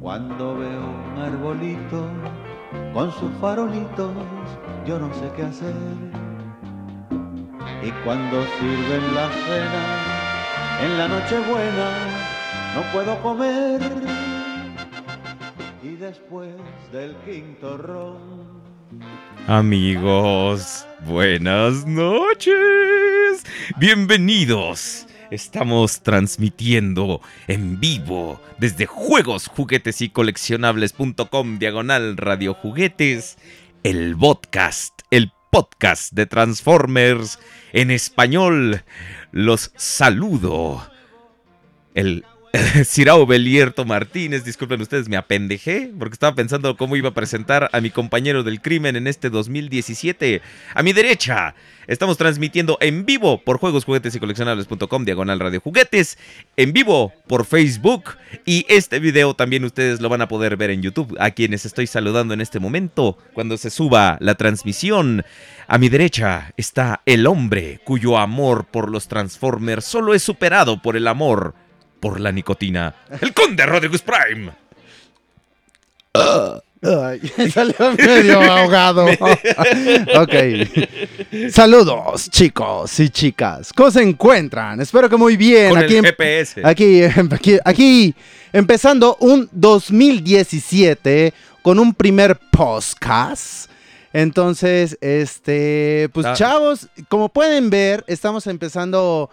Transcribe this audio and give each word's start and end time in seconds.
cuando 0.00 0.56
veo 0.56 0.80
un 0.80 1.18
arbolito 1.20 2.10
con 2.94 3.12
sus 3.12 3.30
farolitos, 3.40 4.12
yo 4.86 4.98
no 4.98 5.12
sé 5.14 5.30
qué 5.36 5.42
hacer. 5.42 5.74
Y 7.82 7.90
cuando 8.04 8.42
sirven 8.58 9.14
la 9.14 9.30
cena 9.30 10.82
en 10.82 10.98
la 10.98 11.08
Nochebuena, 11.08 11.90
no 12.74 12.92
puedo 12.92 13.22
comer. 13.22 13.80
Y 15.82 15.96
después 15.96 16.54
del 16.92 17.14
quinto 17.26 17.76
ron. 17.76 18.60
Amigos, 19.46 20.86
buenas 21.04 21.86
noches. 21.86 23.44
Bienvenidos. 23.76 25.06
Estamos 25.30 26.02
transmitiendo 26.02 27.20
en 27.46 27.78
vivo 27.78 28.40
desde 28.58 28.86
juegos, 28.86 29.46
juguetes 29.46 30.02
y 30.02 30.08
coleccionables.com 30.08 31.58
diagonal 31.58 32.16
radio 32.16 32.54
juguetes 32.54 33.38
el 33.82 34.16
podcast, 34.16 35.02
el 35.10 35.32
podcast 35.50 36.12
de 36.12 36.26
Transformers 36.26 37.38
en 37.72 37.90
español. 37.90 38.82
Los 39.32 39.72
saludo. 39.76 40.90
El 41.94 42.24
Cirao 42.84 43.26
Belierto 43.26 43.84
Martínez, 43.84 44.44
disculpen 44.44 44.80
ustedes, 44.80 45.08
me 45.08 45.16
apendejé 45.16 45.92
porque 45.96 46.14
estaba 46.14 46.34
pensando 46.34 46.76
cómo 46.76 46.96
iba 46.96 47.10
a 47.10 47.14
presentar 47.14 47.70
a 47.72 47.80
mi 47.80 47.90
compañero 47.90 48.42
del 48.42 48.60
crimen 48.60 48.96
en 48.96 49.06
este 49.06 49.30
2017. 49.30 50.42
A 50.74 50.82
mi 50.82 50.92
derecha, 50.92 51.54
estamos 51.86 52.18
transmitiendo 52.18 52.76
en 52.80 53.06
vivo 53.06 53.40
por 53.42 53.58
juegos, 53.58 53.84
juguetes 53.84 54.16
y 54.16 54.18
coleccionables.com, 54.20 55.04
diagonal 55.04 55.38
radio 55.38 55.60
juguetes, 55.60 56.18
en 56.56 56.72
vivo 56.72 57.12
por 57.28 57.46
Facebook 57.46 58.16
y 58.44 58.66
este 58.68 58.98
video 58.98 59.34
también 59.34 59.64
ustedes 59.64 60.00
lo 60.00 60.08
van 60.08 60.22
a 60.22 60.28
poder 60.28 60.56
ver 60.56 60.70
en 60.70 60.82
YouTube, 60.82 61.16
a 61.20 61.30
quienes 61.30 61.64
estoy 61.66 61.86
saludando 61.86 62.34
en 62.34 62.40
este 62.40 62.58
momento 62.58 63.16
cuando 63.32 63.56
se 63.58 63.70
suba 63.70 64.16
la 64.20 64.34
transmisión. 64.34 65.24
A 65.68 65.78
mi 65.78 65.88
derecha 65.88 66.52
está 66.56 67.00
el 67.06 67.28
hombre 67.28 67.80
cuyo 67.84 68.18
amor 68.18 68.66
por 68.66 68.90
los 68.90 69.06
Transformers 69.06 69.84
solo 69.84 70.14
es 70.14 70.22
superado 70.24 70.82
por 70.82 70.96
el 70.96 71.06
amor 71.06 71.54
por 72.00 72.18
la 72.20 72.32
nicotina. 72.32 72.94
El 73.20 73.32
conde 73.34 73.64
Rodriguez 73.66 74.02
Prime. 74.02 74.50
Ay, 76.82 77.20
salió 77.52 77.74
medio 77.96 78.40
ahogado. 78.40 79.06
ok. 79.06 80.34
Saludos, 81.50 82.30
chicos 82.30 82.98
y 83.00 83.10
chicas. 83.10 83.72
¿Cómo 83.72 83.90
se 83.90 84.02
encuentran? 84.02 84.80
Espero 84.80 85.08
que 85.08 85.16
muy 85.16 85.36
bien. 85.36 85.70
Con 85.70 85.78
aquí, 85.78 85.96
el 85.96 85.98
em- 85.98 86.04
GPS. 86.06 86.60
aquí, 86.64 87.02
em- 87.02 87.28
aquí, 87.32 87.58
aquí, 87.64 88.14
empezando 88.52 89.16
un 89.20 89.48
2017 89.52 91.34
con 91.62 91.78
un 91.78 91.92
primer 91.94 92.38
podcast. 92.50 93.70
Entonces, 94.12 94.98
este, 95.00 96.08
pues 96.12 96.26
Ah. 96.26 96.32
chavos, 96.32 96.88
como 97.08 97.28
pueden 97.28 97.70
ver, 97.70 98.02
estamos 98.08 98.46
empezando 98.48 99.30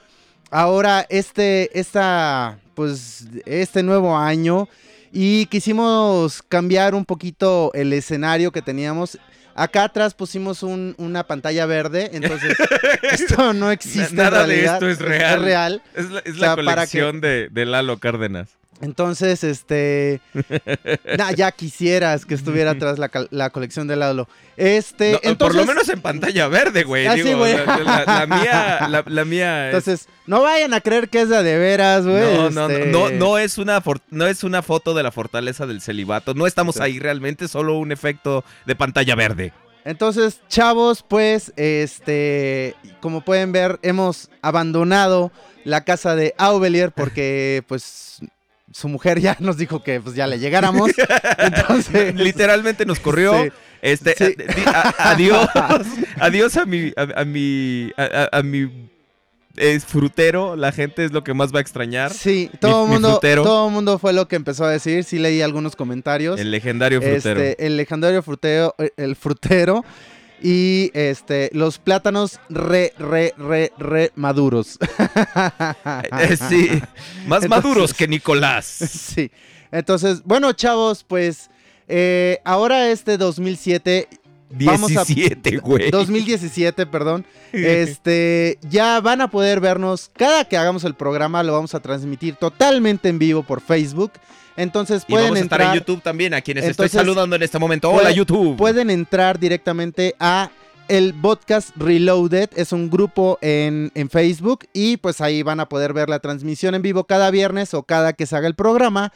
ahora 0.51 1.05
este, 1.09 1.77
esta, 1.79 2.57
pues, 2.75 3.25
este 3.45 3.83
nuevo 3.83 4.17
año 4.17 4.67
y 5.11 5.45
quisimos 5.47 6.41
cambiar 6.43 6.93
un 6.95 7.05
poquito 7.05 7.71
el 7.73 7.93
escenario 7.93 8.51
que 8.51 8.61
teníamos. 8.61 9.17
Acá 9.55 9.85
atrás 9.85 10.13
pusimos 10.13 10.61
un- 10.61 10.93
una 10.99 11.23
pantalla 11.25 11.65
verde, 11.65 12.11
entonces 12.13 12.55
esto 13.01 13.53
no 13.53 13.71
existe. 13.71 14.09
en 14.11 14.15
Nada 14.17 14.41
de 14.41 14.45
realidad, 14.47 14.73
esto 14.75 14.89
es 14.89 14.99
real. 14.99 15.41
real. 15.43 15.81
Es 15.95 16.09
la, 16.11 16.19
es 16.19 16.35
O 16.35 16.37
sea, 16.37 16.49
la 16.49 16.55
para 16.57 16.65
que- 16.85 16.99
colección 16.99 17.21
de, 17.21 17.49
de 17.51 17.65
Lalo 17.65 17.97
Cárdenas. 17.97 18.49
Entonces, 18.81 19.43
este. 19.43 20.21
nah, 21.17 21.31
ya 21.31 21.51
quisieras 21.51 22.25
que 22.25 22.35
estuviera 22.35 22.71
atrás 22.71 22.99
la, 22.99 23.09
la 23.31 23.49
colección 23.49 23.87
de 23.87 23.95
Lalo. 23.95 24.27
Este. 24.55 25.13
No, 25.13 25.19
entonces, 25.23 25.37
por 25.37 25.55
lo 25.55 25.65
menos 25.65 25.89
en 25.89 26.01
pantalla 26.01 26.47
verde, 26.47 26.83
güey. 26.83 27.07
Ah, 27.07 27.15
Digo, 27.15 27.37
güey. 27.39 27.55
La, 27.57 27.65
la- 28.05 28.05
la 28.05 28.25
mía, 28.27 29.03
la, 29.07 29.25
mía 29.25 29.69
es- 29.69 29.75
Entonces, 29.75 30.07
no 30.27 30.41
vayan 30.43 30.73
a 30.73 30.81
creer 30.81 31.09
que 31.09 31.21
es 31.21 31.29
la 31.29 31.41
de 31.43 31.57
veras, 31.57 32.05
güey. 32.05 32.21
No, 32.35 32.49
no, 32.51 32.67
no, 32.67 32.69
este, 32.69 32.85
no, 32.91 33.09
no 33.09 33.37
es 33.37 33.57
una 33.57 33.81
for- 33.81 34.01
no 34.11 34.27
es 34.27 34.43
una 34.43 34.61
foto 34.61 34.93
de 34.93 35.03
la 35.03 35.11
fortaleza 35.11 35.65
del 35.65 35.81
celibato. 35.81 36.33
No 36.35 36.45
estamos 36.45 36.75
Sí. 36.75 36.83
ahí 36.83 36.99
realmente, 36.99 37.47
solo 37.47 37.77
un 37.77 37.91
efecto 37.91 38.43
de 38.65 38.75
pantalla 38.75 39.15
verde. 39.15 39.53
Entonces, 39.85 40.41
chavos, 40.49 41.03
pues, 41.07 41.53
este, 41.55 42.75
como 42.99 43.21
pueden 43.21 43.53
ver, 43.53 43.79
hemos 43.83 44.29
abandonado 44.41 45.31
la 45.63 45.85
casa 45.85 46.13
de 46.15 46.35
Aubelier 46.37 46.91
porque, 46.91 47.63
pues, 47.67 48.19
su 48.77 48.87
mujer 48.89 49.19
ya 49.19 49.35
nos 49.39 49.57
dijo 49.57 49.81
que, 49.81 49.99
pues, 49.99 50.15
ya 50.15 50.27
le 50.27 50.37
llegáramos. 50.37 50.91
Entonces, 51.39 52.13
Literalmente 52.13 52.85
nos 52.85 52.99
corrió. 52.99 53.43
Sí. 53.43 53.49
Este, 53.81 54.15
Sí. 54.15 54.35
a- 54.67 55.15
di- 55.15 55.29
a- 55.31 55.49
adiós, 55.49 55.49
adiós 56.19 56.57
a 56.57 56.65
mi, 56.65 56.93
a, 56.95 57.21
a 57.21 57.25
mi, 57.25 57.91
a, 57.97 58.41
mi 58.43 58.89
es 59.55 59.83
frutero. 59.85 60.55
La 60.55 60.71
gente 60.71 61.05
es 61.05 61.11
lo 61.11 61.23
que 61.23 61.33
más 61.33 61.51
va 61.53 61.57
a 61.57 61.61
extrañar. 61.61 62.11
Sí, 62.13 62.51
todo 62.59 62.85
el 62.85 62.91
mundo, 62.91 63.19
todo 63.21 63.69
mundo 63.71 63.97
fue 63.97 64.13
lo 64.13 64.27
que 64.27 64.35
empezó 64.35 64.65
a 64.65 64.69
decir. 64.71 65.03
Sí 65.03 65.17
leí 65.17 65.41
algunos 65.41 65.75
comentarios. 65.75 66.39
El 66.39 66.51
legendario 66.51 67.01
frutero. 67.01 67.41
Este, 67.41 67.65
el 67.65 67.77
legendario 67.77 68.21
frutero, 68.21 68.75
el 68.97 69.15
frutero 69.15 69.83
y 70.41 70.91
este 70.93 71.49
los 71.53 71.79
plátanos 71.79 72.39
re 72.49 72.93
re 72.99 73.33
re 73.37 73.71
re 73.77 74.11
maduros. 74.15 74.77
Eh, 76.19 76.37
sí, 76.37 76.69
más 77.27 77.43
Entonces- 77.43 77.49
maduros 77.49 77.93
que 77.93 78.07
Nicolás. 78.07 78.65
sí. 78.65 79.31
Entonces, 79.71 80.23
bueno, 80.23 80.53
chavos, 80.53 81.03
pues 81.03 81.49
eh, 81.87 82.39
ahora 82.45 82.89
este 82.89 83.17
2007 83.17 84.07
Vamos 84.09 84.17
a- 84.23 84.26
17, 84.49 85.57
güey. 85.57 85.91
2017, 85.91 86.85
perdón. 86.85 87.25
Este, 87.53 88.59
ya 88.69 88.99
van 89.01 89.21
a 89.21 89.29
poder 89.29 89.59
vernos 89.59 90.11
cada 90.15 90.45
que 90.45 90.57
hagamos 90.57 90.83
el 90.83 90.93
programa, 90.95 91.43
lo 91.43 91.53
vamos 91.53 91.73
a 91.75 91.79
transmitir 91.79 92.35
totalmente 92.35 93.09
en 93.09 93.19
vivo 93.19 93.43
por 93.43 93.61
Facebook. 93.61 94.11
Entonces 94.55 95.03
Y 95.07 95.11
pueden 95.11 95.27
vamos 95.27 95.39
a 95.39 95.43
estar 95.43 95.61
entrar 95.61 95.75
en 95.75 95.81
YouTube 95.81 96.01
también, 96.01 96.33
a 96.33 96.41
quienes 96.41 96.63
Entonces, 96.65 96.93
estoy 96.93 96.99
saludando 97.05 97.35
en 97.35 97.43
este 97.43 97.59
momento. 97.59 97.89
puede- 97.91 98.01
Hola, 98.07 98.11
YouTube. 98.11 98.57
pueden 98.57 98.89
entrar 98.89 99.39
directamente 99.39 100.15
a 100.19 100.49
el 100.87 101.13
podcast 101.13 101.69
Reloaded, 101.75 102.49
es 102.55 102.71
un 102.71 102.89
grupo 102.89 103.37
en, 103.41 103.91
en 103.93 104.09
Facebook 104.09 104.65
y 104.73 104.97
pues 104.97 105.19
ahí 105.21 105.43
van 105.43 105.59
a 105.59 105.67
poder 105.67 105.93
ver 105.93 106.09
la 106.09 106.19
transmisión 106.19 106.75
en 106.75 106.81
vivo 106.81 107.03
cada 107.03 107.29
viernes 107.29 107.73
o 107.73 107.83
cada 107.83 108.13
que 108.13 108.25
se 108.25 108.35
haga 108.35 108.47
el 108.47 108.55
programa. 108.55 109.11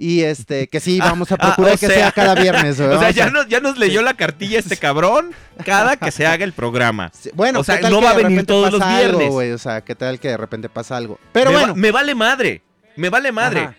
Y 0.00 0.22
este, 0.22 0.68
que 0.68 0.78
sí, 0.78 1.00
vamos 1.00 1.32
a 1.32 1.34
ah, 1.34 1.38
procurar 1.38 1.72
que 1.78 1.86
sea- 1.88 1.96
sea 1.96 2.12
cada 2.12 2.34
viernes. 2.36 2.78
O 2.80 2.98
sea, 3.00 3.10
ya, 3.10 3.30
nos, 3.30 3.48
ya 3.48 3.58
nos 3.60 3.76
leyó 3.78 4.00
la 4.00 4.14
cartilla 4.14 4.58
este 4.60 4.76
cabrón 4.76 5.32
cada 5.64 5.96
que 5.96 6.12
se 6.12 6.24
haga 6.24 6.44
el 6.44 6.52
programa. 6.52 7.10
Sí, 7.12 7.30
Bueno, 7.34 7.60
o 7.60 7.64
sea, 7.64 7.76
¿qué 7.76 7.82
tal 7.82 7.92
no 7.92 8.00
va 8.00 8.10
a 8.10 8.14
venir 8.14 8.46
todos 8.46 8.70
los 8.72 8.80
algo, 8.80 9.18
viernes. 9.18 9.54
o 9.54 9.58
sea, 9.58 9.80
¿qué 9.80 9.96
tal 9.96 10.20
que 10.20 10.28
de 10.28 10.36
repente 10.36 10.68
pasa 10.68 10.96
algo? 10.96 11.18
Pero 11.32 11.50
me, 11.50 11.56
va- 11.56 11.60
bueno. 11.62 11.74
me 11.74 11.90
vale 11.90 12.14
madre. 12.14 12.62
Me 12.96 13.10
vale 13.10 13.32
madre. 13.32 13.60
Ajá. 13.60 13.74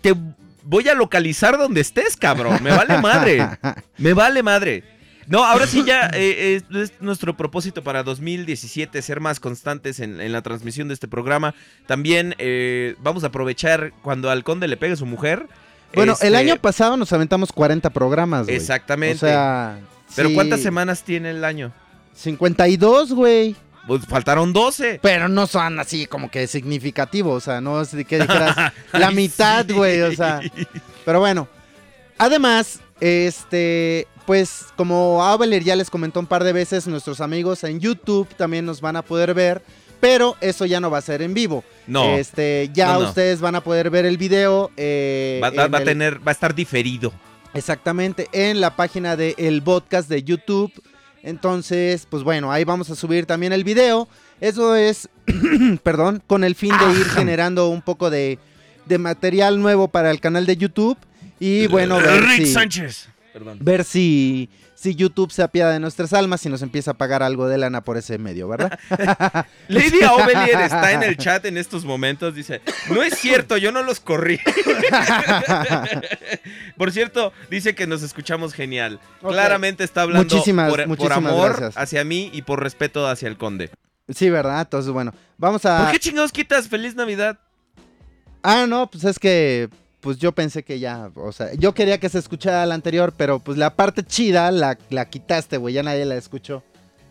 Te 0.00 0.14
voy 0.62 0.88
a 0.88 0.94
localizar 0.94 1.58
donde 1.58 1.80
estés, 1.80 2.16
cabrón. 2.16 2.62
Me 2.62 2.70
vale 2.70 2.98
madre. 2.98 3.48
Me 3.98 4.14
vale 4.14 4.42
madre. 4.42 4.84
No, 5.28 5.44
ahora 5.44 5.66
sí 5.66 5.84
ya 5.86 6.10
eh, 6.14 6.60
es, 6.70 6.76
es 6.76 6.92
nuestro 7.00 7.36
propósito 7.36 7.82
para 7.82 8.02
2017 8.02 9.00
ser 9.02 9.20
más 9.20 9.38
constantes 9.40 10.00
en, 10.00 10.20
en 10.20 10.32
la 10.32 10.42
transmisión 10.42 10.88
de 10.88 10.94
este 10.94 11.08
programa. 11.08 11.54
También 11.86 12.34
eh, 12.38 12.96
vamos 13.00 13.24
a 13.24 13.28
aprovechar 13.28 13.92
cuando 14.02 14.30
al 14.30 14.44
conde 14.44 14.68
le 14.68 14.76
pegue 14.76 14.96
su 14.96 15.06
mujer. 15.06 15.46
Bueno, 15.94 16.16
el 16.20 16.34
Este, 16.34 16.36
año 16.36 16.56
pasado 16.60 16.96
nos 16.96 17.12
aventamos 17.12 17.52
40 17.52 17.90
programas. 17.90 18.48
Exactamente. 18.48 19.16
O 19.26 19.28
sea, 19.28 19.78
Pero 20.16 20.28
sí, 20.30 20.34
¿cuántas 20.34 20.60
semanas 20.60 21.02
tiene 21.04 21.30
el 21.30 21.44
año? 21.44 21.72
52, 22.14 23.12
güey. 23.12 23.54
Pues 23.86 24.06
faltaron 24.06 24.52
12. 24.52 25.00
Pero 25.02 25.28
no 25.28 25.46
son 25.46 25.78
así 25.80 26.06
como 26.06 26.30
que 26.30 26.46
significativos, 26.46 27.36
o 27.36 27.40
sea, 27.44 27.60
no 27.60 27.80
es 27.82 27.90
que 28.06 28.18
dijeras 28.20 28.72
la 28.92 29.10
mitad, 29.10 29.66
sí. 29.66 29.72
güey, 29.72 30.00
o 30.02 30.12
sea. 30.12 30.40
Pero 31.04 31.18
bueno, 31.18 31.48
además, 32.16 32.78
este, 33.00 34.06
pues 34.26 34.66
como 34.76 35.24
Aveler 35.24 35.62
ya 35.64 35.76
les 35.76 35.90
comentó 35.90 36.20
un 36.20 36.26
par 36.26 36.44
de 36.44 36.52
veces, 36.52 36.86
nuestros 36.86 37.20
amigos 37.20 37.64
en 37.64 37.80
YouTube 37.80 38.28
también 38.36 38.64
nos 38.64 38.80
van 38.80 38.96
a 38.96 39.02
poder 39.02 39.34
ver, 39.34 39.62
pero 40.00 40.36
eso 40.40 40.66
ya 40.66 40.80
no 40.80 40.90
va 40.90 40.98
a 40.98 41.02
ser 41.02 41.22
en 41.22 41.34
vivo. 41.34 41.64
No, 41.86 42.16
Este, 42.16 42.70
ya 42.72 42.94
No, 42.94 43.00
no. 43.02 43.08
ustedes 43.08 43.40
van 43.40 43.54
a 43.54 43.60
poder 43.62 43.90
ver 43.90 44.04
el 44.06 44.18
video. 44.18 44.70
eh, 44.76 45.40
va, 45.42 45.48
a 45.78 45.84
tener, 45.84 46.18
va 46.26 46.30
a 46.30 46.32
estar 46.32 46.54
diferido. 46.54 47.12
Exactamente, 47.54 48.28
en 48.32 48.60
la 48.60 48.74
página 48.76 49.14
de 49.16 49.34
El 49.38 49.62
Podcast 49.62 50.08
de 50.08 50.22
YouTube. 50.22 50.72
Entonces, 51.22 52.06
pues 52.10 52.22
bueno, 52.24 52.50
ahí 52.50 52.64
vamos 52.64 52.90
a 52.90 52.96
subir 52.96 53.26
también 53.26 53.52
el 53.52 53.62
video. 53.62 54.08
Eso 54.40 54.74
es, 54.74 55.08
perdón, 55.84 56.22
con 56.26 56.42
el 56.44 56.54
fin 56.56 56.72
de 56.76 56.98
ir 56.98 57.06
generando 57.10 57.68
un 57.68 57.82
poco 57.82 58.10
de, 58.10 58.38
de 58.86 58.98
material 58.98 59.60
nuevo 59.60 59.86
para 59.88 60.10
el 60.10 60.20
canal 60.20 60.46
de 60.46 60.56
YouTube. 60.56 60.98
Y 61.38 61.66
bueno, 61.68 61.96
ver 61.98 62.22
Rick 62.22 62.46
si, 62.46 62.52
Sánchez. 62.52 63.08
Perdón. 63.32 63.58
ver 63.62 63.84
si, 63.84 64.50
si 64.74 64.94
YouTube 64.94 65.32
se 65.32 65.42
apiada 65.42 65.72
de 65.72 65.80
nuestras 65.80 66.12
almas 66.12 66.44
y 66.44 66.48
nos 66.48 66.62
empieza 66.62 66.90
a 66.90 66.94
pagar 66.94 67.22
algo 67.22 67.48
de 67.48 67.58
lana 67.58 67.82
por 67.82 67.96
ese 67.96 68.18
medio, 68.18 68.48
¿verdad? 68.48 68.78
Lady 69.68 70.02
Ovelier 70.04 70.60
está 70.60 70.92
en 70.92 71.02
el 71.02 71.16
chat 71.16 71.44
en 71.46 71.56
estos 71.56 71.84
momentos. 71.84 72.34
Dice: 72.34 72.60
No 72.90 73.02
es 73.02 73.18
cierto, 73.18 73.56
yo 73.56 73.72
no 73.72 73.82
los 73.82 74.00
corrí. 74.00 74.38
Por 76.76 76.92
cierto, 76.92 77.32
dice 77.50 77.74
que 77.74 77.86
nos 77.86 78.02
escuchamos 78.02 78.52
genial. 78.54 79.00
Claramente 79.20 79.84
está 79.84 80.02
hablando 80.02 80.34
Muchísimas, 80.34 80.70
por, 80.70 80.78
por 80.80 80.88
muchísimas 80.88 81.18
amor 81.18 81.50
gracias. 81.56 81.76
hacia 81.76 82.04
mí 82.04 82.30
y 82.32 82.42
por 82.42 82.62
respeto 82.62 83.06
hacia 83.06 83.28
el 83.28 83.36
conde. 83.36 83.70
sí, 84.08 84.30
¿verdad? 84.30 84.60
Entonces, 84.62 84.92
bueno, 84.92 85.12
vamos 85.38 85.64
a... 85.64 85.84
¿Por 85.84 85.92
qué 85.92 86.00
chingados 86.00 86.32
quitas 86.32 86.68
Feliz 86.68 86.94
Navidad? 86.94 87.38
Ah, 88.42 88.66
no, 88.68 88.90
pues 88.90 89.04
es 89.04 89.18
que 89.18 89.68
pues 90.02 90.18
yo 90.18 90.32
pensé 90.32 90.62
que 90.64 90.78
ya, 90.78 91.10
o 91.14 91.32
sea, 91.32 91.54
yo 91.54 91.72
quería 91.72 91.98
que 91.98 92.10
se 92.10 92.18
escuchara 92.18 92.66
la 92.66 92.74
anterior, 92.74 93.14
pero 93.16 93.38
pues 93.38 93.56
la 93.56 93.74
parte 93.74 94.02
chida 94.04 94.50
la, 94.50 94.76
la 94.90 95.08
quitaste, 95.08 95.56
güey, 95.56 95.72
ya 95.74 95.82
nadie 95.82 96.04
la 96.04 96.16
escuchó. 96.16 96.62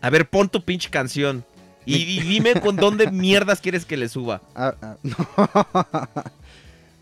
A 0.02 0.10
ver, 0.12 0.30
pon 0.30 0.48
tu 0.50 0.64
pinche 0.64 0.90
canción. 0.90 1.44
Y, 1.86 1.96
y 1.96 2.20
dime 2.20 2.60
con 2.62 2.76
dónde 2.76 3.10
mierdas 3.12 3.60
quieres 3.62 3.86
que 3.86 3.98
le 3.98 4.08
suba. 4.10 4.42
Ah, 4.56 4.76
ah, 4.84 4.96
no. 5.02 5.16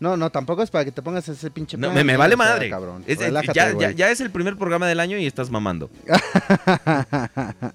no, 0.00 0.16
no, 0.16 0.30
tampoco 0.30 0.62
es 0.62 0.70
para 0.70 0.84
que 0.86 0.92
te 0.92 1.02
pongas 1.02 1.28
ese 1.28 1.50
pinche 1.50 1.76
No, 1.76 1.90
me, 1.92 2.16
vale 2.16 2.36
sea, 2.36 2.44
madre. 2.46 2.70
cabrón. 2.70 3.02
Es- 3.06 3.18
es- 3.18 3.26
Relájate, 3.26 3.52
ya, 3.78 3.90
ya- 3.90 4.10
es 4.10 4.20
el 4.22 4.30
primer 4.30 4.56
programa 4.56 4.86
del 4.86 5.00
año 5.00 5.18
y 5.18 5.26
estás 5.26 5.50
mamando. 5.50 5.90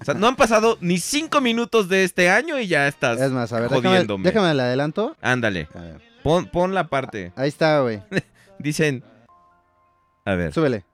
O 0.00 0.04
sea, 0.04 0.14
no 0.14 0.26
han 0.28 0.36
pasado 0.36 0.78
ni 0.80 0.98
cinco 0.98 1.40
minutos 1.40 1.88
de 1.88 2.04
este 2.04 2.28
año 2.30 2.58
y 2.58 2.66
ya 2.66 2.88
estás 2.88 3.20
Es 3.20 3.30
más, 3.30 3.52
a 3.52 3.60
ver, 3.60 3.68
déjame, 3.70 3.88
jodiéndome. 3.88 4.24
déjame 4.24 4.54
le 4.54 4.62
adelanto. 4.62 5.16
Ándale, 5.20 5.68
A 5.74 5.80
ver, 5.80 6.00
pon, 6.26 6.46
pon 6.46 6.74
la 6.74 6.88
parte. 6.88 7.32
ahí 7.36 7.48
está, 7.48 7.80
güey. 7.80 8.02
Dicen. 8.58 9.04
A 10.24 10.34
ver. 10.34 10.52
Súbele. 10.52 10.84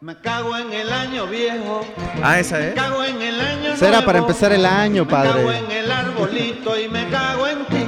Me 0.00 0.14
cago 0.20 0.56
en 0.56 0.72
el 0.72 0.92
año 0.92 1.26
viejo, 1.26 1.80
Ah, 2.22 2.38
esa 2.38 2.58
me 2.58 2.68
es. 2.68 2.74
cago 2.74 3.02
en 3.02 3.20
el 3.22 3.40
año 3.40 3.76
Será 3.76 4.04
para 4.04 4.18
empezar 4.18 4.52
el 4.52 4.64
año, 4.66 5.04
Me 5.06 5.10
cago 5.10 5.32
padre. 5.46 5.58
en 5.58 5.70
el 5.72 5.90
arbolito 5.90 6.78
y 6.78 6.88
me 6.88 7.08
cago 7.08 7.46
en 7.48 7.64
ti. 7.66 7.86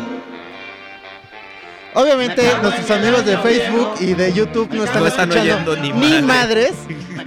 Obviamente 1.94 2.42
Me 2.42 2.62
nuestros 2.62 2.90
amigos 2.90 3.24
de 3.24 3.36
Facebook 3.38 3.98
viejo. 3.98 4.12
y 4.12 4.14
de 4.14 4.32
YouTube 4.32 4.72
no 4.72 4.84
están 4.84 5.02
No 5.02 5.08
están 5.08 5.30
escuchando 5.32 5.72
oyendo 5.72 5.98
ni 6.00 6.22
madres, 6.22 6.72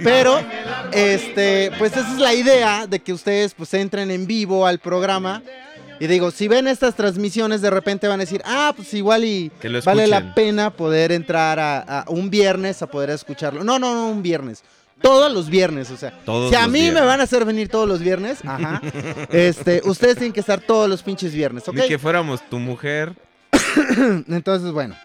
pero 0.02 0.40
este, 0.92 1.70
pues 1.78 1.92
esa 1.96 2.12
es 2.12 2.18
la 2.18 2.34
idea 2.34 2.86
de 2.86 2.98
que 3.00 3.12
ustedes 3.12 3.54
pues 3.54 3.72
entren 3.74 4.10
en 4.10 4.26
vivo 4.26 4.66
al 4.66 4.78
programa. 4.80 5.42
Y 6.02 6.08
digo, 6.08 6.32
si 6.32 6.48
ven 6.48 6.66
estas 6.66 6.96
transmisiones 6.96 7.60
de 7.60 7.70
repente 7.70 8.08
van 8.08 8.18
a 8.18 8.24
decir, 8.24 8.42
ah, 8.44 8.72
pues 8.74 8.92
igual 8.92 9.24
y 9.24 9.52
vale 9.84 10.08
la 10.08 10.34
pena 10.34 10.70
poder 10.70 11.12
entrar 11.12 11.60
a, 11.60 12.00
a 12.00 12.10
un 12.10 12.28
viernes 12.28 12.82
a 12.82 12.88
poder 12.88 13.10
escucharlo. 13.10 13.62
No, 13.62 13.78
no, 13.78 13.94
no, 13.94 14.08
un 14.08 14.20
viernes. 14.20 14.64
Todos 15.00 15.32
los 15.32 15.48
viernes, 15.48 15.92
o 15.92 15.96
sea. 15.96 16.10
Todos 16.24 16.50
si 16.50 16.56
a 16.56 16.66
mí 16.66 16.90
me 16.90 17.02
van 17.02 17.20
a 17.20 17.22
hacer 17.22 17.44
venir 17.44 17.68
todos 17.68 17.88
los 17.88 18.00
viernes, 18.00 18.38
ajá. 18.44 18.82
este, 19.30 19.80
ustedes 19.84 20.16
tienen 20.16 20.32
que 20.32 20.40
estar 20.40 20.60
todos 20.60 20.90
los 20.90 21.04
pinches 21.04 21.32
viernes, 21.32 21.68
¿ok? 21.68 21.76
Ni 21.76 21.86
que 21.86 22.00
fuéramos 22.00 22.42
tu 22.50 22.58
mujer. 22.58 23.14
Entonces, 24.28 24.72
bueno. 24.72 24.96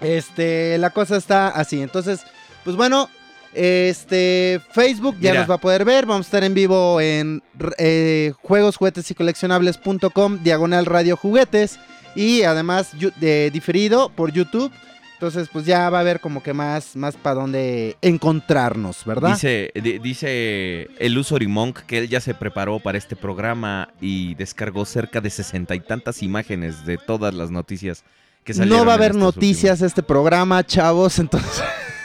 Este, 0.00 0.78
la 0.78 0.90
cosa 0.90 1.16
está 1.16 1.48
así. 1.48 1.82
Entonces, 1.82 2.20
pues 2.62 2.76
bueno, 2.76 3.10
este, 3.54 4.60
Facebook 4.72 5.16
ya 5.20 5.30
Mira. 5.30 5.40
nos 5.42 5.50
va 5.50 5.54
a 5.54 5.58
poder 5.58 5.84
ver. 5.84 6.06
Vamos 6.06 6.26
a 6.26 6.28
estar 6.28 6.44
en 6.44 6.54
vivo 6.54 7.00
en 7.00 7.42
eh, 7.78 8.32
juegos, 8.42 8.76
juguetes 8.76 9.10
y 9.10 9.14
coleccionables.com, 9.14 10.38
diagonal 10.42 10.86
radio 10.86 11.16
juguetes. 11.16 11.78
Y 12.16 12.42
además, 12.42 12.90
de, 13.20 13.50
diferido 13.50 14.08
por 14.10 14.32
YouTube. 14.32 14.70
Entonces, 15.14 15.48
pues 15.50 15.64
ya 15.64 15.88
va 15.90 15.98
a 15.98 16.00
haber 16.02 16.20
como 16.20 16.42
que 16.42 16.52
más, 16.52 16.96
más 16.96 17.16
para 17.16 17.36
dónde 17.36 17.96
encontrarnos, 18.02 19.04
¿verdad? 19.06 19.30
Dice, 19.30 19.70
di- 19.74 19.98
dice 19.98 20.88
el 20.98 21.16
Usory 21.16 21.46
Monk 21.46 21.80
que 21.86 21.98
él 21.98 22.08
ya 22.08 22.20
se 22.20 22.34
preparó 22.34 22.78
para 22.80 22.98
este 22.98 23.16
programa 23.16 23.88
y 24.00 24.34
descargó 24.34 24.84
cerca 24.84 25.20
de 25.20 25.30
sesenta 25.30 25.74
y 25.76 25.80
tantas 25.80 26.22
imágenes 26.22 26.84
de 26.84 26.98
todas 26.98 27.32
las 27.32 27.50
noticias 27.50 28.04
que 28.42 28.52
salieron. 28.54 28.80
no 28.80 28.84
va 28.84 28.92
a 28.92 28.96
haber 28.96 29.14
noticias 29.14 29.80
este 29.82 30.02
programa, 30.02 30.62
chavos, 30.66 31.18
entonces... 31.20 31.62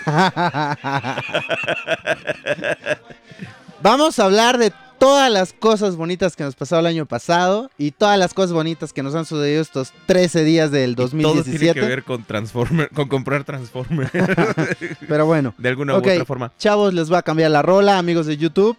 Vamos 3.81 4.19
a 4.19 4.25
hablar 4.25 4.57
de 4.57 4.73
todas 4.99 5.31
las 5.31 5.53
cosas 5.53 5.95
bonitas 5.95 6.35
que 6.35 6.43
nos 6.43 6.55
pasó 6.55 6.77
el 6.79 6.85
año 6.85 7.05
pasado 7.05 7.71
y 7.77 7.91
todas 7.91 8.19
las 8.19 8.33
cosas 8.33 8.51
bonitas 8.51 8.91
que 8.91 9.01
nos 9.01 9.15
han 9.15 9.25
sucedido 9.25 9.61
estos 9.61 9.93
13 10.07 10.43
días 10.43 10.71
del 10.71 10.89
últimos. 10.99 11.13
Y 11.13 11.21
Todo 11.23 11.43
tiene 11.43 11.59
que 11.59 11.65
2017. 11.79 11.87
ver 11.87 12.03
con 12.03 12.23
Transformer, 12.25 12.89
con 12.89 13.07
comprar 13.07 13.45
Transformer 13.45 14.11
Pero 15.07 15.25
bueno, 15.25 15.53
de 15.57 15.69
alguna 15.69 15.95
Ok. 15.95 16.07
u 16.07 16.11
otra 16.11 16.25
forma. 16.25 16.51
chavos, 16.59 16.93
les 16.93 17.07
voy 17.07 17.17
a 17.17 17.21
cambiar 17.21 17.51
la 17.51 17.61
rola, 17.61 17.97
amigos 17.97 18.25
de 18.25 18.35
YouTube. 18.35 18.75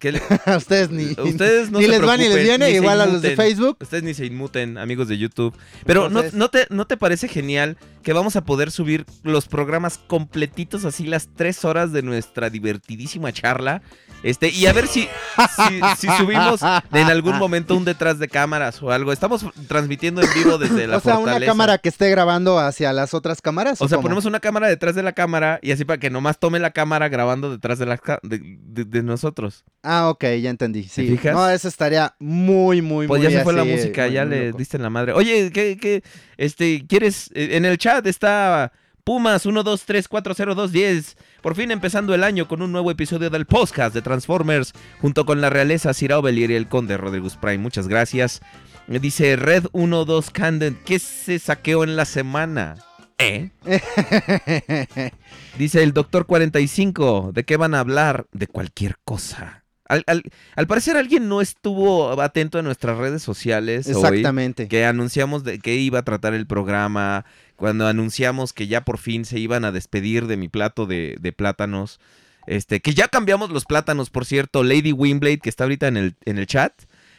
Que 0.00 0.12
le- 0.12 0.22
A 0.46 0.56
ustedes 0.56 0.90
ni, 0.90 1.04
ustedes 1.12 1.70
no 1.70 1.78
ni 1.78 1.84
se 1.84 1.90
les 1.92 2.02
va 2.02 2.16
ni 2.16 2.28
les 2.28 2.42
viene, 2.42 2.68
ni 2.70 2.76
igual 2.76 3.00
a 3.00 3.06
los 3.06 3.22
de. 3.22 3.36
Facebook. 3.36 3.76
Ustedes 3.80 4.02
ni 4.02 4.14
se 4.14 4.26
inmuten, 4.26 4.78
amigos 4.78 5.06
de 5.06 5.16
YouTube. 5.18 5.54
Pero 5.86 6.02
¿no, 6.10 6.18
Entonces- 6.20 6.34
no, 6.34 6.48
te, 6.48 6.66
¿no 6.70 6.86
te 6.86 6.96
parece 6.96 7.28
genial 7.28 7.76
que 8.02 8.12
vamos 8.12 8.34
a 8.34 8.44
poder 8.44 8.70
subir 8.72 9.04
los 9.22 9.46
programas 9.46 9.98
completitos, 9.98 10.84
así 10.84 11.04
las 11.06 11.28
tres 11.36 11.64
horas 11.64 11.92
de 11.92 12.02
nuestra 12.02 12.50
divertidísima 12.50 13.32
charla? 13.32 13.82
Este, 14.22 14.50
y 14.50 14.66
a 14.66 14.74
ver 14.74 14.86
si, 14.86 15.08
si, 15.56 15.80
si 15.98 16.06
subimos 16.18 16.60
en 16.92 17.06
algún 17.06 17.38
momento 17.38 17.74
un 17.74 17.86
detrás 17.86 18.18
de 18.18 18.28
cámaras 18.28 18.82
o 18.82 18.90
algo. 18.90 19.12
Estamos 19.14 19.46
transmitiendo 19.66 20.20
en 20.20 20.28
vivo 20.34 20.58
desde 20.58 20.86
la 20.86 20.96
O 20.98 21.00
sea, 21.00 21.16
una 21.16 21.40
cámara 21.40 21.78
que 21.78 21.88
esté 21.88 22.10
grabando 22.10 22.58
hacia 22.58 22.92
las 22.92 23.14
otras 23.14 23.40
cámaras. 23.40 23.80
O 23.80 23.88
sea, 23.88 23.96
cómo? 23.96 24.02
ponemos 24.08 24.26
una 24.26 24.38
cámara 24.40 24.68
detrás 24.68 24.94
de 24.94 25.02
la 25.02 25.12
cámara 25.12 25.58
y 25.62 25.72
así 25.72 25.86
para 25.86 25.98
que 25.98 26.10
nomás 26.10 26.38
tome 26.38 26.58
la 26.58 26.70
cámara 26.72 27.08
grabando 27.08 27.50
detrás 27.50 27.78
de, 27.78 27.86
la, 27.86 27.98
de- 28.22 28.84
de 28.84 29.02
nosotros. 29.02 29.64
Ah, 29.82 30.10
ok, 30.10 30.24
ya 30.40 30.50
entendí. 30.50 30.84
Sí. 30.84 31.06
¿Te 31.06 31.16
fijas? 31.16 31.34
No, 31.34 31.48
eso 31.48 31.68
estaría 31.68 32.14
muy, 32.18 32.82
muy, 32.82 33.06
Pues 33.06 33.22
muy 33.22 33.30
ya 33.30 33.38
se 33.38 33.44
fue 33.44 33.52
la 33.54 33.64
música, 33.64 34.04
muy, 34.04 34.12
ya 34.12 34.24
muy 34.26 34.34
le 34.36 34.46
loco. 34.48 34.58
diste 34.58 34.76
en 34.76 34.82
la 34.82 34.90
madre. 34.90 35.12
Oye, 35.12 35.50
¿qué, 35.52 35.78
qué, 35.80 36.02
este, 36.36 36.86
quieres? 36.86 37.30
Eh, 37.34 37.56
En 37.56 37.64
el 37.64 37.78
chat 37.78 38.06
está 38.06 38.72
Pumas 39.04 39.46
123400210. 39.46 41.16
Por 41.42 41.54
fin 41.54 41.70
empezando 41.70 42.14
el 42.14 42.22
año 42.24 42.46
con 42.46 42.60
un 42.62 42.72
nuevo 42.72 42.90
episodio 42.90 43.30
del 43.30 43.46
podcast 43.46 43.94
de 43.94 44.02
Transformers 44.02 44.72
junto 45.00 45.24
con 45.24 45.40
la 45.40 45.48
realeza 45.48 45.92
Ovelier 46.14 46.50
y 46.50 46.56
el 46.56 46.68
conde 46.68 46.96
Rodrigo 46.96 47.28
Prime. 47.40 47.58
Muchas 47.58 47.88
gracias. 47.88 48.42
Dice 48.86 49.36
Red 49.36 49.66
12 49.72 50.32
Candent, 50.32 50.82
¿qué 50.84 50.98
se 50.98 51.38
saqueó 51.38 51.84
en 51.84 51.96
la 51.96 52.04
semana? 52.04 52.76
¿Eh? 53.18 53.50
Dice 55.58 55.82
el 55.82 55.92
doctor 55.92 56.26
45, 56.26 57.32
¿de 57.34 57.44
qué 57.44 57.56
van 57.56 57.74
a 57.74 57.80
hablar? 57.80 58.26
De 58.32 58.46
cualquier 58.46 58.96
cosa. 59.04 59.59
Al, 59.90 60.04
al- 60.06 60.22
al 60.56 60.66
parecer 60.66 60.96
alguien 60.96 61.28
no 61.28 61.40
estuvo 61.40 62.20
atento 62.20 62.58
a 62.58 62.62
nuestras 62.62 62.96
redes 62.96 63.22
sociales 63.22 63.86
hoy, 63.88 63.92
Exactamente. 63.92 64.68
que 64.68 64.84
anunciamos 64.84 65.42
de 65.44 65.58
que 65.58 65.74
iba 65.76 65.98
a 65.98 66.02
tratar 66.04 66.32
el 66.34 66.46
programa, 66.46 67.24
cuando 67.56 67.86
anunciamos 67.86 68.52
que 68.52 68.66
ya 68.68 68.82
por 68.84 68.98
fin 68.98 69.24
se 69.24 69.38
iban 69.38 69.64
a 69.64 69.72
despedir 69.72 70.26
de 70.26 70.36
mi 70.36 70.48
plato 70.48 70.86
de, 70.86 71.16
de 71.20 71.32
plátanos, 71.32 71.98
este, 72.46 72.80
que 72.80 72.94
ya 72.94 73.08
cambiamos 73.08 73.50
los 73.50 73.64
plátanos, 73.64 74.10
por 74.10 74.24
cierto, 74.24 74.62
Lady 74.62 74.92
Wimblade, 74.92 75.38
que 75.40 75.48
está 75.50 75.64
ahorita 75.64 75.88
en 75.88 75.96
el, 75.96 76.14
en 76.24 76.38
el 76.38 76.46
chat, 76.46 76.72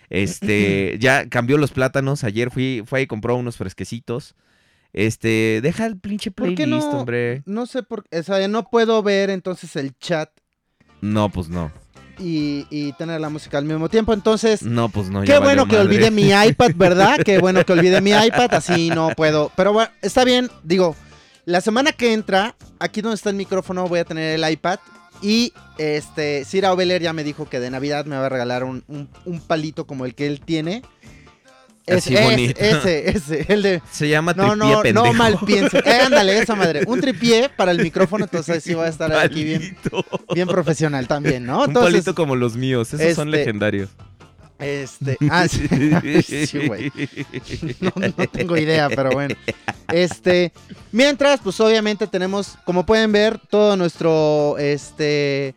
este, 0.09 0.97
ya 0.99 1.27
cambió 1.29 1.57
los 1.57 1.71
plátanos, 1.71 2.23
ayer 2.23 2.51
fui, 2.51 2.83
fue 2.85 3.01
y 3.03 3.07
compró 3.07 3.35
unos 3.35 3.57
fresquecitos. 3.57 4.35
Este, 4.93 5.61
deja 5.63 5.85
el 5.85 5.97
pinche 5.97 6.31
¿Por 6.31 6.49
qué 6.49 6.65
playlist, 6.65 6.87
no? 6.91 6.99
hombre. 6.99 7.43
No 7.45 7.65
sé 7.65 7.81
por 7.81 8.03
qué. 8.03 8.19
O 8.19 8.23
sea, 8.23 8.45
no 8.49 8.69
puedo 8.69 9.01
ver 9.03 9.29
entonces 9.29 9.75
el 9.77 9.97
chat 9.97 10.29
No, 10.99 11.29
pues 11.29 11.47
no. 11.47 11.71
Y, 12.21 12.65
y 12.69 12.93
tener 12.93 13.19
la 13.19 13.29
música 13.29 13.57
al 13.57 13.65
mismo 13.65 13.89
tiempo. 13.89 14.13
Entonces, 14.13 14.61
No, 14.63 14.89
pues 14.89 15.09
no. 15.09 15.23
qué 15.23 15.37
bueno 15.39 15.65
que 15.65 15.77
madre. 15.77 15.87
olvidé 15.87 16.11
mi 16.11 16.29
iPad, 16.47 16.71
¿verdad? 16.75 17.19
Qué 17.25 17.39
bueno 17.39 17.65
que 17.65 17.73
olvidé 17.73 17.99
mi 18.01 18.11
iPad. 18.11 18.53
Así 18.53 18.89
no 18.89 19.09
puedo. 19.15 19.51
Pero 19.55 19.73
bueno, 19.73 19.91
está 20.01 20.23
bien. 20.23 20.49
Digo, 20.63 20.95
la 21.45 21.61
semana 21.61 21.91
que 21.91 22.13
entra, 22.13 22.55
aquí 22.79 23.01
donde 23.01 23.15
está 23.15 23.29
el 23.29 23.35
micrófono, 23.35 23.87
voy 23.87 23.99
a 23.99 24.05
tener 24.05 24.39
el 24.39 24.51
iPad. 24.51 24.79
Y 25.23 25.53
este, 25.77 26.45
Cira 26.45 26.73
Oveler 26.73 27.01
ya 27.01 27.13
me 27.13 27.23
dijo 27.23 27.47
que 27.47 27.59
de 27.59 27.69
Navidad 27.69 28.05
me 28.05 28.15
va 28.17 28.25
a 28.25 28.29
regalar 28.29 28.63
un, 28.63 28.83
un- 28.87 29.07
un 29.25 29.39
palito 29.39 29.85
como 29.85 30.05
el 30.05 30.15
que 30.15 30.25
él 30.27 30.41
tiene. 30.41 30.81
Así 31.87 32.13
Ese, 32.15 32.23
bonito. 32.23 32.61
ese, 32.61 33.09
ese, 33.09 33.45
el 33.51 33.61
de. 33.63 33.81
Se 33.91 34.07
llama 34.07 34.33
No, 34.33 34.51
tripié, 34.51 34.69
no, 34.71 34.81
pendejo. 34.81 35.05
no 35.07 35.13
mal 35.13 35.37
pienso. 35.45 35.77
Eh, 35.85 35.99
ándale, 36.05 36.37
esa 36.39 36.55
madre. 36.55 36.83
Un 36.85 37.01
tripié 37.01 37.49
para 37.49 37.71
el 37.71 37.81
micrófono, 37.81 38.25
entonces 38.25 38.63
sí 38.63 38.73
va 38.73 38.85
a 38.85 38.89
estar 38.89 39.11
aquí 39.13 39.43
bien, 39.43 39.77
bien 40.33 40.47
profesional 40.47 41.07
también, 41.07 41.45
¿no? 41.45 41.59
Un 41.63 41.69
Entonces, 41.69 41.91
palito 41.91 42.15
como 42.15 42.35
los 42.35 42.55
míos. 42.55 42.93
Esos 42.93 43.15
son 43.15 43.29
este, 43.29 43.37
legendarios. 43.39 43.89
este, 44.59 45.17
ah, 45.31 45.47
sí, 45.47 45.67
sí, 46.47 46.67
güey. 46.67 46.91
No, 47.79 47.91
no 47.95 48.27
tengo 48.27 48.57
idea, 48.57 48.87
pero 48.89 49.09
bueno. 49.11 49.33
Este, 49.91 50.51
mientras, 50.91 51.39
pues 51.41 51.59
obviamente 51.59 52.05
tenemos, 52.07 52.57
como 52.63 52.85
pueden 52.85 53.11
ver, 53.11 53.39
todo 53.49 53.75
nuestro, 53.75 54.57
este, 54.59 55.55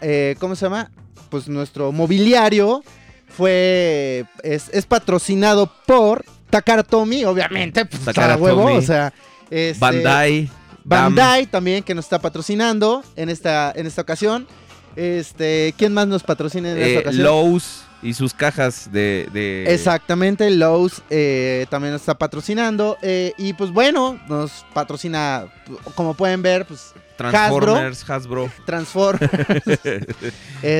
eh, 0.00 0.36
¿cómo 0.38 0.54
se 0.54 0.66
llama? 0.66 0.90
Pues 1.28 1.48
nuestro 1.48 1.90
mobiliario 1.92 2.82
fue, 3.28 4.24
es, 4.42 4.68
es 4.72 4.86
patrocinado 4.86 5.70
por 5.86 6.24
Takaratomi, 6.50 7.24
obviamente, 7.24 7.84
pues 7.84 8.04
Takara 8.04 8.36
huevo, 8.36 8.64
o 8.66 8.82
sea, 8.82 9.12
este, 9.50 9.78
Bandai. 9.80 10.50
Dam, 10.84 11.14
Bandai 11.16 11.46
también 11.46 11.82
que 11.82 11.94
nos 11.94 12.04
está 12.04 12.20
patrocinando 12.20 13.02
en 13.16 13.28
esta, 13.28 13.72
en 13.74 13.86
esta 13.86 14.02
ocasión. 14.02 14.46
Este, 14.94 15.74
¿quién 15.76 15.92
más 15.92 16.06
nos 16.06 16.22
patrocina 16.22 16.70
en 16.72 16.78
esta 16.78 16.88
eh, 16.88 16.98
ocasión? 16.98 17.24
Lowe's 17.24 17.82
y 18.02 18.14
sus 18.14 18.32
cajas 18.32 18.90
de... 18.92 19.28
de- 19.32 19.64
Exactamente, 19.68 20.48
Lowe's 20.50 21.02
eh, 21.10 21.66
también 21.70 21.92
nos 21.92 22.02
está 22.02 22.16
patrocinando. 22.16 22.96
eh, 23.02 23.32
y 23.36 23.52
pues 23.54 23.72
bueno, 23.72 24.18
nos 24.28 24.64
patrocina, 24.72 25.46
como 25.96 26.14
pueden 26.14 26.40
ver, 26.40 26.64
pues 26.66 26.92
Transformers, 27.16 28.08
Hasbro. 28.10 28.50
Transform. 28.66 29.18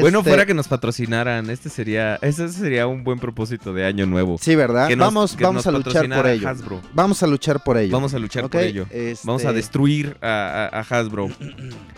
Bueno, 0.01 0.19
Este, 0.21 0.31
fuera 0.31 0.47
que 0.47 0.55
nos 0.55 0.69
patrocinaran, 0.69 1.49
este 1.51 1.69
sería, 1.69 2.17
ese 2.23 2.49
sería 2.49 2.87
un 2.87 3.05
buen 3.05 3.19
propósito 3.19 3.73
de 3.73 3.85
año 3.85 4.07
nuevo. 4.07 4.37
Sí, 4.41 4.55
¿verdad? 4.55 4.89
Que 4.89 4.97
nos- 4.97 5.07
vamos 5.07 5.37
que 5.37 5.45
vamos 5.45 5.67
a 5.67 5.71
luchar 5.71 6.09
por 6.09 6.27
ello. 6.27 6.49
Hasbro. 6.49 6.83
Vamos 6.93 7.23
a 7.23 7.27
luchar 7.27 7.63
por 7.63 7.77
ello. 7.79 7.93
Vamos 7.93 8.15
a 8.15 8.19
luchar 8.19 8.49
por 8.49 8.61
ello. 8.61 8.87
Vamos 9.25 9.45
a 9.45 9.53
destruir 9.53 10.17
a, 10.23 10.71
a- 10.73 10.81
a 10.81 10.81
Hasbro. 10.81 11.29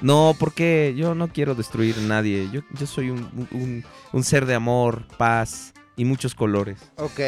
No, 0.01 0.37
porque 0.39 0.95
yo 0.97 1.15
no 1.17 1.29
quiero 1.29 1.55
destruir 1.57 1.97
a 1.99 2.03
nadie. 2.03 2.49
Yo, 2.53 2.61
yo 2.79 2.87
soy 2.87 3.11
un, 3.11 3.29
un- 3.51 3.85
un 4.13 4.23
ser 4.25 4.47
de 4.47 4.55
amor, 4.55 5.03
paz 5.17 5.73
y 5.99 6.05
muchos 6.07 6.35
colores. 6.35 6.79
Ok, 6.97 7.21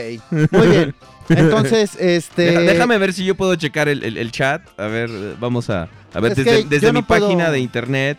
muy 0.50 0.66
bien. 0.68 0.94
Entonces, 1.28 1.90
este... 2.00 2.42
Deja- 2.52 2.60
déjame 2.60 2.96
ver 2.96 3.12
si 3.12 3.24
yo 3.26 3.34
puedo 3.34 3.54
checar 3.56 3.88
el, 3.88 4.02
el- 4.02 4.16
el 4.16 4.32
chat. 4.32 4.62
A 4.80 4.86
ver, 4.86 5.10
vamos 5.38 5.68
a, 5.68 5.88
a 6.14 6.20
ver 6.20 6.32
Es 6.32 6.68
desde, 6.70 6.92
mi 6.92 7.00
no 7.00 7.06
puedo- 7.06 7.26
página 7.26 7.50
de 7.50 7.58
internet. 7.60 8.18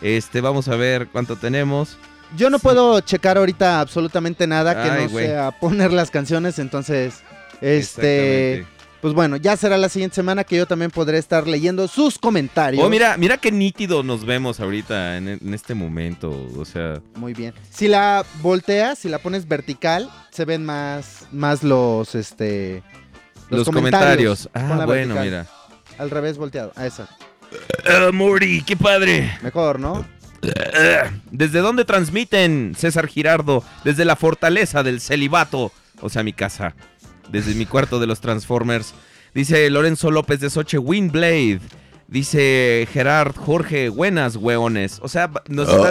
Este, 0.00 0.40
vamos 0.40 0.66
a 0.66 0.74
ver 0.74 1.06
cuánto 1.12 1.36
tenemos. 1.36 1.96
Yo 2.36 2.50
no 2.50 2.58
puedo 2.58 2.98
checar 3.00 3.36
ahorita 3.38 3.78
absolutamente 3.80 4.46
nada 4.46 4.82
que 4.82 4.90
Ay, 4.90 5.04
no 5.04 5.08
sea 5.18 5.50
poner 5.60 5.92
las 5.92 6.10
canciones, 6.10 6.58
entonces, 6.58 7.20
este. 7.60 8.66
Pues 9.02 9.14
bueno, 9.14 9.36
ya 9.36 9.56
será 9.56 9.76
la 9.78 9.88
siguiente 9.88 10.14
semana 10.14 10.44
que 10.44 10.56
yo 10.56 10.64
también 10.64 10.92
podré 10.92 11.18
estar 11.18 11.48
leyendo 11.48 11.88
sus 11.88 12.20
comentarios. 12.20 12.84
Oh, 12.84 12.88
mira, 12.88 13.16
mira 13.16 13.36
qué 13.36 13.50
nítido 13.50 14.04
nos 14.04 14.24
vemos 14.24 14.60
ahorita 14.60 15.16
en, 15.16 15.26
en 15.26 15.54
este 15.54 15.74
momento. 15.74 16.30
O 16.56 16.64
sea, 16.64 17.02
Muy 17.16 17.34
bien. 17.34 17.52
Si 17.68 17.88
la 17.88 18.24
volteas, 18.42 19.00
si 19.00 19.08
la 19.08 19.18
pones 19.18 19.48
vertical, 19.48 20.08
se 20.30 20.44
ven 20.44 20.64
más, 20.64 21.26
más 21.32 21.64
los, 21.64 22.14
este, 22.14 22.84
los, 23.50 23.68
comentarios. 23.68 24.48
Ah, 24.54 24.84
bueno, 24.86 25.16
vertical. 25.16 25.24
mira. 25.24 25.46
Al 25.98 26.08
revés 26.08 26.38
volteado. 26.38 26.72
Ah, 26.76 26.86
eso. 26.86 27.08
Ah, 27.84 28.10
Morty, 28.12 28.62
qué 28.62 28.76
padre. 28.76 29.36
Mejor, 29.42 29.80
¿no? 29.80 30.06
¿Desde 31.32 31.58
dónde 31.58 31.84
transmiten, 31.84 32.74
César 32.78 33.08
Girardo? 33.08 33.64
Desde 33.82 34.04
la 34.04 34.14
fortaleza 34.14 34.84
del 34.84 35.00
celibato, 35.00 35.72
o 36.00 36.08
sea, 36.08 36.22
mi 36.22 36.32
casa. 36.32 36.76
Desde 37.30 37.54
mi 37.54 37.66
cuarto 37.66 37.98
de 37.98 38.06
los 38.06 38.20
Transformers. 38.20 38.94
Dice 39.34 39.70
Lorenzo 39.70 40.10
López 40.10 40.40
de 40.40 40.50
Soche, 40.50 40.78
Windblade. 40.78 41.60
Dice 42.08 42.86
Gerard 42.92 43.34
Jorge, 43.34 43.88
buenas 43.88 44.36
hueones. 44.36 44.98
O 45.02 45.08
sea, 45.08 45.30
nos 45.48 45.68
está, 45.68 45.90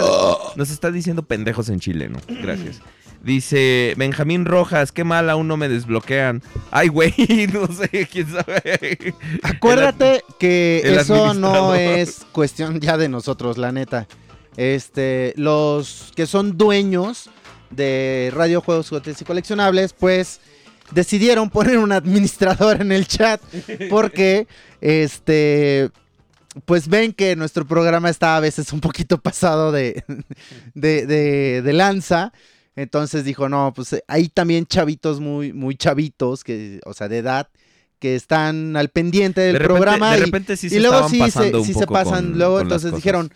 nos 0.54 0.70
está 0.70 0.90
diciendo 0.92 1.24
pendejos 1.24 1.68
en 1.68 1.80
Chile, 1.80 2.08
¿no? 2.08 2.20
Gracias. 2.28 2.80
Dice 3.22 3.94
Benjamín 3.96 4.44
Rojas, 4.44 4.90
qué 4.90 5.04
mal, 5.04 5.30
aún 5.30 5.46
no 5.46 5.56
me 5.56 5.68
desbloquean. 5.68 6.42
Ay, 6.70 6.88
güey, 6.88 7.12
no 7.52 7.68
sé, 7.68 8.08
quién 8.10 8.28
sabe. 8.28 9.14
Acuérdate 9.42 10.24
que 10.38 10.82
el 10.84 10.98
eso 10.98 11.32
no 11.34 11.74
es 11.74 12.26
cuestión 12.32 12.80
ya 12.80 12.96
de 12.96 13.08
nosotros, 13.08 13.58
la 13.58 13.70
neta. 13.70 14.08
Este, 14.56 15.34
los 15.36 16.12
que 16.16 16.26
son 16.26 16.58
dueños 16.58 17.30
de 17.70 18.30
Radio 18.34 18.60
Juegos, 18.60 18.88
Juguetes 18.88 19.20
y 19.22 19.24
Coleccionables, 19.24 19.92
pues 19.92 20.40
decidieron 20.94 21.50
poner 21.50 21.78
un 21.78 21.92
administrador 21.92 22.80
en 22.80 22.92
el 22.92 23.06
chat 23.06 23.40
porque 23.90 24.46
este 24.80 25.90
pues 26.66 26.86
ven 26.88 27.12
que 27.14 27.34
nuestro 27.34 27.66
programa 27.66 28.10
está 28.10 28.36
a 28.36 28.40
veces 28.40 28.72
un 28.74 28.80
poquito 28.80 29.16
pasado 29.18 29.72
de, 29.72 30.04
de, 30.74 31.06
de- 31.06 31.62
de 31.62 31.72
lanza. 31.72 32.32
Entonces 32.76 33.24
dijo, 33.24 33.48
no, 33.48 33.72
pues 33.74 33.96
hay 34.08 34.28
también 34.28 34.66
chavitos 34.66 35.20
muy, 35.20 35.52
muy 35.52 35.76
chavitos, 35.76 36.42
que, 36.44 36.80
o 36.86 36.94
sea, 36.94 37.08
de 37.08 37.18
edad, 37.18 37.48
que 37.98 38.14
están 38.16 38.76
al 38.76 38.88
pendiente 38.88 39.40
del 39.42 39.54
de 39.54 39.58
repente, 39.60 39.74
programa. 39.82 40.12
de 40.12 40.18
y- 40.18 40.24
repente 40.24 40.56
sí 40.56 40.66
y 40.68 40.70
se 40.70 40.80
luego 40.80 41.06
estaban 41.06 41.10
sí 41.10 41.30
se, 41.30 41.64
sí 41.64 41.74
se 41.74 41.86
pasan. 41.86 42.30
con- 42.30 42.38
luego 42.38 42.54
con 42.54 42.62
entonces 42.62 42.94
dijeron, 42.94 43.32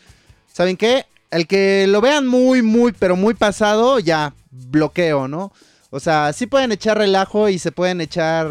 ¿saben 0.53 0.77
qué? 0.77 1.05
El 1.31 1.47
que 1.47 1.87
lo 1.89 2.01
vean 2.01 2.27
muy, 2.27 2.63
muy, 2.63 2.93
pero 2.93 3.15
muy 3.17 3.35
pasado, 3.35 3.99
ya 3.99 4.35
bloqueo, 4.51 5.27
¿no? 5.29 5.53
O 5.90 6.00
sea, 6.00 6.33
sí 6.33 6.47
pueden 6.47 6.73
echar 6.73 6.99
relajo 6.99 7.49
y 7.49 7.59
se 7.59 7.73
pueden 7.73 8.00
echar 8.00 8.49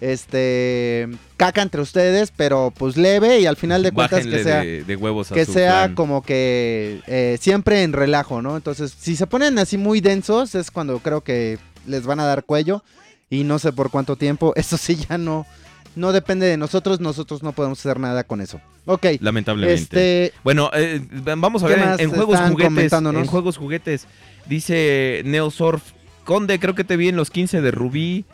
este 0.00 1.08
caca 1.36 1.62
entre 1.62 1.80
ustedes, 1.80 2.32
pero 2.36 2.72
pues 2.76 2.96
leve 2.96 3.40
y 3.40 3.46
al 3.46 3.56
final 3.56 3.82
de 3.82 3.92
cuentas 3.92 4.18
Bájenle 4.18 4.36
que 4.36 4.44
sea 4.44 4.60
de, 4.60 4.84
de 4.84 4.96
huevos 4.96 5.32
a 5.32 5.34
que 5.34 5.44
su 5.44 5.52
sea 5.52 5.92
como 5.94 6.22
que 6.22 7.00
eh, 7.06 7.36
siempre 7.40 7.82
en 7.82 7.92
relajo, 7.92 8.42
¿no? 8.42 8.56
Entonces, 8.56 8.94
si 8.96 9.16
se 9.16 9.26
ponen 9.26 9.58
así 9.58 9.76
muy 9.76 10.00
densos 10.00 10.54
es 10.54 10.70
cuando 10.70 10.98
creo 11.00 11.22
que 11.22 11.58
les 11.86 12.06
van 12.06 12.20
a 12.20 12.26
dar 12.26 12.44
cuello 12.44 12.84
y 13.30 13.44
no 13.44 13.58
sé 13.58 13.72
por 13.72 13.90
cuánto 13.90 14.16
tiempo. 14.16 14.52
Eso 14.56 14.76
sí 14.76 14.96
ya 15.08 15.18
no 15.18 15.46
no 15.96 16.12
depende 16.12 16.46
de 16.46 16.56
nosotros, 16.56 17.00
nosotros 17.00 17.42
no 17.42 17.52
podemos 17.52 17.80
hacer 17.80 17.98
nada 17.98 18.22
con 18.22 18.40
eso. 18.40 18.60
Ok. 18.86 19.06
Lamentablemente. 19.20 20.26
Este, 20.26 20.32
Bueno, 20.44 20.70
eh, 20.72 21.00
vamos 21.36 21.64
a 21.64 21.66
¿Qué 21.66 21.74
ver 21.74 21.88
en, 21.98 22.00
en 22.00 22.10
juegos 22.10 22.38
juguetes. 22.38 22.92
En 22.92 23.26
juegos 23.26 23.56
juguetes. 23.56 24.06
Dice 24.46 25.22
Neosurf. 25.24 25.82
Conde, 26.28 26.60
creo 26.60 26.74
que 26.74 26.84
te 26.84 26.98
vi 26.98 27.08
en 27.08 27.16
los 27.16 27.30
15 27.30 27.62
de 27.62 27.70
Rubí. 27.70 28.26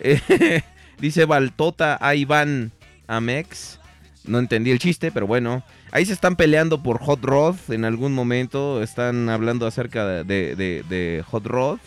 Dice 1.00 1.24
Baltota, 1.24 1.98
ahí 2.00 2.24
van 2.24 2.70
Amex. 3.08 3.80
No 4.24 4.38
entendí 4.38 4.70
el 4.70 4.78
chiste, 4.78 5.10
pero 5.10 5.26
bueno. 5.26 5.64
Ahí 5.90 6.06
se 6.06 6.12
están 6.12 6.36
peleando 6.36 6.80
por 6.80 7.00
Hot 7.00 7.24
Rod 7.24 7.56
en 7.70 7.84
algún 7.84 8.12
momento. 8.14 8.84
Están 8.84 9.28
hablando 9.28 9.66
acerca 9.66 10.06
de- 10.22 10.54
de- 10.54 10.84
de 10.88 11.24
Hot 11.28 11.44
Rod. 11.44 11.78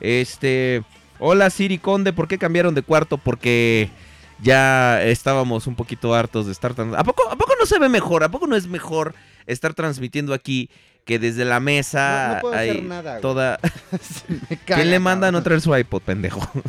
Este. 0.00 0.84
Hola 1.18 1.50
Siri 1.50 1.76
Conde, 1.76 2.14
¿por 2.14 2.26
qué 2.26 2.38
cambiaron 2.38 2.74
de 2.74 2.80
cuarto? 2.80 3.18
Porque 3.18 3.90
ya 4.42 5.02
estábamos 5.02 5.66
un 5.66 5.74
poquito 5.74 6.14
hartos 6.14 6.46
de 6.46 6.52
estar 6.52 6.72
tan... 6.72 6.94
¿A 6.94 7.04
poco, 7.04 7.28
¿A 7.30 7.36
poco 7.36 7.52
no 7.60 7.66
se 7.66 7.78
ve 7.78 7.90
mejor? 7.90 8.24
¿A 8.24 8.30
poco 8.30 8.46
no 8.46 8.56
es 8.56 8.66
mejor 8.66 9.14
estar 9.46 9.74
transmitiendo 9.74 10.32
aquí 10.32 10.70
que 11.10 11.18
desde 11.18 11.44
la 11.44 11.58
mesa 11.58 12.26
No- 12.28 12.34
no 12.36 12.40
puedo 12.42 12.54
hay 12.54 12.70
hacer 12.70 12.82
nada, 12.84 13.10
güey. 13.10 13.20
toda... 13.22 13.58
me 14.48 14.56
caga, 14.64 14.76
¿Quién 14.76 14.90
le 14.92 14.98
manda 15.00 15.26
a 15.28 15.32
no 15.32 15.42
traer 15.42 15.60
su 15.60 15.76
iPod, 15.76 16.02
pendejo? 16.02 16.40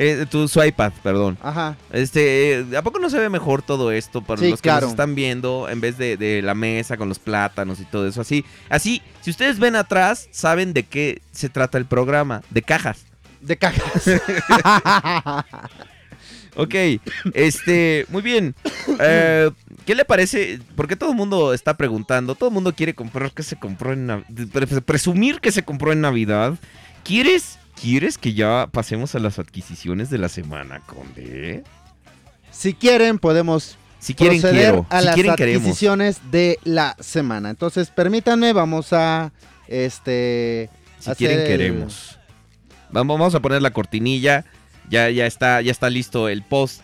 Eh, 0.00 0.26
tu, 0.30 0.46
su 0.46 0.62
iPad, 0.62 0.92
perdón. 1.02 1.36
Ajá. 1.42 1.76
Este, 1.90 2.60
eh, 2.60 2.66
¿a 2.76 2.82
poco 2.82 3.00
no 3.00 3.10
se 3.10 3.18
ve 3.18 3.28
mejor 3.28 3.62
todo 3.62 3.90
esto 3.90 4.22
para 4.22 4.40
Sí, 4.40 4.50
los 4.50 4.60
que 4.62 4.68
claro. 4.68 4.82
nos 4.82 4.90
están 4.90 5.16
viendo 5.16 5.68
en 5.68 5.80
vez 5.80 5.98
de, 5.98 6.16
de 6.16 6.40
la 6.40 6.54
mesa 6.54 6.96
con 6.96 7.08
los 7.08 7.18
plátanos 7.18 7.80
y 7.80 7.84
todo 7.84 8.06
eso? 8.06 8.20
Así, 8.20 8.44
así, 8.68 9.02
si 9.22 9.30
ustedes 9.30 9.58
ven 9.58 9.74
atrás, 9.74 10.28
saben 10.30 10.72
de 10.72 10.84
qué 10.84 11.20
se 11.32 11.48
trata 11.48 11.78
el 11.78 11.86
programa, 11.86 12.42
de 12.50 12.62
cajas. 12.62 13.06
De 13.40 13.56
cajas. 13.56 14.04
Ok, 16.60 16.74
este, 17.34 18.04
muy 18.08 18.20
bien. 18.20 18.54
Eh, 19.00 19.48
¿Qué 19.86 19.94
le 19.94 20.04
parece? 20.04 20.58
Porque 20.74 20.96
todo 20.96 21.10
el 21.10 21.16
mundo 21.16 21.54
está 21.54 21.76
preguntando, 21.76 22.34
todo 22.34 22.48
el 22.48 22.54
mundo 22.54 22.74
quiere 22.74 22.94
comprar 22.94 23.30
que 23.30 23.44
se 23.44 23.54
compró 23.56 23.92
en 23.92 24.08
Nav- 24.08 24.24
pre- 24.52 24.66
presumir 24.82 25.40
que 25.40 25.52
se 25.52 25.62
compró 25.62 25.92
en 25.92 26.00
Navidad. 26.00 26.54
¿Quieres, 27.04 27.58
quieres 27.80 28.18
que 28.18 28.34
ya 28.34 28.66
pasemos 28.72 29.14
a 29.14 29.20
las 29.20 29.38
adquisiciones 29.38 30.10
de 30.10 30.18
la 30.18 30.28
semana, 30.28 30.80
Conde? 30.80 31.62
si 32.50 32.74
quieren, 32.74 33.20
podemos 33.20 33.78
Si 34.00 34.14
quieren 34.14 34.40
proceder 34.40 34.62
quiero, 34.72 34.86
a 34.90 34.98
si 34.98 35.04
las 35.06 35.14
quieren 35.14 35.34
queremos. 35.36 35.62
adquisiciones 35.62 36.20
de 36.32 36.58
la 36.64 36.96
semana. 36.98 37.50
Entonces, 37.50 37.90
permítanme, 37.90 38.52
vamos 38.52 38.92
a 38.92 39.30
este 39.68 40.68
Si 40.98 41.10
hacer 41.10 41.16
quieren 41.28 41.40
el- 41.40 41.46
queremos. 41.46 42.18
Vamos, 42.90 43.16
vamos 43.18 43.34
a 43.36 43.40
poner 43.40 43.62
la 43.62 43.70
cortinilla. 43.70 44.44
Ya, 44.90 45.10
ya 45.10 45.26
está, 45.26 45.60
ya 45.62 45.70
está 45.72 45.88
listo 45.90 46.28
el 46.28 46.42
post 46.42 46.80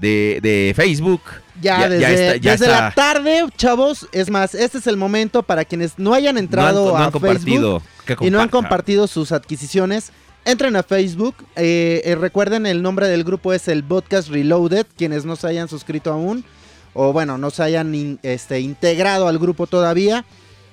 de, 0.00 0.40
de 0.42 0.72
Facebook. 0.74 1.20
Ya, 1.60 1.80
Ya- 1.80 1.88
desde, 1.88 2.00
ya 2.00 2.10
está- 2.10 2.36
ya 2.36 2.50
desde 2.52 2.64
está. 2.66 2.80
la 2.80 2.90
tarde, 2.92 3.44
chavos. 3.56 4.08
Es 4.12 4.30
más, 4.30 4.54
este 4.54 4.78
es 4.78 4.86
el 4.86 4.96
momento 4.96 5.42
para 5.42 5.64
quienes 5.64 5.98
no 5.98 6.14
hayan 6.14 6.36
entrado 6.38 6.88
no 6.90 6.96
han, 6.96 7.02
no 7.02 7.08
a 7.08 7.10
compartido. 7.12 7.80
Facebook 7.80 8.26
y 8.26 8.30
no 8.30 8.40
han 8.40 8.48
compartido 8.48 9.06
sus 9.06 9.32
adquisiciones. 9.32 10.10
Entren 10.44 10.76
a 10.76 10.82
Facebook. 10.82 11.36
eh, 11.56 12.02
eh, 12.04 12.16
recuerden, 12.16 12.66
el 12.66 12.82
nombre 12.82 13.08
del 13.08 13.24
grupo 13.24 13.52
es 13.52 13.66
el 13.68 13.82
Podcast 13.84 14.28
Reloaded. 14.28 14.86
Quienes 14.96 15.24
no 15.24 15.36
se 15.36 15.46
hayan 15.46 15.68
suscrito 15.68 16.12
aún, 16.12 16.44
o 16.92 17.12
bueno, 17.14 17.38
no 17.38 17.50
se 17.50 17.62
hayan 17.62 17.94
in- 17.94 18.18
este, 18.22 18.60
integrado 18.60 19.26
al 19.28 19.38
grupo 19.38 19.66
todavía. 19.66 20.24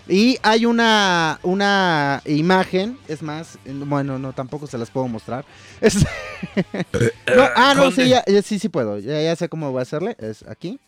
Y 0.08 0.38
hay 0.42 0.66
una, 0.66 1.40
una 1.44 2.22
imagen, 2.26 2.98
es 3.08 3.22
más, 3.22 3.56
eh, 3.66 3.74
bueno, 3.74 4.18
no, 4.20 4.34
tampoco 4.34 4.68
se 4.68 4.78
las 4.78 4.90
puedo 4.90 5.08
mostrar. 5.08 5.46
Es- 5.82 5.98
No, 6.04 7.44
ah, 7.56 7.74
no, 7.76 7.92
sí, 7.92 8.10
ya, 8.10 8.24
ya- 8.28 8.42
sí, 8.42 8.58
sí 8.60 8.68
puedo. 8.70 8.98
Ya, 9.00 9.22
ya 9.22 9.36
sé 9.36 9.48
cómo 9.48 9.72
voy 9.72 9.80
a 9.80 9.84
hacerle. 9.84 10.16
Es 10.20 10.44
aquí. 10.48 10.80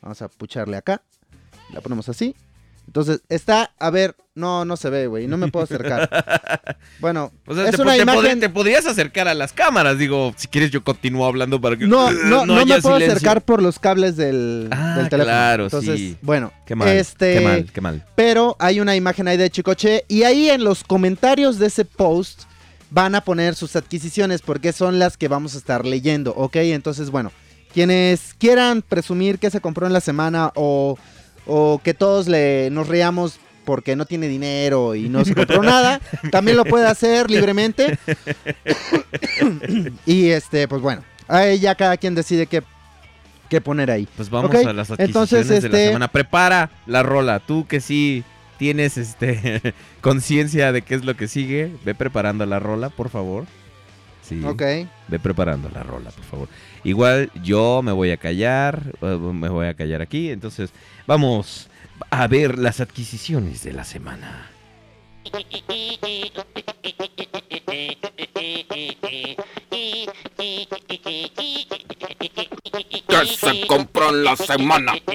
Vamos 0.00 0.22
a 0.22 0.28
pucharle 0.28 0.76
acá. 0.76 1.02
La 1.72 1.80
ponemos 1.80 2.08
así. 2.08 2.34
Entonces, 2.86 3.20
está, 3.28 3.72
a 3.78 3.90
ver, 3.90 4.14
no, 4.34 4.64
no 4.64 4.76
se 4.76 4.88
ve, 4.90 5.06
güey. 5.06 5.26
No 5.26 5.36
me 5.36 5.48
puedo 5.48 5.64
acercar. 5.64 6.08
Bueno, 7.00 7.30
O 7.46 7.54
sea, 7.54 7.68
es 7.68 7.76
te, 7.76 7.82
una 7.82 7.92
te 7.94 8.02
imagen... 8.02 8.40
te 8.40 8.48
podrías 8.48 8.86
acercar 8.86 9.28
a 9.28 9.34
las 9.34 9.52
cámaras. 9.52 9.98
Digo, 9.98 10.32
si 10.36 10.48
quieres, 10.48 10.70
yo 10.70 10.82
continúo 10.82 11.26
hablando 11.26 11.60
para 11.60 11.76
que. 11.76 11.86
No, 11.88 12.10
no, 12.10 12.46
no, 12.46 12.56
haya 12.56 12.76
me 12.76 12.82
puedo 12.82 12.96
silencio. 12.96 13.16
acercar 13.16 13.42
por 13.42 13.60
los 13.60 13.78
cables 13.78 14.16
del, 14.16 14.68
Ah, 14.70 14.94
del 14.96 15.08
teléfono. 15.08 15.24
claro, 15.34 15.64
Entonces, 15.64 15.98
sí. 15.98 16.16
bueno, 16.22 16.52
Qué 16.64 16.74
mal. 16.74 16.88
este, 16.88 17.34
Qué 17.34 17.40
mal, 17.40 17.70
qué 17.72 17.80
mal. 17.80 18.04
pero 18.14 18.56
hay 18.58 18.80
una 18.80 18.96
imagen 18.96 19.28
ahí 19.28 19.36
de 19.36 19.50
Chicoche 19.50 20.04
y 20.08 20.22
ahí 20.22 20.48
en 20.48 20.64
los 20.64 20.84
comentarios 20.84 21.58
de 21.58 21.66
ese 21.66 21.84
post 21.84 22.42
van 22.90 23.14
a 23.14 23.20
poner 23.22 23.54
sus 23.56 23.76
adquisiciones 23.76 24.40
porque 24.42 24.72
son 24.72 24.98
las 24.98 25.16
que 25.18 25.28
vamos 25.28 25.54
a 25.54 25.58
estar 25.58 25.84
leyendo, 25.84 26.32
¿ok? 26.34 26.56
Entonces, 26.56 27.10
bueno, 27.10 27.30
quienes 27.74 28.34
quieran 28.38 28.80
presumir 28.80 29.38
que 29.38 29.50
se 29.50 29.60
compró 29.60 29.86
en 29.86 29.92
la 29.92 30.00
semana 30.00 30.50
o, 30.54 30.96
o 31.46 31.80
que 31.82 31.94
todos 31.94 32.28
le, 32.28 32.68
nos 32.70 32.88
riamos 32.88 33.38
porque 33.64 33.96
no 33.96 34.06
tiene 34.06 34.28
dinero 34.28 34.94
y 34.94 35.08
no 35.08 35.24
se 35.24 35.34
compró 35.34 35.62
nada, 35.62 36.00
también 36.30 36.56
lo 36.56 36.64
puede 36.64 36.86
hacer 36.86 37.30
libremente. 37.30 37.98
y 40.06 40.28
este, 40.28 40.68
pues 40.68 40.80
bueno, 40.80 41.02
ahí 41.28 41.58
ya 41.58 41.74
cada 41.74 41.96
quien 41.96 42.14
decide 42.14 42.46
qué, 42.46 42.62
qué 43.50 43.60
poner 43.60 43.90
ahí. 43.90 44.08
Pues 44.16 44.30
vamos 44.30 44.54
a 44.54 44.72
las 44.72 44.90
adquisiciones 44.90 45.08
entonces, 45.08 45.48
de 45.48 45.60
la 45.68 45.76
este- 45.76 45.86
semana. 45.88 46.08
Prepara 46.08 46.70
la 46.86 47.02
rola. 47.02 47.40
Tú 47.40 47.66
que 47.66 47.80
sí 47.80 48.24
tienes 48.58 48.96
este 48.96 49.74
conciencia 50.00 50.72
de 50.72 50.82
qué 50.82 50.94
es 50.94 51.04
lo 51.04 51.16
que 51.16 51.28
sigue, 51.28 51.72
ve 51.84 51.94
preparando 51.94 52.46
la 52.46 52.58
rola, 52.58 52.90
por 52.90 53.10
favor. 53.10 53.44
Sí. 54.22 54.42
Ok. 54.44 54.62
Ve 55.08 55.18
preparando 55.20 55.70
la 55.72 55.82
rola, 55.82 56.10
por 56.10 56.24
favor. 56.24 56.48
Igual 56.86 57.32
yo 57.42 57.82
me 57.82 57.90
voy 57.90 58.12
a 58.12 58.16
callar, 58.16 58.80
eh, 59.02 59.18
me 59.18 59.48
voy 59.48 59.66
a 59.66 59.74
callar 59.74 60.02
aquí, 60.02 60.30
entonces 60.30 60.70
vamos 61.04 61.68
a 62.10 62.28
ver 62.28 62.60
las 62.60 62.80
adquisiciones 62.80 63.64
de 63.64 63.72
la 63.72 63.82
semana. 63.82 64.52
que 73.08 73.26
se 73.26 73.66
compró 73.66 74.10
en 74.10 74.22
la 74.22 74.36
semana. 74.36 74.92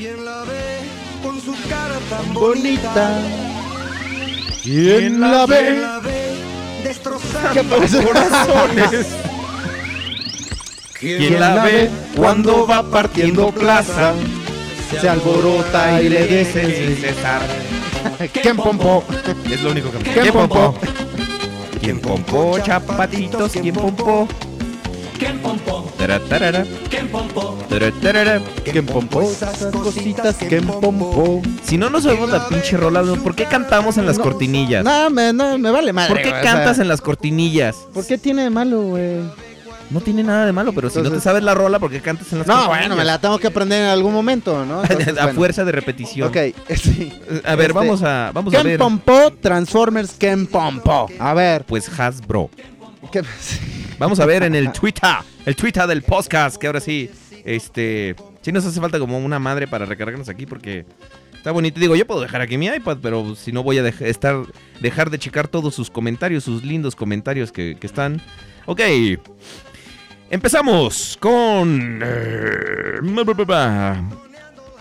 ¿Quién 0.00 0.24
la 0.24 0.44
ve 0.44 0.78
con 1.22 1.38
su 1.42 1.52
cara 1.68 1.98
tan 2.08 2.32
Bonita. 2.32 3.20
¿Quién 4.62 5.20
la 5.20 5.44
¿Quién 5.46 5.64
ve? 5.66 5.80
la 5.82 5.98
ve 6.00 6.36
destrozando. 6.82 7.76
Corazones. 8.06 9.08
¿Quién 10.98 11.38
la 11.38 11.62
ve 11.64 11.90
cuando 12.16 12.66
va 12.66 12.82
partiendo 12.82 13.52
plaza? 13.52 14.14
Se 14.98 15.06
alborota 15.06 16.00
y 16.00 16.08
le 16.08 16.26
dice 16.26 16.96
César. 16.98 17.42
¿Quién 18.32 18.56
pompó? 18.56 19.04
Es 19.50 19.60
lo 19.60 19.70
único 19.72 19.90
que 19.90 19.98
me 19.98 20.04
¿Quién 20.14 20.32
pompó? 20.32 20.74
¿Quién 21.78 22.00
pompó, 22.00 22.58
chapatitos? 22.58 23.52
¿Quién 23.52 23.74
pompó? 23.74 24.26
¿Quién 28.64 28.86
pompó? 28.86 29.22
Esas 29.22 29.66
cositas, 29.66 30.36
¿quién 30.36 30.66
pompó? 30.66 31.42
Si 31.62 31.76
no 31.76 31.90
nos 31.90 32.04
sabemos 32.04 32.30
la 32.30 32.48
pinche 32.48 32.76
rola, 32.76 33.02
¿por 33.22 33.34
qué 33.34 33.44
cantamos 33.44 33.98
en 33.98 34.06
las 34.06 34.16
No, 34.18 34.24
cortinillas? 34.24 34.84
No, 34.84 35.10
me, 35.10 35.32
no, 35.32 35.58
me 35.58 35.70
vale 35.70 35.92
madre. 35.92 36.08
¿Por 36.08 36.22
qué 36.22 36.30
güey, 36.30 36.40
o 36.40 36.42
sea, 36.42 36.52
cantas 36.54 36.78
en 36.78 36.88
las 36.88 37.00
cortinillas? 37.00 37.76
¿Por 37.92 38.06
qué 38.06 38.16
tiene 38.18 38.42
de 38.44 38.50
malo, 38.50 38.80
güey? 38.82 39.18
No 39.90 40.00
tiene 40.00 40.22
nada 40.22 40.46
de 40.46 40.52
malo, 40.52 40.72
pero 40.72 40.88
si 40.88 41.00
no 41.02 41.10
te 41.10 41.20
sabes 41.20 41.42
la 41.42 41.52
rola, 41.52 41.78
¿por 41.80 41.90
qué 41.90 42.00
cantas 42.00 42.32
en 42.32 42.38
las 42.38 42.46
No, 42.46 42.54
cortinillas? 42.54 42.80
bueno, 42.80 42.96
me 42.96 43.04
la 43.04 43.18
tengo 43.20 43.38
que 43.38 43.48
aprender 43.48 43.82
en 43.82 43.88
algún 43.90 44.12
momento, 44.14 44.64
¿no? 44.64 44.82
Entonces, 44.88 45.18
a 45.18 45.24
bueno. 45.24 45.32
fuerza 45.38 45.64
de 45.64 45.72
repetición. 45.72 46.28
Ok, 46.28 46.36
sí. 46.76 47.12
A 47.44 47.56
ver, 47.56 47.70
Este, 47.70 47.72
vamos 47.72 48.02
a 48.04 48.30
vamos 48.32 48.54
a 48.54 48.56
¿Quién 48.58 48.66
ver. 48.68 48.78
pompó? 48.78 49.32
Transformers, 49.40 50.14
¿quién 50.16 50.46
pompó? 50.46 51.08
A 51.18 51.34
ver. 51.34 51.64
Pues 51.64 51.88
Hasbro. 51.98 52.50
¿Qué- 53.12 53.22
Vamos 53.98 54.18
a 54.20 54.26
ver 54.26 54.42
en 54.44 54.54
el 54.54 54.72
Twitter, 54.72 55.10
el 55.44 55.56
Twitter 55.56 55.86
del 55.86 56.02
podcast, 56.02 56.56
que 56.56 56.66
ahora 56.66 56.80
sí, 56.80 57.10
este, 57.44 58.14
sí 58.40 58.50
nos 58.52 58.64
hace 58.64 58.80
falta 58.80 58.98
como 58.98 59.18
una 59.18 59.38
madre 59.38 59.66
para 59.68 59.84
recargarnos 59.84 60.28
aquí 60.28 60.46
porque 60.46 60.86
está 61.34 61.50
bonito. 61.52 61.78
Digo, 61.78 61.94
yo 61.96 62.06
puedo 62.06 62.20
dejar 62.22 62.40
aquí 62.40 62.56
mi 62.56 62.66
iPad, 62.66 62.98
pero 63.02 63.34
si 63.34 63.52
no 63.52 63.62
voy 63.62 63.78
a 63.78 63.82
dej- 63.84 64.06
estar, 64.06 64.36
dejar 64.80 65.10
de 65.10 65.18
checar 65.18 65.48
todos 65.48 65.74
sus 65.74 65.90
comentarios, 65.90 66.44
sus 66.44 66.64
lindos 66.64 66.96
comentarios 66.96 67.52
que, 67.52 67.76
que 67.78 67.86
están. 67.86 68.22
Ok. 68.66 68.80
Empezamos 70.30 71.16
con... 71.20 72.00
eh, 72.02 73.00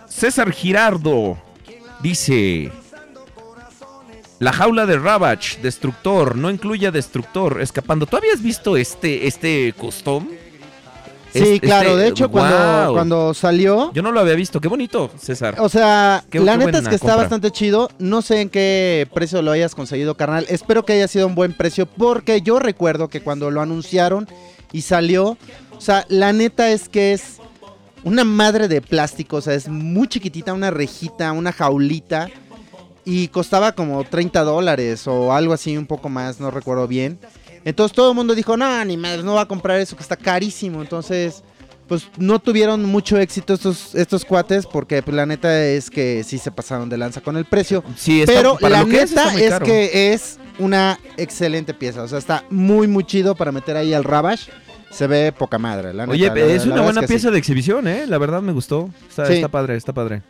César 0.07 0.51
Girardo 0.51 1.37
dice... 2.01 2.71
La 4.39 4.53
jaula 4.53 4.85
de 4.85 4.97
Ravage, 4.97 5.59
destructor, 5.61 6.35
no 6.37 6.49
incluye 6.49 6.87
a 6.87 6.91
destructor, 6.91 7.61
escapando. 7.61 8.05
¿Tú 8.05 8.15
habías 8.17 8.41
visto 8.41 8.77
este, 8.77 9.27
este 9.27 9.73
custom? 9.77 10.27
Sí, 11.33 11.39
Este- 11.39 11.59
claro, 11.59 11.95
de 11.97 12.07
hecho, 12.07 12.31
cuando, 12.31 12.93
cuando 12.93 13.33
salió, 13.35 13.91
Yo 13.93 14.01
no 14.01 14.11
lo 14.11 14.21
había 14.21 14.33
visto, 14.35 14.59
qué 14.61 14.67
bonito, 14.67 15.11
César. 15.19 15.55
o 15.59 15.67
sea, 15.69 16.23
Qué- 16.31 16.39
la 16.39 16.57
qué 16.57 16.65
neta 16.65 16.79
es 16.79 16.87
que 16.87 16.95
está 16.95 17.15
bastante 17.17 17.51
chido. 17.51 17.89
No 17.99 18.21
sé 18.23 18.41
en 18.41 18.49
qué 18.49 19.07
precio 19.13 19.41
lo 19.41 19.51
hayas 19.51 19.75
conseguido, 19.75 20.15
carnal. 20.15 20.45
Espero 20.49 20.85
que 20.85 20.93
haya 20.93 21.07
sido 21.07 21.27
un 21.27 21.35
buen 21.35 21.53
precio, 21.53 21.85
porque 21.85 22.41
yo 22.41 22.57
recuerdo 22.59 23.09
que 23.09 23.21
cuando 23.21 23.51
lo 23.51 23.61
anunciaron 23.61 24.27
y 24.71 24.81
salió, 24.81 25.37
o 25.77 25.81
sea, 25.81 26.05
la 26.09 26.33
neta 26.33 26.71
es 26.71 26.89
que 26.89 27.13
es 27.13 27.37
una 28.03 28.23
madre 28.23 28.67
de 28.69 28.81
plástico, 28.81 29.35
o 29.37 29.41
sea, 29.41 29.53
es 29.53 29.67
muy 29.67 30.07
chiquitita, 30.07 30.53
una 30.53 30.71
rejita, 30.71 31.31
una 31.33 31.51
jaulita. 31.51 32.29
Y 33.11 33.27
costaba 33.29 33.71
como 33.71 34.03
30 34.03 34.43
dólares 34.43 35.07
o 35.07 35.33
algo 35.33 35.53
así, 35.53 35.75
un 35.75 35.87
poco 35.87 36.09
más, 36.09 36.39
no 36.39 36.51
recuerdo 36.51 36.87
bien. 36.87 37.17
Entonces 37.65 37.95
todo 37.95 38.11
el 38.11 38.15
mundo 38.15 38.35
dijo, 38.35 38.55
no, 38.55 38.85
ni 38.85 38.97
madre, 38.97 39.23
no 39.23 39.33
va 39.33 39.41
a 39.41 39.47
comprar 39.47 39.79
eso 39.79 39.95
que 39.95 40.03
está 40.03 40.15
carísimo. 40.15 40.81
Entonces, 40.81 41.43
pues 41.87 42.07
no 42.19 42.37
tuvieron 42.37 42.85
mucho 42.85 43.17
éxito 43.17 43.55
estos, 43.55 43.95
estos 43.95 44.23
cuates 44.25 44.67
porque 44.67 45.01
pues, 45.01 45.15
la 45.15 45.25
neta 45.25 45.65
es 45.65 45.89
que 45.89 46.23
sí 46.23 46.37
se 46.37 46.51
pasaron 46.51 46.87
de 46.87 46.97
lanza 46.99 47.19
con 47.21 47.35
el 47.35 47.45
precio. 47.45 47.83
Sí, 47.97 48.21
está- 48.21 48.33
Pero 48.33 48.57
la 48.61 48.81
lo 48.83 48.87
que 48.87 49.01
es, 49.01 49.09
neta 49.09 49.33
es, 49.33 49.59
que 49.61 50.13
es 50.13 50.37
una 50.59 50.99
excelente 51.17 51.73
pieza. 51.73 52.03
O 52.03 52.07
sea, 52.07 52.19
está 52.19 52.43
muy, 52.51 52.87
muy 52.87 53.03
chido 53.05 53.33
para 53.33 53.51
meter 53.51 53.75
ahí 53.75 53.91
al 53.93 54.03
Ravage. 54.03 54.51
Se 54.91 55.07
ve 55.07 55.31
poca 55.31 55.57
madre, 55.57 55.93
la 55.93 56.05
neta. 56.05 56.11
Oye, 56.13 56.27
la- 56.27 56.53
es 56.53 56.65
la 56.67 56.73
una 56.75 56.83
buena 56.83 57.01
pieza 57.01 57.27
sí. 57.29 57.33
de 57.33 57.39
exhibición, 57.39 57.87
¿eh? 57.87 58.05
La 58.07 58.19
verdad 58.19 58.41
me 58.43 58.51
gustó. 58.51 58.89
Está, 59.09 59.25
Sí. 59.25 59.33
está 59.33 59.47
padre, 59.47 59.75
está 59.75 59.93
padre. 59.93 60.21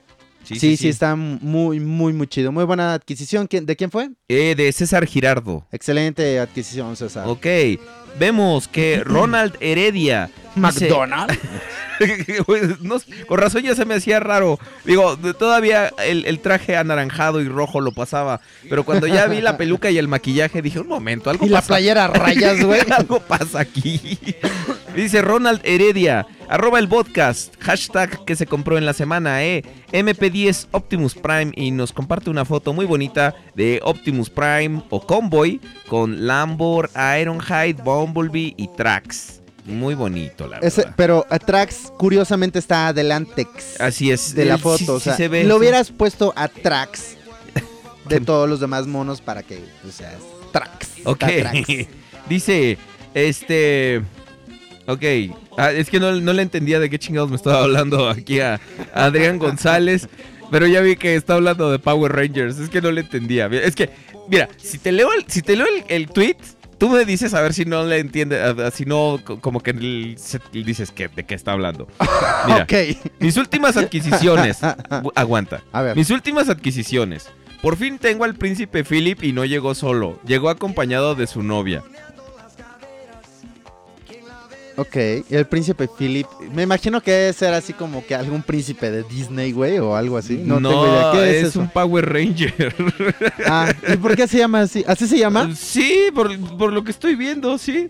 Sí, 0.58 0.78
sí, 0.78 0.88
está 0.90 1.16
muy, 1.16 1.80
muy, 1.80 2.14
muy 2.14 2.28
chido. 2.28 2.52
Muy 2.52 2.64
buena 2.64 2.94
adquisición. 2.94 3.48
¿Quién- 3.48 3.66
¿De 3.66 3.76
quién 3.76 3.92
fue? 3.92 4.10
Eh, 4.28 4.56
de 4.56 4.72
César 4.72 5.06
Girardo. 5.06 5.66
Excelente 5.72 6.40
adquisición, 6.40 6.96
César. 6.96 7.28
Ok, 7.28 7.46
vemos 8.18 8.68
que 8.68 9.04
Ronald 9.06 9.56
Heredia. 9.60 10.30
McDonald's. 10.60 11.38
No, 12.80 12.96
con 13.28 13.40
razón 13.40 13.64
ya 13.64 13.76
se 13.76 13.84
me 13.84 13.96
hacía 13.96 14.22
raro. 14.22 14.58
Digo, 14.86 15.18
todavía 15.38 15.92
el, 16.06 16.26
el 16.26 16.40
traje 16.40 16.78
anaranjado 16.78 17.42
y 17.42 17.50
rojo 17.50 17.82
lo 17.82 17.92
pasaba. 17.92 18.40
Pero 18.70 18.86
cuando 18.86 19.06
ya 19.06 19.28
vi 19.28 19.42
la 19.42 19.58
peluca 19.58 19.92
y 19.92 19.98
el 19.98 20.08
maquillaje, 20.08 20.62
dije, 20.62 20.80
un 20.80 20.88
momento, 20.88 21.30
algo 21.30 21.46
Y 21.46 21.50
la 21.50 21.58
pasa. 21.58 21.68
playera 21.68 22.06
a 22.06 22.08
rayas, 22.08 22.64
güey. 22.64 22.80
algo 22.90 23.20
pasa 23.20 23.60
aquí. 23.60 24.18
Dice 24.96 25.22
Ronald 25.22 25.60
Heredia, 25.66 26.26
arroba 26.48 26.80
el 26.80 26.88
podcast, 26.88 27.54
hashtag 27.62 28.24
que 28.24 28.38
se 28.38 28.46
compró 28.48 28.78
en 28.78 28.86
la 28.86 28.94
semana, 28.94 29.44
eh. 29.44 29.64
MP10 29.92 30.68
Optimus 30.72 31.16
Prime 31.16 31.52
y 31.54 31.72
nos 31.72 31.92
comparte 31.92 32.30
una 32.30 32.46
foto 32.46 32.72
muy 32.72 32.86
bonita 32.86 33.36
de 33.56 33.82
Optimus 33.84 34.30
Prime 34.30 34.84
o 34.90 35.06
Convoy 35.06 35.60
con 35.90 36.26
Lambor, 36.28 36.90
Ironhide, 37.20 37.82
Bumblebee 37.84 38.54
y 38.56 38.70
Trax. 38.70 39.42
Muy 39.70 39.94
bonito, 39.96 40.48
la 40.48 40.58
Ese- 40.60 40.82
verdad. 40.82 40.94
pero 40.98 41.26
Atrax, 41.30 41.94
curiosamente, 41.98 42.60
está 42.60 42.88
adelantex 42.88 43.80
Así 43.80 44.12
es. 44.12 44.34
de 44.36 44.46
la 44.46 44.56
eh, 44.56 44.58
foto. 44.58 44.78
sí- 44.78 44.90
o 44.90 44.98
sí 45.00 45.04
sea, 45.06 45.16
se 45.16 45.28
ve, 45.28 45.44
lo 45.44 45.56
sí. 45.56 45.60
hubieras 45.60 45.92
puesto 45.92 46.34
Atrax 46.36 47.16
de 48.10 48.20
todos 48.22 48.50
los 48.50 48.60
demás 48.60 48.88
monos 48.88 49.22
para 49.22 49.44
que, 49.44 49.60
o 49.88 49.92
sea, 49.92 50.14
Trax. 50.52 50.88
Ok. 51.06 51.20
Trax. 51.20 51.68
Dice, 52.30 52.78
este... 53.14 54.02
Ok, 54.88 55.04
ah, 55.58 55.72
es 55.72 55.88
que 55.88 56.00
no, 56.00 56.12
no 56.20 56.34
le 56.34 56.42
entendía 56.42 56.80
de 56.80 56.90
qué 56.90 56.98
chingados 56.98 57.30
me 57.30 57.36
estaba 57.36 57.62
hablando 57.64 58.10
aquí 58.10 58.40
a, 58.40 58.56
a 58.92 59.06
Adrián 59.06 59.38
González, 59.38 60.08
pero 60.52 60.66
ya 60.66 60.82
vi 60.82 60.96
que 60.96 61.14
está 61.14 61.36
hablando 61.36 61.70
de 61.72 61.78
Power 61.78 62.12
Rangers, 62.12 62.58
es 62.58 62.70
que 62.72 62.82
no 62.82 62.92
le 62.92 63.02
entendía. 63.02 63.46
Es 63.46 63.76
que, 63.76 63.92
mira, 64.30 64.50
si 64.58 64.80
te 64.80 64.92
leo 64.92 65.14
el, 65.14 65.26
si 65.28 65.44
te 65.44 65.56
leo 65.56 65.68
el, 65.68 65.84
el 65.90 66.08
tweet, 66.10 66.38
tú 66.80 66.90
me 66.90 67.06
dices 67.06 67.34
a 67.36 67.42
ver 67.42 67.54
si 67.54 67.66
no 67.66 67.84
le 67.84 68.00
a- 68.02 68.72
si 68.72 68.86
no, 68.86 69.20
co- 69.24 69.40
como 69.40 69.60
que 69.62 69.74
dices 69.74 70.90
que, 70.92 71.08
de 71.10 71.26
qué 71.26 71.36
está 71.36 71.52
hablando. 71.52 71.88
Mira, 72.48 72.64
Ok. 72.64 72.74
mis 73.20 73.38
últimas 73.38 73.78
adquisiciones, 73.78 74.60
aguanta, 75.16 75.62
A 75.72 75.82
ver. 75.84 75.96
mis 75.96 76.10
últimas 76.10 76.50
adquisiciones. 76.50 77.30
Por 77.62 77.76
fin 77.76 78.00
tengo 78.00 78.24
al 78.24 78.36
príncipe 78.36 78.86
Philip 78.86 79.22
y 79.22 79.34
no 79.34 79.44
llegó 79.44 79.76
solo, 79.76 80.18
llegó 80.26 80.50
acompañado 80.50 81.14
de 81.14 81.28
su 81.28 81.44
novia. 81.44 81.84
Ok, 84.80 84.96
y 85.30 85.36
el 85.36 85.46
príncipe 85.46 85.90
Philip. 85.98 86.26
Me 86.54 86.64
imagino 86.64 87.02
que 87.02 87.12
debe 87.12 87.34
ser 87.34 87.54
así 87.54 87.74
como 87.74 88.06
que 88.06 88.16
algún 88.16 88.42
príncipe 88.44 88.90
de 88.90 89.04
Disney, 89.04 89.52
güey, 89.52 89.78
o 89.80 89.96
algo 89.96 90.16
así. 90.18 90.38
No, 90.38 90.56
tengo 90.58 90.88
idea. 90.88 91.12
¿Qué 91.12 91.40
es, 91.42 91.48
eso? 91.48 91.60
un 91.60 91.70
Power 91.70 92.06
Ranger. 92.12 92.74
Ah, 93.46 93.74
¿y 93.92 93.98
por 93.98 94.16
qué 94.16 94.28
se 94.28 94.38
llama 94.38 94.62
así? 94.62 94.86
¿Así 94.88 95.08
se 95.08 95.18
llama? 95.18 95.54
sí, 95.56 96.10
por, 96.16 96.38
por 96.58 96.72
lo 96.72 96.84
que 96.84 96.92
estoy 96.92 97.16
viendo, 97.16 97.58
sí. 97.58 97.90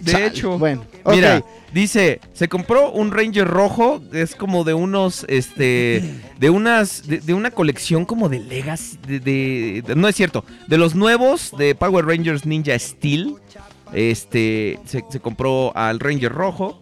De 0.00 0.26
hecho. 0.26 0.58
Bueno, 0.58 0.84
ok. 1.02 1.14
Mira, 1.14 1.44
dice, 1.72 2.20
se 2.32 2.46
compró 2.48 2.92
un 2.92 3.10
Ranger 3.10 3.46
rojo, 3.48 4.00
es 4.12 4.34
como 4.36 4.62
de 4.64 4.74
unos, 4.74 5.24
este, 5.28 6.02
de 6.38 6.50
unas, 6.50 7.06
de, 7.08 7.18
de 7.18 7.34
una 7.34 7.50
colección 7.50 8.04
como 8.04 8.28
de 8.28 8.38
Legacy, 8.40 8.98
de, 9.06 9.18
de- 9.18 9.82
de- 9.86 9.96
no 9.96 10.06
es 10.08 10.14
cierto, 10.14 10.44
de 10.68 10.78
los 10.78 10.94
nuevos 10.94 11.52
de 11.58 11.74
Power 11.74 12.06
Rangers 12.06 12.46
Ninja 12.46 12.78
Steel, 12.78 13.34
este, 13.92 14.78
se, 14.84 15.04
se 15.08 15.20
compró 15.20 15.76
al 15.76 16.00
Ranger 16.00 16.32
rojo, 16.32 16.80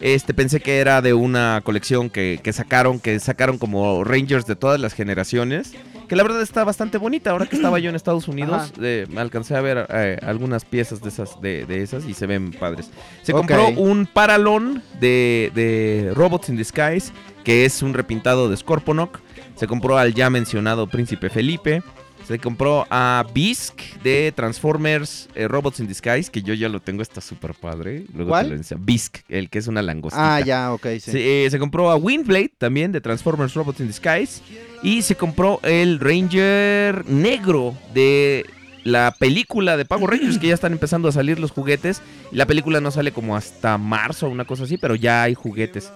este, 0.00 0.32
pensé 0.32 0.60
que 0.60 0.78
era 0.78 1.02
de 1.02 1.12
una 1.12 1.60
colección 1.64 2.08
que, 2.08 2.38
que 2.42 2.52
sacaron, 2.52 3.00
que 3.00 3.18
sacaron 3.18 3.58
como 3.58 4.04
Rangers 4.04 4.46
de 4.46 4.54
todas 4.54 4.78
las 4.78 4.94
generaciones, 4.94 5.72
que 6.08 6.14
la 6.14 6.22
verdad 6.22 6.40
está 6.40 6.62
bastante 6.64 6.98
bonita, 6.98 7.32
ahora 7.32 7.46
que 7.46 7.56
estaba 7.56 7.78
yo 7.80 7.90
en 7.90 7.96
Estados 7.96 8.28
Unidos, 8.28 8.72
eh, 8.80 9.06
me 9.10 9.20
alcancé 9.20 9.56
a 9.56 9.60
ver 9.60 9.86
eh, 9.90 10.16
algunas 10.22 10.64
piezas 10.64 11.02
de 11.02 11.08
esas, 11.08 11.40
de, 11.42 11.66
de 11.66 11.82
esas 11.82 12.04
y 12.06 12.14
se 12.14 12.26
ven 12.26 12.52
padres. 12.52 12.90
Se 13.22 13.32
compró 13.32 13.68
un 13.70 14.06
Paralon 14.06 14.82
de, 15.00 15.50
de 15.54 16.12
Robots 16.14 16.48
in 16.48 16.56
Disguise, 16.56 17.12
que 17.42 17.64
es 17.64 17.82
un 17.82 17.92
repintado 17.92 18.48
de 18.48 18.56
Scorponok. 18.56 19.18
Se 19.56 19.66
compró 19.66 19.98
al 19.98 20.14
ya 20.14 20.30
mencionado 20.30 20.86
Príncipe 20.86 21.28
Felipe. 21.28 21.82
Se 22.28 22.38
compró 22.38 22.86
a 22.90 23.24
Bisk 23.32 23.80
de 24.02 24.32
Transformers 24.36 25.30
eh, 25.34 25.48
Robots 25.48 25.80
in 25.80 25.86
Disguise, 25.86 26.30
que 26.30 26.42
yo 26.42 26.52
ya 26.52 26.68
lo 26.68 26.78
tengo, 26.78 27.00
está 27.00 27.22
súper 27.22 27.54
padre. 27.54 28.04
Luego 28.12 28.28
¿Cuál? 28.28 28.44
te 28.44 28.50
lo 28.50 28.56
enseño. 28.56 28.82
Bisk, 28.84 29.20
el 29.30 29.48
que 29.48 29.58
es 29.58 29.66
una 29.66 29.80
langostita. 29.80 30.36
Ah, 30.36 30.40
ya, 30.42 30.74
ok, 30.74 30.86
sí. 31.00 31.10
Se, 31.10 31.46
eh, 31.46 31.50
se 31.50 31.58
compró 31.58 31.90
a 31.90 31.96
Windblade 31.96 32.52
también 32.58 32.92
de 32.92 33.00
Transformers 33.00 33.54
Robots 33.54 33.80
in 33.80 33.86
Disguise. 33.86 34.42
Y 34.82 35.00
se 35.00 35.14
compró 35.14 35.58
el 35.62 36.00
Ranger 36.00 37.08
negro 37.08 37.74
de 37.94 38.44
la 38.84 39.14
película 39.18 39.78
de 39.78 39.86
Power 39.86 40.10
Rangers, 40.10 40.38
que 40.38 40.48
ya 40.48 40.54
están 40.54 40.72
empezando 40.72 41.08
a 41.08 41.12
salir 41.12 41.38
los 41.38 41.50
juguetes. 41.50 42.02
La 42.30 42.44
película 42.44 42.82
no 42.82 42.90
sale 42.90 43.10
como 43.10 43.36
hasta 43.36 43.78
marzo 43.78 44.26
o 44.26 44.30
una 44.30 44.44
cosa 44.44 44.64
así, 44.64 44.76
pero 44.76 44.94
ya 44.94 45.22
hay 45.22 45.32
juguetes. 45.32 45.90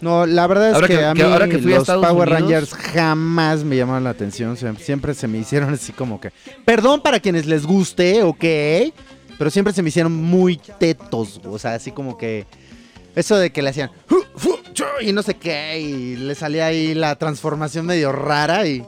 No, 0.00 0.26
la 0.26 0.46
verdad 0.46 0.68
es 0.70 0.74
Ahora 0.76 0.86
que, 0.88 0.96
que- 0.96 1.04
a 1.04 1.14
mí 1.14 1.20
que 1.20 1.26
ahora 1.26 1.48
que 1.48 1.58
fui 1.58 1.72
a 1.72 1.76
los 1.76 1.82
Estados 1.82 2.06
Power 2.06 2.28
Unidos- 2.28 2.40
Rangers 2.70 2.74
jamás 2.74 3.64
me 3.64 3.76
llamaron 3.76 4.04
la 4.04 4.10
atención. 4.10 4.56
Sie- 4.56 4.76
Siempre 4.78 5.14
se 5.14 5.26
me 5.28 5.38
hicieron 5.38 5.72
así 5.74 5.92
como 5.92 6.20
que... 6.20 6.30
Perdón 6.64 7.00
para 7.02 7.18
quienes 7.20 7.46
les 7.46 7.66
guste, 7.66 8.22
ok. 8.22 8.44
Pero 9.38 9.50
siempre 9.50 9.72
se 9.72 9.82
me 9.82 9.88
hicieron 9.88 10.12
muy 10.14 10.60
tetos. 10.78 11.40
O 11.44 11.58
sea, 11.58 11.74
así 11.74 11.90
como 11.92 12.16
que... 12.18 12.46
Eso 13.16 13.36
de 13.36 13.50
que 13.50 13.62
le 13.62 13.70
hacían... 13.70 13.90
Y 15.00 15.12
no 15.12 15.22
sé 15.22 15.34
qué. 15.34 15.80
Y 15.80 16.16
le 16.16 16.34
salía 16.34 16.66
ahí 16.66 16.94
la 16.94 17.16
transformación 17.16 17.86
medio 17.86 18.12
rara. 18.12 18.66
Y, 18.66 18.84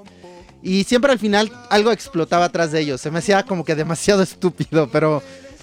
y 0.63 0.85
siempre 0.85 1.11
al 1.13 1.19
final 1.19 1.51
algo 1.71 1.91
explotaba 1.91 2.45
atrás 2.47 2.71
de 2.73 2.81
ellos. 2.81 3.01
Se 3.01 3.11
me 3.11 3.19
hacía 3.19 3.43
como 3.45 3.65
que 3.65 3.75
demasiado 3.75 4.23
estúpido. 4.25 4.89
Pero 4.91 5.23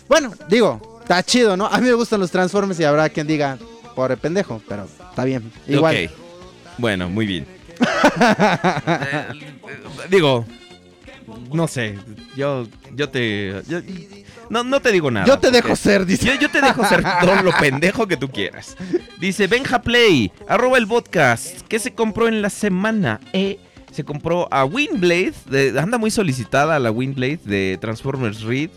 bueno, 0.09 0.33
digo, 0.49 0.99
está 1.01 1.23
chido, 1.23 1.55
¿no? 1.55 1.67
A 1.67 1.77
mí 1.79 1.87
me 1.87 1.93
gustan 1.93 2.19
los 2.19 2.31
Transformers 2.31 2.79
y 2.79 2.83
habrá 2.83 3.07
quien 3.09 3.27
diga... 3.27 3.57
Pobre 3.97 4.15
pendejo, 4.15 4.61
pero 4.69 4.87
está 5.09 5.25
bien. 5.25 5.51
Igual. 5.67 6.05
Ok. 6.05 6.11
Bueno, 6.77 7.09
muy 7.09 7.25
bien. 7.25 7.47
Digo, 10.11 10.45
no 11.51 11.67
sé. 11.67 11.97
Yo, 12.35 12.67
yo 12.93 13.09
te. 13.09 13.59
yo- 13.67 13.81
no, 14.51 14.63
no 14.63 14.79
te 14.79 14.91
digo 14.91 15.09
nada. 15.11 15.25
Yo 15.25 15.39
te 15.39 15.49
dejo 15.51 15.75
ser, 15.75 16.05
dice. 16.05 16.27
Yo, 16.27 16.35
yo 16.35 16.49
te 16.51 16.61
dejo 16.61 16.85
ser 16.85 17.03
todo 17.21 17.41
lo 17.41 17.51
pendejo 17.59 18.05
que 18.07 18.15
tú 18.17 18.29
quieras. 18.29 18.77
Dice 19.19 19.47
Benja 19.47 19.81
Play, 19.81 20.31
arroba 20.47 20.77
el 20.77 20.87
podcast. 20.87 21.61
¿Qué 21.67 21.79
se 21.79 21.91
compró 21.93 22.27
en 22.27 22.41
la 22.43 22.49
semana? 22.51 23.19
Eh, 23.33 23.57
se 23.91 24.03
compró 24.05 24.47
a 24.51 24.63
Windblade. 24.63 25.33
de- 25.49 25.77
anda 25.79 25.97
muy 25.97 26.11
solicitada 26.11 26.77
la 26.79 26.91
Windblade 26.91 27.39
de 27.45 27.77
Transformers 27.81 28.43
Reed. 28.43 28.69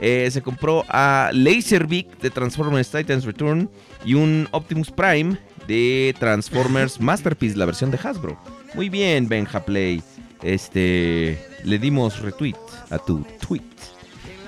Eh, 0.00 0.28
se 0.32 0.40
compró 0.42 0.84
a 0.88 1.30
Laserbeak 1.34 2.18
de 2.20 2.30
Transformers 2.30 2.90
Titans 2.90 3.24
Return. 3.24 3.68
Y 4.04 4.14
un 4.14 4.48
Optimus 4.50 4.90
Prime 4.90 5.36
de 5.66 6.14
Transformers 6.18 7.00
Masterpiece, 7.00 7.56
la 7.56 7.66
versión 7.66 7.90
de 7.90 7.98
Hasbro. 8.02 8.38
Muy 8.74 8.88
bien, 8.88 9.28
Benja 9.28 9.64
Play. 9.64 10.02
Este. 10.42 11.38
Le 11.64 11.78
dimos 11.78 12.20
retweet 12.20 12.56
a 12.90 12.98
tu 12.98 13.24
tweet. 13.46 13.62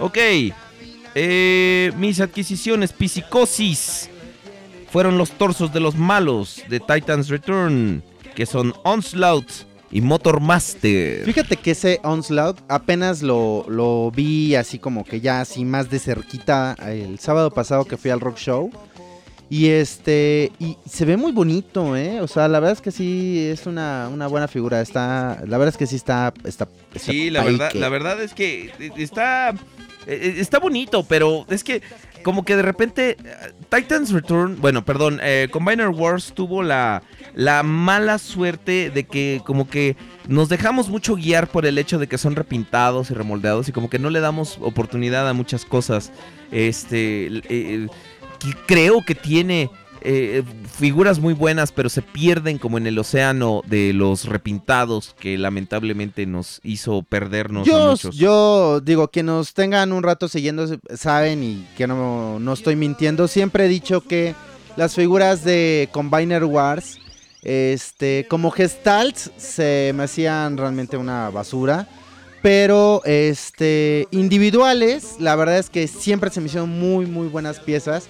Ok. 0.01 0.19
Eh, 1.15 1.93
mis 1.97 2.21
adquisiciones, 2.21 2.93
Psicosis. 2.99 4.11
Fueron 4.91 5.19
los 5.19 5.31
torsos 5.33 5.73
de 5.73 5.81
los 5.81 5.97
malos 5.97 6.63
de 6.69 6.81
Titans 6.81 7.29
Return. 7.29 8.03
Que 8.35 8.47
son 8.47 8.75
Onslaught, 8.83 9.49
y 9.95 10.01
Motor 10.01 10.41
Master. 10.41 11.25
Fíjate 11.25 11.57
que 11.57 11.71
ese 11.71 12.01
Onslaught 12.03 12.59
apenas 12.69 13.23
lo, 13.23 13.65
lo 13.69 14.11
vi 14.11 14.57
así 14.57 14.81
como 14.81 15.05
que 15.05 15.21
ya 15.21 15.41
así 15.41 15.65
más 15.65 15.89
de 15.89 16.01
cerquita 16.01 16.75
el 16.85 17.21
sábado 17.21 17.53
pasado 17.53 17.85
que 17.85 17.97
fui 17.97 18.11
al 18.11 18.21
rock 18.21 18.37
show. 18.37 18.73
Y 19.55 19.69
este, 19.69 20.51
y 20.59 20.77
se 20.85 21.05
ve 21.05 21.17
muy 21.17 21.31
bonito, 21.31 21.97
¿eh? 21.97 22.21
O 22.21 22.27
sea, 22.27 22.49
la 22.49 22.59
verdad 22.59 22.73
es 22.73 22.81
que 22.81 22.91
sí 22.91 23.47
es 23.49 23.67
una, 23.67 24.09
una 24.13 24.27
buena 24.27 24.49
figura. 24.49 24.81
Está, 24.81 25.45
la 25.47 25.59
verdad 25.59 25.69
es 25.69 25.77
que 25.77 25.87
sí 25.87 25.95
está, 25.95 26.35
está, 26.43 26.67
está 26.93 27.13
Sí, 27.13 27.31
la 27.31 27.45
verdad, 27.45 27.73
la 27.73 27.89
verdad 27.89 28.21
es 28.21 28.35
que 28.35 28.73
eh, 28.81 28.91
está, 28.97 29.55
eh, 30.09 30.35
está 30.39 30.59
bonito, 30.59 31.05
pero 31.05 31.47
es 31.51 31.63
que 31.63 31.83
como 32.25 32.45
que 32.45 32.57
de 32.57 32.63
repente 32.63 33.11
eh, 33.11 33.53
Titans 33.69 34.11
Return, 34.11 34.61
bueno, 34.61 34.85
perdón, 34.85 35.21
eh, 35.23 35.47
Combiner 35.53 35.91
Wars 35.91 36.33
tuvo 36.35 36.65
la, 36.65 37.05
la 37.35 37.63
mala 37.63 38.19
suerte 38.19 38.91
de 38.91 39.05
que 39.05 39.41
como 39.47 39.69
que 39.69 39.97
nos 40.27 40.49
dejamos 40.49 40.89
mucho 40.89 41.15
guiar 41.15 41.47
por 41.47 41.65
el 41.65 41.79
hecho 41.79 42.01
de 42.01 42.09
que 42.09 42.19
son 42.19 42.35
repintados 42.35 43.13
y 43.13 43.15
remoldeados 43.15 43.69
y 43.69 43.73
como 43.73 43.89
que 43.89 44.01
no 44.01 44.11
le 44.11 44.19
damos 44.19 44.59
oportunidad 44.61 45.29
a 45.29 45.33
muchas 45.33 45.65
cosas. 45.65 46.11
Este, 46.51 47.89
que 48.39 48.55
creo 48.67 49.05
que 49.05 49.15
tiene 49.15 49.71
eh, 50.07 50.43
figuras 50.77 51.19
muy 51.19 51.33
buenas, 51.33 51.73
pero 51.73 51.89
se 51.89 52.03
pierden 52.03 52.59
como 52.59 52.77
en 52.77 52.87
el 52.87 52.99
océano 52.99 53.63
de 53.67 53.95
los 53.95 54.27
repintados 54.27 55.17
que 55.19 55.39
lamentablemente 55.39 56.27
nos 56.27 56.61
hizo 56.63 57.03
perdernos 57.03 57.67
a 57.67 57.71
Yo, 57.71 57.91
muchos. 57.91 58.15
yo 58.15 58.81
digo, 58.81 59.09
que 59.09 59.23
nos 59.23 59.55
tengan 59.55 59.93
un 59.93 60.03
rato 60.03 60.29
siguiendo 60.29 60.67
saben 60.95 61.43
y 61.43 61.67
que 61.77 61.87
no, 61.87 62.39
no 62.39 62.53
estoy 62.53 62.77
mintiendo. 62.77 63.29
Siempre 63.29 63.65
he 63.65 63.69
dicho 63.69 64.03
que 64.03 64.35
las 64.77 64.95
figuras 64.95 65.43
de 65.43 65.89
Combiner 65.91 66.45
Wars, 66.45 66.99
este, 67.43 68.27
como 68.29 68.51
gestalts, 68.51 69.31
se 69.39 69.93
me 69.95 70.03
hacían 70.03 70.59
realmente 70.59 70.99
una 70.99 71.31
basura. 71.31 71.89
Pero 72.43 73.01
este, 73.07 74.07
individuales, 74.11 75.17
la 75.19 75.35
verdad 75.35 75.57
es 75.57 75.71
que 75.71 75.89
siempre 75.89 76.29
se 76.29 76.43
me 76.43 76.49
hicieron 76.49 76.69
muy, 76.69 77.07
muy 77.07 77.27
buenas 77.29 77.59
piezas. 77.59 78.07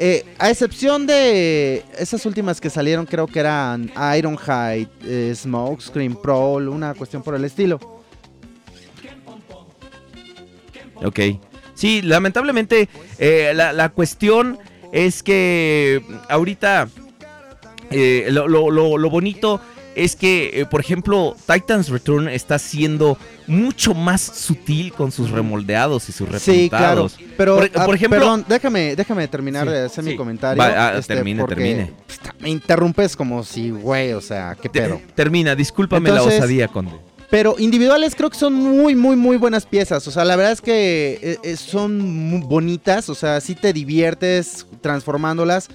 Eh, 0.00 0.24
a 0.38 0.48
excepción 0.50 1.06
de 1.06 1.82
esas 1.98 2.24
últimas 2.24 2.60
que 2.60 2.70
salieron, 2.70 3.04
creo 3.04 3.26
que 3.26 3.40
eran 3.40 3.90
Ironhide, 4.16 4.88
eh, 5.04 5.32
Smokescreen 5.34 6.14
Pro, 6.14 6.54
una 6.54 6.94
cuestión 6.94 7.22
por 7.22 7.34
el 7.34 7.44
estilo. 7.44 7.80
Ok. 10.96 11.20
Sí, 11.74 12.02
lamentablemente 12.02 12.88
eh, 13.18 13.52
la, 13.54 13.72
la 13.72 13.88
cuestión 13.90 14.58
es 14.92 15.22
que 15.22 16.02
ahorita 16.28 16.88
eh, 17.90 18.28
lo- 18.30 18.48
lo- 18.48 18.98
lo 18.98 19.10
bonito 19.10 19.60
es 20.04 20.16
que, 20.16 20.60
eh, 20.60 20.66
por 20.66 20.80
ejemplo, 20.80 21.36
Titans 21.52 21.88
Return 21.88 22.28
está 22.28 22.58
siendo 22.58 23.18
mucho 23.46 23.94
más 23.94 24.20
sutil 24.20 24.92
con 24.92 25.10
sus 25.12 25.30
remoldeados 25.30 26.08
y 26.08 26.12
sus 26.12 26.28
Sí, 26.40 26.68
claro. 26.68 27.08
repintados. 27.08 27.16
Pero, 27.36 27.56
Por- 27.56 27.70
ah, 27.74 27.84
por 27.86 27.94
ejemplo- 27.94 28.18
perdón, 28.20 28.44
déjame, 28.48 28.94
déjame 28.96 29.28
terminar 29.28 29.66
Sí, 29.66 29.72
de 29.72 29.80
hacer 29.86 30.04
mi 30.04 30.16
comentario. 30.16 30.62
este, 30.62 30.74
ah, 30.78 31.00
termine, 31.06 31.40
porque, 31.40 31.54
termine. 31.56 31.92
pues, 32.06 32.18
Me 32.40 32.50
interrumpes 32.50 33.16
como 33.16 33.42
si, 33.42 33.70
güey, 33.70 34.12
o 34.12 34.20
sea, 34.20 34.56
qué 34.60 34.68
Te- 34.68 34.82
pedo. 34.82 35.00
termina, 35.14 35.54
discúlpame 35.54 36.08
Entonces- 36.08 36.34
la 36.34 36.44
osadía, 36.44 36.68
Conde. 36.68 36.92
Pero 37.30 37.56
individuales 37.58 38.14
creo 38.14 38.30
que 38.30 38.38
son 38.38 38.54
muy, 38.54 38.94
muy, 38.94 39.14
muy 39.14 39.36
buenas 39.36 39.66
piezas. 39.66 40.06
O 40.08 40.10
sea, 40.10 40.24
la 40.24 40.34
verdad 40.34 40.52
es 40.52 40.62
que 40.62 41.18
eh, 41.20 41.38
eh, 41.42 41.56
son 41.56 41.98
muy 42.00 42.40
bonitas. 42.40 43.10
O 43.10 43.14
sea, 43.14 43.38
sí 43.42 43.54
te 43.54 43.74
diviertes 43.74 44.64
transformándolas. 44.80 45.68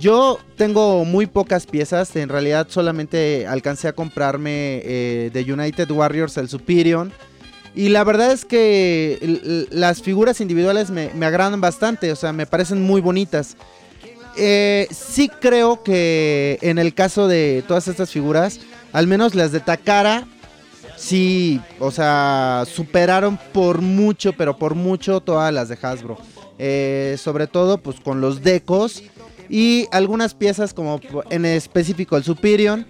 Yo 0.00 0.38
tengo 0.56 1.04
muy 1.04 1.26
pocas 1.26 1.66
piezas. 1.66 2.16
En 2.16 2.30
realidad 2.30 2.66
solamente 2.70 3.46
alcancé 3.46 3.86
a 3.86 3.92
comprarme 3.92 4.80
eh, 4.82 5.30
de 5.32 5.52
United 5.52 5.90
Warriors 5.90 6.38
el 6.38 6.48
Superior. 6.48 7.10
Y 7.74 7.90
la 7.90 8.02
verdad 8.02 8.32
es 8.32 8.44
que 8.44 9.66
las 9.70 10.02
figuras 10.02 10.40
individuales 10.40 10.90
me, 10.90 11.10
me 11.14 11.26
agradan 11.26 11.60
bastante. 11.60 12.10
O 12.12 12.16
sea, 12.16 12.32
me 12.32 12.46
parecen 12.46 12.82
muy 12.82 13.02
bonitas. 13.02 13.56
Eh, 14.36 14.88
sí 14.90 15.28
creo 15.28 15.82
que 15.82 16.58
en 16.62 16.78
el 16.78 16.94
caso 16.94 17.28
de 17.28 17.62
todas 17.68 17.86
estas 17.86 18.10
figuras, 18.10 18.60
al 18.92 19.06
menos 19.06 19.34
las 19.34 19.52
de 19.52 19.60
Takara, 19.60 20.26
sí, 20.96 21.60
o 21.78 21.90
sea, 21.90 22.64
superaron 22.66 23.38
por 23.52 23.82
mucho, 23.82 24.32
pero 24.32 24.56
por 24.56 24.74
mucho 24.74 25.20
todas 25.20 25.52
las 25.52 25.68
de 25.68 25.78
Hasbro. 25.82 26.16
Eh, 26.58 27.16
sobre 27.18 27.46
todo, 27.46 27.78
pues 27.78 28.00
con 28.00 28.20
los 28.20 28.42
decos 28.42 29.02
y 29.50 29.86
algunas 29.90 30.34
piezas 30.34 30.72
como 30.72 31.00
en 31.30 31.44
específico 31.44 32.16
el 32.16 32.24
Superior. 32.24 32.84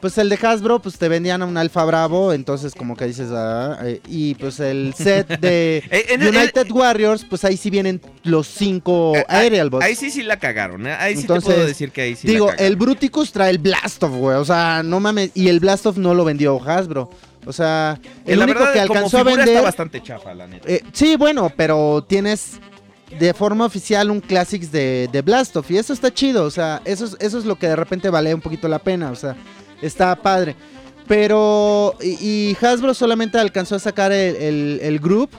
Pues 0.00 0.18
el 0.18 0.28
de 0.28 0.38
Hasbro, 0.40 0.78
pues 0.80 0.98
te 0.98 1.08
vendían 1.08 1.40
a 1.42 1.46
un 1.46 1.56
Alfa 1.56 1.82
Bravo, 1.84 2.34
entonces 2.34 2.74
como 2.74 2.94
que 2.96 3.06
dices, 3.06 3.28
ah, 3.32 3.78
eh, 3.82 4.00
y 4.06 4.34
pues 4.34 4.60
el 4.60 4.92
set 4.94 5.40
de 5.40 5.82
Eh, 5.90 6.18
United 6.20 6.70
Warriors, 6.70 7.24
pues 7.24 7.44
ahí 7.46 7.56
sí 7.56 7.70
vienen 7.70 8.00
los 8.22 8.46
cinco 8.46 9.14
Eh, 9.16 9.24
Aerial 9.26 9.70
Bots. 9.70 9.84
Ahí 9.84 9.94
sí 9.96 10.10
sí 10.10 10.22
la 10.22 10.38
cagaron, 10.38 10.86
¿eh? 10.86 10.92
Ahí 10.92 11.14
sí 11.14 11.22
Entonces, 11.22 11.48
te 11.48 11.54
puedo 11.54 11.66
decir 11.66 11.90
que 11.92 12.02
ahí 12.02 12.14
sí 12.14 12.28
Digo, 12.28 12.52
el 12.58 12.76
Bruticus 12.76 13.32
trae 13.32 13.50
el 13.50 13.58
Blastoff, 13.58 14.12
güey. 14.12 14.36
O 14.36 14.44
sea, 14.44 14.82
no 14.84 15.00
mames. 15.00 15.30
Y 15.34 15.48
el 15.48 15.60
Blastoff 15.60 15.96
no 15.96 16.12
lo 16.12 16.24
vendió 16.26 16.60
Hasbro. 16.62 17.10
O 17.46 17.52
sea, 17.52 17.98
el 18.26 18.38
la 18.38 18.44
único 18.44 18.58
verdad, 18.60 18.74
que 18.74 18.86
como 18.86 18.98
alcanzó 18.98 19.18
a 19.18 19.22
vender. 19.22 19.48
está 19.48 19.60
bastante 19.62 20.02
chafa, 20.02 20.34
la 20.34 20.46
neta. 20.46 20.68
eh, 20.70 20.82
sí, 20.92 21.16
bueno, 21.16 21.50
pero 21.56 22.04
tienes 22.06 22.60
de 23.18 23.34
forma 23.34 23.64
oficial 23.64 24.10
un 24.10 24.20
Classics 24.20 24.70
de, 24.72 25.08
de 25.10 25.22
Blastoff. 25.22 25.70
Y 25.70 25.78
eso 25.78 25.92
está 25.92 26.12
chido. 26.12 26.44
O 26.44 26.50
sea, 26.50 26.82
eso 26.84 27.04
es, 27.04 27.16
eso 27.20 27.38
es 27.38 27.44
lo 27.44 27.56
que 27.56 27.68
de 27.68 27.76
repente 27.76 28.10
vale 28.10 28.34
un 28.34 28.40
poquito 28.40 28.68
la 28.68 28.78
pena. 28.78 29.10
O 29.10 29.16
sea, 29.16 29.36
está 29.82 30.14
padre. 30.16 30.56
Pero. 31.06 31.94
Y, 32.00 32.56
Hasbro 32.60 32.94
solamente 32.94 33.38
alcanzó 33.38 33.76
a 33.76 33.80
sacar 33.80 34.12
el, 34.12 34.36
el, 34.36 34.80
el 34.82 34.98
group. 34.98 35.30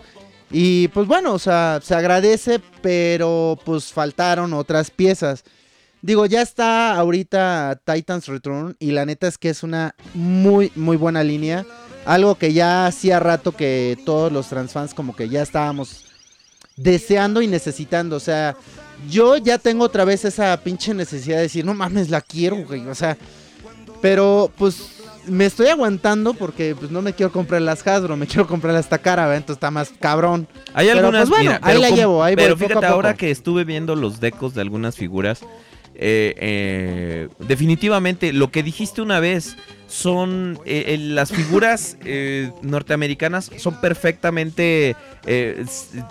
Y 0.50 0.88
pues 0.90 1.08
bueno, 1.08 1.34
o 1.34 1.40
sea, 1.40 1.80
se 1.84 1.94
agradece, 1.94 2.62
pero 2.82 3.60
pues 3.66 3.92
faltaron 3.92 4.54
otras 4.54 4.92
piezas. 4.92 5.44
Digo, 6.02 6.26
ya 6.26 6.42
está 6.42 6.96
ahorita 6.96 7.82
Titans 7.84 8.28
Return 8.28 8.76
y 8.80 8.92
la 8.92 9.06
neta 9.06 9.28
es 9.28 9.38
que 9.38 9.50
es 9.50 9.64
una 9.64 9.96
muy, 10.14 10.72
muy 10.76 10.96
buena 10.96 11.24
línea. 11.24 11.66
Algo 12.06 12.36
que 12.36 12.54
ya 12.54 12.86
hacía 12.86 13.20
rato 13.20 13.52
que 13.52 13.98
todos 14.06 14.32
los 14.32 14.48
transfans 14.48 14.94
como 14.94 15.16
que 15.16 15.28
ya 15.28 15.42
estábamos 15.42 16.06
deseando 16.78 17.42
y 17.42 17.48
necesitando. 17.48 18.16
O 18.16 18.20
sea, 18.22 18.56
yo 19.10 19.36
ya 19.38 19.58
tengo 19.58 19.84
otra 19.84 20.06
vez 20.06 20.24
esa 20.24 20.56
pinche 20.62 20.94
necesidad 20.94 21.38
de 21.38 21.44
decir, 21.44 21.66
no 21.66 21.74
mames, 21.74 22.10
la 22.10 22.22
quiero, 22.22 22.58
güey. 22.66 22.88
O 22.88 22.96
sea, 22.96 23.18
pero 24.02 24.52
pues 24.58 24.94
me 25.28 25.46
estoy 25.46 25.68
aguantando 25.68 26.34
porque 26.34 26.76
pues 26.80 26.90
no 26.90 27.02
me 27.02 27.14
quiero 27.14 27.32
comprar 27.32 27.62
las 27.62 27.86
Hasbro, 27.86 28.16
me 28.16 28.28
quiero 28.28 28.48
comprar 28.48 28.74
las 28.74 28.88
Takara, 28.88 29.24
¿verdad? 29.24 29.38
entonces 29.38 29.58
está 29.58 29.72
más 29.72 29.92
cabrón. 30.00 30.48
Hay 30.74 30.88
Pero, 30.88 31.00
algunas, 31.00 31.28
pues, 31.28 31.30
bueno, 31.30 31.52
mira, 31.52 31.60
ahí 31.62 31.76
pero 31.76 31.80
la 31.80 31.96
llevo, 31.96 32.24
ahí 32.24 32.36
voy, 32.36 32.44
Pero 32.44 32.58
poco 32.58 32.72
a 32.80 32.82
poco. 32.82 32.94
ahora 32.94 33.14
que 33.16 33.30
estuve 33.32 33.64
viendo 33.66 33.96
los 33.96 34.20
decos 34.20 34.54
de 34.54 34.62
algunas 34.62 34.96
figuras, 34.96 35.42
eh, 36.00 36.36
eh, 36.38 37.28
definitivamente 37.40 38.32
lo 38.32 38.52
que 38.52 38.62
dijiste 38.62 39.02
una 39.02 39.20
vez 39.20 39.58
son 39.88 40.60
eh, 40.66 40.96
las 41.00 41.32
figuras 41.32 41.98
norteamericanas 42.62 43.50
son 43.58 43.82
perfectamente 43.82 44.96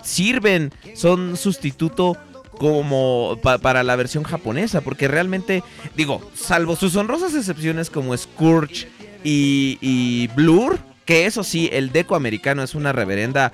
sirven, 0.03 0.71
son 0.93 1.37
sustituto 1.37 2.17
como 2.57 3.37
pa- 3.41 3.59
para 3.59 3.83
la 3.83 3.95
versión 3.95 4.23
japonesa, 4.23 4.81
porque 4.81 5.07
realmente, 5.07 5.63
digo, 5.95 6.27
salvo 6.33 6.75
sus 6.75 6.95
honrosas 6.95 7.35
excepciones 7.35 7.89
como 7.89 8.17
Scourge 8.17 8.87
y, 9.23 10.27
Blur, 10.35 10.79
que 11.05 11.25
eso 11.25 11.43
sí, 11.43 11.69
el 11.71 11.91
deco 11.91 12.15
americano 12.15 12.63
es 12.63 12.73
una 12.75 12.93
reverenda, 12.93 13.53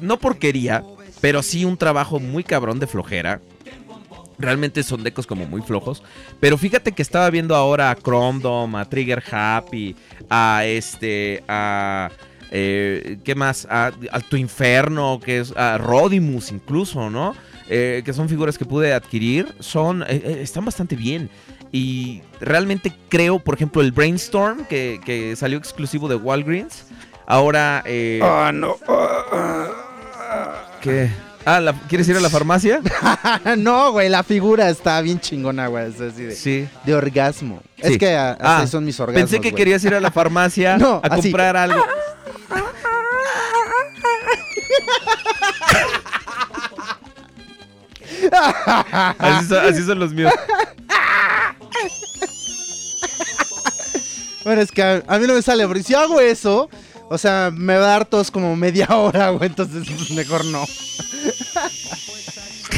no 0.00 0.18
porquería, 0.18 0.82
pero 1.20 1.42
sí 1.42 1.64
un 1.64 1.76
trabajo 1.76 2.18
muy 2.20 2.42
cabrón 2.42 2.80
de 2.80 2.86
flojera. 2.86 3.40
Realmente 4.42 4.82
son 4.82 5.04
decos 5.04 5.26
como 5.26 5.46
muy 5.46 5.62
flojos. 5.62 6.02
Pero 6.40 6.58
fíjate 6.58 6.92
que 6.92 7.00
estaba 7.00 7.30
viendo 7.30 7.54
ahora 7.54 7.90
a 7.90 7.94
Chrome 7.94 8.40
Dome, 8.40 8.78
a 8.78 8.84
Trigger 8.84 9.22
Happy, 9.30 9.94
a 10.28 10.64
este, 10.66 11.44
a... 11.46 12.10
eh, 12.50 13.18
¿Qué 13.24 13.34
más? 13.36 13.66
A, 13.70 13.92
Alto 14.10 14.36
Inferno, 14.36 15.20
que 15.24 15.38
es 15.38 15.56
a 15.56 15.78
Rodimus 15.78 16.50
incluso, 16.50 17.08
¿no? 17.08 17.34
Eh, 17.68 18.02
que 18.04 18.12
son 18.12 18.28
figuras 18.28 18.58
que 18.58 18.64
pude 18.64 18.92
adquirir. 18.92 19.54
Son, 19.60 20.02
eh, 20.06 20.40
están 20.42 20.64
bastante 20.64 20.96
bien. 20.96 21.30
Y 21.70 22.20
realmente 22.40 22.92
creo, 23.08 23.38
por 23.38 23.54
ejemplo, 23.54 23.80
el 23.80 23.92
Brainstorm, 23.92 24.66
que, 24.66 25.00
que 25.06 25.36
salió 25.36 25.56
exclusivo 25.56 26.08
de 26.08 26.16
Walgreens. 26.16 26.84
Ahora... 27.26 27.82
Ah, 28.22 28.50
no. 28.52 28.76
¿Qué? 30.82 31.08
Ah, 31.44 31.60
¿la- 31.60 31.72
¿quieres 31.88 32.08
ir 32.08 32.16
a 32.16 32.20
la 32.20 32.30
farmacia? 32.30 32.80
no, 33.58 33.92
güey, 33.92 34.08
la 34.08 34.22
figura 34.22 34.68
está 34.70 35.00
bien 35.00 35.18
chingona, 35.20 35.66
güey. 35.66 35.90
Es 35.90 36.00
así 36.00 36.22
de, 36.22 36.34
Sí. 36.34 36.68
de 36.84 36.94
orgasmo. 36.94 37.60
Sí. 37.76 37.92
Es 37.94 37.98
que 37.98 38.14
a- 38.14 38.32
así 38.32 38.38
Ah, 38.42 38.66
son 38.66 38.84
mis 38.84 38.98
orgasmos. 39.00 39.22
Pensé 39.22 39.40
que 39.40 39.50
güey. 39.50 39.58
querías 39.58 39.84
ir 39.84 39.94
a 39.94 40.00
la 40.00 40.10
farmacia 40.12 40.76
No, 40.78 41.00
a 41.02 41.06
así. 41.14 41.30
comprar 41.30 41.56
algo. 41.56 41.82
Así 49.18 49.46
son, 49.48 49.58
así 49.64 49.82
son 49.84 49.98
los 49.98 50.12
míos. 50.12 50.32
Bueno, 54.44 54.60
es 54.60 54.70
que 54.72 54.82
a, 54.82 55.02
a 55.06 55.18
mí 55.18 55.26
no 55.26 55.34
me 55.34 55.42
sale, 55.42 55.66
porque 55.66 55.82
si 55.84 55.94
hago 55.94 56.20
eso, 56.20 56.68
o 57.12 57.18
sea, 57.18 57.50
me 57.54 57.76
va 57.76 57.84
a 57.84 57.88
dar 57.90 58.04
tos 58.06 58.30
como 58.30 58.56
media 58.56 58.86
hora, 58.96 59.30
güey, 59.30 59.48
entonces 59.48 60.10
mejor 60.10 60.44
no. 60.46 60.64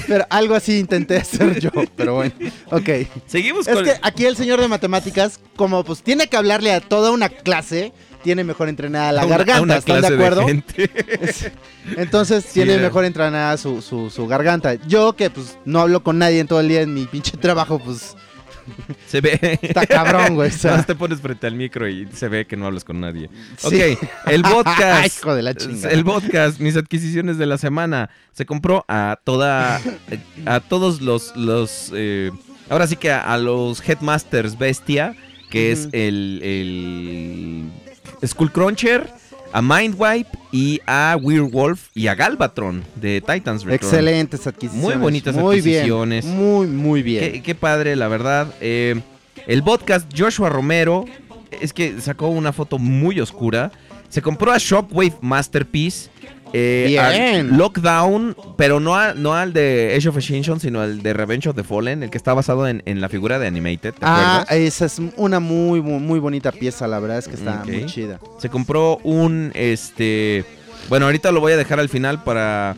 Pero 0.06 0.26
algo 0.28 0.54
así 0.54 0.78
intenté 0.78 1.16
hacer 1.16 1.58
yo, 1.60 1.70
pero 1.96 2.16
bueno, 2.16 2.34
ok. 2.70 2.88
Seguimos 3.26 3.66
Es 3.66 3.74
con... 3.74 3.84
que 3.84 3.94
aquí 4.02 4.26
el 4.26 4.36
señor 4.36 4.60
de 4.60 4.68
matemáticas, 4.68 5.40
como 5.56 5.82
pues 5.84 6.02
tiene 6.02 6.26
que 6.26 6.36
hablarle 6.36 6.72
a 6.72 6.80
toda 6.80 7.10
una 7.10 7.28
clase, 7.30 7.92
tiene 8.22 8.44
mejor 8.44 8.68
entrenada 8.68 9.12
la 9.12 9.22
a 9.22 9.26
una- 9.26 9.34
a 9.34 9.38
garganta, 9.38 9.62
una 9.62 9.76
¿están 9.76 10.00
de 10.02 10.06
acuerdo? 10.08 10.46
gente. 10.46 10.90
Entonces 11.96 12.44
tiene 12.46 12.76
mejor 12.78 13.04
entrenada 13.04 13.56
su, 13.56 13.80
su, 13.80 14.10
su 14.10 14.26
garganta. 14.26 14.74
Yo 14.86 15.14
que 15.14 15.30
pues 15.30 15.56
no 15.64 15.80
hablo 15.80 16.02
con 16.02 16.18
nadie 16.18 16.40
en 16.40 16.48
todo 16.48 16.60
el 16.60 16.68
día 16.68 16.82
en 16.82 16.92
mi 16.92 17.06
pinche 17.06 17.36
trabajo, 17.38 17.78
pues 17.78 18.14
Se 19.06 19.20
ve. 19.20 19.58
está 19.62 19.86
cabrón, 19.86 20.34
güey. 20.34 20.50
más 20.64 20.86
te 20.86 20.94
pones 20.94 21.20
frente 21.20 21.46
al 21.46 21.54
micro 21.54 21.88
y 21.88 22.08
se 22.12 22.28
ve 22.28 22.46
que 22.46 22.56
no 22.56 22.66
hablas 22.66 22.84
con 22.84 23.00
nadie. 23.00 23.28
sí. 23.56 23.66
Ok, 23.66 24.08
el 24.26 24.42
podcast. 24.42 25.18
Hijo 25.18 25.34
de 25.34 25.42
la 25.42 25.54
chingada. 25.54 25.90
El 25.92 26.04
podcast, 26.04 26.60
mis 26.60 26.76
adquisiciones 26.76 27.38
de 27.38 27.46
la 27.46 27.58
semana. 27.58 28.10
Se 28.32 28.46
compró 28.46 28.84
a 28.88 29.18
toda. 29.24 29.80
A 30.46 30.60
todos 30.60 31.00
los. 31.00 31.36
los 31.36 31.90
eh, 31.94 32.30
ahora 32.68 32.86
sí 32.86 32.96
que 32.96 33.10
a, 33.10 33.20
a 33.20 33.38
los 33.38 33.86
Headmasters 33.86 34.58
Bestia. 34.58 35.14
Que 35.50 35.70
es 35.72 35.88
el. 35.92 36.40
el 36.42 37.70
Skullcruncher. 38.26 39.12
A 39.54 39.62
Mindwipe. 39.62 40.28
Y 40.50 40.80
a 40.84 41.16
Werewolf. 41.20 41.88
Y 41.94 42.08
a 42.08 42.16
Galvatron 42.16 42.82
de 42.96 43.20
Titans 43.20 43.62
Return. 43.62 43.74
Excelentes 43.74 44.46
adquisiciones. 44.48 44.96
Muy 44.96 45.02
bonitas 45.02 45.34
muy 45.36 45.58
adquisiciones. 45.58 46.24
Bien, 46.24 46.36
muy, 46.36 46.66
muy 46.66 47.02
bien. 47.04 47.32
Qué, 47.32 47.42
qué 47.42 47.54
padre, 47.54 47.94
la 47.94 48.08
verdad. 48.08 48.52
Eh, 48.60 49.00
el 49.46 49.62
podcast 49.62 50.10
Joshua 50.16 50.48
Romero 50.48 51.04
es 51.60 51.72
que 51.72 52.00
sacó 52.00 52.28
una 52.28 52.52
foto 52.52 52.78
muy 52.78 53.20
oscura. 53.20 53.70
Se 54.08 54.20
compró 54.20 54.52
a 54.52 54.58
Shockwave 54.58 55.14
Masterpiece. 55.20 56.10
Eh, 56.56 56.84
Bien. 56.86 57.58
Lockdown, 57.58 58.36
pero 58.56 58.78
no, 58.78 58.94
a- 58.94 59.12
no 59.14 59.34
al 59.34 59.52
de 59.52 59.92
Age 59.98 60.08
of 60.08 60.16
Extinction, 60.16 60.60
sino 60.60 60.80
al 60.80 61.02
de 61.02 61.12
Revenge 61.12 61.48
of 61.48 61.56
the 61.56 61.64
Fallen, 61.64 62.04
el 62.04 62.10
que 62.10 62.16
está 62.16 62.32
basado 62.32 62.68
en, 62.68 62.80
en 62.86 63.00
la 63.00 63.08
figura 63.08 63.38
de 63.40 63.48
Animated. 63.48 63.92
¿te 63.94 63.98
Ah, 64.02 64.42
acuerdas? 64.42 64.56
esa 64.56 64.84
es 64.86 65.00
una 65.16 65.40
muy, 65.40 65.80
muy, 65.82 65.98
muy 65.98 66.18
bonita 66.20 66.52
pieza, 66.52 66.86
la 66.86 67.00
verdad 67.00 67.18
es 67.18 67.26
que 67.28 67.34
está 67.34 67.64
muy 67.64 67.86
chida. 67.86 68.20
Se 68.38 68.48
compró 68.48 68.98
un, 69.02 69.50
este... 69.54 70.44
Bueno, 70.88 71.06
ahorita 71.06 71.32
lo 71.32 71.40
voy 71.40 71.52
a 71.52 71.56
dejar 71.56 71.80
al 71.80 71.88
final 71.88 72.22
para... 72.22 72.76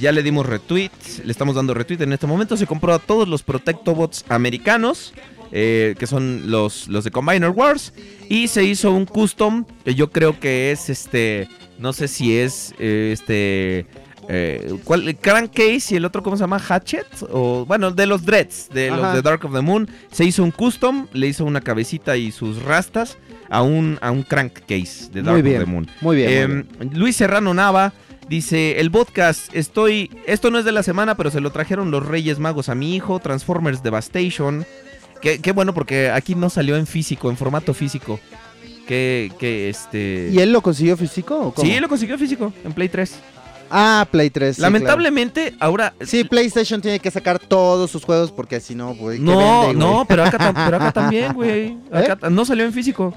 Ya 0.00 0.10
le 0.10 0.22
dimos 0.22 0.46
retweet, 0.46 0.90
le 1.22 1.30
estamos 1.30 1.54
dando 1.54 1.74
retweet 1.74 2.00
en 2.00 2.14
este 2.14 2.26
momento. 2.26 2.56
Se 2.56 2.66
compró 2.66 2.94
a 2.94 2.98
todos 2.98 3.28
los 3.28 3.42
Protectobots 3.42 4.24
americanos, 4.30 5.12
eh, 5.52 5.94
que 5.98 6.06
son 6.06 6.50
los, 6.50 6.88
los 6.88 7.04
de 7.04 7.10
Combiner 7.10 7.50
Wars. 7.50 7.92
Y 8.30 8.48
se 8.48 8.64
hizo 8.64 8.90
un 8.90 9.04
custom, 9.04 9.66
que 9.84 9.94
yo 9.94 10.10
creo 10.10 10.40
que 10.40 10.72
es 10.72 10.88
este... 10.88 11.46
No 11.78 11.92
sé 11.92 12.08
si 12.08 12.36
es 12.38 12.74
eh, 12.78 13.10
este... 13.12 13.86
Eh, 14.28 14.76
¿cuál? 14.84 15.16
Crankcase 15.20 15.94
y 15.94 15.96
el 15.96 16.04
otro, 16.04 16.22
¿cómo 16.22 16.36
se 16.36 16.42
llama? 16.44 16.60
Hatchet. 16.60 17.06
O, 17.32 17.66
bueno, 17.66 17.90
de 17.90 18.06
los 18.06 18.24
Dreads, 18.24 18.68
de 18.72 18.90
los 18.90 19.14
de 19.14 19.20
Dark 19.20 19.44
of 19.44 19.52
the 19.52 19.60
Moon. 19.60 19.88
Se 20.12 20.24
hizo 20.24 20.44
un 20.44 20.52
custom, 20.52 21.08
le 21.12 21.26
hizo 21.26 21.44
una 21.44 21.60
cabecita 21.60 22.16
y 22.16 22.30
sus 22.30 22.62
rastas 22.62 23.18
a 23.50 23.62
un, 23.62 23.98
a 24.00 24.12
un 24.12 24.22
crankcase 24.22 25.10
de 25.12 25.22
Dark 25.22 25.42
Muy 25.42 25.54
of 25.54 25.58
the 25.58 25.66
Moon. 25.66 25.90
Muy 26.00 26.16
bien. 26.16 26.28
muy 26.28 26.36
Em, 26.38 26.68
bien. 26.78 26.90
Luis 27.00 27.16
Serrano 27.16 27.52
Nava 27.52 27.92
dice, 28.28 28.78
el 28.78 28.92
podcast, 28.92 29.52
estoy, 29.54 30.08
esto 30.24 30.52
no 30.52 30.58
es 30.60 30.64
de 30.64 30.72
la 30.72 30.84
semana, 30.84 31.16
pero 31.16 31.32
se 31.32 31.40
lo 31.40 31.50
trajeron 31.50 31.90
los 31.90 32.06
Reyes 32.06 32.38
Magos 32.38 32.68
a 32.68 32.76
mi 32.76 32.94
hijo, 32.94 33.18
Transformers 33.18 33.82
Devastation. 33.82 34.64
Qué, 35.20 35.40
qué 35.40 35.50
bueno 35.50 35.74
porque 35.74 36.10
aquí 36.10 36.36
no 36.36 36.48
salió 36.48 36.76
en 36.76 36.86
físico, 36.86 37.28
en 37.28 37.36
formato 37.36 37.74
físico. 37.74 38.20
Que, 38.92 39.32
que 39.38 39.70
este... 39.70 40.28
¿Y 40.30 40.38
él 40.40 40.52
lo 40.52 40.60
consiguió 40.60 40.98
físico 40.98 41.34
o 41.46 41.54
cómo? 41.54 41.66
Sí, 41.66 41.80
lo 41.80 41.88
consiguió 41.88 42.18
físico, 42.18 42.52
en 42.62 42.74
Play 42.74 42.90
3. 42.90 43.14
Ah, 43.70 44.06
Play 44.10 44.28
3. 44.28 44.56
sí, 44.56 44.60
Lamentablemente, 44.60 45.54
ahora... 45.60 45.94
Sí, 46.02 46.24
PlayStation 46.24 46.82
tiene 46.82 46.98
que 47.00 47.10
sacar 47.10 47.38
todos 47.38 47.90
sus 47.90 48.04
juegos 48.04 48.30
porque 48.30 48.60
si 48.60 48.74
no. 48.74 48.92
¿qué 48.94 49.18
No, 49.18 49.38
vende, 49.38 49.64
güey? 49.64 49.76
no, 49.76 50.04
pero 50.06 50.24
acá, 50.24 50.52
pero 50.54 50.76
acá 50.76 50.92
también, 51.00 51.32
güey. 51.32 51.78
Ta- 51.90 52.28
No 52.28 52.44
salió 52.44 52.66
en 52.66 52.72
físico. 52.74 53.16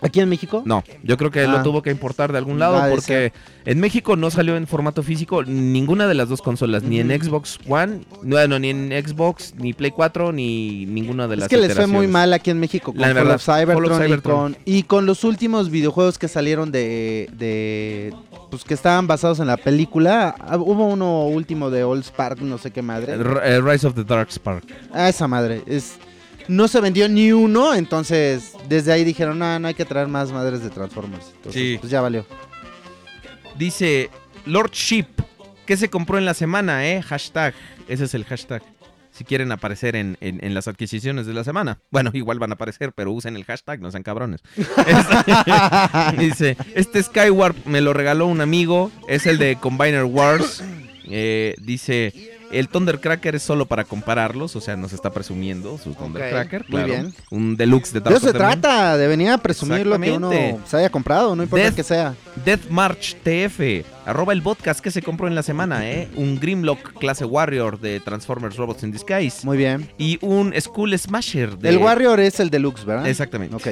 ¿Aquí 0.00 0.20
en 0.20 0.28
México? 0.28 0.62
No, 0.64 0.84
yo 1.02 1.16
creo 1.16 1.30
que 1.30 1.40
Ah. 1.40 1.46
lo 1.48 1.62
tuvo 1.62 1.82
que 1.82 1.90
importar 1.90 2.30
de 2.32 2.38
algún 2.38 2.58
lado 2.58 2.88
porque 2.90 3.32
en 3.64 3.80
México 3.80 4.16
no 4.16 4.30
salió 4.30 4.56
en 4.56 4.66
formato 4.66 5.02
físico 5.02 5.42
ninguna 5.42 6.06
de 6.06 6.14
las 6.14 6.28
dos 6.28 6.40
consolas, 6.42 6.82
ni 6.82 7.00
en. 7.00 7.08
Xbox 7.08 7.58
One, 7.68 8.00
no, 8.22 8.58
ni 8.58 8.70
en 8.70 8.90
Xbox, 9.04 9.54
ni 9.56 9.72
Play 9.72 9.90
4, 9.90 10.30
ni 10.32 10.86
ninguna 10.86 11.26
de 11.26 11.34
Es 11.34 11.40
las 11.40 11.48
que 11.48 11.56
les 11.56 11.74
fue 11.74 11.86
muy 11.86 12.06
mal 12.06 12.32
aquí 12.32 12.50
en 12.50 12.60
México 12.60 12.92
con 12.92 13.00
La 13.00 13.12
verdad, 13.12 13.34
of 13.36 13.44
Cybertron, 13.44 14.08
Y, 14.12 14.20
con, 14.20 14.56
y 14.64 14.82
con 14.84 15.06
los 15.06 15.24
últimos 15.24 15.70
videojuegos 15.70 16.18
que 16.18 16.28
salieron 16.28 16.70
de, 16.70 17.28
de 17.36 18.14
pues 18.50 18.64
que 18.64 18.74
estaban 18.74 19.06
basados 19.06 19.40
en 19.40 19.46
la 19.48 19.56
película. 19.56 20.34
Ah, 20.38 20.56
Hubo 20.58 20.86
uno 20.86 21.26
último 21.26 21.70
de 21.70 21.82
Old 21.84 22.04
Spark, 22.04 22.40
no 22.40 22.58
sé 22.58 22.70
qué 22.70 22.82
madre. 22.82 23.14
Eh, 23.44 23.60
Rise 23.60 23.86
of 23.86 23.94
the 23.94 24.04
Dark 24.04 24.30
Spark. 24.30 24.64
Ah, 24.92 25.08
esa 25.08 25.26
madre. 25.28 25.62
Es, 25.66 25.96
no 26.48 26.66
se 26.68 26.80
vendió 26.80 27.08
ni 27.08 27.32
uno, 27.32 27.74
entonces 27.74 28.52
desde 28.68 28.92
ahí 28.92 29.04
dijeron, 29.04 29.38
no, 29.38 29.58
no 29.58 29.68
hay 29.68 29.74
que 29.74 29.84
traer 29.84 30.08
más 30.08 30.32
madres 30.32 30.62
de 30.62 30.70
Transformers. 30.70 31.26
Entonces, 31.36 31.62
Sí. 31.62 31.76
pues 31.78 31.90
ya 31.90 32.00
valió. 32.00 32.26
Dice 33.56 34.10
Lord 34.46 34.70
Ship, 34.72 35.06
¿qué 35.66 35.76
se 35.76 35.88
compró 35.90 36.18
en 36.18 36.24
la 36.24 36.34
semana, 36.34 36.86
eh? 36.88 37.02
Hashtag, 37.02 37.54
ese 37.88 38.04
es 38.04 38.14
el 38.14 38.24
hashtag. 38.24 38.62
Si 39.10 39.24
quieren 39.24 39.50
aparecer 39.50 39.96
en, 39.96 40.16
en- 40.20 40.44
en 40.44 40.54
las 40.54 40.68
adquisiciones 40.68 41.26
de 41.26 41.34
la 41.34 41.42
semana. 41.42 41.80
Bueno, 41.90 42.10
igual 42.14 42.38
van 42.38 42.52
a 42.52 42.54
aparecer, 42.54 42.92
pero 42.92 43.10
usen 43.10 43.34
el 43.34 43.44
hashtag, 43.44 43.80
no 43.80 43.90
sean 43.90 44.04
cabrones. 44.04 44.40
Este- 44.56 46.16
dice, 46.18 46.56
este 46.74 47.02
Skyward 47.02 47.56
me 47.64 47.80
lo 47.80 47.92
regaló 47.92 48.26
un 48.26 48.40
amigo, 48.40 48.92
es 49.08 49.26
el 49.26 49.38
de 49.38 49.56
Combiner 49.56 50.04
Wars. 50.04 50.62
Eh, 51.10 51.56
dice, 51.58 52.37
el 52.50 52.68
Thundercracker 52.68 53.34
es 53.34 53.42
solo 53.42 53.66
para 53.66 53.84
compararlos, 53.84 54.56
o 54.56 54.60
sea, 54.60 54.76
nos 54.76 54.92
está 54.92 55.10
presumiendo 55.10 55.78
su 55.78 55.94
Thundercracker. 55.94 56.62
muy 56.68 56.82
claro. 56.82 56.86
bien. 56.86 57.14
Un 57.30 57.56
deluxe 57.56 57.92
de 57.92 58.00
De 58.00 58.04
Dark 58.04 58.16
eso 58.16 58.26
se 58.28 58.32
trata, 58.32 58.96
de 58.96 59.06
venir 59.08 59.30
a 59.30 59.38
presumir 59.38 59.86
lo 59.86 59.98
que 59.98 60.12
uno 60.12 60.30
se 60.66 60.76
haya 60.76 60.90
comprado, 60.90 61.34
no 61.36 61.42
importa 61.42 61.66
Death- 61.66 61.74
que 61.74 61.82
sea. 61.82 62.14
Death 62.44 62.68
March 62.70 63.16
TF, 63.22 63.84
arroba 64.06 64.32
el 64.32 64.42
podcast 64.42 64.80
que 64.80 64.90
se 64.90 65.02
compró 65.02 65.26
en 65.28 65.34
la 65.34 65.42
semana, 65.42 65.90
¿eh? 65.90 66.08
Un 66.16 66.38
Grimlock 66.40 66.94
clase 66.98 67.24
Warrior 67.24 67.78
de 67.80 68.00
Transformers 68.00 68.56
Robots 68.56 68.82
in 68.82 68.92
Disguise. 68.92 69.44
Muy 69.44 69.56
bien. 69.56 69.90
Y 69.98 70.18
un 70.24 70.54
Skull 70.58 70.98
Smasher 70.98 71.58
de... 71.58 71.68
El 71.70 71.78
Warrior 71.78 72.18
es 72.20 72.40
el 72.40 72.50
deluxe, 72.50 72.84
¿verdad? 72.84 73.06
Exactamente. 73.06 73.54
Ok. 73.56 73.68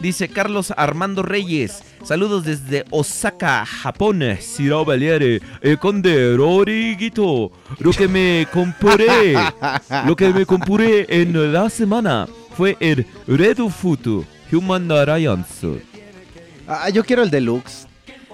Dice 0.00 0.28
Carlos 0.28 0.72
Armando 0.76 1.22
Reyes. 1.22 1.82
Saludos 2.04 2.44
desde 2.44 2.84
Osaka, 2.90 3.64
Japón. 3.66 4.22
Siro 4.40 4.84
Valiere. 4.84 5.40
Conde 5.80 6.36
Roriguito. 6.36 7.50
Lo 7.78 7.90
que 7.90 8.08
me 8.08 8.46
compré. 8.52 9.34
lo 10.06 10.14
que 10.16 10.32
me 10.32 10.46
compré 10.46 11.06
en 11.08 11.52
la 11.52 11.68
semana 11.68 12.26
fue 12.56 12.76
el 12.80 13.06
Red 13.26 13.58
Foot 13.68 14.24
Human 14.52 14.90
Alliance. 14.90 15.82
Ah, 16.66 16.88
yo 16.90 17.04
quiero 17.04 17.22
el 17.22 17.30
deluxe. 17.30 17.87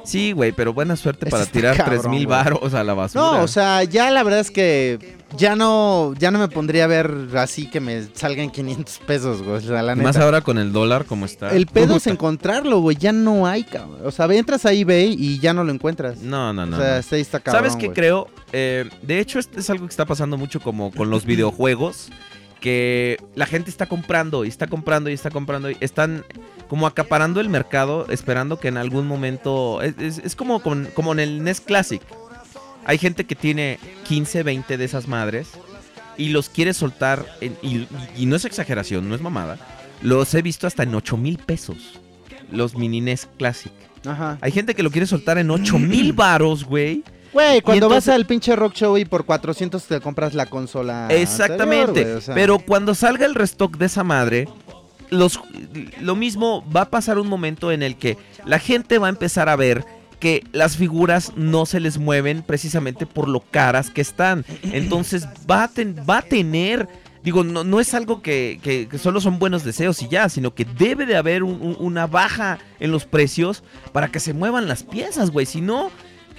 Sí, 0.04 0.32
güey, 0.32 0.52
pero 0.52 0.72
buena 0.72 0.96
suerte 0.96 1.26
para 1.26 1.46
tirar 1.46 1.82
3 1.82 2.06
mil 2.08 2.26
varos 2.26 2.74
a 2.74 2.84
la 2.84 2.94
basura. 2.94 3.24
No, 3.24 3.42
o 3.42 3.48
sea, 3.48 3.84
ya 3.84 4.10
la 4.10 4.22
verdad 4.22 4.40
es 4.40 4.50
que 4.50 5.16
ya 5.36 5.56
no, 5.56 6.14
ya 6.18 6.30
no 6.30 6.38
me 6.38 6.48
pondría 6.48 6.84
a 6.84 6.86
ver 6.86 7.28
así 7.36 7.68
que 7.68 7.80
me 7.80 8.04
salgan 8.14 8.50
500 8.50 8.98
pesos, 9.06 9.42
güey. 9.42 9.56
O 9.56 9.60
sea, 9.60 9.82
la 9.82 9.94
neta. 9.94 10.08
Más 10.08 10.16
ahora 10.16 10.40
con 10.42 10.58
el 10.58 10.72
dólar 10.72 11.06
como 11.06 11.24
está. 11.24 11.50
El 11.50 11.66
pedo 11.66 11.96
es 11.96 12.06
encontrarlo, 12.06 12.80
güey. 12.80 12.96
Ya 12.96 13.12
no 13.12 13.46
hay, 13.46 13.64
cabrón. 13.64 14.00
O 14.04 14.10
sea, 14.10 14.26
entras 14.26 14.64
a 14.66 14.72
eBay 14.72 15.16
y 15.18 15.38
ya 15.38 15.54
no 15.54 15.64
lo 15.64 15.72
encuentras. 15.72 16.18
No, 16.18 16.52
no, 16.52 16.66
no. 16.66 16.76
o 16.76 16.80
sea, 16.80 17.00
no. 17.10 17.16
está 17.16 17.40
cabrón. 17.40 17.62
¿Sabes 17.62 17.76
qué 17.76 17.86
güey. 17.86 17.94
creo? 17.94 18.28
Eh, 18.52 18.88
de 19.02 19.20
hecho, 19.20 19.38
esto 19.38 19.58
es 19.58 19.68
algo 19.70 19.86
que 19.86 19.90
está 19.90 20.04
pasando 20.04 20.36
mucho 20.36 20.60
como 20.60 20.92
con 20.92 21.10
los 21.10 21.24
videojuegos. 21.26 22.10
Que 22.64 23.18
la 23.34 23.44
gente 23.44 23.68
está 23.68 23.84
comprando 23.86 24.46
y 24.46 24.48
está 24.48 24.66
comprando 24.68 25.10
y 25.10 25.12
está 25.12 25.30
comprando. 25.30 25.70
Y 25.70 25.76
están 25.80 26.24
como 26.68 26.86
acaparando 26.86 27.40
el 27.42 27.50
mercado, 27.50 28.06
esperando 28.08 28.58
que 28.58 28.68
en 28.68 28.78
algún 28.78 29.06
momento. 29.06 29.82
Es, 29.82 29.94
es- 29.98 30.18
es 30.24 30.34
como, 30.34 30.60
con- 30.62 30.88
como 30.94 31.12
en 31.12 31.20
el 31.20 31.44
NES 31.44 31.60
Classic. 31.60 32.00
Hay 32.86 32.96
gente 32.96 33.24
que 33.24 33.34
tiene 33.34 33.78
15, 34.08 34.42
20 34.42 34.76
de 34.78 34.84
esas 34.84 35.08
madres 35.08 35.48
y 36.16 36.30
los 36.30 36.48
quiere 36.48 36.72
soltar. 36.72 37.26
en- 37.42 37.56
y, 37.62 37.86
y 38.16 38.24
no 38.24 38.34
es 38.34 38.46
exageración, 38.46 39.10
no 39.10 39.14
es 39.14 39.20
mamada. 39.20 39.58
Los 40.00 40.32
he 40.34 40.40
visto 40.40 40.66
hasta 40.66 40.84
en 40.84 40.94
8 40.94 41.18
mil 41.18 41.36
pesos. 41.38 42.00
Los 42.50 42.76
mini 42.76 43.02
NES 43.02 43.28
Classic. 43.36 43.72
Ajá. 44.06 44.38
Hay 44.40 44.52
gente 44.52 44.74
que 44.74 44.82
lo 44.82 44.90
quiere 44.90 45.06
soltar 45.06 45.36
en 45.36 45.50
8 45.50 45.78
mil 45.78 46.14
varos, 46.14 46.64
güey. 46.64 47.04
Güey, 47.34 47.60
cuando 47.60 47.86
entonces- 47.86 48.06
vas 48.08 48.14
al 48.14 48.26
pinche 48.26 48.56
rock 48.56 48.72
show 48.74 48.96
y 48.96 49.04
por 49.04 49.24
400 49.26 49.84
te 49.84 50.00
compras 50.00 50.32
la 50.34 50.46
consola. 50.46 51.08
Exactamente. 51.10 51.80
anterior, 51.88 52.06
güey, 52.06 52.16
o 52.18 52.20
sea. 52.22 52.34
Pero 52.34 52.58
cuando 52.60 52.94
salga 52.94 53.26
el 53.26 53.34
restock 53.34 53.76
de 53.76 53.86
esa 53.86 54.04
madre, 54.04 54.48
los, 55.10 55.40
lo 56.00 56.16
mismo 56.16 56.64
va 56.74 56.82
a 56.82 56.90
pasar 56.90 57.18
un 57.18 57.28
momento 57.28 57.70
en 57.72 57.82
el 57.82 57.96
que 57.96 58.16
la 58.46 58.58
gente 58.58 58.98
va 58.98 59.08
a 59.08 59.10
empezar 59.10 59.48
a 59.48 59.56
ver 59.56 59.84
que 60.20 60.42
las 60.52 60.76
figuras 60.76 61.32
no 61.36 61.66
se 61.66 61.80
les 61.80 61.98
mueven 61.98 62.42
precisamente 62.42 63.04
por 63.04 63.28
lo 63.28 63.40
caras 63.40 63.90
que 63.90 64.00
están. 64.00 64.44
Entonces 64.62 65.26
va 65.50 65.64
a, 65.64 65.68
ten- 65.68 65.96
va 66.08 66.18
a 66.18 66.22
tener 66.22 66.88
digo, 67.22 67.42
no, 67.42 67.64
no 67.64 67.80
es 67.80 67.94
algo 67.94 68.20
que, 68.20 68.60
que- 68.62 68.86
que 68.86 68.98
solo 68.98 69.18
son 69.18 69.38
buenos 69.38 69.64
deseos 69.64 70.02
y 70.02 70.08
ya, 70.08 70.28
sino 70.28 70.54
que 70.54 70.66
debe 70.66 71.06
de 71.06 71.16
haber 71.16 71.42
un- 71.42 71.60
un- 71.62 71.76
una 71.78 72.06
baja 72.06 72.58
en 72.80 72.90
los 72.92 73.06
precios 73.06 73.62
para 73.92 74.08
que 74.08 74.20
se 74.20 74.34
muevan 74.34 74.68
las 74.68 74.82
piezas, 74.82 75.30
güey. 75.30 75.46
Si 75.46 75.62
no, 75.62 75.90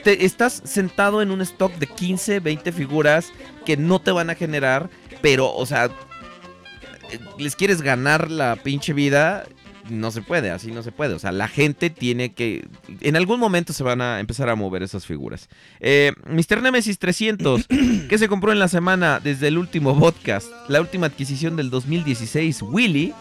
te 0.06 0.24
estás 0.24 0.62
sentado 0.66 1.24
en 1.24 1.32
un 1.32 1.42
stock 1.42 1.74
de 1.78 1.88
15, 1.88 2.40
20 2.40 2.72
figuras 2.72 3.34
que 3.66 3.76
no 3.76 4.00
te 4.00 4.12
van 4.12 4.30
a 4.30 4.36
generar, 4.36 4.88
pero, 5.24 5.52
o 5.52 5.66
sea, 5.66 5.86
eh, 5.86 7.20
les 7.40 7.56
quieres 7.56 7.82
ganar 7.82 8.30
la 8.30 8.56
pinche 8.56 8.94
vida, 8.94 9.48
no 9.90 10.12
se 10.12 10.22
puede, 10.22 10.52
así 10.52 10.70
no 10.70 10.84
se 10.84 10.92
puede. 10.92 11.16
O 11.16 11.20
sea, 11.20 11.32
la 11.32 11.48
gente 11.48 11.90
tiene 11.90 12.34
que. 12.34 12.68
En 13.02 13.16
algún 13.16 13.40
momento 13.40 13.74
se 13.74 13.84
van 13.84 14.00
a 14.00 14.20
empezar 14.20 14.48
a 14.48 14.56
mover 14.56 14.84
esas 14.84 15.08
figuras. 15.08 15.50
Eh, 15.80 16.12
Mr. 16.28 16.62
Nemesis 16.62 17.00
300, 17.00 17.66
que 18.08 18.18
se 18.20 18.28
compró 18.28 18.52
en 18.52 18.60
la 18.60 18.68
semana 18.68 19.20
desde 19.20 19.48
el 19.48 19.58
último 19.58 20.00
podcast, 20.00 20.48
la 20.68 20.82
última 20.82 21.08
adquisición 21.08 21.56
del 21.56 21.72
2016, 21.72 22.62
Willy, 22.62 23.12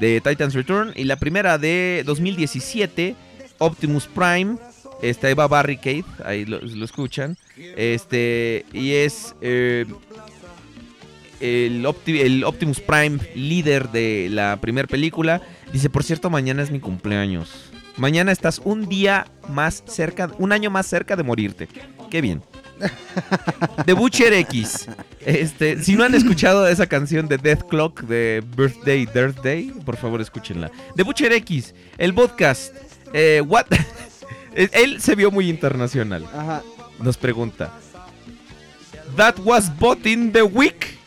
de 0.00 0.20
Titans 0.20 0.54
Return, 0.54 0.94
y 0.96 1.04
la 1.04 1.14
primera 1.14 1.58
de 1.58 2.02
2017, 2.04 3.14
Optimus 3.58 4.08
Prime. 4.08 4.56
Esta 5.08 5.28
Eva 5.30 5.46
Barricade, 5.48 6.04
ahí 6.24 6.44
lo, 6.44 6.60
lo 6.60 6.84
escuchan. 6.84 7.36
Este, 7.76 8.64
y 8.72 8.92
es 8.92 9.34
eh, 9.40 9.84
el, 11.40 11.84
Opti- 11.84 12.20
el 12.20 12.44
Optimus 12.44 12.80
Prime, 12.80 13.18
líder 13.34 13.90
de 13.90 14.28
la 14.30 14.58
primera 14.60 14.88
película. 14.88 15.42
Dice, 15.72 15.90
por 15.90 16.04
cierto, 16.04 16.30
mañana 16.30 16.62
es 16.62 16.70
mi 16.70 16.80
cumpleaños. 16.80 17.70
Mañana 17.96 18.32
estás 18.32 18.60
un 18.64 18.88
día 18.88 19.26
más 19.48 19.84
cerca, 19.86 20.30
un 20.38 20.52
año 20.52 20.70
más 20.70 20.86
cerca 20.86 21.16
de 21.16 21.22
morirte. 21.22 21.68
Qué 22.10 22.20
bien. 22.20 22.42
The 23.86 23.92
Butcher 23.92 24.32
X. 24.32 24.88
Este, 25.20 25.82
si 25.82 25.94
no 25.94 26.04
han 26.04 26.14
escuchado 26.14 26.66
esa 26.66 26.86
canción 26.86 27.28
de 27.28 27.38
Death 27.38 27.68
Clock 27.68 28.02
de 28.02 28.42
Birthday, 28.56 29.06
Death 29.06 29.40
Day, 29.42 29.72
por 29.84 29.96
favor 29.96 30.20
escúchenla. 30.20 30.70
The 30.96 31.02
Butcher 31.02 31.32
X, 31.32 31.74
el 31.98 32.14
podcast. 32.14 32.74
Eh, 33.12 33.42
what? 33.46 33.66
Él 34.54 35.00
se 35.00 35.14
vio 35.14 35.30
muy 35.30 35.48
internacional. 35.48 36.26
Ajá. 36.34 36.62
Nos 36.98 37.16
pregunta. 37.16 37.72
That 39.16 39.38
was 39.40 39.70
bought 39.78 40.04
in 40.06 40.32
the 40.32 40.42
week. 40.42 40.98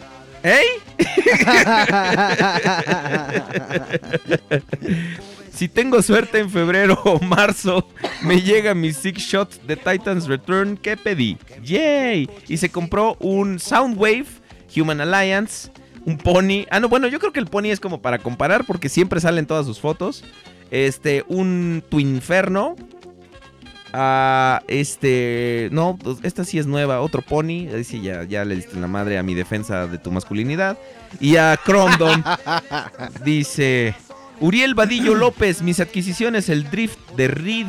¿Eh? 0.44 0.64
Si 5.58 5.68
tengo 5.68 6.04
suerte 6.04 6.38
en 6.38 6.52
febrero 6.52 7.02
o 7.04 7.20
marzo, 7.20 7.90
me 8.22 8.44
llega 8.44 8.76
mi 8.76 8.94
Six 8.94 9.24
Shot 9.24 9.64
de 9.64 9.76
Titans 9.76 10.28
Return 10.28 10.78
que 10.78 10.96
pedí. 10.96 11.36
¡Yay! 11.64 12.30
Y 12.48 12.58
se 12.58 12.70
compró 12.70 13.18
un 13.20 13.58
Soundwave, 13.58 14.28
Human 14.76 15.02
Alliance, 15.02 15.72
un 16.06 16.20
Pony. 16.20 16.68
Ah, 16.70 16.80
no, 16.80 16.90
bueno, 16.90 17.08
yo 17.08 17.18
creo 17.18 17.34
que 17.34 17.40
el 17.40 17.48
Pony 17.48 17.72
es 17.72 17.80
como 17.80 18.04
para 18.04 18.20
comparar 18.20 18.66
porque 18.66 18.88
siempre 18.88 19.20
salen 19.20 19.48
todas 19.48 19.66
sus 19.66 19.80
fotos. 19.80 20.24
Este, 20.70 21.26
un 21.28 21.84
Twinferno. 21.90 22.76
Ah, 24.00 24.62
este, 24.68 25.70
no, 25.72 25.98
pues, 25.98 26.20
esta 26.22 26.46
sí 26.46 26.60
es 26.60 26.68
nueva, 26.68 27.02
otro 27.02 27.24
Pony. 27.24 27.68
Ahí 27.74 27.84
sí, 27.84 28.00
ya, 28.00 28.26
ya 28.26 28.46
le 28.46 28.56
diste 28.56 28.80
la 28.80 28.86
madre 28.86 29.18
a 29.18 29.24
mi 29.24 29.34
defensa 29.34 29.88
de 29.88 29.98
tu 29.98 30.12
masculinidad. 30.12 30.78
Y 31.20 31.38
a 31.38 31.58
Cromdom 31.58 32.22
dice: 33.26 33.96
Uriel 34.40 34.76
Vadillo 34.76 35.16
López, 35.16 35.64
mis 35.64 35.80
adquisiciones, 35.80 36.48
el 36.50 36.70
Drift 36.70 37.00
de 37.16 37.28
Reed. 37.28 37.68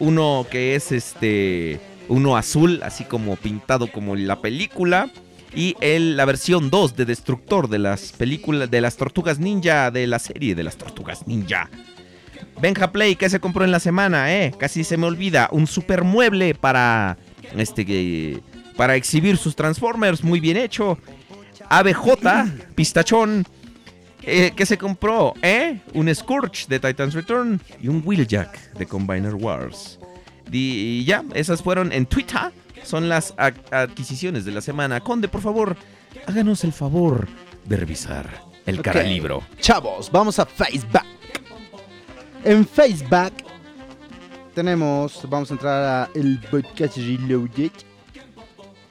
Uno 0.00 0.46
que 0.50 0.74
es 0.74 0.92
este, 0.92 1.80
uno 2.08 2.36
azul, 2.36 2.82
así 2.82 3.04
como 3.04 3.36
pintado 3.36 3.90
como 3.90 4.16
la 4.16 4.42
película. 4.42 5.10
Y 5.54 5.76
el, 5.80 6.18
la 6.18 6.26
versión 6.26 6.68
2 6.68 6.94
de 6.94 7.06
Destructor 7.06 7.70
de 7.70 7.78
las 7.78 8.12
películas, 8.12 8.70
de 8.70 8.82
las 8.82 8.98
Tortugas 8.98 9.38
Ninja, 9.38 9.90
de 9.90 10.06
la 10.08 10.18
serie 10.18 10.54
de 10.54 10.64
las 10.64 10.76
Tortugas 10.76 11.26
Ninja. 11.26 11.70
Benja 12.60 12.92
Play, 12.92 13.16
que 13.16 13.28
se 13.28 13.40
compró 13.40 13.64
en 13.64 13.72
la 13.72 13.80
semana, 13.80 14.32
eh. 14.34 14.52
Casi 14.58 14.84
se 14.84 14.96
me 14.96 15.06
olvida. 15.06 15.48
Un 15.52 15.66
super 15.66 16.04
mueble 16.04 16.54
para. 16.54 17.16
Este 17.56 17.84
que. 17.84 18.40
Para 18.76 18.96
exhibir 18.96 19.36
sus 19.36 19.54
Transformers. 19.56 20.22
Muy 20.24 20.40
bien 20.40 20.56
hecho. 20.56 20.98
ABJ, 21.68 22.08
pistachón. 22.74 23.44
eh, 24.22 24.52
que 24.56 24.64
se 24.66 24.78
compró, 24.78 25.34
eh. 25.42 25.80
Un 25.92 26.12
Scourge 26.14 26.66
de 26.68 26.80
Titans 26.80 27.14
Return. 27.14 27.60
Y 27.82 27.88
un 27.88 28.02
Wheeljack 28.04 28.72
de 28.74 28.86
Combiner 28.86 29.34
Wars. 29.34 29.98
Y 30.50 31.04
ya, 31.04 31.24
esas 31.34 31.62
fueron 31.62 31.92
en 31.92 32.06
Twitter. 32.06 32.52
Son 32.84 33.08
las 33.08 33.34
adquisiciones 33.70 34.44
de 34.44 34.52
la 34.52 34.60
semana. 34.60 35.00
Conde, 35.00 35.26
por 35.28 35.40
favor, 35.40 35.76
háganos 36.26 36.64
el 36.64 36.72
favor 36.72 37.26
de 37.64 37.76
revisar 37.78 38.28
el 38.66 38.78
Ok. 38.78 38.84
caralibro. 38.84 39.42
Chavos, 39.58 40.10
vamos 40.12 40.38
a 40.38 40.44
Facebook. 40.46 41.00
En 42.44 42.66
Facebook 42.66 43.32
tenemos, 44.54 45.20
vamos 45.28 45.50
a 45.50 45.54
entrar 45.54 45.84
a 45.84 46.10
el 46.14 46.38
podcast 46.50 46.96
Reloaded 46.96 47.70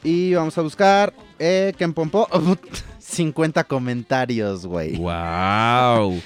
y 0.03 0.33
vamos 0.33 0.57
a 0.57 0.61
buscar 0.61 1.13
eh, 1.39 1.73
Ken 1.77 1.93
Pompo. 1.93 2.27
50 2.99 3.63
comentarios, 3.65 4.65
güey. 4.65 4.95
¡Wow! 4.97 6.19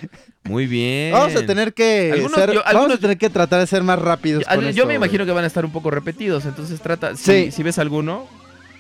Muy 0.46 0.66
bien. 0.68 1.12
Vamos 1.12 1.36
a 1.36 1.46
tener 1.46 1.74
que 1.74 2.12
Algunos- 2.14 2.36
ser- 2.40 2.54
yo- 2.54 2.62
vamos 2.66 2.94
a 2.94 2.98
tener 2.98 3.18
que 3.18 3.30
tratar 3.30 3.60
de 3.60 3.68
ser 3.68 3.84
más 3.84 4.00
rápidos. 4.00 4.44
Yo, 4.48 4.56
con 4.56 4.64
yo 4.64 4.70
esto, 4.70 4.86
me 4.86 4.94
imagino 4.94 5.26
que 5.26 5.32
van 5.32 5.44
a 5.44 5.48
estar 5.48 5.66
un 5.66 5.72
poco 5.72 5.92
repetidos, 5.92 6.46
entonces 6.46 6.80
trata. 6.80 7.16
Si, 7.18 7.24
Sí. 7.24 7.52
si 7.52 7.64
ves 7.64 7.78
alguno. 7.78 8.26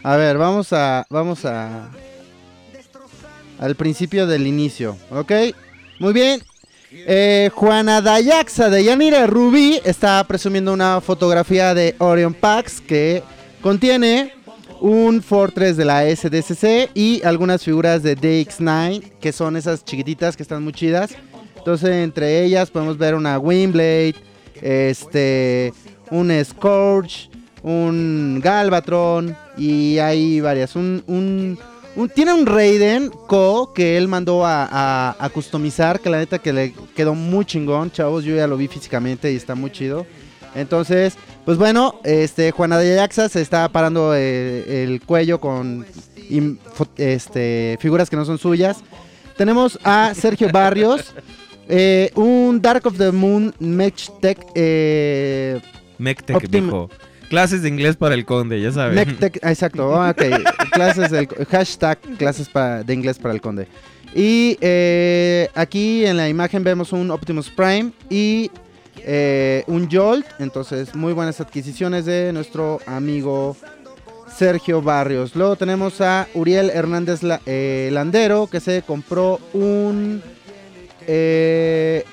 A 0.03 0.15
ver, 0.15 0.37
vamos 0.37 0.71
a. 0.71 1.05
Vamos 1.09 1.43
a. 1.43 1.89
Al 3.59 3.75
principio 3.75 4.25
del 4.25 4.47
inicio, 4.47 4.95
¿ok? 5.11 5.31
Muy 5.99 6.13
bien. 6.13 6.41
Eh, 6.91 7.49
Juana 7.53 8.01
Dayaxa 8.01 8.69
de 8.69 8.83
Yanira 8.83 9.27
Rubí 9.27 9.79
está 9.83 10.23
presumiendo 10.25 10.71
una 10.73 11.01
fotografía 11.01 11.73
de 11.73 11.95
Orion 11.99 12.33
Pax 12.33 12.79
que 12.79 13.21
contiene 13.61 14.33
un 14.79 15.21
Fortress 15.21 15.75
de 15.75 15.83
la 15.85 16.03
SDCC 16.05 16.91
y 16.93 17.21
algunas 17.25 17.63
figuras 17.63 18.03
de 18.03 18.15
DX9 18.15 19.01
que 19.19 19.31
son 19.33 19.57
esas 19.57 19.83
chiquititas 19.83 20.37
que 20.37 20.43
están 20.43 20.63
muy 20.63 20.71
chidas. 20.71 21.11
Entonces, 21.57 21.89
entre 21.89 22.45
ellas 22.45 22.69
podemos 22.71 22.97
ver 22.97 23.15
una 23.15 23.37
Windblade, 23.37 24.15
este, 24.61 25.73
un 26.09 26.31
Scourge, 26.45 27.29
un 27.63 28.39
Galvatron 28.41 29.35
y 29.57 29.97
hay 29.97 30.39
varias. 30.39 30.75
Un, 30.77 31.03
un- 31.07 31.59
un- 31.97 32.09
tiene 32.09 32.33
un 32.33 32.45
Raiden 32.45 33.09
Co 33.27 33.73
que 33.73 33.97
él 33.97 34.07
mandó 34.07 34.45
a, 34.45 34.63
a- 34.71 35.15
a 35.19 35.29
customizar, 35.29 35.99
que 35.99 36.09
la 36.09 36.17
neta 36.19 36.39
que 36.39 36.53
le 36.53 36.73
quedó 36.95 37.13
muy 37.13 37.43
chingón, 37.43 37.91
chavos. 37.91 38.23
Yo 38.23 38.35
ya 38.35 38.47
lo 38.47 38.55
vi 38.55 38.67
físicamente 38.67 39.31
y 39.31 39.35
está 39.35 39.53
muy 39.55 39.71
chido. 39.71 40.05
Entonces, 40.55 41.15
pues 41.45 41.57
bueno, 41.57 41.99
este 42.03 42.51
Juana 42.51 42.77
de 42.79 42.93
Ayaxa 42.93 43.29
se 43.29 43.41
está 43.41 43.67
parando 43.69 44.13
eh, 44.15 44.83
el 44.83 45.01
cuello 45.01 45.39
con 45.39 45.85
este, 46.97 47.77
figuras 47.79 48.09
que 48.09 48.15
no 48.15 48.25
son 48.25 48.37
suyas. 48.37 48.77
Tenemos 49.37 49.77
a 49.83 50.13
Sergio 50.15 50.49
Barrios, 50.51 51.13
eh, 51.69 52.11
un 52.15 52.61
Dark 52.61 52.85
of 52.87 52.97
the 52.97 53.11
Moon 53.11 53.53
Mech 53.59 54.09
Tech, 54.19 54.39
eh, 54.55 55.59
Optim- 56.33 56.65
dijo. 56.65 56.89
Clases 57.29 57.61
de 57.61 57.69
inglés 57.69 57.95
para 57.97 58.15
el 58.15 58.25
conde, 58.25 58.61
ya 58.61 58.71
sabes. 58.71 59.07
Exacto, 59.41 59.89
ok, 59.89 60.21
clases 60.71 61.11
del, 61.11 61.27
hashtag 61.27 61.99
clases 62.17 62.47
para- 62.49 62.83
de 62.83 62.93
inglés 62.93 63.17
para 63.19 63.33
el 63.33 63.41
conde. 63.41 63.67
Y 64.15 64.57
eh, 64.61 65.49
aquí 65.53 66.05
en 66.05 66.15
la 66.17 66.29
imagen 66.29 66.63
vemos 66.63 66.93
un 66.93 67.11
Optimus 67.11 67.49
Prime 67.49 67.91
y 68.09 68.49
eh, 68.99 69.63
un 69.67 69.89
Jolt, 69.91 70.25
entonces 70.39 70.95
muy 70.95 71.13
buenas 71.13 71.41
adquisiciones 71.41 72.05
de 72.05 72.31
nuestro 72.31 72.79
amigo 72.85 73.57
Sergio 74.33 74.81
Barrios. 74.81 75.35
Luego 75.35 75.55
tenemos 75.57 75.99
a 76.01 76.27
Uriel 76.33 76.69
Hernández 76.69 77.19
eh, 77.45 77.89
Landero 77.91 78.47
que 78.47 78.59
se 78.61 78.81
compró 78.83 79.39
un... 79.53 80.21
este 81.01 82.05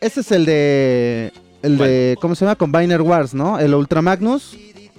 es 0.00 0.32
el 0.32 0.44
de... 0.46 1.32
El 1.62 1.78
de, 1.78 2.16
¿cómo 2.20 2.34
se 2.34 2.44
llama? 2.44 2.56
Combiner 2.56 3.02
Wars, 3.02 3.34
¿no? 3.34 3.58
El 3.58 3.74
Ultra 3.74 4.02
Magnus. 4.02 4.56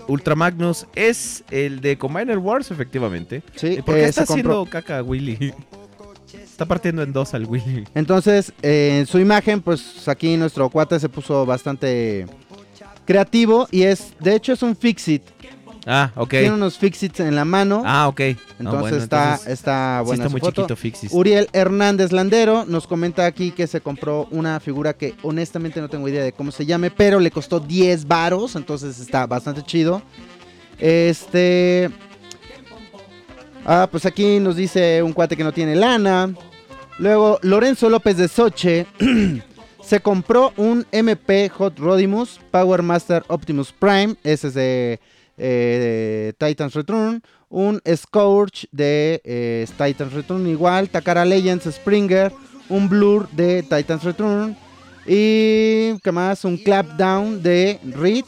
Ultra 0.08 0.36
Magnus 0.36 0.86
es 0.96 1.44
el 1.50 1.82
de 1.82 1.98
Combiner 1.98 2.38
Wars, 2.38 2.72
efectivamente. 2.72 3.42
Sí, 3.56 3.80
¿Por 3.86 3.96
qué 3.96 4.02
eh, 4.02 4.10
está 4.10 4.24
haciendo 4.24 4.66
caca 4.66 5.02
Willy? 5.02 5.54
Está 6.34 6.66
partiendo 6.66 7.02
en 7.02 7.12
dos 7.12 7.34
al 7.34 7.46
Willy. 7.46 7.84
Entonces, 7.96 8.54
eh, 8.62 8.98
en 9.00 9.08
su 9.08 9.18
imagen, 9.18 9.60
pues 9.60 10.08
aquí 10.08 10.38
nuestro 10.38 10.70
cuate 10.70 11.00
se 11.00 11.10
puso 11.10 11.48
bastante 11.48 12.28
creativo 13.06 13.68
y 13.72 13.84
es, 13.84 14.14
de 14.20 14.36
hecho, 14.36 14.54
es 14.54 14.62
un 14.62 14.76
fixit. 14.76 15.24
Ah, 15.86 16.12
ok. 16.16 16.30
Tiene 16.30 16.52
unos 16.52 16.78
fixits 16.78 17.20
en 17.20 17.36
la 17.36 17.46
mano. 17.46 17.84
Ah, 17.86 18.08
ok. 18.08 18.20
entonces 18.20 18.80
bueno, 18.82 18.98
está, 18.98 19.24
entonces 19.32 19.54
está 19.54 20.00
sí 20.00 20.06
buena 20.06 20.24
está 20.24 20.30
su 20.30 20.32
muy 20.32 20.40
foto. 20.42 20.62
chiquito 20.62 20.76
Fixis. 20.76 21.12
Uriel 21.14 21.50
Hernández 21.52 22.12
Landero 22.12 22.66
nos 22.66 22.88
comenta 22.88 23.26
aquí 23.26 23.52
que 23.52 23.68
se 23.68 23.82
compró 23.82 24.28
una 24.32 24.60
figura 24.60 24.94
que 24.94 25.16
honestamente 25.24 25.82
no 25.82 25.90
tengo 25.90 26.08
idea 26.08 26.24
de 26.24 26.32
cómo 26.32 26.52
se 26.52 26.66
llame, 26.66 26.90
pero 26.92 27.20
le 27.20 27.32
costó 27.32 27.60
10 27.60 28.08
varos, 28.08 28.56
entonces 28.56 29.00
está 29.00 29.28
bastante 29.28 29.62
chido. 29.64 30.02
Este 30.80 31.90
Ah, 33.66 33.88
pues 33.90 34.06
aquí 34.06 34.40
nos 34.40 34.56
dice 34.58 35.02
un 35.02 35.14
cuate 35.14 35.38
que 35.38 35.44
no 35.44 35.54
tiene 35.54 35.76
lana. 35.76 36.34
Luego, 37.00 37.40
Lorenzo 37.42 37.90
López 37.90 38.18
de 38.18 38.28
Soche 38.28 38.86
se 39.84 40.00
compró 40.02 40.54
un 40.58 40.86
MP 40.92 41.50
Hot 41.50 41.80
Rodimus 41.80 42.40
Power 42.52 42.82
Master 42.84 43.24
Optimus 43.28 43.72
Prime. 43.72 44.16
Ese 44.24 44.50
es 44.50 44.54
de, 44.54 45.00
eh, 45.46 46.34
Titans 46.38 46.74
Return. 46.74 47.22
Un 47.50 47.82
Scourge 47.96 48.68
de 48.72 49.22
eh, 49.24 49.68
Titans 49.78 50.14
Return 50.14 50.48
igual. 50.48 50.90
Takara 50.90 51.26
Legends 51.26 51.66
Springer. 51.66 52.32
Un 52.70 52.88
Blur 52.88 53.30
de 53.32 53.62
Titans 53.64 54.04
Return. 54.04 54.56
Y, 55.06 56.00
¿qué 56.02 56.12
más? 56.14 56.46
Un 56.46 56.58
Clapdown 56.58 57.44
de 57.44 57.80
Reed 57.84 58.26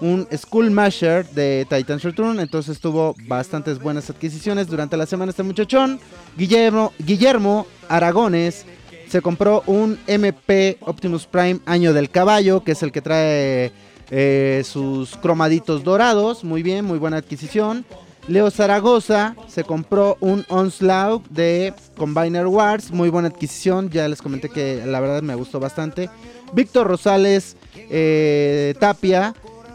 un 0.00 0.26
School 0.34 0.70
Masher 0.70 1.26
de 1.30 1.66
Titans 1.68 2.02
Return. 2.02 2.40
Entonces 2.40 2.80
tuvo 2.80 3.14
bastantes 3.26 3.78
buenas 3.78 4.08
adquisiciones 4.10 4.66
durante 4.66 4.96
la 4.96 5.06
semana 5.06 5.30
este 5.30 5.42
muchachón. 5.42 6.00
Guillermo, 6.36 6.92
Guillermo 6.98 7.66
Aragones 7.88 8.66
se 9.08 9.20
compró 9.20 9.62
un 9.66 9.98
MP 10.06 10.78
Optimus 10.80 11.26
Prime 11.26 11.60
Año 11.66 11.92
del 11.92 12.10
Caballo, 12.10 12.62
que 12.62 12.72
es 12.72 12.82
el 12.82 12.92
que 12.92 13.02
trae 13.02 13.72
eh, 14.10 14.62
sus 14.64 15.16
cromaditos 15.16 15.84
dorados. 15.84 16.44
Muy 16.44 16.62
bien, 16.62 16.84
muy 16.84 16.98
buena 16.98 17.18
adquisición. 17.18 17.84
Leo 18.28 18.50
Zaragoza 18.50 19.34
se 19.48 19.64
compró 19.64 20.16
un 20.20 20.44
Onslaught 20.48 21.26
de 21.28 21.74
Combiner 21.96 22.46
Wars. 22.46 22.90
Muy 22.90 23.08
buena 23.08 23.28
adquisición. 23.28 23.90
Ya 23.90 24.08
les 24.08 24.22
comenté 24.22 24.48
que 24.48 24.84
la 24.86 25.00
verdad 25.00 25.22
me 25.22 25.34
gustó 25.34 25.58
bastante. 25.58 26.10
Víctor 26.52 26.86
Rosales 26.86 27.56
eh, 27.74 28.74
Tapia 28.78 29.34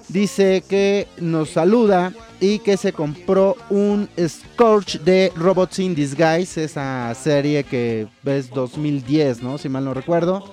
dice 0.10 0.64
que 0.68 1.08
nos 1.18 1.50
saluda 1.50 2.14
y 2.40 2.60
que 2.60 2.78
se 2.78 2.94
compró 2.94 3.56
un 3.70 4.10
Scorch 4.20 5.00
de 5.00 5.32
Robots 5.36 5.80
in 5.80 5.96
Disguise, 5.96 6.64
esa 6.64 7.14
serie 7.16 7.64
que 7.64 8.08
es 8.26 8.50
2010, 8.52 9.42
¿no? 9.42 9.58
Si 9.58 9.70
mal 9.70 9.86
no 9.86 9.94
recuerdo. 9.94 10.52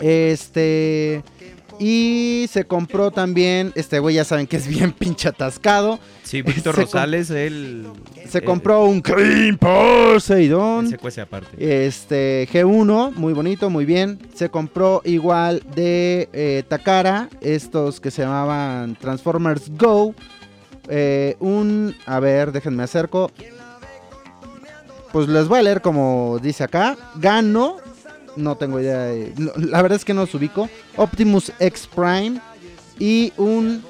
Este 0.00 1.22
y 1.78 2.46
se 2.50 2.64
compró 2.64 3.10
también, 3.10 3.72
este 3.74 3.98
güey 3.98 4.16
ya 4.16 4.24
saben 4.24 4.46
que 4.46 4.56
es 4.56 4.66
bien 4.66 4.92
pinche 4.92 5.28
atascado. 5.28 5.98
Sí, 6.24 6.42
Víctor 6.42 6.76
Rosales, 6.76 7.30
él. 7.30 7.86
Se 8.28 8.38
eh, 8.38 8.44
compró 8.44 8.84
un 8.84 9.00
Cream 9.00 9.56
Poseidon. 9.56 10.88
Se 10.88 10.98
cuece 10.98 11.20
aparte. 11.20 11.86
Este 11.86 12.48
G1, 12.52 13.14
muy 13.14 13.32
bonito, 13.32 13.70
muy 13.70 13.84
bien. 13.84 14.18
Se 14.34 14.48
compró 14.50 15.00
igual 15.04 15.62
de 15.74 16.28
eh, 16.32 16.64
Takara, 16.68 17.28
estos 17.40 18.00
que 18.00 18.10
se 18.10 18.22
llamaban 18.22 18.96
Transformers 18.96 19.70
Go. 19.70 20.14
Eh, 20.88 21.36
un, 21.38 21.94
a 22.06 22.18
ver, 22.20 22.52
déjenme 22.52 22.82
acerco. 22.82 23.30
Pues 25.12 25.28
les 25.28 25.48
voy 25.48 25.60
a 25.60 25.62
leer 25.62 25.80
como 25.80 26.38
dice 26.42 26.64
acá. 26.64 26.96
Gano, 27.16 27.76
no 28.38 28.56
tengo 28.56 28.80
idea. 28.80 28.98
de- 29.00 29.32
no, 29.36 29.52
la 29.56 29.82
verdad 29.82 29.96
es 29.96 30.04
que 30.04 30.14
no 30.14 30.22
los 30.22 30.34
ubico. 30.34 30.68
Optimus 30.96 31.52
X 31.58 31.88
Prime 31.94 32.40
y 32.98 33.32
un 33.36 33.82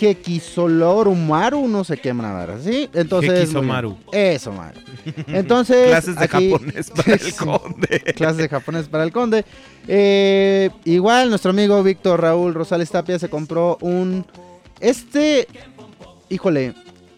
Hekisolorumaru, 0.00 1.68
no 1.68 1.84
sé 1.84 1.96
qué 1.96 2.12
manera, 2.12 2.58
¿sí? 2.60 2.88
Entonces. 2.92 3.40
Hekisomaru. 3.42 3.96
Eso, 4.12 4.52
Maru. 4.52 4.80
Entonces, 5.28 5.86
Clases 5.88 6.16
de 6.16 6.24
aquí- 6.24 6.50
japonés 6.50 6.90
para 6.90 7.12
el 7.14 7.34
conde. 7.36 8.00
clases 8.16 8.36
de 8.38 8.48
japonés 8.48 8.88
para 8.88 9.04
el 9.04 9.12
conde. 9.12 9.44
Eh, 9.86 10.70
igual 10.84 11.28
nuestro 11.30 11.50
amigo 11.50 11.82
Víctor 11.82 12.20
Raúl 12.20 12.54
Rosales 12.54 12.90
Tapia 12.90 13.18
se 13.18 13.28
compró 13.28 13.78
un... 13.80 14.24
Este, 14.80 15.46
híjole, 16.28 16.74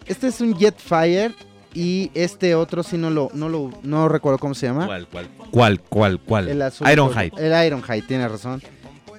este 0.06 0.26
es 0.28 0.40
un 0.40 0.54
Jetfire 0.58 1.32
y 1.74 2.10
este 2.14 2.54
otro 2.54 2.82
sí 2.82 2.96
no 2.96 3.10
lo, 3.10 3.30
no 3.34 3.48
lo, 3.48 3.70
no 3.82 4.08
recuerdo 4.08 4.38
cómo 4.38 4.54
se 4.54 4.66
llama. 4.66 4.86
¿Cuál, 4.86 5.06
cuál? 5.08 5.28
¿Cuál, 5.50 5.80
cuál, 5.80 6.20
cuál? 6.20 6.48
El 6.48 6.62
azul. 6.62 6.88
Ironhide. 6.88 7.32
El 7.36 7.66
Ironhide, 7.66 8.02
tiene 8.02 8.28
razón. 8.28 8.62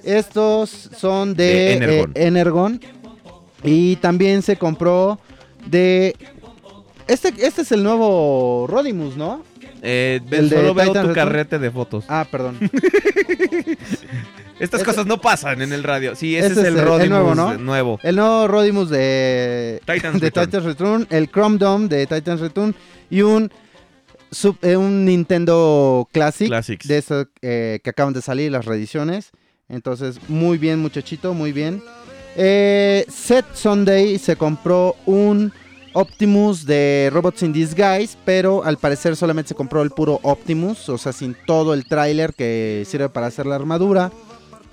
Estos 0.04 0.70
son 0.96 1.34
de, 1.36 1.80
De 1.80 2.00
eh, 2.02 2.08
Energon. 2.16 2.80
Y 3.64 3.96
también 3.98 4.42
se 4.42 4.56
compró 4.58 5.20
de... 5.66 6.16
Este, 7.08 7.34
este 7.40 7.64
es 7.64 7.72
el 7.72 7.84
nuevo 7.84 8.66
Rodimus, 8.68 9.16
¿no? 9.18 9.44
Eh, 9.82 10.20
El 10.32 10.50
de 10.50 10.56
solo 10.58 10.74
veo 10.74 10.88
Titan 10.88 11.04
tu 11.04 11.10
Return. 11.10 11.14
carrete 11.14 11.60
de 11.60 11.72
fotos. 11.72 12.06
Ah, 12.08 12.26
perdón. 12.30 12.58
Estas 14.60 14.82
ese- 14.82 14.86
cosas 14.90 15.06
no 15.06 15.20
pasan 15.20 15.62
en 15.62 15.74
el 15.74 15.84
radio. 15.84 16.16
Sí, 16.16 16.36
ese 16.36 16.48
Ese 16.48 16.62
es 16.62 16.68
el 16.68 16.74
el- 16.74 16.80
el 16.80 16.86
Rodimus 16.86 17.10
nuevo, 17.10 17.36
¿no? 17.36 17.58
nuevo. 17.58 18.00
El 18.04 18.16
nuevo 18.16 18.48
Rodimus 18.48 18.90
de, 18.90 19.82
Titans 19.86 20.14
de 20.22 20.28
Return. 20.28 20.46
Titans 20.46 20.64
Return, 20.66 21.08
el 21.10 21.30
Chrome 21.30 21.58
Dome 21.58 21.88
de 21.88 22.08
Titans 22.08 22.40
Return 22.40 22.74
y 23.10 23.22
un, 23.22 23.52
sub- 24.32 24.58
eh, 24.62 24.78
un 24.78 25.04
Nintendo 25.06 26.08
Classic 26.12 26.48
Classics. 26.48 26.88
de 26.88 26.98
esos 26.98 27.28
eh, 27.42 27.80
que 27.84 27.90
acaban 27.90 28.14
de 28.14 28.22
salir, 28.22 28.52
las 28.52 28.66
reediciones. 28.66 29.32
Entonces, 29.68 30.20
muy 30.30 30.58
bien, 30.58 30.80
muchachito, 30.80 31.34
muy 31.34 31.52
bien. 31.52 31.82
Eh, 32.38 33.06
Set 33.10 33.46
Sunday 33.54 34.18
se 34.20 34.36
compró 34.36 34.96
un 35.06 35.52
Optimus 35.94 36.66
de 36.66 37.10
Robots 37.14 37.42
in 37.44 37.54
Disguise, 37.54 38.18
pero 38.26 38.64
al 38.66 38.78
parecer 38.78 39.16
solamente 39.16 39.50
se 39.50 39.56
compró 39.56 39.82
el 39.82 39.92
puro 39.92 40.20
Optimus, 40.24 40.90
o 40.90 40.98
sea, 40.98 41.14
sin 41.14 41.36
todo 41.48 41.74
el 41.74 41.86
tráiler 41.88 42.34
que 42.34 42.84
sirve 42.86 43.08
para 43.10 43.28
hacer 43.28 43.46
la 43.46 43.56
armadura. 43.56 44.12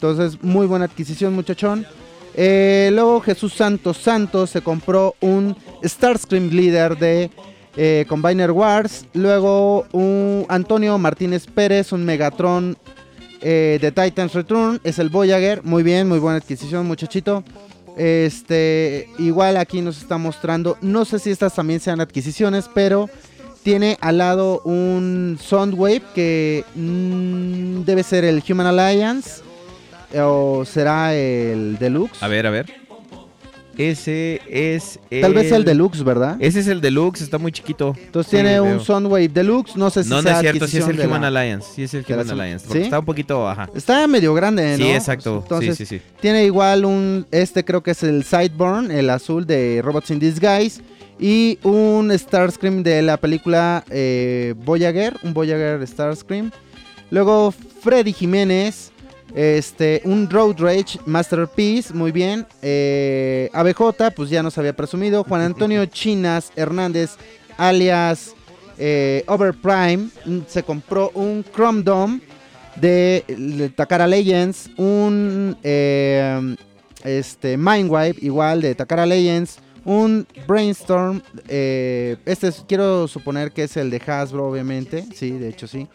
Entonces, 0.03 0.43
muy 0.43 0.67
buena 0.67 0.87
adquisición, 0.87 1.33
muchachón. 1.33 1.87
Eh, 2.35 2.91
luego 2.93 3.21
Jesús 3.21 3.53
Santos 3.53 3.99
Santos 3.99 4.51
se 4.51 4.61
compró 4.61 5.15
un 5.21 5.57
Starscream 5.85 6.49
Leader 6.49 6.99
de 6.99 7.31
eh, 7.77 8.05
Combiner 8.09 8.51
Wars. 8.51 9.07
Luego 9.13 9.87
un 9.93 10.45
Antonio 10.49 10.99
Martínez 10.99 11.47
Pérez, 11.47 11.93
un 11.93 12.05
Megatron 12.05 12.77
eh, 13.43 13.79
de 13.81 13.93
Titans 13.93 14.33
Return. 14.33 14.81
Es 14.83 14.99
el 14.99 15.09
Voyager. 15.09 15.63
Muy 15.63 15.85
bien, 15.85 16.09
muy 16.09 16.19
buena 16.19 16.39
adquisición, 16.39 16.85
muchachito. 16.85 17.45
Este, 17.97 19.09
igual 19.21 19.57
aquí 19.57 19.83
nos 19.83 19.99
está 19.99 20.19
mostrando. 20.19 20.79
No 20.81 21.05
sé 21.05 21.21
si 21.21 21.31
estas 21.31 21.55
también 21.55 21.79
sean 21.79 22.01
adquisiciones, 22.01 22.69
pero 22.75 23.09
tiene 23.63 23.99
al 24.01 24.19
lado 24.19 24.63
un 24.65 25.39
Soundwave 25.41 26.03
que 26.13 26.65
mm, 26.75 27.85
debe 27.85 28.03
ser 28.03 28.25
el 28.25 28.43
Human 28.49 28.67
Alliance. 28.67 29.43
O 30.21 30.65
será 30.65 31.15
el 31.15 31.79
Deluxe. 31.79 32.23
A 32.23 32.29
ver, 32.29 32.47
a 32.47 32.51
ver. 32.51 32.67
Ese 33.79 34.43
es 34.51 35.01
Tal 35.23 35.33
vez 35.33 35.51
el 35.51 35.65
Deluxe, 35.65 36.05
¿verdad? 36.05 36.37
Ese 36.41 36.61
es 36.61 36.69
el 36.69 36.83
Deluxe, 36.83 37.23
está 37.23 37.39
muy 37.39 37.53
chiquito. 37.53 37.97
Entonces 37.99 38.31
Sí, 38.31 38.37
tiene 38.37 38.61
un 38.61 38.69
veo. 38.77 38.81
Soundwave 38.85 39.29
Deluxe. 39.29 39.77
No 39.77 39.89
sé 39.89 40.05
si 40.05 40.11
No, 40.11 40.17
no 40.17 40.23
sea 40.23 40.33
es 40.35 40.41
cierto, 40.41 40.67
sí 40.69 40.77
es 40.77 40.87
el 40.87 41.01
Human 41.01 41.23
la- 41.23 41.29
Alliance. 41.29 41.69
Sí 41.75 41.83
es 41.85 41.95
el 41.95 42.05
la 42.07 42.17
Human 42.17 42.31
Alliance. 42.33 42.67
Porque 42.67 42.81
¿Sí? 42.81 42.85
está 42.85 42.99
un 42.99 43.05
poquito, 43.07 43.49
ajá. 43.49 43.71
Está 43.75 44.07
medio 44.07 44.35
grande, 44.35 44.77
¿no? 44.77 44.85
Sí, 44.85 44.91
exacto. 44.91 45.39
Entonces, 45.43 45.79
sí, 45.79 45.87
sí, 45.87 45.99
sí. 45.99 46.05
Tiene 46.21 46.45
igual 46.45 46.85
un, 46.85 47.27
este 47.31 47.65
creo 47.65 47.83
que 47.83 47.93
es 47.93 48.03
el 48.03 48.25
Sideburn, 48.25 48.91
el 48.91 49.09
azul 49.09 49.47
de 49.47 49.81
Robots 49.83 50.11
in 50.11 50.19
Disguise. 50.19 50.83
Y 51.19 51.59
un 51.63 52.11
Starscream 52.15 52.83
de 52.83 53.01
la 53.01 53.17
película 53.17 53.85
eh, 53.89 54.55
Voyager, 54.67 55.17
un 55.23 55.33
Voyager 55.33 55.87
Starscream. 55.87 56.51
Luego 57.11 57.53
Freddy 57.83 58.13
Jiménez, 58.13 58.92
este, 59.35 60.03
un 60.05 60.29
Road 60.29 60.57
Rage 60.59 60.99
Masterpiece, 61.07 61.93
muy 61.95 62.13
bien. 62.13 62.47
Eh, 62.61 63.49
ABJ, 63.53 64.13
pues 64.15 64.31
ya 64.31 64.43
nos 64.43 64.57
había 64.59 64.75
presumido. 64.75 65.25
Juan 65.25 65.43
Antonio 65.43 65.85
Chinas 65.87 66.53
Hernández, 66.57 67.13
alias 67.57 68.35
eh, 68.79 69.25
Overprime, 69.27 70.09
mm, 70.27 70.39
se 70.47 70.63
compró 70.63 71.11
un 71.15 71.45
Chrome 71.55 71.83
Dome 71.83 72.21
de, 72.77 73.25
de 73.29 73.69
Takara 73.69 74.07
Legends, 74.07 74.71
un 74.77 75.57
eh, 75.63 76.57
este, 77.05 77.57
Mindwipe 77.57 78.25
igual 78.25 78.61
de 78.63 78.75
Takara 78.75 79.05
Legends, 79.07 79.59
un 79.85 80.27
Brainstorm, 80.47 81.21
eh, 81.49 82.17
este 82.25 82.49
es- 82.49 82.65
quiero 82.67 83.09
suponer 83.09 83.51
que 83.53 83.65
es 83.65 83.77
el 83.77 83.91
de 83.91 84.01
Hasbro 84.07 84.47
obviamente, 84.49 85.05
sí, 85.15 85.33
de 85.33 85.49
hecho 85.49 85.67
sí. 85.67 85.87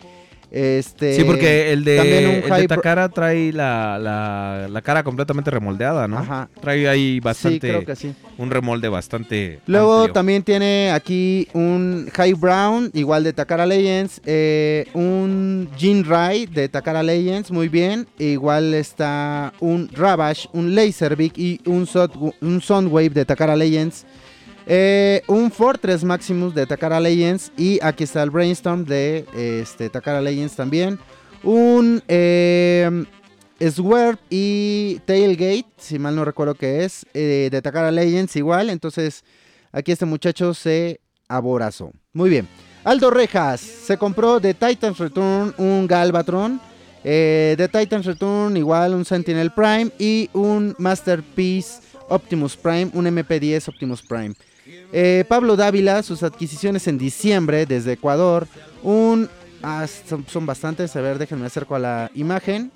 Este, 0.49 1.15
Sí, 1.15 1.23
porque 1.25 1.73
el 1.73 1.83
de, 1.83 2.39
el 2.39 2.49
de 2.49 2.67
Takara 2.67 3.09
trae 3.09 3.51
la, 3.51 3.99
la, 3.99 4.67
la 4.69 4.81
cara 4.81 5.03
completamente 5.03 5.51
remoldeada, 5.51 6.07
¿no? 6.07 6.19
Ajá. 6.19 6.49
Trae 6.61 6.87
ahí 6.87 7.15
Sí, 7.15 7.19
bastante, 7.19 7.59
creo 7.59 7.85
que 7.85 7.95
sí. 7.95 8.13
un 8.37 8.49
remolde 8.49 8.87
bastante 8.87 9.59
Luego 9.65 9.95
amplio. 10.01 10.13
también 10.13 10.43
tiene 10.43 10.91
aquí 10.91 11.47
un 11.53 12.09
High 12.13 12.33
Brown, 12.33 12.89
igual 12.93 13.23
de 13.25 13.33
Takara 13.33 13.65
Legends, 13.65 14.21
eh, 14.25 14.85
un 14.93 15.69
Jin 15.77 16.05
Rai 16.05 16.45
de 16.45 16.69
Takara 16.69 17.03
Legends, 17.03 17.51
muy 17.51 17.67
bien. 17.67 18.07
Igual 18.17 18.73
está 18.73 19.51
un 19.59 19.89
Ravage, 19.93 20.47
un 20.53 20.73
Laserbeak 20.75 21.37
y 21.37 21.59
un, 21.65 21.87
un 22.41 22.61
Soundwave 22.61 23.09
de 23.09 23.25
Takara 23.25 23.55
Legends. 23.55 24.05
Eh, 24.67 25.21
un 25.27 25.49
Fortress 25.49 26.03
Maximus 26.03 26.53
de 26.53 26.65
Takara 26.65 26.99
Legends 26.99 27.51
y 27.57 27.79
aquí 27.81 28.03
está 28.03 28.21
el 28.21 28.29
Brainstorm 28.29 28.83
de 28.83 29.25
este, 29.33 29.89
Takara 29.89 30.21
Legends 30.21 30.55
también. 30.55 30.99
Un 31.43 32.03
eh, 32.07 33.05
Swerve 33.59 34.19
y 34.29 34.99
Tailgate, 35.05 35.65
si 35.77 35.97
mal 35.97 36.15
no 36.15 36.25
recuerdo 36.25 36.55
que 36.55 36.83
es, 36.83 37.05
eh, 37.13 37.47
de 37.49 37.61
Takara 37.61 37.91
Legends 37.91 38.35
igual. 38.35 38.69
Entonces, 38.69 39.23
Aquí 39.71 39.91
este 39.91 40.05
muchacho 40.05 40.55
se 40.55 40.99
aborazó. 41.27 41.91
Muy 42.13 42.29
bien. 42.29 42.47
Aldo 42.83 43.11
Rejas 43.11 43.59
se 43.59 43.97
compró 43.97 44.39
de 44.39 44.53
Titan's 44.53 44.97
Return 44.97 45.53
un 45.57 45.85
Galvatron. 45.87 46.59
Eh, 47.03 47.55
de 47.57 47.67
Titan's 47.67 48.05
Return 48.05 48.57
igual 48.57 48.95
un 48.95 49.05
Sentinel 49.05 49.51
Prime 49.51 49.91
y 49.99 50.29
un 50.33 50.75
Masterpiece 50.79 51.79
Optimus 52.09 52.57
Prime, 52.57 52.89
un 52.93 53.05
MP10 53.05 53.67
Optimus 53.67 54.01
Prime. 54.01 54.33
Eh, 54.91 55.25
Pablo 55.27 55.55
Dávila, 55.55 56.01
sus 56.03 56.23
adquisiciones 56.23 56.87
en 56.87 56.97
diciembre 56.97 57.65
desde 57.65 57.93
Ecuador. 57.93 58.47
Un. 58.83 59.29
ah, 59.61 59.85
son, 60.27 60.45
bastantes. 60.45 60.95
A 60.95 61.01
ver, 61.01 61.17
déjenme 61.17 61.45
acerco 61.45 61.75
a 61.75 61.79
la 61.79 62.11
imagen. 62.15 62.71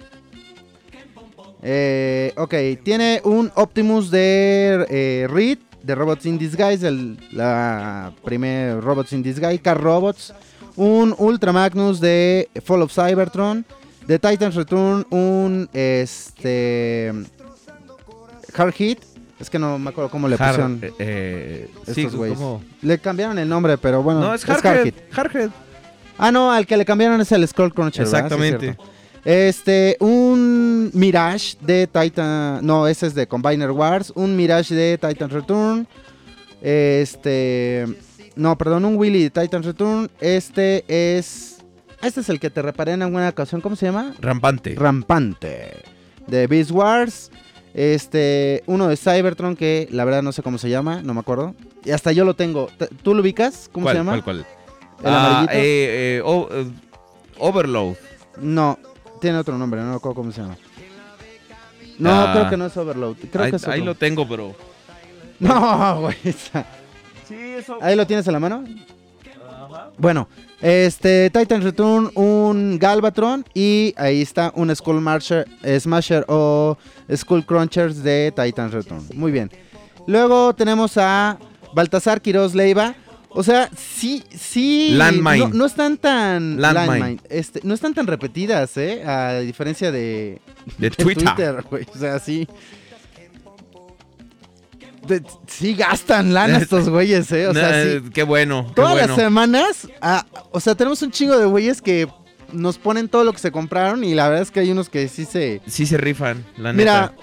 Eh, 1.64 2.34
ok, 2.38 2.56
tiene 2.84 3.22
un 3.24 3.52
Optimus 3.56 4.10
de 4.10 4.86
eh, 4.90 5.28
Reed, 5.30 5.60
de 5.84 5.96
Robots 5.96 6.26
in 6.26 6.38
Disguise, 6.38 6.88
el, 6.88 7.20
la 7.32 8.12
primer 8.24 8.82
Robots 8.82 9.14
in 9.14 9.22
Disguise, 9.22 9.60
Car 9.60 9.80
Robots. 9.80 10.34
Un 10.76 11.14
Ultra 11.18 11.52
Magnus 11.52 12.00
de 12.00 12.50
Fall 12.64 12.82
of 12.82 12.94
Cybertron. 12.94 13.66
De 14.08 14.18
Titans 14.18 14.56
Return, 14.56 15.06
un 15.12 15.70
este. 15.74 17.14
Hard 18.56 18.74
Hit. 18.74 19.11
Es 19.42 19.50
que 19.50 19.58
no 19.60 19.78
me 19.80 19.90
acuerdo 19.90 20.10
cómo 20.12 20.28
le 20.28 20.36
Har- 20.36 20.50
pusieron. 20.50 20.80
eh, 20.84 20.94
eh, 21.00 21.70
estos 21.88 21.96
sí, 21.96 22.06
güeyes. 22.06 22.38
como- 22.38 22.64
Le 22.82 23.00
cambiaron 23.00 23.38
el 23.40 23.50
nombre, 23.50 23.78
pero 23.78 24.02
bueno. 24.04 24.20
No, 24.22 24.34
es 24.34 24.48
Hard 24.48 24.62
Hardhead. 25.12 25.50
Ah, 26.18 26.32
no, 26.32 26.52
al 26.52 26.68
que 26.68 26.78
le 26.78 26.86
cambiaron 26.86 27.20
es 27.20 27.32
el 27.32 27.48
Skull 27.48 27.74
Cruncher. 27.74 28.04
es 28.04 28.14
Exactamente. 28.14 28.60
cierto. 28.60 28.84
este, 29.26 29.98
un 30.00 30.92
Mirage 30.94 31.56
de 31.62 31.88
Titan. 31.88 32.66
No, 32.66 32.88
ese 32.88 33.08
es 33.08 33.16
de 33.16 33.28
Combiner 33.28 33.72
Wars. 33.72 34.12
Un 34.16 34.36
Mirage 34.36 34.74
de 34.76 34.98
Titan 34.98 35.30
Return. 35.30 35.88
Este. 36.62 37.88
No, 38.36 38.58
perdón, 38.58 38.86
un 38.86 38.96
Willy 38.98 39.24
de 39.24 39.30
Titan 39.30 39.64
Return. 39.64 40.10
Este 40.20 40.84
es. 40.88 41.58
Este 42.02 42.22
es 42.22 42.30
el 42.30 42.40
que 42.40 42.50
te 42.50 42.62
reparé 42.62 42.94
en 42.94 43.02
alguna 43.04 43.30
ocasión. 43.30 43.62
¿Cómo 43.62 43.76
se 43.76 43.86
llama? 43.88 44.14
Rampante. 44.20 44.76
Rampante. 44.76 45.72
De 46.28 46.48
Beast 46.48 46.72
Wars. 46.72 47.30
Este. 47.74 48.64
Uno 48.68 48.88
de 48.88 48.98
Cybertron 48.98 49.56
que 49.56 49.88
la 49.92 50.04
verdad 50.06 50.22
no 50.24 50.32
sé 50.32 50.44
cómo 50.44 50.58
se 50.58 50.70
llama. 50.70 51.02
No 51.04 51.14
me 51.14 51.20
acuerdo. 51.22 51.56
Y 51.86 51.92
hasta 51.92 52.12
yo 52.12 52.26
lo 52.26 52.36
tengo. 52.36 52.68
¿T- 52.78 52.90
¿Tú 53.02 53.14
lo 53.16 53.22
ubicas? 53.22 53.70
¿Cómo 53.72 53.86
¿Cuál, 53.86 53.96
se 53.96 54.00
llama? 54.00 54.12
¿Cuál, 54.12 54.24
cuál? 54.24 54.38
¿El 55.04 55.08
Ah, 55.08 55.28
amarillito? 55.40 55.54
eh, 55.54 56.18
eh, 56.18 56.22
o- 56.24 56.50
eh, 56.52 56.66
Overload. 57.40 57.96
No, 58.40 58.78
tiene 59.20 59.38
otro 59.38 59.58
nombre, 59.58 59.82
no 59.82 59.90
me 59.92 59.96
acuerdo 59.96 60.16
cómo 60.16 60.32
se 60.32 60.42
llama. 60.42 60.58
No, 61.98 62.10
Ah. 62.12 62.32
creo 62.34 62.50
que 62.50 62.58
no 62.58 62.66
es 62.68 62.78
Overload. 62.78 63.16
Creo 63.32 63.46
ahí, 63.46 63.50
que 63.52 63.56
es 63.58 63.68
ahí 63.68 63.80
otro. 63.82 63.86
lo 63.94 63.96
tengo, 63.96 64.28
pero. 64.28 64.56
No, 65.40 66.02
güey. 66.02 66.16
esa- 66.24 66.66
Sí, 67.28 67.36
eso. 67.36 67.78
Ahí 67.82 67.96
lo 67.96 68.06
tienes 68.06 68.28
en 68.28 68.34
la 68.34 68.40
mano. 68.40 68.64
Bueno, 69.98 70.28
este 70.62 71.30
Titan 71.30 71.62
Return, 71.62 72.12
un 72.16 72.78
Galvatron 72.80 73.46
y 73.54 73.94
ahí 73.98 74.22
está 74.22 74.52
un 74.56 74.76
Skull 74.76 75.02
Marcher, 75.02 75.48
Smasher 75.80 76.26
o 76.28 76.78
Skull 77.16 77.46
Crunchers 77.46 78.04
de 78.04 78.34
Titan 78.36 78.72
Return. 78.72 79.04
Muy 79.14 79.32
bien. 79.32 79.52
Luego 80.08 80.54
tenemos 80.56 80.98
a 80.98 81.38
Baltasar 81.74 82.22
Quiroz 82.22 82.56
Leiva. 82.56 82.96
O 83.34 83.44
sea, 83.44 83.70
sí, 83.78 84.24
sí. 84.38 84.90
Landmine. 84.92 85.38
No, 85.38 85.50
no 85.50 85.66
están 85.66 85.98
tan. 85.98 86.60
Landmine. 86.60 87.20
este, 87.30 87.62
no 87.64 87.74
están 87.74 87.94
tan 87.94 88.06
repetidas, 88.06 88.76
¿eh? 88.76 89.04
A 89.06 89.40
diferencia 89.40 89.90
de, 89.92 90.42
De 90.78 90.90
de 90.90 90.92
Twitter. 90.92 91.64
güey. 91.70 91.86
O 91.96 91.98
sea, 91.98 92.20
sí. 92.20 92.48
De- 95.08 95.24
sí 95.48 95.74
gastan 95.74 96.34
lana 96.34 96.58
estos 96.62 96.90
güeyes, 96.90 97.32
¿eh? 97.32 97.48
O 97.48 97.54
sea, 97.54 97.84
sí. 97.84 98.10
Qué 98.14 98.24
bueno. 98.24 98.66
qué 98.70 98.74
Todas 98.76 98.92
bueno. 98.94 99.08
las 99.08 99.16
semanas, 99.18 99.88
ah, 100.02 100.26
o 100.52 100.60
sea, 100.60 100.76
tenemos 100.76 101.02
un 101.02 101.12
chingo 101.12 101.38
de 101.38 101.46
güeyes 101.46 101.82
que 101.82 102.08
nos 102.54 102.78
ponen 102.78 103.08
todo 103.10 103.24
lo 103.24 103.32
que 103.34 103.40
se 103.40 103.52
compraron 103.52 104.04
y 104.04 104.14
la 104.14 104.28
verdad 104.28 104.44
es 104.44 104.52
que 104.52 104.60
hay 104.60 104.72
unos 104.72 104.90
que 104.90 105.08
sí 105.08 105.26
se... 105.26 105.62
Sí 105.68 105.86
se 105.86 105.98
rifan, 105.98 106.46
la 106.58 106.74
Mira, 106.74 107.02
neta. 107.02 107.14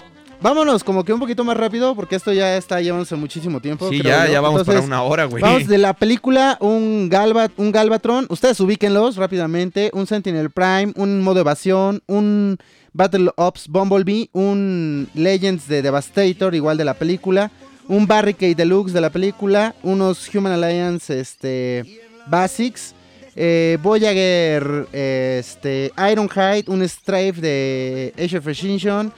vámonos 0.41 0.83
como 0.83 1.05
que 1.05 1.13
un 1.13 1.19
poquito 1.19 1.43
más 1.43 1.55
rápido 1.55 1.95
porque 1.95 2.15
esto 2.15 2.33
ya 2.33 2.57
está 2.57 2.81
llevándose 2.81 3.15
muchísimo 3.15 3.61
tiempo. 3.61 3.89
Sí, 3.89 3.99
creo 3.99 4.11
ya, 4.11 4.25
yo. 4.25 4.33
ya 4.33 4.41
vamos 4.41 4.63
para 4.63 4.81
una 4.81 5.03
hora, 5.03 5.25
güey. 5.25 5.41
Vamos 5.43 5.67
de 5.67 5.77
la 5.77 5.93
película, 5.93 6.57
un, 6.61 7.09
Galva, 7.09 7.47
un 7.57 7.71
Galvatron, 7.71 8.25
ustedes 8.29 8.59
ubíquenlos 8.59 9.17
rápidamente, 9.17 9.91
un 9.93 10.07
Sentinel 10.07 10.49
Prime, 10.49 10.93
un 10.95 11.21
modo 11.21 11.39
evasión, 11.41 12.01
un 12.07 12.57
Battle 12.91 13.29
Ops 13.35 13.67
Bumblebee, 13.67 14.29
un 14.33 15.07
Legends 15.13 15.67
de 15.67 15.83
Devastator, 15.83 16.55
igual 16.55 16.75
de 16.77 16.85
la 16.85 16.95
película, 16.95 17.51
un 17.89 18.05
Barricade 18.05 18.55
Deluxe 18.55 18.93
de 18.93 19.01
la 19.01 19.09
película, 19.09 19.75
unos 19.83 20.33
Human 20.33 20.53
Alliance 20.53 21.19
este, 21.19 21.83
Basics, 22.27 22.93
eh, 23.35 23.77
Voyager, 23.81 24.87
este, 24.93 25.91
Ironhide, 26.11 26.65
un 26.67 26.87
Strafe 26.87 27.41
de 27.41 28.13
Age 28.17 28.37
of 28.37 28.47
Extinction, 28.47 29.11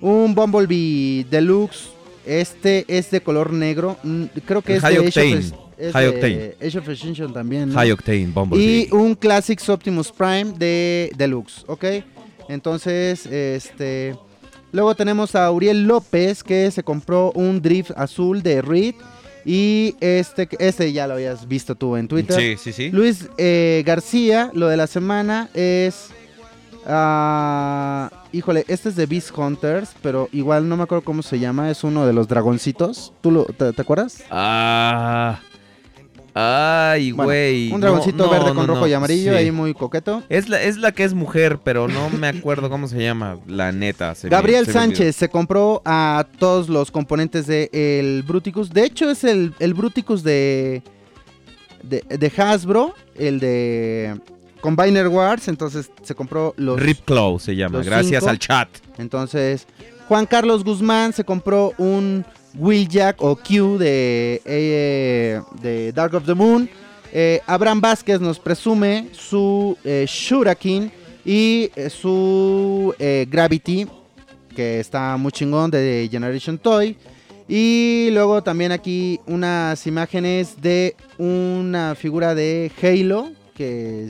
un 0.00 0.34
Bumblebee 0.34 1.26
Deluxe, 1.30 1.90
este 2.24 2.86
es 2.88 3.10
de 3.10 3.20
color 3.20 3.52
negro, 3.52 3.98
mm, 4.02 4.24
creo 4.46 4.62
que 4.62 4.76
es 4.76 4.80
High 4.82 4.94
de 4.94 5.06
Age 5.06 5.08
of, 5.08 5.16
Octane. 5.16 5.64
Es 5.76 5.92
High 5.92 6.08
Octane. 6.08 6.54
Age 6.62 6.78
of 6.78 6.88
Extinction 6.88 7.32
también. 7.32 7.68
¿no? 7.68 7.74
High 7.74 7.92
Octane, 7.92 8.26
Bumblebee. 8.28 8.88
Y 8.90 8.94
un 8.94 9.14
Classics 9.14 9.68
Optimus 9.68 10.10
Prime 10.10 10.54
de 10.56 11.12
Deluxe, 11.14 11.64
¿ok? 11.66 11.84
Entonces, 12.48 13.26
este... 13.26 14.16
Luego 14.74 14.96
tenemos 14.96 15.36
a 15.36 15.52
Uriel 15.52 15.84
López 15.84 16.42
que 16.42 16.68
se 16.72 16.82
compró 16.82 17.30
un 17.36 17.62
Drift 17.62 17.92
azul 17.96 18.42
de 18.42 18.60
Reed. 18.60 18.96
Y 19.44 19.94
este, 20.00 20.48
este 20.58 20.92
ya 20.92 21.06
lo 21.06 21.14
habías 21.14 21.46
visto 21.46 21.76
tú 21.76 21.94
en 21.96 22.08
Twitter. 22.08 22.36
Sí, 22.36 22.56
sí, 22.56 22.72
sí. 22.72 22.90
Luis 22.90 23.28
eh, 23.38 23.84
García, 23.86 24.50
lo 24.52 24.66
de 24.66 24.76
la 24.76 24.88
semana 24.88 25.48
es... 25.54 26.08
ah, 26.86 28.10
híjole, 28.32 28.64
este 28.66 28.88
es 28.88 28.96
de 28.96 29.06
Beast 29.06 29.30
Hunters, 29.38 29.90
pero 30.02 30.28
igual 30.32 30.68
no 30.68 30.76
me 30.76 30.82
acuerdo 30.82 31.04
cómo 31.04 31.22
se 31.22 31.38
llama. 31.38 31.70
Es 31.70 31.84
uno 31.84 32.04
de 32.04 32.12
los 32.12 32.26
dragoncitos. 32.26 33.12
¿Tú 33.20 33.30
lo, 33.30 33.44
te, 33.44 33.72
te 33.72 33.80
acuerdas? 33.80 34.24
Ah. 34.28 35.38
Ay, 36.36 37.12
Bueno, 37.12 37.28
güey. 37.28 37.70
un 37.72 37.80
dragoncito 37.80 38.24
no, 38.24 38.30
verde 38.30 38.46
no, 38.48 38.54
con 38.56 38.66
rojo 38.66 38.86
y 38.88 38.92
amarillo, 38.92 39.30
sí. 39.32 39.36
ahí 39.38 39.50
muy 39.52 39.72
coqueto. 39.72 40.24
Es 40.28 40.48
la, 40.48 40.60
es 40.60 40.76
la 40.78 40.90
que 40.90 41.04
es 41.04 41.14
mujer, 41.14 41.60
pero 41.62 41.86
no 41.86 42.10
me 42.10 42.26
acuerdo 42.26 42.68
cómo 42.68 42.88
se 42.88 43.00
llama, 43.00 43.38
la 43.46 43.70
neta. 43.70 44.14
se 44.16 44.28
Gabriel 44.28 44.64
se 44.66 44.72
me. 44.72 44.80
Sánchez 44.80 45.14
se 45.14 45.28
compró 45.28 45.80
a 45.84 46.26
todos 46.40 46.68
los 46.68 46.90
componentes 46.90 47.46
de 47.46 47.70
el 47.72 48.24
Bruticus. 48.24 48.70
De 48.70 48.84
hecho, 48.84 49.08
es 49.10 49.22
el, 49.22 49.54
el 49.60 49.74
Bruticus 49.74 50.24
de, 50.24 50.82
de, 51.84 52.00
de 52.08 52.32
Hasbro, 52.36 52.94
el 53.14 53.38
de 53.38 54.20
Combiner 54.60 55.06
Wars. 55.06 55.46
Entonces 55.46 55.88
se 56.02 56.16
compró 56.16 56.52
los. 56.56 56.80
Rip 56.80 57.04
Claw 57.04 57.38
se 57.38 57.54
llama, 57.54 57.80
gracias 57.84 58.22
cinco. 58.24 58.30
al 58.30 58.38
chat. 58.40 58.68
Entonces, 58.98 59.68
Juan 60.08 60.26
Carlos 60.26 60.64
Guzmán 60.64 61.12
se 61.12 61.22
compró 61.24 61.72
un 61.78 62.24
Wheeljack 62.56 63.20
o 63.22 63.36
Q 63.36 63.78
de, 63.78 64.40
eh, 64.44 65.40
de 65.60 65.92
Dark 65.92 66.14
of 66.14 66.24
the 66.24 66.34
Moon. 66.34 66.68
Eh, 67.12 67.40
Abraham 67.46 67.80
Vázquez 67.80 68.20
nos 68.20 68.38
presume 68.38 69.08
su 69.12 69.76
eh, 69.84 70.04
Shurakin 70.08 70.90
y 71.24 71.70
eh, 71.76 71.88
su 71.90 72.94
Gravity, 73.28 73.86
que 74.54 74.80
está 74.80 75.16
muy 75.16 75.32
chingón 75.32 75.70
de 75.70 76.08
Generation 76.10 76.58
Toy. 76.58 76.96
Y 77.48 78.08
luego 78.12 78.42
también 78.42 78.72
aquí 78.72 79.20
unas 79.26 79.86
imágenes 79.86 80.60
de 80.62 80.96
una 81.18 81.94
figura 81.94 82.34
de 82.34 82.72
Halo, 82.82 83.30
que 83.54 84.08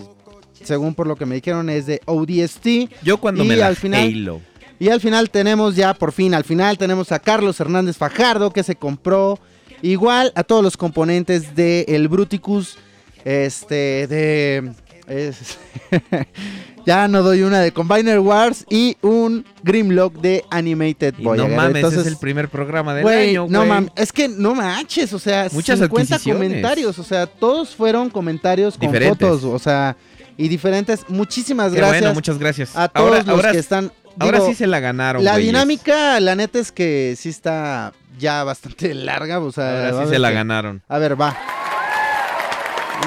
según 0.63 0.95
por 0.95 1.07
lo 1.07 1.17
que 1.17 1.27
me 1.27 1.35
dijeron 1.35 1.69
es 1.69 1.87
de 1.87 2.01
ODST. 2.07 2.89
Yo 3.03 3.19
cuando 3.19 3.45
Y 3.45 3.49
me 3.49 3.57
la 3.57 3.67
al 3.67 3.77
final- 3.77 4.09
Halo. 4.09 4.41
Y 4.85 4.91
al 4.91 5.01
final 5.01 5.31
tenemos 5.31 5.77
ya, 5.77 5.95
por 5.95 6.13
fin, 6.13 6.35
al 6.35 6.45
final 6.45 6.77
tenemos 6.77 7.11
a 7.11 7.19
Carlos 7.19 7.59
Hernández 7.59 7.97
Fajardo 7.97 8.51
que 8.51 8.63
se 8.63 8.77
compró 8.77 9.39
igual 9.81 10.31
a 10.35 10.43
todos 10.45 10.63
los 10.63 10.77
componentes 10.77 11.57
de 11.57 11.87
el 11.89 12.07
Bruticus, 12.09 12.77
este, 13.25 14.07
de... 14.07 14.73
es- 15.09 15.57
ya 16.87 17.09
no 17.09 17.23
doy 17.23 17.43
una 17.45 17.61
de 17.61 17.73
Combiner 17.73 18.19
Wars 18.19 18.67
y 18.69 18.99
un 19.01 19.47
Grimlock 19.63 20.17
de 20.21 20.45
Animated 20.51 21.15
Y 21.17 21.23
Voyager. 21.25 21.51
no 21.51 21.57
mames, 21.57 21.77
Entonces, 21.77 22.01
es 22.03 22.07
el 22.07 22.19
primer 22.19 22.51
programa 22.51 22.93
del 22.95 23.05
Güey, 23.05 23.31
año, 23.31 23.47
no 23.49 23.65
mames, 23.65 23.91
es 23.97 24.13
que 24.13 24.29
no 24.29 24.55
manches, 24.55 25.15
o 25.15 25.19
sea, 25.19 25.49
Muchas 25.53 25.79
50 25.79 26.17
adquisiciones. 26.17 26.43
comentarios, 26.49 26.99
o 26.99 27.05
sea, 27.05 27.27
todos 27.27 27.75
fueron 27.75 28.11
comentarios 28.11 28.77
con 28.77 28.89
Diferentes. 28.89 29.19
fotos, 29.19 29.45
o 29.45 29.59
sea, 29.59 29.97
y 30.37 30.49
diferentes. 30.49 31.09
Muchísimas 31.09 31.73
gracias 31.73 32.01
bueno, 32.03 32.15
muchas 32.15 32.39
gracias. 32.39 32.77
a 32.77 32.89
todos 32.89 33.07
ahora 33.09 33.19
los 33.21 33.29
ahora, 33.29 33.53
que 33.53 33.59
están. 33.59 33.91
Ahora 34.19 34.39
digo, 34.39 34.51
sí 34.51 34.55
se 34.55 34.67
la 34.67 34.81
ganaron, 34.81 35.25
la 35.25 35.33
güeyes. 35.33 35.47
dinámica, 35.49 36.21
la 36.21 36.35
neta 36.35 36.59
es 36.59 36.73
que 36.73 37.15
sí 37.19 37.29
está 37.29 37.93
ya 38.19 38.45
bastante 38.45 38.95
larga, 38.95 39.39
o 39.41 39.51
sea, 39.53 39.89
Ahora 39.91 40.05
sí 40.05 40.11
se 40.11 40.19
la 40.19 40.29
que- 40.29 40.35
ganaron. 40.35 40.83
A 40.89 40.99
ver, 40.99 41.21
va. 41.21 41.37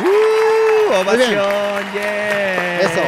¡Uh! 0.03 0.93
¡Ovación! 1.01 1.85
¡Yeah! 1.93 2.81
Eso. 2.81 3.01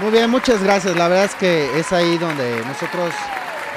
Muy 0.00 0.10
bien, 0.10 0.30
muchas 0.30 0.62
gracias. 0.62 0.94
La 0.96 1.08
verdad 1.08 1.24
es 1.24 1.34
que 1.34 1.78
es 1.78 1.92
ahí 1.92 2.16
donde 2.18 2.60
nosotros 2.66 3.12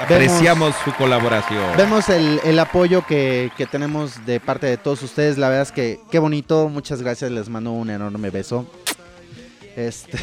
Apreciamos 0.02 0.74
su 0.82 0.92
colaboración. 0.94 1.76
Vemos 1.76 2.08
el, 2.08 2.40
el 2.44 2.58
apoyo 2.58 3.04
que, 3.06 3.50
que 3.56 3.66
tenemos 3.66 4.24
de 4.24 4.40
parte 4.40 4.66
de 4.66 4.78
todos 4.78 5.02
ustedes. 5.02 5.36
La 5.36 5.48
verdad 5.48 5.64
es 5.64 5.72
que 5.72 6.00
qué 6.10 6.18
bonito. 6.18 6.68
Muchas 6.70 7.02
gracias. 7.02 7.30
Les 7.30 7.48
mando 7.50 7.72
un 7.72 7.90
enorme 7.90 8.30
beso. 8.30 8.64
Este, 9.76 10.18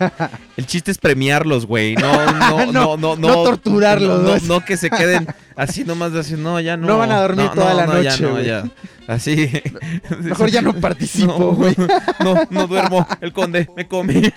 El 0.56 0.66
chiste 0.66 0.90
es 0.90 0.98
premiarlos, 0.98 1.66
güey. 1.66 1.94
No, 1.94 2.12
no, 2.32 2.66
no, 2.66 2.72
no, 2.72 2.96
no, 2.96 3.16
no 3.16 3.42
torturarlos, 3.44 4.22
No, 4.22 4.28
¿no? 4.28 4.36
no, 4.36 4.40
no 4.58 4.64
que 4.64 4.76
se 4.76 4.90
queden 4.90 5.26
así 5.56 5.84
nomás 5.84 6.12
de 6.12 6.20
así, 6.20 6.34
no, 6.34 6.58
ya 6.60 6.76
no. 6.76 6.86
No 6.88 6.98
van 6.98 7.12
a 7.12 7.20
dormir 7.20 7.46
No, 7.46 7.52
toda 7.52 7.74
la 7.74 7.86
ya 8.02 8.10
noche, 8.10 8.22
no, 8.24 8.30
güey. 8.32 8.46
ya. 8.46 8.64
Así. 9.06 9.50
mejor 10.20 10.50
ya 10.50 10.60
no 10.62 10.74
participo, 10.74 11.54
güey. 11.54 11.74
No, 12.20 12.34
no 12.50 12.66
duermo. 12.66 13.06
El 13.20 13.32
conde 13.32 13.68
me 13.76 13.86
come. 13.88 14.32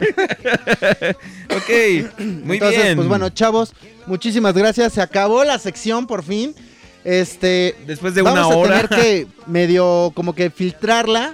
ok, 1.49 2.09
muy 2.19 2.57
Entonces, 2.57 2.83
bien. 2.83 2.95
pues 2.95 3.07
bueno, 3.07 3.29
chavos, 3.29 3.73
muchísimas 4.05 4.53
gracias. 4.53 4.93
Se 4.93 5.01
acabó 5.01 5.43
la 5.43 5.59
sección 5.59 6.07
por 6.07 6.23
fin. 6.23 6.55
Este, 7.03 7.75
Después 7.87 8.13
de 8.13 8.21
vamos 8.21 8.45
una 8.47 8.55
hora. 8.55 8.79
a 8.79 8.87
tener 8.87 9.01
que 9.01 9.27
medio 9.47 10.11
como 10.15 10.33
que 10.35 10.49
filtrarla. 10.51 11.33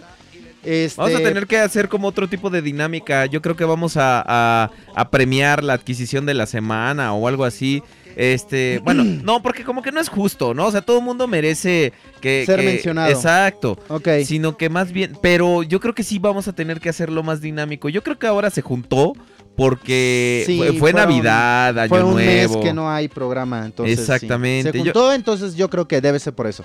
Este, 0.70 1.00
Vamos 1.02 1.16
a 1.20 1.24
tener 1.24 1.48
que 1.48 1.58
hacer 1.60 1.88
como 1.88 2.10
otro 2.10 2.28
tipo 2.28 2.50
de 2.50 2.62
dinámica. 2.62 3.26
Yo 3.26 3.42
creo 3.42 3.56
que 3.56 3.64
vamos 3.64 3.96
a, 3.96 4.22
a- 4.28 4.70
a 4.96 5.10
premiar 5.10 5.64
la 5.64 5.74
adquisición 5.74 6.26
de 6.26 6.34
la 6.34 6.46
semana 6.46 7.14
o 7.14 7.28
algo 7.30 7.46
así. 7.46 7.82
Este, 8.18 8.80
bueno, 8.84 9.04
no, 9.06 9.42
porque 9.42 9.64
como 9.64 9.82
que 9.82 9.92
no 9.94 10.02
es 10.02 10.10
justo, 10.10 10.54
¿no? 10.54 10.66
O 10.66 10.72
sea, 10.72 10.82
todo 10.82 10.98
el 11.00 11.06
mundo 11.06 11.26
merece 11.28 11.94
que 12.20 12.44
Ser 12.46 12.60
que- 12.60 12.66
mencionado. 12.66 13.10
Exacto. 13.10 13.80
Ok. 13.88 14.10
Sino 14.26 14.58
que 14.58 14.70
más 14.70 14.92
bien, 14.92 15.18
pero 15.22 15.64
yo 15.64 15.80
creo 15.80 15.96
que 15.96 16.04
sí 16.04 16.20
vamos 16.20 16.48
a 16.50 16.54
tener 16.54 16.82
que 16.82 16.90
hacerlo 16.90 17.24
más 17.24 17.40
dinámico. 17.40 17.88
Yo 17.88 18.04
creo 18.04 18.20
que 18.20 18.28
ahora 18.28 18.50
se 18.50 18.62
juntó 18.62 19.14
porque 19.56 20.44
Sí, 20.46 20.62
fue, 20.78 20.94
Navidad, 20.94 21.78
Año 21.80 21.90
Fue 21.90 22.04
un 22.04 22.14
Nuevo. 22.14 22.56
mes 22.56 22.64
que 22.64 22.74
no 22.74 22.90
hay 22.92 23.08
programa, 23.08 23.66
entonces 23.66 23.96
sí. 23.96 24.02
Exactamente, 24.02 24.72
se 24.72 24.78
yo- 24.78 24.84
juntó, 24.86 25.14
entonces 25.14 25.56
yo 25.56 25.70
creo 25.70 25.88
que 25.88 26.00
debe 26.00 26.20
ser 26.20 26.34
por 26.34 26.46
eso. 26.48 26.64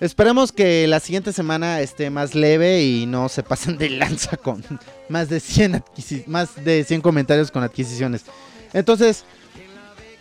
Esperemos 0.00 0.52
que 0.52 0.86
la 0.86 1.00
siguiente 1.00 1.32
semana 1.32 1.80
esté 1.80 2.10
más 2.10 2.34
leve 2.34 2.82
y 2.82 3.06
no 3.06 3.28
se 3.30 3.42
pasen 3.42 3.78
de 3.78 3.88
lanza 3.90 4.36
con 4.36 4.62
más 5.08 5.28
de 5.30 5.40
100 5.40 5.72
adquisi- 5.82 6.26
más 6.26 6.64
de 6.64 6.84
100 6.84 7.00
comentarios 7.00 7.50
con 7.50 7.62
adquisiciones. 7.62 8.22
Entonces, 8.74 9.24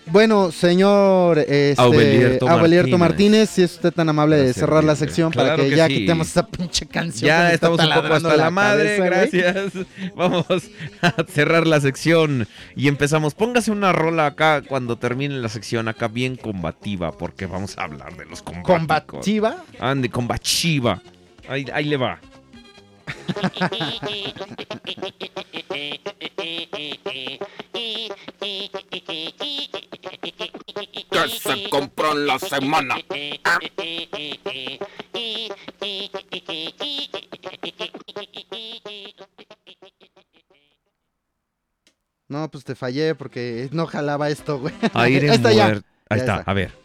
bueno, 0.07 0.51
señor 0.51 1.39
este, 1.39 1.81
Aubelierto 1.81 2.45
Martínez. 2.45 2.99
Martínez, 2.99 3.49
si 3.49 3.63
es 3.63 3.73
usted 3.73 3.91
tan 3.91 4.09
amable 4.09 4.37
de 4.37 4.53
cerrar 4.53 4.83
la 4.83 4.95
sección 4.95 5.31
para 5.31 5.55
que, 5.55 5.69
que 5.69 5.75
ya 5.75 5.87
sí. 5.87 5.99
quitemos 5.99 6.27
esa 6.27 6.45
pinche 6.45 6.85
canción. 6.85 7.27
Ya 7.27 7.51
estamos 7.51 7.79
un 7.79 7.93
poco 7.93 8.13
hasta 8.13 8.37
la 8.37 8.51
madre, 8.51 8.97
cabeza, 8.97 9.29
güey. 9.29 9.41
gracias. 9.41 9.85
Vamos 10.15 10.45
a 11.01 11.13
cerrar 11.27 11.65
la 11.65 11.81
sección 11.81 12.47
y 12.75 12.87
empezamos. 12.87 13.33
Póngase 13.33 13.71
una 13.71 13.93
rola 13.93 14.27
acá 14.27 14.61
cuando 14.61 14.97
termine 14.97 15.35
la 15.35 15.49
sección, 15.49 15.87
acá 15.87 16.07
bien 16.07 16.35
combativa, 16.35 17.11
porque 17.11 17.45
vamos 17.45 17.77
a 17.77 17.83
hablar 17.83 18.15
de 18.15 18.25
los 18.25 18.41
combáticos. 18.41 18.77
Combativa. 18.77 19.63
Ande, 19.79 20.09
combativa. 20.09 21.01
Ahí, 21.47 21.65
ahí 21.73 21.85
le 21.85 21.97
va. 21.97 22.19
compró 31.79 32.11
en 32.13 32.27
la 32.27 32.39
semana. 32.39 32.95
No, 42.27 42.49
pues 42.49 42.63
te 42.63 42.75
fallé 42.75 43.13
porque 43.15 43.69
no 43.71 43.85
jalaba 43.85 44.29
esto, 44.29 44.59
güey. 44.59 44.73
Aire 44.93 45.29
Ahí 45.29 45.35
está 45.35 45.51
ya. 45.53 45.67
Ahí 45.67 45.81
Ya 46.09 46.15
está. 46.17 46.43
a 46.45 46.53
ver. 46.53 46.84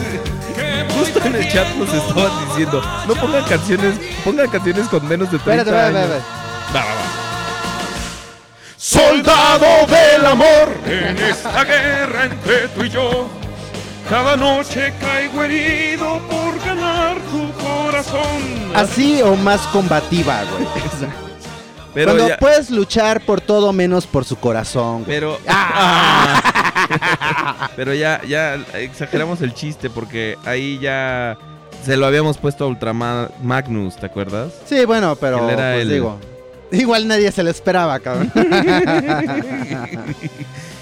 Justo 1.01 1.19
en 1.25 1.35
el 1.35 1.51
chat 1.51 1.67
nos 1.75 1.93
estaban 1.93 2.31
diciendo, 2.47 2.81
no 3.07 3.15
pongan 3.15 3.43
canciones, 3.45 3.99
pongan 4.23 4.49
canciones 4.49 4.87
con 4.87 5.07
menos 5.07 5.31
de 5.31 5.39
30 5.39 5.61
Espérate, 5.63 5.87
espérate, 5.87 5.97
años. 5.97 6.23
espérate. 6.25 6.75
Va, 6.75 6.79
va, 6.79 6.95
va. 6.95 7.01
Soldado 8.77 9.85
del 9.87 10.25
amor 10.25 10.77
en 10.85 11.17
esta 11.17 11.63
guerra 11.63 12.25
entre 12.25 12.67
tú 12.69 12.83
y 12.83 12.89
yo. 12.89 13.27
Cada 14.09 14.35
noche 14.35 14.93
caigo 14.99 15.43
herido 15.43 16.19
por 16.29 16.59
ganar 16.65 17.17
tu 17.31 17.51
corazón. 17.63 18.71
Así 18.75 19.21
o 19.21 19.35
más 19.35 19.61
combativa, 19.67 20.41
güey. 20.51 20.67
Pero 21.93 22.11
Cuando 22.13 22.27
ya, 22.29 22.37
puedes 22.37 22.69
luchar 22.69 23.21
por 23.25 23.41
todo 23.41 23.73
menos 23.73 24.07
por 24.07 24.23
su 24.23 24.37
corazón, 24.37 25.03
güey. 25.03 25.07
pero 25.07 25.37
Ah. 25.47 26.40
pero 27.75 27.93
ya 27.93 28.21
ya 28.27 28.55
exageramos 28.75 29.41
el 29.41 29.53
chiste 29.53 29.89
porque 29.89 30.37
ahí 30.45 30.79
ya 30.79 31.37
se 31.83 31.97
lo 31.97 32.05
habíamos 32.05 32.37
puesto 32.37 32.65
a 32.65 32.67
Ultrama 32.67 33.29
Magnus, 33.43 33.95
¿te 33.97 34.05
acuerdas? 34.05 34.53
Sí, 34.65 34.85
bueno, 34.85 35.15
pero 35.15 35.47
Él 35.49 35.53
era 35.55 35.71
pues 35.73 35.81
el- 35.83 35.89
digo. 35.89 36.19
Igual 36.73 37.05
nadie 37.07 37.29
se 37.33 37.43
lo 37.43 37.49
esperaba, 37.49 37.99
cabrón. 37.99 38.31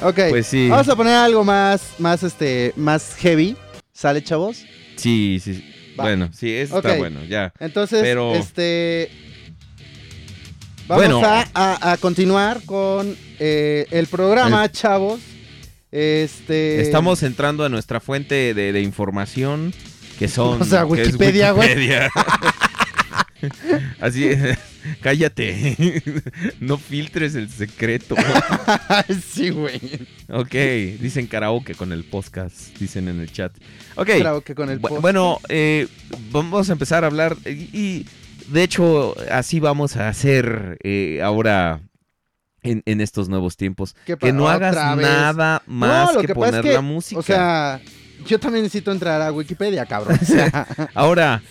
ok. 0.04 0.20
Pues 0.30 0.48
sí. 0.48 0.70
Vamos 0.70 0.88
a 0.88 0.96
poner 0.96 1.16
algo 1.16 1.44
más, 1.44 1.82
más 1.98 2.22
este, 2.24 2.74
más 2.76 3.16
heavy. 3.16 3.56
¿Sale, 3.92 4.24
chavos? 4.24 4.64
Sí, 4.98 5.40
sí. 5.44 5.66
Va. 6.00 6.04
Bueno, 6.04 6.30
sí, 6.32 6.54
eso 6.54 6.78
está 6.78 6.96
bueno, 6.96 7.24
ya. 7.26 7.52
Entonces, 7.60 8.02
Pero- 8.02 8.36
este. 8.36 9.10
Vamos 10.88 11.06
Bueno. 11.06 11.22
a, 11.24 11.46
a- 11.54 11.92
a 11.92 11.98
continuar 11.98 12.62
con 12.66 13.16
eh, 13.40 13.86
el 13.92 14.08
programa, 14.08 14.72
chavos. 14.72 15.20
Este. 15.92 16.82
Estamos 16.82 17.24
entrando 17.24 17.66
a 17.66 17.70
nuestra 17.70 18.00
fuente 18.00 18.54
de, 18.54 18.72
de 18.72 18.82
información 18.82 19.74
que 20.20 20.28
son 20.30 20.62
O 20.62 20.66
sea, 20.66 20.86
Wikipedia, 20.86 21.52
güey. 21.52 21.90
Así 24.02 24.26
es. 24.28 24.58
Cállate. 25.02 25.76
No 26.60 26.78
filtres 26.78 27.36
el 27.36 27.50
secreto. 27.50 28.16
sí, 29.32 29.50
güey. 29.50 29.80
Ok, 30.30 30.54
dicen 31.00 31.28
karaoke 31.28 31.74
con 31.74 31.92
el 31.92 32.04
podcast, 32.04 32.78
dicen 32.78 33.08
en 33.08 33.20
el 33.20 33.32
chat. 33.32 33.52
Ok, 33.96 34.10
que 34.44 34.56
con 34.56 34.70
el 34.70 34.80
post. 34.80 35.02
bueno, 35.02 35.40
eh, 35.50 35.88
vamos 36.32 36.70
a 36.70 36.74
empezar 36.74 37.04
a 37.04 37.08
hablar 37.08 37.38
y, 37.46 37.70
y, 37.78 38.06
de 38.48 38.64
hecho 38.64 39.16
así 39.32 39.60
vamos 39.60 39.96
a 39.96 40.10
hacer 40.10 40.78
eh, 40.84 41.22
ahora 41.24 41.82
en, 42.64 42.82
en 42.86 43.02
estos 43.02 43.30
nuevos 43.30 43.58
tiempos. 43.58 43.96
¿Qué 44.06 44.18
Que 44.18 44.34
no 44.34 44.48
hagas 44.50 44.76
vez? 44.98 45.08
nada 45.08 45.62
más 45.66 46.08
No, 46.08 46.14
lo 46.14 46.22
que, 46.22 46.28
es 46.28 46.34
poner 46.34 46.62
que, 46.64 46.74
la 46.74 46.82
música. 46.82 47.20
O 47.20 47.24
sea, 47.24 47.82
yo 48.26 48.40
también 48.40 48.64
necesito 48.64 48.92
entrar 48.92 49.22
a 49.22 49.32
Wikipedia, 49.32 49.86
cabrón. 49.86 50.20
O 50.22 50.26
sea, 50.26 50.68
Ahora, 50.94 51.42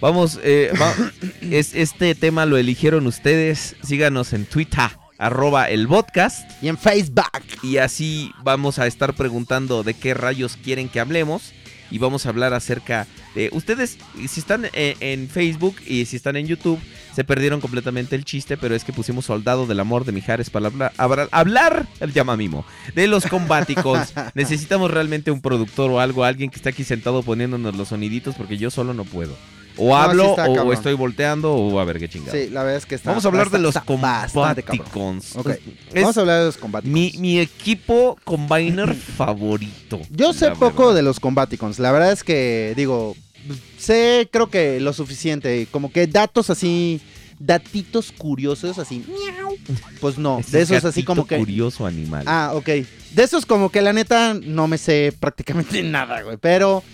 vamos, 0.00 0.38
eh, 0.42 0.72
va- 0.80 0.94
es, 1.40 1.74
este 1.74 2.14
tema 2.14 2.46
lo 2.46 2.56
eligieron 2.58 3.06
ustedes. 3.06 3.76
Síganos 3.82 4.32
en 4.32 4.44
Twitter, 4.44 4.90
arroba 5.18 5.68
el 5.70 5.86
podcast. 5.88 6.50
y 6.62 6.68
en 6.68 6.78
Facebook. 6.78 7.24
Y 7.62 7.78
así 7.78 8.32
vamos 8.42 8.78
a 8.78 8.86
estar 8.86 9.14
preguntando 9.14 9.82
de 9.82 9.94
qué 9.94 10.14
rayos 10.14 10.56
quieren 10.62 10.88
que 10.88 11.00
hablemos. 11.00 11.52
Y 11.92 11.98
vamos 11.98 12.24
a 12.24 12.28
hablar 12.28 12.54
acerca 12.54 13.08
de 13.34 13.50
ustedes, 13.52 13.98
si 14.28 14.38
están 14.40 14.66
eh, 14.74 14.96
en 15.00 15.28
Facebook 15.28 15.74
y 15.84 16.04
si 16.04 16.14
están 16.16 16.36
en 16.36 16.46
YouTube, 16.46 16.78
se 17.14 17.24
perdieron 17.24 17.60
completamente 17.60 18.16
el 18.16 18.24
chiste, 18.24 18.56
pero 18.56 18.74
es 18.74 18.84
que 18.84 18.92
pusimos 18.92 19.26
Soldado 19.26 19.66
del 19.66 19.80
Amor 19.80 20.04
de 20.04 20.12
Mijares 20.12 20.50
para 20.50 20.66
hablar, 20.66 20.92
hablar, 20.96 21.28
hablar 21.32 21.86
el 22.00 22.12
llama 22.12 22.36
mimo, 22.36 22.64
de 22.94 23.06
los 23.06 23.26
combaticons. 23.26 24.12
Necesitamos 24.34 24.90
realmente 24.90 25.30
un 25.30 25.40
productor 25.40 25.90
o 25.90 26.00
algo, 26.00 26.24
alguien 26.24 26.50
que 26.50 26.56
esté 26.56 26.68
aquí 26.68 26.84
sentado 26.84 27.22
poniéndonos 27.22 27.76
los 27.76 27.88
soniditos, 27.88 28.34
porque 28.34 28.58
yo 28.58 28.70
solo 28.70 28.94
no 28.94 29.04
puedo. 29.04 29.34
O 29.76 29.86
sí 29.86 29.92
hablo, 29.92 30.30
está 30.30 30.44
o, 30.50 30.72
estoy 30.72 30.94
volteando, 30.94 31.54
o 31.54 31.78
a 31.80 31.84
ver 31.84 31.98
qué 31.98 32.08
chingada. 32.08 32.32
Sí, 32.32 32.50
la 32.50 32.62
verdad 32.62 32.76
es 32.76 32.86
que 32.86 32.96
está. 32.96 33.10
Vamos 33.10 33.24
a 33.24 33.28
hablar 33.28 33.50
de 33.50 33.58
los 33.58 33.78
combaticons. 33.78 35.36
Ok, 35.36 35.48
Es 35.92 36.02
Vamos 36.02 36.16
a 36.16 36.20
hablar 36.20 36.40
de 36.40 36.46
los 36.46 36.56
combaticons. 36.56 36.92
mi, 36.92 37.14
mi 37.18 37.38
equipo 37.38 38.18
combiner 38.24 38.94
favorito. 39.16 40.00
Yo 40.10 40.32
sé 40.32 40.50
poco 40.50 40.86
verdad. 40.86 40.96
de 40.96 41.02
los 41.02 41.20
combaticons. 41.20 41.78
La 41.78 41.92
verdad 41.92 42.12
es 42.12 42.24
que, 42.24 42.74
digo, 42.76 43.16
sé 43.78 44.28
creo 44.32 44.50
que 44.50 44.80
lo 44.80 44.92
suficiente. 44.92 45.66
Como 45.70 45.92
que 45.92 46.06
datos 46.06 46.50
así, 46.50 47.00
datitos 47.38 48.12
curiosos, 48.12 48.78
así, 48.78 49.04
miau. 49.08 49.56
Pues 50.00 50.18
no, 50.18 50.38
Ese 50.40 50.58
de 50.58 50.62
esos 50.62 50.84
así 50.84 51.02
como 51.02 51.26
que... 51.26 51.38
curioso 51.38 51.86
animal. 51.86 52.24
Ah, 52.26 52.52
ok. 52.54 52.66
De 52.66 53.22
esos 53.22 53.46
como 53.46 53.70
que 53.70 53.82
la 53.82 53.92
neta 53.92 54.34
no 54.34 54.68
me 54.68 54.78
sé 54.78 55.12
prácticamente 55.18 55.82
nada, 55.84 56.22
güey. 56.22 56.36
Pero, 56.36 56.84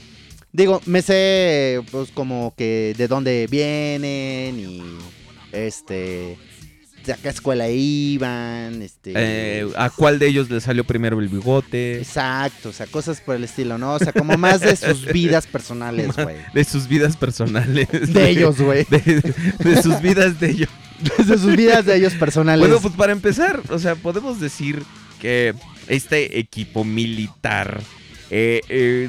digo, 0.53 0.81
me 0.87 1.03
sé 1.03 1.83
pues 1.91 2.11
como 2.11 2.55
que 2.57 2.95
de 2.97 3.09
dónde 3.09 3.47
vienen 3.51 4.59
y, 4.59 4.83
este, 5.53 6.39
a 7.13 7.17
qué 7.17 7.29
escuela 7.29 7.69
iban, 7.69 8.83
este... 8.83 9.13
Eh, 9.15 9.69
¿A 9.77 9.91
cuál 9.91 10.19
de 10.19 10.29
ellos 10.29 10.51
le 10.51 10.61
salió 10.61 10.85
primero 10.85 11.21
el 11.21 11.29
bigote? 11.29 11.99
Exacto, 11.99 12.71
o 12.71 12.73
sea, 12.73 12.87
cosas 12.87 13.21
por 13.21 13.37
el 13.37 13.45
estilo, 13.45 13.79
¿no? 13.79 13.95
O 13.95 13.99
sea, 13.99 14.13
como 14.13 14.37
más 14.37 14.61
de 14.61 14.77
sus 14.77 15.05
vidas 15.13 15.47
personales, 15.47 16.15
güey. 16.17 16.37
De 16.53 16.65
sus 16.65 16.89
vidas 16.89 17.17
personales. 17.17 17.89
De 18.13 18.31
ellos, 18.31 18.61
güey. 18.61 18.87
De, 18.91 19.35
de 19.59 19.83
sus 19.83 20.01
vidas 20.01 20.39
de 20.41 20.51
ellos. 20.51 20.69
De 21.27 21.39
sus 21.39 21.57
vidas 21.57 21.85
de 21.85 21.97
ellos 21.97 22.15
personales. 22.15 22.61
Bueno, 22.61 22.81
pues 22.81 22.95
para 22.95 23.13
empezar, 23.13 23.61
o 23.71 23.79
sea, 23.79 23.95
podemos 23.95 24.41
decir 24.41 24.83
que 25.21 25.55
este 25.89 26.39
equipo 26.39 26.85
militar, 26.85 27.81
eh, 28.31 28.61
eh, 28.69 29.09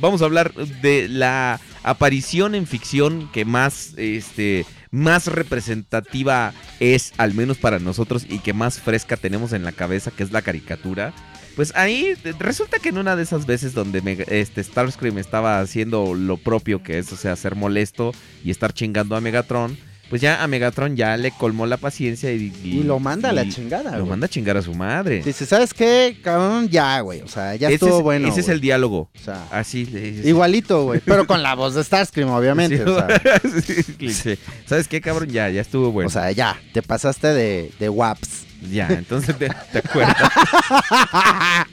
vamos 0.00 0.22
a 0.22 0.26
hablar 0.26 0.52
de 0.54 1.08
la 1.08 1.60
aparición 1.82 2.54
en 2.54 2.66
ficción 2.66 3.30
que 3.32 3.44
más, 3.44 3.94
este, 3.96 4.66
más 4.96 5.26
representativa 5.26 6.52
es, 6.80 7.12
al 7.18 7.34
menos 7.34 7.58
para 7.58 7.78
nosotros, 7.78 8.26
y 8.28 8.38
que 8.38 8.52
más 8.52 8.80
fresca 8.80 9.16
tenemos 9.16 9.52
en 9.52 9.62
la 9.62 9.72
cabeza, 9.72 10.10
que 10.10 10.22
es 10.22 10.32
la 10.32 10.42
caricatura. 10.42 11.12
Pues 11.54 11.74
ahí 11.76 12.14
eh, 12.24 12.34
resulta 12.38 12.78
que 12.78 12.88
en 12.90 12.98
una 12.98 13.14
de 13.16 13.22
esas 13.22 13.46
veces 13.46 13.72
donde 13.74 14.02
Mega- 14.02 14.24
este 14.28 14.62
Starscream 14.62 15.18
estaba 15.18 15.60
haciendo 15.60 16.14
lo 16.14 16.36
propio 16.36 16.82
que 16.82 16.98
es, 16.98 17.06
sea, 17.06 17.36
ser 17.36 17.54
molesto 17.56 18.12
y 18.44 18.50
estar 18.50 18.72
chingando 18.72 19.16
a 19.16 19.20
Megatron, 19.20 19.76
pues 20.08 20.22
ya 20.22 20.42
a 20.42 20.46
Megatron 20.46 20.94
ya 20.96 21.16
le 21.16 21.30
colmó 21.32 21.66
la 21.66 21.76
paciencia 21.78 22.32
y, 22.32 22.52
y 22.62 22.82
lo 22.84 22.98
manda 23.00 23.30
a 23.30 23.32
la 23.32 23.48
chingada, 23.48 23.90
Lo 23.92 23.98
güey. 23.98 24.10
manda 24.10 24.26
a 24.26 24.28
chingar 24.28 24.56
a 24.56 24.62
su 24.62 24.72
madre. 24.74 25.22
Dice, 25.24 25.46
¿sabes 25.46 25.74
qué? 25.74 26.16
Cabrón, 26.22 26.68
ya, 26.68 27.00
güey. 27.00 27.22
O 27.22 27.28
sea, 27.28 27.54
ya 27.56 27.68
ese 27.68 27.74
estuvo 27.74 27.98
es, 27.98 28.02
bueno. 28.02 28.28
Ese 28.28 28.40
es 28.40 28.48
el 28.48 28.60
diálogo. 28.60 29.10
O 29.14 29.18
sea, 29.24 29.46
Así. 29.50 29.84
le- 29.86 30.28
igualito, 30.28 30.84
güey. 30.84 31.00
Pero 31.04 31.26
con 31.26 31.42
la 31.42 31.54
voz 31.54 31.74
de 31.74 31.82
Starscream, 31.82 32.30
obviamente. 32.30 32.76
Sí, 32.76 32.82
O, 32.84 32.96
sea, 32.96 33.40
sí, 34.34 34.38
¿Sabes 34.66 34.86
qué, 34.88 35.00
cabrón? 35.00 35.28
Ya, 35.28 35.48
ya 35.50 35.60
estuvo 35.60 35.90
bueno. 35.90 36.08
o 36.08 36.10
sea, 36.10 36.30
ya, 36.32 36.56
te 36.72 36.82
pasaste 36.82 37.28
de, 37.28 37.72
de 37.80 37.88
WAPs. 37.88 38.44
ya, 38.70 38.86
entonces 38.88 39.36
te, 39.36 39.48
te 39.72 39.78
acuerdas. 39.78 40.16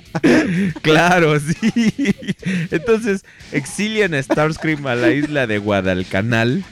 claro, 0.81 1.39
sí. 1.39 2.15
Entonces, 2.71 3.23
exilian 3.51 4.13
a 4.13 4.21
Starscream 4.21 4.85
a 4.87 4.95
la 4.95 5.11
isla 5.11 5.47
de 5.47 5.57
Guadalcanal. 5.59 6.63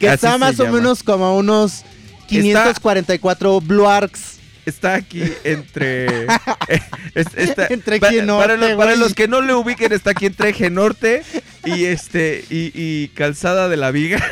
Que 0.00 0.08
Así 0.08 0.26
está 0.26 0.38
más 0.38 0.58
o 0.58 0.66
menos 0.66 1.02
como 1.04 1.36
unos 1.36 1.84
544 2.26 3.60
Blue 3.60 3.86
Arcs. 3.88 4.38
Está 4.66 4.94
aquí 4.94 5.22
entre. 5.44 6.24
eh, 6.68 6.80
es- 7.14 7.26
está- 7.36 7.66
Entre 7.70 7.98
para, 8.00 8.22
Norte, 8.22 8.56
lo- 8.56 8.76
para 8.76 8.96
los 8.96 9.14
que 9.14 9.26
no 9.28 9.40
le 9.40 9.54
ubiquen, 9.54 9.92
está 9.92 10.10
aquí 10.10 10.26
entre 10.26 10.50
Eje 10.50 10.70
Norte 10.70 11.22
y 11.64 11.84
este. 11.84 12.44
Y, 12.50 12.70
y 12.74 13.08
Calzada 13.08 13.68
de 13.68 13.76
la 13.76 13.90
Viga. 13.90 14.22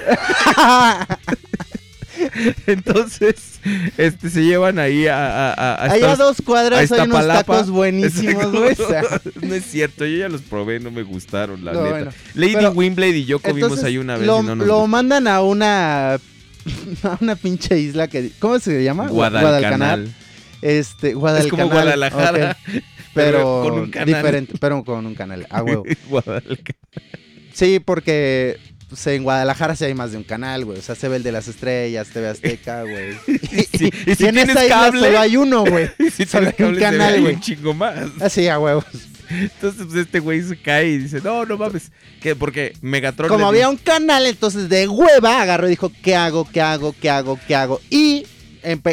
Entonces, 2.67 3.61
este 3.97 4.31
se 4.31 4.43
llevan 4.45 4.79
ahí 4.79 5.07
a. 5.07 5.51
a, 5.51 5.53
a- 5.53 5.93
Allá 5.93 6.17
dos 6.17 6.39
cuadras 6.45 6.91
hay 6.91 7.01
unos 7.01 7.27
tacos 7.27 7.71
buenísimos, 7.71 8.51
güey. 8.53 8.77
no 9.43 9.55
es 9.55 9.65
cierto, 9.65 10.05
yo 10.07 10.19
ya 10.19 10.29
los 10.29 10.43
probé, 10.43 10.81
no 10.81 10.91
me 10.91 11.03
gustaron, 11.03 11.65
la 11.65 11.73
No, 11.73 11.83
neta. 11.83 11.91
bueno. 11.91 12.11
Lady 12.35 12.55
Pero, 12.55 12.71
Wimblade 12.73 13.19
y 13.19 13.25
yo 13.25 13.39
comimos 13.39 13.83
ahí 13.85 13.99
una 13.99 14.17
vez 14.17 14.27
lo, 14.27 14.41
y 14.41 14.47
no 14.47 14.55
nos 14.57 14.67
lo 14.67 14.75
gustó. 14.75 14.87
mandan 14.89 15.27
a 15.29 15.43
una 15.43 16.15
a 16.15 16.19
una 17.21 17.37
pinche 17.37 17.79
isla 17.79 18.09
que 18.09 18.31
¿cómo 18.39 18.59
se 18.59 18.83
llama? 18.83 19.09
Guadalcanal. 19.09 20.13
Este, 20.61 21.11
Es 21.11 21.15
Guadalcanal. 21.15 21.51
como 21.51 21.73
Guadalajara. 21.73 22.57
Pero, 23.15 23.63
con 23.65 23.73
un 23.81 23.91
canal. 23.91 24.07
diferente, 24.07 24.55
pero 24.61 24.85
con 24.85 25.07
un 25.07 25.15
canal. 25.15 25.47
A 25.51 25.63
huevo. 25.63 25.85
Guadalcanal. 26.09 26.65
Sí, 27.53 27.81
porque 27.85 28.59
pues, 28.89 29.07
en 29.09 29.23
Guadalajara 29.23 29.77
sí 29.77 29.85
hay 29.85 29.95
más 29.95 30.13
de 30.13 30.17
un 30.19 30.25
canal, 30.25 30.65
güey. 30.65 30.79
O 30.79 30.83
sea, 30.83 30.95
se 30.95 31.09
ve 31.09 31.17
el 31.17 31.23
de 31.23 31.33
las 31.33 31.49
estrellas, 31.49 32.09
TV 32.09 32.29
Azteca, 32.29 32.83
güey. 32.83 33.15
Sí, 33.79 33.91
y 34.07 34.15
si 34.15 34.27
en 34.27 34.39
esa 34.39 34.65
isla 34.65 34.69
cable- 34.91 35.01
solo 35.01 35.19
hay 35.19 35.37
uno, 35.37 35.65
güey. 35.65 35.91
Si 36.17 36.25
Solo 36.25 36.49
hay 36.57 36.65
un 36.65 36.77
canal, 36.77 37.21
güey. 37.21 37.35
un 37.35 37.41
chingo 37.41 37.75
más. 37.75 38.09
Así, 38.21 38.49
a 38.49 38.59
huevos. 38.59 38.85
Entonces, 39.31 39.85
pues 39.87 39.99
este 40.07 40.21
güey 40.21 40.41
se 40.43 40.57
cae 40.61 40.89
y 40.89 40.99
dice, 40.99 41.21
no, 41.23 41.45
no 41.45 41.59
mames. 41.59 41.91
¿Qué? 42.23 42.35
Porque 42.35 42.73
Megatron 42.81 43.29
Como 43.29 43.47
había 43.47 43.69
dice- 43.69 43.71
un 43.73 43.77
canal, 43.77 44.25
entonces 44.25 44.69
de 44.71 44.89
hueva 44.89 45.43
agarró 45.43 45.67
y 45.67 45.71
dijo, 45.71 45.93
¿qué 46.03 46.17
hago? 46.17 46.49
¿Qué 46.51 46.61
hago? 46.63 46.95
¿Qué 46.99 47.11
hago? 47.11 47.39
¿Qué 47.47 47.55
hago? 47.55 47.81
Y 47.91 48.27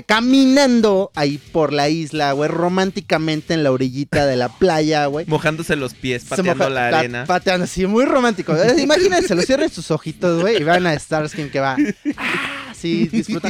caminando 0.05 1.11
ahí 1.16 1.38
por 1.38 1.74
la 1.74 1.89
isla, 1.89 2.32
güey, 2.34 2.49
románticamente 2.49 3.53
en 3.53 3.63
la 3.63 3.72
orillita 3.72 4.26
de 4.26 4.36
la 4.36 4.49
playa, 4.49 5.05
güey. 5.07 5.26
mojándose 5.28 5.76
los 5.76 5.93
pies, 5.93 6.26
pateando 6.26 6.70
la 6.70 6.88
arena. 6.88 7.26
Pateando 7.26 7.66
así, 7.66 7.86
muy 7.86 8.05
romántico. 8.05 8.55
Eh, 8.55 8.82
Imagínense, 8.82 9.36
lo 9.36 9.41
cierren 9.41 9.70
sus 9.70 9.91
ojitos, 9.91 10.41
güey, 10.41 10.61
y 10.61 10.63
van 10.63 10.88
a 10.88 10.97
Starskin 10.97 11.49
que 11.49 11.59
va. 11.59 11.78
Ah, 12.18 12.74
sí, 12.76 13.07
disfruta. 13.11 13.49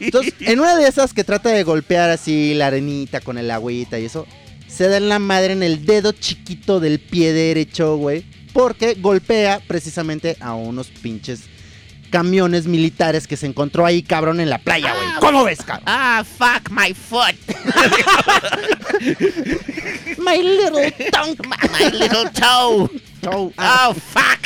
Entonces, 0.00 0.34
en 0.40 0.60
una 0.60 0.76
de 0.76 0.86
esas 0.88 1.12
que 1.12 1.24
trata 1.24 1.50
de 1.50 1.62
golpear 1.62 2.10
así 2.10 2.54
la 2.54 2.68
arenita 2.68 3.20
con 3.20 3.38
el 3.38 3.50
agüita 3.50 3.98
y 3.98 4.04
eso, 4.06 4.26
se 4.68 4.88
da 4.88 4.96
en 4.96 5.08
la 5.08 5.18
madre 5.18 5.52
en 5.52 5.62
el 5.62 5.84
dedo 5.86 6.12
chiquito 6.12 6.80
del 6.80 6.98
pie 7.00 7.32
derecho, 7.32 7.96
güey. 7.96 8.24
Porque 8.52 8.94
golpea 8.94 9.60
precisamente 9.66 10.36
a 10.38 10.54
unos 10.54 10.86
pinches 10.88 11.40
camiones 12.14 12.68
militares 12.68 13.26
que 13.26 13.36
se 13.36 13.44
encontró 13.44 13.84
ahí, 13.84 14.00
cabrón, 14.00 14.38
en 14.38 14.48
la 14.48 14.58
playa, 14.58 14.94
güey. 14.94 15.08
¿Cómo 15.18 15.42
ves, 15.42 15.64
cabrón? 15.64 15.82
Ah, 15.88 16.22
fuck 16.24 16.70
my 16.70 16.94
foot. 16.94 17.34
My 20.18 20.40
little 20.40 20.92
tongue. 21.10 21.36
My 21.72 21.90
little 21.90 22.30
toe. 22.30 22.88
Oh, 23.26 23.52
ah. 23.58 23.88
Oh, 23.88 23.94
fuck. 23.94 24.38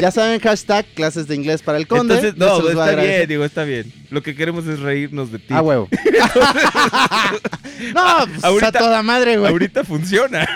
Ya 0.00 0.10
saben, 0.10 0.40
hashtag 0.40 0.84
clases 0.96 1.28
de 1.28 1.36
inglés 1.36 1.62
para 1.62 1.78
el 1.78 1.86
conde. 1.86 2.14
Entonces, 2.14 2.36
no, 2.36 2.56
a 2.56 2.70
está 2.88 3.00
bien, 3.00 3.28
digo, 3.28 3.44
está 3.44 3.62
bien. 3.62 3.92
Lo 4.10 4.20
que 4.20 4.34
queremos 4.34 4.66
es 4.66 4.80
reírnos 4.80 5.30
de 5.30 5.38
ti. 5.38 5.46
Ah, 5.50 5.62
huevo. 5.62 5.88
no, 7.94 8.26
pues 8.26 8.42
Ahorita- 8.42 8.66
a 8.66 8.72
toda 8.72 9.00
madre, 9.04 9.36
güey. 9.36 9.52
Ahorita 9.52 9.84
funciona. 9.84 10.48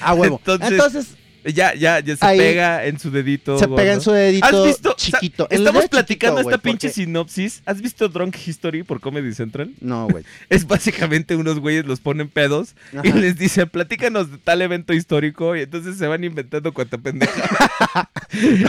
A 0.00 0.14
huevo. 0.14 0.40
Entonces, 0.46 0.70
Entonces, 0.70 1.16
Ya, 1.44 1.74
ya, 1.74 2.00
ya 2.00 2.16
se 2.16 2.24
Ahí. 2.24 2.38
pega 2.38 2.86
en 2.86 2.98
su 2.98 3.10
dedito. 3.10 3.58
se 3.58 3.66
gordo. 3.66 3.76
pega 3.76 3.92
en 3.94 4.00
su 4.00 4.12
dedito 4.12 4.46
¿Has 4.46 4.64
visto? 4.64 4.94
chiquito. 4.96 5.44
o 5.44 5.48
sea, 5.48 5.56
El 5.56 5.62
estamos 5.66 5.88
platicando 5.88 6.38
chiquito, 6.40 6.50
esta 6.50 6.62
pinche 6.62 6.88
porque- 6.88 7.02
sinopsis. 7.02 7.62
¿Has 7.66 7.80
visto 7.82 8.08
Drunk 8.08 8.36
History 8.46 8.82
por 8.82 9.00
Comedy 9.00 9.34
Central? 9.34 9.70
No, 9.80 10.06
güey. 10.10 10.24
Es 10.48 10.66
básicamente 10.66 11.34
unos 11.36 11.58
güeyes 11.58 11.84
los 11.86 12.00
ponen 12.00 12.28
pedos 12.28 12.74
y 13.02 13.12
les 13.12 13.36
dicen, 13.36 13.68
platícanos 13.68 14.30
de 14.30 14.38
tal 14.38 14.62
evento 14.62 14.92
histórico 14.92 15.56
y 15.56 15.62
entonces 15.62 15.96
se 15.98 16.06
van 16.06 16.22
inventando 16.24 16.72
cuanta 16.72 16.98
pendeja. 16.98 17.32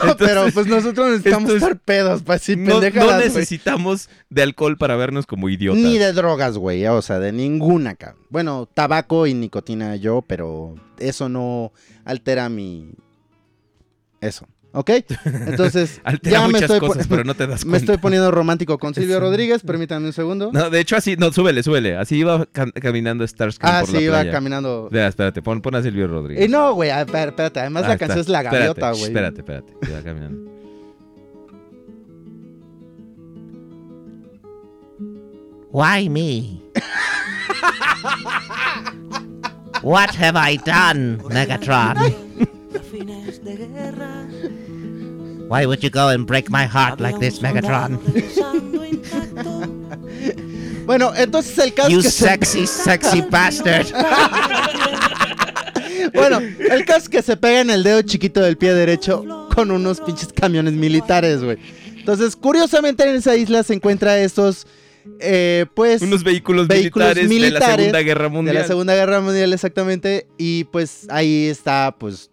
No, 0.03 0.17
pero 0.17 0.45
pues 0.53 0.67
nosotros 0.67 1.07
necesitamos 1.09 1.49
es- 1.49 1.55
estar 1.57 1.77
pedos 1.79 2.21
para 2.23 2.37
decir 2.39 2.57
No, 2.57 2.81
no 2.81 3.17
necesitamos 3.17 4.09
de 4.29 4.43
alcohol 4.43 4.77
para 4.77 4.95
vernos 4.95 5.25
como 5.25 5.49
idiotas. 5.49 5.81
Ni 5.81 5.97
de 5.97 6.11
drogas, 6.13 6.57
güey. 6.57 6.85
O 6.87 7.01
sea, 7.01 7.19
de 7.19 7.31
ninguna, 7.31 7.95
cabrón. 7.95 8.21
Bueno, 8.29 8.67
tabaco 8.73 9.25
y 9.27 9.33
nicotina 9.33 9.95
yo, 9.95 10.21
pero 10.27 10.75
eso 10.99 11.29
no 11.29 11.71
altera 12.05 12.49
mi... 12.49 12.91
Eso. 14.21 14.47
¿Ok? 14.75 14.89
Entonces, 15.25 16.01
Altera 16.03 16.39
ya 16.41 16.47
me 16.47 16.57
estoy, 16.57 16.79
cosas, 16.79 17.05
pero 17.07 17.23
no 17.23 17.35
te 17.35 17.45
das 17.45 17.63
me 17.65 17.77
estoy 17.77 17.97
poniendo 17.97 18.31
romántico 18.31 18.79
con 18.79 18.95
Silvio. 18.95 19.19
Rodríguez. 19.19 19.61
Permítanme 19.61 20.07
un 20.07 20.13
segundo. 20.13 20.49
No, 20.51 20.71
de 20.71 20.79
hecho 20.79 20.95
así, 20.95 21.15
no, 21.15 21.31
súbele, 21.31 21.61
súbele. 21.61 21.95
Así 21.95 22.17
iba 22.17 22.45
ca- 22.47 22.71
caminando 22.71 23.25
Starscream 23.27 23.75
ah, 23.75 23.79
por 23.81 23.89
sí, 23.89 23.93
la 23.95 24.01
iba 24.01 24.15
playa. 24.21 24.31
caminando. 24.31 24.85
Espera, 24.85 25.07
espérate, 25.07 25.41
pon, 25.43 25.61
pon 25.61 25.75
a 25.75 25.83
Silvio 25.83 26.07
Rodríguez. 26.07 26.45
Y 26.45 26.47
no, 26.51 26.73
güey, 26.73 26.89
espérate. 26.89 27.59
Además, 27.59 27.83
Ah, 27.83 27.87
la 27.89 27.93
está. 27.93 28.07
canción 28.07 28.21
es 28.21 28.29
La 28.29 28.41
Gaviota, 28.41 28.91
güey. 28.91 29.03
Espérate, 29.03 29.41
espérate. 29.41 29.73
Iba 29.87 30.01
caminando. 30.01 30.51
Why 35.71 36.09
me? 36.09 36.61
what 39.81 40.13
have 40.15 40.35
I 40.35 40.57
done, 40.57 41.17
Megatron? 41.29 42.22
A 42.75 42.79
fines 42.81 43.43
de 43.43 43.55
guerra 43.57 44.27
Why 45.49 45.65
would 45.65 45.81
you 45.83 45.89
go 45.89 46.07
and 46.09 46.25
break 46.25 46.49
my 46.49 46.65
heart 46.65 46.99
like 46.99 47.19
this, 47.19 47.41
Megatron? 47.41 47.99
Bueno, 50.85 51.13
entonces 51.15 51.57
el 51.59 51.73
caso 51.73 51.89
You 51.89 52.01
se- 52.01 52.09
sexy, 52.11 52.67
sexy 52.67 53.21
bastard. 53.29 53.85
Bueno, 56.13 56.39
el 56.39 56.85
caso 56.85 57.03
es 57.03 57.09
que 57.09 57.21
se 57.21 57.37
pega 57.37 57.61
en 57.61 57.69
el 57.69 57.83
dedo 57.83 58.01
chiquito 58.01 58.41
del 58.41 58.57
pie 58.57 58.73
derecho 58.73 59.47
con 59.55 59.71
unos 59.71 60.01
pinches 60.01 60.33
camiones 60.33 60.73
militares, 60.73 61.41
güey. 61.43 61.57
Entonces, 61.97 62.35
curiosamente 62.35 63.03
en 63.07 63.15
esa 63.15 63.35
isla 63.35 63.63
se 63.63 63.73
encuentra 63.75 64.19
estos, 64.19 64.67
eh, 65.19 65.65
pues... 65.73 66.01
Unos 66.01 66.23
vehículos, 66.23 66.67
Vehículos 66.67 67.15
militares, 67.15 67.29
de 67.29 67.59
la 67.59 67.75
Segunda 67.77 68.01
Guerra 68.01 68.23
De 68.23 68.29
Mundial. 68.29 68.55
la 68.55 68.63
Segunda 68.67 68.95
Guerra 68.95 69.21
Mundial, 69.21 69.53
exactamente. 69.53 70.27
Y 70.37 70.65
pues 70.65 71.07
ahí 71.09 71.47
está, 71.47 71.95
pues, 71.99 72.29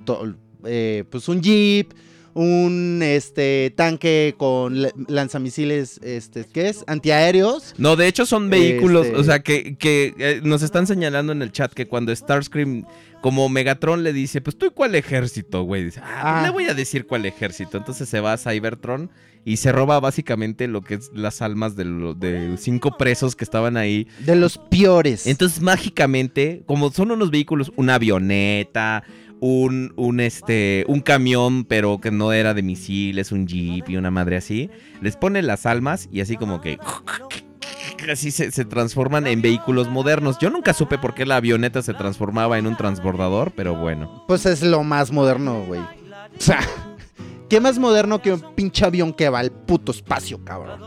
eh, 0.64 1.05
pues 1.11 1.29
un 1.29 1.41
jeep, 1.43 1.93
un 2.33 3.01
este 3.03 3.73
tanque 3.77 4.35
con 4.39 4.83
la- 4.83 4.93
lanzamisiles, 5.09 5.99
este, 6.03 6.45
¿qué 6.53 6.68
es? 6.68 6.85
Antiaéreos. 6.87 7.75
No, 7.77 7.97
de 7.97 8.07
hecho 8.07 8.25
son 8.25 8.51
vehículos, 8.51 9.07
Este- 9.07 9.18
o 9.18 9.25
sea, 9.25 9.41
que, 9.41 9.77
que 9.77 10.14
eh, 10.18 10.41
nos 10.45 10.62
están 10.62 10.87
señalando 10.87 11.33
en 11.33 11.43
el 11.43 11.51
chat 11.51 11.73
que 11.73 11.87
cuando 11.87 12.14
Starscream, 12.14 12.85
como 13.21 13.49
Megatron 13.49 14.03
le 14.05 14.12
dice, 14.12 14.41
pues 14.41 14.57
tú 14.57 14.66
y 14.66 14.71
cuál 14.71 14.95
ejército, 14.95 15.62
güey, 15.64 15.85
dice, 15.85 16.01
ah, 16.03 16.21
pues 16.23 16.25
Ah. 16.25 16.43
le 16.45 16.51
voy 16.51 16.64
a 16.66 16.75
decir 16.75 17.07
cuál 17.07 17.27
ejército. 17.27 17.77
Entonces 17.77 18.09
se 18.09 18.21
va 18.21 18.33
a 18.35 18.39
Cybertron 18.39 19.11
y 19.45 19.57
se 19.57 19.72
roba 19.72 19.99
básicamente 20.01 20.68
lo 20.68 20.82
que 20.82 20.95
es 20.95 21.11
las 21.14 21.43
almas 21.43 21.76
de, 21.76 21.84
lo- 21.84 22.14
de 22.14 22.57
cinco 22.59 22.97
presos 22.99 23.36
que 23.36 23.45
estaban 23.45 23.76
ahí. 23.76 24.07
De 24.24 24.36
los 24.36 24.59
peores. 24.59 25.26
Entonces 25.26 25.61
mágicamente, 25.61 26.62
como 26.66 26.91
son 26.91 27.11
unos 27.11 27.30
vehículos, 27.30 27.72
una 27.76 27.95
avioneta, 27.95 29.03
un, 29.41 29.93
un, 29.97 30.20
este, 30.20 30.84
un 30.88 31.01
camión, 31.01 31.64
pero 31.64 31.99
que 32.01 32.11
no 32.11 32.32
era 32.32 32.53
de 32.55 32.62
misiles, 32.62 33.32
un 33.32 33.47
jeep 33.47 33.88
y 33.88 33.97
una 33.97 34.11
madre 34.11 34.36
así, 34.36 34.68
les 35.01 35.16
pone 35.16 35.41
las 35.43 35.64
almas 35.66 36.09
y 36.12 36.20
así 36.20 36.36
como 36.36 36.61
que... 36.61 36.78
Así 38.11 38.30
se, 38.30 38.51
se 38.51 38.64
transforman 38.64 39.26
en 39.26 39.43
vehículos 39.43 39.88
modernos. 39.91 40.38
Yo 40.38 40.49
nunca 40.49 40.72
supe 40.72 40.97
por 40.97 41.12
qué 41.14 41.26
la 41.26 41.36
avioneta 41.36 41.82
se 41.82 41.93
transformaba 41.93 42.59
en 42.59 42.66
un 42.66 42.76
transbordador, 42.76 43.53
pero 43.55 43.74
bueno. 43.74 44.24
Pues 44.26 44.47
es 44.47 44.62
lo 44.62 44.82
más 44.84 45.12
moderno, 45.12 45.64
güey. 45.66 45.80
O 45.80 46.41
sea, 46.41 46.61
¿qué 47.51 47.61
más 47.61 47.79
moderno 47.79 48.23
que 48.23 48.33
un 48.33 48.55
pinche 48.55 48.87
avión 48.87 49.13
que 49.13 49.29
va 49.29 49.41
al 49.41 49.51
puto 49.53 49.93
espacio, 49.93 50.43
cabrón? 50.43 50.81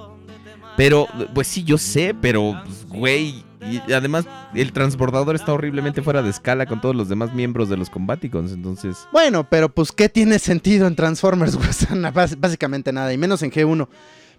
Pero, 0.75 1.07
pues 1.35 1.45
sí, 1.47 1.63
yo 1.63 1.77
sé, 1.77 2.15
pero, 2.19 2.59
pues, 2.65 2.87
güey, 2.87 3.43
y 3.61 3.93
además 3.93 4.25
el 4.55 4.73
transbordador 4.73 5.35
está 5.35 5.53
horriblemente 5.53 6.01
fuera 6.01 6.23
de 6.23 6.31
escala 6.31 6.65
con 6.65 6.81
todos 6.81 6.95
los 6.95 7.07
demás 7.09 7.31
miembros 7.33 7.69
de 7.69 7.77
los 7.77 7.91
Combaticons, 7.91 8.51
entonces... 8.53 8.97
Bueno, 9.11 9.47
pero 9.47 9.69
pues, 9.69 9.91
¿qué 9.91 10.09
tiene 10.09 10.39
sentido 10.39 10.87
en 10.87 10.95
Transformers, 10.95 11.55
güey? 11.55 11.69
O 11.73 11.73
sea, 11.73 11.95
na- 11.95 12.11
bás- 12.11 12.39
básicamente 12.39 12.91
nada, 12.91 13.13
y 13.13 13.19
menos 13.19 13.43
en 13.43 13.51
G1. 13.51 13.87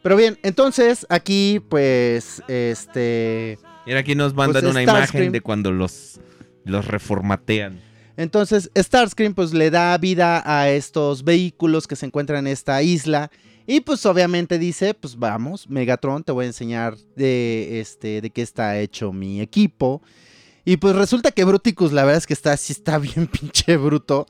Pero 0.02 0.16
bien, 0.16 0.38
entonces 0.42 1.06
aquí, 1.08 1.62
pues, 1.68 2.42
este. 2.48 3.58
Mira, 3.86 4.00
aquí 4.00 4.14
nos 4.14 4.34
mandan 4.34 4.62
Pues 4.62 4.72
una 4.74 4.82
Starscream. 4.82 5.22
imagen 5.22 5.32
de 5.32 5.40
cuando 5.40 5.70
los, 5.72 6.20
los 6.64 6.84
reformatean. 6.86 7.80
Entonces, 8.16 8.70
Starscream, 8.76 9.34
pues, 9.34 9.52
le 9.52 9.70
da 9.70 9.96
vida 9.98 10.42
a 10.44 10.70
estos 10.70 11.24
vehículos 11.24 11.86
que 11.86 11.96
se 11.96 12.06
encuentran 12.06 12.46
en 12.46 12.52
esta 12.52 12.82
isla. 12.82 13.30
Y 13.66 13.80
pues, 13.80 14.04
obviamente 14.06 14.58
dice: 14.58 14.94
Pues 14.94 15.18
vamos, 15.18 15.68
Megatron, 15.68 16.22
te 16.22 16.32
voy 16.32 16.44
a 16.44 16.48
enseñar 16.48 16.96
de, 17.16 17.80
este, 17.80 18.20
de 18.20 18.30
qué 18.30 18.42
está 18.42 18.78
hecho 18.78 19.12
mi 19.12 19.40
equipo. 19.40 20.02
Y 20.64 20.78
pues 20.78 20.96
resulta 20.96 21.30
que 21.30 21.44
Bruticus, 21.44 21.92
la 21.92 22.04
verdad 22.04 22.18
es 22.18 22.26
que 22.26 22.34
está, 22.34 22.56
sí 22.56 22.72
está 22.72 22.98
bien 22.98 23.26
pinche 23.26 23.76
bruto. 23.76 24.26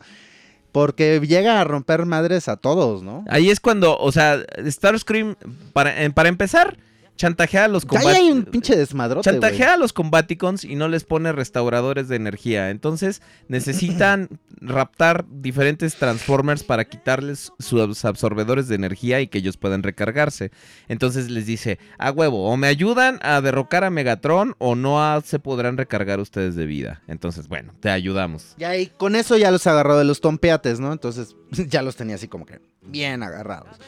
Porque 0.72 1.20
llega 1.20 1.60
a 1.60 1.64
romper 1.64 2.04
madres 2.04 2.48
a 2.48 2.56
todos, 2.56 3.04
¿no? 3.04 3.24
Ahí 3.28 3.48
es 3.48 3.60
cuando, 3.60 3.96
o 3.96 4.10
sea, 4.10 4.44
Starscream, 4.58 5.36
para, 5.72 6.02
eh, 6.02 6.10
para 6.10 6.28
empezar, 6.28 6.76
chantajea 7.16 7.64
a 7.64 7.68
los 7.68 7.86
ahí 7.90 8.06
hay 8.06 8.30
un 8.30 8.44
pinche 8.44 8.76
desmadrote. 8.76 9.30
Chantajea 9.30 9.74
a 9.74 9.76
los 9.76 9.92
Combaticons 9.92 10.64
y 10.64 10.74
no 10.74 10.88
les 10.88 11.04
pone 11.04 11.32
restauradores 11.32 12.08
de 12.08 12.16
energía. 12.16 12.70
Entonces 12.70 13.22
necesitan 13.48 14.28
raptar 14.60 15.24
diferentes 15.30 15.94
Transformers 15.96 16.64
para 16.64 16.84
quitarles 16.84 17.52
sus 17.58 18.04
absorbedores 18.04 18.68
de 18.68 18.74
energía 18.74 19.20
y 19.20 19.28
que 19.28 19.38
ellos 19.38 19.56
puedan 19.56 19.82
recargarse. 19.82 20.50
Entonces 20.88 21.30
les 21.30 21.46
dice, 21.46 21.78
a 21.98 22.10
huevo, 22.10 22.50
o 22.50 22.56
me 22.56 22.66
ayudan 22.66 23.18
a 23.22 23.40
derrocar 23.40 23.84
a 23.84 23.90
Megatron 23.90 24.54
o 24.58 24.74
no 24.74 25.20
se 25.22 25.38
podrán 25.38 25.76
recargar 25.76 26.20
ustedes 26.20 26.54
de 26.54 26.66
vida. 26.66 27.02
Entonces, 27.06 27.48
bueno, 27.48 27.74
te 27.80 27.90
ayudamos. 27.90 28.54
Ya 28.58 28.70
ahí, 28.70 28.86
con 28.86 29.16
eso 29.16 29.36
ya 29.36 29.50
los 29.50 29.66
agarró 29.66 29.98
de 29.98 30.04
los 30.04 30.20
tompeates, 30.20 30.80
¿no? 30.80 30.92
Entonces 30.92 31.36
ya 31.68 31.82
los 31.82 31.96
tenía 31.96 32.16
así 32.16 32.28
como 32.28 32.46
que 32.46 32.60
bien 32.82 33.22
agarrados. 33.22 33.78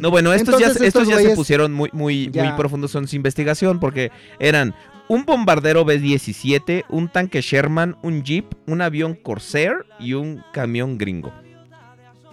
No, 0.00 0.10
bueno, 0.10 0.32
estos 0.32 0.54
Entonces, 0.54 0.78
ya, 0.80 0.86
estos 0.86 1.02
estos 1.02 1.08
ya 1.22 1.28
se 1.30 1.34
pusieron 1.36 1.72
muy, 1.72 1.90
muy, 1.92 2.30
Ya. 2.30 2.44
muy 2.44 2.52
profundos 2.56 2.94
en 2.94 3.06
su 3.08 3.16
investigación 3.16 3.78
porque 3.80 4.10
eran 4.38 4.74
un 5.08 5.24
bombardero 5.24 5.84
B-17, 5.84 6.84
un 6.88 7.08
tanque 7.08 7.40
Sherman, 7.42 7.96
un 8.02 8.22
Jeep, 8.22 8.46
un 8.66 8.80
avión 8.80 9.14
Corsair 9.14 9.84
y 9.98 10.14
un 10.14 10.42
camión 10.52 10.96
gringo. 10.98 11.32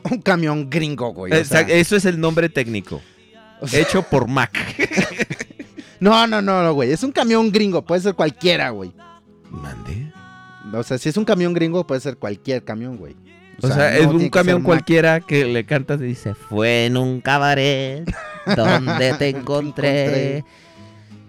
Un 0.10 0.22
camión 0.22 0.70
gringo, 0.70 1.14
güey. 1.14 1.34
o 1.34 1.36
Exact- 1.36 1.68
sea, 1.68 1.78
Eso 1.78 1.96
es 1.96 2.06
el 2.06 2.20
nombre 2.20 2.48
técnico, 2.50 3.02
o 3.60 3.68
sea, 3.68 3.82
hecho 3.82 4.02
por 4.04 4.28
Mac. 4.28 4.58
no, 6.00 6.26
no, 6.28 6.42
no, 6.42 6.64
no, 6.64 6.74
güey. 6.74 6.92
Es 6.92 7.04
un 7.04 7.12
camión 7.12 7.52
gringo, 7.52 7.84
puede 7.86 8.02
ser 8.02 8.14
cualquiera, 8.16 8.70
güey. 8.70 8.94
Mande. 9.50 10.12
O 10.74 10.84
sea, 10.84 10.98
si 10.98 11.10
es 11.10 11.18
un 11.18 11.26
camión 11.26 11.54
gringo, 11.54 11.86
puede 11.86 12.00
ser 12.02 12.18
cualquier 12.18 12.64
camión, 12.64 12.98
güey. 12.98 13.16
O 13.62 13.68
sea, 13.68 13.92
no 13.92 13.98
es 13.98 14.08
un 14.08 14.30
camión 14.30 14.64
cualquiera 14.64 15.20
que 15.20 15.46
le 15.46 15.66
cantas 15.66 16.02
y 16.02 16.06
dice, 16.06 16.34
Fue 16.36 16.86
en 16.86 16.98
un 16.98 17.22
cabaret 17.22 18.04
donde 18.56 19.14
te 19.14 19.30
encontré 19.38 20.44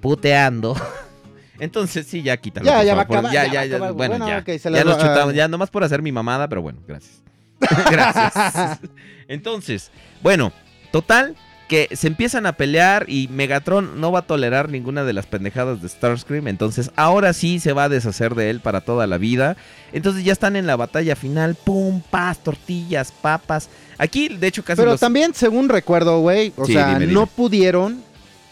puteando. 0.00 0.76
Entonces 1.58 2.06
sí, 2.06 2.22
ya 2.22 2.36
quítalo. 2.38 2.64
Ya, 2.64 2.82
ya 2.82 2.94
va 2.94 3.02
a 3.02 3.04
acabar, 3.04 3.32
Ya, 3.32 3.46
ya 3.46 3.64
ya, 3.64 3.76
acabar, 3.76 3.92
bueno, 3.92 4.18
bueno, 4.18 4.28
ya. 4.28 4.44
ya 4.44 4.70
las 4.70 4.84
nos 4.84 4.98
chutamos, 4.98 5.34
ya 5.34 5.46
nomás 5.46 5.70
por 5.70 5.84
hacer 5.84 6.00
mi 6.00 6.10
mamada, 6.10 6.48
pero 6.48 6.62
bueno, 6.62 6.80
gracias. 6.88 7.22
gracias. 7.90 8.80
Entonces, 9.28 9.90
bueno, 10.22 10.52
total, 10.90 11.36
que 11.70 11.88
se 11.96 12.08
empiezan 12.08 12.46
a 12.46 12.52
pelear 12.54 13.04
y 13.08 13.28
Megatron 13.28 14.00
no 14.00 14.10
va 14.10 14.18
a 14.18 14.26
tolerar 14.26 14.68
ninguna 14.68 15.04
de 15.04 15.12
las 15.12 15.26
pendejadas 15.26 15.80
de 15.80 15.88
Starscream, 15.88 16.48
entonces 16.48 16.90
ahora 16.96 17.32
sí 17.32 17.60
se 17.60 17.72
va 17.72 17.84
a 17.84 17.88
deshacer 17.88 18.34
de 18.34 18.50
él 18.50 18.58
para 18.58 18.80
toda 18.80 19.06
la 19.06 19.18
vida. 19.18 19.56
Entonces 19.92 20.24
ya 20.24 20.32
están 20.32 20.56
en 20.56 20.66
la 20.66 20.74
batalla 20.74 21.14
final, 21.14 21.54
pum, 21.54 22.02
paz, 22.10 22.40
tortillas, 22.40 23.12
papas. 23.12 23.68
Aquí, 23.98 24.28
de 24.28 24.48
hecho, 24.48 24.64
casi 24.64 24.78
Pero 24.80 24.90
los... 24.90 25.00
también, 25.00 25.32
según 25.32 25.68
recuerdo, 25.68 26.20
güey, 26.20 26.52
o 26.56 26.66
Sí, 26.66 26.72
sea, 26.72 26.88
dime, 26.88 27.00
dime. 27.06 27.12
no 27.12 27.26
pudieron. 27.26 28.02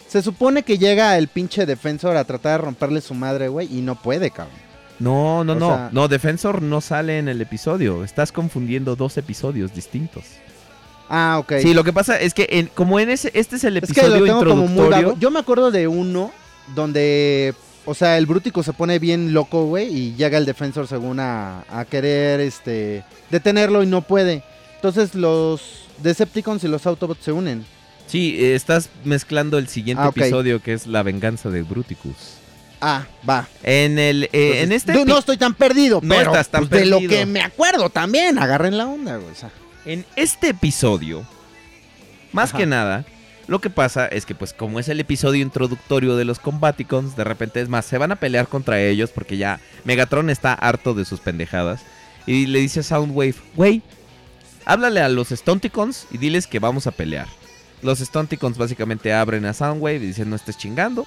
Se 0.06 0.22
supone 0.22 0.62
que 0.62 0.78
llega 0.78 1.18
el 1.18 1.26
pinche 1.26 1.66
defensor 1.66 2.16
a 2.16 2.22
tratar 2.24 2.60
de 2.60 2.64
romperle 2.66 3.00
su 3.00 3.14
madre, 3.14 3.48
güey, 3.48 3.66
y 3.76 3.80
no 3.82 4.00
puede, 4.00 4.30
cabrón. 4.30 4.54
No, 5.00 5.42
no, 5.44 5.52
O 5.54 5.56
no. 5.56 5.68
sea- 5.68 5.90
No, 5.92 6.06
Defensor 6.08 6.62
no 6.62 6.80
sale 6.80 7.18
en 7.18 7.28
el 7.28 7.40
episodio. 7.40 8.04
Estás 8.04 8.30
confundiendo 8.32 8.94
dos 8.96 9.16
episodios 9.16 9.74
distintos. 9.74 10.24
Ah, 11.08 11.36
ok. 11.40 11.54
Sí, 11.62 11.72
lo 11.74 11.84
que 11.84 11.92
pasa 11.92 12.20
es 12.20 12.34
que 12.34 12.46
en- 12.50 12.66
como 12.74 13.00
en 13.00 13.10
ese, 13.10 13.30
este 13.34 13.56
es 13.56 13.64
el 13.64 13.76
Es 13.78 13.92
que 13.92 14.00
episodio 14.00 14.20
lo 14.20 14.24
tengo 14.26 14.38
como 14.40 14.54
muy 14.62 14.66
introductorio. 14.68 15.06
vago. 15.08 15.18
Yo 15.20 15.30
me 15.30 15.38
acuerdo 15.38 15.70
de 15.70 15.88
uno 15.88 16.30
donde, 16.74 17.54
o 17.86 17.94
sea, 17.94 18.18
el 18.18 18.26
Brútico 18.26 18.62
se 18.62 18.72
pone 18.74 18.98
bien 18.98 19.32
loco, 19.32 19.64
güey, 19.66 19.88
y 19.94 20.14
llega 20.16 20.36
el 20.38 20.44
defensor 20.44 20.86
según 20.86 21.18
a, 21.20 21.64
a 21.70 21.84
querer, 21.86 22.40
este, 22.40 23.04
detenerlo 23.30 23.82
y 23.82 23.86
no 23.86 24.02
puede. 24.02 24.42
Entonces 24.76 25.14
los 25.14 25.86
Decepticons 26.02 26.62
y 26.64 26.68
los 26.68 26.86
Autobots 26.86 27.24
se 27.24 27.32
unen. 27.32 27.64
Sí, 28.06 28.36
estás 28.42 28.88
mezclando 29.04 29.58
el 29.58 29.68
siguiente 29.68 30.02
Ah, 30.02 30.08
ok. 30.08 30.16
episodio 30.18 30.62
que 30.62 30.72
es 30.74 30.86
la 30.86 31.02
venganza 31.02 31.50
de 31.50 31.62
Bruticus. 31.62 32.14
Ah, 32.80 33.04
va. 33.28 33.48
En 33.64 33.98
el 33.98 34.24
eh, 34.24 34.28
Entonces, 34.32 34.62
en 34.62 34.72
este 34.72 35.04
no, 35.04 35.18
estoy 35.18 35.36
tan 35.36 35.52
perdido, 35.54 36.00
No 36.02 36.14
pero 36.14 36.30
estás 36.30 36.48
tan 36.48 36.68
pues, 36.68 36.82
de 36.82 36.86
lo 36.86 36.98
perdido. 37.00 37.18
que 37.18 37.26
me 37.26 37.40
acuerdo 37.40 37.90
también, 37.90 38.38
agarren 38.38 38.78
la 38.78 38.86
onda, 38.86 39.16
güey. 39.16 39.32
o 39.32 39.34
sea. 39.34 39.50
En 39.88 40.04
este 40.16 40.50
episodio 40.50 41.26
más 42.32 42.50
Ajá. 42.50 42.58
que 42.58 42.66
nada 42.66 43.06
lo 43.46 43.62
que 43.62 43.70
pasa 43.70 44.06
es 44.06 44.26
que 44.26 44.34
pues 44.34 44.52
como 44.52 44.78
es 44.78 44.90
el 44.90 45.00
episodio 45.00 45.42
introductorio 45.42 46.16
de 46.16 46.26
los 46.26 46.38
Combaticons, 46.38 47.16
de 47.16 47.24
repente 47.24 47.62
es 47.62 47.70
más, 47.70 47.86
se 47.86 47.96
van 47.96 48.12
a 48.12 48.16
pelear 48.16 48.46
contra 48.46 48.78
ellos 48.78 49.10
porque 49.10 49.38
ya 49.38 49.58
Megatron 49.84 50.28
está 50.28 50.52
harto 50.52 50.92
de 50.92 51.06
sus 51.06 51.20
pendejadas. 51.20 51.80
Y 52.26 52.44
le 52.44 52.58
dice 52.58 52.80
a 52.80 52.82
Soundwave, 52.82 53.36
güey, 53.56 53.80
háblale 54.66 55.00
a 55.00 55.08
los 55.08 55.30
Stunticons 55.30 56.08
y 56.10 56.18
diles 56.18 56.46
que 56.46 56.58
vamos 56.58 56.86
a 56.86 56.90
pelear. 56.90 57.26
Los 57.80 58.00
Stunticons 58.00 58.58
básicamente 58.58 59.14
abren 59.14 59.46
a 59.46 59.54
Soundwave 59.54 59.96
y 59.96 60.08
dicen 60.08 60.28
no 60.28 60.36
estés 60.36 60.58
chingando. 60.58 61.06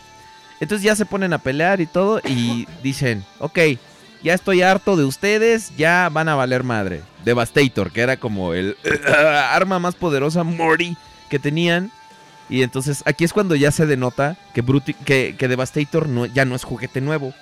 Entonces 0.60 0.84
ya 0.84 0.96
se 0.96 1.06
ponen 1.06 1.34
a 1.34 1.38
pelear 1.38 1.80
y 1.80 1.86
todo 1.86 2.22
y 2.28 2.68
dicen, 2.82 3.24
ok, 3.38 3.60
ya 4.24 4.34
estoy 4.34 4.62
harto 4.62 4.96
de 4.96 5.04
ustedes, 5.06 5.72
ya 5.78 6.10
van 6.12 6.30
a 6.30 6.36
valer 6.36 6.64
madre. 6.64 7.02
Devastator, 7.26 7.92
que 7.92 8.02
era 8.02 8.18
como 8.18 8.54
el 8.54 8.76
arma 9.52 9.80
más 9.80 9.96
poderosa, 9.96 10.44
Morty, 10.44 10.96
que 11.30 11.40
tenían. 11.40 11.92
Y 12.50 12.64
entonces 12.64 13.04
aquí 13.06 13.24
es 13.24 13.32
cuando 13.34 13.56
ya 13.56 13.72
se 13.72 13.86
denota 13.86 14.38
que, 14.54 14.64
Bruti- 14.64 14.96
que, 15.06 15.36
que 15.38 15.48
Devastator 15.48 16.08
no- 16.10 16.26
ya 16.26 16.46
no 16.46 16.56
es 16.56 16.64
juguete 16.64 17.00
nuevo. 17.02 17.34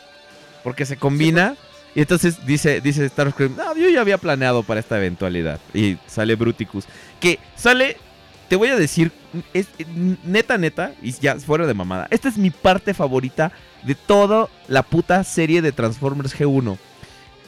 Porque 0.64 0.86
se 0.86 0.98
combina 0.98 1.56
Y 1.96 2.02
entonces 2.02 2.46
dice, 2.46 2.82
dice 2.82 3.08
Starscream, 3.10 3.56
no, 3.56 3.76
yo 3.76 3.90
ya 3.90 4.02
había 4.02 4.18
planeado 4.20 4.62
para 4.62 4.80
esta 4.80 4.98
eventualidad. 4.98 5.60
Y 5.74 5.98
sale 6.06 6.36
Bruticus. 6.36 6.86
Que 7.20 7.40
sale, 7.56 7.98
te 8.50 8.56
voy 8.56 8.70
a 8.70 8.76
decir, 8.76 9.12
es 9.54 9.68
neta, 10.26 10.58
neta, 10.58 10.94
y 11.02 11.12
ya 11.12 11.36
fuera 11.36 11.68
de 11.68 11.74
mamada. 11.76 12.08
Esta 12.10 12.28
es 12.28 12.38
mi 12.38 12.50
parte 12.50 12.96
favorita 12.96 13.52
de 13.84 13.94
toda 13.94 14.50
la 14.68 14.82
puta 14.82 15.24
serie 15.24 15.62
de 15.62 15.72
Transformers 15.72 16.36
G1. 16.38 16.78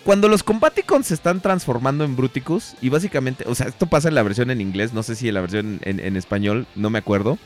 Cuando 0.05 0.27
los 0.27 0.43
Combaticons 0.43 1.07
se 1.07 1.15
están 1.15 1.41
transformando 1.41 2.03
en 2.03 2.15
Bruticus, 2.15 2.75
y 2.81 2.89
básicamente, 2.89 3.45
o 3.47 3.55
sea, 3.55 3.67
esto 3.67 3.87
pasa 3.87 4.09
en 4.09 4.15
la 4.15 4.23
versión 4.23 4.51
en 4.51 4.61
inglés, 4.61 4.93
no 4.93 5.01
sé 5.01 5.15
si 5.15 5.27
en 5.27 5.33
la 5.33 5.41
versión 5.41 5.79
en, 5.81 5.99
en 5.99 6.15
español, 6.17 6.67
no 6.75 6.91
me 6.91 6.99
acuerdo. 6.99 7.39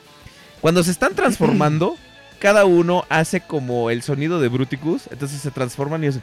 Cuando 0.59 0.83
se 0.83 0.91
están 0.91 1.15
transformando, 1.15 1.95
cada 2.39 2.65
uno 2.65 3.05
hace 3.07 3.39
como 3.39 3.89
el 3.89 4.03
sonido 4.03 4.41
de 4.41 4.49
Bruticus, 4.49 5.07
entonces 5.11 5.39
se 5.41 5.51
transforman 5.51 6.03
y 6.03 6.07
hacen... 6.07 6.21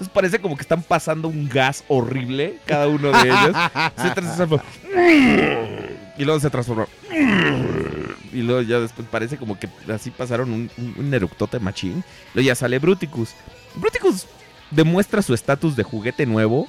Entonces 0.00 0.14
parece 0.14 0.38
como 0.38 0.56
que 0.56 0.62
están 0.62 0.82
pasando 0.82 1.28
un 1.28 1.46
gas 1.46 1.84
horrible, 1.86 2.56
cada 2.64 2.88
uno 2.88 3.12
de 3.12 3.28
ellos. 3.28 3.54
Se. 4.34 4.62
Y 6.16 6.24
luego 6.24 6.40
se 6.40 6.48
transforma. 6.48 6.86
Y 8.32 8.38
luego 8.40 8.62
ya 8.62 8.80
después 8.80 9.06
parece 9.10 9.36
como 9.36 9.58
que 9.58 9.68
así 9.92 10.10
pasaron 10.10 10.52
un, 10.52 10.70
un, 10.96 11.12
eructote 11.12 11.58
machín. 11.60 12.02
Luego 12.32 12.46
ya 12.46 12.54
sale 12.54 12.78
Bruticus. 12.78 13.34
Bruticus 13.74 14.24
demuestra 14.70 15.20
su 15.20 15.34
estatus 15.34 15.76
de 15.76 15.82
juguete 15.82 16.24
nuevo 16.24 16.66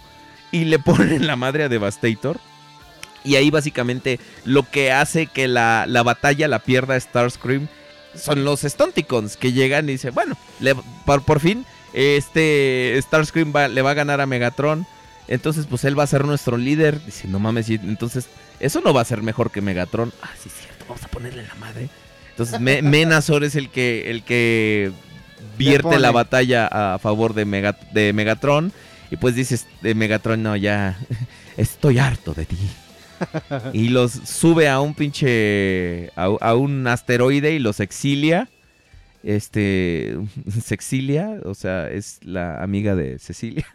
y 0.52 0.66
le 0.66 0.80
ponen 0.80 1.26
la 1.26 1.38
madre 1.38 1.64
a 1.64 1.70
Devastator. 1.70 2.38
Y 3.24 3.36
ahí 3.36 3.50
básicamente 3.50 4.20
lo 4.44 4.70
que 4.70 4.92
hace 4.92 5.28
que 5.28 5.48
la, 5.48 5.86
la 5.88 6.04
batalla 6.04 6.50
la 6.50 6.60
pierda 6.60 7.00
Starscream 7.00 7.70
son 8.14 8.44
los 8.44 8.60
Stunticons 8.64 9.38
que 9.38 9.54
llegan 9.54 9.88
y 9.88 9.94
dicen, 9.94 10.14
bueno, 10.14 10.36
por, 11.06 11.24
por 11.24 11.40
fin 11.40 11.66
este 11.94 12.98
Starscream 13.02 13.54
va- 13.56 13.68
le 13.68 13.82
va 13.82 13.92
a 13.92 13.96
ganar 13.96 14.22
a 14.22 14.26
Megatron. 14.26 14.86
Entonces 15.28 15.66
pues 15.70 15.84
él 15.86 15.98
va 15.98 16.04
a 16.04 16.08
ser 16.08 16.26
nuestro 16.26 16.58
líder. 16.58 17.04
Dice, 17.06 17.28
no 17.28 17.40
mames, 17.40 17.70
y 17.70 17.76
entonces 17.76 18.28
eso 18.60 18.82
no 18.84 18.94
va 18.94 19.02
a 19.02 19.06
ser 19.06 19.22
mejor 19.22 19.52
que 19.52 19.62
Megatron. 19.62 20.12
Ah, 20.22 20.30
sí, 20.42 20.50
es 20.50 20.56
cierto, 20.66 20.86
vamos 20.90 21.04
a 21.04 21.08
ponerle 21.08 21.44
la 21.44 21.56
madre. 21.56 21.90
Entonces 22.32 22.60
Me- 22.60 22.82
Menazor 22.82 23.44
es 23.44 23.56
el 23.56 23.70
que, 23.70 24.10
el 24.12 24.24
que 24.24 24.92
vierte 25.58 26.00
la 26.00 26.12
batalla 26.12 26.68
a 26.96 27.00
favor 27.00 27.34
de, 27.34 27.46
Mega- 27.46 27.78
de 27.94 28.14
Megatron. 28.14 28.74
Y 29.10 29.18
pues 29.18 29.36
dices 29.36 29.68
de 29.82 29.94
Megatron, 29.96 30.42
no, 30.44 30.56
ya 30.56 30.98
estoy 31.58 32.00
harto 32.00 32.34
de 32.34 32.46
ti. 32.46 32.58
y 33.74 33.90
los 33.90 34.12
sube 34.14 34.68
a 34.68 34.80
un 34.82 34.94
pinche. 34.96 36.10
A, 36.16 36.26
a 36.42 36.56
un 36.56 36.88
asteroide 36.88 37.52
y 37.54 37.60
los 37.60 37.80
exilia. 37.80 38.50
Este. 39.24 40.18
Se 40.64 40.74
exilia, 40.74 41.40
o 41.44 41.54
sea, 41.54 41.90
es 41.90 42.20
la 42.24 42.62
amiga 42.64 42.96
de 42.96 43.20
Cecilia. 43.20 43.66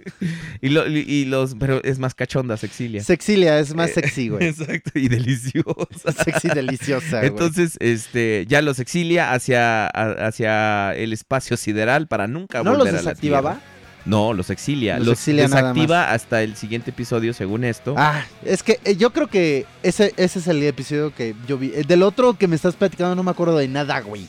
y, 0.60 0.68
lo- 0.70 0.86
y 0.88 1.24
los. 1.26 1.54
Pero 1.54 1.82
es 1.84 1.98
más 1.98 2.14
cachonda, 2.14 2.56
Cexilia. 2.56 3.02
Sexilia 3.02 3.58
es 3.58 3.74
más 3.74 3.90
Eh, 3.90 3.94
sexy, 3.94 4.28
güey. 4.30 4.48
Exacto, 4.48 4.90
y 4.98 5.08
deliciosa. 5.08 6.12
Sexy 6.24 6.48
deliciosa, 6.48 7.18
güey. 7.18 7.28
Entonces, 7.28 7.76
este, 7.80 8.46
ya 8.48 8.62
los 8.62 8.78
exilia 8.78 9.32
hacia, 9.32 9.86
hacia 9.86 10.94
el 10.96 11.12
espacio 11.12 11.56
sideral 11.56 12.06
para 12.08 12.26
nunca 12.26 12.62
¿No 12.62 12.70
los 12.70 12.78
volver 12.78 12.94
a 12.94 12.96
la 13.02 13.10
desactivaba? 13.10 13.60
No, 14.06 14.32
los 14.32 14.48
exilia. 14.50 14.96
Los 14.98 15.06
Los, 15.08 15.18
exilia 15.18 15.46
nada 15.46 15.60
desactiva 15.74 16.10
hasta 16.12 16.42
el 16.42 16.56
siguiente 16.56 16.90
episodio, 16.90 17.34
según 17.34 17.64
esto. 17.64 17.94
Ah, 17.98 18.24
es 18.44 18.62
que 18.62 18.80
eh, 18.84 18.96
yo 18.96 19.10
creo 19.12 19.26
que 19.28 19.66
ese, 19.82 20.14
ese 20.16 20.38
es 20.38 20.46
el 20.48 20.62
episodio 20.62 21.14
que 21.14 21.34
yo 21.46 21.58
vi. 21.58 21.70
Eh, 21.74 21.84
Del 21.86 22.02
otro 22.02 22.32
que 22.34 22.48
me 22.48 22.56
estás 22.56 22.76
platicando 22.76 23.14
no 23.14 23.22
me 23.22 23.30
acuerdo 23.30 23.58
de 23.58 23.68
nada, 23.68 24.00
güey. 24.00 24.26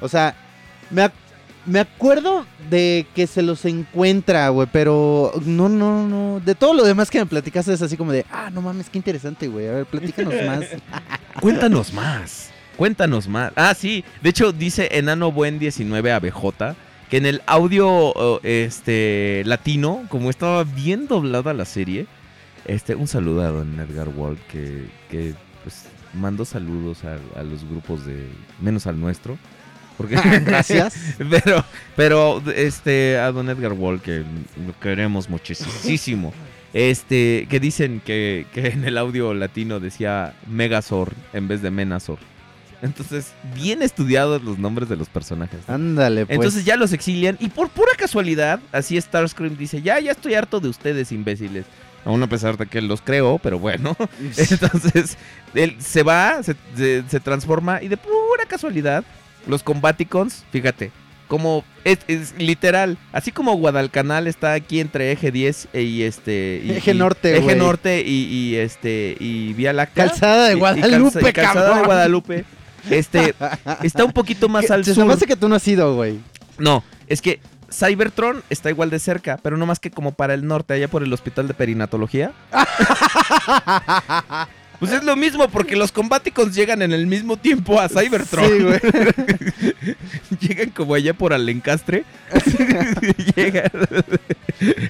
O 0.00 0.08
sea, 0.08 0.36
me, 0.90 1.10
me 1.66 1.80
acuerdo 1.80 2.46
de 2.70 3.06
que 3.14 3.26
se 3.26 3.42
los 3.42 3.64
encuentra, 3.64 4.48
güey, 4.50 4.68
pero 4.70 5.32
no, 5.44 5.68
no, 5.68 6.06
no. 6.06 6.40
De 6.40 6.54
todo 6.54 6.74
lo 6.74 6.84
demás 6.84 7.10
que 7.10 7.18
me 7.18 7.26
platicaste 7.26 7.72
es 7.72 7.82
así 7.82 7.96
como 7.96 8.12
de, 8.12 8.24
ah, 8.30 8.50
no 8.50 8.62
mames, 8.62 8.88
qué 8.88 8.98
interesante, 8.98 9.48
güey. 9.48 9.68
A 9.68 9.72
ver, 9.72 9.86
platícanos 9.86 10.34
más. 10.46 10.64
Cuéntanos 11.40 11.92
más. 11.92 12.50
Cuéntanos 12.76 13.28
más. 13.28 13.52
Ah, 13.56 13.74
sí. 13.74 14.04
De 14.22 14.30
hecho, 14.30 14.52
dice 14.52 14.88
Enano 14.92 15.32
Buen 15.32 15.58
19 15.58 16.12
ABJ 16.12 16.76
que 17.08 17.18
en 17.18 17.26
el 17.26 17.42
audio 17.46 18.40
este 18.42 19.42
latino, 19.46 20.04
como 20.08 20.30
estaba 20.30 20.64
bien 20.64 21.06
doblada 21.06 21.54
la 21.54 21.64
serie, 21.64 22.06
este 22.64 22.94
un 22.96 23.06
saludo 23.06 23.42
a 23.42 23.48
don 23.48 23.78
Edgar 23.78 24.08
Wald 24.08 24.38
que, 24.50 24.88
que 25.08 25.34
pues 25.62 25.84
mandó 26.14 26.44
saludos 26.44 27.04
a, 27.04 27.18
a 27.38 27.44
los 27.44 27.64
grupos 27.64 28.04
de 28.04 28.26
menos 28.60 28.86
al 28.86 28.98
nuestro. 28.98 29.38
Porque 29.96 30.14
Gracias. 30.44 30.94
pero, 31.30 31.64
pero, 31.96 32.42
este, 32.54 33.18
a 33.18 33.32
don 33.32 33.48
Edgar 33.48 33.72
Wall, 33.72 34.00
que 34.00 34.18
lo 34.66 34.78
queremos 34.80 35.28
muchísimo. 35.28 36.32
Este, 36.72 37.46
que 37.48 37.58
dicen 37.60 38.02
que, 38.04 38.46
que 38.52 38.68
en 38.68 38.84
el 38.84 38.98
audio 38.98 39.32
latino 39.32 39.80
decía 39.80 40.34
Megazord 40.46 41.12
en 41.32 41.48
vez 41.48 41.62
de 41.62 41.70
Menazor. 41.70 42.18
Entonces, 42.82 43.32
bien 43.54 43.80
estudiados 43.80 44.42
los 44.42 44.58
nombres 44.58 44.88
de 44.90 44.96
los 44.96 45.08
personajes. 45.08 45.60
Ándale, 45.68 46.26
pues. 46.26 46.36
Entonces 46.36 46.66
ya 46.66 46.76
los 46.76 46.92
exilian 46.92 47.38
y 47.40 47.48
por 47.48 47.70
pura 47.70 47.92
casualidad, 47.96 48.60
así 48.72 49.00
Starscream 49.00 49.56
dice, 49.56 49.80
ya, 49.80 49.98
ya 50.00 50.12
estoy 50.12 50.34
harto 50.34 50.60
de 50.60 50.68
ustedes, 50.68 51.10
imbéciles. 51.12 51.64
Aún 52.04 52.22
a 52.22 52.26
pesar 52.28 52.58
de 52.58 52.66
que 52.66 52.82
los 52.82 53.00
creo, 53.00 53.38
pero 53.42 53.58
bueno. 53.58 53.96
Entonces, 54.36 55.16
él 55.54 55.76
se 55.78 56.02
va, 56.02 56.42
se, 56.42 56.54
se- 56.76 57.02
se 57.08 57.20
transforma 57.20 57.82
y 57.82 57.88
de 57.88 57.96
pura 57.96 58.44
casualidad, 58.46 59.02
los 59.46 59.62
Combaticons, 59.62 60.44
fíjate, 60.52 60.90
como 61.28 61.64
es, 61.84 61.98
es 62.06 62.34
literal, 62.38 62.98
así 63.12 63.32
como 63.32 63.54
Guadalcanal 63.56 64.26
está 64.28 64.52
aquí 64.52 64.78
entre 64.80 65.10
Eje 65.12 65.30
10 65.32 65.68
e- 65.72 65.82
y 65.82 66.02
este... 66.02 66.62
y- 66.64 66.70
Eje 66.72 66.92
y- 66.92 66.94
Norte, 66.98 67.32
Eje 67.32 67.40
güey. 67.42 67.56
Norte 67.56 68.02
y, 68.06 68.24
y, 68.24 68.56
este 68.56 69.16
y 69.18 69.52
Vía 69.54 69.72
Láctea. 69.72 70.06
Calzada 70.06 70.46
de 70.46 70.52
y- 70.52 70.56
y 70.56 70.58
Guadalupe, 70.60 71.20
calza- 71.20 71.28
y 71.30 71.32
calzada 71.32 71.78
de 71.78 71.84
Guadalupe. 71.84 72.44
Este, 72.90 73.34
está 73.82 74.04
un 74.04 74.12
poquito 74.12 74.48
más 74.48 74.70
al 74.70 74.84
Se 74.84 74.94
sur. 74.94 75.04
me 75.04 75.14
hace 75.14 75.26
que 75.26 75.34
tú 75.36 75.48
no 75.48 75.56
has 75.56 75.66
ido, 75.66 75.94
güey. 75.96 76.20
No, 76.58 76.84
es 77.08 77.20
que 77.20 77.40
Cybertron 77.72 78.44
está 78.48 78.70
igual 78.70 78.90
de 78.90 79.00
cerca, 79.00 79.38
pero 79.42 79.56
no 79.56 79.66
más 79.66 79.80
que 79.80 79.90
como 79.90 80.12
para 80.12 80.34
el 80.34 80.46
norte, 80.46 80.74
allá 80.74 80.86
por 80.86 81.02
el 81.02 81.12
hospital 81.12 81.48
de 81.48 81.54
perinatología. 81.54 82.30
Pues 84.78 84.92
es 84.92 85.04
lo 85.04 85.16
mismo, 85.16 85.48
porque 85.48 85.76
los 85.76 85.92
Combaticons 85.92 86.54
llegan 86.54 86.82
en 86.82 86.92
el 86.92 87.06
mismo 87.06 87.36
tiempo 87.36 87.80
a 87.80 87.88
Cybertron. 87.88 88.46
Sí, 88.46 88.62
güey. 88.62 89.96
llegan 90.40 90.70
como 90.70 90.94
allá 90.94 91.14
por 91.14 91.32
Alencastre. 91.32 92.04
llegan 93.36 93.70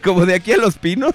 como 0.03 0.27
de 0.27 0.35
aquí 0.35 0.53
a 0.53 0.57
Los 0.57 0.79
Pinos. 0.79 1.15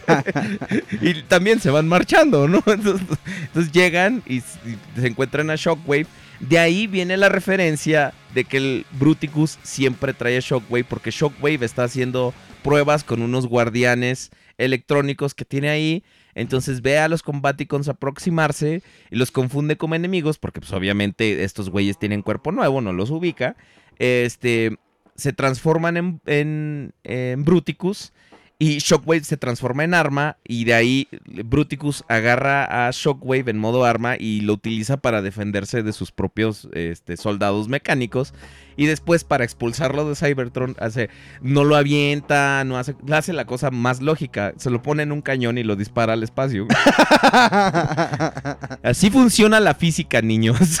y 1.00 1.22
también 1.22 1.60
se 1.60 1.70
van 1.70 1.88
marchando, 1.88 2.48
¿no? 2.48 2.62
Entonces, 2.66 3.06
entonces 3.46 3.72
llegan 3.72 4.22
y 4.26 4.40
se 4.40 5.06
encuentran 5.06 5.50
a 5.50 5.56
Shockwave. 5.56 6.06
De 6.40 6.58
ahí 6.58 6.86
viene 6.86 7.16
la 7.16 7.28
referencia 7.28 8.12
de 8.34 8.44
que 8.44 8.56
el 8.56 8.86
Bruticus 8.92 9.58
siempre 9.62 10.12
trae 10.12 10.36
a 10.36 10.40
Shockwave 10.40 10.84
porque 10.84 11.10
Shockwave 11.10 11.64
está 11.64 11.84
haciendo 11.84 12.34
pruebas 12.62 13.04
con 13.04 13.22
unos 13.22 13.46
guardianes 13.46 14.30
electrónicos 14.58 15.34
que 15.34 15.44
tiene 15.44 15.70
ahí. 15.70 16.02
Entonces 16.34 16.82
ve 16.82 16.98
a 16.98 17.08
los 17.08 17.22
Combaticons 17.22 17.88
aproximarse 17.88 18.82
y 19.10 19.16
los 19.16 19.30
confunde 19.30 19.76
como 19.76 19.94
enemigos 19.94 20.38
porque 20.38 20.60
pues 20.60 20.72
obviamente 20.72 21.44
estos 21.44 21.70
güeyes 21.70 21.98
tienen 21.98 22.22
cuerpo 22.22 22.52
nuevo, 22.52 22.80
no 22.80 22.92
los 22.92 23.10
ubica. 23.10 23.56
Este, 23.98 24.78
se 25.14 25.32
transforman 25.32 25.96
en, 25.96 26.20
en, 26.26 26.92
en 27.04 27.44
Bruticus 27.44 28.12
y 28.58 28.78
Shockwave 28.78 29.24
se 29.24 29.36
transforma 29.36 29.84
en 29.84 29.94
arma 29.94 30.36
y 30.44 30.64
de 30.64 30.74
ahí 30.74 31.08
Bruticus 31.44 32.04
agarra 32.08 32.86
a 32.86 32.90
Shockwave 32.92 33.50
en 33.50 33.58
modo 33.58 33.84
arma 33.84 34.16
y 34.18 34.42
lo 34.42 34.52
utiliza 34.52 34.96
para 34.96 35.22
defenderse 35.22 35.82
de 35.82 35.92
sus 35.92 36.12
propios 36.12 36.68
este, 36.72 37.16
soldados 37.16 37.68
mecánicos 37.68 38.32
y 38.76 38.86
después 38.86 39.24
para 39.24 39.44
expulsarlo 39.44 40.08
de 40.08 40.14
Cybertron 40.14 40.76
hace 40.78 41.10
no 41.40 41.64
lo 41.64 41.76
avienta, 41.76 42.62
no 42.64 42.78
hace 42.78 42.94
hace 43.10 43.32
la 43.32 43.44
cosa 43.44 43.70
más 43.70 44.00
lógica, 44.00 44.54
se 44.56 44.70
lo 44.70 44.82
pone 44.82 45.02
en 45.02 45.12
un 45.12 45.22
cañón 45.22 45.58
y 45.58 45.64
lo 45.64 45.76
dispara 45.76 46.12
al 46.12 46.22
espacio. 46.22 46.66
Así 48.82 49.10
funciona 49.10 49.60
la 49.60 49.74
física, 49.74 50.22
niños. 50.22 50.58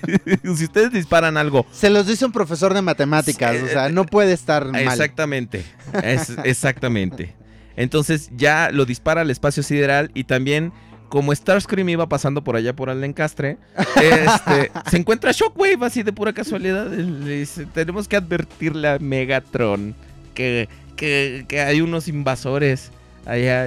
si 0.56 0.64
ustedes 0.64 0.92
disparan 0.92 1.36
algo 1.36 1.66
Se 1.72 1.90
los 1.90 2.06
dice 2.06 2.24
un 2.24 2.32
profesor 2.32 2.74
de 2.74 2.82
matemáticas, 2.82 3.56
o 3.62 3.68
sea, 3.68 3.88
no 3.88 4.04
puede 4.06 4.32
estar 4.32 4.64
mal. 4.66 4.80
Exactamente. 4.82 5.64
Es- 6.02 6.32
exactamente. 6.44 7.34
Entonces 7.76 8.30
ya 8.36 8.70
lo 8.70 8.84
dispara 8.84 9.22
al 9.22 9.30
espacio 9.30 9.62
sideral 9.62 10.10
y 10.14 10.24
también 10.24 10.72
como 11.08 11.34
Starscream 11.34 11.88
iba 11.90 12.08
pasando 12.08 12.42
por 12.42 12.56
allá 12.56 12.74
por 12.74 12.88
el 12.88 13.04
encastre, 13.04 13.58
este, 13.96 14.70
se 14.90 14.96
encuentra 14.96 15.30
Shockwave 15.30 15.84
así 15.84 16.02
de 16.02 16.12
pura 16.12 16.32
casualidad. 16.32 16.86
Le 16.90 17.40
dice, 17.40 17.66
tenemos 17.66 18.08
que 18.08 18.16
advertirle 18.16 18.88
a 18.88 18.98
Megatron 18.98 19.94
que, 20.32 20.70
que, 20.96 21.44
que 21.48 21.60
hay 21.60 21.82
unos 21.82 22.08
invasores 22.08 22.90
allá. 23.26 23.66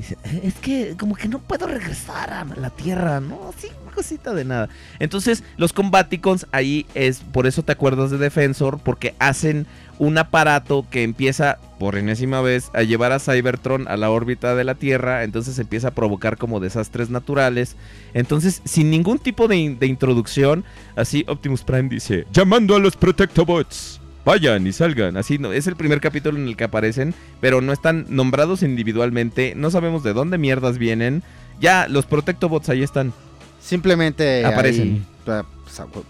"Eh, 0.00 0.40
es 0.44 0.54
que 0.54 0.94
como 0.98 1.14
que 1.14 1.28
no 1.28 1.38
puedo 1.40 1.66
regresar 1.66 2.32
a 2.32 2.44
la 2.44 2.70
Tierra, 2.70 3.20
¿no? 3.20 3.52
Sí, 3.58 3.68
cosita 3.94 4.32
de 4.32 4.44
nada. 4.44 4.68
Entonces, 5.00 5.42
los 5.56 5.72
Combaticons 5.72 6.46
ahí 6.52 6.86
es, 6.94 7.18
por 7.20 7.46
eso 7.46 7.62
te 7.64 7.72
acuerdas 7.72 8.10
de 8.10 8.18
Defensor, 8.18 8.78
porque 8.78 9.14
hacen 9.18 9.66
un 9.98 10.16
aparato 10.16 10.86
que 10.88 11.02
empieza 11.02 11.58
por 11.80 11.96
enésima 11.96 12.40
vez 12.40 12.70
a 12.74 12.82
llevar 12.82 13.10
a 13.10 13.18
Cybertron 13.18 13.88
a 13.88 13.96
la 13.96 14.10
órbita 14.10 14.54
de 14.54 14.64
la 14.64 14.76
Tierra, 14.76 15.24
entonces 15.24 15.58
empieza 15.58 15.88
a 15.88 15.92
provocar 15.92 16.36
como 16.36 16.60
desastres 16.60 17.10
naturales. 17.10 17.74
Entonces, 18.14 18.62
sin 18.64 18.90
ningún 18.90 19.18
tipo 19.18 19.48
de 19.48 19.56
introducción, 19.56 20.64
así 20.94 21.24
Optimus 21.26 21.64
Prime 21.64 21.88
dice, 21.88 22.26
Llamando 22.32 22.76
a 22.76 22.78
los 22.78 22.96
Protectobots. 22.96 24.00
Vayan 24.28 24.66
y 24.66 24.72
salgan. 24.72 25.16
Así 25.16 25.38
no, 25.38 25.52
es 25.52 25.66
el 25.66 25.76
primer 25.76 26.00
capítulo 26.00 26.38
en 26.38 26.48
el 26.48 26.56
que 26.56 26.64
aparecen, 26.64 27.14
pero 27.40 27.60
no 27.60 27.72
están 27.72 28.06
nombrados 28.08 28.62
individualmente, 28.62 29.54
no 29.56 29.70
sabemos 29.70 30.02
de 30.02 30.12
dónde 30.12 30.38
mierdas 30.38 30.78
vienen. 30.78 31.22
Ya, 31.60 31.88
los 31.88 32.06
Protectobots 32.06 32.68
ahí 32.68 32.82
están. 32.82 33.12
Simplemente 33.60 34.44
Aparecen. 34.44 34.82
ahí, 34.88 35.02
pues, 35.24 35.44
pues, 35.92 36.06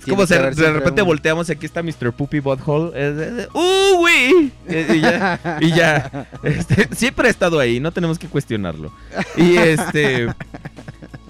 Es 0.00 0.08
como 0.08 0.26
de 0.26 0.72
repente 0.72 1.02
un- 1.02 1.08
volteamos 1.08 1.48
y 1.48 1.52
aquí 1.52 1.66
está 1.66 1.82
Mr. 1.82 2.12
Poopy 2.12 2.40
Butthole. 2.40 2.90
eh, 2.94 3.46
¡Uh, 3.54 3.96
güey! 3.98 4.52
Eh, 4.68 4.86
Y 4.96 5.00
ya, 5.00 5.58
y 5.60 5.68
ya. 5.70 6.26
Este, 6.42 6.88
siempre 6.94 7.28
ha 7.28 7.30
estado 7.30 7.58
ahí, 7.60 7.80
no 7.80 7.92
tenemos 7.92 8.18
que 8.18 8.26
cuestionarlo. 8.28 8.92
Y 9.36 9.56
este. 9.56 10.28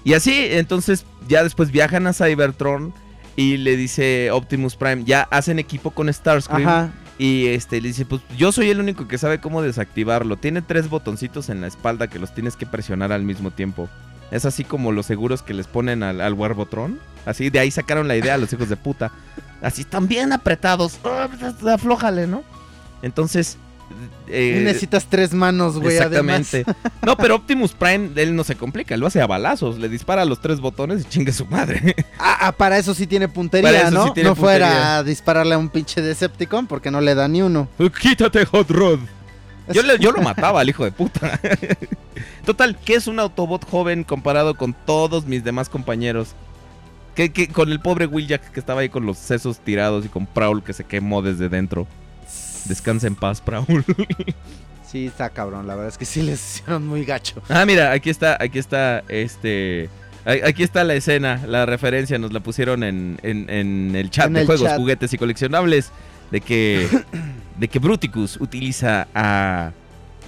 Y 0.03 0.13
así, 0.13 0.33
entonces 0.51 1.05
ya 1.27 1.43
después 1.43 1.71
viajan 1.71 2.07
a 2.07 2.13
Cybertron 2.13 2.93
y 3.35 3.57
le 3.57 3.75
dice 3.75 4.31
Optimus 4.31 4.75
Prime, 4.75 5.03
ya 5.05 5.27
hacen 5.31 5.59
equipo 5.59 5.91
con 5.91 6.11
Starscream. 6.11 6.67
Ajá. 6.67 6.91
Y 7.17 7.47
este 7.47 7.79
le 7.79 7.89
dice, 7.89 8.05
pues 8.05 8.21
yo 8.37 8.51
soy 8.51 8.69
el 8.69 8.79
único 8.79 9.07
que 9.07 9.17
sabe 9.17 9.39
cómo 9.39 9.61
desactivarlo. 9.61 10.37
Tiene 10.37 10.61
tres 10.61 10.89
botoncitos 10.89 11.49
en 11.49 11.61
la 11.61 11.67
espalda 11.67 12.07
que 12.07 12.19
los 12.19 12.33
tienes 12.33 12.55
que 12.55 12.65
presionar 12.65 13.11
al 13.11 13.23
mismo 13.23 13.51
tiempo. 13.51 13.87
Es 14.31 14.45
así 14.45 14.63
como 14.63 14.91
los 14.91 15.05
seguros 15.05 15.43
que 15.43 15.53
les 15.53 15.67
ponen 15.67 16.01
al, 16.01 16.21
al 16.21 16.33
Warbotron. 16.33 16.99
Así, 17.25 17.49
de 17.49 17.59
ahí 17.59 17.69
sacaron 17.69 18.07
la 18.07 18.17
idea 18.17 18.37
los 18.37 18.51
hijos 18.51 18.67
de 18.67 18.77
puta. 18.77 19.11
Así, 19.61 19.81
están 19.81 20.07
bien 20.07 20.33
apretados. 20.33 20.99
Ah, 21.05 21.29
pues, 21.29 21.63
Aflójale, 21.65 22.27
¿no? 22.27 22.43
Entonces... 23.01 23.57
eh, 24.27 24.61
Necesitas 24.63 25.05
tres 25.09 25.33
manos, 25.33 25.79
güey, 25.79 25.97
además. 25.97 26.53
Exactamente. 26.53 26.89
No, 27.05 27.17
pero 27.17 27.35
Optimus 27.35 27.73
Prime, 27.73 28.11
él 28.15 28.33
no 28.35 28.43
se 28.45 28.55
complica, 28.55 28.95
lo 28.95 29.07
hace 29.07 29.21
a 29.21 29.27
balazos, 29.27 29.77
le 29.77 29.89
dispara 29.89 30.21
a 30.21 30.25
los 30.25 30.39
tres 30.39 30.59
botones 30.61 31.01
y 31.01 31.09
chingue 31.09 31.33
su 31.33 31.45
madre. 31.45 31.95
Ah, 32.17 32.37
ah, 32.47 32.51
para 32.53 32.77
eso 32.77 32.93
sí 32.93 33.07
tiene 33.07 33.27
puntería, 33.27 33.69
Para 33.71 33.81
eso 33.89 33.91
¿no? 33.91 34.05
sí 34.05 34.11
tiene 34.13 34.29
no 34.29 34.35
fuera 34.35 34.97
a 34.97 35.03
dispararle 35.03 35.55
a 35.55 35.57
un 35.57 35.67
pinche 35.69 36.01
Decepticon 36.01 36.65
porque 36.67 36.91
no 36.91 37.01
le 37.01 37.13
da 37.15 37.27
ni 37.27 37.41
uno. 37.41 37.67
Quítate, 38.01 38.45
Hot 38.45 38.69
Rod. 38.71 38.99
Yo, 39.73 39.81
le- 39.81 39.99
yo 39.99 40.11
lo 40.11 40.21
mataba 40.23 40.61
al 40.61 40.69
hijo 40.69 40.83
de 40.85 40.91
puta. 40.91 41.39
Total, 42.45 42.77
¿qué 42.83 42.95
es 42.95 43.07
un 43.07 43.19
Autobot 43.19 43.69
joven 43.69 44.03
comparado 44.03 44.55
con 44.55 44.73
todos 44.85 45.25
mis 45.25 45.43
demás 45.43 45.69
compañeros? 45.69 46.29
¿Qué, 47.15 47.31
qué- 47.31 47.47
con 47.47 47.69
el 47.71 47.79
pobre 47.79 48.05
Wheeljack 48.07 48.51
que 48.51 48.59
estaba 48.59 48.81
ahí 48.81 48.89
con 48.89 49.05
los 49.05 49.17
sesos 49.17 49.59
tirados 49.59 50.05
y 50.05 50.09
con 50.09 50.25
Prowl 50.25 50.63
que 50.63 50.73
se 50.73 50.83
quemó 50.83 51.21
desde 51.21 51.47
dentro. 51.49 51.85
Descansa 52.65 53.07
en 53.07 53.15
paz, 53.15 53.41
Prowl. 53.41 53.83
Sí, 54.85 55.07
está 55.07 55.31
cabrón, 55.31 55.65
la 55.65 55.73
verdad 55.73 55.89
es 55.89 55.97
que 55.97 56.05
sí 56.05 56.21
les 56.21 56.39
hicieron 56.59 56.85
muy 56.85 57.03
gacho. 57.03 57.41
ah, 57.49 57.65
mira, 57.65 57.91
aquí 57.93 58.11
está, 58.11 58.37
aquí 58.39 58.59
está, 58.59 59.03
este... 59.09 59.89
Aquí 60.23 60.61
está 60.63 60.83
la 60.83 60.93
escena, 60.93 61.41
la 61.47 61.65
referencia, 61.65 62.17
nos 62.19 62.31
la 62.31 62.39
pusieron 62.41 62.83
en, 62.83 63.19
en- 63.23 63.49
en 63.49 63.95
el 63.95 64.09
chat 64.11 64.27
En 64.27 64.33
de 64.33 64.41
el 64.41 64.45
juegos, 64.45 64.67
chat. 64.69 64.77
juguetes 64.77 65.11
y 65.11 65.17
coleccionables 65.17 65.91
de 66.31 66.39
que, 66.41 66.87
de 67.59 67.67
que 67.67 67.79
Bruticus 67.79 68.39
utiliza 68.39 69.07
a, 69.15 69.71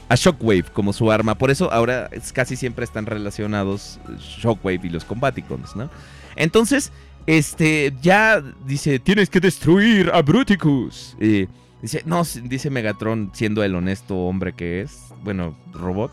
a 0.10 0.16
Shockwave 0.16 0.66
como 0.74 0.92
su 0.94 1.12
arma. 1.12 1.36
Por 1.38 1.52
eso 1.52 1.72
ahora 1.72 2.10
es- 2.12 2.34
casi 2.34 2.56
siempre 2.58 2.84
están 2.86 3.06
relacionados 3.06 4.00
Shockwave 4.20 4.82
y 4.84 4.90
los 4.90 5.06
Combaticons, 5.06 5.76
¿no? 5.78 5.90
Entonces, 6.36 6.92
este, 7.28 7.94
ya 8.02 8.42
dice, 8.66 8.98
Tienes 9.00 9.30
que 9.30 9.40
destruir 9.40 10.10
a 10.12 10.22
Bruticus. 10.24 11.16
eh, 11.22 11.48
dice, 11.86 12.02
no, 12.06 12.24
dice 12.24 12.70
Megatron 12.72 13.30
siendo 13.34 13.64
el 13.64 13.76
honesto 13.76 14.16
hombre 14.16 14.54
que 14.54 14.82
es, 14.82 15.14
bueno, 15.24 15.56
robot. 15.72 16.12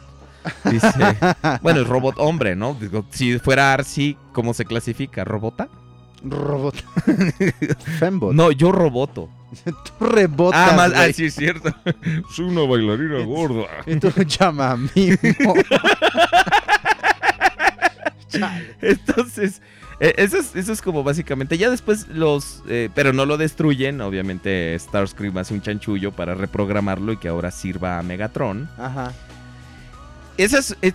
Dice, 0.71 0.89
bueno, 1.63 1.81
es 1.81 1.89
robot 1.89 2.17
hombre, 2.19 2.55
¿no? 2.57 2.75
Digo, 2.75 3.07
si 3.11 3.39
fuera 3.39 3.73
Arcee, 3.73 4.17
¿cómo 4.33 4.53
se 4.53 4.67
clasifica? 4.67 5.25
¿Robota? 5.25 5.69
Robot. 6.23 6.75
Fembot. 7.99 8.35
No, 8.35 8.53
yo 8.53 8.71
roboto. 8.71 9.31
Tú 9.65 10.05
rebotas, 10.05 10.73
ah, 10.73 10.77
más, 10.77 10.93
ah, 10.95 11.13
sí, 11.13 11.27
es 11.27 11.35
cierto. 11.35 11.75
Soy 12.31 12.47
una 12.47 12.63
bailarina 12.63 13.25
gorda. 13.25 13.69
Y 13.87 13.97
tú 13.97 14.11
llama 14.25 14.73
a 14.73 14.77
mí. 14.77 15.11
Entonces, 18.81 19.61
eso 20.19 20.39
es, 20.39 20.57
eso 20.57 20.73
es 20.73 20.83
como 20.83 21.03
básicamente. 21.05 21.57
Ya 21.59 21.71
después 21.71 22.09
los. 22.09 22.63
eh, 22.69 22.89
pero 22.95 23.13
no 23.13 23.25
lo 23.27 23.37
destruyen. 23.37 24.01
Obviamente, 24.01 24.77
Starscream 24.79 25.37
hace 25.39 25.55
un 25.55 25.63
chanchullo 25.63 26.13
para 26.13 26.35
reprogramarlo 26.35 27.13
y 27.13 27.17
que 27.19 27.29
ahora 27.29 27.51
sirva 27.51 27.99
a 27.99 28.03
Megatron. 28.03 28.69
Ajá. 28.79 29.13
Esas. 30.39 30.77
eh, 30.83 30.93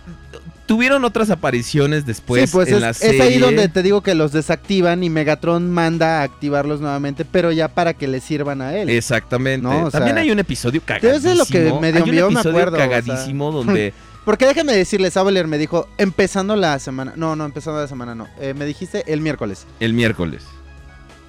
tuvieron 0.66 1.06
otras 1.06 1.30
apariciones 1.30 2.06
después 2.06 2.50
sí, 2.50 2.54
pues 2.54 2.68
en 2.68 2.76
es, 2.76 2.82
la 2.82 2.90
es 2.90 2.98
serie. 2.98 3.22
ahí 3.22 3.38
donde 3.40 3.70
te 3.70 3.82
digo 3.82 4.02
que 4.02 4.14
los 4.16 4.34
desactivan 4.34 5.02
y 5.04 5.10
Megatron 5.10 5.72
manda 5.72 6.20
a 6.20 6.24
activarlos 6.24 6.82
nuevamente, 6.82 7.24
pero 7.24 7.54
ya 7.54 7.70
para 7.70 7.94
que 7.94 8.08
le 8.08 8.20
sirvan 8.20 8.62
a 8.62 8.76
él. 8.76 8.90
Exactamente. 8.90 9.64
No, 9.64 9.90
También 9.90 10.16
sea, 10.18 10.24
hay 10.24 10.32
un 10.32 10.40
episodio 10.40 10.82
eso 10.82 10.86
cagadísimo. 10.86 11.32
es 11.32 11.38
lo 11.38 11.46
que 11.46 11.74
medio 11.80 12.04
hay 12.04 12.10
un 12.22 12.34
me 12.34 12.40
episodio 12.42 12.50
acuerdo, 12.50 12.76
o 12.76 12.80
sea. 12.80 12.90
cagadísimo 12.90 13.52
donde. 13.52 13.94
Porque 14.28 14.46
déjame 14.46 14.74
decirles, 14.76 15.16
Avaler 15.16 15.48
me 15.48 15.58
dijo, 15.58 15.88
empezando 15.98 16.58
la 16.58 16.78
semana, 16.80 17.14
no, 17.16 17.38
no, 17.38 17.46
empezando 17.46 17.80
la 17.80 17.88
semana, 17.88 18.14
no, 18.14 18.28
Eh, 18.42 18.54
me 18.54 18.66
dijiste 18.66 19.06
el 19.08 19.22
miércoles, 19.22 19.66
el 19.80 19.94
miércoles. 19.94 20.44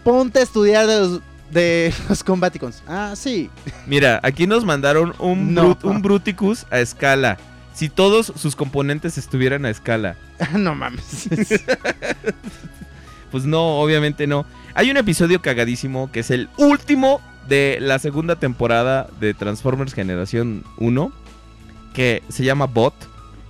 ponte 0.02 0.40
a 0.40 0.42
estudiar 0.42 0.88
de 0.88 0.98
los, 0.98 1.20
de 1.52 1.94
los 2.08 2.24
Combaticons. 2.24 2.82
Ah, 2.88 3.12
sí. 3.14 3.50
Mira, 3.86 4.18
aquí 4.24 4.48
nos 4.48 4.64
mandaron 4.64 5.14
un, 5.20 5.54
No. 5.54 5.76
Brut- 5.76 5.84
un 5.84 6.02
Bruticus 6.02 6.66
a 6.72 6.80
escala. 6.80 7.38
Si 7.72 7.88
todos 7.88 8.32
sus 8.34 8.56
componentes 8.56 9.16
estuvieran 9.16 9.64
a 9.64 9.70
escala. 9.70 10.16
no 10.58 10.74
mames. 10.74 11.30
Pues 13.30 13.44
no, 13.44 13.78
obviamente 13.80 14.26
no. 14.26 14.46
Hay 14.74 14.90
un 14.90 14.96
episodio 14.96 15.42
cagadísimo 15.42 16.10
que 16.10 16.20
es 16.20 16.30
el 16.30 16.48
último 16.56 17.20
de 17.46 17.76
la 17.78 17.98
segunda 17.98 18.36
temporada 18.36 19.06
de 19.20 19.34
Transformers 19.34 19.92
Generación 19.92 20.64
1. 20.78 21.12
Que 21.98 22.22
se 22.28 22.44
llama 22.44 22.66
Bot. 22.66 22.94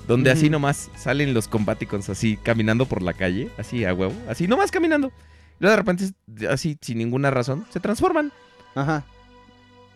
Donde 0.07 0.31
así 0.31 0.49
nomás 0.49 0.91
salen 0.97 1.35
los 1.35 1.49
Combaticons 1.49 2.09
así 2.09 2.39
caminando 2.39 2.87
por 2.87 3.03
la 3.03 3.12
calle. 3.12 3.51
Así 3.59 3.85
a 3.85 3.93
huevo. 3.93 4.15
Así 4.27 4.49
nomás 4.49 4.70
caminando. 4.70 5.09
Y 5.09 5.65
luego 5.65 5.73
de 5.73 5.77
repente, 5.77 6.05
así 6.49 6.79
sin 6.81 6.97
ninguna 6.97 7.31
razón, 7.31 7.66
se 7.69 7.79
transforman. 7.79 8.33
Ajá. 8.75 9.05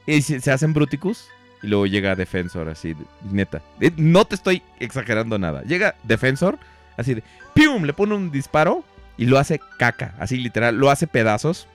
Y 0.06 0.20
se, 0.20 0.38
se 0.42 0.50
hacen 0.52 0.74
Bruticus. 0.74 1.28
Y 1.62 1.68
luego 1.68 1.86
llega 1.86 2.14
Defensor, 2.14 2.68
así, 2.68 2.92
de- 2.92 3.06
neta. 3.30 3.62
Eh, 3.80 3.90
No 3.96 4.26
te 4.26 4.34
estoy 4.34 4.60
exagerando 4.80 5.38
nada. 5.38 5.62
Llega 5.62 5.94
Defensor, 6.02 6.58
así 6.98 7.14
de 7.14 7.22
¡Pium! 7.54 7.84
Le 7.84 7.94
pone 7.94 8.14
un 8.14 8.30
disparo 8.30 8.84
y 9.16 9.24
lo 9.24 9.38
hace 9.38 9.62
caca, 9.78 10.14
así 10.18 10.36
literal. 10.36 10.76
Lo 10.76 10.90
hace 10.90 11.06
pedazos. 11.06 11.68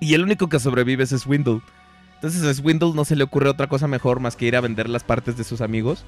Y 0.00 0.12
el 0.14 0.24
único 0.24 0.48
que 0.50 0.58
sobrevive 0.60 1.04
es 1.04 1.10
Swindle. 1.10 1.60
Entonces 2.20 2.42
a 2.42 2.52
Swindle 2.52 2.92
no 2.94 3.04
se 3.06 3.16
le 3.16 3.24
ocurre 3.24 3.48
otra 3.48 3.66
cosa 3.66 3.88
mejor 3.88 4.20
más 4.20 4.36
que 4.36 4.44
ir 4.44 4.54
a 4.54 4.60
vender 4.60 4.88
las 4.88 5.04
partes 5.04 5.38
de 5.38 5.44
sus 5.44 5.62
amigos. 5.62 6.04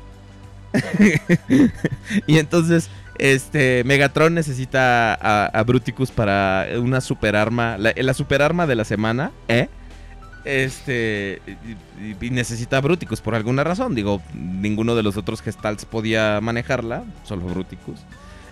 y 2.27 2.39
entonces, 2.39 2.91
este, 3.19 3.83
Megatron 3.85 4.35
necesita 4.35 5.15
a, 5.15 5.63
Bruticus 5.65 6.11
para 6.11 6.67
una 6.79 7.01
superarma, 7.01 7.79
la, 7.79 7.95
la 7.97 8.15
superarma 8.15 8.67
de 8.67 8.75
la 8.75 8.85
semana, 8.85 9.33
¿eh? 9.49 9.69
Este, 10.45 11.41
y, 11.99 12.27
y 12.27 12.31
necesita 12.31 12.79
a 12.79 12.81
Bruticus 12.81 13.21
por 13.21 13.35
alguna 13.35 13.65
razón. 13.65 13.95
Digo, 13.95 14.21
ninguno 14.35 14.95
de 14.95 15.03
los 15.03 15.17
otros 15.17 15.41
gestalts 15.41 15.85
podía 15.85 16.41
manejarla, 16.43 17.05
solo 17.25 17.47
Bruticus. 17.47 18.01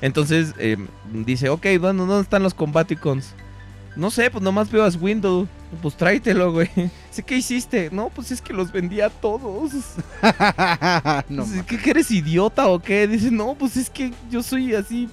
Entonces 0.00 0.54
eh, 0.58 0.76
dice, 1.12 1.48
ok, 1.48 1.66
bueno, 1.78 2.06
¿dónde 2.06 2.22
están 2.22 2.42
los 2.42 2.54
Combaticons? 2.54 3.34
No 4.00 4.10
sé, 4.10 4.30
pues 4.30 4.42
nomás 4.42 4.70
veo 4.70 4.82
a 4.82 4.90
Swindle. 4.90 5.46
Pues 5.82 5.94
tráetelo, 5.94 6.52
güey. 6.52 6.70
Sé 7.10 7.22
¿qué 7.22 7.36
hiciste? 7.36 7.90
No, 7.92 8.08
pues 8.08 8.30
es 8.32 8.40
que 8.40 8.54
los 8.54 8.72
vendía 8.72 9.06
a 9.06 9.10
todos. 9.10 9.72
no 11.28 11.44
Pues. 11.44 11.62
¿qué, 11.66 11.76
qué 11.76 11.90
eres 11.90 12.10
idiota 12.10 12.66
o 12.68 12.78
qué? 12.80 13.06
Dice, 13.06 13.30
no, 13.30 13.54
pues 13.56 13.76
es 13.76 13.90
que 13.90 14.14
yo 14.30 14.42
soy 14.42 14.74
así. 14.74 15.10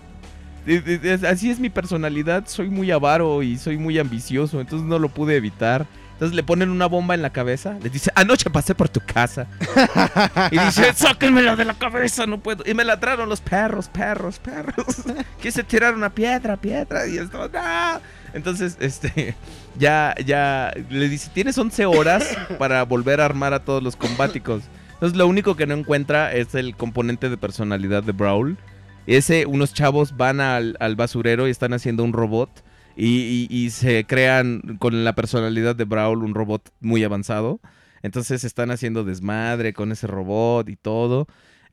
Así 1.27 1.49
es 1.51 1.59
mi 1.59 1.69
personalidad. 1.69 2.45
Soy 2.47 2.69
muy 2.69 2.89
avaro 2.89 3.43
y 3.43 3.57
soy 3.57 3.77
muy 3.77 3.99
ambicioso. 3.99 4.61
Entonces 4.61 4.87
no 4.87 4.99
lo 4.99 5.09
pude 5.09 5.35
evitar. 5.35 5.85
Entonces 6.13 6.33
le 6.33 6.43
ponen 6.43 6.69
una 6.69 6.85
bomba 6.85 7.13
en 7.13 7.21
la 7.21 7.31
cabeza. 7.31 7.77
Le 7.83 7.89
dice, 7.89 8.09
anoche 8.15 8.49
pasé 8.49 8.73
por 8.73 8.87
tu 8.87 9.01
casa. 9.01 9.47
y 10.51 10.57
dice, 10.59 10.93
sáquenmela 10.93 11.57
de 11.57 11.65
la 11.65 11.73
cabeza, 11.73 12.25
no 12.25 12.39
puedo. 12.39 12.63
Y 12.65 12.73
me 12.73 12.85
ladraron 12.85 13.27
los 13.27 13.41
perros, 13.41 13.89
perros, 13.89 14.39
perros. 14.39 15.03
Quise 15.41 15.65
tirar 15.65 15.93
una 15.93 16.09
piedra, 16.09 16.55
piedra. 16.55 17.05
Y 17.05 17.17
estaba, 17.17 17.49
"No". 17.49 18.01
Entonces, 18.37 18.77
este, 18.79 19.35
ya, 19.77 20.15
ya, 20.25 20.73
le 20.89 21.09
dice, 21.09 21.29
tienes 21.33 21.57
11 21.57 21.85
horas 21.85 22.37
para 22.57 22.83
volver 22.83 23.19
a 23.19 23.25
armar 23.25 23.53
a 23.53 23.65
todos 23.65 23.83
los 23.83 23.95
combáticos. 23.97 24.63
Entonces 24.93 25.17
lo 25.17 25.27
único 25.27 25.55
que 25.55 25.67
no 25.67 25.73
encuentra 25.75 26.33
es 26.33 26.55
el 26.55 26.75
componente 26.75 27.29
de 27.29 27.37
personalidad 27.37 28.03
de 28.03 28.13
Brawl. 28.13 28.57
Ese, 29.05 29.45
unos 29.45 29.73
chavos 29.73 30.15
van 30.17 30.39
al, 30.39 30.75
al 30.79 30.95
basurero 30.95 31.47
y 31.47 31.51
están 31.51 31.73
haciendo 31.73 32.03
un 32.03 32.13
robot. 32.13 32.49
Y, 32.95 33.47
y- 33.51 33.55
y 33.55 33.69
se 33.69 34.05
crean 34.05 34.77
con 34.79 35.03
la 35.03 35.13
personalidad 35.13 35.75
de 35.75 35.83
Brawl 35.83 36.23
un 36.23 36.33
robot 36.33 36.71
muy 36.79 37.03
avanzado. 37.03 37.59
Entonces 38.01 38.43
están 38.43 38.71
haciendo 38.71 39.03
desmadre 39.03 39.73
con 39.73 39.91
ese 39.91 40.07
robot 40.07 40.67
y 40.69 40.75
todo. 40.77 41.27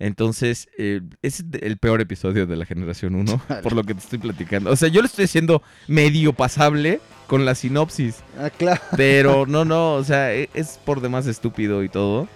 Entonces, 0.05 0.69
eh, 0.77 1.01
es 1.23 1.43
el 1.63 1.79
peor 1.79 2.03
episodio 2.03 2.47
de 2.47 2.57
la 2.57 2.67
generación 2.67 3.15
1, 3.15 3.41
por 3.63 3.73
lo 3.73 3.85
que 3.85 3.95
te 3.95 4.01
estoy 4.01 4.19
platicando. 4.19 4.71
O 4.71 4.77
sea, 4.77 4.89
yo 4.91 5.01
lo 5.01 5.07
estoy 5.07 5.25
haciendo 5.25 5.63
medio 5.89 6.35
pasable 6.35 7.01
con 7.27 7.47
la 7.47 7.55
sinopsis. 7.55 8.17
Ah, 8.39 8.51
claro. 8.51 8.83
Pero 8.99 9.47
no, 9.49 9.65
no, 9.65 9.95
o 9.95 10.05
sea, 10.05 10.35
e- 10.35 10.51
es 10.53 10.79
por 10.85 11.01
demás 11.01 11.27
estúpido 11.27 11.83
y 11.83 11.89
todo. 11.89 12.29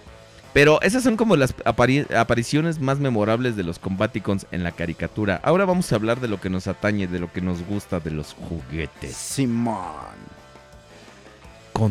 Pero 0.51 0.81
esas 0.81 1.03
son 1.03 1.15
como 1.15 1.35
las 1.35 1.55
apari- 1.57 2.11
apariciones 2.15 2.79
más 2.79 2.97
memorables 2.97 3.55
de 3.55 3.61
los 3.61 3.77
Combaticons 3.77 4.47
en 4.51 4.63
la 4.63 4.71
caricatura. 4.71 5.39
Ahora 5.43 5.65
vamos 5.65 5.91
a 5.91 5.95
hablar 5.95 6.19
de 6.21 6.27
lo 6.27 6.41
que 6.41 6.49
nos 6.49 6.65
atañe, 6.65 7.05
de 7.05 7.19
lo 7.19 7.31
que 7.31 7.41
nos 7.41 7.61
gusta 7.61 7.99
de 7.99 8.09
los 8.09 8.33
juguetes. 8.33 9.15
Simón. 9.15 10.38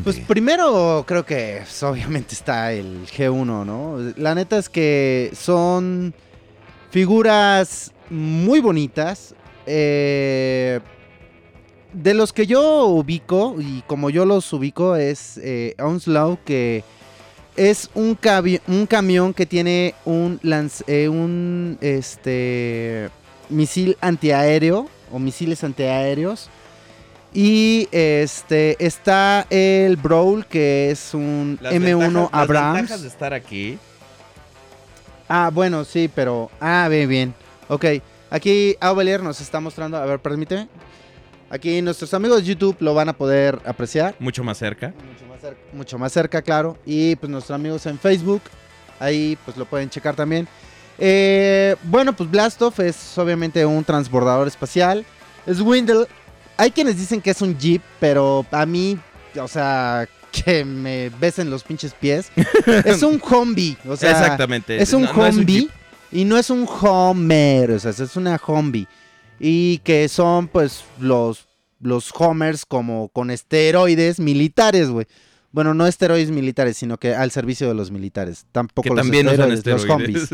Pues 0.04 0.18
primero 0.20 1.04
creo 1.06 1.24
que 1.24 1.62
obviamente 1.82 2.34
está 2.34 2.72
el 2.72 3.06
G1, 3.06 3.64
¿no? 3.64 3.96
La 4.16 4.34
neta 4.34 4.58
es 4.58 4.68
que 4.68 5.30
son 5.34 6.14
figuras 6.90 7.92
muy 8.10 8.60
bonitas. 8.60 9.34
eh, 9.66 10.80
de 11.92 12.12
los 12.14 12.32
que 12.34 12.46
yo 12.46 12.84
ubico, 12.86 13.56
y 13.58 13.82
como 13.86 14.10
yo 14.10 14.26
los 14.26 14.52
ubico, 14.52 14.94
es 14.94 15.38
eh, 15.42 15.74
Onslow, 15.78 16.38
que 16.44 16.84
es 17.56 17.90
un, 17.94 18.14
camión 18.14 19.32
que 19.34 19.46
tiene 19.46 19.94
un, 20.04 20.38
lanz- 20.40 20.84
eh, 20.86 21.08
un 21.08 21.78
este, 21.80 23.08
misil 23.48 23.96
antiaéreo 24.02 24.86
o 25.10 25.18
misiles 25.18 25.64
antiaéreos. 25.64 26.50
Y 27.32 27.88
este 27.92 28.76
está 28.84 29.46
el 29.50 29.96
Brawl, 29.96 30.46
que 30.46 30.90
es 30.90 31.12
un 31.14 31.58
Las 31.60 31.72
M1 31.74 31.98
ventajas- 31.98 32.30
las 32.32 32.40
Abrams. 32.42 32.74
ventajas 32.76 33.02
de 33.02 33.08
estar 33.08 33.34
aquí. 33.34 33.78
Ah, 35.28 35.50
bueno, 35.52 35.84
sí, 35.84 36.10
pero. 36.12 36.50
Ah, 36.60 36.88
bien, 36.90 37.08
bien. 37.08 37.34
Ok. 37.68 37.84
Aquí 38.30 38.76
Aubelier 38.80 39.22
nos 39.22 39.40
está 39.40 39.60
mostrando. 39.60 39.96
A 39.98 40.04
ver, 40.06 40.18
permíteme. 40.20 40.68
Aquí 41.50 41.80
nuestros 41.82 42.12
amigos 42.14 42.38
de 42.40 42.44
YouTube 42.54 42.76
lo 42.80 42.94
van 42.94 43.08
a 43.08 43.12
poder 43.14 43.58
apreciar. 43.64 44.14
Mucho 44.18 44.42
más 44.44 44.58
cerca. 44.58 44.88
Mucho 44.88 45.26
más 45.26 45.40
cerca, 45.40 45.60
mucho 45.72 45.98
más 45.98 46.12
cerca, 46.12 46.42
claro. 46.42 46.76
Y 46.84 47.16
pues 47.16 47.30
nuestros 47.30 47.54
amigos 47.54 47.84
en 47.86 47.98
Facebook. 47.98 48.42
Ahí 49.00 49.38
pues 49.44 49.56
lo 49.56 49.64
pueden 49.64 49.88
checar 49.88 50.14
también. 50.14 50.46
Eh, 50.98 51.76
bueno, 51.84 52.12
pues 52.14 52.30
Blastoff 52.30 52.80
es 52.80 53.16
obviamente 53.16 53.64
un 53.64 53.84
transbordador 53.84 54.46
espacial. 54.48 55.04
Swindle. 55.46 56.06
Hay 56.58 56.70
quienes 56.72 56.98
dicen 56.98 57.22
que 57.22 57.30
es 57.30 57.40
un 57.40 57.56
Jeep, 57.58 57.80
pero 57.98 58.44
a 58.50 58.66
mí, 58.66 58.98
o 59.40 59.48
sea, 59.48 60.06
que 60.44 60.64
me 60.64 61.08
besen 61.20 61.48
los 61.50 61.64
pinches 61.64 61.94
pies. 61.94 62.30
es 62.84 63.02
un 63.02 63.20
Humvee. 63.22 63.76
O 63.88 63.96
sea, 63.96 64.10
Exactamente. 64.10 64.80
es 64.82 64.92
un 64.92 65.02
No- 65.04 65.68
y 66.10 66.24
no 66.24 66.38
es 66.38 66.50
un 66.50 66.66
Homer, 66.66 67.70
o 67.72 67.78
sea, 67.78 67.90
es 67.90 68.16
una 68.16 68.40
Humvee. 68.46 68.86
Y 69.40 69.78
que 69.78 70.08
son 70.08 70.48
pues 70.48 70.82
los, 70.98 71.46
los 71.80 72.10
Homers 72.14 72.66
como 72.66 73.08
con 73.10 73.30
esteroides 73.30 74.18
militares, 74.18 74.90
güey. 74.90 75.06
Bueno, 75.50 75.74
no 75.74 75.86
esteroides 75.86 76.30
militares, 76.30 76.76
sino 76.76 76.98
que 76.98 77.14
al 77.14 77.30
servicio 77.30 77.68
de 77.68 77.74
los 77.74 77.90
militares. 77.90 78.46
Tampoco 78.52 78.82
Que 78.82 78.90
los 78.90 78.98
también 78.98 79.28
esteroides, 79.28 79.64
los 79.64 79.82
esteroides. 79.82 80.28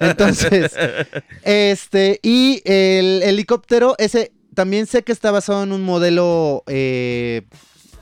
Entonces, 0.00 0.72
este, 1.44 2.20
y 2.22 2.62
el 2.64 3.22
helicóptero, 3.22 3.94
ese 3.98 4.32
también 4.54 4.86
sé 4.86 5.02
que 5.02 5.12
está 5.12 5.30
basado 5.30 5.62
en 5.62 5.72
un 5.72 5.82
modelo. 5.82 6.62
eh, 6.66 7.42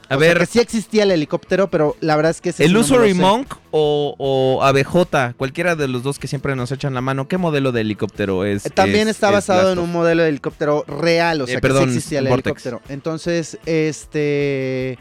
A 0.09 0.17
o 0.17 0.19
sea, 0.19 0.29
ver, 0.29 0.39
que 0.39 0.47
sí 0.47 0.59
existía 0.59 1.05
el 1.05 1.13
helicóptero, 1.13 1.71
pero 1.71 1.97
la 2.01 2.17
verdad 2.17 2.31
es 2.31 2.41
que 2.41 2.49
ese 2.49 2.59
sí 2.59 2.65
¿El 2.65 2.73
no. 2.73 3.15
Monk 3.15 3.55
o, 3.71 4.15
o 4.19 4.63
ABJ? 4.65 5.35
Cualquiera 5.37 5.77
de 5.77 5.87
los 5.87 6.03
dos 6.03 6.19
que 6.19 6.27
siempre 6.27 6.57
nos 6.57 6.73
echan 6.73 6.95
la 6.95 7.01
mano. 7.01 7.29
¿Qué 7.29 7.39
modelo 7.39 7.71
de 7.71 7.83
helicóptero 7.83 8.45
es? 8.45 8.65
También 8.75 9.07
es- 9.09 9.17
está 9.17 9.29
es 9.29 9.35
basado 9.35 9.73
en 9.73 9.79
un 9.79 9.93
modelo 9.93 10.23
de 10.25 10.31
helicóptero 10.31 10.85
real, 10.89 11.43
o 11.43 11.47
sea, 11.47 11.55
Eh, 11.55 11.59
que 11.59 11.63
perdón, 11.63 11.85
sí 11.91 11.97
existía 11.97 12.19
el 12.19 12.29
Vortex. 12.29 12.67
helicóptero. 12.67 12.93
Entonces, 12.93 13.57
este. 13.67 14.99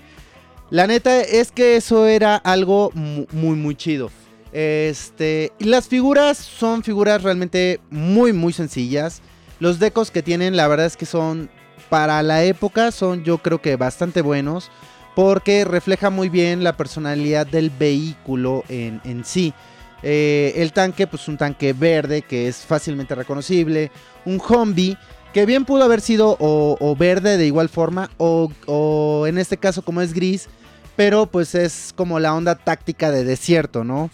La 0.70 0.86
neta 0.86 1.22
es 1.22 1.52
que 1.52 1.76
eso 1.78 2.06
era 2.06 2.36
algo 2.36 2.92
mu- 2.94 3.26
muy, 3.32 3.56
muy 3.56 3.76
chido. 3.76 4.12
Este. 4.52 5.52
Y 5.58 5.64
las 5.66 5.88
figuras 5.88 6.38
son 6.38 6.84
figuras 6.84 7.24
realmente 7.24 7.80
muy, 7.90 8.34
muy 8.34 8.54
sencillas. 8.54 9.22
Los 9.60 9.80
decos 9.80 10.12
que 10.12 10.24
tienen, 10.24 10.56
la 10.56 10.68
verdad 10.68 10.86
es 10.86 10.98
que 10.98 11.06
son. 11.06 11.50
Para 11.90 12.22
la 12.22 12.44
época, 12.44 12.92
son 12.92 13.24
yo 13.24 13.40
creo 13.40 13.62
que 13.62 13.76
bastante 13.76 14.22
buenos. 14.22 14.70
Porque 15.16 15.66
refleja 15.66 16.10
muy 16.10 16.30
bien 16.30 16.64
la 16.64 16.78
personalidad 16.78 17.48
del 17.48 17.72
vehículo 17.72 18.64
en, 18.70 19.26
sí. 19.26 19.54
Eh, 20.02 20.54
el 20.58 20.72
tanque, 20.72 21.08
pues 21.08 21.28
un 21.28 21.38
tanque 21.38 21.74
verde 21.74 22.22
que 22.22 22.48
es 22.48 22.58
fácilmente 22.58 23.16
reconocible. 23.16 23.92
Un 24.26 24.40
Humvee 24.40 24.98
que 25.34 25.46
bien 25.46 25.66
pudo 25.66 25.84
haber 25.84 26.02
sido 26.02 26.38
o, 26.40 26.78
o 26.80 26.96
verde 26.96 27.38
de 27.38 27.46
igual 27.46 27.70
forma 27.70 28.10
o, 28.18 28.52
o 28.66 29.28
en 29.28 29.38
este 29.38 29.58
caso 29.58 29.82
como 29.82 30.02
es 30.02 30.14
gris. 30.14 30.48
Pero 30.96 31.26
pues 31.26 31.56
es 31.56 31.94
como 31.96 32.20
la 32.20 32.36
onda 32.36 32.56
táctica 32.56 33.10
de 33.10 33.24
desierto, 33.24 33.84
¿no? 33.84 34.10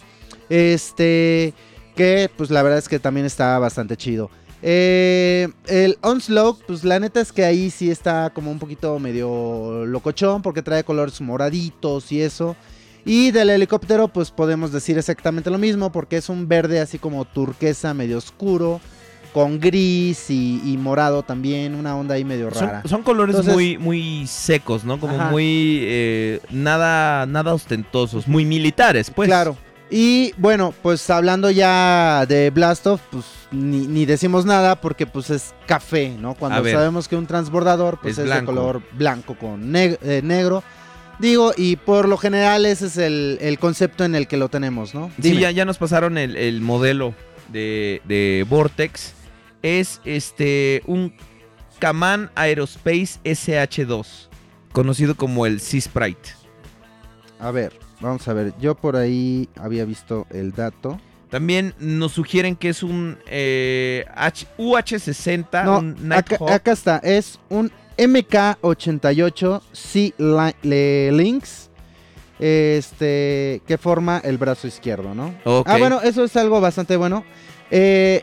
Este, 0.50 1.54
que 1.96 2.30
pues 2.36 2.52
la 2.52 2.64
verdad 2.64 2.80
es 2.80 2.90
que 2.90 3.00
también 3.00 3.26
está 3.26 3.58
bastante 3.60 3.98
chido. 3.98 4.30
Eh, 4.68 5.48
el 5.68 5.96
Onslaught, 6.02 6.60
pues 6.66 6.84
la 6.84 7.00
neta 7.00 7.22
es 7.22 7.32
que 7.32 7.46
ahí 7.46 7.70
sí 7.70 7.92
está 7.92 8.32
como 8.32 8.50
un 8.50 8.58
poquito 8.58 8.98
medio 8.98 9.86
locochón 9.86 10.42
porque 10.42 10.64
trae 10.64 10.84
colores 10.84 11.22
moraditos 11.22 12.12
y 12.12 12.22
eso. 12.22 12.56
Y 13.06 13.30
del 13.30 13.52
helicóptero, 13.52 14.08
pues 14.08 14.32
podemos 14.32 14.72
decir 14.72 14.98
exactamente 14.98 15.52
lo 15.52 15.60
mismo, 15.60 15.92
porque 15.92 16.18
es 16.18 16.30
un 16.30 16.48
verde 16.48 16.80
así 16.80 16.98
como 16.98 17.26
turquesa, 17.26 17.94
medio 17.94 18.18
oscuro, 18.18 18.82
con 19.32 19.60
gris 19.60 20.32
y, 20.32 20.60
y 20.66 20.78
morado 20.78 21.22
también, 21.22 21.76
una 21.76 21.96
onda 21.96 22.16
ahí 22.16 22.26
medio 22.26 22.50
rara. 22.50 22.82
Son, 22.82 22.90
son 22.90 23.04
colores 23.04 23.36
Entonces- 23.36 23.54
muy, 23.54 23.78
muy 23.78 24.26
secos, 24.26 24.84
¿no? 24.84 25.00
Como 25.00 25.14
Ajá. 25.14 25.30
muy 25.30 25.82
eh, 25.84 26.40
nada, 26.50 27.28
nada 27.28 27.54
ostentosos, 27.54 28.28
muy 28.28 28.46
militares, 28.46 29.12
pues. 29.12 29.28
Claro. 29.28 29.56
Y 29.92 30.34
bueno, 30.38 30.74
pues 30.82 31.08
hablando 31.12 31.52
ya 31.52 32.26
de 32.28 32.50
Blastoff, 32.50 33.02
pues 33.12 33.26
ni, 33.56 33.88
ni 33.88 34.06
decimos 34.06 34.46
nada 34.46 34.80
porque 34.82 35.08
pues 35.08 35.30
es 35.30 35.54
café, 35.68 36.16
¿no? 36.20 36.36
Cuando 36.36 36.62
ver. 36.62 36.74
sabemos 36.76 37.08
que 37.08 37.16
un 37.16 37.26
transbordador 37.26 38.00
pues 38.02 38.18
Es 38.18 38.26
es, 38.28 38.34
de 38.34 38.46
color 38.46 38.82
blanco 38.94 39.36
con 39.38 39.72
neg- 39.74 39.98
eh, 40.04 40.22
negro. 40.24 40.64
Digo, 41.18 41.54
y 41.56 41.78
por 41.78 42.10
lo 42.10 42.18
general 42.18 42.66
ese 42.66 42.88
es 42.88 42.98
el, 42.98 43.38
el 43.42 43.58
concepto 43.58 44.04
en 44.04 44.16
el 44.16 44.28
que 44.28 44.36
lo 44.38 44.50
tenemos, 44.50 44.94
¿no? 44.94 45.10
Sí, 45.22 45.38
ya, 45.40 45.50
ya 45.52 45.64
nos 45.66 45.78
pasaron 45.78 46.18
el, 46.18 46.36
el 46.36 46.60
modelo 46.62 47.14
de, 47.50 48.02
de 48.06 48.46
Vortex. 48.50 49.14
Es 49.62 50.02
este 50.04 50.84
un 50.86 51.14
Kaman 51.80 52.30
Aerospace 52.36 53.20
SH2, 53.24 54.28
conocido 54.74 55.16
como 55.16 55.46
el 55.46 55.60
Sea 55.62 55.82
Sprite. 55.82 56.32
A 57.40 57.52
ver, 57.52 57.74
vamos 58.02 58.28
a 58.28 58.34
ver. 58.34 58.54
Yo 58.60 58.76
por 58.76 58.96
ahí 58.96 59.48
había 59.58 59.86
visto 59.86 60.28
el 60.32 60.52
dato. 60.52 61.00
También 61.30 61.74
nos 61.80 62.14
sugieren 62.14 62.56
que 62.56 62.70
es 62.70 62.84
un 62.84 63.18
eh, 63.28 64.06
H- 64.16 64.48
UH-60, 64.58 65.64
No, 65.66 65.80
un 65.80 66.14
acá, 66.14 66.72
está. 66.72 66.98
Es 67.00 67.40
un 67.50 67.72
MK88 67.98 69.62
C 69.74 70.14
Li- 70.18 70.56
le- 70.70 71.12
Lynx. 71.12 71.70
Este. 72.40 73.62
Que 73.66 73.78
forma 73.78 74.20
el 74.24 74.38
brazo 74.38 74.68
izquierdo, 74.68 75.16
¿no? 75.16 75.34
Ah, 75.46 75.78
bueno, 75.78 76.02
eso 76.02 76.24
es 76.24 76.36
algo 76.36 76.60
bastante 76.62 76.96
bueno. 76.98 77.24
Eh, 77.72 78.22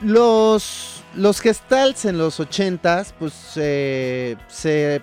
los, 0.00 1.02
los 1.14 1.40
gestals 1.40 2.04
en 2.04 2.18
los 2.18 2.38
80s, 2.40 3.12
pues 3.18 3.34
eh, 3.56 4.36
se 4.48 5.02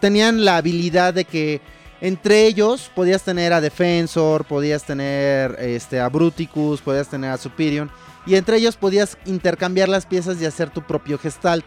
tenían 0.00 0.44
la 0.44 0.56
habilidad 0.58 1.14
de 1.14 1.24
que 1.24 1.60
entre 2.02 2.46
ellos 2.46 2.90
podías 2.94 3.22
tener 3.22 3.52
a 3.54 3.60
Defensor, 3.62 4.44
podías 4.44 4.84
tener 4.84 5.56
este, 5.60 6.00
a 6.00 6.08
Bruticus, 6.10 6.82
podías 6.82 7.08
tener 7.08 7.30
a 7.30 7.38
Superior. 7.38 7.88
Y 8.26 8.34
entre 8.34 8.56
ellos 8.58 8.76
podías 8.76 9.16
intercambiar 9.24 9.88
las 9.88 10.04
piezas 10.04 10.40
y 10.42 10.44
hacer 10.44 10.68
tu 10.70 10.82
propio 10.82 11.16
gestalt. 11.18 11.64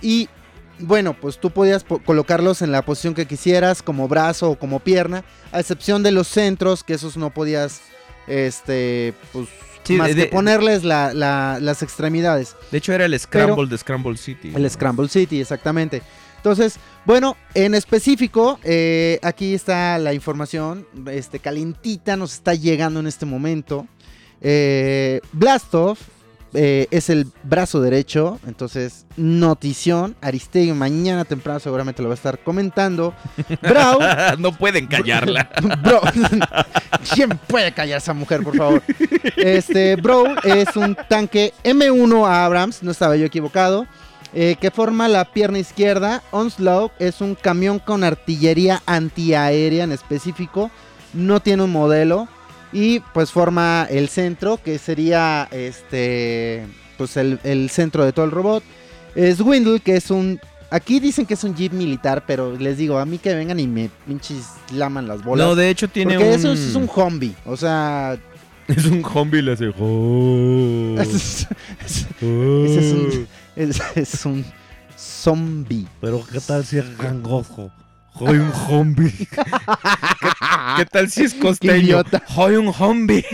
Y 0.00 0.28
bueno, 0.78 1.12
pues 1.20 1.38
tú 1.38 1.50
podías 1.50 1.82
po- 1.84 1.98
colocarlos 2.00 2.62
en 2.62 2.70
la 2.72 2.82
posición 2.82 3.14
que 3.14 3.26
quisieras, 3.26 3.82
como 3.82 4.06
brazo 4.08 4.50
o 4.50 4.58
como 4.58 4.78
pierna, 4.80 5.24
a 5.52 5.58
excepción 5.60 6.02
de 6.04 6.12
los 6.12 6.28
centros, 6.28 6.82
que 6.84 6.94
esos 6.94 7.16
no 7.16 7.30
podías, 7.34 7.80
este, 8.28 9.12
pues, 9.32 9.48
Sí, 9.84 9.94
más 9.96 10.08
de- 10.08 10.14
que 10.14 10.20
de- 10.22 10.26
ponerles 10.26 10.84
la- 10.84 11.14
la- 11.14 11.58
las 11.60 11.82
extremidades. 11.82 12.54
De 12.70 12.78
hecho, 12.78 12.92
era 12.92 13.06
el 13.06 13.18
Scramble 13.18 13.66
de 13.66 13.78
Scramble 13.78 14.16
City. 14.18 14.52
El 14.54 14.68
Scramble 14.70 15.08
City, 15.08 15.40
exactamente. 15.40 16.02
Entonces, 16.38 16.78
bueno, 17.04 17.36
en 17.54 17.74
específico, 17.74 18.58
eh, 18.62 19.18
aquí 19.22 19.54
está 19.54 19.98
la 19.98 20.14
información, 20.14 20.86
este, 21.10 21.40
calientita, 21.40 22.16
nos 22.16 22.32
está 22.32 22.54
llegando 22.54 23.00
en 23.00 23.06
este 23.06 23.26
momento. 23.26 23.86
Eh, 24.40 25.20
Blastov 25.32 25.98
eh, 26.54 26.86
es 26.90 27.10
el 27.10 27.26
brazo 27.42 27.80
derecho, 27.80 28.38
entonces, 28.46 29.04
notición, 29.16 30.16
Aristegui 30.22 30.72
mañana 30.72 31.24
temprano 31.24 31.60
seguramente 31.60 32.02
lo 32.02 32.08
va 32.08 32.14
a 32.14 32.16
estar 32.16 32.38
comentando. 32.38 33.14
Brau, 33.60 33.98
no 34.38 34.52
pueden 34.52 34.86
callarla. 34.86 35.50
Bro, 35.82 36.00
¿quién 37.14 37.30
puede 37.48 37.72
callar 37.72 37.96
a 37.96 37.98
esa 37.98 38.14
mujer, 38.14 38.42
por 38.42 38.56
favor? 38.56 38.82
Este, 39.36 39.96
Bro 39.96 40.40
es 40.42 40.74
un 40.76 40.96
tanque 41.08 41.52
M1 41.64 42.26
Abrams, 42.26 42.82
no 42.82 42.92
estaba 42.92 43.16
yo 43.16 43.26
equivocado, 43.26 43.86
eh, 44.34 44.56
que 44.60 44.70
forma 44.70 45.08
la 45.08 45.24
pierna 45.26 45.58
izquierda. 45.58 46.22
Onslaught 46.30 46.92
es 46.98 47.20
un 47.20 47.34
camión 47.34 47.78
con 47.78 48.04
artillería 48.04 48.82
antiaérea 48.86 49.84
en 49.84 49.92
específico, 49.92 50.70
no 51.14 51.40
tiene 51.40 51.64
un 51.64 51.72
modelo 51.72 52.28
y 52.72 53.00
pues 53.14 53.32
forma 53.32 53.86
el 53.90 54.08
centro, 54.08 54.58
que 54.62 54.78
sería 54.78 55.48
este, 55.50 56.66
pues 56.96 57.16
el, 57.16 57.40
el 57.44 57.70
centro 57.70 58.04
de 58.04 58.12
todo 58.12 58.26
el 58.26 58.30
robot. 58.30 58.62
Es 59.14 59.40
Windle, 59.40 59.80
que 59.80 59.96
es 59.96 60.10
un 60.10 60.38
Aquí 60.70 61.00
dicen 61.00 61.24
que 61.24 61.32
es 61.32 61.44
un 61.44 61.54
jeep 61.54 61.72
militar, 61.72 62.24
pero 62.26 62.54
les 62.54 62.76
digo, 62.76 62.98
a 62.98 63.06
mí 63.06 63.16
que 63.16 63.34
vengan 63.34 63.58
y 63.58 63.66
me 63.66 63.88
pinches 64.06 64.44
laman 64.74 65.08
las 65.08 65.24
bolas. 65.24 65.46
No, 65.46 65.54
de 65.54 65.70
hecho 65.70 65.88
tiene 65.88 66.16
porque 66.16 66.28
un... 66.28 66.34
eso 66.34 66.52
es 66.52 66.74
un 66.74 66.88
zombie. 66.88 67.34
O 67.46 67.56
sea, 67.56 68.18
Es 68.68 68.84
un 68.84 69.02
zombie 69.02 69.38
y 69.38 69.42
le 69.42 69.52
hace... 69.52 69.72
"Oh, 69.78 70.94
ese 71.00 71.16
es, 71.86 72.06
oh". 72.22 72.64
ese 72.66 72.78
es 72.80 72.92
un, 72.92 73.28
es, 73.58 73.80
es 73.94 74.24
un 74.26 74.44
zombie. 74.96 75.86
Pero 76.00 76.24
qué 76.30 76.40
tal 76.40 76.64
si 76.64 76.78
es 76.78 76.98
gangoso. 76.98 77.70
Soy 78.18 78.38
un 78.38 78.52
zombie. 78.52 79.12
¿Qué 80.76 80.86
tal 80.86 81.10
si 81.10 81.24
es 81.24 81.34
costeño? 81.34 82.02
Soy 82.34 82.56
un 82.56 82.72
zombie. 82.72 83.24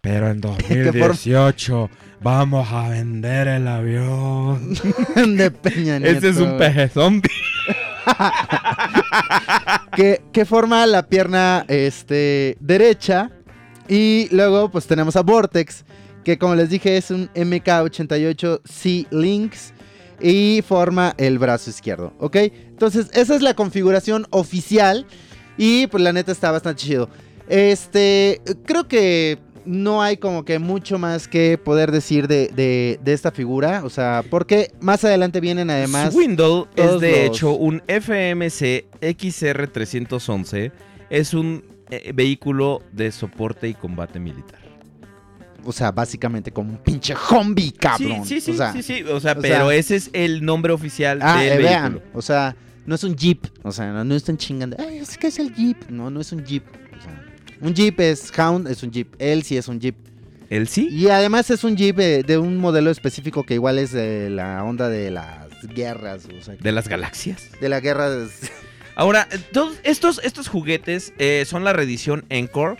Pero 0.00 0.30
en 0.30 0.40
forma- 0.42 0.56
2018 0.58 1.90
vamos 2.22 2.72
a 2.72 2.88
vender 2.88 3.48
el 3.48 3.68
avión. 3.68 4.74
de 5.36 5.50
Peña 5.50 5.98
Nieto. 5.98 6.18
Ese 6.18 6.28
es 6.30 6.36
un 6.38 6.56
peje 6.56 6.88
zombie. 6.88 7.30
que, 9.96 10.22
que 10.32 10.44
forma 10.44 10.86
la 10.86 11.06
pierna 11.06 11.64
este, 11.68 12.56
derecha. 12.60 13.30
Y 13.88 14.28
luego 14.30 14.70
pues 14.70 14.86
tenemos 14.86 15.16
a 15.16 15.22
Vortex, 15.22 15.84
que 16.24 16.38
como 16.38 16.54
les 16.54 16.70
dije 16.70 16.96
es 16.96 17.10
un 17.10 17.28
MK88C 17.34 19.06
Lynx 19.10 19.72
y 20.20 20.62
forma 20.66 21.14
el 21.18 21.38
brazo 21.38 21.70
izquierdo, 21.70 22.12
¿ok? 22.18 22.36
Entonces 22.36 23.10
esa 23.12 23.34
es 23.34 23.42
la 23.42 23.54
configuración 23.54 24.26
oficial 24.30 25.06
y 25.58 25.86
pues 25.88 26.02
la 26.02 26.12
neta 26.12 26.32
está 26.32 26.50
bastante 26.50 26.82
chido. 26.82 27.08
Este, 27.48 28.40
creo 28.64 28.86
que 28.88 29.38
no 29.64 30.02
hay 30.02 30.16
como 30.16 30.44
que 30.44 30.58
mucho 30.58 30.98
más 30.98 31.28
que 31.28 31.56
poder 31.58 31.92
decir 31.92 32.26
de, 32.28 32.48
de- 32.48 32.98
de 33.02 33.12
esta 33.12 33.30
figura, 33.30 33.82
o 33.84 33.90
sea, 33.90 34.24
porque 34.30 34.72
más 34.80 35.04
adelante 35.04 35.40
vienen 35.40 35.70
además... 35.70 36.12
Swindle 36.12 36.64
es 36.76 37.00
de 37.00 37.10
los- 37.26 37.36
hecho 37.36 37.52
un 37.52 37.82
FMC 37.86 38.86
XR311. 39.00 40.72
Es 41.10 41.34
un 41.34 41.64
eh, 41.90 42.12
vehículo 42.14 42.82
de 42.92 43.12
soporte 43.12 43.68
y 43.68 43.74
combate 43.74 44.18
militar. 44.18 44.60
O 45.64 45.72
sea, 45.72 45.92
básicamente 45.92 46.50
como 46.52 46.70
un 46.72 46.78
pinche 46.78 47.14
zombie, 47.28 47.72
cabrón. 47.72 48.24
Sí, 48.24 48.40
sí, 48.40 48.40
sí, 48.40 48.50
o 48.52 48.54
sea, 48.56 48.72
sí, 48.72 48.82
sí. 48.82 49.02
O 49.04 49.20
sea, 49.20 49.32
o 49.32 49.40
pero 49.40 49.68
sea- 49.68 49.74
ese 49.76 49.96
es 49.96 50.10
el 50.12 50.44
nombre 50.44 50.72
oficial 50.72 51.18
Ah, 51.22 51.38
del 51.40 51.46
eh, 51.52 51.56
vehículo. 51.56 51.68
vean, 51.68 52.00
o 52.14 52.22
sea, 52.22 52.56
no 52.86 52.94
es 52.94 53.04
un 53.04 53.14
jeep, 53.16 53.46
o 53.62 53.70
sea, 53.72 53.92
no, 53.92 54.04
no 54.04 54.14
están 54.14 54.36
chingando. 54.36 54.76
Ay, 54.78 54.98
es 54.98 55.16
que 55.16 55.28
es 55.28 55.38
el 55.38 55.54
jeep. 55.54 55.88
No, 55.88 56.10
no 56.10 56.20
es 56.20 56.32
un 56.32 56.44
jeep. 56.44 56.64
o 56.66 57.02
sea, 57.02 57.24
un 57.60 57.74
jeep 57.74 58.00
es 58.00 58.32
Hound, 58.38 58.66
es 58.68 58.82
un 58.82 58.90
jeep. 58.90 59.14
Él 59.18 59.42
sí 59.44 59.56
es 59.56 59.68
un 59.68 59.80
jeep. 59.80 59.94
¿El 60.50 60.68
sí? 60.68 60.88
Y 60.90 61.08
además 61.08 61.48
es 61.50 61.64
un 61.64 61.76
jeep 61.76 61.98
eh, 62.00 62.22
de 62.26 62.36
un 62.36 62.58
modelo 62.58 62.90
específico 62.90 63.44
que 63.44 63.54
igual 63.54 63.78
es 63.78 63.92
de 63.92 64.28
la 64.28 64.62
onda 64.64 64.88
de 64.90 65.10
las 65.10 65.48
guerras, 65.74 66.26
o 66.38 66.42
sea, 66.42 66.56
De 66.56 66.72
las 66.72 66.88
galaxias. 66.88 67.40
de 67.60 67.68
la 67.70 67.80
guerra. 67.80 68.10
de- 68.10 68.28
Ahora, 68.94 69.26
eh, 69.30 69.38
todos 69.52 69.76
estos, 69.84 70.20
estos 70.22 70.48
juguetes 70.48 71.14
eh, 71.18 71.44
son 71.46 71.64
la 71.64 71.72
reedición 71.72 72.26
Encore. 72.28 72.76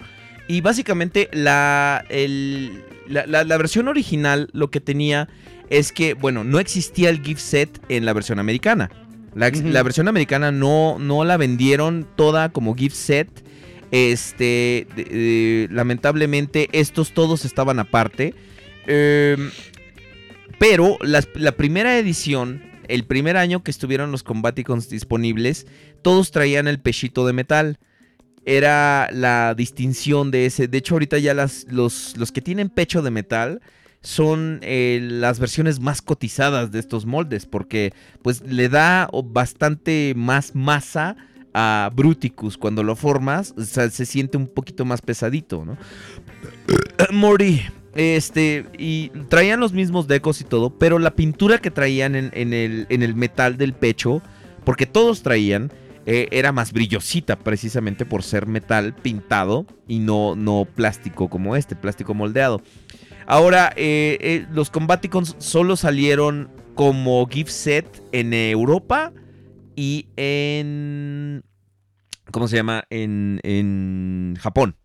Y 0.49 0.61
básicamente 0.61 1.29
la, 1.33 2.05
el- 2.09 2.83
la, 3.09 3.27
la- 3.27 3.45
la 3.45 3.57
versión 3.57 3.89
original 3.89 4.49
lo 4.53 4.71
que 4.71 4.81
tenía 4.81 5.29
es 5.71 5.93
que, 5.93 6.15
bueno, 6.15 6.45
no 6.45 6.59
existía 6.59 7.09
el 7.11 7.23
gift 7.23 7.41
set 7.41 7.81
en 7.89 8.05
la 8.05 8.13
versión 8.13 8.39
americana. 8.39 8.91
La, 9.35 9.51
versión 9.83 10.09
americana 10.09 10.53
no, 10.53 10.99
no 10.99 11.25
la 11.25 11.39
vendieron 11.39 12.07
toda 12.17 12.51
como 12.51 12.75
gift 12.75 12.97
set. 12.97 13.29
Este, 13.91 14.87
de- 14.97 15.05
de- 15.05 15.69
lamentablemente, 15.71 16.69
estos 16.73 17.13
todos 17.13 17.45
estaban 17.45 17.79
aparte. 17.79 18.35
Em, 18.87 19.51
pero 20.59 20.99
las- 21.03 21.29
la 21.35 21.53
primera 21.53 21.99
edición, 21.99 22.63
el 22.89 23.05
primer 23.05 23.37
año 23.37 23.63
que 23.63 23.71
estuvieron 23.71 24.11
los 24.13 24.23
Combaticons 24.23 24.89
disponibles, 24.91 25.67
todos 26.03 26.31
traían 26.31 26.69
el 26.69 26.79
pechito 26.81 27.27
de 27.27 27.33
metal. 27.33 27.79
Era 28.45 29.09
la 29.13 29.55
distinción 29.55 30.31
de 30.31 30.47
ese. 30.47 30.69
De 30.69 30.79
hecho, 30.79 30.95
ahorita 30.95 31.19
ya 31.19 31.35
los, 31.35 31.67
los 32.17 32.33
que 32.33 32.41
tienen 32.41 32.69
pecho 32.69 33.03
de 33.03 33.11
metal 33.11 33.61
son 34.03 34.59
eh, 34.63 34.99
las 35.01 35.39
versiones 35.39 35.81
más 35.81 36.03
cotizadas 36.03 36.73
de 36.73 36.81
estos 36.81 37.07
moldes. 37.07 37.47
Porque 37.47 37.93
pues 38.23 38.43
le 38.43 38.69
da 38.69 39.09
bastante 39.25 40.15
más 40.17 40.55
masa 40.55 41.17
a 41.55 41.91
Bruticus. 41.95 42.59
Cuando 42.59 42.83
lo 42.83 42.97
formas, 42.97 43.55
se 43.57 44.07
siente 44.07 44.37
un 44.37 44.49
poquito 44.49 44.85
más 44.85 45.01
pesadito, 45.03 45.65
¿no? 45.65 45.77
Mori. 47.13 47.63
Este, 47.95 48.65
y 48.79 49.11
traían 49.29 49.61
los 49.61 49.75
mismos 49.75 50.09
decos 50.09 50.41
y 50.41 50.45
todo, 50.45 50.71
pero 50.71 50.99
la 50.99 51.15
pintura 51.15 51.59
que 51.59 51.71
traían 51.71 52.15
en 52.17 52.55
el, 52.55 52.87
en 52.89 53.03
el 53.03 53.15
metal 53.15 53.59
del 53.59 53.75
pecho, 53.75 54.23
porque 54.65 54.87
todos 54.87 55.23
traían, 55.23 55.71
eh, 56.05 56.29
era 56.33 56.53
más 56.53 56.73
brillosita 56.73 57.39
precisamente 57.39 58.05
por 58.05 58.23
ser 58.23 58.47
metal 58.47 58.95
pintado 58.95 59.67
y 59.87 60.01
no, 60.01 60.35
no 60.35 60.65
plástico 60.65 61.29
como 61.29 61.55
este, 61.57 61.77
plástico 61.77 62.15
moldeado. 62.15 62.61
Ahora, 63.27 63.73
eh, 63.77 64.19
eh, 64.21 64.47
los 64.53 64.71
Combaticons 64.71 65.37
solo 65.39 65.77
salieron 65.77 66.51
como 66.75 67.27
gift 67.27 67.51
set 67.51 68.03
en 68.13 68.35
Europa 68.35 69.13
y 69.77 70.07
en... 70.17 71.45
¿Cómo 72.31 72.49
se 72.49 72.57
llama? 72.57 72.85
En, 72.91 73.41
en 73.45 74.37
Japón. 74.41 74.77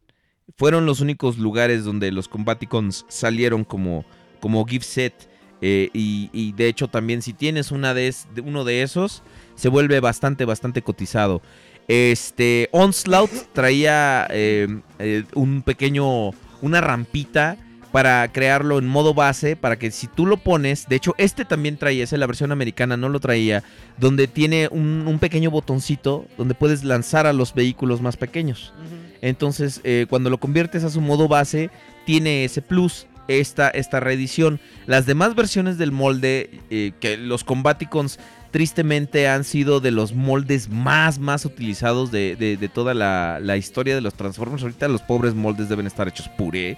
Fueron 0.56 0.86
los 0.86 1.02
únicos 1.02 1.38
lugares 1.38 1.84
donde 1.84 2.12
los 2.12 2.28
Combaticons 2.28 3.06
salieron 3.10 3.64
como, 3.64 4.06
como 4.40 4.66
gift 4.66 4.86
set. 4.86 5.14
Eh, 5.62 5.90
y, 5.94 6.30
y 6.34 6.52
de 6.54 6.68
hecho 6.68 6.88
también 6.88 7.22
si 7.22 7.34
tienes 7.34 7.72
una 7.72 7.94
de 7.94 8.08
es- 8.08 8.28
uno 8.44 8.64
de 8.64 8.82
esos, 8.84 9.24
se 9.56 9.70
vuelve 9.70 10.00
bastante, 10.00 10.46
bastante 10.46 10.82
cotizado. 10.82 11.42
Este, 11.88 12.70
Onslaught 12.72 13.32
traía 13.54 14.28
eh, 14.30 14.68
eh, 15.00 15.24
un 15.34 15.62
pequeño, 15.62 16.32
una 16.62 16.82
rampita 16.82 17.58
para 17.94 18.28
crearlo 18.34 18.78
en 18.78 18.86
modo 18.86 19.14
base, 19.14 19.56
para 19.56 19.80
que 19.80 19.90
si 19.92 20.08
tú 20.08 20.26
lo 20.26 20.36
pones, 20.38 20.88
de 20.90 20.98
hecho 20.98 21.16
este 21.18 21.46
también 21.46 21.78
traía, 21.78 22.04
ese 22.04 22.18
la 22.18 22.28
versión 22.28 22.52
americana 22.52 22.98
no 22.98 23.08
lo 23.08 23.20
traía, 23.22 23.64
donde 23.98 24.28
tiene 24.28 24.68
un, 24.70 25.06
un 25.08 25.18
pequeño 25.20 25.50
botoncito 25.50 26.26
donde 26.38 26.54
puedes 26.54 26.84
lanzar 26.84 27.26
a 27.26 27.34
los 27.34 27.54
vehículos 27.56 28.02
más 28.02 28.18
pequeños. 28.18 28.74
Entonces, 29.22 29.80
eh, 29.86 30.06
cuando 30.10 30.30
lo 30.30 30.38
conviertes 30.38 30.84
a 30.84 30.90
su 30.90 31.00
modo 31.02 31.28
base, 31.30 31.72
tiene 32.06 32.44
ese 32.44 32.62
plus, 32.62 33.08
esta, 33.28 33.70
esta 33.70 34.00
reedición. 34.00 34.60
Las 34.86 35.06
demás 35.06 35.36
versiones 35.36 35.78
del 35.78 35.92
molde, 35.92 36.62
eh, 36.70 36.92
que 37.00 37.18
los 37.18 37.44
Combaticons 37.44 38.20
tristemente 38.52 39.28
han 39.28 39.44
sido 39.44 39.80
de 39.82 39.92
los 39.92 40.14
moldes 40.14 40.70
más, 40.70 41.20
más 41.20 41.46
utilizados 41.46 42.12
de, 42.12 42.36
de- 42.36 42.58
de 42.58 42.70
toda 42.70 42.94
la, 42.94 43.40
la 43.42 43.58
historia 43.58 43.94
de 43.96 44.02
los 44.02 44.14
Transformers. 44.14 44.64
Ahorita 44.64 44.88
los 44.88 45.02
pobres 45.02 45.36
moldes 45.36 45.70
deben 45.70 45.86
estar 45.88 46.08
hechos 46.08 46.30
puré. 46.30 46.78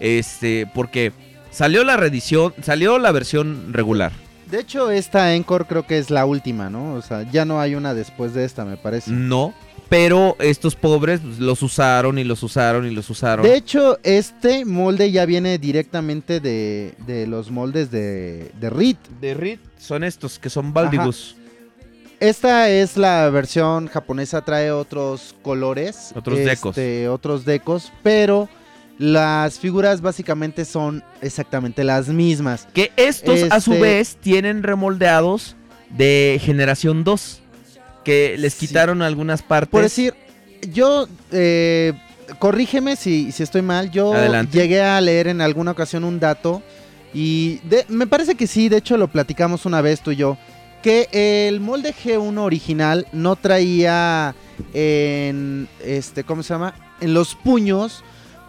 Este, 0.00 0.66
porque 0.74 1.12
salió 1.50 1.84
la 1.84 1.96
reedición, 1.96 2.52
salió 2.62 2.98
la 2.98 3.12
versión 3.12 3.72
regular. 3.72 4.12
De 4.50 4.60
hecho, 4.60 4.90
esta 4.90 5.34
Encore 5.34 5.64
creo 5.64 5.86
que 5.86 5.98
es 5.98 6.10
la 6.10 6.26
última, 6.26 6.70
¿no? 6.70 6.94
O 6.94 7.02
sea, 7.02 7.30
ya 7.30 7.44
no 7.44 7.60
hay 7.60 7.74
una 7.74 7.94
después 7.94 8.34
de 8.34 8.44
esta, 8.44 8.64
me 8.64 8.76
parece. 8.76 9.10
No. 9.10 9.54
Pero 9.88 10.36
estos 10.40 10.74
pobres 10.76 11.22
los 11.38 11.62
usaron 11.62 12.18
y 12.18 12.24
los 12.24 12.42
usaron 12.42 12.86
y 12.86 12.90
los 12.90 13.08
usaron. 13.10 13.44
De 13.44 13.54
hecho, 13.54 13.98
este 14.02 14.64
molde 14.64 15.12
ya 15.12 15.26
viene 15.26 15.58
directamente 15.58 16.40
de, 16.40 16.94
de 17.06 17.26
los 17.26 17.50
moldes 17.50 17.90
de, 17.90 18.50
de 18.58 18.70
Reed. 18.70 18.96
de 19.20 19.34
Reed 19.34 19.58
son 19.78 20.02
estos 20.04 20.38
que 20.38 20.48
son 20.48 20.72
Baldigus. 20.72 21.36
Esta 22.20 22.70
es 22.70 22.96
la 22.96 23.28
versión 23.28 23.88
japonesa, 23.88 24.42
trae 24.42 24.70
otros 24.70 25.34
colores. 25.42 26.12
Otros 26.14 26.38
este, 26.38 26.50
decos. 26.50 27.14
Otros 27.14 27.44
decos, 27.44 27.92
pero 28.02 28.48
Las 28.98 29.58
figuras 29.58 30.00
básicamente 30.00 30.64
son 30.64 31.02
exactamente 31.20 31.82
las 31.82 32.08
mismas. 32.08 32.68
Que 32.72 32.92
estos 32.96 33.42
a 33.50 33.60
su 33.60 33.72
Este- 33.72 33.82
vez 33.82 34.16
tienen 34.20 34.62
remoldeados 34.62 35.56
de 35.90 36.40
generación 36.42 37.02
2. 37.04 37.40
Que 38.04 38.36
les 38.38 38.54
Sí. 38.54 38.66
quitaron 38.68 39.02
algunas 39.02 39.42
partes. 39.42 39.70
Por 39.70 39.82
decir, 39.82 40.14
yo, 40.72 41.08
eh, 41.32 41.92
corrígeme 42.38 42.96
si, 42.96 43.32
si 43.32 43.42
estoy 43.42 43.62
mal, 43.62 43.90
yo 43.90 44.12
Adelante. 44.14 44.56
llegué 44.58 44.82
a 44.82 45.00
leer 45.00 45.26
en 45.28 45.40
alguna 45.40 45.70
ocasión 45.72 46.04
un 46.04 46.20
dato 46.20 46.62
y 47.12 47.58
de- 47.68 47.84
me 47.88 48.06
parece 48.06 48.34
que 48.34 48.46
sí, 48.46 48.68
de 48.68 48.76
hecho 48.78 48.96
lo 48.96 49.08
platicamos 49.08 49.66
una 49.66 49.80
vez 49.80 50.00
tú 50.02 50.10
y 50.12 50.16
yo, 50.16 50.36
que 50.82 51.08
el 51.48 51.60
molde 51.60 51.94
G1 51.94 52.42
original 52.44 53.06
no 53.12 53.36
traía 53.36 54.34
en, 54.74 55.66
este, 55.82 56.24
¿cómo 56.24 56.42
se 56.42 56.52
llama? 56.54 56.74
En 57.00 57.14
los 57.14 57.34
puños, 57.34 58.04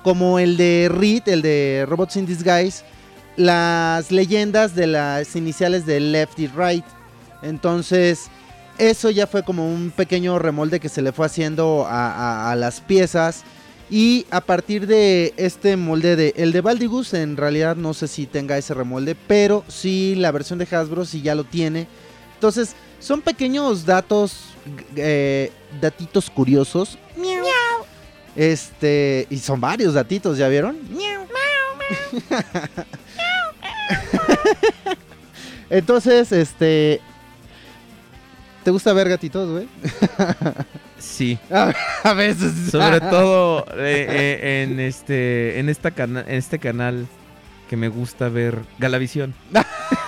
como 0.05 0.37
el 0.37 0.55
de 0.55 0.87
Reed, 0.87 1.27
el 1.29 1.41
de 1.41 1.83
Robots 1.89 2.15
in 2.15 2.27
Disguise, 2.27 2.83
las 3.37 4.11
leyendas 4.11 4.75
de 4.75 4.85
las 4.85 5.35
iniciales 5.35 5.87
de 5.87 5.99
Left 5.99 6.37
y 6.37 6.45
Right. 6.45 6.85
Entonces, 7.41 8.27
eso 8.77 9.09
ya 9.09 9.25
fue 9.25 9.41
como 9.41 9.67
un 9.67 9.89
pequeño 9.89 10.37
remolde 10.37 10.79
que 10.79 10.89
se 10.89 11.01
le 11.01 11.11
fue 11.11 11.25
haciendo 11.25 11.87
a, 11.89 12.55
las 12.55 12.81
piezas. 12.81 13.41
Y 13.89 14.27
a 14.29 14.41
partir 14.41 14.85
de 14.85 15.33
este 15.37 15.75
molde 15.75 16.15
de 16.15 16.35
el 16.37 16.51
de 16.51 16.61
Baldigus, 16.61 17.15
en 17.15 17.35
realidad 17.35 17.75
no 17.75 17.95
sé 17.95 18.07
si 18.07 18.27
tenga 18.27 18.59
ese 18.59 18.75
remolde, 18.75 19.15
pero 19.15 19.63
sí 19.67 20.13
la 20.13 20.31
versión 20.31 20.59
de 20.59 20.67
Hasbro 20.69 21.05
sí 21.05 21.23
ya 21.23 21.33
lo 21.33 21.45
tiene. 21.45 21.87
Entonces, 22.35 22.75
son 22.99 23.23
pequeños 23.23 23.87
datos, 23.87 24.53
eh, 24.95 25.51
datitos 25.81 26.29
curiosos. 26.29 26.99
Este, 28.35 29.27
y 29.29 29.37
son 29.39 29.61
varios 29.61 29.93
datitos, 29.93 30.37
¿ya 30.37 30.47
vieron? 30.49 30.77
Entonces, 35.69 36.31
este, 36.31 37.01
¿te 38.63 38.71
gusta 38.71 38.93
ver 38.93 39.09
gatitos, 39.09 39.49
güey? 39.49 39.67
Sí. 40.99 41.37
A 42.03 42.13
veces. 42.13 42.71
Sobre 42.71 42.99
todo 43.09 43.65
eh, 43.77 44.07
eh, 44.09 44.63
en 44.63 44.79
este 44.79 45.59
en 45.59 45.69
esta 45.69 45.91
cana- 45.91 46.23
en 46.27 46.35
este 46.35 46.59
canal 46.59 47.07
que 47.69 47.77
me 47.77 47.87
gusta 47.87 48.29
ver 48.29 48.59
Galavisión. 48.77 49.33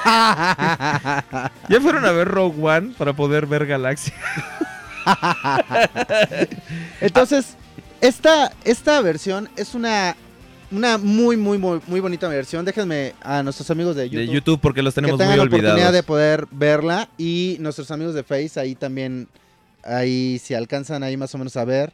Ya 0.05 1.81
fueron 1.81 2.05
a 2.05 2.11
ver 2.11 2.27
Rogue 2.27 2.61
One 2.61 2.93
para 2.97 3.13
poder 3.13 3.47
ver 3.47 3.65
Galaxia. 3.65 4.13
Entonces, 7.01 7.57
esta, 8.01 8.51
esta 8.63 9.01
versión 9.01 9.49
es 9.55 9.73
una, 9.75 10.15
una 10.71 10.97
muy, 10.97 11.37
muy, 11.37 11.57
muy, 11.57 11.79
muy 11.87 11.99
bonita 11.99 12.27
versión. 12.27 12.65
Déjenme 12.65 13.13
a 13.21 13.43
nuestros 13.43 13.69
amigos 13.71 13.95
de 13.95 14.09
YouTube, 14.09 14.27
De 14.27 14.33
YouTube 14.33 14.59
porque 14.61 14.81
los 14.81 14.93
que 14.93 15.01
tenemos 15.01 15.17
tengan 15.17 15.31
muy 15.31 15.37
la 15.37 15.43
oportunidad 15.43 15.73
olvidados. 15.73 15.93
de 15.93 16.03
poder 16.03 16.47
verla. 16.51 17.09
Y 17.17 17.57
nuestros 17.59 17.91
amigos 17.91 18.13
de 18.13 18.23
Face, 18.23 18.59
ahí 18.59 18.75
también, 18.75 19.27
ahí 19.83 20.39
si 20.39 20.53
alcanzan 20.53 21.03
ahí 21.03 21.17
más 21.17 21.33
o 21.35 21.37
menos 21.37 21.55
a 21.57 21.65
ver. 21.65 21.93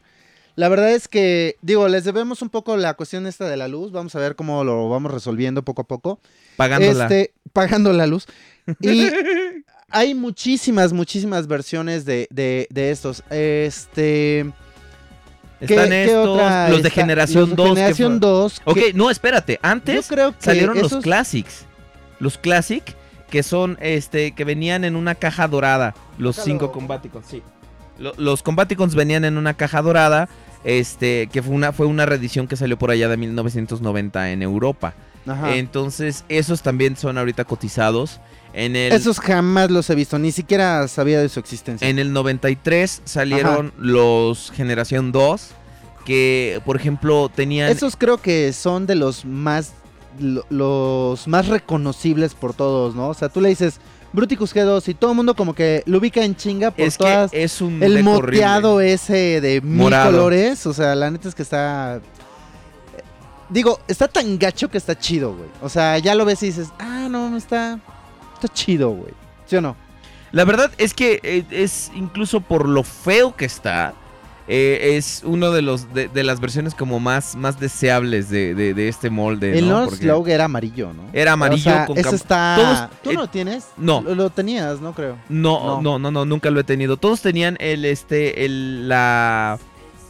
La 0.55 0.69
verdad 0.69 0.91
es 0.91 1.07
que, 1.07 1.57
digo, 1.61 1.87
les 1.87 2.03
debemos 2.03 2.43
un 2.43 2.49
poco 2.49 2.77
la 2.77 2.93
cuestión 2.93 3.25
esta 3.25 3.47
de 3.47 3.57
la 3.57 3.67
luz. 3.67 3.91
Vamos 3.91 4.15
a 4.15 4.19
ver 4.19 4.35
cómo 4.35 4.63
lo 4.63 4.87
vamos 4.89 5.11
resolviendo 5.11 5.63
poco 5.63 5.81
a 5.81 5.87
poco. 5.87 6.19
Pagándola. 6.57 7.05
Este, 7.05 7.33
pagando 7.53 7.93
la 7.93 8.07
luz. 8.07 8.27
Y 8.79 9.09
hay 9.89 10.13
muchísimas, 10.13 10.93
muchísimas 10.93 11.47
versiones 11.47 12.05
de, 12.05 12.27
de, 12.31 12.67
de 12.69 12.91
estos. 12.91 13.23
Este. 13.29 14.53
¿Qué- 15.59 15.75
Están 15.75 15.93
estos, 15.93 16.69
los 16.69 16.81
de 16.81 16.87
está? 16.89 17.01
generación 17.01 17.41
Los 17.41 17.49
de 17.49 17.55
2. 17.55 17.67
que 17.69 17.75
Generación 17.75 18.11
fue- 18.13 18.19
2. 18.29 18.61
Ok, 18.65 18.75
que 18.75 18.93
no, 18.93 19.09
espérate. 19.09 19.53
yo 19.53 19.59
Antes 19.69 20.07
creo 20.07 20.31
que 20.31 20.43
salieron 20.43 20.77
los 20.79 20.95
Classics. 20.97 21.65
Los 22.19 22.37
Classic, 22.37 22.83
que 23.29 23.43
son 23.43 23.77
este, 23.81 24.33
que 24.33 24.43
venían 24.45 24.83
en 24.83 24.95
una 24.95 25.15
caja 25.15 25.47
dorada. 25.47 25.95
Los 26.17 26.35
Caja 26.37 26.45
cinco 26.45 26.59
dorada. 26.67 26.73
Combaticons, 26.73 27.25
sí. 27.27 27.41
Lo- 27.97 28.13
los 28.17 28.43
Combaticons 28.43 28.95
venían 28.95 29.25
en 29.25 29.37
una 29.37 29.53
caja 29.53 29.81
dorada. 29.81 30.29
Este, 30.63 31.27
que 31.27 31.41
fue 31.43 31.53
una, 31.53 31.73
fue 31.73 31.87
una 31.87 32.05
reedición 32.05 32.47
que 32.47 32.55
salió 32.55 32.77
por 32.77 32.89
allá 32.89 33.09
de 33.09 33.17
1990 33.17 34.31
en 34.31 34.41
Europa. 34.41 34.93
Ajá. 35.27 35.55
Entonces, 35.55 36.23
esos 36.29 36.61
también 36.61 36.95
son 36.95 37.17
ahorita 37.17 37.43
cotizados. 37.43 38.21
En 38.53 38.75
el, 38.75 38.91
Esos 38.93 39.19
jamás 39.19 39.71
los 39.71 39.89
he 39.89 39.95
visto, 39.95 40.19
ni 40.19 40.31
siquiera 40.31 40.87
sabía 40.87 41.19
de 41.19 41.27
su 41.29 41.39
existencia. 41.39 41.87
en 41.89 41.97
el 41.99 42.13
93 42.13 43.01
salieron 43.05 43.73
los 43.77 44.51
Generación 44.51 45.11
2. 45.11 45.49
Que, 46.05 46.61
por 46.65 46.75
ejemplo, 46.75 47.31
tenían. 47.33 47.69
Esos 47.71 47.95
creo 47.95 48.17
que 48.17 48.51
son 48.51 48.85
de 48.85 48.95
los 48.95 49.23
más 49.23 49.71
lo- 50.19 50.45
los 50.49 51.27
más 51.29 51.47
reconocibles 51.47 52.33
por 52.33 52.53
todos, 52.53 52.93
¿no? 52.93 53.07
O 53.07 53.13
sea, 53.13 53.29
tú 53.29 53.39
le 53.39 53.47
dices 53.49 53.79
Bruticus 54.11 54.53
G2 54.53 54.85
y 54.89 54.93
todo 54.95 55.11
el 55.11 55.15
mundo 55.15 55.33
como 55.33 55.55
que 55.55 55.81
lo 55.85 55.97
ubica 55.99 56.23
en 56.23 56.35
chinga 56.35 56.71
por 56.71 56.85
es 56.85 56.97
que 56.97 57.03
todas 57.05 57.31
es 57.33 57.61
un 57.61 57.81
el 57.81 58.03
moteado 58.03 58.81
ese 58.81 59.39
de 59.41 59.61
mil 59.61 59.77
Morado. 59.83 60.11
colores, 60.11 60.67
o 60.67 60.73
sea, 60.73 60.93
la 60.93 61.09
neta 61.09 61.29
es 61.29 61.35
que 61.35 61.41
está 61.41 62.01
digo, 63.49 63.79
está 63.87 64.07
tan 64.07 64.37
gacho 64.37 64.69
que 64.69 64.77
está 64.77 64.97
chido, 64.97 65.35
güey. 65.35 65.49
O 65.61 65.69
sea, 65.69 65.97
ya 65.99 66.15
lo 66.15 66.25
ves 66.25 66.41
y 66.43 66.47
dices, 66.47 66.67
"Ah, 66.79 67.07
no, 67.09 67.29
no 67.29 67.37
está 67.37 67.79
está 68.43 68.53
chido, 68.53 68.89
güey." 68.91 69.13
¿Sí 69.45 69.55
o 69.55 69.61
no? 69.61 69.75
La 70.31 70.45
verdad 70.45 70.71
es 70.77 70.93
que 70.93 71.19
eh, 71.23 71.43
es 71.51 71.91
incluso 71.95 72.41
por 72.41 72.67
lo 72.67 72.83
feo 72.83 73.35
que 73.35 73.45
está. 73.45 73.93
eh, 74.49 74.97
es 74.97 75.21
uno 75.23 75.51
de 75.51 75.61
los 75.61 75.93
de, 75.93 76.09
de 76.09 76.21
las 76.23 76.41
versiones 76.41 76.75
como 76.75 76.99
más, 76.99 77.37
más 77.37 77.61
deseables 77.61 78.29
de, 78.29 78.53
de- 78.53 78.73
de 78.73 78.89
este 78.89 79.09
molde. 79.09 79.57
el 79.57 79.69
¿no? 79.69 79.89
Slug 79.89 80.27
era 80.27 80.43
amarillo, 80.45 80.91
¿no? 80.91 81.03
Era 81.13 81.31
amarillo 81.31 81.71
o 81.71 81.73
sea, 81.73 81.85
con 81.85 81.95
cam- 81.95 82.13
está 82.13 82.55
todos- 82.57 82.89
¿Tú 83.03 83.11
eh, 83.11 83.13
no 83.13 83.21
lo 83.21 83.27
tienes? 83.27 83.67
no. 83.77 84.01
Lo, 84.01 84.15
lo 84.15 84.29
tenías, 84.31 84.81
no 84.81 84.91
creo. 84.93 85.15
No, 85.29 85.79
No. 85.79 85.81
no, 85.81 85.99
no, 85.99 86.11
no, 86.11 86.25
nunca 86.25 86.49
lo 86.49 86.59
he 86.59 86.65
tenido. 86.65 86.97
Todos 86.97 87.21
tenían 87.21 87.55
el 87.61 87.85
este 87.85 88.43
el 88.43 88.89
la, 88.89 89.57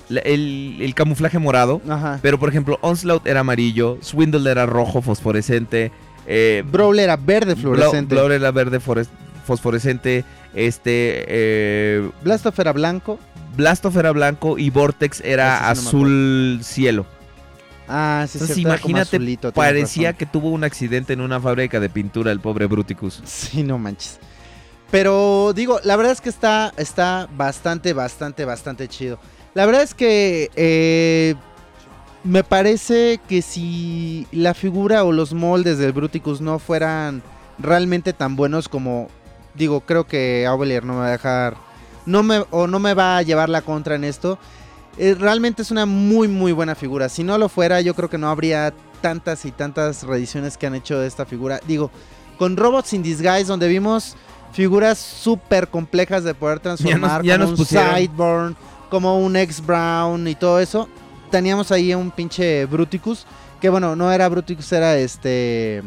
la- 0.09 0.21
el, 0.21 0.77
el 0.81 0.95
camuflaje 0.95 1.37
morado. 1.37 1.79
Ajá. 1.87 2.17
Pero 2.23 2.39
por 2.39 2.49
ejemplo, 2.49 2.79
Onslaught 2.81 3.27
era 3.27 3.41
amarillo, 3.41 3.99
Swindle 4.01 4.49
era 4.49 4.65
rojo 4.65 5.03
fosforescente, 5.03 5.91
eh, 6.27 6.63
Brawl 6.69 6.99
era 6.99 7.15
verde 7.17 7.55
fluorescente. 7.55 8.15
Blau- 8.15 8.25
Blaur 8.25 8.31
era 8.31 8.51
verde 8.51 8.79
fores- 8.79 9.09
fosforescente, 9.45 10.23
este 10.53 11.25
eh, 11.27 12.09
Blastoff 12.23 12.57
era 12.59 12.71
blanco. 12.73 13.19
Blastoff 13.55 13.95
era 13.97 14.11
blanco 14.11 14.57
y 14.57 14.69
Vortex 14.71 15.21
era 15.21 15.59
no 15.59 15.67
azul 15.67 16.59
cielo. 16.63 17.05
Ah, 17.87 18.25
sí, 18.27 18.37
Entonces 18.37 18.57
imagínate, 18.57 19.17
azulito, 19.17 19.51
parecía 19.51 20.13
que 20.13 20.25
tuvo 20.25 20.49
un 20.49 20.63
accidente 20.63 21.13
en 21.13 21.21
una 21.21 21.39
fábrica 21.39 21.79
de 21.79 21.89
pintura 21.89 22.31
el 22.31 22.39
pobre 22.39 22.65
Bruticus. 22.65 23.21
Sí, 23.25 23.61
no 23.61 23.77
manches. 23.77 24.19
Pero 24.89 25.53
digo, 25.53 25.79
la 25.83 25.95
verdad 25.95 26.13
es 26.13 26.21
que 26.21 26.29
está, 26.29 26.71
está 26.77 27.27
bastante, 27.35 27.93
bastante, 27.93 28.45
bastante 28.45 28.87
chido. 28.87 29.19
La 29.53 29.65
verdad 29.65 29.83
es 29.83 29.93
que 29.93 30.49
eh, 30.55 31.35
me 32.23 32.43
parece 32.43 33.19
que 33.27 33.41
si 33.41 34.27
la 34.31 34.53
figura 34.53 35.03
o 35.03 35.11
los 35.11 35.33
moldes 35.33 35.77
del 35.77 35.91
Bruticus 35.91 36.41
no 36.41 36.59
fueran 36.59 37.21
realmente 37.59 38.13
tan 38.13 38.35
buenos 38.35 38.69
como, 38.69 39.09
digo, 39.55 39.81
creo 39.81 40.05
que 40.07 40.45
Aubelier 40.47 40.85
no 40.85 40.93
me 40.93 40.99
va 40.99 41.07
a 41.07 41.11
dejar, 41.11 41.57
no 42.05 42.23
me, 42.23 42.43
o 42.51 42.67
no 42.67 42.79
me 42.79 42.93
va 42.93 43.17
a 43.17 43.21
llevar 43.21 43.49
la 43.49 43.61
contra 43.61 43.95
en 43.95 44.03
esto. 44.03 44.39
Eh, 44.97 45.15
realmente 45.19 45.63
es 45.63 45.71
una 45.71 45.85
muy, 45.85 46.27
muy 46.27 46.51
buena 46.51 46.75
figura. 46.75 47.09
Si 47.09 47.23
no 47.23 47.37
lo 47.37 47.49
fuera, 47.49 47.81
yo 47.81 47.95
creo 47.95 48.09
que 48.09 48.17
no 48.17 48.29
habría 48.29 48.73
tantas 49.01 49.43
y 49.45 49.51
tantas 49.51 50.03
reediciones 50.03 50.57
que 50.57 50.67
han 50.67 50.75
hecho 50.75 50.99
de 50.99 51.07
esta 51.07 51.25
figura. 51.25 51.59
Digo, 51.67 51.91
con 52.37 52.55
Robots 52.55 52.93
in 52.93 53.03
Disguise, 53.03 53.45
donde 53.45 53.67
vimos 53.67 54.15
figuras 54.53 54.99
súper 54.99 55.67
complejas 55.67 56.23
de 56.23 56.35
poder 56.35 56.59
transformar, 56.59 57.23
ya 57.23 57.37
como 57.37 57.51
nos 57.51 57.59
un. 57.59 57.65
Sideburn, 57.65 58.55
como 58.89 59.19
un 59.19 59.35
X-Brown 59.35 60.27
y 60.27 60.35
todo 60.35 60.59
eso. 60.59 60.87
Teníamos 61.33 61.71
ahí 61.71 61.95
un 61.95 62.11
pinche 62.11 62.65
Bruticus, 62.67 63.25
que 63.59 63.67
bueno, 63.67 63.95
no 63.95 64.11
era 64.11 64.29
Bruticus, 64.29 64.71
era 64.71 64.95
este... 64.99 65.79
Es 65.79 65.83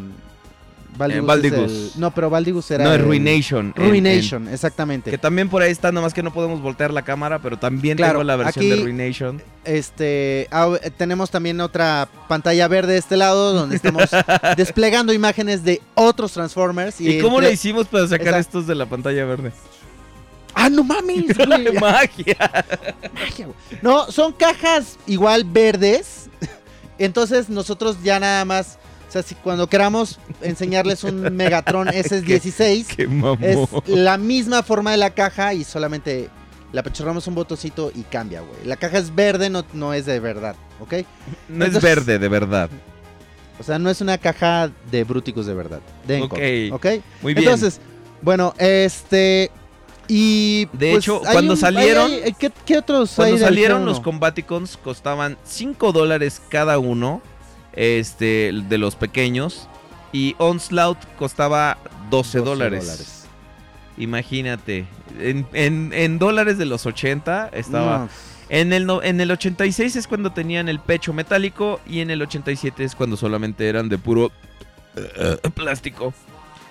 Baldigus. 0.99 1.53
el- 1.95 2.01
no, 2.01 2.11
pero 2.11 2.31
Baldigus 2.31 2.69
era... 2.71 2.83
no, 2.85 2.93
es 2.95 2.99
el- 2.99 3.05
Ruination. 3.05 3.73
en- 3.77 3.89
Ruination, 3.91 4.49
en- 4.49 4.55
exactamente. 4.55 5.11
que 5.11 5.19
también 5.19 5.49
por 5.49 5.63
ahí 5.63 5.71
está, 5.71 5.93
nomás 5.93 6.13
que 6.15 6.23
no 6.23 6.33
podemos 6.33 6.61
voltear 6.63 6.91
la 6.93 7.03
cámara, 7.03 7.39
pero 7.39 7.59
también 7.59 7.97
Claro, 7.97 8.15
tengo 8.15 8.25
la 8.25 8.35
versión 8.37 8.65
aquí- 8.65 8.71
de 8.77 8.83
Ruination. 8.83 9.43
Este, 9.65 10.49
ah, 10.51 10.73
eh, 10.83 10.91
tenemos 10.91 11.31
también 11.31 11.61
otra 11.61 12.09
pantalla 12.29 12.67
verde 12.67 12.95
de 12.95 12.99
este 12.99 13.17
lado 13.17 13.53
donde 13.53 13.77
estamos 13.77 14.09
desplegando 14.57 15.13
imágenes 15.13 15.63
de 15.65 15.81
otros 15.95 16.33
Transformers. 16.33 17.01
¿Y, 17.01 17.21
cómo 17.21 17.37
entre- 17.37 17.49
le 17.51 17.55
hicimos 17.55 17.87
para 17.87 18.09
sacar 18.09 18.35
estos 18.41 18.67
de 18.67 18.75
la 18.75 18.87
pantalla 18.87 19.25
verde? 19.27 19.53
¡Ah, 20.59 20.71
no 20.71 20.83
mames! 20.83 21.37
güey! 21.37 21.73
Magia. 21.79 22.37
Magia, 23.13 23.47
güey. 23.47 23.57
No, 23.83 24.11
son 24.11 24.33
cajas 24.33 24.99
igual 25.07 25.45
verdes. 25.45 26.31
Entonces 26.99 27.51
nosotros 27.51 27.99
ya 28.03 28.19
nada 28.19 28.45
más, 28.47 28.79
o 29.07 29.13
sea, 29.13 29.23
si 29.23 29.35
cuando 29.35 29.69
queramos 29.69 30.19
enseñarles 30.41 31.05
un 31.05 31.21
Megatron 31.37 31.89
SS16, 31.89 32.87
Qué 32.97 33.07
mamón. 33.07 33.39
es 33.45 33.69
la 33.87 34.17
misma 34.17 34.63
forma 34.63 34.93
de 34.93 34.97
la 34.97 35.11
caja 35.11 35.53
y 35.53 35.63
solamente 35.63 36.31
Le 36.73 36.81
apachurramos 36.81 37.27
un 37.27 37.35
botoncito 37.35 37.93
y 37.95 38.03
cambia, 38.03 38.41
güey. 38.41 38.65
La 38.65 38.77
caja 38.77 38.97
es 38.97 39.15
verde, 39.15 39.51
no, 39.51 39.63
no 39.75 39.93
es 39.93 40.07
de 40.07 40.21
verdad, 40.21 40.57
¿ok? 40.81 40.95
No 41.51 41.67
es 41.67 41.81
verde, 41.83 42.19
de 42.19 42.29
verdad. 42.29 42.71
O 43.59 43.63
sea, 43.63 43.79
no 43.79 43.89
es 43.91 44.01
una 44.01 44.19
caja 44.19 44.71
de 44.91 45.05
Bruticus 45.05 45.47
de 45.47 45.55
verdad. 45.55 45.81
De 46.07 46.19
Encore, 46.19 46.71
Ok. 46.73 46.77
¿ok? 46.77 46.87
Muy 47.23 47.35
bien. 47.35 47.45
Entonces, 47.45 47.81
bueno, 48.23 48.55
este. 48.59 49.51
Y. 50.09 50.67
De 50.73 50.93
pues, 50.93 51.05
hecho, 51.05 51.21
cuando 51.21 51.53
un- 51.55 51.59
salieron- 51.59 52.11
hay- 52.11 52.23
hay- 52.25 52.33
¿qué, 52.35 52.51
qué 52.65 52.79
otros 52.79 53.19
hay 53.19 53.31
Cuando 53.33 53.47
salieron 53.47 53.83
G1? 53.83 53.85
los 53.87 54.01
Combaticons 54.01 54.77
costaban 54.77 55.37
5 55.45 55.93
dólares 55.93 56.41
cada 56.49 56.79
uno, 56.79 57.23
este, 57.73 58.53
de 58.69 58.79
los 58.79 58.95
pequeños, 58.97 59.69
y 60.13 60.35
Onslaught 60.39 60.99
costaba 61.19 61.79
12 62.11 62.39
dólares. 62.41 63.27
Imagínate, 63.99 64.87
en, 65.19 65.47
en- 65.53 65.93
en 65.95 66.19
dólares 66.19 66.59
de 66.59 66.67
los 66.67 66.87
80 66.87 67.49
estaba... 67.53 67.99
No, 67.99 68.09
En, 68.49 68.73
el, 68.73 68.87
en 69.03 69.21
el 69.21 69.31
86 69.33 69.97
es 69.97 70.07
cuando 70.07 70.31
tenían 70.33 70.69
el 70.69 70.79
pecho 70.79 71.13
metálico 71.13 71.81
y 71.85 71.99
en 71.99 72.11
el 72.13 72.23
87 72.23 72.85
es 72.85 72.95
cuando 72.95 73.17
solamente 73.17 73.69
eran 73.69 73.89
de 73.89 73.99
puro 73.99 74.31
eh, 74.95 75.37
plástico. 75.53 76.15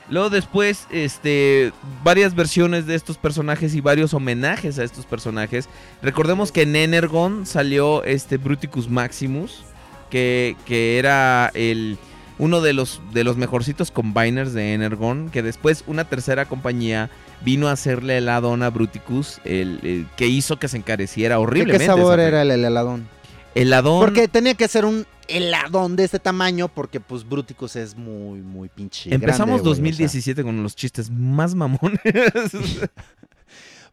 Luego 0.10 0.30
después, 0.30 0.88
este, 0.91 1.72
varias 2.03 2.36
versiones 2.36 2.86
de 2.86 2.95
estos 2.95 3.18
personajes 3.18 3.73
y 3.73 3.82
varios 3.82 4.14
homenajes 4.14 4.77
a 4.77 4.84
estos 4.84 5.06
personajes. 5.06 5.68
Recordemos 6.02 6.52
que 6.52 6.61
en 6.61 6.76
Energon 6.76 7.45
salió 7.45 8.03
este 8.03 8.38
Bruticus 8.38 8.90
Maximus, 8.90 9.64
que, 10.11 10.56
que 10.65 10.99
era 10.99 11.49
el, 11.56 11.98
uno 12.38 12.61
de 12.61 12.73
los, 12.73 13.02
de 13.14 13.23
los 13.23 13.38
mejorcitos 13.38 13.90
combiners 13.90 14.53
de 14.53 14.73
Energon, 14.73 15.30
que 15.30 15.41
después 15.41 15.84
una 15.88 16.03
tercera 16.03 16.45
compañía 16.45 17.10
vino 17.44 17.68
a 17.68 17.72
hacerle 17.72 18.18
el 18.19 18.30
add-on 18.30 18.61
a 18.61 18.69
Bruticus, 18.69 19.40
el, 19.44 19.80
el 19.84 20.07
que 20.18 20.27
hizo 20.27 20.57
que 20.57 20.68
se 20.68 20.77
encareciera 20.77 21.36
¿De 21.36 21.41
horriblemente. 21.41 21.80
¿Qué 21.80 21.86
sabor 21.86 22.19
era 22.19 22.44
el 22.44 22.52
heladón? 22.52 23.07
El 23.56 23.73
add-on. 23.73 23.99
Porque 24.06 24.27
tenía 24.27 24.53
que 24.53 24.68
ser 24.68 24.86
un 24.86 25.07
heladón 25.27 25.95
de 25.95 26.03
este 26.03 26.19
tamaño, 26.19 26.68
porque 26.68 26.99
pues 26.99 27.27
Bruticus 27.27 27.76
es 27.76 27.95
muy, 27.95 28.41
muy 28.41 28.69
pinche. 28.69 29.11
Empezamos 29.14 29.61
grande, 29.64 29.64
güey, 29.64 29.72
o 29.72 29.76
sea. 29.76 29.82
2017 29.84 30.44
con 30.44 30.61
los 30.61 30.76
chistes 30.76 31.10
más 31.10 31.56
mamones. 31.56 31.99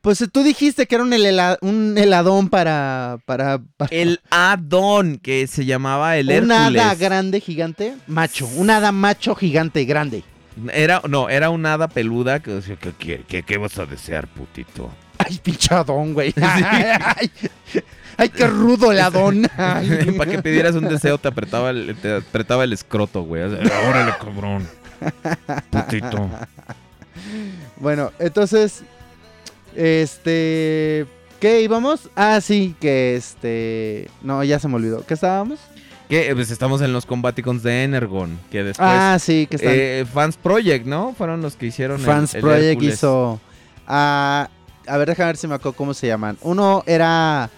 Pues 0.00 0.24
tú 0.32 0.42
dijiste 0.42 0.86
que 0.88 0.96
era 0.96 1.04
un, 1.04 1.12
hela- 1.12 1.58
un 1.60 1.96
heladón 1.96 2.48
para. 2.48 3.18
para, 3.24 3.60
para- 3.76 3.88
el 3.94 4.18
add-on 4.30 5.18
que 5.18 5.46
se 5.46 5.64
llamaba 5.64 6.16
el 6.16 6.26
un 6.26 6.32
Hércules. 6.50 6.82
hada 6.82 6.94
grande, 6.96 7.40
gigante. 7.40 7.94
Macho. 8.08 8.48
Un 8.56 8.70
hada 8.70 8.90
macho 8.90 9.36
gigante, 9.36 9.84
grande. 9.84 10.24
Era, 10.72 11.02
no, 11.08 11.28
era 11.28 11.50
una 11.50 11.74
hada 11.74 11.86
peluda 11.86 12.40
que 12.40 12.50
decía, 12.50 12.74
¿qué, 12.80 12.92
qué, 12.98 13.22
qué, 13.28 13.44
qué 13.44 13.58
vas 13.58 13.78
a 13.78 13.86
desear, 13.86 14.26
putito? 14.26 14.90
Ay, 15.26 15.40
pinchadón, 15.42 16.14
güey. 16.14 16.32
Ay, 16.40 16.90
ay, 17.16 17.30
ay, 18.16 18.28
qué 18.28 18.46
rudo 18.46 18.92
heladón. 18.92 19.48
Ay. 19.56 20.14
Para 20.16 20.30
que 20.30 20.42
pidieras 20.42 20.74
un 20.74 20.88
deseo 20.88 21.18
te 21.18 21.28
apretaba 21.28 21.70
el, 21.70 21.96
te 22.00 22.16
apretaba 22.16 22.64
el 22.64 22.72
escroto, 22.72 23.22
güey. 23.22 23.42
Órale, 23.42 24.12
cabrón. 24.20 24.68
Putito. 25.70 26.30
Bueno, 27.76 28.12
entonces, 28.18 28.82
este, 29.74 31.06
¿qué 31.40 31.62
íbamos? 31.62 32.08
Ah, 32.16 32.40
sí, 32.40 32.74
que 32.80 33.16
este, 33.16 34.08
no, 34.22 34.44
ya 34.44 34.58
se 34.58 34.68
me 34.68 34.76
olvidó. 34.76 35.04
¿Qué 35.04 35.14
estábamos? 35.14 35.58
Que 36.08 36.30
pues 36.34 36.50
estamos 36.50 36.82
en 36.82 36.92
los 36.92 37.06
Combaticons 37.06 37.62
de 37.62 37.84
Energon, 37.84 38.38
que 38.50 38.62
después 38.62 38.86
ah, 38.90 39.16
sí, 39.18 39.46
que 39.48 39.56
están. 39.56 39.72
eh, 39.74 40.04
Fans 40.12 40.36
Project, 40.36 40.84
¿no? 40.86 41.14
Fueron 41.16 41.40
los 41.40 41.56
que 41.56 41.66
hicieron 41.66 42.00
el- 42.00 42.06
Fans 42.06 42.34
el 42.34 42.42
Project 42.42 42.64
Hércules. 42.64 42.94
hizo, 42.94 43.40
ah, 43.88 44.48
a 44.86 44.96
ver, 44.96 45.08
déjame 45.08 45.26
ver 45.28 45.36
si 45.36 45.46
me 45.48 45.54
acuerdo 45.54 45.76
cómo 45.76 45.94
se 45.94 46.06
llaman. 46.06 46.36
Uno 46.42 46.82
era, 46.86 47.50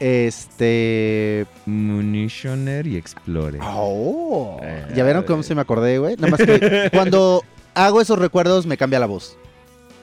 este, 0.00 1.46
Munitioner 1.66 2.86
y 2.86 2.96
Explorer. 2.96 3.60
oh, 3.64 4.58
Eh, 4.62 4.86
ya 4.94 5.04
vieron 5.04 5.24
cómo 5.24 5.42
se 5.42 5.54
me 5.54 5.60
acordé, 5.60 5.98
güey. 5.98 6.16
Nada 6.16 6.28
más 6.36 6.40
que 6.40 6.90
cuando 6.92 7.42
hago 7.74 8.00
esos 8.00 8.18
recuerdos 8.18 8.66
me 8.66 8.76
cambia 8.76 8.98
la 9.00 9.06
voz. 9.06 9.36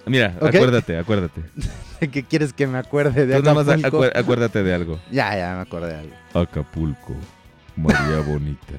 Mira, 0.06 0.36
acuérdate, 0.42 0.98
acuérdate. 0.98 1.42
¿Qué 2.12 2.24
quieres 2.24 2.54
que 2.54 2.66
me 2.66 2.78
acuerde 2.78 3.26
de 3.26 3.36
Tú 3.36 3.44
nada 3.44 3.64
más 3.64 3.84
acuérdate 4.16 4.64
de 4.64 4.74
algo. 4.74 5.00
Ya, 5.12 5.36
ya 5.38 5.56
me 5.56 5.62
acordé 5.62 5.88
de 5.94 6.00
algo. 6.00 6.16
Acapulco, 6.34 7.14
María 7.76 8.22
Bonita. 8.26 8.74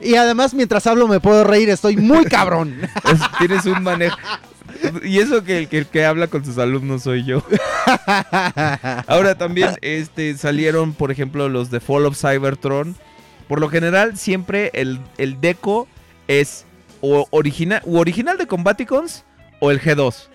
Y 0.00 0.14
además, 0.14 0.54
mientras 0.54 0.86
hablo 0.86 1.08
me 1.08 1.20
puedo 1.20 1.44
reír, 1.44 1.68
estoy 1.70 1.96
muy 1.96 2.24
cabrón. 2.26 2.74
Es- 2.82 3.20
tienes 3.38 3.66
un 3.66 3.82
manejo. 3.82 4.16
Y 5.04 5.18
eso 5.18 5.42
que 5.44 5.58
el 5.58 5.68
que, 5.68 5.78
el 5.78 5.86
que 5.86 6.04
habla 6.04 6.26
con 6.28 6.44
sus 6.44 6.58
alumnos 6.58 7.02
soy 7.02 7.24
yo. 7.24 7.42
Ahora 9.06 9.34
también 9.36 9.70
este, 9.82 10.36
salieron, 10.36 10.92
por 10.92 11.10
ejemplo, 11.10 11.48
los 11.48 11.70
de 11.70 11.80
Fall 11.80 12.06
of 12.06 12.16
Cybertron. 12.18 12.96
Por 13.48 13.60
lo 13.60 13.68
general, 13.68 14.16
siempre 14.16 14.70
el, 14.74 15.00
el 15.18 15.40
deco 15.40 15.88
es 16.28 16.66
o 17.00 17.26
original, 17.30 17.82
u 17.84 17.98
original 17.98 18.38
de 18.38 18.46
Combaticons 18.46 19.24
o 19.58 19.70
el 19.70 19.80
G2. 19.80 20.28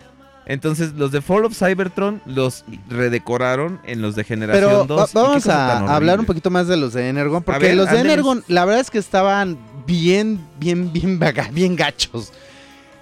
Entonces, 0.48 0.94
los 0.94 1.12
de 1.12 1.22
Fall 1.22 1.46
of 1.46 1.58
Cybertron 1.58 2.22
los 2.26 2.66
redecoraron 2.88 3.80
en 3.86 4.02
los 4.02 4.16
de 4.16 4.24
Generación 4.24 4.70
Pero 4.70 4.84
2. 4.86 5.00
va- 5.00 5.04
¿Y 5.06 5.08
qué 5.08 5.14
vamos 5.16 5.48
a 5.48 5.96
hablar 5.96 6.20
un 6.20 6.26
poquito 6.26 6.52
más 6.52 6.68
de 6.68 6.78
los 6.78 6.94
de 6.94 7.10
Energon, 7.10 7.42
porque 7.42 7.68
ver, 7.68 7.76
los 7.76 7.90
de. 7.90 8.00
Energon, 8.00 8.44
la 8.48 8.66
verdad 8.66 8.82
es 8.82 8.92
que 8.92 9.00
estaban 9.00 9.58
bien, 9.88 10.40
bien, 10.60 10.92
bien, 10.94 11.20
bien 11.52 11.76
gachos. 11.76 12.32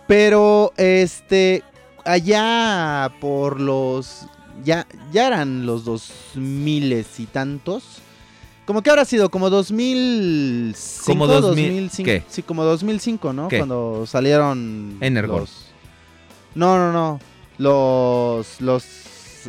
Pero, 0.07 0.73
este, 0.77 1.63
allá 2.05 3.11
por 3.21 3.59
los, 3.59 4.25
ya, 4.63 4.85
ya 5.11 5.27
eran 5.27 5.65
los 5.65 5.85
dos 5.85 6.11
miles 6.35 7.19
y 7.19 7.25
tantos. 7.25 7.83
Como 8.65 8.81
que 8.81 8.89
habrá 8.89 9.03
sido 9.05 9.29
como 9.29 9.49
2005, 9.49 11.05
Como 11.05 11.27
2000, 11.27 11.65
2005, 11.89 12.05
¿qué? 12.05 12.23
sí, 12.29 12.43
como 12.43 12.63
2005, 12.63 13.33
¿no? 13.33 13.47
¿Qué? 13.49 13.57
Cuando 13.57 14.05
salieron 14.07 14.97
Energon. 15.01 15.41
los- 15.41 15.65
No, 16.55 16.77
no, 16.77 16.91
no. 16.93 17.19
Los 17.57 18.61
los 18.61 18.85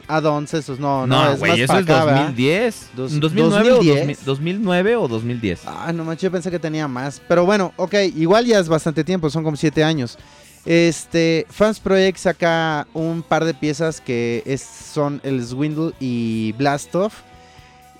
add-ons 0.09 0.53
esos 0.55 0.81
no, 0.81 1.07
no, 1.07 1.25
No, 1.25 1.33
es 1.33 1.39
güey, 1.39 1.53
más 1.53 1.61
eso 1.61 1.73
es 1.79 1.83
acá, 1.85 2.05
¿verdad? 2.05 2.21
2010. 2.23 2.91
Dos- 2.97 3.21
2009, 3.21 3.69
2010. 3.71 3.95
O 3.95 4.01
2000 4.01 4.25
2009 4.25 4.97
o 4.97 5.09
2010. 5.09 5.61
Ah, 5.67 5.93
no 5.93 6.05
manches, 6.05 6.23
yo 6.23 6.33
pensé 6.33 6.51
que 6.51 6.59
tenía 6.59 6.89
más. 6.89 7.23
Pero 7.29 7.47
bueno, 7.47 7.73
ok, 7.77 7.95
igual 8.17 8.47
ya 8.47 8.59
es 8.59 8.69
bastante 8.69 9.05
tiempo, 9.05 9.31
son 9.31 9.45
como 9.45 9.57
siete 9.57 9.85
años. 9.85 10.19
Este, 10.67 11.47
Fans 11.51 11.79
Project 11.79 12.19
saca 12.19 12.87
un 12.95 13.23
par 13.23 13.45
de 13.45 13.53
piezas 13.53 14.01
que 14.01 14.43
son 14.59 15.21
el 15.25 15.45
Swindle 15.45 15.93
y 16.01 16.53
Blast 16.53 16.95
Off. 16.95 17.23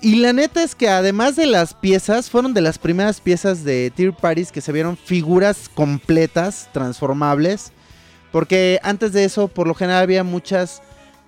Y 0.01 0.17
la 0.17 0.33
neta 0.33 0.61
es 0.63 0.75
que 0.75 0.89
además 0.89 1.35
de 1.35 1.45
las 1.45 1.73
piezas, 1.73 2.29
fueron 2.29 2.53
de 2.53 2.61
las 2.61 2.77
primeras 2.77 3.21
piezas 3.21 3.63
de 3.63 3.91
Tier 3.95 4.13
Parties 4.13 4.51
que 4.51 4.61
se 4.61 4.71
vieron 4.71 4.97
figuras 4.97 5.69
completas, 5.73 6.69
transformables. 6.73 7.71
Porque 8.31 8.79
antes 8.83 9.13
de 9.13 9.23
eso, 9.23 9.47
por 9.47 9.67
lo 9.67 9.73
general 9.73 10.03
había 10.03 10.23
muchas 10.23 10.81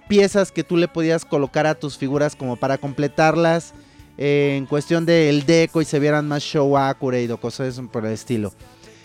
piezas 0.07 0.51
que 0.51 0.63
tú 0.63 0.77
le 0.77 0.87
podías 0.87 1.25
colocar 1.25 1.65
a 1.65 1.75
tus 1.75 1.97
figuras 1.97 2.35
como 2.35 2.55
para 2.55 2.77
completarlas 2.77 3.73
eh, 4.17 4.55
en 4.57 4.65
cuestión 4.65 5.05
del 5.05 5.45
deco 5.45 5.81
y 5.81 5.85
se 5.85 5.99
vieran 5.99 6.27
más 6.27 6.43
show 6.43 6.77
accurate 6.77 7.31
o 7.31 7.39
cosas 7.39 7.79
por 7.91 8.05
el 8.05 8.13
estilo. 8.13 8.53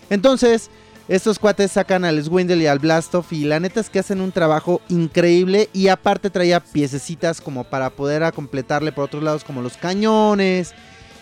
Entonces, 0.09 0.69
estos 1.07 1.37
cuates 1.37 1.71
sacan 1.71 2.05
al 2.05 2.23
Swindle 2.23 2.63
y 2.63 2.67
al 2.67 2.79
Blastoff 2.79 3.33
y 3.33 3.43
la 3.43 3.59
neta 3.59 3.81
es 3.81 3.89
que 3.89 3.99
hacen 3.99 4.21
un 4.21 4.31
trabajo 4.31 4.79
increíble 4.87 5.69
y 5.73 5.89
aparte 5.89 6.29
traía 6.29 6.61
piececitas 6.61 7.41
como 7.41 7.65
para 7.65 7.89
poder 7.89 8.31
completarle 8.31 8.93
por 8.93 9.05
otros 9.05 9.21
lados 9.21 9.43
como 9.43 9.61
los 9.61 9.75
cañones 9.75 10.73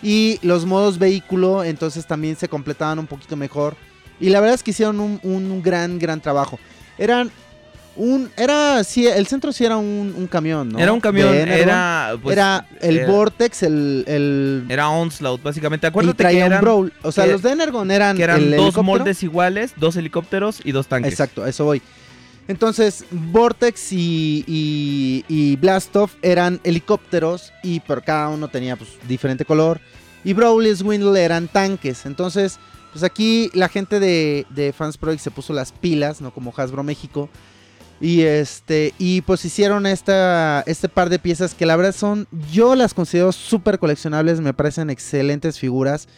y 0.02 0.38
los 0.42 0.66
modos 0.66 0.98
vehículo, 0.98 1.64
entonces 1.64 2.06
también 2.06 2.36
se 2.36 2.48
completaban 2.48 2.98
un 2.98 3.06
poquito 3.06 3.36
mejor. 3.36 3.76
Y 4.20 4.30
la 4.30 4.40
verdad 4.40 4.54
es 4.54 4.62
que 4.62 4.70
hicieron 4.70 5.00
un, 5.00 5.20
un 5.22 5.62
gran, 5.62 5.98
gran 5.98 6.20
trabajo. 6.20 6.58
Eran 6.96 7.32
un, 7.96 8.30
era, 8.36 8.82
sí, 8.84 9.06
el 9.06 9.26
centro 9.26 9.52
sí 9.52 9.64
era 9.64 9.76
un, 9.76 10.14
un 10.16 10.26
camión, 10.26 10.70
¿no? 10.70 10.78
Era 10.78 10.92
un 10.92 11.00
camión, 11.00 11.34
era. 11.34 12.14
pues, 12.22 12.32
era 12.32 12.66
el 12.80 12.98
era- 12.98 13.10
Vortex, 13.12 13.62
el, 13.64 14.04
el 14.06 14.64
Era 14.68 14.88
Onslaught, 14.88 15.42
básicamente. 15.42 15.86
y 15.86 15.88
Acuérdate 15.88 16.16
que 16.16 16.22
traía 16.22 16.46
un 16.46 16.52
eran, 16.52 16.60
Brawl. 16.62 16.92
O 17.02 17.12
sea, 17.12 17.24
que- 17.26 17.32
los 17.32 17.42
de 17.42 17.50
Energon 17.52 17.90
eran, 17.90 18.16
que 18.16 18.22
eran 18.22 18.40
el 18.42 18.56
dos 18.56 18.76
moldes 18.82 19.22
iguales, 19.22 19.72
dos 19.76 19.96
helicópteros 19.96 20.60
y 20.64 20.72
dos 20.72 20.86
tanques. 20.86 21.12
Exacto, 21.12 21.46
eso 21.46 21.64
voy. 21.64 21.82
Entonces, 22.48 23.04
Vortex 23.10 23.92
y, 23.92 24.44
y, 24.48 25.24
y 25.28 25.56
Blastoff 25.56 26.14
eran 26.22 26.60
helicópteros 26.64 27.52
y 27.62 27.80
por 27.80 28.02
cada 28.02 28.28
uno 28.30 28.48
tenía 28.48 28.76
pues, 28.76 28.90
diferente 29.06 29.44
color. 29.44 29.80
Y 30.24 30.32
Brawl 30.32 30.66
y 30.66 30.74
Swindle 30.74 31.22
eran 31.22 31.46
tanques. 31.48 32.04
Entonces, 32.06 32.58
pues 32.92 33.04
aquí 33.04 33.50
la 33.54 33.68
gente 33.68 34.00
de, 34.00 34.46
de 34.50 34.72
Fans 34.72 34.96
Project 34.98 35.22
se 35.22 35.30
puso 35.30 35.52
las 35.52 35.72
pilas, 35.72 36.20
¿no? 36.20 36.32
Como 36.32 36.52
Hasbro 36.56 36.82
México. 36.82 37.28
Y 38.02 38.22
este, 38.22 38.94
y 38.98 39.20
pues 39.20 39.44
hicieron 39.44 39.86
esta, 39.86 40.64
este 40.66 40.88
par 40.88 41.08
de 41.08 41.20
piezas 41.20 41.54
que 41.54 41.66
la 41.66 41.76
verdad 41.76 41.94
son, 41.94 42.26
yo 42.50 42.74
las 42.74 42.94
considero 42.94 43.30
súper 43.30 43.78
coleccionables, 43.78 44.40
me 44.40 44.52
parecen 44.52 44.90
excelentes 44.90 45.60
figuras. 45.60 46.08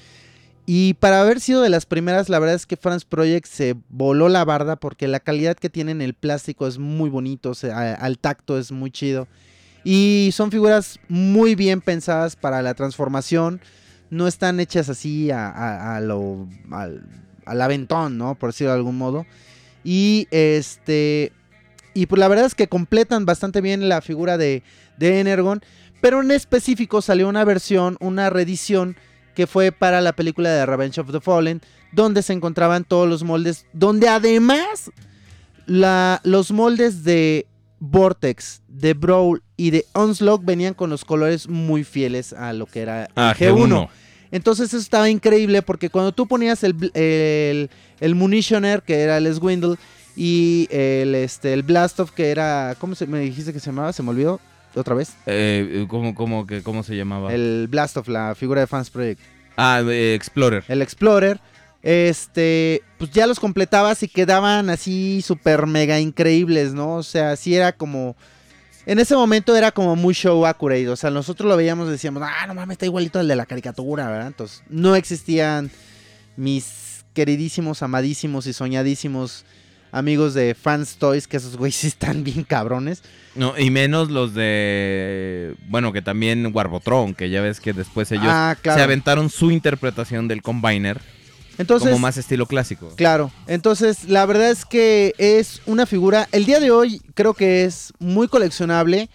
Y 0.64 0.94
para 0.94 1.20
haber 1.20 1.40
sido 1.40 1.60
de 1.60 1.68
las 1.68 1.84
primeras, 1.84 2.30
la 2.30 2.38
verdad 2.38 2.54
es 2.54 2.64
que 2.64 2.78
France 2.78 3.04
Project 3.06 3.46
se 3.46 3.76
voló 3.90 4.30
la 4.30 4.46
barda 4.46 4.76
porque 4.76 5.08
la 5.08 5.20
calidad 5.20 5.58
que 5.58 5.68
tienen 5.68 6.00
el 6.00 6.14
plástico 6.14 6.66
es 6.66 6.78
muy 6.78 7.10
bonito, 7.10 7.52
al 7.70 8.18
tacto 8.18 8.58
es 8.58 8.72
muy 8.72 8.90
chido. 8.90 9.28
Y 9.84 10.30
son 10.32 10.50
figuras 10.50 10.98
muy 11.10 11.54
bien 11.54 11.82
pensadas 11.82 12.34
para 12.34 12.62
la 12.62 12.72
transformación. 12.72 13.60
No 14.08 14.26
están 14.26 14.58
hechas 14.58 14.88
así 14.88 15.30
a 15.30 16.00
lo, 16.02 16.48
al, 16.70 17.04
al 17.44 17.60
aventón, 17.60 18.16
¿no? 18.16 18.36
Por 18.36 18.52
decirlo 18.52 18.72
de 18.72 18.78
algún 18.78 18.96
modo. 18.96 19.26
Y 19.84 20.28
este. 20.30 21.32
Y 21.94 22.06
pues 22.06 22.18
la 22.18 22.28
verdad 22.28 22.46
es 22.46 22.54
que 22.54 22.68
completan 22.68 23.24
bastante 23.24 23.60
bien 23.60 23.88
la 23.88 24.02
figura 24.02 24.36
de, 24.36 24.62
de 24.98 25.20
Energon. 25.20 25.62
Pero 26.00 26.20
en 26.20 26.30
específico 26.32 27.00
salió 27.00 27.28
una 27.28 27.44
versión, 27.44 27.96
una 28.00 28.28
reedición 28.30 28.96
que 29.34 29.46
fue 29.46 29.72
para 29.72 30.00
la 30.00 30.12
película 30.12 30.50
de 30.50 30.66
Revenge 30.66 31.00
of 31.00 31.10
the 31.10 31.20
Fallen, 31.20 31.60
donde 31.92 32.22
se 32.22 32.32
encontraban 32.32 32.84
todos 32.84 33.08
los 33.08 33.22
moldes, 33.24 33.66
donde 33.72 34.08
además 34.08 34.90
la, 35.66 36.20
los 36.24 36.50
moldes 36.52 37.04
de 37.04 37.46
Vortex, 37.80 38.62
de 38.68 38.94
Brawl 38.94 39.42
y 39.56 39.70
de 39.70 39.86
Onslaught 39.92 40.44
venían 40.44 40.74
con 40.74 40.90
los 40.90 41.04
colores 41.04 41.48
muy 41.48 41.84
fieles 41.84 42.32
a 42.32 42.52
lo 42.52 42.66
que 42.66 42.80
era 42.82 43.08
Ah, 43.14 43.34
G1. 43.38 43.68
G1. 43.68 43.88
Entonces 44.30 44.68
eso 44.68 44.78
estaba 44.78 45.08
increíble 45.10 45.62
porque 45.62 45.90
cuando 45.90 46.12
tú 46.12 46.26
ponías 46.26 46.64
el, 46.64 46.90
el, 46.94 47.70
el 48.00 48.14
Munitioner, 48.14 48.82
que 48.82 49.00
era 49.00 49.18
el 49.18 49.32
Swindle, 49.34 49.76
y 50.16 50.68
el, 50.70 51.14
este, 51.14 51.52
el 51.52 51.62
Blastoff, 51.62 52.10
que 52.10 52.30
era... 52.30 52.76
¿Cómo 52.78 52.94
se, 52.94 53.06
me 53.06 53.20
dijiste 53.20 53.52
que 53.52 53.60
se 53.60 53.66
llamaba? 53.66 53.92
¿Se 53.92 54.02
me 54.02 54.10
olvidó? 54.10 54.40
¿Otra 54.74 54.94
vez? 54.94 55.12
Eh, 55.26 55.86
¿cómo, 55.88 56.14
cómo, 56.14 56.46
que, 56.46 56.62
¿Cómo 56.62 56.82
se 56.82 56.96
llamaba? 56.96 57.32
El 57.32 57.68
Blastoff, 57.70 58.08
la 58.08 58.34
figura 58.34 58.60
de 58.60 58.66
Fans 58.66 58.90
Project. 58.90 59.20
Ah, 59.56 59.80
eh, 59.86 60.14
Explorer. 60.14 60.64
el 60.66 60.82
Explorer, 60.82 61.40
este, 61.82 62.82
pues 62.98 63.10
ya 63.12 63.26
los 63.26 63.38
completabas 63.38 64.02
y 64.02 64.08
quedaban 64.08 64.70
así 64.70 65.22
súper 65.22 65.66
mega 65.66 66.00
increíbles, 66.00 66.74
¿no? 66.74 66.96
O 66.96 67.02
sea, 67.04 67.36
sí 67.36 67.54
era 67.54 67.72
como, 67.72 68.16
en 68.84 68.98
ese 68.98 69.14
momento 69.14 69.54
era 69.54 69.70
como 69.70 69.94
muy 69.94 70.12
show 70.12 70.44
accurate, 70.44 70.88
o 70.88 70.96
sea, 70.96 71.10
nosotros 71.10 71.48
lo 71.48 71.56
veíamos 71.56 71.88
y 71.88 71.92
decíamos, 71.92 72.22
ah, 72.24 72.46
no 72.48 72.54
mames, 72.54 72.74
está 72.74 72.86
igualito 72.86 73.20
al 73.20 73.28
de 73.28 73.36
la 73.36 73.46
caricatura, 73.46 74.08
¿verdad? 74.08 74.26
Entonces, 74.26 74.64
no 74.68 74.96
existían 74.96 75.70
mis 76.36 77.04
queridísimos, 77.12 77.82
amadísimos 77.82 78.46
y 78.48 78.52
soñadísimos 78.52 79.44
amigos 79.94 80.34
de 80.34 80.54
Fans 80.54 80.96
Toys, 80.96 81.26
que 81.26 81.36
esos 81.36 81.56
güeyes 81.56 81.84
están 81.84 82.24
bien 82.24 82.44
cabrones. 82.44 83.02
No, 83.34 83.58
y 83.58 83.70
menos 83.70 84.10
los 84.10 84.34
de. 84.34 85.54
Bueno, 85.68 85.92
que 85.92 86.02
también 86.02 86.50
Warbotron, 86.52 87.14
que 87.14 87.30
ya 87.30 87.40
ves 87.40 87.60
que 87.60 87.72
después 87.72 88.12
ellos 88.12 88.26
ah, 88.28 88.56
claro. 88.60 88.78
se 88.78 88.84
aventaron 88.84 89.30
su 89.30 89.50
interpretación 89.50 90.28
del 90.28 90.42
Combiner 90.42 91.00
Entonces, 91.58 91.88
como 91.88 92.00
más 92.00 92.16
estilo 92.16 92.46
clásico. 92.46 92.92
Claro, 92.96 93.32
entonces 93.46 94.08
la 94.08 94.26
verdad 94.26 94.50
es 94.50 94.64
que 94.64 95.14
es 95.18 95.62
una 95.66 95.86
figura, 95.86 96.28
el 96.32 96.44
día 96.44 96.60
de 96.60 96.70
hoy 96.70 97.00
creo 97.14 97.34
que 97.34 97.64
es 97.64 97.92
muy 97.98 98.28
coleccionable 98.28 99.08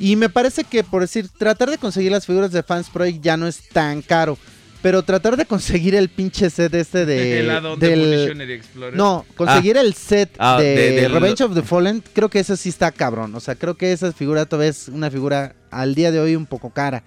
y 0.00 0.16
me 0.16 0.28
parece 0.28 0.64
que 0.64 0.82
por 0.82 1.02
decir, 1.02 1.28
tratar 1.28 1.70
de 1.70 1.78
conseguir 1.78 2.10
las 2.10 2.26
figuras 2.26 2.50
de 2.50 2.64
Fans 2.64 2.90
Project 2.90 3.22
ya 3.22 3.36
no 3.36 3.46
es 3.46 3.68
tan 3.68 4.02
caro, 4.02 4.36
pero 4.84 5.02
tratar 5.02 5.38
de 5.38 5.46
conseguir 5.46 5.94
el 5.94 6.10
pinche 6.10 6.50
set 6.50 6.74
este 6.74 7.06
de... 7.06 7.40
El 7.40 7.48
add-on 7.50 7.80
de 7.80 7.88
del- 7.88 8.50
Explorer. 8.50 8.94
no, 8.94 9.24
conseguir 9.34 9.78
el 9.78 9.94
set 9.94 10.36
Ah, 10.38 10.58
de, 10.60 11.08
Revenge 11.08 11.42
of 11.42 11.54
the 11.54 11.62
Fallen, 11.62 12.04
creo 12.12 12.28
que 12.28 12.38
eso 12.38 12.54
sí 12.54 12.68
está 12.68 12.92
cabrón. 12.92 13.34
O 13.34 13.40
sea, 13.40 13.54
creo 13.54 13.78
que 13.78 13.92
esa 13.92 14.12
figura 14.12 14.44
todavía 14.44 14.68
es 14.68 14.88
una 14.88 15.10
figura 15.10 15.54
al 15.70 15.94
día 15.94 16.12
de 16.12 16.20
hoy 16.20 16.36
un 16.36 16.44
poco 16.44 16.68
cara. 16.68 17.02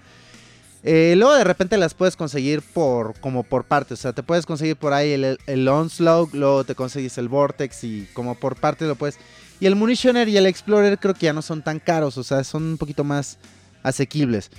Eh, 0.82 1.14
luego 1.16 1.34
de 1.36 1.44
repente 1.44 1.76
las 1.78 1.94
puedes 1.94 2.16
conseguir 2.16 2.62
por 2.62 3.14
como 3.20 3.44
por 3.44 3.62
partes. 3.62 4.00
O 4.00 4.02
sea, 4.02 4.12
te 4.12 4.24
puedes 4.24 4.44
conseguir 4.44 4.74
por 4.74 4.92
ahí 4.92 5.12
el, 5.12 5.38
el 5.46 5.68
Onslaught, 5.68 6.34
luego 6.34 6.64
te 6.64 6.74
consigues 6.74 7.16
el 7.16 7.28
Vortex 7.28 7.84
y 7.84 8.08
como 8.12 8.34
por 8.34 8.56
partes 8.56 8.88
lo 8.88 8.96
puedes. 8.96 9.18
Y 9.60 9.66
el 9.66 9.76
Munitioner 9.76 10.28
y 10.28 10.36
el 10.36 10.46
Explorer 10.46 10.98
creo 10.98 11.14
que 11.14 11.26
ya 11.26 11.32
no 11.32 11.42
son 11.42 11.62
tan 11.62 11.78
caros. 11.78 12.18
O 12.18 12.24
sea, 12.24 12.42
son 12.42 12.64
un 12.64 12.76
poquito 12.76 13.04
más 13.04 13.38
asequibles. 13.84 14.50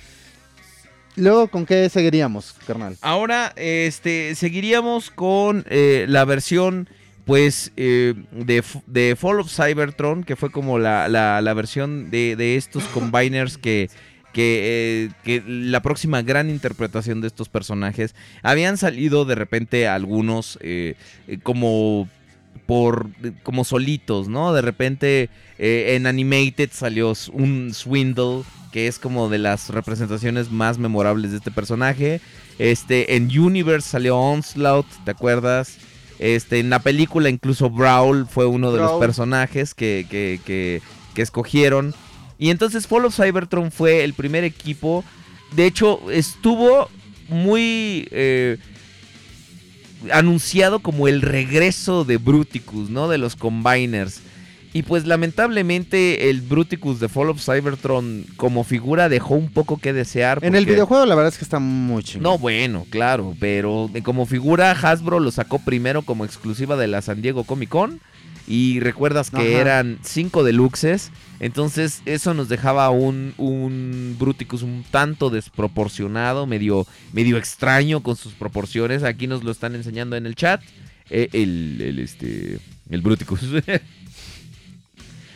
Luego, 1.20 1.48
¿con 1.48 1.66
qué 1.66 1.88
seguiríamos, 1.88 2.54
carnal? 2.66 2.96
Ahora, 3.00 3.52
este, 3.56 4.34
seguiríamos 4.34 5.10
con 5.10 5.64
eh, 5.68 6.06
la 6.08 6.24
versión, 6.24 6.88
pues, 7.24 7.72
eh, 7.76 8.14
de, 8.32 8.64
de 8.86 9.16
Fall 9.16 9.40
of 9.40 9.52
Cybertron, 9.54 10.24
que 10.24 10.34
fue 10.36 10.50
como 10.50 10.78
la, 10.78 11.08
la- 11.08 11.40
la 11.40 11.54
versión 11.54 12.10
de, 12.10 12.34
de 12.36 12.56
estos 12.56 12.84
combiners 12.94 13.58
que, 13.58 13.90
que, 14.32 14.60
eh, 14.64 15.10
que 15.24 15.42
la 15.46 15.82
próxima 15.82 16.22
gran 16.22 16.48
interpretación 16.50 17.20
de 17.20 17.26
estos 17.28 17.48
personajes. 17.48 18.14
Habían 18.42 18.78
salido 18.78 19.24
de 19.24 19.34
repente 19.34 19.86
algunos 19.88 20.58
como 21.42 22.08
por 22.66 23.08
como 23.42 23.64
solitos, 23.64 24.28
¿no? 24.28 24.52
De 24.52 24.62
repente 24.62 25.28
eh, 25.58 25.94
en 25.96 26.06
Animated 26.06 26.70
salió 26.72 27.12
un 27.32 27.72
Swindle, 27.74 28.42
que 28.72 28.86
es 28.86 28.98
como 28.98 29.28
de 29.28 29.38
las 29.38 29.70
representaciones 29.70 30.50
más 30.50 30.78
memorables 30.78 31.30
de 31.30 31.38
este 31.38 31.50
personaje. 31.50 32.20
Este, 32.58 33.16
en 33.16 33.26
Universe 33.26 33.88
salió 33.88 34.18
Onslaught, 34.18 34.86
¿te 35.04 35.10
acuerdas? 35.10 35.78
Este, 36.18 36.58
en 36.60 36.68
la 36.70 36.80
película 36.80 37.30
incluso 37.30 37.70
Brawl 37.70 38.26
fue 38.26 38.46
uno 38.46 38.72
de 38.72 38.78
los 38.78 39.00
personajes 39.00 39.74
que, 39.74 40.06
que, 40.08 40.40
que, 40.44 40.82
que 41.14 41.22
escogieron. 41.22 41.94
Y 42.38 42.50
entonces 42.50 42.86
Fall 42.86 43.06
of 43.06 43.16
Cybertron 43.16 43.72
fue 43.72 44.04
el 44.04 44.14
primer 44.14 44.44
equipo. 44.44 45.04
De 45.56 45.66
hecho, 45.66 46.10
estuvo 46.10 46.88
muy 47.28 48.08
eh, 48.10 48.58
anunciado 50.12 50.80
como 50.80 51.08
el 51.08 51.22
regreso 51.22 52.04
de 52.04 52.16
Bruticus, 52.16 52.90
¿no? 52.90 53.08
De 53.08 53.18
los 53.18 53.36
Combiners. 53.36 54.20
Y 54.72 54.82
pues 54.82 55.04
lamentablemente 55.06 56.30
el 56.30 56.42
Bruticus 56.42 57.00
de 57.00 57.08
Fall 57.08 57.30
of 57.30 57.44
Cybertron 57.44 58.24
como 58.36 58.62
figura 58.62 59.08
dejó 59.08 59.34
un 59.34 59.50
poco 59.50 59.78
que 59.78 59.92
desear. 59.92 60.38
En 60.42 60.54
el 60.54 60.64
videojuego 60.64 61.06
la 61.06 61.16
verdad 61.16 61.32
es 61.32 61.38
que 61.38 61.44
está 61.44 61.58
muy 61.58 62.04
chingón. 62.04 62.22
No, 62.22 62.38
bueno, 62.38 62.86
claro, 62.88 63.34
pero 63.40 63.90
como 64.04 64.26
figura 64.26 64.70
Hasbro 64.70 65.18
lo 65.18 65.32
sacó 65.32 65.58
primero 65.58 66.02
como 66.02 66.24
exclusiva 66.24 66.76
de 66.76 66.86
la 66.86 67.02
San 67.02 67.20
Diego 67.20 67.44
Comic 67.44 67.70
Con. 67.70 68.00
Y 68.46 68.80
recuerdas 68.80 69.30
que 69.30 69.36
Ajá. 69.36 69.60
eran 69.60 69.98
cinco 70.02 70.42
deluxes. 70.42 71.12
Entonces 71.38 72.02
eso 72.04 72.34
nos 72.34 72.48
dejaba 72.48 72.90
un, 72.90 73.32
un 73.38 74.16
Bruticus 74.18 74.62
un 74.62 74.84
tanto 74.90 75.30
desproporcionado, 75.30 76.46
medio, 76.46 76.86
medio 77.12 77.38
extraño 77.38 78.02
con 78.02 78.16
sus 78.16 78.32
proporciones. 78.32 79.04
Aquí 79.04 79.26
nos 79.26 79.44
lo 79.44 79.52
están 79.52 79.74
enseñando 79.74 80.16
en 80.16 80.26
el 80.26 80.34
chat. 80.34 80.62
Eh, 81.10 81.28
el, 81.32 81.80
el, 81.80 81.98
este, 82.00 82.58
el 82.88 83.02
Bruticus. 83.02 83.40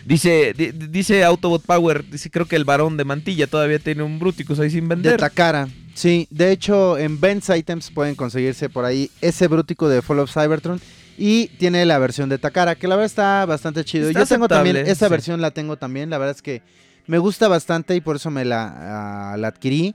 dice, 0.07 0.53
di- 0.57 0.73
dice 0.73 1.25
Autobot 1.25 1.65
Power, 1.65 2.09
dice 2.09 2.31
creo 2.31 2.47
que 2.47 2.57
el 2.57 2.65
varón 2.65 2.97
de 2.97 3.05
mantilla 3.05 3.47
todavía 3.47 3.79
tiene 3.79 4.03
un 4.03 4.19
Bruticus 4.19 4.59
ahí 4.61 4.71
sin 4.71 4.89
De 4.89 4.95
vender. 4.95 5.17
Takara. 5.21 5.69
Sí, 5.95 6.27
de 6.31 6.51
hecho 6.51 6.99
en 6.99 7.21
Ben's 7.21 7.49
Items 7.49 7.91
pueden 7.91 8.15
conseguirse 8.15 8.69
por 8.69 8.85
ahí 8.85 9.11
ese 9.21 9.47
brútico 9.49 9.89
de 9.89 10.03
Fall 10.03 10.19
of 10.21 10.33
Cybertron. 10.33 10.81
Y 11.17 11.47
tiene 11.59 11.87
la 11.87 11.99
versión 12.01 12.29
de 12.29 12.39
Takara, 12.39 12.75
que 12.75 12.89
la 12.89 12.97
verdad 12.97 13.07
está 13.07 13.47
bastante 13.47 13.85
chido. 13.85 14.09
Está 14.09 14.19
Yo 14.21 14.27
tengo 14.27 14.49
también, 14.49 14.77
esa 14.79 15.07
sí. 15.07 15.11
versión 15.13 15.41
la 15.41 15.53
tengo 15.53 15.77
también. 15.77 16.11
La 16.11 16.19
verdad 16.19 16.35
es 16.35 16.43
que 16.43 16.61
me 17.07 17.19
gusta 17.19 17.47
bastante 17.47 17.95
y 17.95 18.01
por 18.01 18.17
eso 18.17 18.33
me 18.33 18.45
la, 18.45 19.33
ah, 19.33 19.37
la 19.37 19.47
adquirí. 19.47 19.95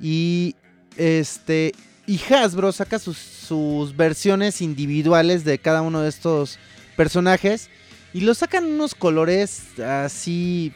Y 0.00 0.54
este. 0.96 1.72
Y 2.06 2.18
Hasbro 2.32 2.72
saca 2.72 2.98
sus, 2.98 3.18
sus 3.18 3.94
versiones 3.94 4.62
individuales 4.62 5.44
de 5.44 5.58
cada 5.58 5.82
uno 5.82 6.00
de 6.00 6.08
estos 6.08 6.58
personajes. 6.96 7.68
Y 8.14 8.20
los 8.22 8.38
sacan 8.38 8.64
unos 8.64 8.94
colores 8.94 9.78
así 9.80 10.72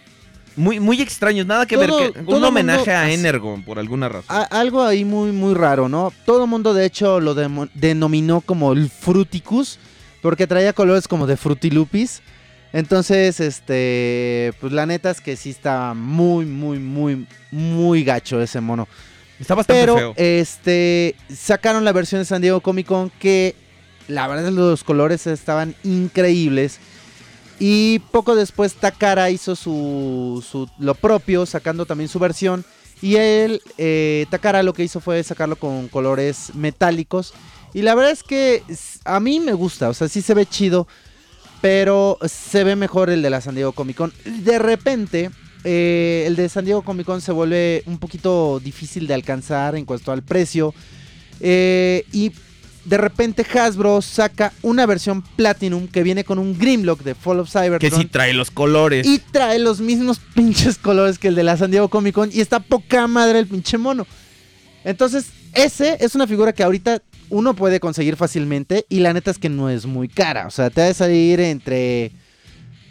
Muy, 0.56 0.80
muy 0.80 1.00
extraños, 1.00 1.46
nada 1.46 1.66
que 1.66 1.76
Todo- 1.76 2.00
ver. 2.00 2.12
Que, 2.12 2.20
un 2.34 2.42
homenaje 2.42 2.78
mundo- 2.90 2.92
a 2.92 3.10
Energon 3.12 3.62
por 3.62 3.78
alguna 3.78 4.08
razón. 4.08 4.36
A- 4.36 4.42
algo 4.60 4.82
ahí 4.82 5.04
muy, 5.04 5.30
muy 5.30 5.54
raro, 5.54 5.88
¿no? 5.88 6.12
Todo 6.26 6.42
el 6.42 6.50
mundo, 6.50 6.74
de 6.74 6.84
hecho, 6.84 7.20
lo 7.20 7.34
denominó 7.74 8.40
como 8.40 8.72
el 8.72 8.90
Fruticus, 8.90 9.78
porque 10.20 10.48
traía 10.48 10.72
colores 10.72 11.06
como 11.06 11.28
de 11.28 11.36
Frutilupis. 11.36 12.22
Entonces, 12.72 13.38
este, 13.38 14.52
pues 14.60 14.72
la 14.72 14.84
neta 14.84 15.10
es 15.12 15.20
que 15.20 15.36
sí 15.36 15.50
está 15.50 15.94
muy, 15.94 16.44
muy, 16.44 16.80
muy, 16.80 17.24
muy 17.52 18.02
gacho 18.02 18.42
ese 18.42 18.60
mono. 18.60 18.88
Está 19.38 19.54
bastante 19.54 19.80
Pero, 19.80 19.96
feo. 19.96 20.14
este, 20.16 21.14
sacaron 21.32 21.84
la 21.84 21.92
versión 21.92 22.20
de 22.20 22.24
San 22.24 22.42
Diego 22.42 22.60
Comic 22.60 22.86
Con 22.88 23.10
que, 23.20 23.54
la 24.08 24.26
verdad, 24.26 24.50
los 24.50 24.82
colores 24.82 25.28
estaban 25.28 25.76
increíbles. 25.84 26.80
Y 27.60 27.98
poco 28.12 28.34
después 28.36 28.74
Takara 28.74 29.30
hizo 29.30 29.56
su, 29.56 30.44
su- 30.48 30.68
lo 30.78 30.94
propio, 30.94 31.44
sacando 31.46 31.86
también 31.86 32.08
su 32.08 32.18
versión. 32.18 32.64
Y 33.02 33.16
él, 33.16 33.60
eh, 33.78 34.26
Takara 34.30 34.62
lo 34.62 34.72
que 34.72 34.84
hizo 34.84 35.00
fue 35.00 35.22
sacarlo 35.22 35.56
con 35.56 35.88
colores 35.88 36.52
metálicos. 36.54 37.34
Y 37.74 37.82
la 37.82 37.94
verdad 37.94 38.12
es 38.12 38.22
que 38.22 38.62
a 39.04 39.20
mí 39.20 39.40
me 39.40 39.52
gusta, 39.52 39.88
o 39.88 39.94
sea, 39.94 40.08
sí 40.08 40.22
se 40.22 40.34
ve 40.34 40.46
chido. 40.46 40.86
Pero 41.60 42.18
se 42.24 42.62
ve 42.62 42.76
mejor 42.76 43.10
el 43.10 43.20
de 43.20 43.30
la 43.30 43.40
San 43.40 43.56
Diego 43.56 43.72
Comic 43.72 43.96
Con. 43.96 44.12
De 44.24 44.60
repente, 44.60 45.30
eh, 45.64 46.22
el 46.28 46.36
de 46.36 46.48
San 46.48 46.64
Diego 46.64 46.82
Comic 46.82 47.04
Con 47.06 47.20
se 47.20 47.32
vuelve 47.32 47.82
un 47.86 47.98
poquito 47.98 48.60
difícil 48.60 49.08
de 49.08 49.14
alcanzar 49.14 49.74
en 49.74 49.84
cuanto 49.84 50.12
al 50.12 50.22
precio. 50.22 50.72
Eh, 51.40 52.04
y 52.12 52.30
de 52.88 52.96
repente 52.96 53.44
Hasbro 53.58 54.00
saca 54.02 54.52
una 54.62 54.86
versión 54.86 55.22
Platinum 55.22 55.88
que 55.88 56.02
viene 56.02 56.24
con 56.24 56.38
un 56.38 56.58
Grimlock 56.58 57.02
de 57.02 57.14
Fall 57.14 57.40
of 57.40 57.52
Que 57.52 57.58
Cybertron. 57.60 58.00
sí 58.00 58.06
trae 58.06 58.32
los 58.32 58.50
colores. 58.50 59.06
y 59.06 59.18
trae 59.18 59.58
los 59.58 59.80
mismos 59.80 60.18
pinches 60.34 60.78
colores 60.78 61.18
que 61.18 61.28
el 61.28 61.34
de 61.34 61.42
la 61.44 61.56
San 61.56 61.70
Diego 61.70 61.88
Comic 61.88 62.14
Con. 62.14 62.30
Y 62.32 62.40
está 62.40 62.60
poca 62.60 63.06
madre 63.06 63.38
el 63.40 63.46
pinche 63.46 63.76
mono. 63.78 64.06
Entonces, 64.84 65.26
ese 65.54 65.98
es 66.00 66.14
una 66.14 66.26
figura 66.26 66.52
que 66.52 66.62
ahorita 66.62 67.02
uno 67.30 67.54
puede 67.54 67.78
conseguir 67.80 68.16
fácilmente. 68.16 68.86
Y 68.88 69.00
la 69.00 69.12
neta 69.12 69.30
es 69.30 69.38
que 69.38 69.48
no 69.50 69.68
es 69.68 69.84
muy 69.86 70.08
cara. 70.08 70.46
O 70.46 70.50
sea, 70.50 70.70
te 70.70 70.80
va 70.80 70.88
a 70.88 70.94
salir 70.94 71.40
entre. 71.40 72.12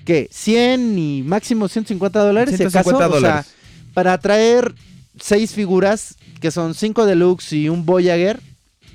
¿Qué? 0.05 0.29
100 0.31 0.97
y 0.99 1.23
máximo 1.23 1.67
150 1.67 2.19
dólares. 2.19 2.51
si 2.51 2.57
150 2.57 2.97
acaso. 3.05 3.17
O 3.17 3.19
sea, 3.19 3.29
dólares. 3.29 3.53
para 3.93 4.17
traer 4.19 4.73
seis 5.19 5.53
figuras, 5.53 6.15
que 6.39 6.51
son 6.51 6.75
5 6.75 7.05
deluxe 7.05 7.53
y 7.53 7.69
un 7.69 7.85
Voyager, 7.85 8.39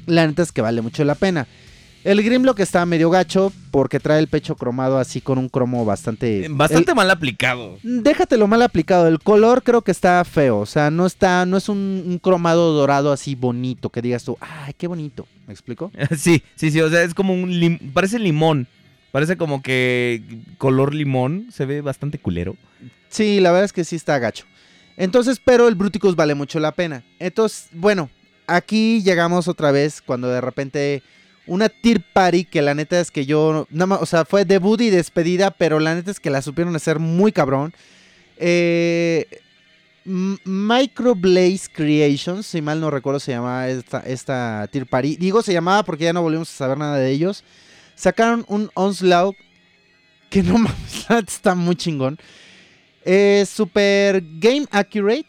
la 0.06 0.26
neta 0.26 0.42
es 0.42 0.52
que 0.52 0.60
vale 0.62 0.80
mucho 0.82 1.04
la 1.04 1.14
pena. 1.14 1.46
El 2.04 2.20
Grimlock 2.24 2.58
está 2.58 2.84
medio 2.84 3.10
gacho 3.10 3.52
porque 3.70 4.00
trae 4.00 4.18
el 4.18 4.26
pecho 4.26 4.56
cromado 4.56 4.98
así 4.98 5.20
con 5.20 5.38
un 5.38 5.48
cromo 5.48 5.84
bastante... 5.84 6.48
Bastante 6.50 6.94
mal 6.94 7.08
aplicado. 7.08 7.78
el- 7.84 8.02
déjatelo 8.02 8.48
mal 8.48 8.60
aplicado. 8.62 9.06
El 9.06 9.20
color 9.20 9.62
creo 9.62 9.82
que 9.82 9.92
está 9.92 10.24
feo. 10.24 10.58
O 10.58 10.66
sea, 10.66 10.90
no 10.90 11.06
está, 11.06 11.46
no 11.46 11.56
es 11.56 11.68
un, 11.68 12.02
un 12.04 12.18
cromado 12.18 12.72
dorado 12.72 13.12
así 13.12 13.36
bonito 13.36 13.88
que 13.90 14.02
digas 14.02 14.24
tú, 14.24 14.36
ay, 14.40 14.74
qué 14.76 14.88
bonito. 14.88 15.28
¿Me 15.46 15.52
explico? 15.52 15.92
Sí, 16.16 16.42
sí, 16.56 16.72
sí, 16.72 16.80
o 16.80 16.90
sea, 16.90 17.04
es 17.04 17.14
como 17.14 17.34
un 17.34 17.48
lim- 17.52 17.92
parece 17.92 18.18
limón. 18.18 18.66
Parece 19.12 19.36
como 19.36 19.62
que 19.62 20.22
color 20.58 20.94
limón, 20.94 21.48
se 21.52 21.66
ve 21.66 21.82
bastante 21.82 22.18
culero. 22.18 22.56
Sí, 23.10 23.38
la 23.38 23.50
verdad 23.52 23.66
es 23.66 23.72
que 23.72 23.84
sí 23.84 23.94
está 23.94 24.18
gacho. 24.18 24.44
Entonces, 24.96 25.40
pero 25.44 25.68
el 25.68 25.74
Bruticus 25.76 26.16
vale 26.16 26.34
mucho 26.34 26.58
la 26.58 26.72
pena. 26.72 27.04
Entonces, 27.20 27.68
bueno, 27.72 28.10
aquí 28.46 29.02
llegamos 29.02 29.48
otra 29.48 29.70
vez 29.72 30.02
cuando 30.02 30.28
de 30.28 30.40
repente 30.40 31.02
una 31.46 31.68
Tier 31.68 32.02
Party 32.12 32.44
que 32.44 32.62
la 32.62 32.74
neta 32.74 33.00
es 33.00 33.10
que 33.10 33.26
yo, 33.26 33.66
nada 33.70 33.86
más, 33.86 34.02
o 34.02 34.06
sea, 34.06 34.24
fue 34.24 34.44
debut 34.44 34.80
y 34.80 34.90
despedida, 34.90 35.50
pero 35.50 35.80
la 35.80 35.94
neta 35.94 36.10
es 36.10 36.20
que 36.20 36.30
la 36.30 36.42
supieron 36.42 36.74
hacer 36.76 36.98
muy 36.98 37.32
cabrón. 37.32 37.74
Eh, 38.36 39.26
M- 40.04 40.38
Micro 40.44 41.14
Blaze 41.14 41.68
Creations, 41.72 42.46
si 42.46 42.60
mal 42.62 42.80
no 42.80 42.90
recuerdo 42.90 43.20
se 43.20 43.32
llamaba 43.32 43.68
esta, 43.68 44.00
esta 44.00 44.68
Party. 44.90 45.16
Digo 45.16 45.42
se 45.42 45.52
llamaba 45.52 45.84
porque 45.84 46.04
ya 46.04 46.12
no 46.12 46.22
volvimos 46.22 46.50
a 46.50 46.56
saber 46.56 46.78
nada 46.78 46.96
de 46.96 47.10
ellos. 47.10 47.44
Sacaron 47.94 48.44
un 48.48 48.70
Onslaught 48.74 49.36
que 50.30 50.42
no 50.42 50.58
mames, 50.58 51.06
está 51.28 51.54
muy 51.54 51.76
chingón. 51.76 52.18
Es 53.04 53.48
super 53.48 54.22
game 54.38 54.66
accurate. 54.70 55.26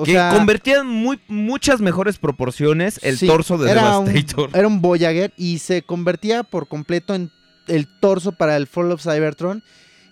O 0.00 0.04
que 0.04 0.12
sea, 0.12 0.30
convertía 0.34 0.78
en 0.78 0.86
muy, 0.86 1.18
muchas 1.28 1.80
mejores 1.80 2.18
proporciones 2.18 3.00
el 3.02 3.18
sí, 3.18 3.26
torso 3.26 3.58
de 3.58 3.70
era 3.70 3.98
un- 3.98 4.06
Devastator. 4.06 4.50
era 4.54 4.66
un 4.68 4.80
Voyager 4.80 5.32
y 5.36 5.58
se 5.58 5.82
convertía 5.82 6.44
por 6.44 6.68
completo 6.68 7.14
en 7.14 7.30
el 7.66 7.88
torso 8.00 8.32
para 8.32 8.56
el 8.56 8.66
Fall 8.68 8.92
of 8.92 9.02
Cybertron. 9.02 9.62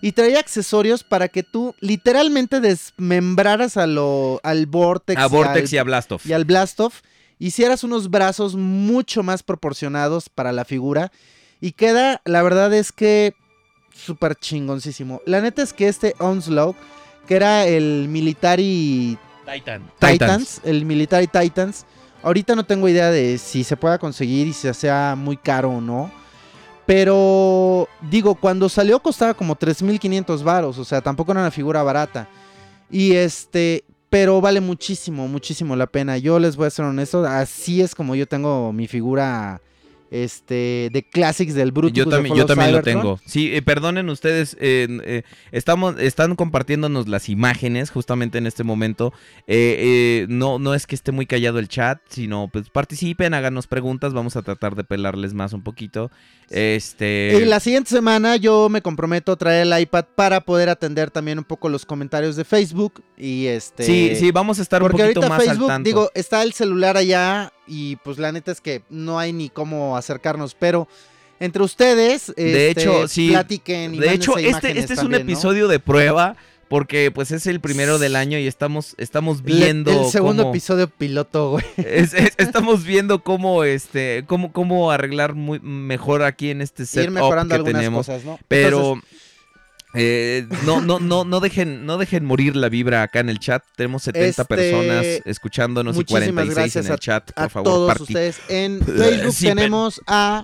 Y 0.01 0.11
traía 0.11 0.39
accesorios 0.39 1.03
para 1.03 1.27
que 1.29 1.41
tú 1.41 1.73
literalmente 1.79 2.59
desmembraras 2.59 3.77
a 3.77 3.87
lo, 3.87 4.39
al 4.43 4.67
Vortex, 4.67 5.19
a 5.19 5.25
Vortex 5.27 5.73
y 5.73 5.77
al, 5.77 5.81
a 5.81 5.83
Blastoff. 5.85 6.25
y 6.25 6.33
al 6.33 6.45
Blastoff. 6.45 7.01
Hicieras 7.39 7.83
unos 7.83 8.09
brazos 8.11 8.55
mucho 8.55 9.23
más 9.23 9.41
proporcionados 9.41 10.29
para 10.29 10.51
la 10.51 10.65
figura. 10.65 11.11
Y 11.61 11.71
queda, 11.71 12.21
la 12.25 12.43
verdad 12.43 12.73
es 12.73 12.91
que 12.91 13.33
súper 13.91 14.35
chingoncísimo. 14.35 15.21
La 15.25 15.41
neta 15.41 15.63
es 15.63 15.73
que 15.73 15.87
este 15.87 16.13
Onslaught, 16.19 16.75
que 17.27 17.35
era 17.35 17.65
el 17.65 18.07
Military 18.09 19.17
Titan. 19.51 19.89
Titans, 19.99 20.61
el 20.63 20.85
Military 20.85 21.27
Titans. 21.27 21.85
Ahorita 22.23 22.55
no 22.55 22.65
tengo 22.65 22.89
idea 22.89 23.11
de 23.11 23.37
si 23.37 23.63
se 23.63 23.77
pueda 23.77 23.97
conseguir 23.97 24.47
y 24.47 24.53
si 24.53 24.71
sea 24.73 25.15
muy 25.17 25.37
caro 25.37 25.69
o 25.69 25.81
no. 25.81 26.11
Pero 26.85 27.87
digo, 28.09 28.35
cuando 28.35 28.69
salió 28.69 28.99
costaba 29.01 29.33
como 29.33 29.55
3.500 29.55 30.43
varos, 30.43 30.77
o 30.77 30.85
sea, 30.85 31.01
tampoco 31.01 31.31
era 31.31 31.41
una 31.41 31.51
figura 31.51 31.83
barata. 31.83 32.29
Y 32.89 33.13
este, 33.13 33.83
pero 34.09 34.39
vale 34.39 34.61
muchísimo, 34.61 35.27
muchísimo 35.27 35.75
la 35.75 35.87
pena. 35.87 36.17
Yo 36.17 36.39
les 36.39 36.55
voy 36.55 36.67
a 36.67 36.69
ser 36.69 36.85
honesto, 36.85 37.25
así 37.25 37.81
es 37.81 37.93
como 37.93 38.15
yo 38.15 38.27
tengo 38.27 38.71
mi 38.71 38.87
figura 38.87 39.61
este 40.11 40.89
de 40.91 41.03
Classics 41.03 41.53
del 41.53 41.71
Brutus. 41.71 41.97
Yo 41.97 42.07
también, 42.07 42.35
yo 42.35 42.45
también 42.45 42.71
lo 42.71 42.81
tengo. 42.81 43.19
Sí, 43.25 43.53
eh, 43.53 43.61
perdonen 43.61 44.09
ustedes, 44.09 44.55
eh, 44.59 44.87
eh, 45.03 45.23
estamos, 45.51 45.99
están 45.99 46.35
compartiéndonos 46.35 47.07
las 47.07 47.29
imágenes 47.29 47.89
justamente 47.89 48.37
en 48.37 48.47
este 48.47 48.63
momento. 48.63 49.13
Eh, 49.47 49.75
eh, 49.79 50.25
no, 50.29 50.59
no 50.59 50.73
es 50.73 50.87
que 50.87 50.95
esté 50.95 51.11
muy 51.11 51.25
callado 51.25 51.59
el 51.59 51.67
chat, 51.67 51.99
sino 52.09 52.49
pues 52.51 52.69
participen, 52.69 53.33
háganos 53.33 53.67
preguntas, 53.67 54.13
vamos 54.13 54.35
a 54.35 54.41
tratar 54.41 54.75
de 54.75 54.83
pelarles 54.83 55.33
más 55.33 55.53
un 55.53 55.61
poquito. 55.63 56.11
Este. 56.49 57.37
Y 57.41 57.45
la 57.45 57.59
siguiente 57.59 57.89
semana 57.89 58.37
yo 58.37 58.69
me 58.69 58.81
comprometo 58.81 59.33
a 59.33 59.35
traer 59.35 59.67
el 59.67 59.79
iPad 59.81 60.05
para 60.15 60.41
poder 60.41 60.69
atender 60.69 61.11
también 61.11 61.37
un 61.37 61.43
poco 61.43 61.67
los 61.67 61.85
comentarios 61.85 62.35
de 62.35 62.45
Facebook 62.45 63.03
y 63.17 63.47
este 63.47 63.83
Sí, 63.83 64.15
sí, 64.15 64.31
vamos 64.31 64.59
a 64.59 64.61
estar 64.61 64.81
un 64.81 64.89
poquito 64.89 65.03
ahorita 65.19 65.29
más 65.29 65.43
Facebook, 65.43 65.63
al 65.63 65.75
tanto. 65.77 65.87
digo, 65.87 66.11
está 66.15 66.43
el 66.43 66.53
celular 66.53 66.95
allá 66.95 67.51
y 67.67 67.97
pues 67.97 68.17
la 68.17 68.31
neta 68.31 68.51
es 68.51 68.61
que 68.61 68.81
no 68.89 69.19
hay 69.19 69.33
ni 69.33 69.49
cómo 69.49 69.97
acercarnos, 69.97 70.55
pero 70.55 70.87
entre 71.39 71.61
ustedes, 71.63 72.33
De 72.35 72.69
este, 72.69 72.81
hecho, 72.81 73.07
sí, 73.07 73.29
platiquen 73.29 73.93
y 73.95 73.99
de 73.99 74.13
hecho, 74.13 74.37
este, 74.37 74.77
este 74.79 74.93
es 74.93 75.03
un 75.03 75.13
episodio 75.15 75.67
de 75.67 75.79
prueba. 75.79 76.35
Porque 76.69 77.11
pues 77.11 77.31
es 77.31 77.47
el 77.47 77.61
primero 77.61 77.97
del 77.97 78.17
año 78.17 78.37
y 78.37 78.45
estamos, 78.45 78.93
estamos 78.97 79.37
Le- 79.37 79.43
viendo. 79.55 80.03
el 80.03 80.11
segundo 80.11 80.43
cómo- 80.43 80.53
episodio 80.53 80.89
piloto, 80.89 81.51
güey. 81.51 81.63
Es- 81.77 82.13
es- 82.13 82.33
estamos 82.37 82.83
viendo 82.83 83.23
cómo 83.23 83.63
este 83.63 84.25
cómo, 84.27 84.51
cómo 84.51 84.91
arreglar 84.91 85.33
muy 85.33 85.61
mejor 85.61 86.23
aquí 86.23 86.49
en 86.49 86.61
este 86.61 86.83
Ir 86.83 86.87
setup 86.89 87.11
mejorando 87.13 87.51
que 87.51 87.55
algunas 87.55 87.73
tenemos 87.79 88.05
cosas, 88.05 88.25
¿no? 88.25 88.37
pero 88.49 88.95
Entonces, 88.95 89.21
eh, 89.97 90.47
no 90.65 90.81
no 90.81 90.99
no 90.99 91.25
no 91.25 91.39
dejen 91.39 91.85
no 91.85 91.97
dejen 91.97 92.25
morir 92.25 92.55
la 92.55 92.69
vibra 92.69 93.03
acá 93.03 93.19
en 93.19 93.29
el 93.29 93.39
chat 93.39 93.63
tenemos 93.75 94.03
70 94.03 94.27
Este, 94.29 94.45
personas 94.45 95.05
escuchándonos 95.25 95.95
y 95.95 95.99
muchísimas 95.99 96.45
46 96.45 96.55
gracias 96.55 96.85
en 96.85 96.91
el 96.93 96.99
chat 96.99 97.31
por 97.33 97.43
a 97.43 97.49
favor 97.49 97.71
todos 97.71 98.01
ustedes 98.01 98.39
en 98.49 98.79
Facebook 98.85 99.33
Sí, 99.33 99.45
tenemos 99.47 100.01
a 100.07 100.43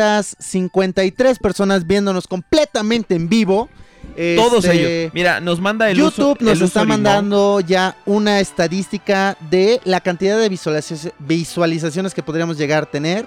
3.853 0.00 1.38
personas 1.38 1.86
viéndonos 1.86 2.26
completamente 2.26 3.14
en 3.14 3.28
vivo. 3.28 3.68
todos 4.36 4.64
Este, 4.64 5.02
ellos 5.04 5.14
mira 5.14 5.40
nos 5.40 5.60
manda 5.60 5.90
el 5.90 5.96
YouTube 5.98 6.36
uso- 6.38 6.44
nos 6.44 6.60
el 6.60 6.66
está 6.66 6.80
limón. 6.82 7.02
mandando 7.02 7.60
ya 7.60 7.96
una 8.06 8.40
estadística 8.40 9.36
de 9.50 9.80
la 9.84 10.00
cantidad 10.00 10.38
de 10.38 10.50
visualizaci- 10.50 11.12
visualizaciones 11.18 12.14
que 12.14 12.22
podríamos 12.22 12.56
llegar 12.58 12.84
a 12.84 12.90
tener. 12.90 13.26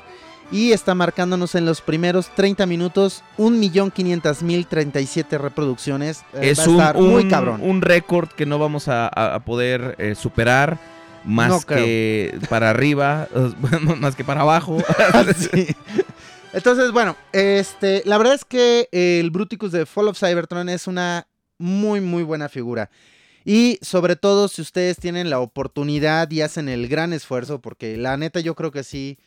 Y 0.52 0.72
está 0.72 0.96
marcándonos 0.96 1.54
en 1.56 1.66
los 1.66 1.82
primeros 1.82 2.34
30 2.36 2.66
minutos 2.66 3.24
1.500.037 3.38 5.38
reproducciones. 5.38 6.22
Eh, 6.34 6.52
es 6.52 6.60
va 6.68 6.90
a 6.90 6.98
un, 6.98 7.10
muy 7.10 7.28
cabrón. 7.28 7.62
un 7.62 7.82
récord 7.82 8.30
que 8.30 8.48
no 8.48 8.58
vamos 8.58 8.88
a, 8.88 9.40
poder 9.46 9.96
eh, 10.00 10.16
superar 10.16 10.80
más 11.24 11.50
No 11.50 11.62
creo. 11.62 11.86
que 11.86 12.40
para 12.50 12.72
arriba 12.72 13.28
más 14.00 14.16
que 14.16 14.24
para 14.24 14.42
abajo 14.42 14.78
Sí. 15.38 15.68
Entonces, 16.52 16.92
bueno, 16.92 17.16
este, 17.32 18.02
la 18.06 18.18
verdad 18.18 18.34
es 18.34 18.44
que 18.44 18.90
el 18.92 19.30
Bruticus 19.30 19.72
de 19.72 19.86
Fall 19.86 20.08
of 20.08 20.18
Cybertron 20.18 20.68
es 20.70 20.88
una 20.88 21.28
muy, 21.60 22.02
muy 22.02 22.24
buena 22.24 22.50
figura. 22.50 22.90
Y 23.46 23.78
sobre 23.82 24.16
todo 24.16 24.48
si 24.48 24.62
ustedes 24.62 24.98
tienen 24.98 25.30
la 25.30 25.40
oportunidad 25.40 26.30
y 26.32 26.42
hacen 26.42 26.70
el 26.70 26.88
gran 26.88 27.14
esfuerzo, 27.14 27.62
porque 27.62 27.98
la 27.98 28.18
neta 28.18 28.40
yo 28.40 28.56
creo 28.56 28.72
que 28.72 28.84
sí, 28.84 29.18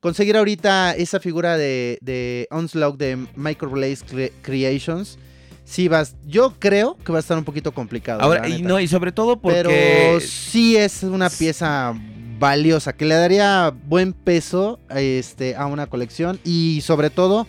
conseguir 0.00 0.36
ahorita 0.36 0.92
esa 0.94 1.20
figura 1.20 1.56
de, 1.56 1.98
de 2.00 2.46
Onslaught 2.50 2.98
de 2.98 3.26
Microblaze 3.36 4.04
Cre- 4.06 4.32
Creations, 4.42 5.18
sí 5.64 5.88
vas, 5.88 6.14
yo 6.26 6.54
creo 6.58 6.96
que 7.04 7.12
va 7.12 7.18
a 7.18 7.20
estar 7.20 7.36
un 7.38 7.44
poquito 7.44 7.72
complicado. 7.72 8.20
ahora 8.22 8.48
y 8.48 8.52
neta. 8.58 8.68
no 8.68 8.80
y 8.80 8.88
sobre 8.88 9.12
todo 9.12 9.40
porque 9.40 9.58
Pero 9.62 10.20
sí 10.20 10.76
es 10.76 11.02
una 11.02 11.28
pieza 11.30 11.94
valiosa 12.38 12.92
que 12.92 13.04
le 13.04 13.16
daría 13.16 13.74
buen 13.86 14.12
peso 14.12 14.78
este, 14.94 15.56
a 15.56 15.66
una 15.66 15.86
colección 15.88 16.38
y 16.44 16.80
sobre 16.84 17.10
todo 17.10 17.46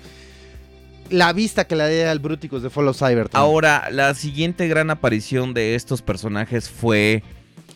la 1.11 1.31
vista 1.33 1.65
que 1.65 1.75
le 1.75 1.83
daría 1.83 2.11
al 2.11 2.19
Bruticus 2.19 2.61
de 2.63 2.69
Follow 2.69 2.93
Cybertron. 2.93 3.41
Ahora, 3.41 3.89
la 3.91 4.13
siguiente 4.13 4.67
gran 4.67 4.89
aparición 4.91 5.53
de 5.53 5.75
estos 5.75 6.01
personajes 6.03 6.69
fue 6.69 7.23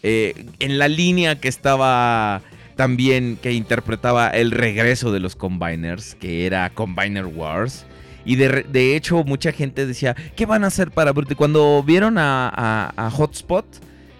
eh, 0.03 0.45
en 0.59 0.77
la 0.77 0.87
línea 0.87 1.39
que 1.39 1.47
estaba 1.47 2.41
también, 2.75 3.37
que 3.41 3.51
interpretaba 3.53 4.29
el 4.29 4.51
regreso 4.51 5.11
de 5.11 5.19
los 5.19 5.35
Combiners, 5.35 6.15
que 6.15 6.45
era 6.45 6.69
Combiner 6.71 7.25
Wars. 7.25 7.85
Y 8.25 8.35
de, 8.37 8.63
de 8.63 8.95
hecho, 8.95 9.23
mucha 9.23 9.51
gente 9.51 9.85
decía, 9.85 10.15
¿qué 10.35 10.45
van 10.45 10.63
a 10.63 10.67
hacer 10.67 10.91
para 10.91 11.11
Brute? 11.11 11.35
Cuando 11.35 11.83
vieron 11.83 12.15
a, 12.17 12.93
Hotspot, 13.11 13.65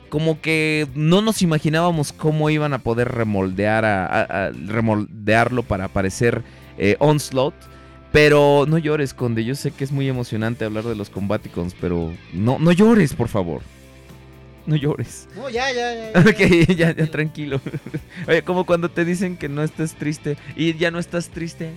como 0.10 0.42
que 0.42 0.88
no 0.94 1.22
nos 1.22 1.42
imaginábamos 1.42 2.12
cómo 2.14 2.50
iban 2.50 2.74
a 2.74 2.80
poder 2.80 3.08
a- 4.30 4.52
remoldearlo 4.68 5.64
para 5.64 5.86
aparecer 5.86 6.44
eh, 6.78 6.96
Onslaught. 7.00 7.56
Pero 8.12 8.66
no 8.68 8.78
llores, 8.78 9.14
Conde. 9.16 9.44
Yo 9.44 9.56
sé 9.56 9.72
que 9.72 9.84
es 9.84 9.92
muy 9.92 10.08
emocionante 10.08 10.66
hablar 10.66 10.84
de 10.84 10.96
los 10.96 11.10
Combaticons, 11.10 11.76
pero 11.82 12.14
no, 12.32 12.60
no 12.60 12.72
llores, 12.72 13.16
por 13.16 13.28
favor. 13.28 13.62
No 14.66 14.76
llores. 14.76 15.28
No, 15.36 15.50
ya, 15.50 15.72
ya, 15.72 15.94
ya. 15.94 16.12
ya. 16.14 16.20
Ok, 16.30 16.68
ya, 16.76 16.96
ya, 16.96 17.08
tranquilo. 17.08 17.62
Oye, 18.28 18.44
como 18.44 18.66
cuando 18.66 18.90
te 18.90 19.06
dicen 19.06 19.38
que 19.38 19.50
no 19.50 19.64
estés 19.64 19.96
triste 19.96 20.38
y 20.56 20.74
ya 20.76 20.92
no 20.92 21.00
estás 21.00 21.30
triste. 21.30 21.72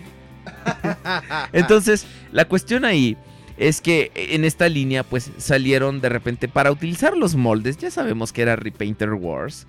Entonces, 1.52 2.06
la 2.32 2.46
cuestión 2.46 2.84
ahí 2.84 3.16
es 3.56 3.80
que 3.80 4.12
en 4.14 4.44
esta 4.44 4.68
línea 4.68 5.02
pues 5.02 5.30
salieron 5.38 6.00
de 6.00 6.08
repente 6.08 6.48
para 6.48 6.70
utilizar 6.70 7.16
los 7.16 7.34
moldes, 7.34 7.78
ya 7.78 7.90
sabemos 7.90 8.32
que 8.32 8.42
era 8.42 8.56
Repainter 8.56 9.14
Wars. 9.14 9.66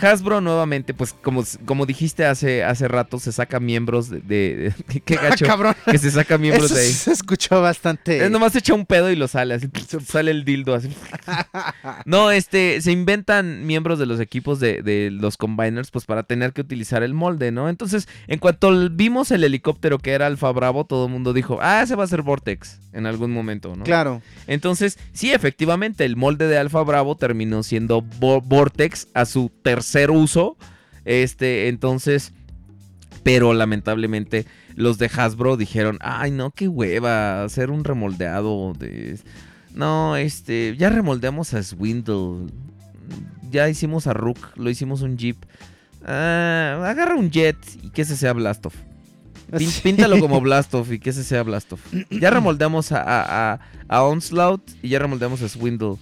Hasbro 0.00 0.40
nuevamente, 0.40 0.94
pues 0.94 1.12
como, 1.22 1.44
como 1.64 1.86
dijiste 1.86 2.24
hace, 2.24 2.64
hace 2.64 2.88
rato, 2.88 3.18
se 3.18 3.32
saca 3.32 3.60
miembros 3.60 4.10
de... 4.10 4.20
de- 4.20 4.74
de- 4.88 5.00
qué 5.04 5.16
gacho, 5.16 5.46
Cabrón. 5.46 5.74
que 5.90 5.98
se 5.98 6.10
saca 6.10 6.36
miembros 6.38 6.66
Eso 6.66 6.74
de 6.74 6.80
ahí. 6.86 6.92
se 6.92 7.12
escuchó 7.12 7.60
bastante. 7.62 8.24
Es 8.24 8.30
nomás 8.30 8.54
echa 8.56 8.74
un 8.74 8.86
pedo 8.86 9.10
y 9.10 9.16
lo 9.16 9.28
sale, 9.28 9.54
así 9.54 9.68
sale 10.06 10.30
el 10.30 10.44
dildo 10.44 10.74
así. 10.74 10.88
No, 12.06 12.30
este, 12.30 12.80
se 12.80 12.92
inventan 12.92 13.66
miembros 13.66 13.98
de 13.98 14.06
los 14.06 14.20
equipos 14.20 14.60
de, 14.60 14.82
de 14.82 15.10
los 15.10 15.36
combiners, 15.36 15.90
pues 15.90 16.04
para 16.04 16.22
tener 16.22 16.52
que 16.52 16.60
utilizar 16.60 17.02
el 17.02 17.14
molde, 17.14 17.50
¿no? 17.52 17.68
Entonces, 17.68 18.08
en 18.26 18.38
cuanto 18.38 18.72
vimos 18.90 19.30
el 19.30 19.44
helicóptero 19.44 19.98
que 19.98 20.12
era 20.12 20.26
Alfa 20.26 20.50
Bravo, 20.52 20.84
todo 20.86 21.06
el 21.06 21.12
mundo 21.12 21.32
dijo, 21.32 21.58
ah, 21.62 21.82
ese 21.82 21.94
va 21.94 22.04
a 22.04 22.08
ser 22.08 22.22
Vortex 22.22 22.80
en 22.92 23.06
algún 23.06 23.32
momento, 23.32 23.74
¿no? 23.76 23.84
Claro. 23.84 24.22
Entonces, 24.46 24.98
sí, 25.12 25.32
efectivamente, 25.32 26.04
el 26.04 26.16
molde 26.16 26.46
de 26.48 26.58
Alfa 26.58 26.82
Bravo 26.82 27.16
terminó 27.16 27.62
siendo 27.62 28.02
Vo- 28.02 28.42
Vortex 28.44 29.08
a 29.14 29.24
su 29.24 29.50
tercer 29.62 29.83
uso. 30.10 30.56
Este, 31.04 31.68
entonces, 31.68 32.32
pero 33.22 33.52
lamentablemente 33.54 34.46
los 34.74 34.98
de 34.98 35.10
Hasbro 35.14 35.56
dijeron, 35.56 35.98
ay 36.00 36.30
no, 36.30 36.50
qué 36.50 36.66
hueva, 36.68 37.44
hacer 37.44 37.70
un 37.70 37.84
remoldeado 37.84 38.72
de... 38.78 39.18
No, 39.74 40.16
este, 40.16 40.76
ya 40.78 40.88
remoldeamos 40.88 41.52
a 41.54 41.62
Swindle. 41.62 42.46
Ya 43.50 43.68
hicimos 43.68 44.06
a 44.06 44.12
Rook, 44.12 44.38
lo 44.56 44.70
hicimos 44.70 45.02
un 45.02 45.16
Jeep. 45.18 45.36
Ah, 46.06 46.80
agarra 46.86 47.14
un 47.16 47.30
Jet 47.30 47.56
y 47.82 47.90
que 47.90 48.02
ese 48.02 48.16
sea 48.16 48.32
Blastoff. 48.32 48.74
Sí. 49.58 49.68
Píntalo 49.82 50.18
como 50.20 50.40
Blastoff 50.40 50.90
y 50.90 50.98
que 50.98 51.10
ese 51.10 51.22
sea 51.22 51.42
Blastoff. 51.42 51.80
Ya 52.10 52.30
remoldeamos 52.30 52.90
a, 52.92 53.02
a, 53.02 53.52
a- 53.52 53.60
a 53.88 54.02
Onslaught 54.02 54.62
y 54.82 54.88
ya 54.88 54.98
remoldeamos 54.98 55.42
a 55.42 55.48
Swindle. 55.48 55.96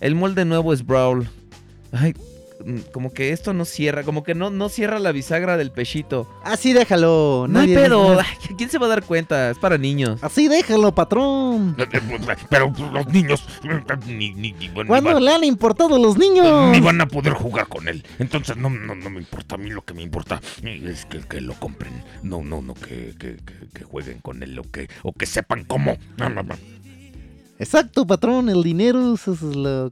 El 0.00 0.14
molde 0.14 0.44
nuevo 0.44 0.72
es 0.72 0.86
Brawl. 0.86 1.28
Ay, 1.92 2.14
como 2.92 3.12
que 3.12 3.30
esto 3.32 3.52
no 3.54 3.64
cierra, 3.64 4.02
como 4.02 4.22
que 4.24 4.34
no, 4.34 4.50
no 4.50 4.68
cierra 4.68 4.98
la 4.98 5.12
bisagra 5.12 5.56
del 5.56 5.70
pechito. 5.70 6.28
Así 6.44 6.72
déjalo. 6.72 7.46
No 7.48 7.60
hay 7.60 7.74
pedo. 7.74 8.18
Ay, 8.20 8.26
¿Quién 8.56 8.70
se 8.70 8.78
va 8.78 8.86
a 8.86 8.90
dar 8.90 9.04
cuenta? 9.04 9.50
Es 9.50 9.58
para 9.58 9.78
niños. 9.78 10.18
Así 10.22 10.48
déjalo, 10.48 10.94
patrón. 10.94 11.76
Pero 12.50 12.72
los 12.92 13.06
niños 13.08 13.46
ni, 14.06 14.30
ni, 14.34 14.52
ni- 14.52 14.68
bueno, 14.68 14.82
ni 14.84 14.88
¿Cuándo 14.88 15.14
van, 15.14 15.24
le 15.24 15.32
han 15.32 15.44
importado 15.44 15.98
los 15.98 16.16
niños? 16.18 16.70
ni 16.72 16.80
van 16.80 17.00
a 17.00 17.06
poder 17.06 17.34
jugar 17.34 17.68
con 17.68 17.88
él. 17.88 18.04
Entonces 18.18 18.56
no, 18.56 18.70
no, 18.70 18.94
no 18.94 19.10
me 19.10 19.18
importa. 19.20 19.54
A 19.54 19.58
mí 19.58 19.70
lo 19.70 19.82
que 19.84 19.94
me 19.94 20.02
importa 20.02 20.40
es 20.62 21.06
que, 21.06 21.20
que 21.20 21.40
lo 21.40 21.54
compren. 21.54 21.92
No, 22.22 22.42
no, 22.42 22.62
no, 22.62 22.74
que, 22.74 23.14
que, 23.18 23.36
que- 23.36 23.66
que 23.72 23.84
jueguen 23.84 24.20
con 24.20 24.42
él 24.42 24.58
o 24.58 24.62
que, 24.70 24.88
o 25.02 25.12
que 25.12 25.26
sepan 25.26 25.64
cómo. 25.64 25.96
Exacto, 27.58 28.06
patrón. 28.06 28.48
El 28.48 28.62
dinero 28.62 29.14
eso 29.14 29.32
es 29.32 29.42
lo 29.42 29.90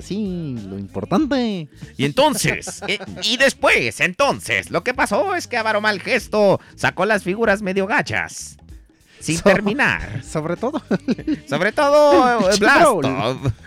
Sí, 0.00 0.56
lo 0.68 0.78
importante. 0.78 1.68
Y 1.96 2.04
entonces, 2.04 2.82
Eh, 2.88 2.98
y 3.24 3.36
después, 3.36 4.00
entonces, 4.00 4.70
lo 4.70 4.84
que 4.84 4.94
pasó 4.94 5.34
es 5.34 5.46
que 5.48 5.56
Avaro 5.56 5.80
Mal 5.80 6.00
Gesto 6.00 6.60
sacó 6.76 7.04
las 7.04 7.22
figuras 7.24 7.62
medio 7.62 7.86
gachas. 7.86 8.56
Sin 9.20 9.36
So- 9.38 9.44
terminar. 9.44 10.22
Sobre 10.24 10.56
todo. 10.56 10.82
Sobre 11.48 11.72
todo 11.72 12.50
eh. 12.50 12.56
Brawl. 12.60 13.06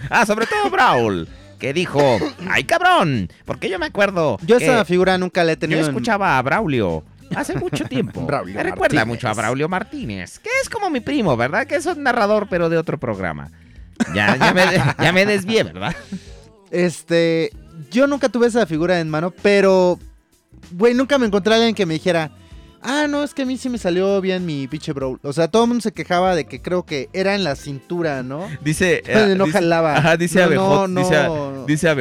Ah, 0.09 0.25
sobre 0.25 0.45
todo 0.47 0.69
Brawl. 0.69 1.27
Que 1.59 1.71
dijo, 1.73 2.01
ay 2.49 2.65
cabrón, 2.65 3.29
porque 3.45 3.69
yo 3.69 3.79
me 3.79 3.85
acuerdo. 3.85 4.37
Yo 4.45 4.57
esa 4.57 4.83
figura 4.83 5.17
nunca 5.17 5.43
la 5.45 5.53
he 5.53 5.55
yo 5.55 5.59
tenido. 5.59 5.79
en- 5.79 5.87
escuchaba 5.87 6.37
a 6.37 6.41
Braulio 6.41 7.03
hace 7.35 7.55
mucho 7.55 7.85
tiempo. 7.89 8.25
Braulio 8.25 8.55
me 8.55 8.63
recuerda 8.63 8.95
Martínez. 8.95 9.07
mucho 9.07 9.27
a 9.29 9.33
Braulio 9.33 9.69
Martínez, 9.69 10.39
que 10.39 10.49
es 10.61 10.69
como 10.69 10.89
mi 10.89 10.99
primo, 10.99 11.35
¿verdad? 11.37 11.65
Que 11.65 11.75
es 11.75 11.85
un 11.85 12.03
narrador, 12.03 12.47
pero 12.49 12.69
de 12.69 12.77
otro 12.77 12.99
programa. 12.99 13.51
Ya, 14.13 14.35
ya, 14.37 14.53
me, 14.53 14.63
ya 15.05 15.11
me 15.13 15.25
desvié, 15.25 15.63
¿verdad? 15.63 15.95
Este. 16.71 17.51
Yo 17.91 18.07
nunca 18.07 18.29
tuve 18.29 18.47
esa 18.47 18.65
figura 18.65 18.99
en 18.99 19.09
mano, 19.09 19.31
pero. 19.31 19.99
Güey, 20.71 20.93
nunca 20.93 21.17
me 21.17 21.25
encontré 21.27 21.53
a 21.53 21.57
alguien 21.57 21.75
que 21.75 21.85
me 21.85 21.93
dijera. 21.93 22.31
Ah, 22.81 23.07
no, 23.09 23.23
es 23.23 23.33
que 23.33 23.41
a 23.41 23.45
mí 23.45 23.57
sí 23.57 23.67
me 23.69 23.77
salió 23.77 24.21
bien 24.21 24.45
mi 24.45 24.67
pinche 24.67 24.93
brawl. 24.93 25.19
O 25.23 25.33
sea, 25.33 25.47
todo 25.47 25.63
el 25.63 25.69
mundo 25.69 25.81
se 25.81 25.91
quejaba 25.91 26.35
de 26.35 26.45
que 26.45 26.61
creo 26.61 26.85
que 26.85 27.09
era 27.13 27.33
en 27.35 27.43
la 27.43 27.55
cintura, 27.55 28.21
¿no? 28.21 28.47
dice... 28.63 29.01
Donde 29.13 29.35
no 29.35 29.45
dice- 29.45 29.57
jalaba. 29.59 29.97
Ajá, 29.97 30.17
dice 30.17 30.39
No, 30.53 30.83
ABJ. 30.83 30.89
no, 30.89 30.99
dice, 31.01 31.23
no. 31.23 31.65
dice 31.65 31.95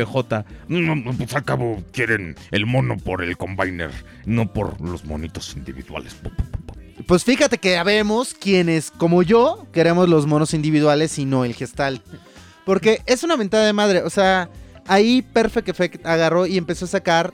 no, 0.69 1.13
pues 1.17 1.35
al 1.35 1.45
cabo 1.45 1.83
quieren 1.93 2.37
el 2.51 2.67
mono 2.67 2.97
por 2.99 3.23
el 3.23 3.37
combiner, 3.37 3.91
no 4.27 4.53
por 4.53 4.81
los 4.81 5.05
monitos 5.05 5.55
individuales. 5.57 6.15
Pues 7.07 7.25
fíjate 7.25 7.59
que 7.59 7.77
habemos 7.77 8.35
quienes, 8.35 8.91
como 8.91 9.23
yo, 9.23 9.67
queremos 9.73 10.09
los 10.09 10.27
monos 10.27 10.55
individuales 10.55 11.19
y 11.19 11.25
no 11.25 11.45
el 11.45 11.55
gestal. 11.55 12.03
Porque 12.65 13.03
es 13.07 13.23
una 13.25 13.37
mentada 13.37 13.67
de 13.67 13.73
madre. 13.73 14.03
O 14.03 14.11
sea, 14.11 14.49
ahí 14.87 15.21
Perfect 15.23 15.69
Effect 15.69 16.07
agarró 16.07 16.47
y 16.47 16.57
empezó 16.57 16.85
a 16.85 16.89
sacar 16.89 17.33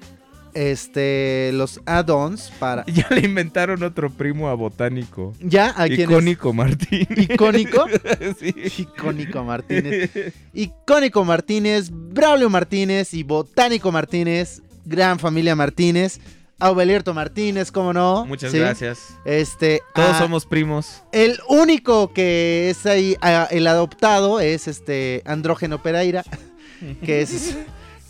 este 0.54 1.50
los 1.52 1.80
add-ons 1.86 2.50
para. 2.58 2.84
Ya 2.86 3.06
le 3.10 3.20
inventaron 3.20 3.82
otro 3.82 4.10
primo 4.10 4.48
a 4.48 4.54
Botánico. 4.54 5.34
Ya, 5.40 5.70
a 5.76 5.86
quienes. 5.86 6.08
Icónico 6.10 6.52
Martín. 6.52 7.06
Icónico. 7.16 7.86
sí. 8.38 8.54
Icónico 8.78 9.44
Martínez. 9.44 10.10
Icónico 10.52 11.24
Martínez, 11.24 11.90
Braulio 11.90 12.50
Martínez 12.50 13.14
y 13.14 13.22
Botánico 13.22 13.90
Martínez. 13.92 14.62
Gran 14.84 15.18
familia 15.18 15.54
Martínez. 15.54 16.20
Aubelierto 16.62 17.14
Martínez, 17.14 17.72
¿cómo 17.72 17.94
no? 17.94 18.26
Muchas 18.26 18.52
Sí. 18.52 18.58
gracias. 18.58 19.16
Este, 19.24 19.80
Todos 19.94 20.18
somos 20.18 20.44
primos. 20.44 21.02
El 21.10 21.38
único 21.48 22.12
que 22.12 22.68
es 22.68 22.84
ahí, 22.84 23.16
ah, 23.22 23.48
el 23.50 23.66
adoptado 23.66 24.40
es 24.40 24.68
este 24.68 25.22
Andrógeno 25.24 25.82
Pereira, 25.82 26.22
que 27.04 27.22
es, 27.22 27.56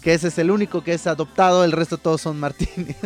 que 0.02 0.14
ese 0.14 0.28
es 0.28 0.38
el 0.38 0.50
único 0.50 0.82
que 0.82 0.94
es 0.94 1.06
adoptado, 1.06 1.64
el 1.64 1.72
resto 1.72 1.98
todos 1.98 2.20
son 2.20 2.38
Martínez. 2.40 2.96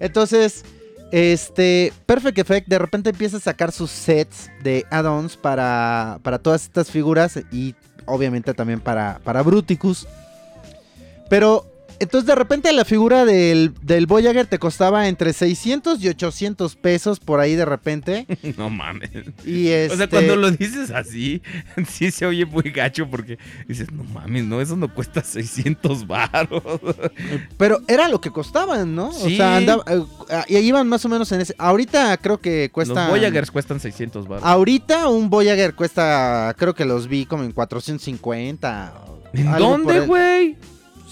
Entonces, 0.00 0.64
este 1.12 1.92
Perfect 2.06 2.38
Effect 2.38 2.68
de 2.68 2.78
repente 2.78 3.10
empieza 3.10 3.36
a 3.36 3.40
sacar 3.40 3.72
sus 3.72 3.90
sets 3.90 4.50
de 4.62 4.84
add-ons 4.90 5.36
para, 5.36 6.18
para 6.22 6.38
todas 6.38 6.64
estas 6.64 6.90
figuras 6.90 7.38
y 7.52 7.74
obviamente 8.06 8.54
también 8.54 8.80
para, 8.80 9.20
para 9.22 9.42
Bruticus. 9.42 10.06
Pero 11.28 11.66
entonces 12.04 12.26
de 12.26 12.34
repente 12.34 12.72
la 12.72 12.84
figura 12.84 13.24
del, 13.24 13.72
del 13.82 14.06
Voyager 14.06 14.46
te 14.46 14.58
costaba 14.58 15.08
entre 15.08 15.32
600 15.32 16.00
y 16.02 16.08
800 16.08 16.76
pesos 16.76 17.18
por 17.20 17.40
ahí 17.40 17.54
de 17.56 17.64
repente. 17.64 18.26
No 18.56 18.70
mames. 18.70 19.10
Y 19.44 19.66
O 19.66 19.68
sea, 19.68 19.84
este- 20.04 20.08
cuando 20.08 20.36
lo 20.36 20.50
dices 20.50 20.90
así, 20.90 21.42
sí 21.88 22.10
se 22.10 22.24
oye 22.26 22.46
muy 22.46 22.70
gacho 22.70 23.08
porque 23.10 23.38
dices, 23.66 23.90
no 23.90 24.04
mames, 24.04 24.44
no, 24.44 24.60
eso 24.60 24.76
no 24.76 24.92
cuesta 24.92 25.22
600 25.22 26.06
baros. 26.06 26.62
Pero 27.58 27.80
era 27.88 28.08
lo 28.08 28.20
que 28.20 28.30
costaban, 28.30 28.94
¿no? 28.94 29.12
Sí. 29.12 29.34
O 29.34 29.36
sea, 29.36 29.56
andaba, 29.56 29.84
eh, 30.28 30.42
y 30.48 30.56
iban 30.58 30.88
más 30.88 31.04
o 31.04 31.08
menos 31.08 31.30
en 31.32 31.40
ese. 31.40 31.54
Ahorita 31.58 32.16
creo 32.18 32.38
que 32.40 32.70
cuesta. 32.70 32.94
Los 33.08 33.10
Voyagers 33.10 33.50
cuestan 33.50 33.80
600 33.80 34.28
baros. 34.28 34.44
Ahorita 34.46 35.08
un 35.08 35.30
Voyager 35.30 35.74
cuesta, 35.74 36.54
creo 36.58 36.74
que 36.74 36.84
los 36.84 37.08
vi 37.08 37.26
como 37.26 37.44
en 37.44 37.52
450. 37.52 38.94
o 39.08 39.22
¿En 39.32 39.52
dónde, 39.58 40.00
güey? 40.00 40.56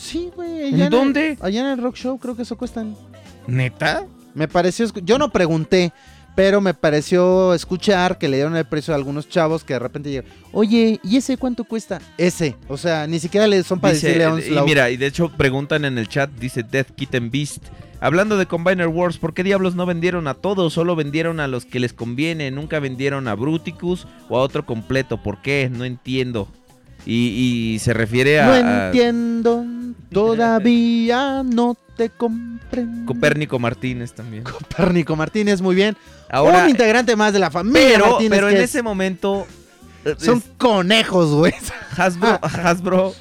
Sí, 0.02 0.30
güey. 0.34 0.68
¿En 0.74 0.80
el- 0.80 0.90
dónde? 0.90 1.36
allá 1.40 1.60
en 1.60 1.66
el 1.66 1.78
Rock 1.82 1.96
Show 1.96 2.18
creo 2.18 2.34
que 2.34 2.42
eso 2.42 2.56
cuestan. 2.56 2.96
¿Neta? 3.46 4.04
Me 4.34 4.48
pareció, 4.48 4.86
yo 5.04 5.18
no 5.18 5.30
pregunté, 5.30 5.92
pero 6.34 6.60
me 6.60 6.72
pareció 6.74 7.52
escuchar 7.54 8.18
que 8.18 8.28
le 8.28 8.36
dieron 8.38 8.56
el 8.56 8.64
precio 8.64 8.94
a 8.94 8.96
algunos 8.96 9.28
chavos 9.28 9.62
que 9.62 9.74
de 9.74 9.78
repente 9.78 10.10
llegan, 10.10 10.24
oye, 10.52 10.98
¿y 11.04 11.16
ese 11.18 11.36
cuánto 11.36 11.64
cuesta? 11.64 12.00
Ese, 12.18 12.56
o 12.68 12.76
sea, 12.76 13.06
ni 13.06 13.20
siquiera 13.20 13.46
le 13.46 13.62
son 13.62 13.78
para 13.80 13.92
Dice, 13.94 14.06
decirle 14.08 14.24
a 14.24 14.28
y 14.30 14.32
Onslaught. 14.32 14.66
mira, 14.68 14.90
y 14.90 14.96
de 14.96 15.06
hecho 15.06 15.30
preguntan 15.36 15.84
en 15.84 15.98
el 15.98 16.08
chat, 16.08 16.30
dice 16.30 16.62
Death 16.62 16.90
Kitten 16.96 17.30
Beast. 17.30 17.64
Hablando 18.00 18.36
de 18.36 18.46
Combiner 18.46 18.88
Wars, 18.88 19.18
¿por 19.18 19.32
qué 19.34 19.44
diablos 19.44 19.76
no 19.76 19.86
vendieron 19.86 20.26
a 20.26 20.34
todos? 20.34 20.72
Solo 20.72 20.96
vendieron 20.96 21.38
a 21.38 21.46
los 21.46 21.64
que 21.66 21.78
les 21.78 21.92
conviene. 21.92 22.50
Nunca 22.50 22.80
vendieron 22.80 23.28
a 23.28 23.34
Bruticus 23.36 24.08
o 24.28 24.38
a 24.38 24.42
otro 24.42 24.66
completo. 24.66 25.22
¿Por 25.22 25.40
qué? 25.40 25.70
No 25.72 25.84
entiendo. 25.84 26.48
Y, 27.06 27.74
y 27.74 27.78
se 27.78 27.92
refiere 27.94 28.40
a, 28.40 28.46
No 28.46 28.86
entiendo, 28.86 29.64
todavía 30.12 31.43
no 31.44 31.76
te 31.97 32.10
comprendo. 32.10 33.06
Copérnico 33.06 33.59
Martínez 33.59 34.12
también. 34.12 34.44
Copérnico 34.44 35.16
Martínez, 35.16 35.60
muy 35.60 35.74
bien. 35.74 35.97
Ahora, 36.30 36.64
un 36.64 36.70
integrante 36.70 37.14
más 37.16 37.32
de 37.32 37.39
la 37.39 37.51
familia 37.51 37.90
pero, 37.93 38.06
Martínez. 38.10 38.30
pero 38.30 38.48
en 38.48 38.56
es- 38.56 38.62
ese 38.64 38.82
momento 38.82 39.47
son 40.18 40.39
es 40.39 40.44
conejos, 40.59 41.30
güey. 41.34 41.52
Hasbro, 41.97 42.39
Hasbro, 42.43 43.14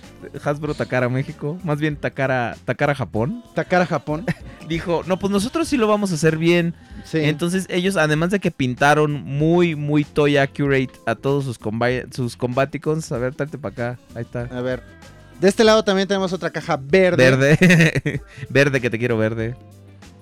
Hasbro 0.43 0.73
Takara 0.73 1.09
México, 1.09 1.57
más 1.63 1.79
bien 1.79 1.97
Takara, 1.97 2.55
Takara 2.65 2.95
Japón, 2.95 3.43
Takara 3.53 3.85
Japón. 3.85 4.25
dijo, 4.69 5.03
no, 5.05 5.19
pues 5.19 5.31
nosotros 5.31 5.67
sí 5.67 5.75
lo 5.75 5.87
vamos 5.87 6.11
a 6.11 6.15
hacer 6.15 6.37
bien. 6.37 6.73
Sí. 7.03 7.17
Entonces 7.21 7.65
ellos, 7.69 7.97
además 7.97 8.29
de 8.29 8.39
que 8.39 8.51
pintaron 8.51 9.11
muy, 9.11 9.75
muy 9.75 10.05
toy 10.05 10.37
accurate 10.37 10.91
a 11.05 11.15
todos 11.15 11.43
sus, 11.43 11.59
combi- 11.59 12.09
sus 12.13 12.37
combaticons, 12.37 13.11
a 13.11 13.17
ver, 13.17 13.35
tráete 13.35 13.57
para 13.57 13.73
acá, 13.73 13.99
ahí 14.15 14.21
está. 14.21 14.43
a 14.43 14.61
ver. 14.61 14.81
De 15.41 15.49
este 15.49 15.63
lado 15.63 15.83
también 15.83 16.07
tenemos 16.07 16.31
otra 16.33 16.51
caja 16.51 16.77
verde. 16.77 17.31
Verde. 17.31 18.21
verde, 18.49 18.79
que 18.79 18.91
te 18.91 18.99
quiero 18.99 19.17
verde. 19.17 19.55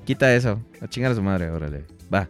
Quita 0.06 0.34
eso. 0.34 0.64
A 0.80 0.88
chingar 0.88 1.12
a 1.12 1.16
su 1.16 1.22
madre, 1.22 1.50
órale. 1.50 1.84
Va. 2.12 2.26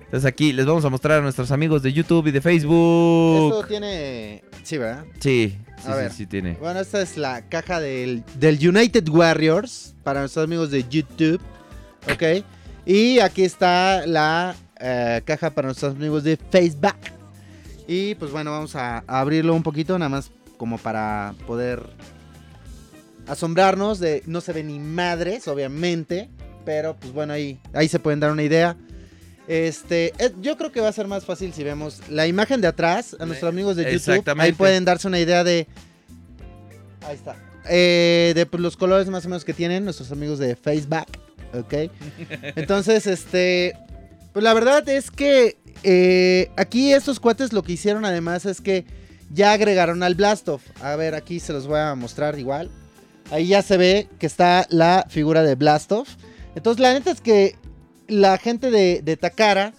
Entonces 0.00 0.26
aquí 0.26 0.52
les 0.52 0.66
vamos 0.66 0.84
a 0.84 0.90
mostrar 0.90 1.20
a 1.20 1.22
nuestros 1.22 1.52
amigos 1.52 1.84
de 1.84 1.92
YouTube 1.92 2.26
y 2.26 2.30
de 2.32 2.40
Facebook. 2.40 3.54
Esto 3.54 3.68
tiene... 3.68 4.42
Sí, 4.64 4.76
¿verdad? 4.76 5.04
Sí, 5.20 5.56
sí, 5.78 5.88
A 5.88 5.92
sí, 5.92 5.98
ver. 6.00 6.12
sí 6.12 6.26
tiene. 6.26 6.54
Bueno, 6.54 6.80
esta 6.80 7.00
es 7.00 7.16
la 7.16 7.48
caja 7.48 7.78
del, 7.78 8.24
del 8.34 8.58
United 8.68 9.08
Warriors 9.08 9.94
para 10.02 10.18
nuestros 10.18 10.44
amigos 10.44 10.72
de 10.72 10.84
YouTube. 10.88 11.40
Ok. 12.12 12.44
Y 12.84 13.20
aquí 13.20 13.44
está 13.44 14.04
la 14.04 14.56
eh, 14.80 15.22
caja 15.24 15.50
para 15.50 15.68
nuestros 15.68 15.94
amigos 15.94 16.24
de 16.24 16.36
Facebook. 16.50 16.96
Y 17.86 18.16
pues 18.16 18.32
bueno, 18.32 18.50
vamos 18.50 18.74
a, 18.74 19.04
a 19.06 19.20
abrirlo 19.20 19.54
un 19.54 19.62
poquito, 19.62 19.96
nada 19.96 20.08
más 20.08 20.32
como 20.56 20.76
para 20.78 21.36
poder 21.46 21.88
asombrarnos 23.26 23.98
de... 23.98 24.22
No 24.26 24.40
se 24.40 24.52
ve 24.52 24.62
ni 24.62 24.78
madres, 24.78 25.48
obviamente. 25.48 26.30
Pero 26.64 26.96
pues 26.96 27.12
bueno, 27.12 27.32
ahí, 27.32 27.58
ahí 27.72 27.88
se 27.88 27.98
pueden 27.98 28.20
dar 28.20 28.30
una 28.30 28.42
idea. 28.42 28.76
Este, 29.48 30.12
eh, 30.18 30.32
yo 30.40 30.56
creo 30.56 30.70
que 30.70 30.80
va 30.80 30.88
a 30.88 30.92
ser 30.92 31.08
más 31.08 31.24
fácil 31.24 31.52
si 31.52 31.64
vemos 31.64 32.00
la 32.08 32.26
imagen 32.26 32.60
de 32.60 32.68
atrás 32.68 33.16
a 33.18 33.26
nuestros 33.26 33.48
amigos 33.48 33.76
de 33.76 33.84
YouTube. 33.84 33.96
Exactamente. 33.96 34.46
Ahí 34.46 34.52
pueden 34.52 34.84
darse 34.84 35.08
una 35.08 35.18
idea 35.18 35.42
de. 35.42 35.66
Ahí 37.06 37.16
está. 37.16 37.34
Eh, 37.68 38.32
de 38.34 38.46
pues, 38.46 38.60
los 38.60 38.76
colores 38.76 39.08
más 39.08 39.24
o 39.26 39.28
menos 39.28 39.44
que 39.44 39.52
tienen 39.52 39.84
nuestros 39.84 40.12
amigos 40.12 40.38
de 40.38 40.54
Facebook. 40.54 41.06
Ok. 41.54 41.74
Entonces, 42.56 43.06
este. 43.06 43.76
Pues 44.32 44.42
la 44.42 44.54
verdad 44.54 44.88
es 44.88 45.10
que 45.10 45.58
eh, 45.82 46.50
aquí 46.56 46.92
estos 46.92 47.20
cuates 47.20 47.52
lo 47.52 47.62
que 47.62 47.72
hicieron 47.72 48.04
además 48.04 48.46
es 48.46 48.60
que 48.60 48.86
ya 49.30 49.52
agregaron 49.52 50.02
al 50.02 50.14
Blastoff. 50.14 50.62
A 50.80 50.96
ver, 50.96 51.14
aquí 51.14 51.40
se 51.40 51.52
los 51.52 51.66
voy 51.66 51.80
a 51.80 51.94
mostrar 51.94 52.38
igual. 52.38 52.70
Ahí 53.32 53.46
ya 53.48 53.62
se 53.62 53.76
ve 53.78 54.08
que 54.18 54.26
está 54.26 54.66
la 54.70 55.06
figura 55.08 55.42
de 55.42 55.54
Blastoff. 55.54 56.08
Entonces, 56.54 56.80
la 56.80 56.92
neta 56.92 57.10
es 57.10 57.20
que 57.22 57.56
la 58.06 58.36
gente 58.36 58.70
de, 58.70 59.00
de 59.02 59.16
Takara, 59.16 59.72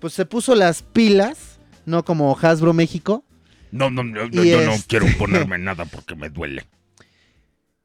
pues 0.00 0.14
se 0.14 0.24
puso 0.24 0.54
las 0.54 0.82
pilas, 0.82 1.58
no 1.84 2.04
como 2.04 2.36
Hasbro 2.40 2.72
México. 2.72 3.22
No, 3.70 3.90
no, 3.90 4.02
no, 4.04 4.26
yo 4.30 4.62
no 4.64 4.72
este- 4.72 4.86
quiero 4.88 5.06
ponerme 5.18 5.58
nada 5.58 5.84
porque 5.84 6.14
me 6.14 6.30
duele. 6.30 6.64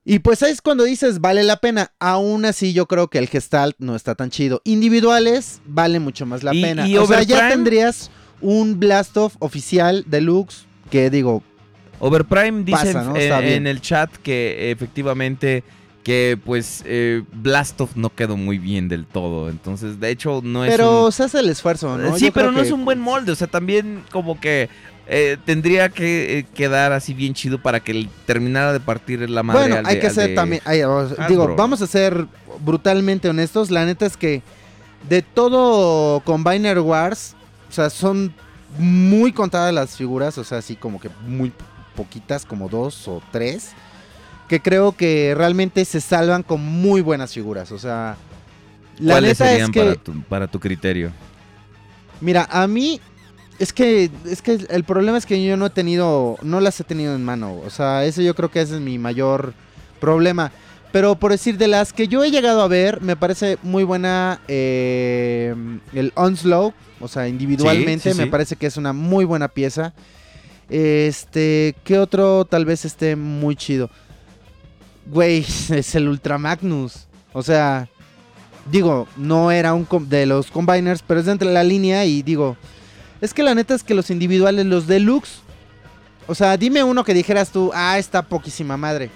Y 0.06 0.20
pues 0.20 0.42
ahí 0.42 0.52
es 0.54 0.62
cuando 0.62 0.86
dices, 0.86 1.20
vale 1.20 1.44
la 1.44 1.58
pena. 1.58 1.92
Aún 2.00 2.46
así, 2.46 2.72
yo 2.74 2.88
creo 2.88 3.10
que 3.10 3.18
el 3.20 3.28
Gestalt 3.28 3.76
no 3.80 3.96
está 3.98 4.16
tan 4.16 4.30
chido. 4.30 4.62
Individuales, 4.64 5.62
vale 5.66 6.00
mucho 6.00 6.26
más 6.26 6.44
la 6.44 6.54
Y- 6.56 6.62
pena. 6.62 6.88
y 6.88 6.98
o 6.98 7.06
sea, 7.06 7.24
ya 7.24 7.50
tendrías 7.50 8.10
un 8.42 8.80
Blastoff 8.80 9.36
oficial 9.40 10.06
deluxe, 10.08 10.66
que 10.90 11.10
digo, 11.10 11.44
Overprime 12.00 12.64
dice 12.64 12.94
Pasa, 12.94 13.04
¿no? 13.04 13.16
en, 13.18 13.68
el 13.68 13.82
chat 13.82 14.10
que 14.18 14.72
efectivamente 14.72 15.64
que 16.04 16.40
pues 16.44 16.82
eh, 16.86 17.24
Blastoff 17.34 17.96
no 17.96 18.10
quedó 18.16 18.38
muy 18.38 18.58
bien 18.58 18.88
del 18.88 19.06
todo. 19.06 19.50
Entonces, 19.50 20.00
de 20.00 20.10
hecho, 20.10 20.42
no 20.44 20.64
es 20.64 20.72
pero 20.72 21.06
un- 21.08 21.12
se 21.12 21.24
hace 21.24 21.40
el 21.40 21.50
esfuerzo, 21.50 21.98
¿no? 21.98 22.18
Sí, 22.18 22.28
Yo 22.28 22.32
pero 22.34 22.52
no 22.52 22.62
que- 22.62 22.68
es 22.68 22.72
un 22.72 22.86
buen 22.86 23.00
molde. 23.00 23.32
O 23.32 23.36
sea, 23.36 23.48
también 23.48 24.04
como 24.12 24.40
que 24.40 24.70
eh, 25.12 25.38
tendría 25.44 25.90
que 25.90 26.40
eh, 26.40 26.46
quedar 26.54 26.94
así 26.94 27.14
bien 27.14 27.34
chido 27.34 27.62
para 27.62 27.80
que 27.80 28.08
terminara 28.26 28.72
de 28.74 28.80
partir 28.80 29.28
la 29.30 29.44
madre 29.44 29.62
Bueno, 29.62 29.76
al 29.78 29.86
hay 29.88 29.96
de- 29.96 30.02
que 30.02 30.10
ser 30.12 30.30
de- 30.30 30.36
también. 30.36 30.62
o 30.66 31.08
sea, 31.10 31.28
digo, 31.28 31.56
vamos 31.56 31.82
a 31.82 31.88
ser 31.88 32.28
brutalmente 32.64 33.28
honestos. 33.28 33.70
La 33.72 33.86
neta 33.86 34.06
es 34.06 34.16
que 34.16 34.42
de 35.10 35.22
todo 35.22 36.22
Combiner 36.22 36.80
Wars, 36.80 37.36
o 37.70 37.74
sea, 37.74 37.90
son 37.90 38.34
muy 38.78 39.32
contadas 39.34 39.74
las 39.74 39.96
figuras, 39.98 40.38
o 40.38 40.44
sea, 40.44 40.60
así 40.60 40.76
como 40.76 41.00
que 41.00 41.10
muy 41.28 41.52
poquitas, 42.00 42.46
como 42.46 42.70
dos 42.70 43.10
o 43.10 43.22
tres, 43.30 43.72
que 44.48 44.62
creo 44.62 44.94
que 44.94 45.34
realmente 45.36 45.84
se 45.84 46.00
salvan 46.00 46.44
con 46.44 46.64
muy 46.64 47.02
buenas 47.02 47.34
figuras. 47.34 47.74
O 47.74 47.78
sea, 47.78 48.16
la 49.00 49.16
¿Cuáles 49.16 49.32
neta 49.32 49.46
es 49.46 49.52
serían 49.52 49.72
que, 49.72 49.82
para, 49.82 49.96
tu, 49.96 50.22
para 50.24 50.48
tu 50.48 50.60
criterio? 50.62 51.12
mira, 52.22 52.48
a 52.50 52.68
mí 52.68 53.02
es 53.60 53.74
que 53.74 54.10
es 54.26 54.42
que 54.42 54.60
el 54.70 54.84
problema 54.86 55.18
es 55.18 55.26
que 55.26 55.44
yo 55.44 55.58
no 55.58 55.66
he 55.66 55.70
tenido, 55.70 56.38
no 56.42 56.62
las 56.62 56.80
he 56.80 56.86
tenido 56.86 57.14
en 57.16 57.26
mano. 57.26 57.60
O 57.66 57.70
sea, 57.70 58.06
eso 58.06 58.22
yo 58.22 58.34
creo 58.34 58.50
que 58.50 58.62
ese 58.62 58.76
es 58.76 58.82
mi 58.82 58.98
mayor 58.98 59.54
problema. 60.00 60.54
Pero 60.94 61.16
por 61.16 61.32
decir, 61.32 61.58
de 61.58 61.68
las 61.68 61.92
que 61.92 62.08
yo 62.08 62.24
he 62.24 62.32
llegado 62.32 62.62
a 62.62 62.68
ver, 62.70 63.02
me 63.02 63.18
parece 63.18 63.58
muy 63.62 63.84
buena 63.84 64.40
eh, 64.48 65.54
el 65.94 66.14
Onslow. 66.16 66.74
O 67.02 67.08
sea, 67.10 67.28
individualmente 67.28 68.12
sí, 68.12 68.18
me 68.18 68.24
sí. 68.24 68.30
parece 68.30 68.56
que 68.56 68.68
es 68.68 68.78
una 68.78 68.94
muy 68.94 69.26
buena 69.26 69.50
pieza. 69.50 69.94
Este, 70.70 71.76
¿qué 71.84 71.98
otro 72.00 72.46
tal 72.46 72.66
vez 72.66 72.86
esté 72.86 73.16
muy 73.16 73.56
chido? 73.56 73.90
Güey, 75.08 75.46
es 75.70 75.96
el 75.96 76.08
Ultra 76.08 76.38
Magnus. 76.38 77.08
O 77.34 77.44
sea, 77.44 77.90
digo, 78.72 79.08
no 79.18 79.52
era 79.52 79.74
un 79.74 79.88
de 80.10 80.26
los 80.26 80.52
combiners, 80.52 81.04
pero 81.06 81.20
es 81.20 81.26
dentro 81.26 81.48
de 81.48 81.54
la 81.54 81.64
línea 81.64 82.06
y 82.06 82.22
digo, 82.22 82.58
es 83.22 83.34
que 83.34 83.44
la 83.44 83.56
neta 83.56 83.76
es 83.76 83.84
que 83.84 83.94
los 83.94 84.10
individuales, 84.10 84.66
los 84.66 84.88
deluxe, 84.88 85.42
o 86.28 86.36
sea, 86.36 86.58
dime 86.58 86.84
uno 86.84 87.04
que 87.04 87.14
dijeras 87.14 87.52
tú, 87.52 87.72
ah, 87.74 87.98
está 87.98 88.22
poquísima 88.22 88.78
madre. 88.78 89.10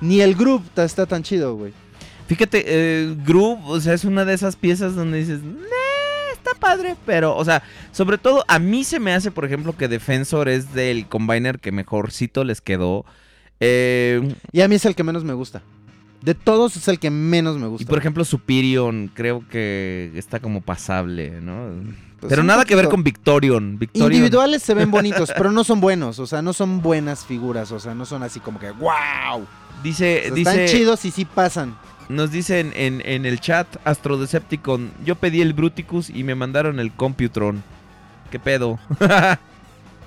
Ni 0.00 0.20
el 0.20 0.34
group 0.34 0.62
está 0.76 1.06
tan 1.06 1.22
chido, 1.22 1.54
güey. 1.54 1.72
Fíjate, 2.26 2.64
eh, 2.66 3.14
Groove, 3.24 3.60
o 3.66 3.80
sea, 3.80 3.92
es 3.94 4.04
una 4.04 4.24
de 4.24 4.34
esas 4.34 4.56
piezas 4.56 4.94
donde 4.94 5.18
dices, 5.18 5.42
"Nah, 5.42 5.83
padre, 6.64 6.96
pero, 7.04 7.36
o 7.36 7.44
sea, 7.44 7.62
sobre 7.92 8.16
todo 8.16 8.42
a 8.48 8.58
mí 8.58 8.84
se 8.84 8.98
me 8.98 9.12
hace, 9.12 9.30
por 9.30 9.44
ejemplo, 9.44 9.76
que 9.76 9.86
Defensor 9.86 10.48
es 10.48 10.72
del 10.72 11.06
Combiner 11.06 11.58
que 11.58 11.72
mejorcito 11.72 12.42
les 12.42 12.62
quedó. 12.62 13.04
Eh, 13.60 14.34
Y 14.52 14.62
a 14.62 14.68
mí 14.68 14.76
es 14.76 14.84
el 14.86 14.94
que 14.94 15.04
menos 15.04 15.24
me 15.24 15.34
gusta. 15.34 15.62
De 16.22 16.34
todos 16.34 16.76
es 16.76 16.88
el 16.88 16.98
que 16.98 17.10
menos 17.10 17.58
me 17.58 17.66
gusta. 17.66 17.82
y 17.82 17.86
por 17.86 17.98
ejemplo, 17.98 18.24
Superion 18.24 19.10
creo 19.12 19.44
que 19.50 20.10
está 20.14 20.40
como 20.40 20.62
pasable, 20.62 21.42
¿no? 21.42 21.68
Pues 22.20 22.30
pero 22.30 22.42
nada 22.42 22.64
que 22.64 22.74
ver 22.74 22.88
con 22.88 23.04
Victorion. 23.04 23.78
Victorion 23.78 24.12
Individuales 24.12 24.62
se 24.62 24.72
ven 24.72 24.90
bonitos, 24.90 25.30
pero 25.36 25.52
no 25.52 25.64
son 25.64 25.80
buenos, 25.80 26.18
o 26.18 26.26
sea, 26.26 26.40
no 26.40 26.54
son 26.54 26.80
buenas 26.80 27.26
figuras, 27.26 27.70
o 27.72 27.78
sea, 27.78 27.94
no 27.94 28.06
son 28.06 28.22
así 28.22 28.40
como 28.40 28.58
que 28.58 28.70
wow. 28.70 29.46
dice, 29.82 30.28
están 30.28 30.34
dice, 30.34 30.66
chidos 30.68 31.04
y 31.04 31.10
sí 31.10 31.26
pasan. 31.26 31.76
Nos 32.08 32.30
dicen 32.30 32.72
en, 32.76 33.02
en 33.04 33.26
el 33.26 33.40
chat 33.40 33.66
Astro 33.84 34.16
Decepticon, 34.18 34.90
yo 35.04 35.14
pedí 35.16 35.40
el 35.40 35.52
Bruticus 35.52 36.10
y 36.10 36.24
me 36.24 36.34
mandaron 36.34 36.78
el 36.80 36.92
Computron. 36.92 37.62
¿Qué 38.30 38.38
pedo? 38.38 38.78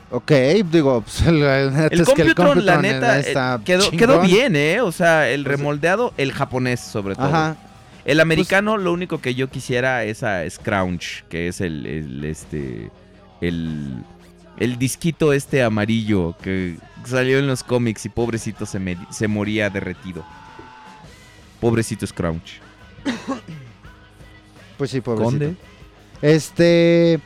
Ok, 0.10 0.32
digo, 0.72 1.02
pues, 1.02 1.22
el, 1.28 1.44
el 1.44 1.74
El 1.92 2.00
es 2.02 2.08
que 2.10 2.34
Computron, 2.34 2.66
la 2.66 2.76
Computron, 2.76 2.82
neta, 2.82 3.18
eh, 3.18 3.24
está 3.28 3.56
eh, 3.56 3.64
quedó, 3.66 3.92
quedó 3.92 4.22
bien, 4.22 4.56
¿eh? 4.56 4.80
O 4.80 4.94
sea, 4.94 5.30
el 5.30 5.44
Pues, 5.44 5.58
remoldeado, 5.58 6.14
el 6.18 6.32
japonés 6.32 6.80
sobre 6.80 7.16
todo. 7.16 7.26
Ajá. 7.26 7.58
El 8.06 8.22
americano, 8.22 8.78
lo 8.78 8.94
único 8.94 9.20
que 9.20 9.36
yo 9.36 9.50
quisiera 9.50 10.06
es 10.06 10.24
a 10.24 10.50
Scrounge, 10.50 11.26
que 11.28 11.50
es 11.50 11.60
el, 11.60 11.86
el, 11.86 12.24
este, 12.24 12.90
el, 13.42 13.96
el 14.58 14.78
disquito 14.80 15.34
este 15.34 15.62
amarillo 15.62 16.38
que 16.42 16.78
salió 17.04 17.38
en 17.38 17.48
los 17.48 17.66
cómics 17.66 18.06
y 18.06 18.10
pobrecito 18.10 18.66
se, 18.66 18.80
me- 18.80 18.98
se 19.12 19.28
moría 19.28 19.70
derretido. 19.70 20.24
Pobrecito 21.60 22.06
Scrounge. 22.08 22.60
Pues 24.78 24.92
sí, 24.92 25.02
pobrecito. 25.02 25.30
Conde. 25.32 25.56
Este. 26.22 27.20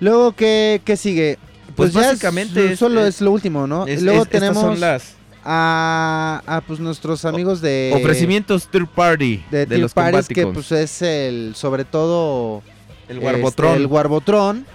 Luego, 0.00 0.32
¿qué, 0.32 0.82
qué 0.84 0.96
sigue? 0.96 1.38
Pues 1.76 1.92
ya 1.92 2.00
es- 2.00 2.06
básicamente 2.08 2.72
es- 2.72 2.78
solo 2.78 3.02
es- 3.06 3.16
es, 3.16 3.20
lo 3.20 3.30
último, 3.30 3.66
¿no? 3.66 3.86
Es- 3.86 4.02
Luego 4.02 4.22
es- 4.22 4.26
estas 4.26 4.40
tenemos 4.40 4.62
son 4.62 4.80
las 4.80 5.14
a, 5.44 6.42
a, 6.44 6.60
pues 6.62 6.80
nuestros 6.80 7.24
amigos 7.24 7.60
de 7.60 7.92
ofrecimientos 7.94 8.66
third 8.68 8.88
party 8.88 9.44
de, 9.50 9.64
de, 9.66 9.78
los 9.78 9.94
Pares, 9.94 10.26
que 10.26 10.44
pues 10.44 10.72
es 10.72 11.02
el 11.02 11.52
sobre 11.54 11.84
todo 11.84 12.64
el 13.08 13.18
este, 13.18 13.26
Warbotron. 13.26 13.76
el 13.76 13.86
Warbotron, 13.86 14.66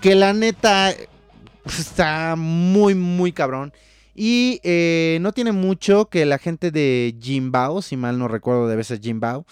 que 0.00 0.14
la 0.14 0.32
neta 0.32 0.94
pues, 1.64 1.80
está 1.80 2.36
muy 2.36 2.94
muy 2.94 3.32
cabrón. 3.32 3.72
Y 4.22 4.60
eh, 4.64 5.16
no 5.22 5.32
tiene 5.32 5.50
mucho 5.50 6.10
que 6.10 6.26
la 6.26 6.36
gente 6.36 6.70
de 6.70 7.16
Jimbao, 7.22 7.80
si 7.80 7.96
mal 7.96 8.18
no 8.18 8.28
recuerdo 8.28 8.68
debe 8.68 8.84
ser 8.84 9.00
Jimbao, 9.00 9.46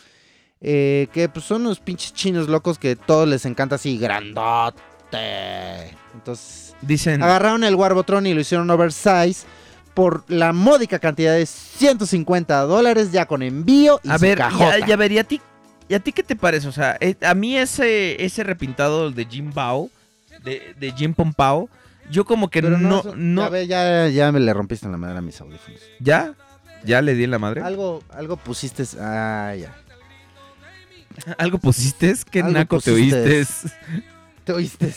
eh, 0.60 1.08
que 1.14 1.30
pues 1.30 1.46
son 1.46 1.62
unos 1.62 1.80
pinches 1.80 2.12
chinos 2.12 2.48
locos 2.48 2.78
que 2.78 2.94
todos 2.94 3.26
les 3.26 3.46
encanta 3.46 3.76
así 3.76 3.96
grandote. 3.96 4.76
Entonces 6.12 6.74
Dicen, 6.82 7.22
agarraron 7.22 7.64
el 7.64 7.76
Warbotron 7.76 8.26
y 8.26 8.34
lo 8.34 8.42
hicieron 8.42 8.68
oversize 8.70 9.46
por 9.94 10.22
la 10.28 10.52
módica 10.52 10.98
cantidad 10.98 11.32
de 11.34 11.46
150 11.46 12.60
dólares 12.64 13.10
ya 13.10 13.24
con 13.24 13.42
envío 13.42 14.00
y 14.04 14.10
A 14.10 14.18
su 14.18 14.22
ver, 14.26 14.36
cajota. 14.36 14.80
ya, 14.80 14.86
ya 14.86 14.96
ver, 14.96 15.12
¿y 15.12 15.18
a 15.18 15.24
ti, 15.24 15.40
¿y 15.88 15.94
a 15.94 16.00
ti 16.00 16.12
qué 16.12 16.22
te 16.22 16.36
parece? 16.36 16.68
O 16.68 16.72
sea, 16.72 16.98
eh, 17.00 17.14
a 17.22 17.32
mí 17.32 17.56
ese, 17.56 18.22
ese 18.22 18.44
repintado 18.44 19.10
de 19.10 19.24
Jim 19.24 19.50
Bao, 19.54 19.88
de, 20.44 20.74
de 20.78 20.92
Jim 20.92 21.14
Pompao, 21.14 21.70
yo 22.10 22.24
como 22.24 22.48
que 22.50 22.62
Pero 22.62 22.78
no, 22.78 23.02
no, 23.16 23.50
ver, 23.50 23.66
ya, 23.66 24.08
ya 24.08 24.32
me 24.32 24.40
le 24.40 24.52
rompiste 24.54 24.86
en 24.86 24.92
la 24.92 24.98
madera 24.98 25.18
a 25.18 25.22
mis 25.22 25.40
audífonos. 25.40 25.80
¿ya? 26.00 26.34
¿Ya 26.84 27.02
le 27.02 27.14
di 27.14 27.24
en 27.24 27.30
la 27.30 27.38
madre? 27.38 27.62
Algo, 27.62 28.02
algo 28.10 28.36
pusiste. 28.36 28.84
Ah, 29.00 29.54
ya. 29.58 29.74
¿Algo 31.38 31.58
pusiste? 31.58 32.14
¿Qué 32.30 32.40
Algo 32.40 32.52
naco 32.52 32.80
te 32.80 32.92
oíste? 32.92 33.46
¿Te 34.44 34.52
oíste? 34.52 34.92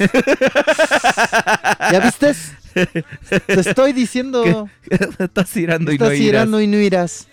¿Ya 1.92 2.00
viste? 2.00 2.34
Te 2.74 3.60
estoy 3.60 3.92
diciendo. 3.92 4.70
Estás 5.20 5.50
tirando 5.50 5.92
y 5.92 5.96
Estás 5.96 6.10
no 6.10 6.14
irás. 6.14 6.26
tirando 6.26 6.62
y 6.62 6.68
no 6.68 6.78
irás. 6.78 7.28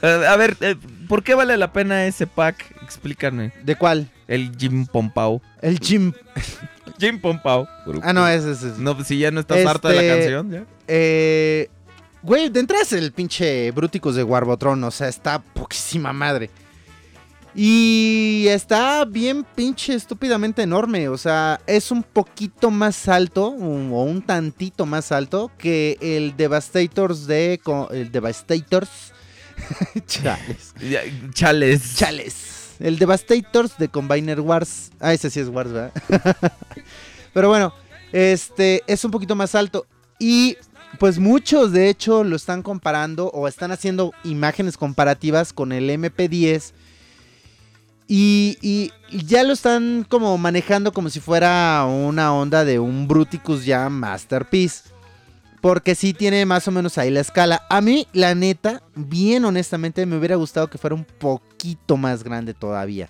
A 0.00 0.36
ver, 0.36 0.56
eh, 0.60 0.76
¿por 1.08 1.24
qué 1.24 1.34
vale 1.34 1.56
la 1.56 1.72
pena 1.72 2.06
ese 2.06 2.26
pack? 2.26 2.76
Explícame. 2.82 3.52
¿De 3.64 3.76
cuál? 3.76 4.08
El 4.28 4.56
Jim 4.56 4.86
Pompao. 4.86 5.42
El 5.60 5.78
Jim. 5.80 6.12
Jim 6.98 7.20
Pompao. 7.20 7.66
Ah, 8.02 8.12
no, 8.12 8.26
ese 8.28 8.52
es. 8.52 8.62
No, 8.78 8.94
pues 8.94 9.08
si 9.08 9.18
ya 9.18 9.30
no 9.30 9.40
estás 9.40 9.64
harta 9.66 9.88
de 9.88 9.94
la 9.96 10.02
Este- 10.02 10.14
canción, 10.18 10.50
ya. 10.50 10.64
Eh, 10.88 11.68
güey, 12.22 12.48
de 12.48 12.60
entrada 12.60 12.82
es 12.82 12.92
el 12.92 13.12
pinche 13.12 13.70
Bruticus 13.72 14.14
de 14.14 14.22
Warbotron, 14.24 14.82
o 14.84 14.90
sea, 14.90 15.08
está 15.08 15.40
poquísima 15.40 16.12
madre. 16.12 16.50
Y 17.56 18.46
está 18.48 19.04
bien 19.04 19.46
pinche 19.54 19.94
estúpidamente 19.94 20.62
enorme, 20.62 21.08
o 21.08 21.16
sea, 21.16 21.60
es 21.68 21.92
un 21.92 22.02
poquito 22.02 22.70
más 22.72 23.06
alto, 23.08 23.48
un- 23.50 23.90
o 23.92 24.02
un 24.02 24.22
tantito 24.22 24.86
más 24.86 25.12
alto 25.12 25.52
que 25.56 25.96
el 26.00 26.36
Devastators 26.36 27.26
de... 27.28 27.60
El 27.92 28.10
Devastators... 28.10 29.12
Chales. 30.06 30.74
Chales. 31.32 31.94
Chales. 31.96 32.34
El 32.80 32.98
Devastators 32.98 33.78
de 33.78 33.88
Combiner 33.88 34.40
Wars. 34.40 34.90
Ah, 35.00 35.12
ese 35.14 35.30
sí 35.30 35.40
es 35.40 35.48
Wars, 35.48 35.72
¿verdad? 35.72 35.92
Pero 37.32 37.48
bueno, 37.48 37.72
este 38.12 38.82
es 38.86 39.04
un 39.04 39.10
poquito 39.10 39.34
más 39.36 39.54
alto. 39.54 39.86
Y 40.18 40.56
pues 40.98 41.18
muchos 41.18 41.72
de 41.72 41.88
hecho 41.88 42.22
lo 42.24 42.36
están 42.36 42.62
comparando 42.62 43.28
o 43.28 43.48
están 43.48 43.72
haciendo 43.72 44.12
imágenes 44.24 44.76
comparativas 44.76 45.52
con 45.52 45.72
el 45.72 45.90
MP10. 45.90 46.72
Y, 48.06 48.58
y- 48.60 48.92
ya 49.26 49.44
lo 49.44 49.52
están 49.52 50.04
como 50.08 50.36
manejando 50.38 50.92
como 50.92 51.08
si 51.08 51.20
fuera 51.20 51.84
una 51.88 52.34
onda 52.34 52.64
de 52.64 52.78
un 52.78 53.06
Bruticus 53.08 53.64
ya 53.64 53.88
Masterpiece. 53.88 54.90
Porque 55.64 55.94
sí 55.94 56.12
tiene 56.12 56.44
más 56.44 56.68
o 56.68 56.70
menos 56.70 56.98
ahí 56.98 57.10
la 57.10 57.20
escala. 57.20 57.64
A 57.70 57.80
mí, 57.80 58.06
la 58.12 58.34
neta, 58.34 58.82
bien 58.94 59.46
honestamente, 59.46 60.04
me 60.04 60.18
hubiera 60.18 60.36
gustado 60.36 60.68
que 60.68 60.76
fuera 60.76 60.94
un 60.94 61.06
poquito 61.06 61.96
más 61.96 62.22
grande 62.22 62.52
todavía. 62.52 63.08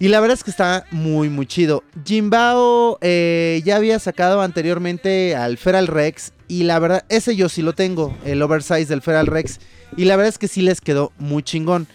Y 0.00 0.08
la 0.08 0.18
verdad 0.18 0.36
es 0.36 0.42
que 0.42 0.50
está 0.50 0.84
muy, 0.90 1.28
muy 1.28 1.46
chido. 1.46 1.84
Jimbao 2.04 2.98
eh, 3.00 3.62
ya 3.64 3.76
había 3.76 4.00
sacado 4.00 4.42
anteriormente 4.42 5.36
al 5.36 5.56
Feral 5.56 5.86
Rex. 5.86 6.32
Y 6.48 6.64
la 6.64 6.80
verdad, 6.80 7.04
ese 7.08 7.36
yo 7.36 7.48
sí 7.48 7.62
lo 7.62 7.74
tengo, 7.74 8.12
el 8.24 8.42
oversize 8.42 8.86
del 8.86 9.02
Feral 9.02 9.28
Rex. 9.28 9.60
Y 9.96 10.06
la 10.06 10.16
verdad 10.16 10.30
es 10.30 10.38
que 10.38 10.48
sí 10.48 10.62
les 10.62 10.80
quedó 10.80 11.12
muy 11.16 11.44
chingón. 11.44 11.86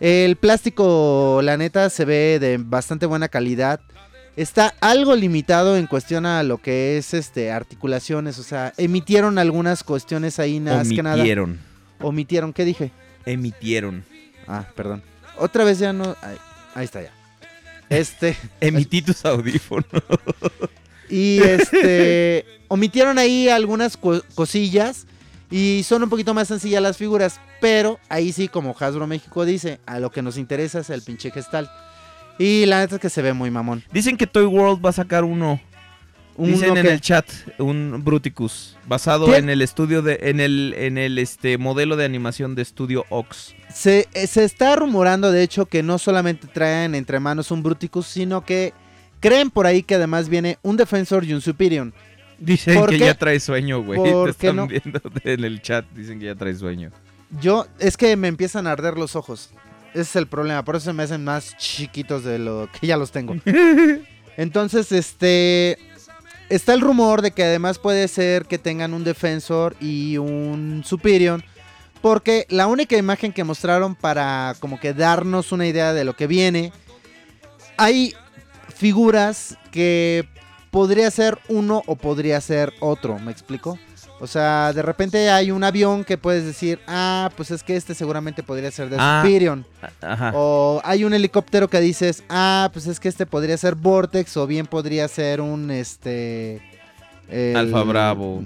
El 0.00 0.36
plástico, 0.36 1.40
la 1.44 1.58
neta, 1.58 1.90
se 1.90 2.06
ve 2.06 2.38
de 2.40 2.56
bastante 2.56 3.04
buena 3.04 3.28
calidad. 3.28 3.82
Está 4.40 4.74
algo 4.80 5.14
limitado 5.16 5.76
en 5.76 5.86
cuestión 5.86 6.24
a 6.24 6.42
lo 6.42 6.58
que 6.58 6.96
es 6.96 7.12
este 7.14 7.50
articulaciones. 7.52 8.38
O 8.38 8.42
sea, 8.42 8.72
emitieron 8.78 9.38
algunas 9.38 9.84
cuestiones 9.84 10.38
ahí, 10.38 10.60
nada 10.60 10.78
más 10.78 10.88
que 10.88 11.02
nada. 11.02 11.16
Omitieron. 11.16 11.58
Omitieron, 12.00 12.52
¿qué 12.52 12.64
dije? 12.64 12.90
Emitieron. 13.26 14.02
Ah, 14.46 14.64
perdón. 14.74 15.02
Otra 15.36 15.64
vez 15.64 15.78
ya 15.78 15.92
no. 15.92 16.16
Ahí, 16.22 16.36
ahí 16.74 16.84
está 16.84 17.02
ya. 17.02 17.12
Este. 17.90 18.36
Emití 18.60 19.02
tus 19.02 19.24
audífonos. 19.24 19.86
Y 21.12 21.40
este. 21.42 22.46
omitieron 22.68 23.18
ahí 23.18 23.48
algunas 23.48 23.96
co- 23.96 24.22
cosillas. 24.36 25.06
Y 25.50 25.84
son 25.84 26.04
un 26.04 26.08
poquito 26.08 26.32
más 26.34 26.46
sencillas 26.46 26.80
las 26.80 26.96
figuras. 26.96 27.40
Pero 27.60 27.98
ahí 28.08 28.30
sí, 28.32 28.46
como 28.46 28.76
Hasbro 28.78 29.08
México 29.08 29.44
dice, 29.44 29.80
a 29.86 29.98
lo 29.98 30.10
que 30.12 30.22
nos 30.22 30.38
interesa 30.38 30.78
es 30.78 30.88
el 30.90 31.02
pinche 31.02 31.32
gestal. 31.32 31.68
Y 32.40 32.64
la 32.64 32.78
neta 32.78 32.94
es 32.94 33.00
que 33.02 33.10
se 33.10 33.20
ve 33.20 33.34
muy 33.34 33.50
mamón. 33.50 33.84
Dicen 33.92 34.16
que 34.16 34.26
Toy 34.26 34.46
World 34.46 34.82
va 34.82 34.88
a 34.88 34.92
sacar 34.94 35.24
uno. 35.24 35.60
Uno 36.38 36.52
Dicen 36.52 36.74
en 36.78 36.86
el 36.86 37.02
chat 37.02 37.26
un 37.58 38.00
Bruticus 38.02 38.78
basado 38.86 39.26
¿Qué? 39.26 39.36
en 39.36 39.50
el 39.50 39.60
estudio 39.60 40.00
de 40.00 40.18
en 40.22 40.40
el 40.40 40.74
en 40.78 40.96
el 40.96 41.18
este 41.18 41.58
modelo 41.58 41.96
de 41.96 42.06
animación 42.06 42.54
de 42.54 42.62
estudio 42.62 43.04
Ox. 43.10 43.54
Se, 43.70 44.08
eh, 44.14 44.26
se 44.26 44.44
está 44.44 44.74
rumorando, 44.74 45.30
de 45.30 45.42
hecho, 45.42 45.66
que 45.66 45.82
no 45.82 45.98
solamente 45.98 46.46
traen 46.46 46.94
entre 46.94 47.20
manos 47.20 47.50
un 47.50 47.62
Bruticus, 47.62 48.06
sino 48.06 48.42
que 48.42 48.72
creen 49.20 49.50
por 49.50 49.66
ahí 49.66 49.82
que 49.82 49.96
además 49.96 50.30
viene 50.30 50.56
un 50.62 50.78
Defensor 50.78 51.24
y 51.24 51.34
un 51.34 51.42
Superior. 51.42 51.92
Dicen 52.38 52.78
¿Por 52.78 52.88
que 52.88 52.96
qué? 52.96 53.04
ya 53.04 53.14
trae 53.18 53.38
sueño, 53.38 53.82
güey. 53.82 53.98
¿Por 53.98 54.24
Te 54.34 54.46
están 54.46 54.56
no? 54.56 54.66
viendo 54.66 54.98
en 55.24 55.44
el 55.44 55.60
chat, 55.60 55.84
dicen 55.94 56.18
que 56.18 56.24
ya 56.24 56.36
trae 56.36 56.54
sueño. 56.54 56.90
Yo, 57.38 57.66
es 57.78 57.98
que 57.98 58.16
me 58.16 58.28
empiezan 58.28 58.66
a 58.66 58.72
arder 58.72 58.96
los 58.96 59.14
ojos. 59.14 59.50
Ese 59.92 60.02
es 60.02 60.16
el 60.16 60.26
problema, 60.26 60.64
por 60.64 60.76
eso 60.76 60.86
se 60.86 60.92
me 60.92 61.02
hacen 61.02 61.24
más 61.24 61.56
chiquitos 61.56 62.24
de 62.24 62.38
lo 62.38 62.68
que 62.72 62.86
ya 62.86 62.96
los 62.96 63.10
tengo. 63.10 63.36
Entonces, 64.36 64.92
este. 64.92 65.78
Está 66.48 66.74
el 66.74 66.80
rumor 66.80 67.22
de 67.22 67.30
que 67.30 67.44
además 67.44 67.78
puede 67.78 68.08
ser 68.08 68.46
que 68.46 68.58
tengan 68.58 68.92
un 68.92 69.04
Defensor 69.04 69.76
y 69.80 70.16
un 70.18 70.82
Superior. 70.84 71.44
Porque 72.02 72.46
la 72.48 72.66
única 72.66 72.96
imagen 72.96 73.32
que 73.32 73.44
mostraron 73.44 73.94
para 73.94 74.56
como 74.58 74.80
que 74.80 74.94
darnos 74.94 75.52
una 75.52 75.66
idea 75.66 75.92
de 75.92 76.04
lo 76.04 76.16
que 76.16 76.26
viene. 76.26 76.72
Hay 77.76 78.14
figuras 78.74 79.58
que 79.70 80.26
podría 80.70 81.10
ser 81.10 81.38
uno 81.48 81.82
o 81.86 81.96
podría 81.96 82.40
ser 82.40 82.72
otro, 82.80 83.18
¿me 83.18 83.30
explico? 83.30 83.78
O 84.22 84.26
sea, 84.26 84.72
de 84.74 84.82
repente 84.82 85.30
hay 85.30 85.50
un 85.50 85.64
avión 85.64 86.04
que 86.04 86.18
puedes 86.18 86.44
decir, 86.44 86.78
ah, 86.86 87.30
pues 87.36 87.50
es 87.50 87.62
que 87.62 87.74
este 87.76 87.94
seguramente 87.94 88.42
podría 88.42 88.70
ser 88.70 88.90
de 88.90 88.96
Ah. 89.00 89.22
Superior. 89.24 89.64
Ajá. 90.02 90.32
O 90.34 90.80
hay 90.84 91.04
un 91.04 91.14
helicóptero 91.14 91.68
que 91.68 91.80
dices, 91.80 92.22
ah, 92.28 92.68
pues 92.72 92.86
es 92.86 93.00
que 93.00 93.08
este 93.08 93.24
podría 93.24 93.56
ser 93.56 93.74
Vortex 93.76 94.36
o 94.36 94.46
bien 94.46 94.66
podría 94.66 95.08
ser 95.08 95.40
un, 95.40 95.70
este... 95.70 96.60
el- 97.30 97.56
Alfa 97.56 97.82
Bravo. 97.82 98.44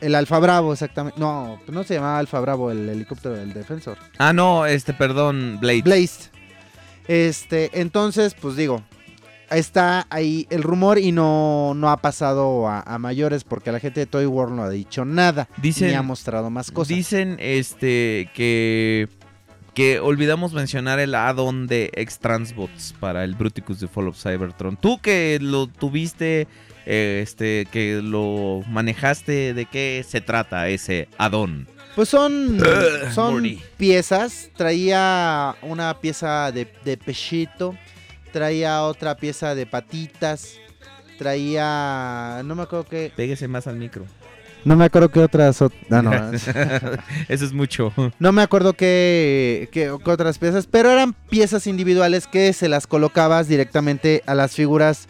El 0.00 0.16
Alfa 0.16 0.40
Bravo, 0.40 0.72
exactamente. 0.72 1.20
No, 1.20 1.60
no 1.68 1.84
se 1.84 1.94
llamaba 1.94 2.18
Alfa 2.18 2.40
Bravo 2.40 2.72
el 2.72 2.88
helicóptero 2.88 3.36
del 3.36 3.52
Defensor. 3.52 3.96
Ah, 4.18 4.32
no, 4.32 4.66
este, 4.66 4.92
perdón, 4.92 5.58
Blade. 5.60 5.82
Blazed. 5.82 6.30
Este, 7.06 7.70
entonces, 7.80 8.34
pues 8.34 8.56
digo, 8.56 8.82
está 9.56 10.06
ahí 10.10 10.46
el 10.50 10.62
rumor 10.62 10.98
y 10.98 11.12
no, 11.12 11.72
no 11.74 11.90
ha 11.90 11.96
pasado 11.98 12.68
a, 12.68 12.80
a 12.80 12.98
mayores 12.98 13.44
porque 13.44 13.72
la 13.72 13.80
gente 13.80 14.00
de 14.00 14.06
Toy 14.06 14.26
World 14.26 14.54
no 14.54 14.62
ha 14.62 14.70
dicho 14.70 15.04
nada. 15.04 15.48
Dicen- 15.58 15.88
ni 15.88 15.94
ha 15.94 16.02
mostrado 16.02 16.50
más 16.50 16.70
cosas. 16.70 16.88
Dicen 16.96 17.36
este 17.40 18.30
que 18.34 19.08
que 19.74 20.00
olvidamos 20.00 20.52
mencionar 20.52 20.98
el 21.00 21.14
add-on 21.14 21.66
de 21.66 21.90
X-Transbots 21.94 22.94
para 23.00 23.24
el 23.24 23.34
Bruticus 23.34 23.80
de 23.80 23.88
Fall 23.88 24.08
of 24.08 24.22
Cybertron. 24.22 24.76
Tú 24.76 24.98
que 25.00 25.38
lo 25.40 25.66
tuviste, 25.66 26.46
eh, 26.84 27.20
este, 27.22 27.66
que 27.72 28.00
lo 28.02 28.60
manejaste, 28.68 29.54
¿de 29.54 29.64
qué 29.64 30.04
se 30.06 30.20
trata 30.20 30.68
ese 30.68 31.08
add-on? 31.16 31.66
Pues 31.96 32.10
son, 32.10 32.58
son 33.14 33.42
piezas. 33.78 34.50
Traía 34.56 35.54
una 35.62 35.98
pieza 36.00 36.52
de, 36.52 36.70
de 36.84 36.96
pechito. 36.98 37.74
Traía 38.32 38.82
otra 38.82 39.16
pieza 39.16 39.54
de 39.54 39.66
patitas. 39.66 40.54
Traía. 41.18 42.42
No 42.44 42.54
me 42.54 42.62
acuerdo 42.62 42.84
qué. 42.88 43.12
Péguese 43.14 43.48
más 43.48 43.66
al 43.66 43.76
micro. 43.76 44.04
No 44.64 44.76
me 44.76 44.84
acuerdo 44.84 45.08
qué 45.10 45.20
otras. 45.20 45.60
ot- 45.60 45.72
ah, 45.90 46.02
no, 46.02 46.12
Eso 47.28 47.44
es 47.44 47.52
mucho. 47.52 47.92
no 48.18 48.32
me 48.32 48.42
acuerdo 48.42 48.74
qué, 48.74 49.68
qué- 49.72 49.92
qué 50.04 50.10
otras 50.10 50.38
piezas. 50.38 50.66
Pero 50.70 50.90
eran 50.90 51.14
piezas 51.14 51.66
individuales 51.66 52.26
que 52.26 52.52
se 52.52 52.68
las 52.68 52.86
colocabas 52.86 53.48
directamente 53.48 54.22
a 54.26 54.34
las 54.34 54.52
figuras 54.54 55.08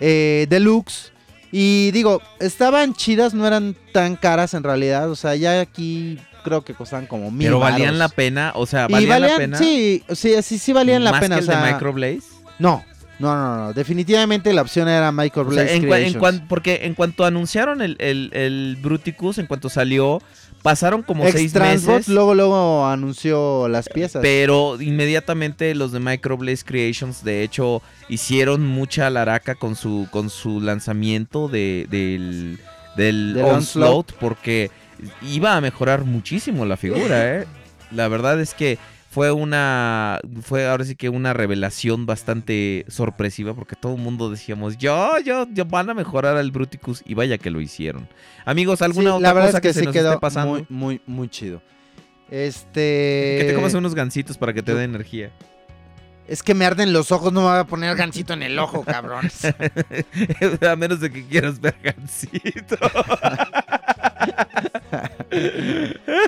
eh, 0.00 0.46
deluxe. 0.48 1.12
Y 1.50 1.90
digo, 1.92 2.20
estaban 2.40 2.94
chidas, 2.94 3.32
no 3.34 3.46
eran 3.46 3.76
tan 3.92 4.16
caras 4.16 4.54
en 4.54 4.62
realidad. 4.64 5.10
O 5.10 5.16
sea, 5.16 5.34
ya 5.36 5.60
aquí 5.60 6.18
creo 6.44 6.64
que 6.64 6.74
costaban 6.74 7.06
como 7.06 7.30
mil. 7.30 7.46
Pero 7.46 7.58
valían 7.60 7.94
varos. 7.94 7.98
la 7.98 8.08
pena, 8.08 8.52
o 8.56 8.66
sea, 8.66 8.86
Y 8.88 8.92
valían, 9.06 9.20
la 9.22 9.36
pena. 9.36 9.58
sí, 9.58 10.02
sí, 10.12 10.34
sí, 10.42 10.58
sí 10.58 10.72
valían 10.72 11.02
la 11.04 11.12
más 11.12 11.20
pena. 11.20 11.36
que 11.36 11.40
o 11.40 11.44
el 11.44 11.46
sea, 11.46 11.64
de 11.64 11.72
Microblaze. 11.72 12.33
No, 12.58 12.84
no, 13.18 13.34
no, 13.36 13.56
no. 13.66 13.72
Definitivamente 13.72 14.52
la 14.52 14.62
opción 14.62 14.88
era 14.88 15.00
O 15.10 15.12
sea, 15.12 15.12
Microblaze 15.12 15.74
en 15.76 15.82
Creations. 15.82 16.16
cuan- 16.16 16.46
porque 16.48 16.80
en 16.82 16.94
cuanto 16.94 17.24
anunciaron 17.24 17.82
el, 17.82 17.96
el- 18.00 18.30
el 18.32 18.76
Bruticus, 18.80 19.38
en 19.38 19.46
cuanto 19.46 19.68
salió, 19.68 20.20
pasaron 20.62 21.02
como 21.02 21.24
seis 21.24 21.34
X-Transbot 21.52 21.94
meses. 21.96 22.08
luego, 22.14 22.34
luego 22.34 22.86
anunció 22.86 23.68
las 23.68 23.88
piezas. 23.88 24.22
Pero 24.22 24.80
inmediatamente 24.80 25.74
los 25.74 25.92
de 25.92 26.00
Microblaze 26.00 26.64
Creations, 26.64 27.22
de 27.22 27.42
hecho, 27.42 27.82
hicieron 28.08 28.66
mucha 28.66 29.10
laraca 29.10 29.54
con 29.54 29.76
su, 29.76 30.08
con 30.10 30.30
su 30.30 30.60
lanzamiento 30.60 31.48
de, 31.48 31.86
del, 31.90 32.58
del 32.96 33.34
Del 33.34 33.44
Onslaught, 33.44 34.12
porque 34.14 34.70
iba 35.22 35.56
a 35.56 35.60
mejorar 35.60 36.04
muchísimo 36.04 36.64
la 36.64 36.76
figura, 36.76 37.36
¿eh? 37.40 37.46
La 37.90 38.08
verdad 38.08 38.40
es 38.40 38.54
que 38.54 38.78
fue 39.14 39.30
una, 39.30 40.18
fue 40.42 40.66
ahora 40.66 40.84
sí 40.84 40.96
que 40.96 41.08
una 41.08 41.32
revelación 41.32 42.04
bastante 42.04 42.84
sorpresiva, 42.88 43.54
porque 43.54 43.76
todo 43.76 43.94
el 43.94 44.00
mundo 44.00 44.28
decíamos, 44.28 44.76
yo, 44.76 45.20
yo, 45.24 45.46
yo, 45.52 45.64
van 45.66 45.88
a 45.88 45.94
mejorar 45.94 46.36
al 46.36 46.50
Bruticus, 46.50 47.00
y 47.06 47.14
vaya 47.14 47.38
que 47.38 47.52
lo 47.52 47.60
hicieron. 47.60 48.08
Amigos, 48.44 48.80
Sí, 48.80 48.84
¿alguna 48.86 49.14
otra 49.14 49.28
la 49.28 49.32
verdad 49.32 49.48
cosa 49.50 49.58
es 49.58 49.62
que, 49.62 49.68
que, 49.68 49.74
se 49.74 49.80
sí 49.80 49.86
nos 49.86 49.92
quedó 49.92 50.08
esté 50.08 50.20
pasando? 50.20 50.52
muy, 50.54 50.66
muy, 50.68 51.00
muy 51.06 51.28
chido. 51.28 51.62
Este. 52.28 53.36
Que 53.40 53.44
te 53.50 53.54
comas 53.54 53.72
unos 53.74 53.94
gancitos 53.94 54.36
para 54.36 54.52
que 54.52 54.64
te 54.64 54.72
yo- 54.72 54.78
dé 54.78 54.82
energía. 54.84 55.30
Es 56.26 56.42
que 56.42 56.54
me 56.54 56.64
arden 56.64 56.92
los 56.92 57.12
ojos, 57.12 57.32
no 57.32 57.42
me 57.42 57.46
voy 57.50 57.58
a 57.58 57.64
poner 57.66 57.94
gancito 57.94 58.32
en 58.32 58.42
el 58.42 58.58
ojo, 58.58 58.82
cabrón. 58.82 59.30
a 60.68 60.74
menos 60.74 60.98
de 60.98 61.12
que 61.12 61.24
quieras 61.24 61.60
ver 61.60 61.76
gancito. 61.84 62.76
Bien, 65.30 65.52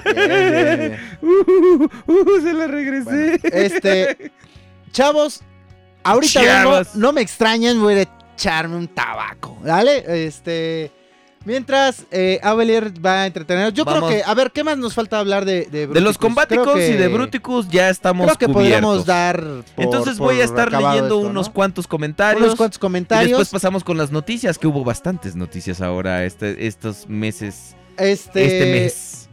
bien, 0.04 0.78
bien. 0.78 0.98
Uh, 1.22 1.84
uh, 2.06 2.40
se 2.42 2.52
la 2.52 2.66
regresé. 2.66 3.04
Bueno, 3.04 3.38
este, 3.52 4.32
chavos, 4.92 5.40
ahorita 6.04 6.40
vengo, 6.42 6.82
no 6.94 7.12
me 7.12 7.20
extrañen, 7.20 7.80
voy 7.80 7.94
a 7.94 8.02
echarme 8.34 8.76
un 8.76 8.88
tabaco, 8.88 9.56
¿vale? 9.64 10.26
Este, 10.26 10.90
mientras 11.44 12.04
eh, 12.10 12.40
Avelier 12.42 12.92
va 13.04 13.22
a 13.22 13.26
entretener, 13.26 13.72
yo 13.72 13.84
Vamos. 13.84 14.08
creo 14.08 14.18
que, 14.22 14.24
a 14.28 14.34
ver, 14.34 14.50
¿qué 14.52 14.64
más 14.64 14.76
nos 14.78 14.94
falta 14.94 15.18
hablar 15.18 15.44
de 15.44 15.66
de 15.66 15.86
de, 15.86 16.00
los 16.00 16.18
combáticos 16.18 16.74
que- 16.74 16.88
y 16.90 16.92
de 16.94 17.08
Bruticus 17.08 17.68
ya 17.68 17.88
estamos 17.88 18.26
Creo 18.26 18.36
que 18.38 18.48
podríamos 18.48 19.06
dar. 19.06 19.40
por- 19.74 19.84
Entonces 19.84 20.18
voy 20.18 20.40
a 20.40 20.44
estar 20.44 20.72
leyendo 20.72 21.16
esto, 21.18 21.18
unos 21.18 21.46
¿no? 21.48 21.52
cuantos 21.52 21.86
comentarios. 21.86 22.42
unos 22.44 22.56
cuantos 22.56 22.78
Y 22.78 22.80
comentarios. 22.80 23.38
después 23.38 23.50
pasamos 23.50 23.84
con 23.84 23.96
las 23.96 24.10
noticias, 24.10 24.58
que 24.58 24.66
hubo 24.66 24.82
bastantes 24.84 25.36
noticias 25.36 25.80
ahora 25.80 26.24
este, 26.24 26.66
estos 26.66 27.08
meses, 27.08 27.75
este, 27.98 28.44
este 28.44 28.70
mes. 28.72 29.28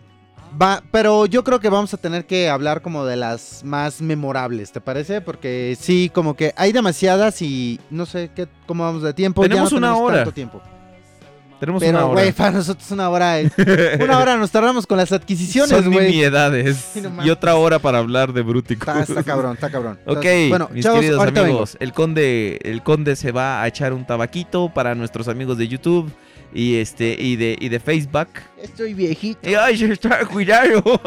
Va, 0.61 0.83
pero 0.91 1.25
yo 1.25 1.43
creo 1.43 1.59
que 1.59 1.69
vamos 1.69 1.93
a 1.95 1.97
tener 1.97 2.25
que 2.27 2.47
hablar 2.47 2.81
como 2.83 3.05
de 3.05 3.15
las 3.15 3.63
más 3.63 4.01
memorables, 4.01 4.71
¿te 4.71 4.79
parece? 4.81 5.19
Porque 5.19 5.75
sí, 5.79 6.11
como 6.13 6.35
que 6.35 6.53
hay 6.55 6.71
demasiadas 6.71 7.41
y 7.41 7.79
no 7.89 8.05
sé 8.05 8.29
qué, 8.35 8.47
cómo 8.67 8.83
vamos 8.83 9.01
de 9.01 9.13
tiempo. 9.13 9.41
ya 9.43 9.49
Tenemos 9.49 9.71
no 9.71 9.77
una 9.79 9.87
tenemos 9.87 10.07
hora. 10.07 10.17
tanto 10.17 10.31
tiempo. 10.33 10.61
Tenemos 11.59 11.81
una 11.81 12.05
hora. 12.05 12.13
güey, 12.21 12.31
para 12.33 12.51
nosotros 12.51 12.91
una 12.91 13.09
hora 13.09 13.39
es... 13.39 13.51
Una 14.01 14.19
hora 14.19 14.35
nos 14.35 14.51
tardamos 14.51 14.85
con 14.85 14.97
las 14.97 15.11
adquisiciones, 15.13 15.69
Son 15.71 15.91
güey. 15.93 16.07
nimiedades. 16.11 16.75
Sí, 16.93 17.01
no 17.01 17.25
y 17.25 17.29
otra 17.29 17.55
hora 17.55 17.79
para 17.79 17.99
hablar 17.99 18.33
de 18.33 18.41
Bruticus. 18.41 18.85
Está, 18.87 18.99
está 19.01 19.23
cabrón, 19.23 19.53
está 19.53 19.71
cabrón. 19.71 19.97
Ok, 20.05 20.17
Entonces, 20.25 20.49
bueno, 20.49 20.69
mis 20.73 20.83
chavos, 20.83 20.99
queridos 20.99 21.25
vengo. 21.25 21.39
amigos, 21.39 21.77
el 21.79 21.93
conde, 21.93 22.59
el 22.63 22.83
conde 22.83 23.15
se 23.15 23.31
va 23.31 23.61
a 23.63 23.67
echar 23.67 23.93
un 23.93 24.05
tabaquito 24.05 24.73
para 24.73 24.93
nuestros 24.93 25.27
amigos 25.29 25.57
de 25.57 25.67
YouTube 25.69 26.11
y 26.53 26.75
este 26.75 27.15
y 27.19 27.35
de 27.35 27.57
y 27.59 27.69
de 27.69 27.79
Facebook. 27.79 28.27
Estoy 28.61 28.93
viejito. 28.93 29.49
Y, 29.49 29.55
ay, 29.55 29.77
se 29.77 29.91
está 29.91 30.25
cuidado. 30.25 30.83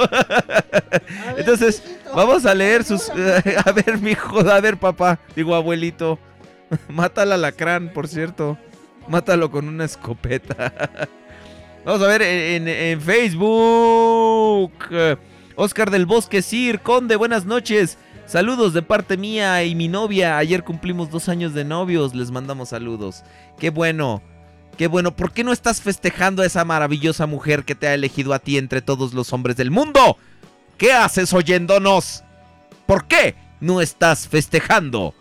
Entonces, 1.37 1.83
vamos 2.15 2.45
a 2.45 2.55
leer 2.55 2.85
sus 2.85 3.09
a 3.11 3.73
ver, 3.87 3.99
mijo, 4.01 4.41
a 4.41 4.61
ver, 4.61 4.77
papá, 4.77 5.19
digo 5.35 5.55
abuelito. 5.55 6.19
Mata 6.89 7.23
al 7.23 7.33
alacrán, 7.33 7.93
por 7.93 8.09
cierto. 8.09 8.59
Mátalo 9.09 9.51
con 9.51 9.69
una 9.69 9.85
escopeta. 9.85 10.73
Vamos 11.85 12.03
a 12.03 12.09
ver 12.09 12.23
en, 12.23 12.67
en 12.67 13.01
Facebook. 13.01 14.73
Oscar 15.55 15.91
del 15.93 16.07
Bosque 16.07 16.43
Sir, 16.43 16.81
Conde, 16.81 17.15
buenas 17.15 17.47
noches. 17.47 17.99
Saludos 18.27 18.75
de 18.75 18.83
parte 18.83 19.17
mía 19.17 19.63
y 19.63 19.77
mi 19.77 19.87
novia. 19.87 20.37
Ayer 20.39 20.65
cumplimos 20.65 21.09
dos 21.11 21.29
años 21.29 21.55
de 21.55 21.65
novios. 21.65 22.17
Les 22.17 22.33
mandamos 22.33 22.71
saludos. 22.71 23.23
Qué 23.61 23.71
bueno. 23.71 24.21
Qué 24.77 24.87
bueno. 24.89 25.17
¿Por 25.17 25.33
qué 25.33 25.43
no 25.45 25.53
estás 25.53 25.81
festejando 25.81 26.43
a 26.43 26.47
esa 26.47 26.65
maravillosa 26.65 27.27
mujer 27.27 27.65
que 27.65 27.75
te 27.75 27.89
ha 27.89 27.95
elegido 27.95 28.35
a 28.35 28.39
ti 28.39 28.59
entre 28.59 28.83
todos 28.83 29.15
los 29.15 29.33
hombres 29.33 29.57
del 29.57 29.71
mundo? 29.71 30.19
¿Qué 30.77 30.93
haces 30.93 31.33
oyéndonos? 31.33 32.23
¿Por 32.87 33.07
qué 33.07 33.35
no 33.61 33.81
estás 33.81 34.29
festejando 34.29 35.15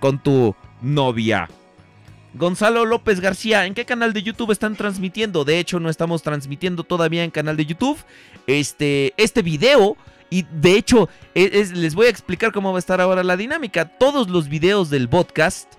con 0.00 0.18
tu 0.22 0.54
novia? 0.80 1.48
Gonzalo 2.32 2.84
López 2.84 3.20
García, 3.20 3.64
¿en 3.66 3.74
qué 3.74 3.84
canal 3.86 4.12
de 4.12 4.22
YouTube 4.22 4.50
están 4.50 4.76
transmitiendo? 4.76 5.44
De 5.44 5.58
hecho, 5.58 5.80
no 5.80 5.88
estamos 5.88 6.22
transmitiendo 6.22 6.82
todavía 6.84 7.24
en 7.24 7.30
canal 7.30 7.56
de 7.56 7.64
YouTube 7.66 7.98
este, 8.46 9.14
este 9.16 9.42
video. 9.42 9.96
Y 10.28 10.42
de 10.50 10.72
hecho, 10.72 11.08
es- 11.34 11.70
les 11.72 11.94
voy 11.94 12.06
a 12.06 12.10
explicar 12.10 12.52
cómo 12.52 12.72
va 12.72 12.78
a 12.78 12.80
estar 12.80 13.00
ahora 13.00 13.22
la 13.22 13.36
dinámica. 13.36 13.84
Todos 13.86 14.28
los 14.28 14.48
videos 14.48 14.90
del 14.90 15.08
podcast 15.08 15.72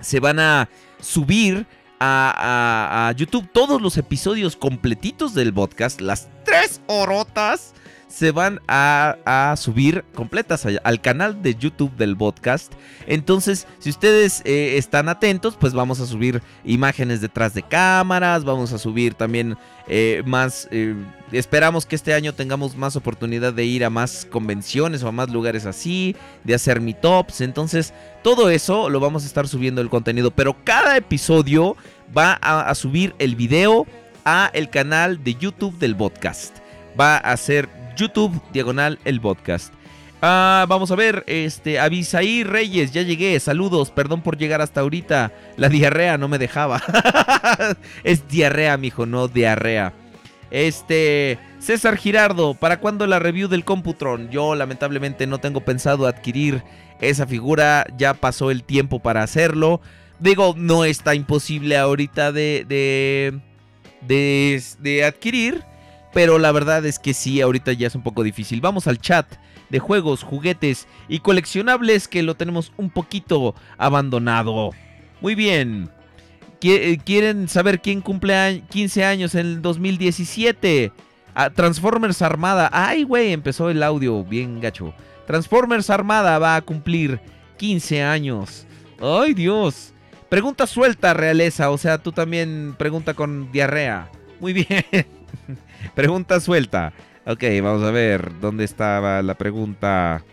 se 0.00 0.18
van 0.20 0.40
a 0.40 0.68
subir 1.00 1.66
a, 2.00 3.12
YouTube. 3.16 3.48
Todos 3.52 3.80
los 3.80 3.96
episodios 3.96 4.56
completitos 4.56 5.34
del 5.34 5.52
podcast, 5.52 6.00
las 6.00 6.28
tres 6.44 6.80
horotas, 6.86 7.74
se 8.08 8.30
van 8.30 8.60
a, 8.68 9.54
subir 9.58 10.04
completas 10.14 10.64
al- 10.64 10.80
al 10.84 11.00
canal 11.00 11.42
de 11.42 11.54
YouTube 11.54 11.94
del 11.96 12.16
podcast. 12.16 12.72
Entonces, 13.06 13.66
si 13.78 13.90
ustedes 13.90 14.42
eh, 14.44 14.76
están 14.78 15.08
atentos, 15.08 15.56
pues 15.58 15.74
vamos 15.74 16.00
a 16.00 16.06
subir 16.06 16.40
imágenes 16.64 17.20
detrás 17.20 17.52
de 17.54 17.62
cámaras, 17.62 18.44
vamos 18.44 18.72
a 18.72 18.78
subir 18.78 19.14
también 19.14 19.56
eh, 19.88 20.22
más... 20.24 20.68
eh, 20.70 20.94
esperamos 21.32 21.86
que 21.86 21.96
este 21.96 22.14
año 22.14 22.32
tengamos 22.32 22.76
más 22.76 22.96
oportunidad 22.96 23.52
de 23.52 23.64
ir 23.64 23.84
a 23.84 23.90
más 23.90 24.26
convenciones 24.30 25.02
o 25.02 25.08
a 25.08 25.12
más 25.12 25.30
lugares 25.30 25.66
así, 25.66 26.16
de 26.44 26.54
hacer 26.54 26.80
meetups. 26.80 27.40
Entonces, 27.40 27.92
todo 28.22 28.50
eso 28.50 28.88
lo 28.88 29.00
vamos 29.00 29.24
a 29.24 29.26
estar 29.26 29.48
subiendo 29.48 29.80
el 29.80 29.90
contenido, 29.90 30.30
pero 30.30 30.56
cada 30.64 30.96
episodio 30.96 31.76
va 32.16 32.34
a, 32.34 32.74
subir 32.74 33.14
el 33.18 33.36
video 33.36 33.86
a 34.24 34.50
el 34.54 34.70
canal 34.70 35.22
de 35.22 35.34
YouTube 35.34 35.78
del 35.78 35.96
podcast. 35.96 36.56
Va 36.98 37.16
a 37.16 37.36
ser 37.36 37.68
YouTube 37.96 38.40
diagonal 38.52 38.98
el 39.04 39.20
podcast. 39.20 39.72
Ah, 40.22 40.64
vamos 40.68 40.90
a 40.90 40.96
ver, 40.96 41.24
este, 41.26 41.78
Avisaí 41.78 42.42
Reyes, 42.42 42.92
ya 42.92 43.02
llegué, 43.02 43.38
saludos, 43.38 43.90
perdón 43.90 44.22
por 44.22 44.38
llegar 44.38 44.62
hasta 44.62 44.80
ahorita, 44.80 45.32
la 45.56 45.68
diarrea 45.68 46.16
no 46.16 46.26
me 46.26 46.38
dejaba. 46.38 46.82
es 48.04 48.26
diarrea, 48.26 48.76
mijo, 48.78 49.04
no 49.04 49.28
diarrea. 49.28 49.92
Este, 50.50 51.38
César 51.58 51.96
Girardo, 51.96 52.54
¿para 52.54 52.78
cuándo 52.78 53.06
la 53.06 53.18
review 53.18 53.48
del 53.48 53.64
Computron? 53.64 54.30
Yo 54.30 54.54
lamentablemente 54.54 55.26
no 55.26 55.38
tengo 55.38 55.60
pensado 55.60 56.06
adquirir 56.06 56.62
esa 57.00 57.26
figura, 57.26 57.86
ya 57.98 58.14
pasó 58.14 58.50
el 58.50 58.62
tiempo 58.62 59.00
para 59.00 59.22
hacerlo. 59.22 59.80
Digo, 60.18 60.54
no 60.56 60.84
está 60.84 61.14
imposible 61.14 61.76
ahorita 61.76 62.32
de, 62.32 62.64
de, 62.66 63.40
de, 64.02 64.62
de 64.78 65.04
adquirir, 65.04 65.62
pero 66.14 66.38
la 66.38 66.52
verdad 66.52 66.86
es 66.86 66.98
que 66.98 67.12
sí, 67.12 67.40
ahorita 67.40 67.72
ya 67.72 67.88
es 67.88 67.94
un 67.94 68.02
poco 68.02 68.22
difícil. 68.22 68.60
Vamos 68.60 68.86
al 68.86 68.98
chat 68.98 69.26
de 69.68 69.78
juegos, 69.78 70.22
juguetes 70.22 70.86
y 71.08 71.18
coleccionables 71.18 72.08
que 72.08 72.22
lo 72.22 72.36
tenemos 72.36 72.72
un 72.76 72.88
poquito 72.88 73.54
abandonado. 73.76 74.70
Muy 75.20 75.34
bien. 75.34 75.90
Eh, 76.62 76.98
¿Quieren 77.04 77.48
saber 77.48 77.80
quién 77.80 78.00
cumple 78.00 78.34
a- 78.36 78.60
15 78.68 79.04
años 79.04 79.34
en 79.34 79.46
el 79.46 79.62
2017? 79.62 80.92
Ah, 81.34 81.50
Transformers 81.50 82.22
Armada. 82.22 82.70
Ay, 82.72 83.02
güey, 83.02 83.32
empezó 83.32 83.68
el 83.70 83.82
audio 83.82 84.24
bien 84.24 84.60
gacho. 84.60 84.94
Transformers 85.26 85.90
Armada 85.90 86.38
va 86.38 86.56
a 86.56 86.62
cumplir 86.62 87.20
15 87.58 88.02
años. 88.02 88.66
Ay, 89.00 89.34
Dios. 89.34 89.92
Pregunta 90.28 90.66
suelta, 90.66 91.14
realeza. 91.14 91.70
O 91.70 91.78
sea, 91.78 91.98
tú 91.98 92.10
también 92.12 92.74
pregunta 92.78 93.14
con 93.14 93.52
diarrea. 93.52 94.10
Muy 94.40 94.52
bien. 94.52 94.84
pregunta 95.94 96.40
suelta. 96.40 96.92
Ok, 97.26 97.42
vamos 97.62 97.82
a 97.82 97.90
ver 97.90 98.32
dónde 98.40 98.64
estaba 98.64 99.20
la 99.22 99.34
pregunta. 99.34 100.24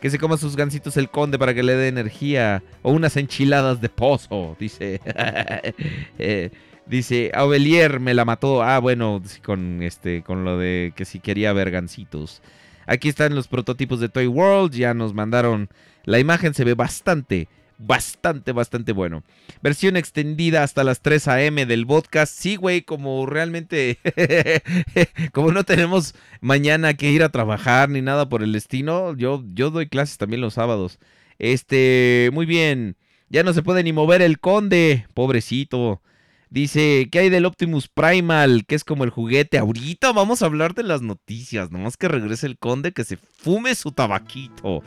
Que 0.00 0.10
se 0.10 0.18
coma 0.18 0.36
sus 0.36 0.56
gancitos 0.56 0.96
el 0.96 1.10
conde 1.10 1.38
para 1.38 1.54
que 1.54 1.62
le 1.62 1.74
dé 1.74 1.88
energía. 1.88 2.62
O 2.82 2.92
unas 2.92 3.16
enchiladas 3.16 3.80
de 3.80 3.88
pozo, 3.88 4.56
dice. 4.58 5.00
Eh, 6.18 6.50
dice, 6.86 7.30
Aubelier 7.34 8.00
me 8.00 8.14
la 8.14 8.24
mató. 8.24 8.62
Ah, 8.62 8.78
bueno, 8.78 9.22
con 9.44 9.82
este, 9.82 10.22
con 10.22 10.44
lo 10.44 10.58
de 10.58 10.92
que 10.96 11.04
si 11.04 11.20
quería 11.20 11.52
ver 11.52 11.70
gancitos. 11.70 12.42
Aquí 12.86 13.08
están 13.08 13.34
los 13.34 13.48
prototipos 13.48 14.00
de 14.00 14.08
Toy 14.08 14.26
World. 14.26 14.74
Ya 14.74 14.94
nos 14.94 15.14
mandaron. 15.14 15.68
La 16.04 16.18
imagen 16.18 16.54
se 16.54 16.64
ve 16.64 16.74
bastante, 16.74 17.48
bastante, 17.78 18.52
bastante 18.52 18.92
bueno. 18.92 19.22
Versión 19.62 19.96
extendida 19.96 20.62
hasta 20.62 20.84
las 20.84 21.00
3 21.00 21.28
a.m. 21.28 21.66
del 21.66 21.86
podcast. 21.86 22.34
Sí, 22.34 22.56
güey, 22.56 22.82
como 22.82 23.26
realmente. 23.26 23.98
como 25.32 25.52
no 25.52 25.64
tenemos 25.64 26.14
mañana 26.40 26.94
que 26.94 27.10
ir 27.10 27.22
a 27.22 27.30
trabajar 27.30 27.88
ni 27.88 28.02
nada 28.02 28.28
por 28.28 28.42
el 28.42 28.52
destino. 28.52 29.16
Yo, 29.16 29.44
yo 29.52 29.70
doy 29.70 29.88
clases 29.88 30.18
también 30.18 30.40
los 30.40 30.54
sábados. 30.54 30.98
Este, 31.38 32.30
muy 32.32 32.46
bien. 32.46 32.96
Ya 33.28 33.42
no 33.42 33.52
se 33.52 33.62
puede 33.62 33.82
ni 33.82 33.92
mover 33.92 34.22
el 34.22 34.38
conde. 34.38 35.06
Pobrecito. 35.14 36.00
Dice, 36.48 37.08
¿qué 37.10 37.18
hay 37.18 37.28
del 37.28 37.44
Optimus 37.44 37.88
Primal? 37.88 38.64
Que 38.66 38.76
es 38.76 38.84
como 38.84 39.04
el 39.04 39.10
juguete. 39.10 39.58
Ahorita 39.58 40.12
vamos 40.12 40.42
a 40.42 40.46
hablar 40.46 40.74
de 40.74 40.84
las 40.84 41.02
noticias. 41.02 41.72
Nomás 41.72 41.96
que 41.96 42.08
regrese 42.08 42.46
el 42.46 42.56
conde 42.56 42.92
que 42.92 43.04
se 43.04 43.16
fume 43.16 43.74
su 43.74 43.90
tabaquito. 43.90 44.82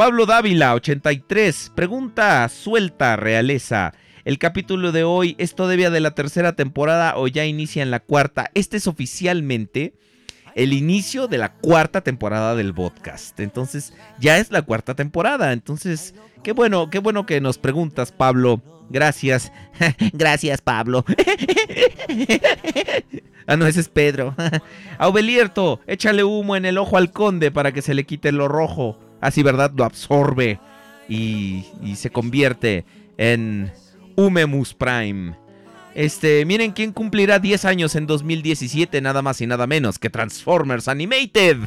Pablo 0.00 0.24
Dávila, 0.24 0.72
83. 0.76 1.72
Pregunta 1.74 2.48
suelta, 2.48 3.16
realeza. 3.16 3.92
¿El 4.24 4.38
capítulo 4.38 4.92
de 4.92 5.04
hoy 5.04 5.36
es 5.36 5.54
todavía 5.54 5.90
de 5.90 6.00
la 6.00 6.12
tercera 6.12 6.56
temporada 6.56 7.18
o 7.18 7.28
ya 7.28 7.44
inicia 7.44 7.82
en 7.82 7.90
la 7.90 8.00
cuarta? 8.00 8.50
Este 8.54 8.78
es 8.78 8.86
oficialmente 8.86 9.92
el 10.54 10.72
inicio 10.72 11.28
de 11.28 11.36
la 11.36 11.52
cuarta 11.52 12.00
temporada 12.00 12.54
del 12.54 12.72
podcast. 12.72 13.38
Entonces, 13.40 13.92
ya 14.18 14.38
es 14.38 14.50
la 14.50 14.62
cuarta 14.62 14.94
temporada. 14.94 15.52
Entonces, 15.52 16.14
qué 16.42 16.52
bueno, 16.52 16.88
qué 16.88 16.98
bueno 16.98 17.26
que 17.26 17.42
nos 17.42 17.58
preguntas, 17.58 18.10
Pablo. 18.10 18.62
Gracias. 18.88 19.52
Gracias, 20.14 20.62
Pablo. 20.62 21.04
ah, 23.46 23.56
no, 23.58 23.66
ese 23.66 23.80
es 23.80 23.90
Pedro. 23.90 24.34
Aubelierto, 24.98 25.82
échale 25.86 26.24
humo 26.24 26.56
en 26.56 26.64
el 26.64 26.78
ojo 26.78 26.96
al 26.96 27.12
conde 27.12 27.50
para 27.50 27.72
que 27.72 27.82
se 27.82 27.92
le 27.92 28.06
quite 28.06 28.32
lo 28.32 28.48
rojo. 28.48 29.09
Así 29.20 29.42
verdad, 29.42 29.72
lo 29.76 29.84
absorbe 29.84 30.58
y, 31.08 31.64
y 31.82 31.96
se 31.96 32.10
convierte 32.10 32.84
en 33.16 33.70
Humemus 34.16 34.74
Prime. 34.74 35.34
Este, 35.94 36.44
miren 36.44 36.70
quién 36.70 36.92
cumplirá 36.92 37.38
10 37.38 37.64
años 37.64 37.96
en 37.96 38.06
2017, 38.06 39.00
nada 39.00 39.22
más 39.22 39.40
y 39.40 39.46
nada 39.46 39.66
menos 39.66 39.98
que 39.98 40.10
Transformers 40.10 40.88
Animated. 40.88 41.58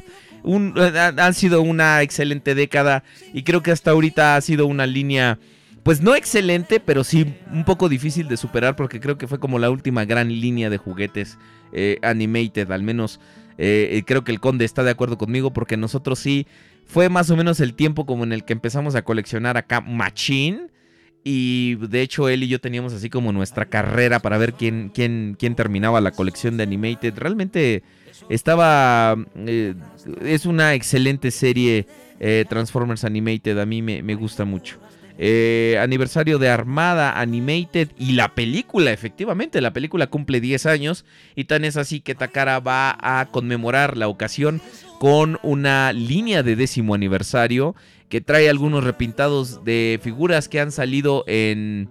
Un, 0.43 0.73
eh, 0.77 0.97
ha, 0.97 1.07
ha 1.07 1.33
sido 1.33 1.61
una 1.61 2.01
excelente 2.01 2.55
década 2.55 3.03
y 3.33 3.43
creo 3.43 3.61
que 3.61 3.71
hasta 3.71 3.91
ahorita 3.91 4.35
ha 4.35 4.41
sido 4.41 4.65
una 4.65 4.85
línea, 4.85 5.39
pues 5.83 6.01
no 6.01 6.15
excelente, 6.15 6.79
pero 6.79 7.03
sí 7.03 7.33
un 7.51 7.65
poco 7.65 7.89
difícil 7.89 8.27
de 8.27 8.37
superar 8.37 8.75
porque 8.75 8.99
creo 8.99 9.17
que 9.17 9.27
fue 9.27 9.39
como 9.39 9.59
la 9.59 9.69
última 9.69 10.05
gran 10.05 10.29
línea 10.29 10.69
de 10.69 10.77
juguetes 10.77 11.37
eh, 11.73 11.97
animated, 12.01 12.71
al 12.71 12.83
menos 12.83 13.19
eh, 13.57 14.03
creo 14.07 14.23
que 14.23 14.31
el 14.31 14.39
conde 14.39 14.65
está 14.65 14.83
de 14.83 14.91
acuerdo 14.91 15.17
conmigo 15.17 15.53
porque 15.53 15.77
nosotros 15.77 16.17
sí 16.17 16.47
fue 16.85 17.09
más 17.09 17.29
o 17.29 17.37
menos 17.37 17.59
el 17.59 17.73
tiempo 17.73 18.05
como 18.05 18.23
en 18.23 18.33
el 18.33 18.45
que 18.45 18.53
empezamos 18.53 18.95
a 18.95 19.03
coleccionar 19.03 19.57
acá 19.57 19.81
Machine. 19.81 20.67
Y 21.25 21.75
de 21.75 22.01
hecho 22.01 22.27
él 22.27 22.43
y 22.43 22.49
yo 22.49 22.59
teníamos 22.59 22.91
así 22.93 23.09
como 23.09 23.31
nuestra 23.31 23.65
carrera 23.65 24.19
para 24.19 24.37
ver 24.37 24.53
quién, 24.53 24.91
quién, 24.93 25.37
quién 25.39 25.55
terminaba 25.55 26.01
la 26.01 26.11
colección 26.11 26.57
de 26.57 26.63
Animated. 26.63 27.13
Realmente 27.17 27.83
estaba... 28.29 29.15
eh, 29.35 29.73
es 30.21 30.45
una 30.45 30.73
excelente 30.73 31.31
serie 31.31 31.87
eh, 32.19 32.45
Transformers 32.49 33.05
Animated. 33.05 33.57
A 33.57 33.65
mí 33.65 33.81
me, 33.81 34.03
me 34.03 34.15
gusta 34.15 34.43
mucho. 34.43 34.79
Eh, 35.17 35.77
aniversario 35.79 36.39
de 36.39 36.49
Armada 36.49 37.19
Animated 37.19 37.89
y 37.99 38.13
la 38.13 38.33
película, 38.33 38.91
efectivamente, 38.91 39.61
la 39.61 39.71
película 39.71 40.07
cumple 40.07 40.41
10 40.41 40.65
años 40.65 41.05
y 41.35 41.43
tan 41.43 41.65
es 41.65 41.77
así 41.77 41.99
que 41.99 42.15
Takara 42.15 42.59
va 42.59 42.97
a 42.99 43.27
conmemorar 43.31 43.95
la 43.95 44.07
ocasión 44.07 44.59
con 45.03 45.37
una 45.43 45.91
línea 45.91 46.43
de 46.43 46.55
décimo 46.55 46.95
aniversario 46.95 47.75
que 48.07 48.21
trae 48.21 48.49
algunos 48.49 48.85
repintados 48.85 49.61
de 49.65 49.99
figuras 50.01 50.47
que 50.47 50.61
han 50.61 50.71
salido 50.71 51.25
en, 51.27 51.89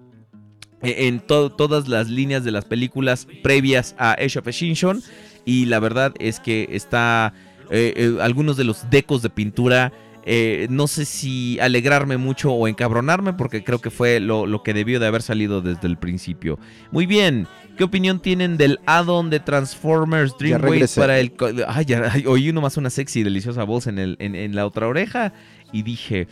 en 0.80 1.20
to- 1.20 1.50
todas 1.50 1.88
las 1.88 2.08
líneas 2.08 2.42
de 2.42 2.52
las 2.52 2.64
películas 2.64 3.28
previas 3.42 3.94
a 3.98 4.12
Age 4.12 4.38
of 4.38 4.48
Extinction 4.48 5.02
y 5.44 5.66
la 5.66 5.78
verdad 5.78 6.14
es 6.20 6.40
que 6.40 6.68
está 6.70 7.34
eh, 7.70 7.92
eh, 7.96 8.16
algunos 8.22 8.56
de 8.56 8.64
los 8.64 8.88
decos 8.88 9.20
de 9.20 9.28
pintura 9.28 9.92
eh, 10.24 10.68
no 10.70 10.86
sé 10.86 11.04
si 11.04 11.58
alegrarme 11.60 12.16
mucho 12.16 12.52
o 12.52 12.66
encabronarme 12.66 13.34
porque 13.34 13.62
creo 13.62 13.80
que 13.80 13.90
fue 13.90 14.20
lo, 14.20 14.46
lo 14.46 14.62
que 14.62 14.72
debió 14.72 15.00
de 15.00 15.06
haber 15.08 15.20
salido 15.20 15.60
desde 15.60 15.88
el 15.88 15.98
principio. 15.98 16.60
Muy 16.92 17.06
bien, 17.06 17.48
¿qué 17.76 17.84
opinión 17.84 18.20
tienen 18.20 18.56
del 18.56 18.78
add-on 18.86 19.30
de 19.30 19.40
Transformers 19.40 20.36
Dreamwave 20.38 20.88
para 20.96 21.18
el... 21.18 21.32
Ay, 21.66 21.84
ya, 21.84 22.10
ay, 22.12 22.24
oí 22.26 22.52
nomás 22.52 22.76
una 22.76 22.90
sexy 22.90 23.20
y 23.20 23.22
deliciosa 23.22 23.64
voz 23.64 23.86
en, 23.86 23.98
el, 23.98 24.16
en, 24.18 24.34
en 24.34 24.54
la 24.54 24.66
otra 24.66 24.88
oreja 24.88 25.32
y 25.72 25.82
dije... 25.82 26.28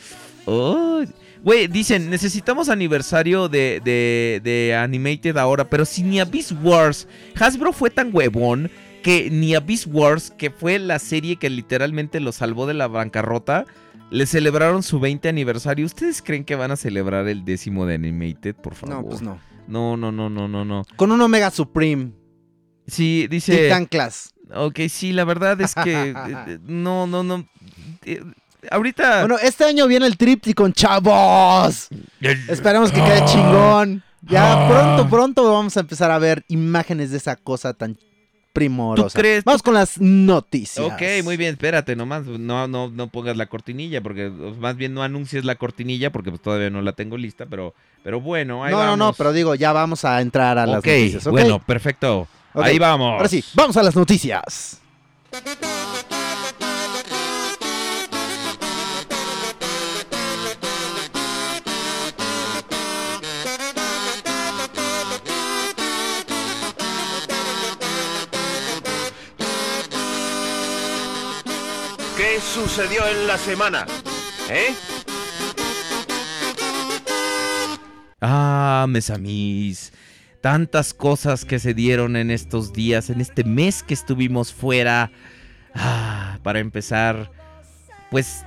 "Oh". 0.47 1.03
Güey, 1.43 1.69
dicen, 1.69 2.11
necesitamos 2.11 2.69
aniversario 2.69 3.49
de, 3.49 3.81
de, 3.83 4.43
de 4.45 4.75
Animated 4.75 5.39
ahora, 5.39 5.65
pero 5.71 5.87
si 5.87 6.03
ni 6.03 6.21
Abyss 6.21 6.53
Wars, 6.63 7.09
Hasbro 7.39 7.73
fue 7.73 7.89
tan 7.89 8.11
huevón 8.13 8.71
que 9.03 9.31
ni 9.31 9.55
Abyss 9.55 9.87
Wars, 9.87 10.35
que 10.37 10.51
fue 10.51 10.79
la 10.79 10.99
serie 10.99 11.37
que 11.37 11.49
literalmente 11.49 12.21
lo 12.21 12.33
salvó 12.33 12.67
de 12.67 12.75
la 12.75 12.89
bancarrota, 12.89 13.65
le 14.11 14.27
celebraron 14.27 14.83
su 14.83 15.01
20 15.01 15.31
aniversario. 15.31 15.87
¿Ustedes 15.87 16.21
creen 16.21 16.45
que 16.45 16.57
van 16.57 16.73
a 16.73 16.77
celebrar 16.77 17.27
el 17.29 17.45
décimo 17.45 17.87
de 17.87 17.95
Animated, 17.95 18.55
por 18.57 18.75
favor? 18.75 18.97
No, 18.97 19.09
pues 19.09 19.23
no. 19.23 19.39
No, 19.71 19.97
no, 19.97 20.11
no, 20.13 20.29
no, 20.29 20.49
no, 20.49 20.65
no. 20.65 20.83
Con 20.97 21.13
un 21.13 21.21
Omega 21.21 21.51
Supreme. 21.51 22.13
Sí, 22.87 23.27
dice... 23.29 23.57
Titan 23.65 23.87
Class. 23.87 24.35
Ok, 24.55 24.81
sí, 24.89 25.13
la 25.13 25.25
verdad 25.25 25.61
es 25.61 25.75
que... 25.75 26.11
eh, 26.49 26.59
no, 26.65 27.07
no, 27.07 27.23
no. 27.23 27.47
eh, 28.05 28.21
ahorita... 28.71 29.21
Bueno, 29.21 29.39
este 29.41 29.65
año 29.65 29.87
viene 29.87 30.07
el 30.07 30.17
Tripticon, 30.17 30.73
chavos. 30.73 31.89
Esperemos 32.21 32.91
que 32.91 33.01
quede 33.03 33.25
chingón. 33.27 34.03
Ya 34.23 34.53
Ah. 34.53 34.69
pronto, 34.69 35.09
pronto 35.11 35.53
vamos 35.53 35.77
a 35.77 35.81
empezar 35.81 36.11
a 36.11 36.19
ver 36.19 36.45
imágenes 36.49 37.11
de 37.11 37.17
esa 37.17 37.37
cosa 37.37 37.73
tan 37.73 37.97
primorosa. 38.53 39.19
crees- 39.19 39.45
Vamos 39.45 39.63
con 39.63 39.75
las 39.75 40.01
noticias. 40.01 40.85
Ok, 40.85 41.03
muy 41.25 41.37
bien, 41.37 41.53
espérate, 41.53 41.95
nomás 41.97 42.25
no, 42.27 42.67
no, 42.69 42.89
no 42.89 43.07
pongas 43.09 43.37
la 43.37 43.47
cortinilla, 43.47 44.01
porque 44.03 44.29
más 44.29 44.77
bien 44.77 44.95
no 44.95 45.03
anuncies 45.03 45.45
la 45.45 45.55
cortinilla, 45.55 46.11
porque 46.11 46.31
pues, 46.31 46.43
todavía 46.43 46.71
no 46.71 46.83
la 46.83 46.93
tengo 46.93 47.17
lista, 47.17 47.47
pero, 47.47 47.75
pero 48.03 48.21
bueno, 48.21 48.65
ahí 48.65 48.73
No, 48.73 48.85
no, 48.85 48.97
no, 48.97 49.13
pero 49.13 49.33
digo, 49.33 49.55
ya 49.55 49.73
vamos 49.73 50.05
a 50.05 50.21
entrar 50.21 50.59
a 50.59 50.67
las 50.67 50.77
noticias. 50.77 51.27
¿ok? 51.27 51.33
bueno, 51.33 51.59
perfecto. 51.65 52.27
Ahí 52.55 52.79
vamos. 52.79 53.13
Ahora 53.13 53.29
sí, 53.29 53.45
vamos 53.55 53.77
a 53.77 53.83
las 53.83 53.95
noticias. 53.95 54.81
¿Qué 72.41 72.47
sucedió 72.47 73.07
en 73.07 73.27
la 73.27 73.37
semana? 73.37 73.85
¿Eh? 74.49 74.75
Ah, 78.23 78.87
mes 78.89 79.11
amis. 79.11 79.93
Tantas 80.41 80.95
cosas 80.95 81.45
que 81.45 81.59
se 81.59 81.75
dieron 81.75 82.17
en 82.17 82.31
estos 82.31 82.73
días, 82.73 83.11
en 83.11 83.21
este 83.21 83.45
mes 83.45 83.83
que 83.83 83.93
estuvimos 83.93 84.55
fuera. 84.55 85.13
Ah, 85.75 86.39
para 86.43 86.61
empezar, 86.61 87.31
pues 88.11 88.43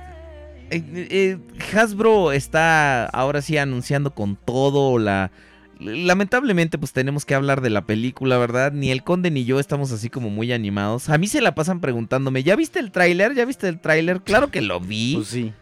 eh, 0.70 0.82
eh, 1.10 1.38
Hasbro 1.72 2.32
está 2.32 3.06
ahora 3.06 3.42
sí 3.42 3.58
anunciando 3.58 4.12
con 4.12 4.34
todo 4.34 4.98
la... 4.98 5.30
Lamentablemente 5.78 6.78
pues 6.78 6.92
tenemos 6.92 7.24
que 7.24 7.34
hablar 7.34 7.60
de 7.60 7.70
la 7.70 7.86
película, 7.86 8.38
¿verdad? 8.38 8.72
Ni 8.72 8.90
el 8.90 9.02
conde 9.02 9.30
ni 9.30 9.44
yo 9.44 9.58
estamos 9.58 9.92
así 9.92 10.08
como 10.10 10.30
muy 10.30 10.52
animados. 10.52 11.08
A 11.08 11.18
mí 11.18 11.26
se 11.26 11.40
la 11.40 11.54
pasan 11.54 11.80
preguntándome, 11.80 12.42
¿ya 12.42 12.56
viste 12.56 12.78
el 12.78 12.92
tráiler? 12.92 13.34
¿Ya 13.34 13.44
viste 13.44 13.68
el 13.68 13.80
tráiler? 13.80 14.22
Claro 14.22 14.50
que 14.50 14.60
lo 14.62 14.80
vi. 14.80 15.14
Pues 15.16 15.28
sí. 15.28 15.52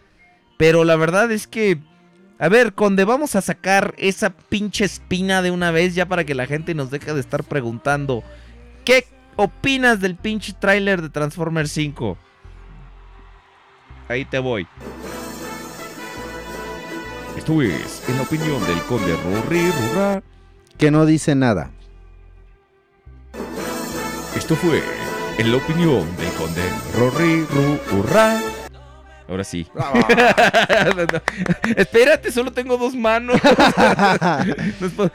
Pero 0.57 0.85
la 0.85 0.97
verdad 0.97 1.31
es 1.33 1.47
que. 1.47 1.79
A 2.39 2.49
ver, 2.49 2.75
Conde, 2.75 3.05
vamos 3.05 3.37
a 3.37 3.41
sacar 3.41 3.95
esa 3.99 4.31
pinche 4.31 4.85
espina 4.85 5.43
de 5.43 5.51
una 5.51 5.71
vez 5.71 5.95
ya 5.95 6.07
para 6.07 6.25
que 6.25 6.35
la 6.35 6.47
gente 6.47 6.75
nos 6.75 6.91
deje 6.91 7.15
de 7.15 7.21
estar 7.21 7.45
preguntando. 7.45 8.25
¿Qué 8.85 9.07
opinas 9.37 10.01
del 10.01 10.17
pinche 10.17 10.53
tráiler 10.53 11.03
de 11.03 11.09
Transformers 11.09 11.71
5? 11.71 12.19
Ahí 14.09 14.25
te 14.25 14.41
voy. 14.41 14.67
Esto 17.43 17.61
es 17.61 18.05
en 18.09 18.15
la 18.19 18.23
opinión 18.23 18.65
del 18.69 18.79
conde 18.83 19.17
Rory 19.17 19.69
Rurra. 19.73 20.23
Que 20.79 20.93
no 20.93 21.05
dice 21.07 21.35
nada. 21.35 21.73
Esto 24.37 24.55
fue 24.55 24.81
en 25.39 25.51
la 25.51 25.57
opinión 25.57 26.07
del 26.19 26.29
conde 26.35 26.63
Rory 26.97 27.45
Rurra. 27.91 28.39
Ahora 29.29 29.43
sí. 29.43 29.67
Espérate, 31.77 32.31
solo 32.31 32.53
tengo 32.53 32.77
dos 32.77 32.95
manos. 32.95 33.41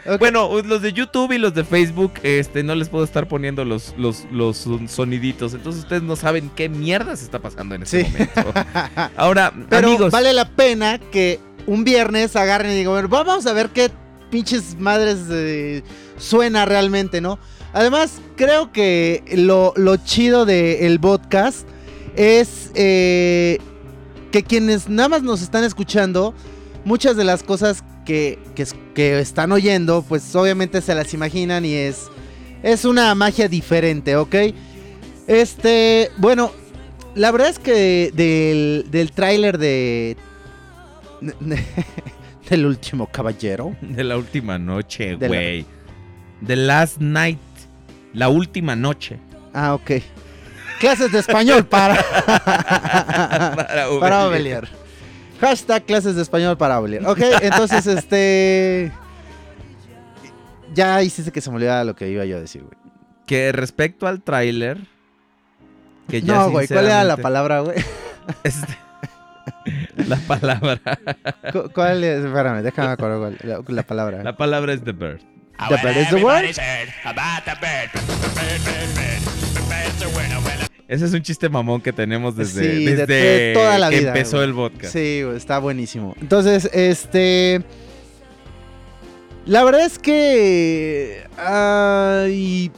No. 0.05 0.17
Bueno, 0.17 0.49
los 0.63 0.81
de 0.81 0.91
YouTube 0.91 1.31
y 1.31 1.37
los 1.37 1.53
de 1.53 1.63
Facebook, 1.63 2.11
este, 2.23 2.61
no 2.61 2.75
les 2.75 2.89
puedo 2.89 3.05
estar 3.05 3.29
poniendo 3.29 3.63
los, 3.63 3.95
los, 3.97 4.25
los 4.33 4.57
son- 4.57 4.89
soniditos. 4.89 5.53
Entonces 5.53 5.83
ustedes 5.83 6.03
no 6.03 6.17
saben 6.17 6.49
qué 6.53 6.67
mierda 6.67 7.15
se 7.15 7.23
está 7.23 7.39
pasando 7.39 7.73
en 7.75 7.83
este 7.83 8.03
Sí. 8.03 8.11
momento. 8.11 8.53
Ahora, 9.15 9.53
Pero 9.69 9.87
amigos. 9.87 10.11
vale 10.11 10.33
la 10.33 10.49
pena 10.49 10.99
que 10.99 11.39
un 11.67 11.83
viernes 11.83 12.35
agarren 12.35 12.71
y 12.71 12.75
digan, 12.75 12.93
"Bueno, 12.93 13.07
vamos 13.09 13.45
a 13.45 13.53
ver 13.53 13.69
qué 13.69 13.91
pinches 14.31 14.75
madres 14.79 15.19
eh, 15.29 15.83
suena 16.17 16.65
realmente, 16.65 17.21
¿no? 17.21 17.37
Además, 17.73 18.19
creo 18.35 18.71
que 18.71 19.23
lo, 19.35 19.73
lo 19.75 19.97
chido 19.97 20.45
del 20.45 20.99
podcast 20.99 21.67
es 22.15 22.71
eh, 22.73 23.59
que 24.31 24.43
quienes 24.43 24.89
nada 24.89 25.09
más 25.09 25.21
nos 25.21 25.41
están 25.41 25.63
escuchando, 25.63 26.33
muchas 26.85 27.15
de 27.15 27.23
las 27.23 27.43
cosas 27.43 27.83
que, 28.05 28.39
que 28.55 28.65
que 28.97 29.19
están 29.19 29.51
oyendo, 29.51 30.01
pues 30.01 30.35
obviamente 30.35 30.81
se 30.81 30.95
las 30.95 31.13
imaginan 31.13 31.63
y 31.65 31.73
es, 31.75 32.07
es 32.63 32.83
una 32.83 33.13
magia 33.13 33.47
diferente, 33.47 34.15
¿ok? 34.15 34.35
Este, 35.27 36.09
bueno, 36.17 36.51
la 37.13 37.29
verdad 37.29 37.49
es 37.49 37.59
que 37.59 38.11
del, 38.15 38.89
del 38.89 39.11
tráiler 39.11 39.59
de... 39.59 40.17
del 42.49 42.65
último 42.65 43.07
caballero. 43.07 43.75
De 43.81 44.03
la 44.03 44.17
última 44.17 44.57
noche, 44.57 45.17
la- 45.19 45.27
güey. 45.27 45.65
The 46.45 46.55
Last 46.55 46.97
Night. 46.99 47.39
La 48.13 48.29
última 48.29 48.75
noche. 48.75 49.19
Ah, 49.53 49.73
ok. 49.73 49.91
Clases 50.79 51.11
de 51.11 51.19
español 51.19 51.65
para... 51.65 51.95
Para 52.35 53.55
para 53.55 53.87
Ovelier. 53.89 54.23
Ovelier. 54.63 54.67
Hashtag 55.41 55.83
clases 55.85 56.15
de 56.15 56.21
español 56.21 56.57
para 56.57 56.79
Ovelier. 56.79 57.05
Ok, 57.07 57.19
entonces 57.41 57.85
este... 57.87 58.91
Ya 60.73 61.01
hiciste 61.01 61.31
que 61.31 61.41
se 61.41 61.49
me 61.49 61.55
olvidara 61.57 61.83
lo 61.83 61.95
que 61.95 62.09
iba 62.09 62.25
yo 62.25 62.37
a 62.37 62.39
decir, 62.39 62.63
güey. 62.63 62.75
Que 63.25 63.51
respecto 63.51 64.07
al 64.07 64.21
tráiler. 64.21 64.77
Que 66.07 66.21
ya 66.21 66.35
No, 66.35 66.51
güey, 66.51 66.67
¿cuál 66.67 66.85
era 66.85 67.03
la 67.03 67.17
palabra, 67.17 67.59
güey? 67.61 67.77
Este, 68.43 68.77
La 70.07 70.17
palabra. 70.17 70.79
Cu- 71.51 71.69
¿Cuál 71.73 72.03
es? 72.03 72.23
Espérame, 72.25 72.61
déjame 72.61 72.89
acordar 72.89 73.17
cuál, 73.19 73.37
la, 73.43 73.61
la 73.75 73.83
palabra. 73.83 74.23
La 74.23 74.37
palabra 74.37 74.73
es 74.73 74.83
the 74.83 74.91
bird. 74.91 75.19
The 75.69 75.77
bird 75.83 75.97
is 75.97 76.09
the 76.09 76.23
word. 76.23 76.45
Ese 80.87 81.05
es 81.05 81.13
un 81.13 81.21
chiste 81.21 81.49
mamón 81.49 81.81
que 81.81 81.91
tenemos 81.91 82.35
desde, 82.35 82.61
Sí, 82.77 82.85
de- 82.85 82.95
desde 82.95 83.13
de 83.13 83.53
toda 83.53 83.77
la 83.77 83.89
que 83.89 83.99
vida, 83.99 84.09
empezó 84.09 84.37
güey. 84.37 84.49
el 84.49 84.55
podcast. 84.55 84.93
Sí, 84.93 85.21
güey, 85.23 85.35
está 85.35 85.59
buenísimo. 85.59 86.15
Entonces, 86.21 86.69
este. 86.73 87.61
La 89.45 89.63
verdad 89.65 89.85
es 89.85 89.99
que. 89.99 91.25
ay, 91.37 92.71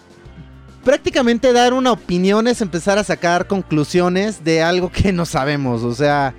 prácticamente 0.84 1.54
dar 1.54 1.74
una 1.74 1.92
opinión 1.92 2.48
es 2.48 2.62
empezar 2.62 2.98
a 2.98 3.04
sacar 3.04 3.46
conclusiones 3.46 4.44
de 4.44 4.64
algo 4.64 4.92
que 4.92 5.12
no 5.14 5.26
sabemos. 5.26 5.84
O 5.84 5.94
sea. 5.94 6.34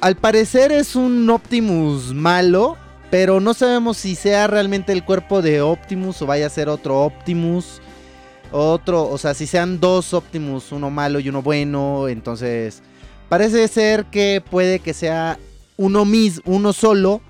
Al 0.00 0.16
parecer 0.16 0.72
es 0.72 0.96
un 0.96 1.28
Optimus 1.30 2.14
malo. 2.14 2.76
Pero 3.10 3.40
no 3.40 3.54
sabemos 3.54 3.96
si 3.96 4.14
sea 4.14 4.46
realmente 4.46 4.92
el 4.92 5.04
cuerpo 5.04 5.42
de 5.42 5.60
Optimus 5.60 6.22
o 6.22 6.26
vaya 6.26 6.46
a 6.46 6.50
ser 6.50 6.68
otro 6.68 7.02
Optimus. 7.02 7.80
Otro, 8.52 9.08
o 9.08 9.18
sea, 9.18 9.34
si 9.34 9.46
sean 9.48 9.80
dos 9.80 10.14
Optimus, 10.14 10.70
uno 10.70 10.90
malo 10.90 11.18
y 11.18 11.28
uno 11.28 11.42
bueno. 11.42 12.06
Entonces, 12.06 12.82
parece 13.28 13.66
ser 13.66 14.04
que 14.06 14.42
puede 14.48 14.78
que 14.78 14.94
sea 14.94 15.38
uno 15.76 16.04
mismo, 16.04 16.42
uno 16.46 16.72
solo. 16.72 17.20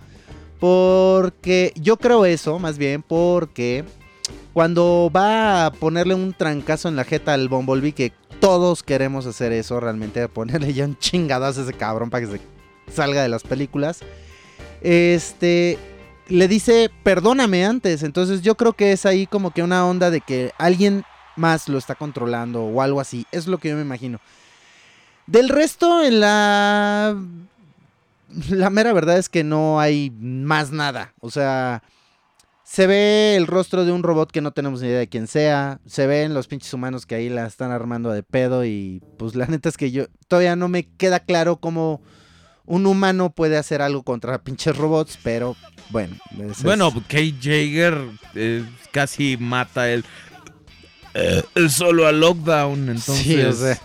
Porque 0.60 1.72
yo 1.76 1.96
creo 1.96 2.26
eso, 2.26 2.58
más 2.58 2.76
bien, 2.76 3.02
porque 3.02 3.86
cuando 4.52 5.10
va 5.14 5.64
a 5.64 5.72
ponerle 5.72 6.12
un 6.12 6.34
trancazo 6.34 6.90
en 6.90 6.96
la 6.96 7.04
jeta 7.04 7.32
al 7.32 7.48
Bumblebee, 7.48 7.92
que 7.92 8.12
todos 8.40 8.82
queremos 8.82 9.24
hacer 9.24 9.52
eso, 9.52 9.80
realmente, 9.80 10.28
ponerle 10.28 10.74
ya 10.74 10.84
un 10.84 10.98
chingadazo 10.98 11.60
a 11.60 11.64
ese 11.64 11.72
cabrón 11.72 12.10
para 12.10 12.26
que 12.26 12.32
se 12.32 12.40
salga 12.92 13.22
de 13.22 13.28
las 13.28 13.42
películas. 13.42 14.00
Este 14.82 15.78
le 16.28 16.48
dice, 16.48 16.90
perdóname 17.02 17.64
antes. 17.64 18.02
Entonces 18.02 18.42
yo 18.42 18.56
creo 18.56 18.72
que 18.72 18.92
es 18.92 19.04
ahí 19.04 19.26
como 19.26 19.50
que 19.52 19.62
una 19.62 19.86
onda 19.86 20.10
de 20.10 20.20
que 20.20 20.52
alguien 20.58 21.04
más 21.36 21.68
lo 21.68 21.78
está 21.78 21.94
controlando 21.94 22.62
o 22.64 22.82
algo 22.82 23.00
así. 23.00 23.26
Es 23.32 23.46
lo 23.46 23.58
que 23.58 23.68
yo 23.68 23.76
me 23.76 23.82
imagino. 23.82 24.20
Del 25.26 25.48
resto, 25.48 26.02
en 26.02 26.20
la... 26.20 27.16
La 28.48 28.70
mera 28.70 28.92
verdad 28.92 29.18
es 29.18 29.28
que 29.28 29.42
no 29.42 29.80
hay 29.80 30.10
más 30.20 30.70
nada. 30.70 31.14
O 31.18 31.32
sea, 31.32 31.82
se 32.62 32.86
ve 32.86 33.34
el 33.34 33.48
rostro 33.48 33.84
de 33.84 33.90
un 33.90 34.04
robot 34.04 34.30
que 34.30 34.40
no 34.40 34.52
tenemos 34.52 34.80
ni 34.80 34.86
idea 34.86 35.00
de 35.00 35.08
quién 35.08 35.26
sea. 35.26 35.80
Se 35.84 36.06
ven 36.06 36.32
los 36.32 36.46
pinches 36.46 36.72
humanos 36.72 37.06
que 37.06 37.16
ahí 37.16 37.28
la 37.28 37.44
están 37.44 37.72
armando 37.72 38.12
de 38.12 38.22
pedo. 38.22 38.64
Y 38.64 39.02
pues 39.18 39.34
la 39.34 39.46
neta 39.46 39.68
es 39.68 39.76
que 39.76 39.90
yo 39.90 40.06
todavía 40.28 40.54
no 40.54 40.68
me 40.68 40.86
queda 40.86 41.18
claro 41.18 41.56
cómo 41.56 42.00
un 42.66 42.86
humano 42.86 43.30
puede 43.30 43.56
hacer 43.56 43.82
algo 43.82 44.02
contra 44.02 44.38
pinches 44.42 44.76
robots. 44.76 45.18
Pero 45.22 45.56
bueno. 45.90 46.16
es- 46.50 46.62
Bueno, 46.62 46.92
Kate 47.08 47.34
Jaeger 47.40 47.98
eh, 48.34 48.64
casi 48.92 49.36
mata 49.36 49.90
el, 49.90 50.04
eh, 51.14 51.42
el 51.54 51.70
solo 51.70 52.06
a 52.06 52.12
Lockdown. 52.12 52.88
Entonces, 52.90 53.24
Sí, 53.24 53.40
o 53.40 53.52
sea. 53.52 53.78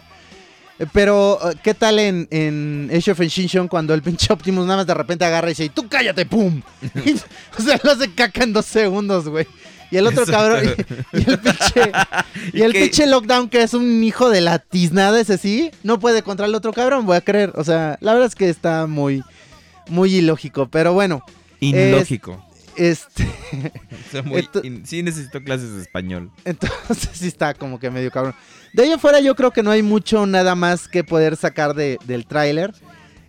Eh, 0.77 0.85
Pero, 0.91 1.39
¿qué 1.64 1.73
tal 1.73 1.99
en, 1.99 2.27
en 2.31 2.89
Age 2.93 3.11
of 3.11 3.22
Extinction 3.22 3.68
cuando 3.69 3.93
el 3.93 4.02
pinche 4.02 4.31
Optimus 4.34 4.65
nada 4.65 4.77
más 4.80 4.88
de 4.88 4.93
repente 4.93 5.23
agarra 5.23 5.47
y 5.47 5.52
dice, 5.52 5.69
tú 5.69 5.88
cállate, 5.88 6.26
pum? 6.26 6.61
O 7.57 7.61
sea, 7.61 7.80
lo 7.81 7.91
hace 7.91 8.11
caca 8.14 8.43
en 8.43 8.52
dos 8.52 8.65
segundos, 8.65 9.30
güey. 9.30 9.47
Y 9.91 9.98
el 9.98 10.07
otro 10.07 10.26
cabrón, 10.26 10.64
y, 11.14 11.18
y 11.20 11.30
el 11.30 11.40
pinche, 11.40 11.91
y 12.53 12.62
el 12.64 12.72
pinche 12.74 13.06
Lockdown, 13.07 13.49
que 13.49 13.62
es 13.64 13.74
un 13.74 14.03
hijo 14.03 14.30
de 14.30 14.41
la 14.41 14.60
tiznada 14.60 15.20
ese 15.20 15.38
sí, 15.38 15.72
no 15.84 15.99
puede 15.99 16.24
contra 16.24 16.45
el 16.48 16.56
otro 16.56 16.74
cabrón, 16.74 17.06
voy 17.06 17.18
a 17.18 17.22
creer. 17.22 17.52
O 17.56 17.64
sea, 17.64 17.98
la 18.02 18.14
verdad 18.14 18.28
es 18.28 18.36
que 18.36 18.49
está 18.49 18.88
muy, 18.88 19.24
muy 19.88 20.16
ilógico. 20.16 20.68
Pero 20.68 20.94
bueno, 20.94 21.24
ilógico. 21.60 22.44
este, 22.76 23.24
O 24.07 24.12
sea, 24.12 24.22
muy 24.24 24.40
esto- 24.40 24.62
in- 24.64 24.86
sí 24.86 25.03
necesito 25.03 25.41
clases 25.44 25.74
de 25.76 25.82
español. 25.82 26.32
Entonces 26.45 27.10
sí 27.14 27.28
está 27.28 27.53
como 27.53 27.80
que 27.80 27.90
medio 27.91 28.12
cabrón. 28.12 28.34
De 28.74 28.84
ahí 28.84 28.91
en 28.91 28.99
fuera 28.99 29.20
yo 29.22 29.36
creo 29.36 29.52
que 29.52 29.64
no 29.64 29.72
hay 29.72 29.84
mucho 29.84 30.26
nada 30.26 30.56
más 30.56 30.88
que 30.88 31.03
poder 31.03 31.38
sacar 31.38 31.74
de- 31.76 31.98
del 32.06 32.26
tráiler. 32.26 32.74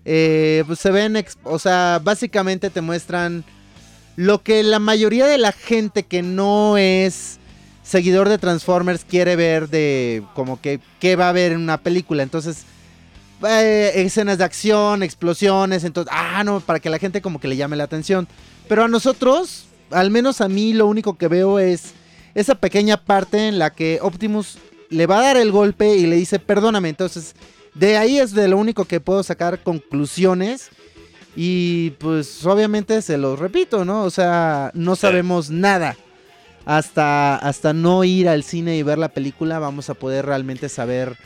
Eh, 0.05 0.65
pues 0.66 0.78
se 0.78 0.91
ven, 0.91 1.23
o 1.45 1.59
sea, 1.59 2.01
básicamente 2.03 2.70
te 2.70 2.81
muestran 2.81 3.45
lo 4.16 4.43
que 4.43 4.62
la 4.62 4.78
mayoría 4.78 5.26
de 5.26 5.38
la 5.38 5.52
gente 5.52 6.02
que 6.02 6.22
no 6.22 6.76
es 6.78 7.38
seguidor 7.82 8.28
de 8.28 8.38
Transformers 8.38 9.05
quiere 9.05 9.36
ver 9.36 9.68
de 9.68 10.22
como 10.34 10.60
que 10.60 10.80
qué 10.98 11.14
va 11.14 11.26
a 11.26 11.30
haber 11.30 11.52
en 11.52 11.60
una 11.60 11.78
película. 11.78 12.22
Entonces, 12.22 12.64
eh, 13.47 13.93
escenas 13.94 14.38
de 14.38 14.44
acción, 14.44 15.02
explosiones, 15.02 15.84
entonces, 15.84 16.12
ah, 16.14 16.43
no, 16.43 16.60
para 16.60 16.80
que 16.80 16.90
la 16.90 16.98
gente 16.98 17.20
como 17.20 17.38
que 17.38 17.48
le 17.48 17.56
llame 17.56 17.76
la 17.76 17.84
atención. 17.84 18.26
Pero 18.68 18.84
a 18.84 18.88
nosotros, 18.88 19.66
al 19.90 20.10
menos 20.10 20.40
a 20.40 20.48
mí, 20.48 20.72
lo 20.72 20.86
único 20.86 21.16
que 21.16 21.28
veo 21.28 21.59
es 21.59 21.93
esa 22.34 22.55
pequeña 22.56 22.97
parte 22.97 23.48
en 23.48 23.59
la 23.59 23.70
que 23.70 23.98
Optimus 24.02 24.59
le 24.88 25.06
va 25.06 25.18
a 25.18 25.22
dar 25.22 25.36
el 25.36 25.52
golpe 25.52 25.97
y 25.97 26.06
le 26.06 26.16
dice, 26.16 26.38
perdóname. 26.38 26.88
Entonces, 26.88 27.34
de 27.74 27.98
ahí 27.98 28.18
es 28.18 28.32
de 28.32 28.48
lo 28.48 28.56
único 28.56 28.86
que 28.86 29.01
puedo 29.01 29.22
sacar 29.22 29.62
conclusiones. 29.62 30.70
Y 31.37 31.91
pues 31.99 32.45
obviamente 32.47 33.01
se 33.03 33.19
los 33.19 33.39
repito, 33.39 33.85
¿no? 33.85 34.03
O 34.05 34.11
sea, 34.11 34.71
no 34.75 34.97
sabemos 34.97 35.51
nada. 35.51 35.95
Hasta, 36.65 37.37
hasta 37.37 37.73
no 37.73 38.03
ir 38.03 38.29
al 38.29 38.43
cine 38.43 38.77
y 38.77 38.83
ver 38.83 38.99
la 38.99 39.09
película 39.11 39.59
vamos 39.61 39.89
a 39.89 39.95
poder 39.95 40.27
realmente 40.27 40.69
saber 40.69 41.17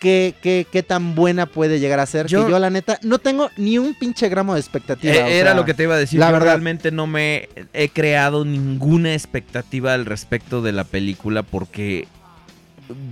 qué, 0.00 0.34
qué, 0.42 0.66
qué 0.72 0.82
tan 0.82 1.14
buena 1.14 1.46
puede 1.46 1.78
llegar 1.78 2.00
a 2.00 2.06
ser. 2.06 2.26
Yo- 2.26 2.46
que 2.46 2.50
yo 2.50 2.58
la 2.58 2.70
neta 2.70 2.98
no 3.02 3.18
tengo 3.18 3.48
ni 3.58 3.78
un 3.78 3.94
pinche 3.94 4.28
gramo 4.28 4.54
de 4.54 4.60
expectativa. 4.60 5.14
Eh, 5.14 5.22
o 5.22 5.26
era 5.26 5.50
sea, 5.50 5.54
lo 5.54 5.64
que 5.64 5.74
te 5.74 5.84
iba 5.84 5.94
a 5.94 5.98
decir. 5.98 6.18
la 6.18 6.26
Yo 6.28 6.32
verdad. 6.32 6.46
realmente 6.46 6.90
no 6.90 7.06
me 7.06 7.48
he 7.74 7.90
creado 7.90 8.44
ninguna 8.44 9.12
expectativa 9.12 9.94
al 9.94 10.04
respecto 10.04 10.62
de 10.62 10.72
la 10.72 10.82
película 10.84 11.44
porque, 11.44 12.08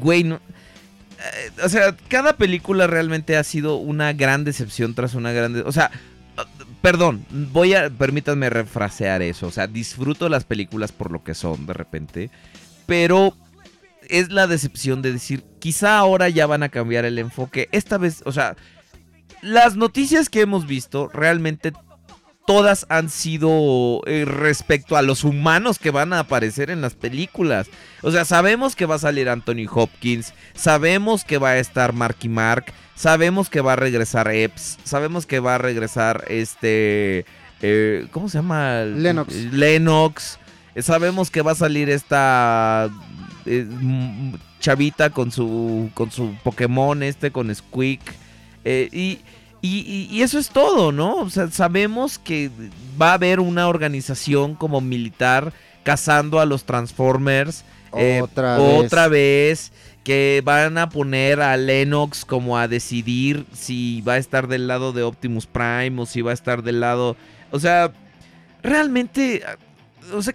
güey, 0.00 0.24
no- 0.24 0.36
eh, 0.36 1.50
o 1.62 1.68
sea, 1.68 1.94
cada 2.08 2.36
película 2.36 2.88
realmente 2.88 3.36
ha 3.36 3.44
sido 3.44 3.76
una 3.76 4.12
gran 4.12 4.42
decepción 4.44 4.94
tras 4.94 5.14
una 5.14 5.30
gran... 5.30 5.52
de- 5.52 5.60
o 5.62 5.70
sea, 5.70 5.92
perdón, 6.82 7.24
voy 7.30 7.74
a, 7.74 7.90
permítanme 7.90 8.50
refrasear 8.50 9.22
eso. 9.22 9.46
O 9.46 9.50
sea, 9.50 9.66
disfruto 9.66 10.28
las 10.28 10.44
películas 10.44 10.92
por 10.92 11.10
lo 11.10 11.24
que 11.24 11.34
son 11.34 11.66
de 11.66 11.72
repente, 11.72 12.30
pero 12.86 13.34
es 14.08 14.30
la 14.30 14.46
decepción 14.46 15.02
de 15.02 15.12
decir, 15.12 15.44
quizá 15.58 15.98
ahora 15.98 16.28
ya 16.28 16.46
van 16.46 16.62
a 16.62 16.68
cambiar 16.68 17.04
el 17.04 17.18
enfoque. 17.18 17.68
Esta 17.72 17.98
vez, 17.98 18.22
o 18.24 18.32
sea, 18.32 18.56
las 19.40 19.76
noticias 19.76 20.28
que 20.28 20.40
hemos 20.40 20.66
visto 20.66 21.08
realmente 21.08 21.72
todas 22.46 22.86
han 22.88 23.08
sido 23.08 24.02
eh, 24.06 24.24
respecto 24.24 24.96
a 24.96 25.02
los 25.02 25.24
humanos 25.24 25.78
que 25.78 25.90
van 25.90 26.12
a 26.12 26.20
aparecer 26.20 26.70
en 26.70 26.80
las 26.80 26.94
películas. 26.94 27.68
O 28.02 28.10
sea, 28.10 28.24
sabemos 28.24 28.76
que 28.76 28.86
va 28.86 28.96
a 28.96 28.98
salir 28.98 29.28
Anthony 29.28 29.66
Hopkins, 29.70 30.34
sabemos 30.54 31.24
que 31.24 31.38
va 31.38 31.50
a 31.50 31.58
estar 31.58 31.92
Marky 31.92 32.28
Mark, 32.28 32.66
sabemos 32.94 33.48
que 33.50 33.60
va 33.60 33.74
a 33.74 33.76
regresar 33.76 34.28
Epps, 34.32 34.78
sabemos 34.84 35.26
que 35.26 35.40
va 35.40 35.56
a 35.56 35.58
regresar 35.58 36.24
este... 36.28 37.24
eh, 37.62 38.06
¿Cómo 38.10 38.28
se 38.28 38.38
llama? 38.38 38.82
Lennox. 38.84 39.34
Lennox. 39.52 40.38
Sabemos 40.80 41.30
que 41.30 41.42
va 41.42 41.52
a 41.52 41.54
salir 41.56 41.88
esta 41.88 42.88
eh, 43.46 43.66
chavita 44.60 45.10
con 45.10 45.30
su 45.30 45.90
con 45.94 46.10
su 46.10 46.34
Pokémon 46.42 47.02
este 47.02 47.30
con 47.30 47.54
Squeak 47.54 48.00
Eh, 48.64 48.88
y, 48.92 49.18
y- 49.60 50.08
y- 50.10 50.22
eso 50.22 50.38
es 50.38 50.48
todo, 50.48 50.90
¿no? 50.90 51.16
O 51.16 51.30
sea, 51.30 51.50
sabemos 51.50 52.18
que 52.18 52.50
va 53.00 53.10
a 53.10 53.14
haber 53.14 53.40
una 53.40 53.68
organización 53.68 54.54
como 54.54 54.80
militar 54.80 55.52
cazando 55.84 56.40
a 56.40 56.46
los 56.46 56.64
Transformers 56.64 57.62
Otra 57.90 58.56
vez. 58.58 58.84
otra 58.86 59.08
vez 59.08 59.70
que 60.04 60.42
van 60.44 60.78
a 60.78 60.90
poner 60.90 61.40
a 61.40 61.56
Lennox 61.56 62.24
como 62.24 62.58
a 62.58 62.68
decidir 62.68 63.46
si 63.52 64.02
va 64.02 64.14
a 64.14 64.18
estar 64.18 64.46
del 64.46 64.68
lado 64.68 64.92
de 64.92 65.02
Optimus 65.02 65.46
Prime 65.46 66.00
o 66.00 66.06
si 66.06 66.20
va 66.20 66.30
a 66.30 66.34
estar 66.34 66.62
del 66.62 66.80
lado, 66.80 67.16
o 67.50 67.58
sea, 67.58 67.90
realmente, 68.62 69.42
o 70.12 70.22
sea, 70.22 70.34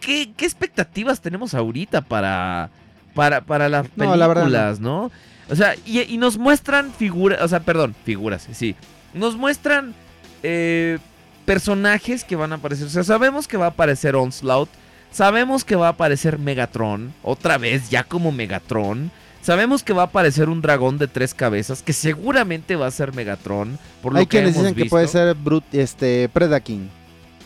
¿qué, 0.00 0.32
qué 0.36 0.44
expectativas 0.44 1.20
tenemos 1.20 1.54
ahorita 1.54 2.02
para 2.02 2.70
para 3.14 3.42
para 3.42 3.68
las 3.68 3.88
películas, 3.88 4.08
No, 4.10 4.16
la 4.16 4.26
verdad 4.28 4.78
no. 4.80 5.10
O 5.48 5.56
sea, 5.56 5.74
y, 5.86 6.00
y 6.00 6.18
nos 6.18 6.36
muestran 6.36 6.92
figuras, 6.92 7.40
o 7.40 7.48
sea, 7.48 7.60
perdón, 7.60 7.94
figuras, 8.04 8.48
sí. 8.52 8.74
Nos 9.12 9.36
muestran 9.36 9.94
eh, 10.42 10.98
personajes 11.44 12.24
que 12.24 12.36
van 12.36 12.52
a 12.52 12.56
aparecer. 12.56 12.86
O 12.86 12.90
sea, 12.90 13.04
sabemos 13.04 13.46
que 13.46 13.56
va 13.56 13.66
a 13.66 13.68
aparecer 13.68 14.16
Onslaught. 14.16 14.68
Sabemos 15.14 15.64
que 15.64 15.76
va 15.76 15.86
a 15.86 15.90
aparecer 15.90 16.40
Megatron. 16.40 17.14
Otra 17.22 17.56
vez, 17.56 17.88
ya 17.88 18.02
como 18.02 18.32
Megatron. 18.32 19.12
Sabemos 19.42 19.84
que 19.84 19.92
va 19.92 20.02
a 20.02 20.06
aparecer 20.06 20.48
un 20.48 20.60
dragón 20.60 20.98
de 20.98 21.06
tres 21.06 21.34
cabezas. 21.34 21.82
Que 21.84 21.92
seguramente 21.92 22.74
va 22.74 22.88
a 22.88 22.90
ser 22.90 23.14
Megatron. 23.14 23.78
Por 24.02 24.12
lo 24.12 24.18
Hay 24.18 24.26
que 24.26 24.38
quienes 24.38 24.56
hemos 24.56 24.70
dicen 24.70 24.74
que 24.74 24.90
puede 24.90 25.06
ser 25.06 25.36
Brut, 25.36 25.72
este, 25.72 26.28
Predaking. 26.30 26.90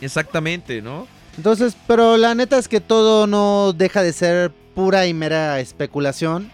Exactamente, 0.00 0.80
¿no? 0.80 1.06
Entonces, 1.36 1.76
pero 1.86 2.16
la 2.16 2.34
neta 2.34 2.56
es 2.56 2.68
que 2.68 2.80
todo 2.80 3.26
no 3.26 3.74
deja 3.74 4.02
de 4.02 4.14
ser 4.14 4.50
pura 4.74 5.06
y 5.06 5.12
mera 5.12 5.60
especulación. 5.60 6.50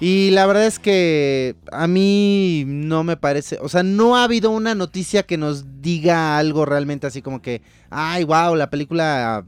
Y 0.00 0.30
la 0.32 0.46
verdad 0.46 0.66
es 0.66 0.80
que 0.80 1.54
a 1.70 1.86
mí 1.86 2.64
no 2.66 3.04
me 3.04 3.16
parece, 3.16 3.58
o 3.62 3.68
sea, 3.68 3.84
no 3.84 4.16
ha 4.16 4.24
habido 4.24 4.50
una 4.50 4.74
noticia 4.74 5.22
que 5.24 5.36
nos 5.36 5.80
diga 5.80 6.38
algo 6.38 6.64
realmente 6.64 7.06
así 7.06 7.22
como 7.22 7.40
que, 7.40 7.62
ay, 7.90 8.24
wow, 8.24 8.56
la 8.56 8.70
película 8.70 9.44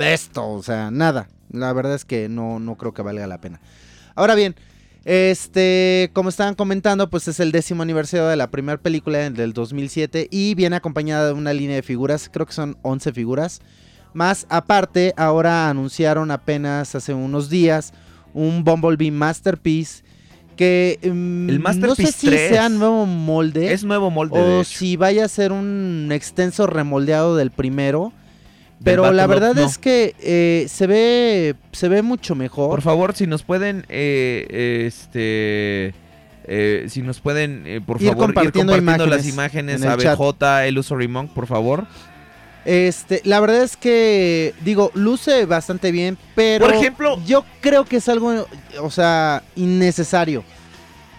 esto, 0.00 0.48
o 0.48 0.62
sea, 0.62 0.90
nada. 0.90 1.28
La 1.50 1.72
verdad 1.72 1.94
es 1.94 2.04
que 2.04 2.28
no, 2.28 2.58
no 2.58 2.76
creo 2.76 2.92
que 2.92 3.02
valga 3.02 3.26
la 3.26 3.38
pena. 3.40 3.60
Ahora 4.14 4.34
bien, 4.34 4.56
este, 5.04 6.10
como 6.12 6.28
estaban 6.28 6.54
comentando, 6.56 7.08
pues 7.08 7.28
es 7.28 7.38
el 7.38 7.52
décimo 7.52 7.82
aniversario 7.82 8.26
de 8.26 8.36
la 8.36 8.50
primera 8.50 8.78
película 8.78 9.18
del 9.30 9.52
2007 9.52 10.28
y 10.30 10.54
viene 10.56 10.76
acompañada 10.76 11.28
de 11.28 11.32
una 11.32 11.52
línea 11.52 11.76
de 11.76 11.82
figuras, 11.82 12.28
creo 12.32 12.46
que 12.46 12.52
son 12.52 12.76
11 12.82 13.12
figuras. 13.12 13.60
Más 14.14 14.46
aparte, 14.48 15.14
ahora 15.16 15.68
anunciaron 15.70 16.30
apenas 16.30 16.94
hace 16.94 17.14
unos 17.14 17.48
días 17.50 17.92
un 18.34 18.64
Bumblebee 18.64 19.10
Masterpiece 19.12 20.02
que 20.56 20.98
mm, 21.02 21.50
El 21.50 21.62
no 21.62 21.94
sé 21.94 22.10
si 22.12 22.26
3 22.26 22.48
sea 22.48 22.68
nuevo 22.68 23.06
molde 23.06 23.72
Es 23.72 23.84
nuevo 23.84 24.10
molde. 24.10 24.38
de 24.38 24.44
o 24.44 24.60
hecho. 24.62 24.78
si 24.78 24.96
vaya 24.96 25.24
a 25.26 25.28
ser 25.28 25.52
un 25.52 26.08
extenso 26.12 26.66
remoldeado 26.66 27.36
del 27.36 27.50
primero. 27.50 28.12
Pero 28.84 29.10
la 29.12 29.26
verdad 29.26 29.54
no. 29.54 29.64
es 29.64 29.78
que 29.78 30.14
eh, 30.20 30.66
se 30.68 30.86
ve 30.86 31.54
se 31.72 31.88
ve 31.88 32.02
mucho 32.02 32.34
mejor. 32.34 32.70
Por 32.70 32.82
favor, 32.82 33.14
si 33.14 33.26
nos 33.26 33.42
pueden, 33.42 33.84
eh, 33.88 34.84
este, 34.86 35.94
eh, 36.44 36.86
si 36.88 37.02
nos 37.02 37.20
pueden, 37.20 37.64
eh, 37.66 37.80
por 37.80 38.00
Ir 38.00 38.08
favor, 38.10 38.26
compartiendo 38.26 38.72
ir 38.74 38.78
compartiendo 38.80 39.16
las 39.16 39.26
imágenes 39.26 39.80
chat. 39.80 40.18
ABJ, 40.20 40.68
Illusory 40.68 41.08
Monk, 41.08 41.32
por 41.32 41.46
favor. 41.46 41.86
Este, 42.64 43.20
la 43.24 43.38
verdad 43.40 43.62
es 43.62 43.76
que 43.76 44.52
digo, 44.64 44.90
luce 44.94 45.46
bastante 45.46 45.92
bien, 45.92 46.18
pero 46.34 46.66
Por 46.66 46.74
ejemplo- 46.74 47.20
yo 47.24 47.44
creo 47.60 47.84
que 47.84 47.96
es 47.96 48.08
algo, 48.08 48.46
o 48.80 48.90
sea, 48.90 49.42
innecesario. 49.54 50.44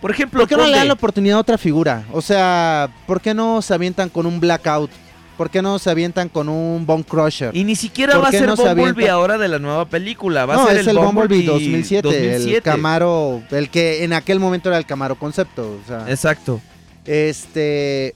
Por 0.02 0.12
ejemplo, 0.12 0.42
¿Por 0.42 0.50
qué 0.50 0.58
no 0.58 0.68
le 0.68 0.76
dan 0.78 0.88
la 0.88 0.94
oportunidad 0.94 1.38
a 1.38 1.42
otra 1.42 1.58
figura? 1.58 2.04
O 2.12 2.22
sea, 2.22 2.90
¿por 3.08 3.20
qué 3.22 3.34
no 3.34 3.62
se 3.62 3.74
avientan 3.74 4.10
con 4.10 4.26
un 4.26 4.40
Blackout? 4.40 4.92
¿Por 5.38 5.50
qué 5.50 5.62
no 5.62 5.78
se 5.80 5.90
avientan 5.90 6.30
con 6.30 6.50
un 6.50 6.86
Bone 6.86 7.04
Crusher? 7.04 7.56
y 7.56 7.64
ni 7.64 7.76
siquiera 7.76 8.16
¿por 8.16 8.24
va 8.24 8.30
a 8.30 8.32
ser 8.32 8.48
no 8.48 8.56
Bumblebee 8.56 9.10
ahora 9.10 9.38
de 9.38 9.48
la 9.48 9.60
nueva 9.60 9.86
película, 9.88 10.46
va 10.46 10.56
no, 10.56 10.64
a 10.64 10.68
ser 10.68 10.78
es 10.80 10.88
el 10.88 10.98
Bumblebee 10.98 11.44
2007, 11.46 12.02
2007. 12.02 12.56
el 12.58 12.64
Camaro, 12.64 13.44
el 13.52 13.70
que 13.70 14.04
en 14.04 14.14
aquel 14.14 14.40
momento 14.40 14.70
era 14.70 14.78
el 14.78 14.86
Camaro 14.86 15.16
concepto, 15.16 15.80
o 15.84 15.88
sea, 15.88 16.10
Exacto. 16.10 16.60
este 17.06 18.14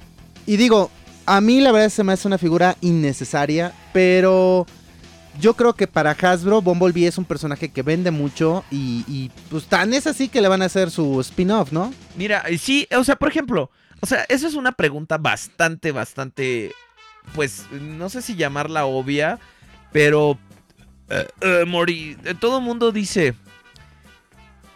y 0.47 0.57
digo, 0.57 0.89
a 1.25 1.39
mí 1.41 1.61
la 1.61 1.71
verdad 1.71 1.89
se 1.89 2.03
me 2.03 2.13
hace 2.13 2.27
una 2.27 2.37
figura 2.37 2.75
innecesaria, 2.81 3.71
pero 3.93 4.65
yo 5.39 5.53
creo 5.53 5.73
que 5.73 5.87
para 5.87 6.11
Hasbro 6.11 6.61
Bumblebee 6.61 7.07
es 7.07 7.17
un 7.17 7.25
personaje 7.25 7.69
que 7.69 7.83
vende 7.83 8.11
mucho 8.11 8.63
y, 8.71 9.05
y, 9.07 9.31
pues 9.49 9.65
tan 9.65 9.93
es 9.93 10.07
así 10.07 10.27
que 10.27 10.41
le 10.41 10.47
van 10.47 10.61
a 10.61 10.65
hacer 10.65 10.91
su 10.91 11.21
spin-off, 11.21 11.71
¿no? 11.71 11.93
Mira, 12.17 12.43
sí, 12.59 12.87
o 12.97 13.03
sea, 13.03 13.15
por 13.15 13.29
ejemplo, 13.29 13.69
o 14.01 14.05
sea, 14.05 14.25
eso 14.29 14.47
es 14.47 14.55
una 14.55 14.71
pregunta 14.71 15.17
bastante, 15.17 15.91
bastante, 15.91 16.71
pues, 17.35 17.65
no 17.71 18.09
sé 18.09 18.21
si 18.21 18.35
llamarla 18.35 18.85
obvia, 18.85 19.39
pero, 19.91 20.37
eh, 21.09 21.27
eh, 21.41 21.65
Mori, 21.67 22.17
eh, 22.23 22.35
todo 22.39 22.59
el 22.59 22.63
mundo 22.63 22.91
dice, 22.91 23.35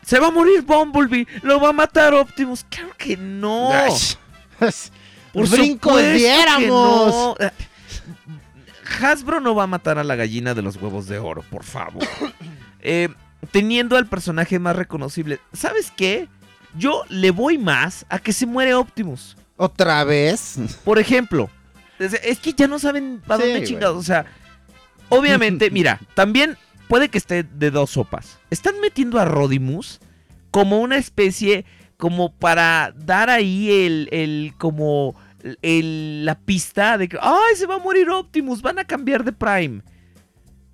se 0.05 0.19
va 0.19 0.27
a 0.27 0.31
morir 0.31 0.61
Bumblebee, 0.61 1.27
lo 1.41 1.59
va 1.59 1.69
a 1.69 1.73
matar 1.73 2.13
Optimus. 2.13 2.65
Claro 2.69 2.91
que 2.97 3.17
no. 3.17 3.71
Por 5.33 5.49
que 5.49 6.13
diéramos. 6.13 6.69
no. 6.69 7.35
Hasbro 9.01 9.39
no 9.39 9.55
va 9.55 9.63
a 9.63 9.67
matar 9.67 9.97
a 9.97 10.03
la 10.03 10.15
gallina 10.15 10.53
de 10.53 10.61
los 10.61 10.77
huevos 10.77 11.07
de 11.07 11.19
oro, 11.19 11.43
por 11.49 11.63
favor. 11.63 12.03
Eh, 12.87 13.09
teniendo 13.49 13.97
al 13.97 14.05
personaje 14.05 14.59
más 14.59 14.75
reconocible. 14.75 15.39
¿Sabes 15.53 15.91
qué? 15.97 16.29
Yo 16.77 17.01
le 17.09 17.31
voy 17.31 17.57
más 17.57 18.05
a 18.09 18.19
que 18.19 18.31
se 18.31 18.45
muere 18.45 18.75
Optimus. 18.75 19.35
¿Otra 19.57 20.03
vez? 20.03 20.57
Por 20.83 20.99
ejemplo, 20.99 21.49
es, 21.99 22.39
que 22.39 22.53
ya 22.53 22.67
no 22.67 22.79
saben 22.79 23.21
para 23.25 23.37
Sí, 23.37 23.43
dónde 23.43 23.59
güey. 23.59 23.67
chingados. 23.69 23.97
O 23.97 24.03
sea, 24.03 24.25
obviamente, 25.09 25.69
mira, 25.71 25.99
también 26.13 26.57
puede 26.87 27.09
que 27.09 27.17
esté 27.17 27.43
de 27.43 27.71
dos 27.71 27.91
sopas. 27.91 28.39
Están 28.49 28.79
metiendo 28.81 29.19
a 29.19 29.25
Rodimus 29.25 29.99
como 30.51 30.79
una 30.79 30.97
especie, 30.97 31.65
como 31.97 32.31
para 32.33 32.93
dar 32.95 33.29
ahí 33.29 33.69
el, 33.71 34.07
el 34.11 34.53
como 34.57 35.15
el- 35.61 36.25
la 36.25 36.35
pista 36.39 36.97
de 36.97 37.07
que, 37.07 37.17
ay, 37.21 37.55
se 37.55 37.65
va 37.67 37.75
a 37.75 37.79
morir 37.79 38.09
Optimus, 38.09 38.61
van 38.61 38.79
a 38.79 38.85
cambiar 38.85 39.23
de 39.23 39.31
Prime. 39.33 39.81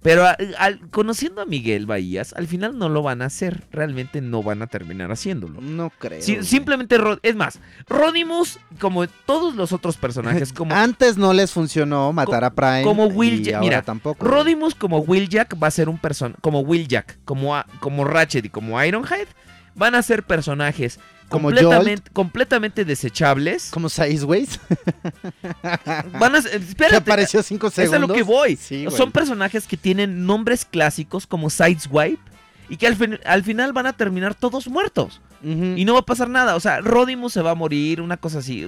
Pero 0.02 0.26
a- 0.26 0.36
al- 0.58 0.80
conociendo 0.90 1.42
a 1.42 1.46
Miguel 1.46 1.86
Bahías, 1.86 2.34
al 2.34 2.48
final 2.48 2.78
no 2.78 2.90
lo 2.90 3.04
van 3.04 3.22
a 3.22 3.26
hacer. 3.26 3.66
Realmente 3.72 4.20
no 4.22 4.42
van 4.42 4.62
a 4.64 4.68
terminar 4.68 5.12
haciéndolo. 5.12 5.62
No 5.62 5.92
creo. 5.92 6.22
Simplemente, 6.44 6.98
Ro- 6.98 7.20
es 7.22 7.36
más, 7.36 7.60
Rodimus, 7.88 8.58
como 8.80 9.06
todos 9.08 9.56
los 9.56 9.72
otros 9.74 9.98
personajes, 9.98 10.52
como 10.54 10.74
Antes 10.74 11.18
no 11.18 11.34
les 11.34 11.52
funcionó 11.52 12.12
matar 12.14 12.44
a 12.44 12.50
Prime. 12.54 12.84
como 12.84 13.06
Will 13.06 13.44
Jack- 13.44 13.60
mira, 13.62 13.82
tampoco. 13.84 14.26
Rodimus 14.26 14.74
como 14.74 15.00
Will 15.00 15.30
Jack 15.30 15.56
va 15.62 15.68
a 15.68 15.72
ser 15.72 15.88
un 15.88 16.00
person 16.00 16.36
como 16.42 16.62
Will 16.62 16.88
Jack, 16.88 17.20
como, 17.24 17.56
a- 17.56 17.68
como 17.80 18.04
Ratchet 18.04 18.46
y 18.46 18.50
como 18.50 18.84
Ironhide, 18.84 19.28
van 19.76 19.94
a 19.96 20.02
ser 20.02 20.24
personajes 20.24 21.00
Como 21.32 21.48
completamente, 21.50 22.12
completamente 22.12 22.86
desechables. 22.86 23.70
Como 23.72 23.90
Sideways. 23.90 24.60
Van 26.20 26.36
a, 26.36 26.42
que 26.42 26.56
espérate, 26.58 26.96
apareció 26.98 27.42
cinco 27.44 27.68
es 27.68 27.74
a 27.80 27.82
segundos. 27.84 28.10
lo 28.10 28.16
que 28.16 28.24
voy. 28.24 28.56
Sí. 28.56 28.86
Son 28.96 29.12
personajes 29.12 29.68
que 29.68 29.78
tienen 29.78 30.26
nombres 30.26 30.66
clásicos 30.66 31.26
como 31.28 31.50
Sideswipe 31.50 32.20
y 32.70 32.78
que 32.78 32.88
al, 32.88 32.96
fin- 32.96 33.20
al 33.26 33.44
final 33.44 33.74
van 33.74 33.86
a 33.88 33.94
terminar 33.94 34.36
todos 34.36 34.68
muertos. 34.68 35.22
Y 35.44 35.86
no 35.86 35.94
va 35.94 36.02
a 36.02 36.06
pasar 36.06 36.30
nada. 36.30 36.56
O 36.56 36.60
sea, 36.60 36.82
Rodimus 36.82 37.34
se 37.34 37.42
va 37.42 37.50
a 37.52 37.56
morir, 37.56 38.00
una 38.00 38.18
cosa 38.18 38.38
así. 38.40 38.64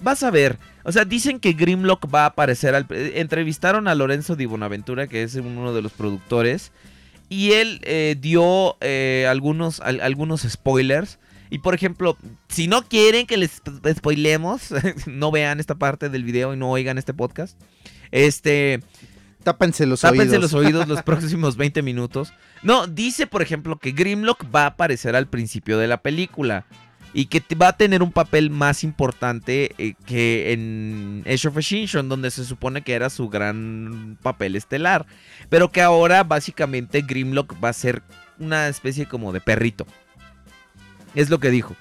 Vas 0.00 0.22
a 0.22 0.30
ver. 0.30 0.56
O 0.84 0.92
sea, 0.92 1.04
dicen 1.04 1.40
que 1.40 1.52
Grimlock 1.52 2.14
va 2.14 2.22
a 2.22 2.26
aparecer. 2.26 2.76
Al... 2.76 2.86
Entrevistaron 2.90 3.88
a 3.88 3.94
Lorenzo 3.96 4.36
Di 4.36 4.46
Bonaventura, 4.46 5.08
que 5.08 5.24
es 5.24 5.34
uno 5.34 5.74
de 5.74 5.82
los 5.82 5.90
productores. 5.90 6.70
Y 7.28 7.52
él 7.54 7.80
eh, 7.82 8.14
dio 8.20 8.76
eh, 8.82 9.26
algunos, 9.28 9.80
al- 9.80 10.00
algunos 10.00 10.42
spoilers. 10.42 11.18
Y 11.52 11.58
por 11.58 11.74
ejemplo, 11.74 12.16
si 12.48 12.66
no 12.66 12.82
quieren 12.82 13.26
que 13.26 13.36
les 13.36 13.60
sp- 13.60 13.92
spoilemos, 13.94 14.72
no 15.06 15.30
vean 15.30 15.60
esta 15.60 15.74
parte 15.74 16.08
del 16.08 16.24
video 16.24 16.54
y 16.54 16.56
no 16.56 16.70
oigan 16.70 16.96
este 16.96 17.12
podcast. 17.12 17.60
Este. 18.10 18.80
Tápense 19.44 19.84
los 19.86 20.00
Tápense 20.00 20.36
oídos. 20.36 20.40
los 20.40 20.54
oídos 20.54 20.88
los 20.88 21.02
próximos 21.04 21.56
20 21.58 21.82
minutos. 21.82 22.32
No, 22.62 22.86
dice, 22.86 23.26
por 23.26 23.42
ejemplo, 23.42 23.76
que 23.78 23.92
Grimlock 23.92 24.46
va 24.54 24.62
a 24.62 24.66
aparecer 24.68 25.14
al 25.14 25.26
principio 25.26 25.76
de 25.78 25.88
la 25.88 25.98
película. 26.00 26.64
Y 27.14 27.26
que 27.26 27.42
va 27.54 27.68
a 27.68 27.76
tener 27.76 28.02
un 28.02 28.12
papel 28.12 28.48
más 28.48 28.82
importante 28.82 29.74
eh, 29.76 29.92
que 30.06 30.52
en 30.54 31.22
Age 31.26 31.48
of 31.48 31.58
Extinction, 31.58 32.08
donde 32.08 32.30
se 32.30 32.46
supone 32.46 32.80
que 32.80 32.94
era 32.94 33.10
su 33.10 33.28
gran 33.28 34.16
papel 34.22 34.56
estelar. 34.56 35.04
Pero 35.50 35.70
que 35.70 35.82
ahora, 35.82 36.24
básicamente, 36.24 37.02
Grimlock 37.02 37.62
va 37.62 37.68
a 37.68 37.72
ser 37.74 38.02
una 38.38 38.68
especie 38.68 39.04
como 39.04 39.32
de 39.32 39.42
perrito. 39.42 39.86
Es 41.14 41.30
lo 41.30 41.38
que 41.38 41.50
dijo. 41.50 41.76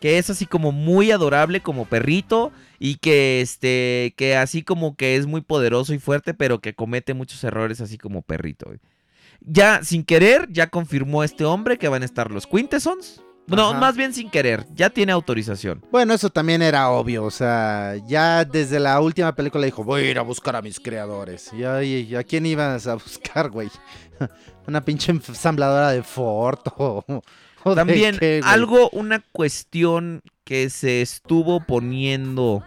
Que 0.00 0.18
es 0.18 0.30
así 0.30 0.46
como 0.46 0.72
muy 0.72 1.10
adorable 1.10 1.60
como 1.60 1.84
perrito 1.84 2.52
y 2.78 2.96
que 2.96 3.40
este 3.42 4.14
que 4.16 4.34
así 4.36 4.62
como 4.62 4.96
que 4.96 5.16
es 5.16 5.26
muy 5.26 5.42
poderoso 5.42 5.92
y 5.92 5.98
fuerte, 5.98 6.32
pero 6.32 6.60
que 6.60 6.74
comete 6.74 7.12
muchos 7.12 7.44
errores 7.44 7.80
así 7.82 7.98
como 7.98 8.22
perrito. 8.22 8.66
güey. 8.66 8.78
Ya 9.42 9.82
sin 9.84 10.04
querer 10.04 10.48
ya 10.50 10.68
confirmó 10.68 11.22
este 11.24 11.44
hombre 11.44 11.78
que 11.78 11.88
van 11.88 12.02
a 12.02 12.06
estar 12.06 12.30
los 12.30 12.46
Quintessons. 12.46 13.22
No, 13.46 13.70
Ajá. 13.70 13.80
más 13.80 13.96
bien 13.96 14.14
sin 14.14 14.30
querer, 14.30 14.64
ya 14.74 14.90
tiene 14.90 15.10
autorización. 15.10 15.84
Bueno, 15.90 16.14
eso 16.14 16.30
también 16.30 16.62
era 16.62 16.88
obvio. 16.90 17.24
O 17.24 17.30
sea, 17.32 17.96
ya 18.06 18.44
desde 18.44 18.78
la 18.78 19.00
última 19.00 19.34
película 19.34 19.64
dijo: 19.64 19.82
Voy 19.82 20.02
a 20.02 20.10
ir 20.10 20.18
a 20.18 20.22
buscar 20.22 20.54
a 20.54 20.62
mis 20.62 20.78
creadores. 20.78 21.50
¿Y 21.52 21.64
a, 21.64 21.82
y 21.82 22.14
a 22.14 22.22
quién 22.22 22.46
ibas 22.46 22.86
a 22.86 22.94
buscar, 22.94 23.50
güey? 23.50 23.68
Una 24.68 24.84
pinche 24.84 25.10
ensambladora 25.10 25.90
de 25.90 26.02
Ford 26.04 26.60
o. 26.76 27.04
También 27.74 28.18
qué, 28.18 28.40
algo, 28.44 28.90
una 28.90 29.22
cuestión 29.32 30.22
que 30.44 30.70
se 30.70 31.02
estuvo 31.02 31.60
poniendo 31.60 32.62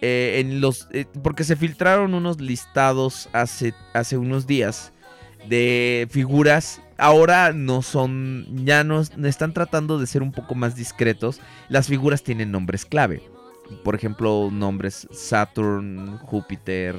eh, 0.00 0.40
en 0.40 0.60
los... 0.60 0.88
eh, 0.92 1.06
porque 1.22 1.44
se 1.44 1.56
filtraron 1.56 2.14
unos 2.14 2.40
listados 2.40 3.28
hace, 3.32 3.74
hace 3.92 4.16
unos 4.16 4.46
días 4.46 4.92
de 5.48 6.06
figuras. 6.10 6.80
Ahora 6.96 7.52
no 7.52 7.82
son, 7.82 8.46
ya 8.64 8.84
no 8.84 9.00
están 9.00 9.52
tratando 9.52 9.98
de 9.98 10.06
ser 10.06 10.22
un 10.22 10.32
poco 10.32 10.54
más 10.54 10.76
discretos. 10.76 11.40
Las 11.68 11.88
figuras 11.88 12.22
tienen 12.22 12.52
nombres 12.52 12.84
clave. 12.84 13.22
Por 13.82 13.94
ejemplo, 13.94 14.50
nombres 14.52 15.08
Saturn, 15.10 16.18
Júpiter, 16.18 16.96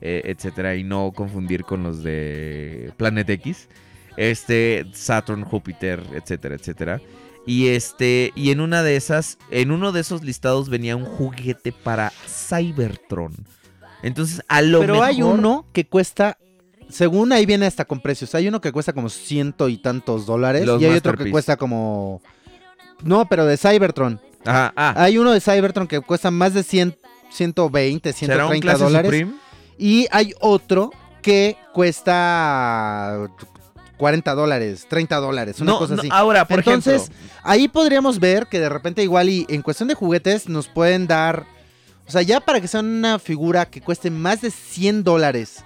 eh, 0.00 0.22
etcétera, 0.24 0.76
y 0.76 0.84
no 0.84 1.12
confundir 1.12 1.64
con 1.64 1.82
los 1.82 2.02
de 2.02 2.92
Planet 2.96 3.28
X. 3.30 3.68
Este, 4.16 4.86
Saturn, 4.92 5.44
Júpiter, 5.44 6.02
etcétera, 6.14 6.54
etcétera. 6.54 7.00
Y 7.46 7.68
este, 7.68 8.32
y 8.36 8.50
en 8.50 8.60
una 8.60 8.82
de 8.82 8.96
esas, 8.96 9.38
en 9.50 9.72
uno 9.72 9.92
de 9.92 10.00
esos 10.00 10.22
listados 10.22 10.68
venía 10.68 10.96
un 10.96 11.04
juguete 11.04 11.72
para 11.72 12.12
Cybertron. 12.26 13.32
Entonces, 14.02 14.42
a 14.48 14.62
lo 14.62 14.80
Pero 14.80 14.94
mejor. 14.94 15.08
hay 15.08 15.22
uno 15.22 15.66
que 15.72 15.86
cuesta 15.86 16.38
según 16.92 17.32
ahí 17.32 17.46
viene 17.46 17.66
hasta 17.66 17.84
con 17.84 18.00
precios. 18.00 18.34
Hay 18.34 18.46
uno 18.46 18.60
que 18.60 18.70
cuesta 18.70 18.92
como 18.92 19.08
ciento 19.08 19.68
y 19.68 19.78
tantos 19.78 20.26
dólares. 20.26 20.66
Los 20.66 20.80
y 20.80 20.84
hay 20.84 20.96
otro 20.96 21.16
que 21.16 21.30
cuesta 21.30 21.56
como. 21.56 22.20
No, 23.02 23.26
pero 23.28 23.46
de 23.46 23.56
Cybertron. 23.56 24.20
Ajá, 24.44 24.72
ah, 24.76 24.94
Hay 24.96 25.18
uno 25.18 25.32
de 25.32 25.40
Cybertron 25.40 25.86
que 25.86 26.00
cuesta 26.00 26.30
más 26.30 26.52
de 26.52 26.62
100, 26.62 26.98
120, 27.30 28.12
¿será 28.12 28.46
un 28.46 28.52
130 28.52 28.84
dólares. 28.84 29.10
Supreme? 29.10 29.34
Y 29.78 30.06
hay 30.10 30.34
otro 30.40 30.90
que 31.22 31.56
cuesta 31.72 33.28
40 34.02 34.34
dólares, 34.34 34.86
30 34.88 35.16
dólares, 35.20 35.60
una 35.60 35.70
No, 35.70 35.78
cosa 35.78 35.94
no, 35.94 36.00
así. 36.00 36.08
ahora, 36.10 36.44
por 36.44 36.58
Entonces, 36.58 37.02
ejemplo, 37.02 37.30
ahí 37.44 37.68
podríamos 37.68 38.18
ver 38.18 38.48
que 38.48 38.58
de 38.58 38.68
repente 38.68 39.00
igual 39.00 39.28
y 39.28 39.46
en 39.48 39.62
cuestión 39.62 39.88
de 39.88 39.94
juguetes 39.94 40.48
nos 40.48 40.66
pueden 40.66 41.06
dar, 41.06 41.46
o 42.08 42.10
sea, 42.10 42.22
ya 42.22 42.40
para 42.40 42.60
que 42.60 42.66
sea 42.66 42.80
una 42.80 43.20
figura 43.20 43.64
que 43.66 43.80
cueste 43.80 44.10
más 44.10 44.40
de 44.40 44.50
100 44.50 45.04
dólares 45.04 45.64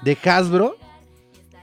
de 0.00 0.16
Hasbro, 0.24 0.78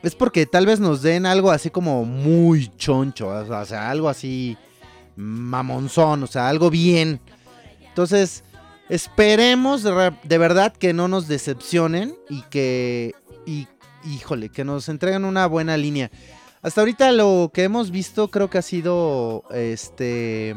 es 0.04 0.14
porque 0.14 0.46
tal 0.46 0.68
vez 0.68 0.80
nos 0.80 1.02
den 1.02 1.26
algo 1.26 1.50
así 1.50 1.72
como 1.72 2.06
muy 2.06 2.68
choncho, 2.78 3.30
o 3.30 3.66
sea, 3.66 3.90
algo 3.90 4.08
así 4.08 4.56
mamonzón, 5.16 6.22
o 6.22 6.28
sea, 6.28 6.50
algo 6.50 6.70
bien. 6.70 7.20
Entonces, 7.88 8.44
esperemos 8.90 9.82
de, 9.82 10.38
verdad 10.38 10.72
que 10.72 10.94
no 10.94 11.08
nos 11.08 11.28
decepcionen 11.28 12.14
y 12.30 12.44
que, 12.44 13.16
y, 13.48 13.68
híjole, 14.06 14.50
que 14.50 14.64
nos 14.64 14.90
entreguen 14.90 15.26
una 15.26 15.48
buena 15.48 15.78
línea. 15.78 16.12
Hasta 16.62 16.82
ahorita 16.82 17.12
lo 17.12 17.52
que 17.54 17.64
hemos 17.64 17.92
visto 17.92 18.30
creo 18.30 18.50
que 18.50 18.60
ha 18.60 18.62
sido 18.62 19.44
este 19.52 20.56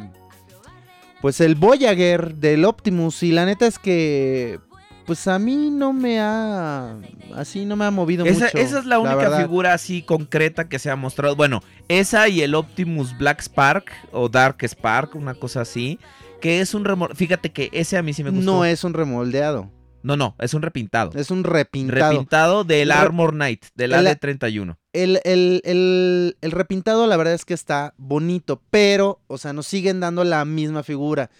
pues 1.22 1.40
el 1.40 1.54
Voyager 1.54 2.34
del 2.34 2.66
Optimus 2.66 3.22
y 3.22 3.32
la 3.32 3.46
neta 3.46 3.66
es 3.66 3.78
que 3.78 4.60
pues 5.06 5.26
a 5.28 5.38
mí 5.38 5.70
no 5.70 5.94
me 5.94 6.20
ha 6.20 6.98
así 7.34 7.64
no 7.64 7.76
me 7.76 7.86
ha 7.86 7.90
movido 7.90 8.26
esa, 8.26 8.46
mucho. 8.46 8.58
esa 8.58 8.78
es 8.78 8.84
la 8.84 8.98
única 8.98 9.38
figura 9.38 9.72
así 9.72 10.02
concreta 10.02 10.68
que 10.68 10.78
se 10.78 10.90
ha 10.90 10.96
mostrado. 10.96 11.36
Bueno, 11.36 11.62
esa 11.88 12.28
y 12.28 12.42
el 12.42 12.54
Optimus 12.54 13.16
Black 13.16 13.40
Spark 13.40 13.90
o 14.12 14.28
Dark 14.28 14.58
Spark, 14.62 15.16
una 15.16 15.34
cosa 15.34 15.62
así, 15.62 15.98
que 16.42 16.60
es 16.60 16.74
un 16.74 16.84
remor... 16.84 17.16
Fíjate 17.16 17.50
que 17.50 17.70
ese 17.72 17.96
a 17.96 18.02
mí 18.02 18.12
sí 18.12 18.22
me 18.22 18.28
gustó. 18.28 18.44
No 18.44 18.64
es 18.66 18.84
un 18.84 18.92
remoldeado, 18.92 19.70
No, 20.04 20.16
no, 20.16 20.36
es 20.38 20.52
un 20.54 20.62
repintado. 20.62 21.10
es 21.18 21.30
un 21.30 21.42
repintado. 21.44 22.10
Repintado 22.12 22.64
del 22.64 22.88
Re- 22.90 22.94
Armor 22.94 23.32
Knight, 23.32 23.64
del 23.74 23.94
El- 23.94 24.06
AD31. 24.06 24.76
El, 24.92 25.20
el- 25.24 25.60
el- 25.64 26.36
el 26.40 26.50
repintado 26.52 27.06
la 27.06 27.16
verdad 27.16 27.34
es 27.34 27.44
que 27.44 27.54
está 27.54 27.94
bonito, 27.96 28.60
pero, 28.70 29.20
o 29.26 29.38
sea, 29.38 29.52
nos 29.54 29.66
siguen 29.66 30.00
dando 30.00 30.22
la 30.22 30.44
misma 30.44 30.82
figura, 30.82 31.30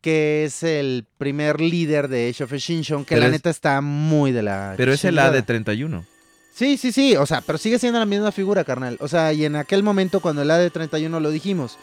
que 0.00 0.44
es 0.44 0.62
el 0.62 1.06
primer 1.18 1.60
líder 1.60 2.06
de 2.08 2.28
Age 2.30 2.44
of 2.44 2.52
Extinction, 2.52 3.04
que 3.04 3.16
Pero 3.16 3.22
la 3.22 3.26
es- 3.26 3.32
neta 3.32 3.50
está 3.50 3.80
muy 3.80 4.30
de 4.30 4.42
la 4.44 4.74
Pero 4.76 4.92
es 4.92 5.04
el 5.04 5.10
chingada. 5.16 5.36
AD31. 5.36 6.04
Sí, 6.54 6.76
sí, 6.76 6.92
sí, 6.92 7.16
o 7.16 7.26
sea, 7.26 7.40
pero 7.40 7.58
sigue 7.58 7.78
siendo 7.80 7.98
la 7.98 8.06
misma 8.06 8.30
figura, 8.32 8.62
carnal. 8.64 8.96
O 9.00 9.08
sea, 9.08 9.32
y 9.32 9.44
en 9.44 9.56
aquel 9.56 9.82
momento 9.82 10.20
cuando 10.20 10.42
el 10.42 10.50
AD31 10.50 11.20
lo 11.20 11.30
dijimos, 11.30 11.76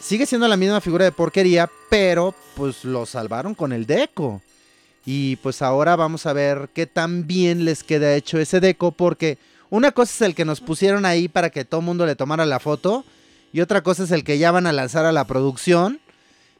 sigue 0.00 0.26
siendo 0.26 0.48
la 0.48 0.56
misma 0.56 0.80
figura 0.80 1.04
de 1.04 1.12
porquería, 1.12 1.70
pero 1.88 2.34
pues 2.56 2.84
lo 2.84 3.06
salvaron 3.06 3.54
con 3.54 3.72
el 3.72 3.86
deco. 3.86 4.42
Y 5.06 5.36
pues 5.36 5.62
ahora 5.62 5.96
vamos 5.96 6.26
a 6.26 6.32
ver 6.32 6.70
qué 6.72 6.86
tan 6.86 7.26
bien 7.26 7.64
les 7.64 7.84
queda 7.84 8.14
hecho 8.14 8.38
ese 8.38 8.60
deco, 8.60 8.92
porque 8.92 9.38
una 9.70 9.92
cosa 9.92 10.12
es 10.12 10.22
el 10.22 10.34
que 10.34 10.44
nos 10.44 10.60
pusieron 10.60 11.04
ahí 11.04 11.28
para 11.28 11.50
que 11.50 11.64
todo 11.64 11.80
el 11.80 11.86
mundo 11.86 12.06
le 12.06 12.16
tomara 12.16 12.46
la 12.46 12.60
foto, 12.60 13.04
y 13.52 13.60
otra 13.60 13.82
cosa 13.82 14.04
es 14.04 14.10
el 14.10 14.24
que 14.24 14.38
ya 14.38 14.50
van 14.50 14.66
a 14.66 14.72
lanzar 14.72 15.04
a 15.04 15.12
la 15.12 15.26
producción 15.26 16.00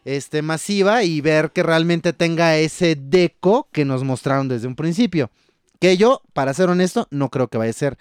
este, 0.04 0.42
masiva 0.42 1.02
y 1.02 1.20
ver 1.20 1.50
que 1.50 1.62
realmente 1.62 2.12
tenga 2.12 2.56
ese 2.56 2.94
deco 2.94 3.68
que 3.72 3.84
nos 3.84 4.04
mostraron 4.04 4.48
desde 4.48 4.68
un 4.68 4.76
principio. 4.76 5.30
Que 5.80 5.96
yo, 5.96 6.22
para 6.32 6.54
ser 6.54 6.68
honesto, 6.68 7.08
no 7.10 7.30
creo 7.30 7.48
que 7.48 7.58
vaya 7.58 7.70
a 7.70 7.74
ser 7.74 7.98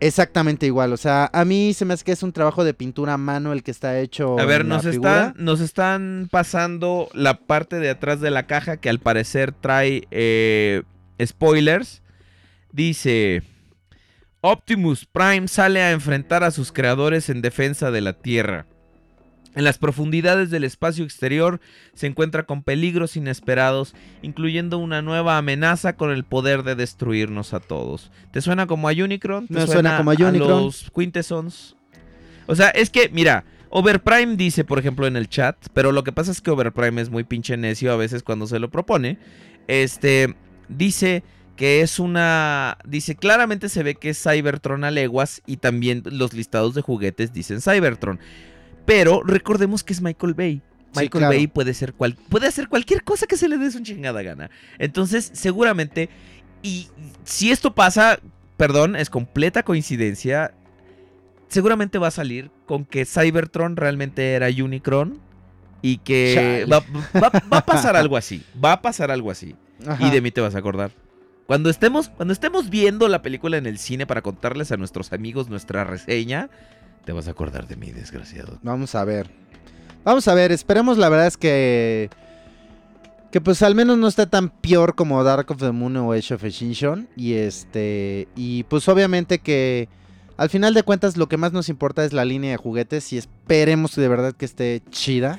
exactamente 0.00 0.66
igual. 0.66 0.92
O 0.92 0.96
sea, 0.96 1.30
a 1.32 1.44
mí 1.44 1.72
se 1.74 1.84
me 1.84 1.94
hace 1.94 2.04
que 2.04 2.12
es 2.12 2.22
un 2.22 2.32
trabajo 2.32 2.64
de 2.64 2.74
pintura 2.74 3.14
a 3.14 3.18
mano 3.18 3.52
el 3.52 3.62
que 3.62 3.70
está 3.70 3.98
hecho. 4.00 4.38
A 4.38 4.44
ver, 4.44 4.62
en 4.62 4.68
nos 4.68 5.60
están 5.60 6.28
pasando 6.30 7.08
la 7.12 7.38
parte 7.38 7.78
de 7.78 7.90
atrás 7.90 8.20
de 8.20 8.30
la 8.30 8.46
caja 8.46 8.76
que 8.78 8.88
al 8.88 8.98
parecer 8.98 9.52
trae 9.52 10.06
eh, 10.10 10.82
spoilers. 11.24 12.02
Dice, 12.72 13.42
Optimus 14.40 15.06
Prime 15.06 15.48
sale 15.48 15.82
a 15.82 15.92
enfrentar 15.92 16.44
a 16.44 16.50
sus 16.50 16.72
creadores 16.72 17.30
en 17.30 17.42
defensa 17.42 17.90
de 17.90 18.00
la 18.00 18.12
Tierra. 18.12 18.66
En 19.56 19.64
las 19.64 19.78
profundidades 19.78 20.50
del 20.50 20.64
espacio 20.64 21.02
exterior 21.02 21.60
se 21.94 22.06
encuentra 22.06 22.44
con 22.44 22.62
peligros 22.62 23.16
inesperados, 23.16 23.94
incluyendo 24.20 24.76
una 24.76 25.00
nueva 25.00 25.38
amenaza 25.38 25.96
con 25.96 26.10
el 26.10 26.24
poder 26.24 26.62
de 26.62 26.74
destruirnos 26.74 27.54
a 27.54 27.60
todos. 27.60 28.12
¿Te 28.32 28.42
suena 28.42 28.66
como 28.66 28.88
a 28.88 28.92
Unicron? 28.92 29.48
¿Te 29.48 29.54
Me 29.54 29.66
suena 29.66 29.96
como 29.96 30.10
a 30.10 30.14
Unicron. 30.14 30.64
los 30.64 30.92
Quintessons? 30.94 31.74
O 32.46 32.54
sea, 32.54 32.68
es 32.68 32.90
que, 32.90 33.08
mira, 33.08 33.44
Overprime 33.70 34.36
dice, 34.36 34.62
por 34.62 34.78
ejemplo, 34.78 35.06
en 35.06 35.16
el 35.16 35.28
chat, 35.28 35.56
pero 35.72 35.90
lo 35.90 36.04
que 36.04 36.12
pasa 36.12 36.32
es 36.32 36.42
que 36.42 36.50
Overprime 36.50 37.00
es 37.00 37.08
muy 37.08 37.24
pinche 37.24 37.56
necio 37.56 37.90
a 37.92 37.96
veces 37.96 38.22
cuando 38.22 38.46
se 38.46 38.58
lo 38.58 38.70
propone. 38.70 39.18
Este, 39.68 40.36
dice 40.68 41.24
que 41.56 41.80
es 41.80 41.98
una... 41.98 42.76
Dice, 42.84 43.16
claramente 43.16 43.70
se 43.70 43.82
ve 43.82 43.94
que 43.94 44.10
es 44.10 44.22
Cybertron 44.22 44.84
a 44.84 44.90
leguas 44.90 45.40
y 45.46 45.56
también 45.56 46.02
los 46.04 46.34
listados 46.34 46.74
de 46.74 46.82
juguetes 46.82 47.32
dicen 47.32 47.62
Cybertron. 47.62 48.20
Pero 48.86 49.22
recordemos 49.24 49.82
que 49.84 49.92
es 49.92 50.00
Michael 50.00 50.34
Bay. 50.34 50.62
Sí, 50.92 51.00
Michael 51.02 51.10
claro. 51.10 51.28
Bay 51.34 51.46
puede, 51.48 51.74
ser 51.74 51.92
cual- 51.92 52.16
puede 52.28 52.46
hacer 52.46 52.68
cualquier 52.68 53.02
cosa 53.04 53.26
que 53.26 53.36
se 53.36 53.48
le 53.48 53.58
dé 53.58 53.70
su 53.70 53.80
chingada 53.80 54.22
gana. 54.22 54.48
Entonces, 54.78 55.30
seguramente, 55.34 56.08
y 56.62 56.88
si 57.24 57.50
esto 57.50 57.74
pasa, 57.74 58.18
perdón, 58.56 58.96
es 58.96 59.10
completa 59.10 59.62
coincidencia, 59.62 60.54
seguramente 61.48 61.98
va 61.98 62.08
a 62.08 62.12
salir 62.12 62.50
con 62.66 62.84
que 62.84 63.04
Cybertron 63.04 63.76
realmente 63.76 64.32
era 64.34 64.48
Unicron 64.48 65.20
y 65.82 65.98
que 65.98 66.66
va, 66.72 66.80
va- 67.14 67.30
va 67.52 67.58
a 67.58 67.66
pasar 67.66 67.96
algo 67.96 68.16
así, 68.16 68.42
va 68.62 68.72
a 68.72 68.82
pasar 68.82 69.10
algo 69.10 69.30
así. 69.30 69.54
Ajá. 69.86 70.06
Y 70.06 70.10
de 70.10 70.20
mí 70.20 70.30
te 70.30 70.40
vas 70.40 70.54
a 70.54 70.58
acordar. 70.58 70.90
Cuando 71.46 71.70
estemos, 71.70 72.08
cuando 72.08 72.32
estemos 72.32 72.70
viendo 72.70 73.06
la 73.08 73.22
película 73.22 73.56
en 73.58 73.66
el 73.66 73.78
cine 73.78 74.06
para 74.06 74.22
contarles 74.22 74.72
a 74.72 74.76
nuestros 74.76 75.12
amigos 75.12 75.48
nuestra 75.48 75.84
reseña, 75.84 76.48
te 77.06 77.12
vas 77.12 77.28
a 77.28 77.30
acordar 77.30 77.68
de 77.68 77.76
mí, 77.76 77.92
desgraciado. 77.92 78.58
Vamos 78.62 78.96
a 78.96 79.04
ver. 79.04 79.30
Vamos 80.04 80.26
a 80.26 80.34
ver, 80.34 80.50
esperemos 80.50 80.98
la 80.98 81.08
verdad 81.08 81.28
es 81.28 81.36
que... 81.36 82.10
Que 83.30 83.40
pues 83.40 83.62
al 83.62 83.74
menos 83.74 83.96
no 83.96 84.08
esté 84.08 84.26
tan 84.26 84.48
peor 84.50 84.94
como 84.94 85.22
Dark 85.22 85.50
of 85.50 85.58
the 85.58 85.70
Moon 85.70 85.96
o 85.98 86.12
Age 86.12 86.34
of 86.34 86.44
Extinction. 86.44 87.08
Y 87.16 87.34
este... 87.34 88.26
Y 88.34 88.64
pues 88.64 88.88
obviamente 88.88 89.38
que... 89.38 89.88
Al 90.36 90.50
final 90.50 90.74
de 90.74 90.82
cuentas 90.82 91.16
lo 91.16 91.28
que 91.28 91.36
más 91.36 91.52
nos 91.52 91.68
importa 91.68 92.04
es 92.04 92.12
la 92.12 92.24
línea 92.24 92.50
de 92.50 92.56
juguetes 92.56 93.12
y 93.12 93.18
esperemos 93.18 93.94
de 93.94 94.08
verdad 94.08 94.34
que 94.34 94.44
esté 94.44 94.82
chida. 94.90 95.38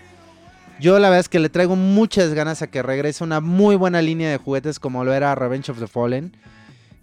Yo 0.80 0.98
la 1.00 1.10
verdad 1.10 1.20
es 1.20 1.30
que 1.30 1.40
le 1.40 1.50
traigo 1.50 1.76
muchas 1.76 2.34
ganas 2.34 2.62
a 2.62 2.68
que 2.68 2.82
regrese 2.82 3.24
una 3.24 3.42
muy 3.42 3.76
buena 3.76 4.02
línea 4.02 4.32
de 4.32 4.38
juguetes 4.38 4.80
como 4.80 5.04
lo 5.04 5.14
era 5.14 5.36
Revenge 5.36 5.70
of 5.70 5.80
the 5.80 5.88
Fallen. 5.88 6.36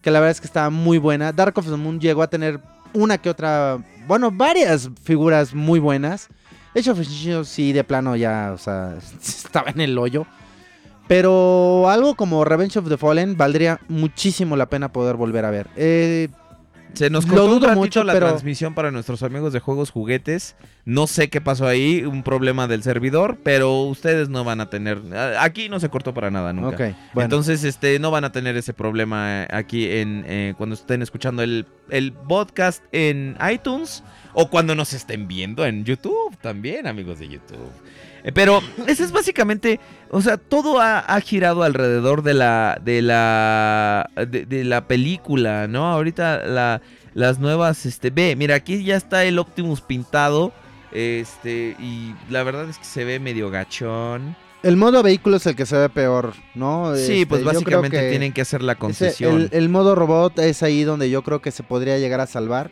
Que 0.00 0.10
la 0.10 0.20
verdad 0.20 0.32
es 0.32 0.40
que 0.40 0.46
estaba 0.46 0.70
muy 0.70 0.96
buena. 0.96 1.32
Dark 1.32 1.58
of 1.58 1.66
the 1.66 1.76
Moon 1.76 2.00
llegó 2.00 2.22
a 2.22 2.30
tener 2.30 2.60
una 2.94 3.18
que 3.18 3.28
otra, 3.28 3.78
bueno, 4.06 4.30
varias 4.30 4.90
figuras 5.02 5.54
muy 5.54 5.78
buenas. 5.78 6.28
Age 6.76 6.90
of 6.90 6.98
Extinction 6.98 7.44
sí, 7.44 7.72
de 7.72 7.84
plano 7.84 8.16
ya, 8.16 8.52
o 8.54 8.58
sea, 8.58 8.96
estaba 9.22 9.70
en 9.70 9.80
el 9.80 9.98
hoyo. 9.98 10.26
Pero 11.06 11.90
algo 11.90 12.14
como 12.14 12.44
Revenge 12.44 12.78
of 12.78 12.88
the 12.88 12.96
Fallen 12.96 13.36
valdría 13.36 13.78
muchísimo 13.88 14.56
la 14.56 14.70
pena 14.70 14.90
poder 14.90 15.16
volver 15.16 15.44
a 15.44 15.50
ver. 15.50 15.68
Eh, 15.76 16.28
Se 16.94 17.10
nos 17.10 17.26
cortó 17.26 17.44
un 17.46 17.60
dudo 17.60 17.74
mucho, 17.74 18.04
la 18.04 18.12
pero- 18.12 18.28
transmisión 18.28 18.74
para 18.74 18.90
nuestros 18.90 19.22
amigos 19.22 19.52
de 19.52 19.60
Juegos 19.60 19.90
Juguetes. 19.90 20.56
No 20.84 21.06
sé 21.06 21.28
qué 21.30 21.40
pasó 21.40 21.66
ahí, 21.66 22.04
un 22.04 22.22
problema 22.22 22.66
del 22.68 22.82
servidor, 22.82 23.38
pero 23.42 23.82
ustedes 23.82 24.28
no 24.28 24.44
van 24.44 24.60
a 24.60 24.68
tener... 24.70 25.00
Aquí 25.40 25.68
no 25.68 25.80
se 25.80 25.88
cortó 25.88 26.12
para 26.14 26.30
nada 26.30 26.52
nunca. 26.52 26.76
bueno. 27.14 27.24
Entonces, 27.24 27.64
este, 27.64 27.98
no 27.98 28.10
van 28.10 28.24
a 28.24 28.32
tener 28.32 28.56
ese 28.56 28.72
problema 28.74 29.44
eh, 29.44 29.48
aquí 29.50 29.90
en 29.90 30.24
eh, 30.26 30.54
cuando 30.56 30.74
estén 30.74 31.02
escuchando 31.02 31.42
el, 31.42 31.66
el 31.90 32.12
podcast 32.12 32.84
en 32.92 33.36
iTunes 33.52 34.02
o 34.34 34.48
cuando 34.50 34.74
nos 34.74 34.92
estén 34.92 35.26
viendo 35.28 35.64
en 35.64 35.84
YouTube 35.84 36.36
también, 36.40 36.86
amigos 36.86 37.18
de 37.18 37.28
YouTube. 37.28 37.70
Eh, 38.24 38.32
pero 38.32 38.60
eso 38.86 39.04
es 39.04 39.12
básicamente, 39.12 39.78
o 40.10 40.20
sea, 40.22 40.38
todo 40.38 40.80
ha, 40.80 40.98
ha 41.00 41.20
girado 41.20 41.62
alrededor 41.62 42.22
de 42.22 42.32
la 42.34 42.80
de 42.82 43.02
la 43.02 44.10
de, 44.16 44.46
de 44.46 44.64
la 44.64 44.86
película, 44.88 45.68
¿no? 45.68 45.86
Ahorita 45.92 46.38
la, 46.46 46.80
las 47.12 47.38
nuevas, 47.38 47.84
este, 47.86 48.08
ve, 48.10 48.34
mira, 48.34 48.54
aquí 48.54 48.82
ya 48.82 48.96
está 48.96 49.24
el 49.24 49.38
Optimus 49.38 49.82
pintado, 49.82 50.52
este, 50.90 51.76
y 51.78 52.14
la 52.30 52.42
verdad 52.44 52.68
es 52.70 52.78
que 52.78 52.84
se 52.84 53.04
ve 53.04 53.20
medio 53.20 53.50
gachón. 53.50 54.36
El 54.62 54.78
modo 54.78 55.02
vehículo 55.02 55.36
es 55.36 55.46
el 55.46 55.54
que 55.56 55.66
se 55.66 55.76
ve 55.76 55.90
peor, 55.90 56.32
¿no? 56.54 56.96
Sí, 56.96 57.02
Este, 57.12 57.26
pues 57.26 57.44
básicamente 57.44 57.98
que 58.00 58.08
tienen 58.08 58.32
que 58.32 58.40
hacer 58.40 58.62
la 58.62 58.72
ese- 58.72 58.78
concesión. 58.80 59.42
el, 59.42 59.48
el 59.52 59.68
modo 59.68 59.94
robot 59.94 60.38
es 60.38 60.62
ahí 60.62 60.84
donde 60.84 61.10
yo 61.10 61.22
creo 61.22 61.42
que 61.42 61.50
se 61.50 61.62
podría 61.62 61.98
llegar 61.98 62.20
a 62.22 62.26
salvar. 62.26 62.70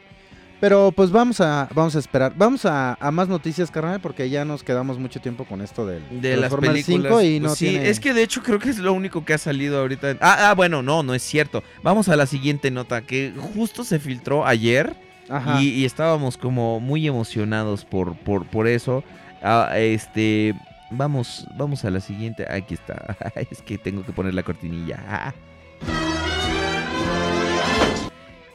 Pero 0.62 0.92
pues 0.92 1.10
vamos 1.10 1.41
a, 1.41 1.68
vamos 1.74 1.97
a 1.97 1.99
esperar. 1.99 2.34
Vamos 2.36 2.65
a, 2.66 2.94
a 3.00 3.10
más 3.10 3.26
noticias, 3.26 3.68
carnal, 3.68 4.00
porque 4.00 4.31
ya 4.31 4.44
nos 4.44 4.62
quedamos 4.62 4.97
mucho 4.97 5.20
tiempo 5.20 5.44
con 5.44 5.60
esto 5.60 5.84
del 5.84 6.05
De 6.20 6.36
las 6.36 6.50
Transformers 6.50 6.86
películas. 6.86 7.12
5 7.18 7.23
y 7.23 7.41
no 7.41 7.49
Pues 7.49 7.58
sí, 7.58 7.68
tiene- 7.70 7.89
es 7.89 7.99
que 7.99 8.15
de 8.15 8.23
hecho 8.23 8.44
creo 8.44 8.60
que 8.60 8.70
es 8.70 8.78
lo 8.78 8.92
único 8.92 9.24
que 9.24 9.34
ha 9.34 9.39
salido 9.39 9.81
ahorita. 9.81 10.18
Ah, 10.20 10.50
ah, 10.50 10.55
bueno, 10.55 10.81
no, 10.81 11.02
no 11.02 11.15
es 11.15 11.23
cierto. 11.24 11.65
Vamos 11.82 12.08
a 12.08 12.15
la 12.15 12.26
siguiente 12.26 12.70
nota 12.70 13.02
que 13.02 13.32
justo 13.57 13.82
se 13.82 13.99
filtró 13.99 14.47
ayer 14.47 14.94
Ajá. 15.28 15.60
y, 15.60 15.70
y 15.70 15.84
estábamos 15.84 16.36
como 16.39 16.78
muy 16.78 17.08
emocionados 17.08 17.84
por, 17.84 18.15
por, 18.15 18.47
por 18.47 18.68
eso. 18.68 19.02
Ah, 19.42 19.73
este, 19.76 20.55
vamos, 20.92 21.44
vamos 21.57 21.84
a 21.84 21.91
la 21.91 21.99
siguiente. 21.99 22.47
Aquí 22.49 22.74
está. 22.74 23.16
Es 23.50 23.62
que 23.62 23.78
tengo 23.78 24.07
que 24.07 24.12
poner 24.12 24.32
la 24.32 24.44
cortinilla. 24.44 25.34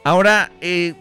Ahora, 0.04 0.50
eh, 0.62 0.94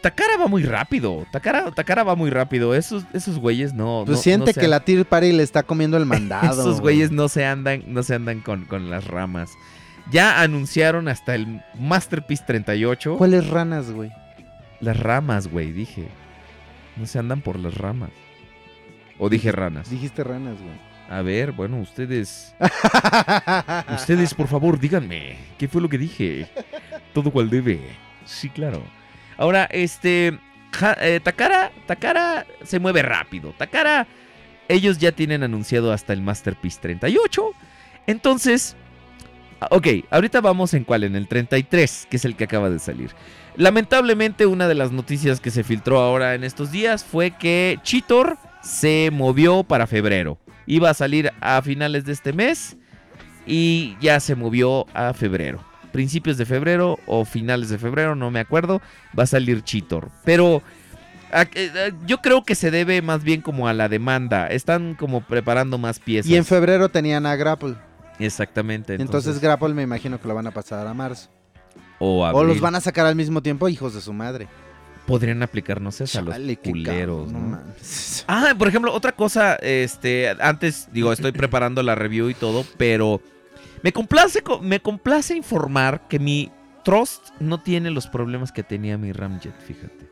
Takara 0.00 0.36
va 0.38 0.46
muy 0.48 0.62
rápido. 0.62 1.26
Takara, 1.32 1.70
Takara 1.72 2.04
va 2.04 2.14
muy 2.14 2.30
rápido. 2.30 2.74
Esos, 2.74 3.04
esos 3.12 3.38
güeyes 3.38 3.72
no. 3.74 4.02
pues 4.06 4.18
no- 4.18 4.22
siente 4.22 4.52
no 4.54 4.60
que 4.60 4.68
la 4.68 4.80
Tir 4.80 5.04
Party 5.06 5.32
le 5.32 5.42
está 5.42 5.62
comiendo 5.62 5.96
el 5.96 6.06
mandado. 6.06 6.52
Esos 6.60 6.80
güeyes 6.80 7.10
no 7.10 7.28
se 7.28 7.44
andan, 7.44 7.82
no 7.86 8.02
se 8.02 8.14
andan 8.14 8.40
con, 8.40 8.64
con 8.64 8.90
las 8.90 9.06
ramas. 9.06 9.50
Ya 10.10 10.40
anunciaron 10.40 11.08
hasta 11.08 11.34
el 11.34 11.62
Masterpiece 11.78 12.44
38. 12.46 13.16
¿Cuáles 13.18 13.46
ranas, 13.48 13.90
güey? 13.90 14.10
Las 14.80 14.98
ramas, 14.98 15.48
güey, 15.48 15.72
dije. 15.72 16.08
No 16.96 17.06
se 17.06 17.18
andan 17.18 17.40
por 17.42 17.58
las 17.58 17.74
ramas. 17.76 18.10
O 19.18 19.28
dije 19.28 19.52
ranas. 19.52 19.90
Dijiste 19.90 20.24
ranas, 20.24 20.54
güey. 20.58 20.88
A 21.10 21.22
ver, 21.22 21.52
bueno, 21.52 21.78
ustedes. 21.78 22.54
Ustedes, 23.94 24.34
por 24.34 24.46
favor, 24.46 24.78
díganme. 24.78 25.36
¿Qué 25.58 25.66
fue 25.68 25.80
lo 25.80 25.88
que 25.88 25.98
dije? 25.98 26.46
Todo 27.14 27.30
cual 27.30 27.48
debe. 27.50 27.80
Sí, 28.24 28.48
claro. 28.50 28.82
Ahora, 29.38 29.64
este. 29.70 30.38
eh, 31.00 31.20
Takara. 31.22 31.72
Takara 31.86 32.46
se 32.62 32.78
mueve 32.78 33.02
rápido. 33.02 33.54
Takara. 33.56 34.06
Ellos 34.68 34.98
ya 34.98 35.12
tienen 35.12 35.42
anunciado 35.42 35.92
hasta 35.92 36.12
el 36.12 36.20
Masterpiece 36.20 36.78
38. 36.82 37.52
Entonces. 38.06 38.76
ah, 39.60 39.68
Ok, 39.70 39.86
ahorita 40.10 40.40
vamos 40.42 40.74
en 40.74 40.84
cuál, 40.84 41.04
en 41.04 41.16
el 41.16 41.26
33, 41.28 42.06
que 42.10 42.16
es 42.18 42.24
el 42.26 42.36
que 42.36 42.44
acaba 42.44 42.68
de 42.68 42.78
salir. 42.78 43.12
Lamentablemente, 43.56 44.46
una 44.46 44.68
de 44.68 44.74
las 44.74 44.92
noticias 44.92 45.40
que 45.40 45.50
se 45.50 45.64
filtró 45.64 46.00
ahora 46.00 46.34
en 46.34 46.44
estos 46.44 46.70
días 46.70 47.04
fue 47.04 47.30
que 47.32 47.78
Cheetor 47.82 48.36
se 48.62 49.10
movió 49.12 49.64
para 49.64 49.86
febrero. 49.86 50.38
Iba 50.66 50.90
a 50.90 50.94
salir 50.94 51.32
a 51.40 51.60
finales 51.62 52.04
de 52.04 52.12
este 52.12 52.32
mes 52.32 52.76
y 53.46 53.96
ya 54.00 54.20
se 54.20 54.34
movió 54.36 54.86
a 54.94 55.12
febrero. 55.14 55.64
Principios 55.92 56.36
de 56.36 56.44
febrero 56.46 56.98
o 57.06 57.24
finales 57.24 57.68
de 57.70 57.78
febrero, 57.78 58.14
no 58.14 58.30
me 58.30 58.40
acuerdo, 58.40 58.80
va 59.18 59.22
a 59.24 59.26
salir 59.26 59.62
Cheetor. 59.62 60.10
Pero 60.24 60.62
a- 61.32 61.42
eh, 61.42 61.48
eh, 61.54 61.92
yo 62.06 62.18
creo 62.18 62.44
que 62.44 62.54
se 62.54 62.70
debe 62.70 63.02
más 63.02 63.22
bien 63.22 63.40
como 63.42 63.68
a 63.68 63.72
la 63.74 63.88
demanda. 63.88 64.46
Están 64.48 64.94
como 64.94 65.20
preparando 65.22 65.78
más 65.78 65.98
piezas. 65.98 66.30
y 66.30 66.36
en 66.36 66.44
febrero 66.44 66.88
tenían 66.88 67.26
a 67.26 67.36
Grapple. 67.36 67.74
Exactamente. 68.18 68.94
Entonces, 68.94 69.38
Grapple 69.40 69.74
me 69.74 69.82
imagino 69.82 70.20
que 70.20 70.26
lo 70.28 70.34
van 70.34 70.46
a 70.46 70.50
pasar 70.50 70.86
a 70.86 70.94
marzo. 70.94 71.28
o, 72.00 72.24
O 72.28 72.44
los 72.44 72.60
van 72.60 72.74
a 72.74 72.80
sacar 72.80 73.06
al 73.06 73.14
mismo 73.16 73.42
tiempo, 73.42 73.68
hijos 73.68 73.94
de 73.94 74.00
su 74.00 74.12
madre. 74.12 74.48
podrían 75.06 75.42
aplicar, 75.42 75.80
no 75.80 75.90
sé, 75.90 76.04
a 76.18 76.20
los 76.20 76.36
culeros, 76.62 77.30
cabrón, 77.32 77.50
¿no? 77.52 77.60
Ah, 78.26 78.54
por 78.58 78.68
ejemplo, 78.68 78.92
otra 78.92 79.12
cosa, 79.12 79.54
este, 79.56 80.28
antes, 80.38 80.88
digo, 80.92 81.12
estoy 81.14 81.32
preparando 81.32 81.82
la 81.82 81.94
review 81.94 82.28
y 82.28 82.34
todo, 82.34 82.64
pero 82.76 83.22
me 83.82 83.92
complace, 83.92 84.42
co- 84.42 84.60
me 84.60 84.80
complace 84.80 85.34
informar 85.36 86.06
que 86.08 86.18
mi 86.18 86.50
Trust 86.84 87.28
no 87.40 87.60
tiene 87.60 87.90
los 87.90 88.06
problemas 88.06 88.52
que 88.52 88.62
tenía 88.62 88.96
mi 88.98 89.12
Ramjet, 89.12 89.54
fíjate. 89.66 90.08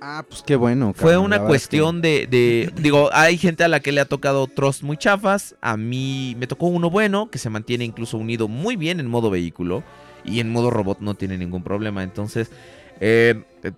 Ah, 0.00 0.24
pues 0.28 0.42
qué 0.42 0.54
bueno. 0.56 0.92
Fue 0.94 1.18
una 1.18 1.40
que- 1.40 1.46
cuestión 1.46 2.00
de, 2.00 2.26
de- 2.26 2.72
digo, 2.80 3.10
hay 3.12 3.36
gente 3.36 3.64
a 3.64 3.68
la 3.68 3.80
que 3.80 3.92
le 3.92 4.00
ha 4.00 4.04
tocado 4.04 4.46
Trust 4.46 4.82
muy 4.82 4.96
chafas, 4.96 5.56
a 5.60 5.76
mí 5.76 6.36
me 6.38 6.46
tocó 6.46 6.66
uno 6.66 6.88
bueno, 6.90 7.30
que 7.30 7.38
se 7.38 7.50
mantiene 7.50 7.84
incluso 7.84 8.16
unido 8.16 8.48
muy 8.48 8.76
bien 8.76 9.00
en 9.00 9.06
modo 9.08 9.28
vehículo, 9.30 9.82
y 10.24 10.40
en 10.40 10.50
modo 10.50 10.70
robot 10.70 11.00
no 11.00 11.14
tiene 11.14 11.36
ningún 11.38 11.62
problema, 11.62 12.02
entonces... 12.02 12.50
Eh, 13.00 13.42
eh, 13.62 13.72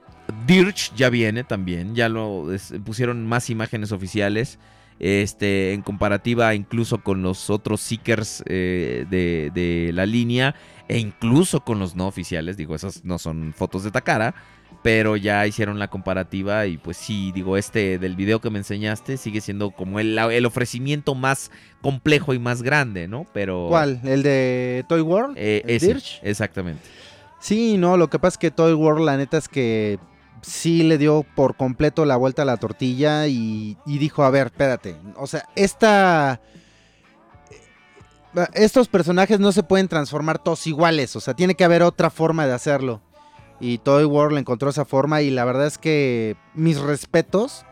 Dirge 0.46 0.92
ya 0.96 1.10
viene 1.10 1.42
también, 1.42 1.96
ya 1.96 2.08
lo 2.08 2.52
es- 2.52 2.72
pusieron 2.84 3.26
más 3.26 3.50
imágenes 3.50 3.90
oficiales. 3.90 4.60
Este, 5.00 5.72
en 5.72 5.80
comparativa 5.80 6.54
incluso 6.54 7.02
con 7.02 7.22
los 7.22 7.48
otros 7.48 7.80
Seekers 7.80 8.44
eh, 8.46 9.06
de, 9.08 9.50
de 9.54 9.92
la 9.94 10.04
línea 10.04 10.54
e 10.88 10.98
incluso 10.98 11.60
con 11.60 11.78
los 11.78 11.96
no 11.96 12.06
oficiales, 12.06 12.58
digo, 12.58 12.74
esas 12.74 13.02
no 13.04 13.18
son 13.18 13.54
fotos 13.56 13.82
de 13.82 13.90
Takara, 13.90 14.34
pero 14.82 15.16
ya 15.16 15.46
hicieron 15.46 15.78
la 15.78 15.88
comparativa 15.88 16.66
y 16.66 16.78
pues 16.78 16.96
sí, 16.96 17.32
digo, 17.32 17.56
este 17.56 17.98
del 17.98 18.16
video 18.16 18.40
que 18.40 18.50
me 18.50 18.58
enseñaste 18.58 19.16
sigue 19.16 19.40
siendo 19.40 19.70
como 19.70 20.00
el, 20.00 20.18
el 20.18 20.46
ofrecimiento 20.46 21.14
más 21.14 21.50
complejo 21.80 22.34
y 22.34 22.38
más 22.38 22.62
grande, 22.62 23.08
¿no? 23.08 23.26
Pero... 23.32 23.66
¿Cuál? 23.68 24.00
¿El 24.04 24.22
de 24.22 24.84
Toy 24.88 25.00
World? 25.00 25.36
Eh, 25.38 25.62
¿El 25.64 25.76
ese, 25.76 26.20
exactamente. 26.22 26.82
Sí, 27.40 27.78
no, 27.78 27.96
lo 27.96 28.10
que 28.10 28.18
pasa 28.18 28.34
es 28.34 28.38
que 28.38 28.50
Toy 28.50 28.74
World, 28.74 29.04
la 29.04 29.16
neta 29.16 29.38
es 29.38 29.48
que 29.48 29.98
sí 30.42 30.82
le 30.82 30.98
dio 30.98 31.24
por 31.34 31.56
completo 31.56 32.04
la 32.04 32.16
vuelta 32.16 32.42
a 32.42 32.44
la 32.44 32.56
tortilla 32.56 33.26
y, 33.26 33.76
y 33.86 33.98
dijo, 33.98 34.22
a 34.24 34.30
ver, 34.30 34.46
espérate, 34.48 34.96
o 35.16 35.26
sea, 35.26 35.44
esta... 35.56 36.40
eh, 38.36 38.46
Estos 38.54 38.88
personajes 38.88 39.40
no 39.40 39.52
se 39.52 39.62
pueden 39.62 39.88
transformar 39.88 40.38
todos 40.42 40.66
iguales, 40.66 41.16
o 41.16 41.20
sea, 41.20 41.34
tiene 41.34 41.54
que 41.54 41.64
haber 41.64 41.82
otra 41.82 42.10
forma 42.10 42.46
de 42.46 42.52
hacerlo. 42.52 43.00
Y 43.60 43.78
Toy 43.78 44.04
World 44.04 44.38
encontró 44.38 44.70
esa 44.70 44.86
forma 44.86 45.20
y 45.20 45.30
la 45.30 45.44
verdad 45.44 45.66
es 45.66 45.76
que 45.76 46.36
mis 46.54 46.80
respetos. 46.80 47.66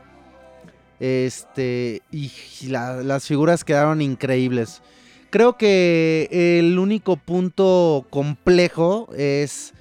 Este, 1.01 2.03
y 2.11 2.31
la- 2.67 3.03
las 3.03 3.27
figuras 3.27 3.65
quedaron 3.65 4.03
increíbles. 4.03 4.83
Creo 5.31 5.57
que 5.57 6.29
el 6.59 6.79
único 6.79 7.17
punto 7.17 8.07
complejo 8.11 9.09
es 9.17 9.73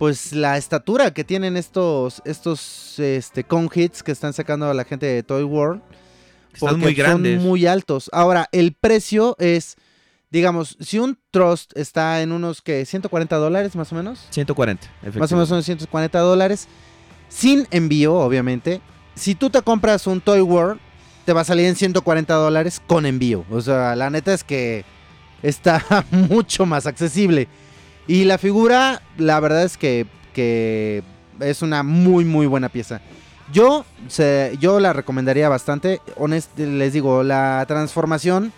pues 0.00 0.32
la 0.32 0.56
estatura 0.56 1.12
que 1.12 1.24
tienen 1.24 1.58
estos 1.58 2.22
estos 2.24 2.98
este 2.98 3.44
con 3.44 3.68
hits 3.72 4.02
que 4.02 4.12
están 4.12 4.32
sacando 4.32 4.70
a 4.70 4.72
la 4.72 4.84
gente 4.84 5.04
de 5.04 5.22
Toy 5.22 5.42
World. 5.42 5.82
Están 6.54 6.70
porque 6.70 6.84
muy 6.86 6.94
grandes. 6.94 7.36
Son 7.36 7.46
muy 7.46 7.66
altos. 7.66 8.08
Ahora, 8.10 8.48
el 8.50 8.72
precio 8.72 9.36
es 9.38 9.76
digamos, 10.30 10.78
si 10.80 10.98
un 10.98 11.18
Trust 11.30 11.76
está 11.76 12.22
en 12.22 12.32
unos 12.32 12.62
que 12.62 12.86
140 12.86 13.36
dólares 13.36 13.76
más 13.76 13.92
o 13.92 13.94
menos, 13.94 14.26
140, 14.30 14.88
más 15.18 15.32
o 15.32 15.34
menos 15.34 15.50
son 15.50 15.62
140 15.62 16.18
dólares, 16.18 16.66
sin 17.28 17.68
envío, 17.70 18.14
obviamente. 18.14 18.80
Si 19.14 19.34
tú 19.34 19.50
te 19.50 19.60
compras 19.60 20.06
un 20.06 20.22
Toy 20.22 20.40
World, 20.40 20.80
te 21.26 21.34
va 21.34 21.42
a 21.42 21.44
salir 21.44 21.66
en 21.66 21.76
140 21.76 22.32
dólares 22.32 22.80
con 22.86 23.04
envío. 23.04 23.44
O 23.50 23.60
sea, 23.60 23.94
la 23.96 24.08
neta 24.08 24.32
es 24.32 24.44
que 24.44 24.86
está 25.42 26.06
mucho 26.10 26.64
más 26.64 26.86
accesible. 26.86 27.48
Y 28.10 28.24
la 28.24 28.38
figura, 28.38 29.02
la 29.18 29.38
verdad 29.38 29.62
es 29.62 29.76
que, 29.76 30.06
que 30.34 31.02
es 31.38 31.62
una 31.62 31.82
muy, 31.84 32.24
muy 32.24 32.46
buena 32.46 32.68
pieza. 32.68 33.00
Yo, 33.52 33.84
se- 34.08 34.56
yo 34.60 34.80
la 34.80 34.92
recomendaría 34.92 35.48
bastante. 35.48 36.00
Honest, 36.16 36.58
les 36.58 36.92
digo, 36.92 37.22
la 37.22 37.64
transformación 37.68 38.52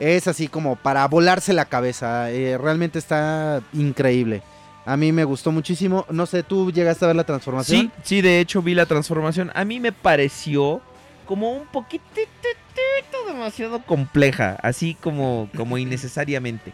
es 0.00 0.26
así 0.26 0.48
como 0.48 0.74
para 0.74 1.06
volarse 1.06 1.52
la 1.52 1.66
cabeza. 1.66 2.30
Eh, 2.32 2.58
realmente 2.58 2.98
está 2.98 3.62
increíble. 3.72 4.42
A 4.86 4.96
mí 4.96 5.12
me 5.12 5.22
gustó 5.22 5.52
muchísimo. 5.52 6.04
No 6.10 6.26
sé, 6.26 6.42
¿tú 6.42 6.72
llegaste 6.72 7.04
a 7.04 7.08
ver 7.08 7.16
la 7.16 7.24
transformación? 7.24 7.80
Sí, 7.82 7.90
sí, 8.02 8.20
de 8.22 8.40
hecho 8.40 8.60
vi 8.60 8.74
la 8.74 8.86
transformación. 8.86 9.52
A 9.54 9.64
mí 9.64 9.78
me 9.78 9.92
pareció 9.92 10.80
como 11.26 11.52
un 11.52 11.66
poquitito 11.68 12.18
demasiado 13.28 13.80
compleja, 13.84 14.58
así 14.62 14.94
como, 15.00 15.48
como 15.56 15.78
innecesariamente. 15.78 16.72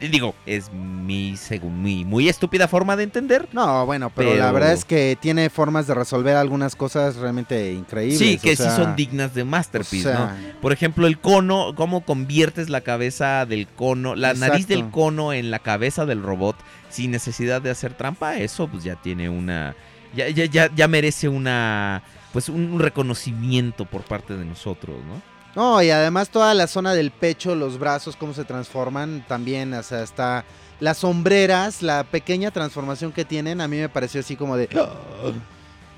Digo, 0.00 0.34
es 0.44 0.70
mi, 0.72 1.36
según 1.36 1.82
mi 1.82 2.04
muy 2.04 2.28
estúpida 2.28 2.68
forma 2.68 2.96
de 2.96 3.04
entender. 3.04 3.48
No, 3.52 3.86
bueno, 3.86 4.10
pero, 4.14 4.34
la 4.34 4.52
verdad 4.52 4.72
es 4.72 4.84
que 4.84 5.16
tiene 5.20 5.48
formas 5.50 5.86
de 5.86 5.94
resolver 5.94 6.36
algunas 6.36 6.76
cosas 6.76 7.16
realmente 7.16 7.72
increíbles. 7.72 8.18
Sí, 8.18 8.38
que 8.38 8.52
o 8.52 8.56
sea, 8.56 8.70
sí 8.70 8.76
son 8.76 8.96
dignas 8.96 9.34
de 9.34 9.42
o 9.42 9.46
Masterpiece, 9.46 10.10
sea, 10.10 10.18
¿no? 10.18 10.60
Por 10.60 10.72
ejemplo, 10.72 11.06
el 11.06 11.18
cono, 11.18 11.74
cómo 11.74 12.04
conviertes 12.04 12.68
la 12.68 12.82
cabeza 12.82 13.46
del 13.46 13.66
cono, 13.68 14.14
la 14.14 14.34
nariz 14.34 14.66
del 14.66 14.90
cono 14.90 15.32
en 15.32 15.50
la 15.50 15.60
cabeza 15.60 16.06
del 16.06 16.22
robot 16.22 16.56
sin 16.90 17.10
necesidad 17.10 17.60
de 17.60 17.70
hacer 17.70 17.94
trampa, 17.94 18.36
eso 18.36 18.68
pues 18.68 18.84
ya 18.84 18.94
tiene 18.96 19.28
una, 19.28 19.74
ya, 20.14 20.28
ya, 20.28 20.44
ya, 20.44 20.70
ya 20.74 20.86
merece 20.86 21.28
una, 21.28 22.02
pues 22.32 22.48
un 22.48 22.78
reconocimiento 22.78 23.84
por 23.84 24.02
parte 24.02 24.36
de 24.36 24.44
nosotros, 24.44 24.96
¿no? 25.04 25.33
No, 25.56 25.82
y 25.82 25.90
además 25.90 26.30
toda 26.30 26.52
la 26.54 26.66
zona 26.66 26.94
del 26.94 27.10
pecho, 27.10 27.54
los 27.54 27.78
brazos, 27.78 28.16
cómo 28.16 28.34
se 28.34 28.44
transforman 28.44 29.24
también, 29.28 29.72
o 29.74 29.82
sea, 29.82 30.02
está... 30.02 30.44
Las 30.80 30.98
sombreras, 30.98 31.82
la 31.82 32.02
pequeña 32.02 32.50
transformación 32.50 33.12
que 33.12 33.24
tienen, 33.24 33.60
a 33.60 33.68
mí 33.68 33.76
me 33.78 33.88
pareció 33.88 34.20
así 34.20 34.34
como 34.36 34.56
de... 34.56 34.68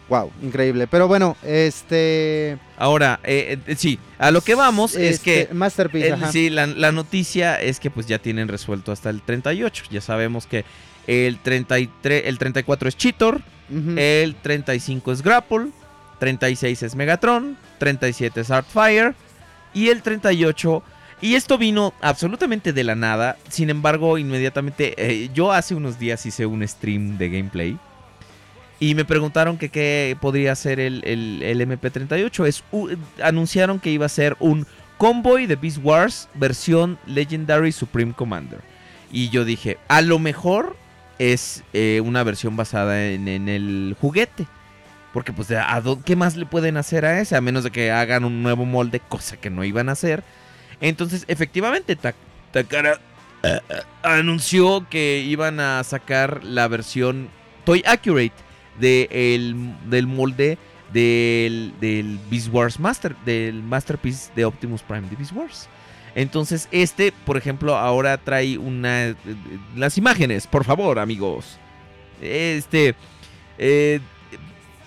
Wow, 0.08 0.30
increíble. 0.40 0.86
Pero 0.86 1.08
bueno, 1.08 1.36
este. 1.42 2.58
Ahora, 2.78 3.18
eh, 3.24 3.58
eh, 3.66 3.74
sí, 3.76 3.98
a 4.18 4.30
lo 4.30 4.40
que 4.40 4.54
vamos 4.54 4.94
es 4.94 5.16
este, 5.16 5.48
que 5.48 5.54
Masterpiece, 5.54 6.12
ajá. 6.12 6.30
sí, 6.30 6.48
la, 6.48 6.66
la 6.68 6.92
noticia 6.92 7.60
es 7.60 7.80
que 7.80 7.90
pues 7.90 8.06
ya 8.06 8.20
tienen 8.20 8.46
resuelto 8.46 8.92
hasta 8.92 9.10
el 9.10 9.22
38. 9.22 9.84
Ya 9.90 10.00
sabemos 10.00 10.46
que 10.46 10.64
el 11.08 11.40
33, 11.40 12.22
el 12.26 12.38
34 12.38 12.88
es 12.88 12.96
Cheetor, 12.96 13.42
Ujú. 13.68 13.94
el 13.96 14.36
35 14.36 15.10
es 15.10 15.22
Grapple, 15.22 15.70
36 16.20 16.84
es 16.84 16.94
Megatron, 16.94 17.58
37 17.78 18.42
es 18.42 18.50
Artfire 18.52 19.14
y 19.76 19.88
el 19.90 20.00
38 20.02 20.82
y 21.20 21.34
esto 21.34 21.56
vino 21.58 21.94
absolutamente 22.00 22.72
de 22.72 22.84
la 22.84 22.94
nada. 22.94 23.36
Sin 23.48 23.70
embargo, 23.70 24.18
inmediatamente 24.18 24.94
eh, 24.98 25.30
yo 25.32 25.52
hace 25.52 25.74
unos 25.74 25.98
días 25.98 26.24
hice 26.26 26.46
un 26.46 26.66
stream 26.66 27.16
de 27.18 27.28
gameplay 27.28 27.78
y 28.80 28.94
me 28.94 29.04
preguntaron 29.04 29.56
que 29.56 29.68
qué 29.70 30.16
podría 30.20 30.54
ser 30.54 30.80
el, 30.80 31.02
el- 31.04 31.42
el 31.42 31.60
MP38. 31.60 32.46
Es, 32.46 32.64
anunciaron 33.22 33.78
que 33.80 33.90
iba 33.90 34.06
a 34.06 34.10
ser 34.10 34.36
un 34.40 34.66
Convoy 34.98 35.46
de 35.46 35.56
Beast 35.56 35.78
Wars 35.82 36.28
versión 36.34 36.98
Legendary 37.06 37.72
Supreme 37.72 38.12
Commander. 38.14 38.60
Y 39.12 39.28
yo 39.30 39.44
dije, 39.44 39.78
a 39.88 40.00
lo 40.02 40.18
mejor 40.18 40.76
es 41.18 41.62
eh, 41.72 42.00
una 42.04 42.22
versión 42.24 42.56
basada 42.56 43.06
en, 43.06 43.28
en 43.28 43.48
el 43.48 43.96
juguete. 44.00 44.46
Porque 45.16 45.32
pues, 45.32 45.50
¿a 45.50 45.82
¿qué 46.04 46.14
más 46.14 46.36
le 46.36 46.44
pueden 46.44 46.76
hacer 46.76 47.06
a 47.06 47.18
ese? 47.22 47.36
A 47.36 47.40
menos 47.40 47.64
de 47.64 47.70
que 47.70 47.90
hagan 47.90 48.26
un 48.26 48.42
nuevo 48.42 48.66
molde, 48.66 49.00
cosa 49.00 49.38
que 49.38 49.48
no 49.48 49.64
iban 49.64 49.88
a 49.88 49.92
hacer. 49.92 50.22
Entonces, 50.82 51.24
efectivamente, 51.26 51.96
Ta- 51.96 52.12
Takara 52.52 53.00
eh, 53.42 53.58
eh, 53.70 53.74
anunció 54.02 54.86
que 54.90 55.20
iban 55.26 55.58
a 55.58 55.82
sacar 55.84 56.44
la 56.44 56.68
versión 56.68 57.30
Toy 57.64 57.82
Accurate 57.86 58.34
de 58.78 59.08
el- 59.10 59.72
del 59.88 60.06
molde 60.06 60.58
del, 60.92 61.72
del 61.80 62.18
Beast 62.30 62.48
Wars 62.52 62.78
Master, 62.78 63.16
del 63.24 63.62
Masterpiece 63.62 64.30
de 64.36 64.44
Optimus 64.44 64.82
Prime 64.82 65.08
de 65.08 65.16
Beast 65.16 65.32
Wars. 65.32 65.66
Entonces, 66.14 66.68
este, 66.72 67.10
por 67.24 67.38
ejemplo, 67.38 67.74
ahora 67.78 68.18
trae 68.18 68.58
una. 68.58 69.06
eh, 69.06 69.14
Las 69.74 69.96
imágenes, 69.96 70.46
por 70.46 70.64
favor, 70.64 70.98
amigos. 70.98 71.56
Este. 72.20 72.94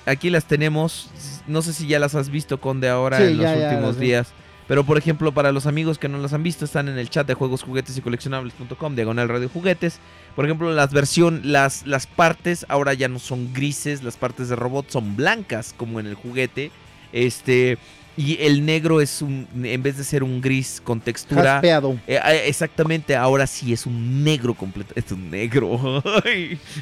Aquí 0.09 0.29
las 0.29 0.45
tenemos. 0.45 1.09
No 1.47 1.61
sé 1.61 1.73
si 1.73 1.87
ya 1.87 1.99
las 1.99 2.15
has 2.15 2.29
visto, 2.29 2.59
Conde, 2.59 2.89
ahora 2.89 3.17
Sí, 3.17 3.23
en 3.23 3.37
los 3.37 3.43
ya, 3.45 3.69
últimos 3.69 3.99
días. 3.99 4.33
Pero, 4.67 4.83
por 4.83 4.99
ejemplo, 4.99 5.31
para 5.33 5.51
los 5.51 5.65
amigos 5.65 5.97
que 5.97 6.07
no 6.07 6.19
las 6.19 6.31
han 6.33 6.43
visto, 6.43 6.63
están 6.63 6.89
en 6.89 6.99
el 6.99 7.09
chat 7.09 7.25
de 7.25 7.33
juegos, 7.33 7.63
juguetes 7.63 7.97
y 7.97 8.01
coleccionables.com, 8.01 8.95
diagonal 8.95 9.27
radio 9.27 9.49
juguetes. 9.49 9.99
Por 10.35 10.45
ejemplo, 10.45 10.71
las 10.71 10.93
versión, 10.93 11.41
las, 11.43 11.87
las 11.87 12.05
partes 12.05 12.67
ahora 12.69 12.93
ya 12.93 13.07
no 13.07 13.17
son 13.17 13.51
grises, 13.51 14.03
las 14.03 14.15
partes 14.17 14.47
de 14.47 14.55
robot 14.55 14.89
son 14.89 15.15
blancas, 15.15 15.73
como 15.75 15.99
en 15.99 16.05
el 16.05 16.13
juguete. 16.13 16.71
Este. 17.11 17.79
Y 18.19 18.37
el 18.41 18.65
negro 18.65 18.99
es 18.99 19.21
un. 19.21 19.47
En 19.63 19.81
vez 19.81 19.97
de 19.97 20.03
ser 20.03 20.23
un 20.23 20.41
gris 20.41 20.81
con 20.83 20.99
textura. 20.99 21.53
Jaspeado. 21.53 21.97
Eh, 22.05 22.19
eh, 22.21 22.43
exactamente, 22.47 23.15
ahora 23.15 23.47
sí 23.47 23.71
es 23.71 23.85
un 23.85 24.25
negro 24.25 24.53
completo. 24.53 24.93
Es 24.93 25.09
un 25.13 25.31
negro. 25.31 26.03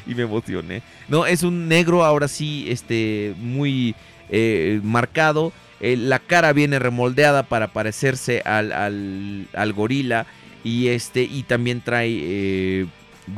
Y 0.04 0.14
me 0.16 0.22
emocioné. 0.22 0.82
No, 1.06 1.26
es 1.26 1.44
un 1.44 1.68
negro 1.68 2.04
ahora 2.04 2.26
sí, 2.26 2.66
este, 2.68 3.34
muy 3.38 3.94
eh, 4.30 4.80
marcado. 4.82 5.52
Eh, 5.78 5.96
la 5.96 6.18
cara 6.18 6.52
viene 6.52 6.80
remoldeada 6.80 7.44
para 7.44 7.68
parecerse 7.68 8.42
al, 8.44 8.72
al, 8.72 9.46
al 9.52 9.72
gorila. 9.72 10.26
Y 10.64 10.88
este, 10.88 11.22
y 11.22 11.44
también 11.44 11.82
trae 11.82 12.88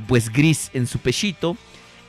pues 0.09 0.31
gris 0.31 0.71
en 0.73 0.87
su 0.87 1.01
pechito. 1.01 1.55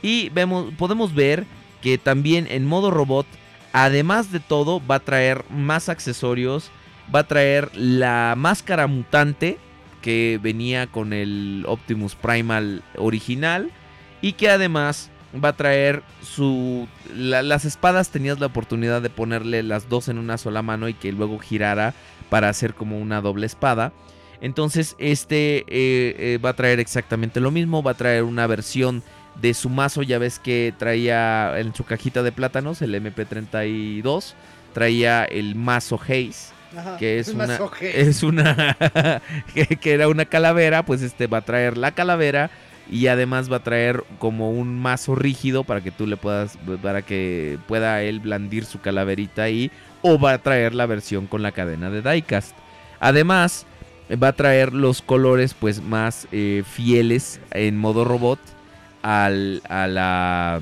Y 0.00 0.30
vemos, 0.30 0.72
podemos 0.78 1.14
ver 1.14 1.44
que 1.82 1.98
también 1.98 2.46
en 2.48 2.64
modo 2.64 2.90
robot, 2.90 3.26
además 3.72 4.32
de 4.32 4.40
todo, 4.40 4.80
va 4.86 4.96
a 4.96 5.00
traer 5.00 5.44
más 5.50 5.88
accesorios. 5.88 6.70
Va 7.14 7.20
a 7.20 7.28
traer 7.28 7.70
la 7.76 8.34
máscara 8.36 8.86
mutante 8.86 9.58
que 10.00 10.38
venía 10.42 10.86
con 10.86 11.12
el 11.12 11.64
Optimus 11.66 12.14
Primal 12.14 12.82
original. 12.96 13.70
Y 14.20 14.32
que 14.34 14.48
además 14.50 15.10
va 15.42 15.48
a 15.48 15.56
traer 15.56 16.02
su... 16.22 16.86
la- 17.16 17.42
las 17.42 17.64
espadas 17.64 18.10
tenías 18.10 18.38
la 18.38 18.46
oportunidad 18.46 19.02
de 19.02 19.10
ponerle 19.10 19.62
las 19.62 19.88
dos 19.88 20.08
en 20.08 20.18
una 20.18 20.38
sola 20.38 20.62
mano 20.62 20.88
y 20.88 20.94
que 20.94 21.10
luego 21.12 21.38
girara 21.38 21.94
para 22.30 22.48
hacer 22.48 22.74
como 22.74 22.98
una 22.98 23.20
doble 23.20 23.46
espada. 23.46 23.92
Entonces 24.40 24.94
este 24.98 25.58
eh, 25.60 25.64
eh, 26.18 26.38
va 26.44 26.50
a 26.50 26.56
traer 26.56 26.80
exactamente 26.80 27.40
lo 27.40 27.50
mismo. 27.50 27.82
Va 27.82 27.92
a 27.92 27.96
traer 27.96 28.24
una 28.24 28.46
versión 28.46 29.02
de 29.40 29.54
su 29.54 29.68
mazo. 29.68 30.02
Ya 30.02 30.18
ves 30.18 30.38
que 30.38 30.74
traía 30.78 31.58
en 31.58 31.74
su 31.74 31.84
cajita 31.84 32.22
de 32.22 32.32
plátanos 32.32 32.82
el 32.82 32.94
MP32. 32.94 34.34
Traía 34.72 35.24
el 35.24 35.54
mazo 35.54 36.00
Haze 36.00 36.52
que 36.98 37.18
es 37.18 37.28
una, 37.28 37.58
es 37.80 38.22
una 38.22 38.76
que, 39.54 39.66
que 39.66 39.92
era 39.92 40.08
una 40.08 40.24
calavera, 40.24 40.84
pues 40.84 41.02
este 41.02 41.26
va 41.26 41.38
a 41.38 41.42
traer 41.42 41.76
la 41.76 41.92
calavera 41.92 42.50
y 42.90 43.06
además 43.06 43.50
va 43.50 43.56
a 43.56 43.62
traer 43.62 44.04
como 44.18 44.50
un 44.50 44.78
mazo 44.78 45.14
rígido 45.14 45.64
para 45.64 45.80
que 45.80 45.90
tú 45.90 46.06
le 46.06 46.16
puedas 46.16 46.58
para 46.82 47.02
que 47.02 47.58
pueda 47.68 48.02
él 48.02 48.20
blandir 48.20 48.64
su 48.64 48.80
calaverita 48.80 49.42
ahí 49.42 49.70
o 50.02 50.18
va 50.18 50.32
a 50.32 50.38
traer 50.38 50.74
la 50.74 50.86
versión 50.86 51.26
con 51.26 51.42
la 51.42 51.52
cadena 51.52 51.90
de 51.90 52.02
diecast. 52.02 52.56
Además 52.98 53.66
va 54.22 54.28
a 54.28 54.32
traer 54.32 54.72
los 54.72 55.00
colores 55.00 55.54
pues 55.54 55.80
más 55.80 56.26
eh, 56.32 56.64
fieles 56.66 57.40
en 57.52 57.78
modo 57.78 58.04
robot 58.04 58.40
al 59.02 59.62
a 59.68 59.86
la 59.86 60.60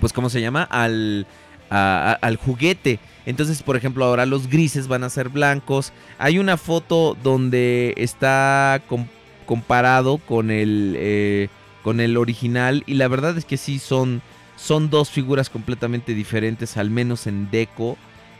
pues 0.00 0.12
cómo 0.12 0.30
se 0.30 0.40
llama 0.40 0.62
al 0.64 1.26
al 1.70 2.36
juguete. 2.36 2.98
Entonces, 3.26 3.62
por 3.62 3.76
ejemplo, 3.76 4.04
ahora 4.04 4.26
los 4.26 4.48
grises 4.48 4.88
van 4.88 5.04
a 5.04 5.10
ser 5.10 5.28
blancos. 5.28 5.92
Hay 6.18 6.38
una 6.38 6.56
foto 6.56 7.16
donde 7.22 7.94
está 7.96 8.82
com- 8.88 9.06
comparado 9.46 10.18
con 10.18 10.50
el, 10.50 10.94
eh, 10.98 11.48
con 11.84 12.00
el 12.00 12.16
original. 12.16 12.82
Y 12.86 12.94
la 12.94 13.06
verdad 13.06 13.38
es 13.38 13.44
que 13.44 13.56
sí 13.56 13.78
son, 13.78 14.20
son 14.56 14.90
dos 14.90 15.10
figuras 15.10 15.48
completamente 15.48 16.12
diferentes, 16.14 16.76
al 16.76 16.90
menos 16.90 17.28
en 17.28 17.50
deco. 17.52 17.96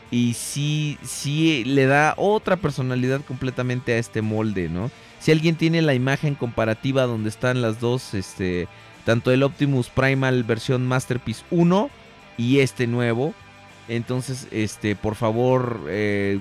Y 0.09 0.33
sí, 0.33 0.97
sí 1.03 1.63
le 1.63 1.85
da 1.85 2.15
otra 2.17 2.57
personalidad 2.57 3.21
completamente 3.21 3.93
a 3.93 3.97
este 3.97 4.21
molde, 4.21 4.67
¿no? 4.67 4.91
Si 5.19 5.31
alguien 5.31 5.55
tiene 5.55 5.81
la 5.81 5.93
imagen 5.93 6.35
comparativa 6.35 7.03
donde 7.03 7.29
están 7.29 7.61
las 7.61 7.79
dos, 7.79 8.13
este, 8.13 8.67
tanto 9.11 9.31
el 9.33 9.43
Optimus 9.43 9.89
Primal 9.89 10.45
versión 10.45 10.87
Masterpiece 10.87 11.43
1 11.51 11.89
y 12.37 12.59
este 12.59 12.87
nuevo, 12.87 13.33
entonces, 13.89 14.47
este, 14.51 14.95
por 14.95 15.15
favor, 15.15 15.81
eh, 15.89 16.39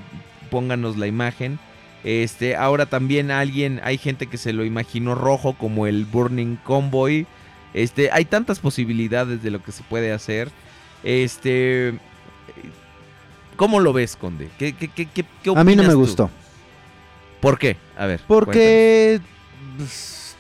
pónganos 0.52 0.96
la 0.96 1.08
imagen. 1.08 1.58
Este, 2.04 2.54
ahora 2.54 2.86
también 2.86 3.32
alguien, 3.32 3.80
hay 3.82 3.98
gente 3.98 4.28
que 4.28 4.38
se 4.38 4.52
lo 4.52 4.64
imaginó 4.64 5.16
rojo 5.16 5.54
como 5.54 5.88
el 5.88 6.04
Burning 6.04 6.54
Convoy. 6.62 7.26
Este, 7.74 8.12
hay 8.12 8.24
tantas 8.24 8.60
posibilidades 8.60 9.42
de 9.42 9.50
lo 9.50 9.60
que 9.64 9.72
se 9.72 9.82
puede 9.82 10.12
hacer. 10.12 10.48
Este, 11.02 11.94
¿cómo 13.56 13.80
lo 13.80 13.92
ves, 13.92 14.14
Conde? 14.14 14.48
¿Qué, 14.60 14.74
qué, 14.74 14.86
qué, 14.86 15.06
qué- 15.06 15.24
qué 15.42 15.50
A 15.50 15.64
mí 15.64 15.74
no 15.74 15.82
opinas 15.82 15.86
me 15.88 15.92
tú? 15.94 15.98
gustó. 15.98 16.30
¿Por 17.40 17.58
qué? 17.58 17.76
A 17.98 18.06
ver. 18.06 18.20
Porque 18.28 19.20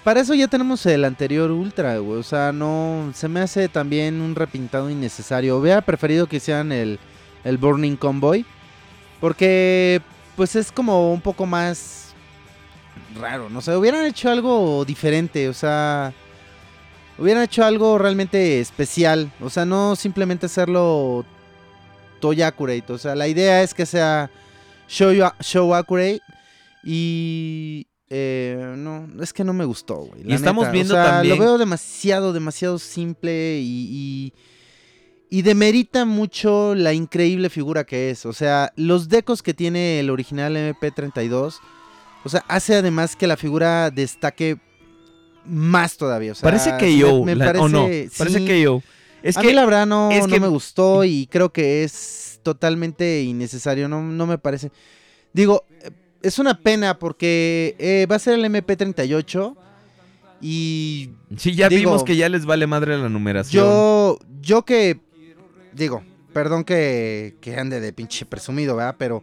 para 0.04 0.20
eso 0.20 0.34
ya 0.34 0.48
tenemos 0.48 0.84
el 0.86 1.04
anterior 1.04 1.50
Ultra, 1.50 1.98
güey. 1.98 2.18
O 2.18 2.22
sea, 2.22 2.52
no. 2.52 3.10
Se 3.14 3.28
me 3.28 3.40
hace 3.40 3.68
también 3.68 4.20
un 4.20 4.34
repintado 4.34 4.88
innecesario. 4.88 5.58
Hubiera 5.58 5.82
preferido 5.82 6.26
que 6.26 6.36
hicieran 6.36 6.72
el, 6.72 6.98
el 7.44 7.58
Burning 7.58 7.96
Convoy. 7.96 8.46
Porque, 9.20 10.00
pues 10.36 10.56
es 10.56 10.72
como 10.72 11.12
un 11.12 11.20
poco 11.20 11.44
más 11.44 12.14
raro. 13.20 13.50
No 13.50 13.60
sé, 13.60 13.76
hubieran 13.76 14.06
hecho 14.06 14.30
algo 14.30 14.84
diferente. 14.86 15.48
O 15.48 15.54
sea, 15.54 16.14
hubieran 17.18 17.42
hecho 17.42 17.64
algo 17.64 17.98
realmente 17.98 18.60
especial. 18.60 19.30
O 19.40 19.50
sea, 19.50 19.66
no 19.66 19.96
simplemente 19.96 20.46
hacerlo 20.46 21.26
Toy 22.20 22.40
Accurate. 22.40 22.92
O 22.92 22.98
sea, 22.98 23.14
la 23.14 23.28
idea 23.28 23.62
es 23.62 23.74
que 23.74 23.84
sea 23.84 24.30
Show, 24.88 25.12
show 25.40 25.74
Accurate. 25.74 26.22
Y 26.82 27.86
eh, 28.10 28.74
no, 28.76 29.08
es 29.22 29.32
que 29.32 29.44
no 29.44 29.52
me 29.52 29.64
gustó, 29.64 29.96
güey. 29.96 30.22
Y 30.26 30.32
estamos 30.34 30.64
neta. 30.64 30.72
viendo 30.72 30.94
o 30.94 30.96
sea, 30.96 31.10
también- 31.12 31.36
Lo 31.38 31.40
veo 31.44 31.58
demasiado, 31.58 32.32
demasiado 32.32 32.78
simple 32.80 33.60
y, 33.60 34.32
y, 35.30 35.38
y 35.38 35.42
demerita 35.42 36.04
mucho 36.04 36.74
la 36.74 36.92
increíble 36.92 37.48
figura 37.50 37.84
que 37.84 38.10
es. 38.10 38.26
O 38.26 38.32
sea, 38.32 38.72
los 38.76 39.08
decos 39.08 39.42
que 39.42 39.54
tiene 39.54 40.00
el 40.00 40.10
original 40.10 40.56
MP32, 40.56 41.60
o 42.24 42.28
sea, 42.28 42.44
hace 42.48 42.74
además 42.74 43.14
que 43.16 43.26
la 43.28 43.36
figura 43.36 43.90
destaque 43.90 44.58
más 45.46 45.96
todavía. 45.96 46.32
O 46.32 46.34
sea, 46.34 46.50
Parece 46.50 46.76
que 46.78 46.96
yo, 46.96 47.24
me, 47.24 47.34
la- 47.36 47.46
parece, 47.46 47.64
o 47.64 47.68
no, 47.68 47.84
parece 48.18 48.38
sí. 48.40 48.44
que 48.44 48.60
yo. 48.60 48.82
Es 49.22 49.36
a 49.36 49.40
que 49.42 49.48
mí 49.48 49.52
la 49.52 49.64
verdad 49.64 49.86
no, 49.86 50.10
es 50.10 50.26
no 50.26 50.34
que- 50.34 50.40
me 50.40 50.48
gustó 50.48 51.04
y 51.04 51.26
creo 51.30 51.52
que 51.52 51.84
es 51.84 52.40
totalmente 52.42 53.22
innecesario, 53.22 53.88
no, 53.88 54.02
no 54.02 54.26
me 54.26 54.38
parece. 54.38 54.72
Digo, 55.32 55.64
es 56.22 56.38
una 56.38 56.58
pena 56.58 56.98
porque 56.98 57.76
eh, 57.78 58.06
va 58.10 58.16
a 58.16 58.18
ser 58.18 58.34
el 58.34 58.44
MP38 58.44 59.56
y 60.40 61.10
sí, 61.36 61.54
ya 61.54 61.68
digo, 61.68 61.90
vimos 61.90 62.04
que 62.04 62.16
ya 62.16 62.28
les 62.28 62.46
vale 62.46 62.66
madre 62.66 62.96
la 62.96 63.08
numeración. 63.08 63.64
yo, 63.64 64.18
yo 64.40 64.64
que 64.64 65.00
digo, 65.72 66.02
perdón 66.32 66.64
que, 66.64 67.36
que 67.40 67.56
ande 67.56 67.80
de 67.80 67.92
pinche 67.92 68.24
presumido, 68.24 68.76
¿verdad? 68.76 68.96
Pero 68.98 69.22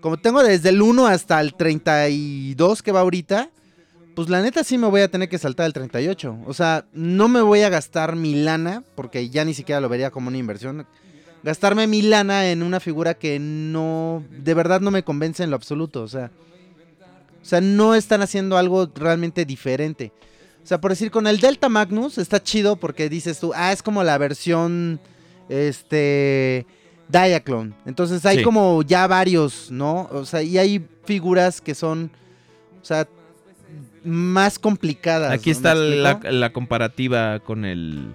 como 0.00 0.18
tengo 0.18 0.42
desde 0.42 0.70
el 0.70 0.82
1 0.82 1.06
hasta 1.06 1.40
el 1.40 1.54
32 1.54 2.82
que 2.82 2.92
va 2.92 3.00
ahorita, 3.00 3.50
pues 4.14 4.28
la 4.28 4.42
neta 4.42 4.64
sí 4.64 4.78
me 4.78 4.88
voy 4.88 5.00
a 5.00 5.10
tener 5.10 5.28
que 5.28 5.38
saltar 5.38 5.66
el 5.66 5.72
38. 5.72 6.38
O 6.46 6.54
sea, 6.54 6.86
no 6.92 7.28
me 7.28 7.40
voy 7.40 7.62
a 7.62 7.68
gastar 7.68 8.16
mi 8.16 8.34
lana, 8.34 8.82
porque 8.94 9.30
ya 9.30 9.44
ni 9.44 9.54
siquiera 9.54 9.80
lo 9.80 9.88
vería 9.88 10.10
como 10.10 10.28
una 10.28 10.38
inversión. 10.38 10.86
Gastarme 11.42 11.86
mi 11.86 12.02
lana 12.02 12.50
en 12.50 12.62
una 12.62 12.78
figura 12.78 13.14
que 13.14 13.38
no, 13.38 14.22
de 14.30 14.54
verdad 14.54 14.80
no 14.80 14.90
me 14.90 15.02
convence 15.02 15.42
en 15.42 15.50
lo 15.50 15.56
absoluto. 15.56 16.02
O 16.02 16.08
sea, 16.08 16.30
o 17.42 17.44
sea, 17.44 17.60
no 17.60 17.94
están 17.94 18.22
haciendo 18.22 18.56
algo 18.56 18.88
realmente 18.94 19.44
diferente. 19.44 20.12
O 20.62 20.66
sea, 20.66 20.80
por 20.80 20.92
decir, 20.92 21.10
con 21.10 21.26
el 21.26 21.40
Delta 21.40 21.68
Magnus 21.68 22.18
está 22.18 22.40
chido 22.40 22.76
porque 22.76 23.08
dices 23.08 23.40
tú, 23.40 23.52
ah, 23.56 23.72
es 23.72 23.82
como 23.82 24.04
la 24.04 24.16
versión, 24.18 25.00
este, 25.48 26.64
Diaclone. 27.08 27.72
Entonces 27.84 28.24
hay 28.24 28.38
Sí. 28.38 28.42
como 28.44 28.82
ya 28.82 29.08
varios, 29.08 29.70
¿no? 29.72 30.08
O 30.12 30.24
sea, 30.24 30.42
y 30.42 30.56
hay 30.58 30.86
figuras 31.04 31.60
que 31.60 31.74
son, 31.74 32.12
o 32.80 32.84
sea, 32.84 33.08
más 34.04 34.60
complicadas. 34.60 35.32
Aquí 35.32 35.50
¿no? 35.50 35.56
está 35.56 35.74
la 35.74 36.52
comparativa 36.52 37.40
con 37.40 37.64
el... 37.64 38.14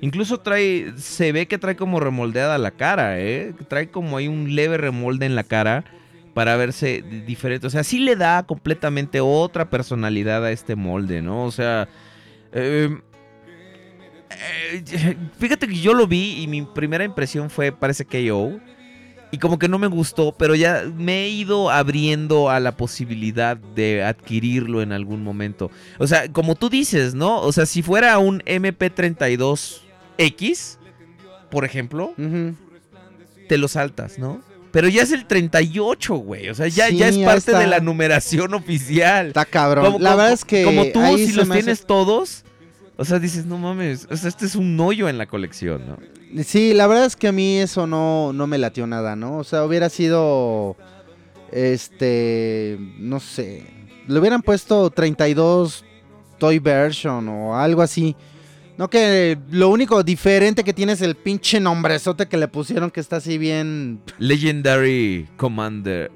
Incluso 0.00 0.38
trae, 0.38 0.92
se 0.96 1.30
ve 1.32 1.46
que 1.46 1.58
trae 1.58 1.76
como 1.76 2.00
remoldeada 2.00 2.56
la 2.58 2.70
cara, 2.70 3.20
¿eh? 3.20 3.52
Trae 3.68 3.90
como 3.90 4.16
hay 4.16 4.28
un 4.28 4.54
leve 4.54 4.76
remolde 4.78 5.26
en 5.26 5.34
la 5.34 5.44
cara 5.44 5.84
para 6.32 6.56
verse 6.56 7.02
di- 7.02 7.20
diferente. 7.20 7.66
O 7.66 7.70
sea, 7.70 7.84
sí 7.84 7.98
le 7.98 8.16
da 8.16 8.42
completamente 8.44 9.20
otra 9.20 9.68
personalidad 9.68 10.44
a 10.44 10.52
este 10.52 10.74
molde, 10.74 11.20
¿no? 11.20 11.44
O 11.44 11.50
sea, 11.50 11.88
eh, 12.52 12.96
eh, 14.30 15.16
fíjate 15.38 15.66
que 15.68 15.74
yo 15.76 15.92
lo 15.94 16.06
vi 16.06 16.42
y 16.42 16.46
mi 16.46 16.62
primera 16.62 17.04
impresión 17.04 17.50
fue, 17.50 17.72
parece 17.72 18.04
KO. 18.04 18.58
Y 19.32 19.38
como 19.38 19.60
que 19.60 19.68
no 19.68 19.78
me 19.78 19.86
gustó, 19.86 20.32
pero 20.36 20.56
ya 20.56 20.82
me 20.96 21.22
he 21.24 21.28
ido 21.28 21.70
abriendo 21.70 22.50
a 22.50 22.58
la 22.58 22.76
posibilidad 22.76 23.56
de 23.56 24.02
adquirirlo 24.02 24.82
en 24.82 24.90
algún 24.90 25.22
momento. 25.22 25.70
O 25.98 26.06
sea, 26.08 26.32
como 26.32 26.56
tú 26.56 26.68
dices, 26.68 27.14
¿no? 27.14 27.40
O 27.40 27.52
sea, 27.52 27.64
si 27.64 27.80
fuera 27.82 28.18
un 28.18 28.42
MP32X, 30.20 30.76
por 31.50 31.64
ejemplo, 31.64 32.14
te 33.48 33.58
lo 33.58 33.68
saltas, 33.68 34.18
¿no? 34.18 34.40
Pero 34.72 34.86
ya 34.88 35.02
es 35.02 35.10
el 35.10 35.26
38, 35.26 36.14
güey. 36.14 36.48
O 36.48 36.54
sea, 36.54 36.68
ya, 36.68 36.86
Sí, 36.88 36.96
ya 36.98 37.08
es 37.08 37.18
parte 37.18 37.52
de 37.56 37.66
la 37.66 37.80
numeración 37.80 38.54
oficial. 38.54 39.28
Está 39.28 39.44
cabrón. 39.44 39.84
Como- 39.84 39.98
la 39.98 40.10
como- 40.10 40.16
verdad 40.18 40.32
es 40.32 40.44
que. 40.44 40.62
Como 40.64 40.86
tú, 40.86 41.00
ahí 41.00 41.26
si 41.26 41.32
los 41.32 41.50
hace- 41.50 41.58
tienes 41.60 41.86
todos, 41.86 42.44
o 42.96 43.04
sea, 43.04 43.18
dices, 43.18 43.46
no 43.46 43.58
mames, 43.58 44.06
o 44.10 44.16
sea, 44.16 44.28
este 44.28 44.46
es 44.46 44.54
un 44.54 44.78
hoyo 44.78 45.08
en 45.08 45.18
la 45.18 45.26
colección, 45.26 45.82
¿no? 45.88 46.42
Sí, 46.44 46.72
la 46.74 46.86
verdad 46.86 47.06
es 47.06 47.16
que 47.16 47.26
a 47.26 47.32
mí 47.32 47.58
eso 47.58 47.88
no, 47.88 48.32
no 48.32 48.46
me 48.46 48.58
latió 48.58 48.86
nada, 48.86 49.16
¿no? 49.16 49.38
O 49.38 49.44
sea, 49.44 49.64
hubiera 49.64 49.88
sido. 49.88 50.76
Este. 51.50 52.78
No 52.98 53.18
sé. 53.18 53.64
Le 54.06 54.18
hubieran 54.20 54.42
puesto 54.42 54.88
32 54.90 55.84
Toy 56.38 56.60
Version 56.60 57.28
o 57.28 57.56
algo 57.58 57.82
así. 57.82 58.14
No 58.80 58.88
que 58.88 59.36
lo 59.50 59.68
único 59.68 60.02
diferente 60.02 60.64
que 60.64 60.72
tiene 60.72 60.92
es 60.92 61.02
el 61.02 61.14
pinche 61.14 61.60
nombrezote 61.60 62.28
que 62.28 62.38
le 62.38 62.48
pusieron 62.48 62.90
que 62.90 63.00
está 63.00 63.16
así 63.16 63.36
bien. 63.36 64.00
Legendary 64.18 65.28
Commander, 65.36 66.10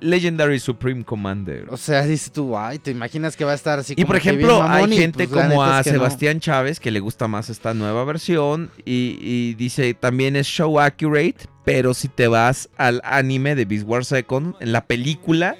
Legendary 0.00 0.60
Supreme 0.60 1.02
Commander. 1.02 1.64
O 1.70 1.78
sea, 1.78 2.04
dices 2.04 2.30
tú, 2.30 2.58
ay, 2.58 2.78
te 2.78 2.90
imaginas 2.90 3.38
que 3.38 3.46
va 3.46 3.52
a 3.52 3.54
estar 3.54 3.78
así 3.78 3.94
Y 3.94 4.02
como 4.02 4.08
por 4.08 4.16
ejemplo, 4.16 4.62
hay 4.62 4.92
y, 4.92 4.98
gente 4.98 5.26
pues, 5.26 5.42
como 5.46 5.62
a 5.62 5.78
no. 5.78 5.82
Sebastián 5.82 6.40
Chávez 6.40 6.78
que 6.78 6.90
le 6.90 7.00
gusta 7.00 7.26
más 7.26 7.48
esta 7.48 7.72
nueva 7.72 8.04
versión 8.04 8.70
y, 8.84 9.16
y 9.22 9.54
dice 9.54 9.94
también 9.94 10.36
es 10.36 10.46
show 10.46 10.78
accurate, 10.78 11.46
pero 11.64 11.94
si 11.94 12.08
te 12.08 12.28
vas 12.28 12.68
al 12.76 13.00
anime 13.02 13.54
de 13.54 13.64
Beast 13.64 13.88
Wars 13.88 14.08
Second, 14.08 14.56
en 14.60 14.72
la 14.72 14.84
película 14.84 15.56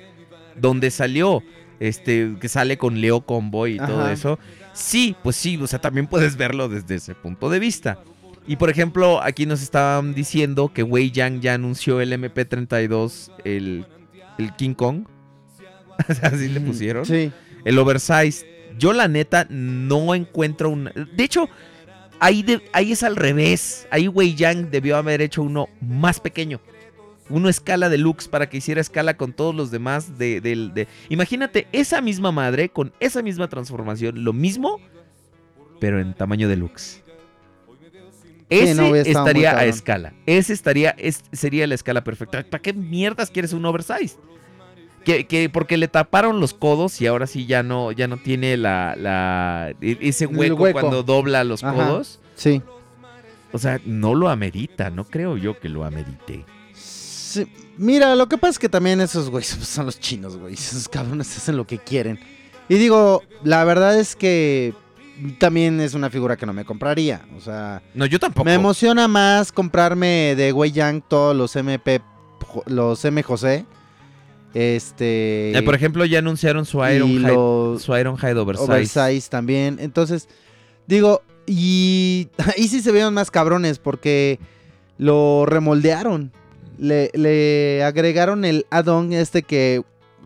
donde 0.56 0.90
salió, 0.90 1.42
este, 1.78 2.36
que 2.38 2.50
sale 2.50 2.76
con 2.76 3.00
Leo 3.00 3.22
Convoy 3.22 3.76
y 3.76 3.78
todo 3.78 4.10
eso, 4.10 4.38
sí, 4.72 5.16
pues 5.22 5.36
sí, 5.36 5.56
o 5.60 5.66
sea, 5.66 5.80
también 5.80 6.06
puedes 6.06 6.36
verlo 6.36 6.68
desde 6.68 6.96
ese 6.96 7.14
punto 7.14 7.50
de 7.50 7.58
vista. 7.58 7.98
Y 8.46 8.56
por 8.56 8.70
ejemplo, 8.70 9.22
aquí 9.22 9.46
nos 9.46 9.62
estaban 9.62 10.14
diciendo 10.14 10.72
que 10.72 10.82
Wei 10.82 11.10
Yang 11.10 11.40
ya 11.40 11.54
anunció 11.54 12.00
el 12.00 12.12
MP32, 12.12 13.30
el, 13.44 13.86
el 14.38 14.56
King 14.56 14.74
Kong. 14.74 15.04
Así 16.22 16.48
le 16.48 16.60
pusieron 16.60 17.04
Sí. 17.04 17.30
el 17.64 17.78
oversize. 17.78 18.46
Yo 18.78 18.92
la 18.92 19.08
neta 19.08 19.46
no 19.50 20.14
encuentro 20.14 20.70
un... 20.70 20.90
De 21.14 21.24
hecho, 21.24 21.48
ahí, 22.18 22.42
de- 22.42 22.62
ahí 22.72 22.92
es 22.92 23.02
al 23.02 23.16
revés. 23.16 23.86
Ahí 23.90 24.08
Wei 24.08 24.34
Yang 24.34 24.70
debió 24.70 24.96
haber 24.96 25.20
hecho 25.20 25.42
uno 25.42 25.68
más 25.82 26.18
pequeño. 26.20 26.60
Uno 27.30 27.48
escala 27.48 27.88
deluxe 27.88 28.28
para 28.28 28.48
que 28.50 28.58
hiciera 28.58 28.80
escala 28.80 29.16
con 29.16 29.32
todos 29.32 29.54
los 29.54 29.70
demás 29.70 30.18
de, 30.18 30.40
de- 30.40 30.88
Imagínate 31.08 31.66
esa 31.72 32.00
misma 32.00 32.32
madre 32.32 32.68
con 32.68 32.92
esa 33.00 33.22
misma 33.22 33.48
transformación. 33.48 34.24
Lo 34.24 34.32
mismo, 34.32 34.80
pero 35.80 36.00
en 36.00 36.12
tamaño 36.14 36.48
deluxe. 36.48 37.02
Ese 38.48 38.74
no, 38.74 38.94
estaría 38.96 39.56
a 39.56 39.64
escala. 39.64 40.12
Ese 40.26 40.52
estaría, 40.52 40.90
es- 40.98 41.22
sería 41.32 41.66
la 41.68 41.76
escala 41.76 42.02
perfecta. 42.02 42.42
¿Para 42.42 42.60
qué 42.60 42.72
mierdas 42.72 43.30
quieres 43.30 43.52
un 43.52 43.64
oversize? 43.64 44.16
Que, 45.04 45.26
que 45.26 45.48
porque 45.48 45.76
le 45.78 45.88
taparon 45.88 46.40
los 46.40 46.52
codos 46.52 47.00
y 47.00 47.06
ahora 47.06 47.26
sí 47.26 47.46
ya 47.46 47.62
no, 47.62 47.90
ya 47.92 48.06
no 48.08 48.18
tiene 48.18 48.56
la, 48.56 48.96
la 48.96 49.72
e- 49.80 49.96
ese 50.02 50.26
hueco, 50.26 50.56
hueco. 50.56 50.78
cuando 50.80 51.02
dobla 51.04 51.42
los 51.44 51.62
Ajá. 51.64 51.74
codos. 51.74 52.20
Sí. 52.34 52.60
O 53.52 53.58
sea, 53.58 53.80
no 53.86 54.14
lo 54.14 54.28
amerita, 54.28 54.90
no 54.90 55.04
creo 55.04 55.36
yo 55.36 55.58
que 55.58 55.68
lo 55.68 55.84
amerite. 55.84 56.44
Sí, 57.30 57.46
Mira, 57.76 58.16
lo 58.16 58.28
que 58.28 58.36
pasa 58.36 58.50
es 58.50 58.58
que 58.58 58.68
también 58.68 59.00
esos 59.00 59.30
güeyes 59.30 59.54
pues, 59.56 59.68
son 59.68 59.86
los 59.86 60.00
chinos, 60.00 60.36
güey. 60.36 60.54
Esos 60.54 60.88
cabrones 60.88 61.36
hacen 61.36 61.56
lo 61.56 61.66
que 61.66 61.78
quieren. 61.78 62.18
Y 62.68 62.74
digo, 62.74 63.22
la 63.44 63.64
verdad 63.64 63.98
es 63.98 64.16
que 64.16 64.74
también 65.38 65.80
es 65.80 65.94
una 65.94 66.10
figura 66.10 66.36
que 66.36 66.44
no 66.44 66.52
me 66.52 66.64
compraría. 66.64 67.22
O 67.36 67.40
sea, 67.40 67.82
No, 67.94 68.06
yo 68.06 68.18
tampoco. 68.18 68.44
me 68.44 68.54
emociona 68.54 69.06
más 69.06 69.52
comprarme 69.52 70.34
de 70.36 70.52
Wei 70.52 70.72
Yang 70.72 71.02
todos 71.08 71.36
los 71.36 71.54
MP, 71.54 72.00
los 72.66 73.04
M 73.04 73.22
José. 73.22 73.64
Este. 74.52 75.56
Eh, 75.56 75.62
por 75.62 75.76
ejemplo, 75.76 76.04
ya 76.04 76.18
anunciaron 76.18 76.66
su 76.66 76.84
Iron 76.84 77.10
Hide, 77.10 77.78
su 77.78 77.96
Iron 77.96 78.16
Hide 78.20 78.38
Oversize. 78.38 78.64
oversize 78.64 79.30
también. 79.30 79.78
Entonces, 79.80 80.28
digo, 80.88 81.22
y 81.46 82.28
ahí 82.56 82.66
sí 82.66 82.80
se 82.80 82.90
vieron 82.90 83.14
más 83.14 83.30
cabrones 83.30 83.78
porque 83.78 84.40
lo 84.98 85.46
remoldearon. 85.46 86.32
Le, 86.80 87.10
le 87.12 87.84
agregaron 87.84 88.46
el 88.46 88.64
add-on 88.70 89.12
este 89.12 89.42
que 89.42 89.84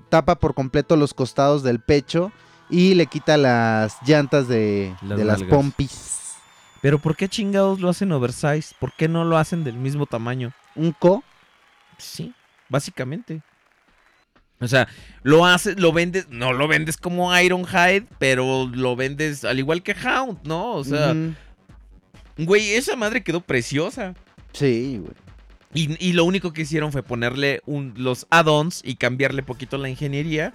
tapa 0.08 0.39
por 0.39 0.55
completo 0.55 0.97
los 0.97 1.12
costados 1.12 1.65
del 1.65 1.81
pecho 1.81 2.31
y 2.70 2.94
le 2.94 3.07
quita 3.07 3.36
las 3.36 3.97
llantas 4.07 4.47
de, 4.47 4.94
Las 5.02 5.18
de 5.18 5.24
las 5.24 5.42
pompis. 5.42 6.36
Pero 6.81 7.00
¿por 7.00 7.16
qué 7.16 7.28
chingados 7.28 7.81
lo 7.81 7.89
hacen 7.89 8.12
oversize? 8.12 8.74
¿Por 8.78 8.92
qué 8.92 9.08
no 9.08 9.24
lo 9.24 9.36
hacen 9.36 9.65
del 9.65 9.74
mismo 9.74 10.07
tamaño? 10.07 10.52
Un 10.76 10.92
co. 10.92 11.24
Sí, 11.99 12.33
básicamente. 12.68 13.42
O 14.60 14.68
sea, 14.68 14.86
lo 15.23 15.44
haces, 15.44 15.81
lo 15.81 15.92
vendes, 15.92 16.28
no 16.28 16.52
lo 16.52 16.68
vendes 16.68 16.97
como 16.97 17.36
Ironhide, 17.36 18.07
pero 18.18 18.68
lo 18.73 18.97
vendes 18.97 19.44
al 19.44 19.58
igual 19.58 19.83
que 19.83 19.94
Hound, 19.94 20.39
¿no? 20.44 20.74
O 20.74 20.84
sea, 20.84 21.15
güey, 22.39 22.74
esa 22.74 22.97
madre 22.97 23.23
quedó 23.24 23.41
preciosa. 23.41 24.15
Sí, 24.52 25.00
güey. 25.02 25.23
Y, 25.74 26.12
lo 26.12 26.24
único 26.24 26.52
que 26.52 26.62
hicieron 26.62 26.92
fue 26.92 27.02
ponerle 27.02 27.60
los 27.66 28.28
add-ons 28.30 28.80
y 28.84 28.94
cambiarle 28.94 29.42
poquito 29.42 29.76
la 29.76 29.88
ingeniería. 29.88 30.54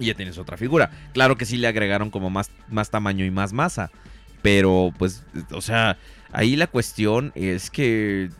Y 0.00 0.06
ya 0.06 0.14
tienes 0.14 0.36
otra 0.36 0.56
figura. 0.56 0.90
Claro 1.12 1.36
que 1.36 1.46
sí 1.46 1.56
le 1.56 1.68
agregaron 1.68 2.10
como 2.10 2.28
más, 2.28 2.50
más 2.68 2.90
tamaño 2.90 3.24
y 3.24 3.30
más 3.30 3.52
masa. 3.52 3.90
Pero 4.42 4.92
pues, 4.98 5.22
o 5.52 5.60
sea, 5.60 5.96
ahí 6.32 6.56
la 6.56 6.66
cuestión 6.66 7.30
es 7.36 7.70
que... 7.70 8.30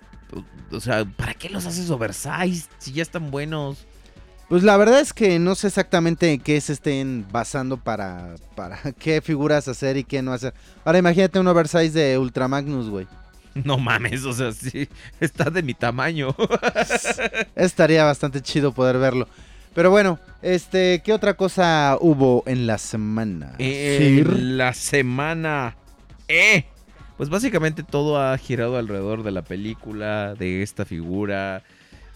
o- 0.73 0.81
sea, 0.81 1.05
¿para 1.05 1.34
qué 1.34 1.49
los 1.49 1.67
haces 1.67 1.89
oversize 1.91 2.68
si 2.78 2.92
ya 2.92 3.02
están 3.02 3.31
buenos? 3.31 3.86
Pues 4.49 4.62
la 4.65 4.76
verdad 4.76 4.99
es 4.99 5.12
que 5.12 5.39
no 5.39 5.55
sé 5.55 5.68
exactamente 5.68 6.33
en 6.33 6.41
qué 6.41 6.60
se 6.60 6.73
estén 6.73 7.26
basando 7.31 7.76
para, 7.76 8.34
para 8.57 8.78
qué 8.99 9.20
figuras 9.20 9.68
hacer 9.68 9.97
y 9.99 10.05
qué 10.05 10.20
no 10.20 10.33
hacer. 10.33 10.52
Ahora 10.84 10.99
imagínate 10.99 11.39
un 11.39 11.47
oversize 11.47 11.92
de 11.92 12.18
Ultramagnus, 12.18 12.89
güey. 12.89 13.07
No 13.65 13.78
mames, 13.78 14.25
o 14.25 14.33
sea, 14.33 14.53
sí, 14.53 14.89
está 15.20 15.51
de 15.51 15.62
mi 15.62 15.75
tamaño. 15.75 16.35
Estaría 17.57 18.05
bastante 18.05 18.41
chido 18.41 18.73
poder 18.73 18.99
verlo. 18.99 19.28
Pero 19.75 19.91
bueno, 19.91 20.19
este, 20.43 21.03
¿qué 21.05 21.12
otra 21.12 21.35
cosa 21.35 21.97
hubo 22.01 22.43
en 22.47 22.67
la 22.67 22.78
semana? 22.78 23.55
Eh, 23.59 23.97
Sir? 23.99 24.39
la 24.39 24.73
semana. 24.75 25.77
¡Eh! 26.27 26.65
Pues 27.17 27.28
básicamente 27.28 27.83
todo 27.83 28.20
ha 28.20 28.37
girado 28.39 28.77
alrededor 28.77 29.23
de 29.23 29.33
la 29.33 29.43
película, 29.43 30.35
de 30.35 30.62
esta 30.62 30.85
figura. 30.85 31.62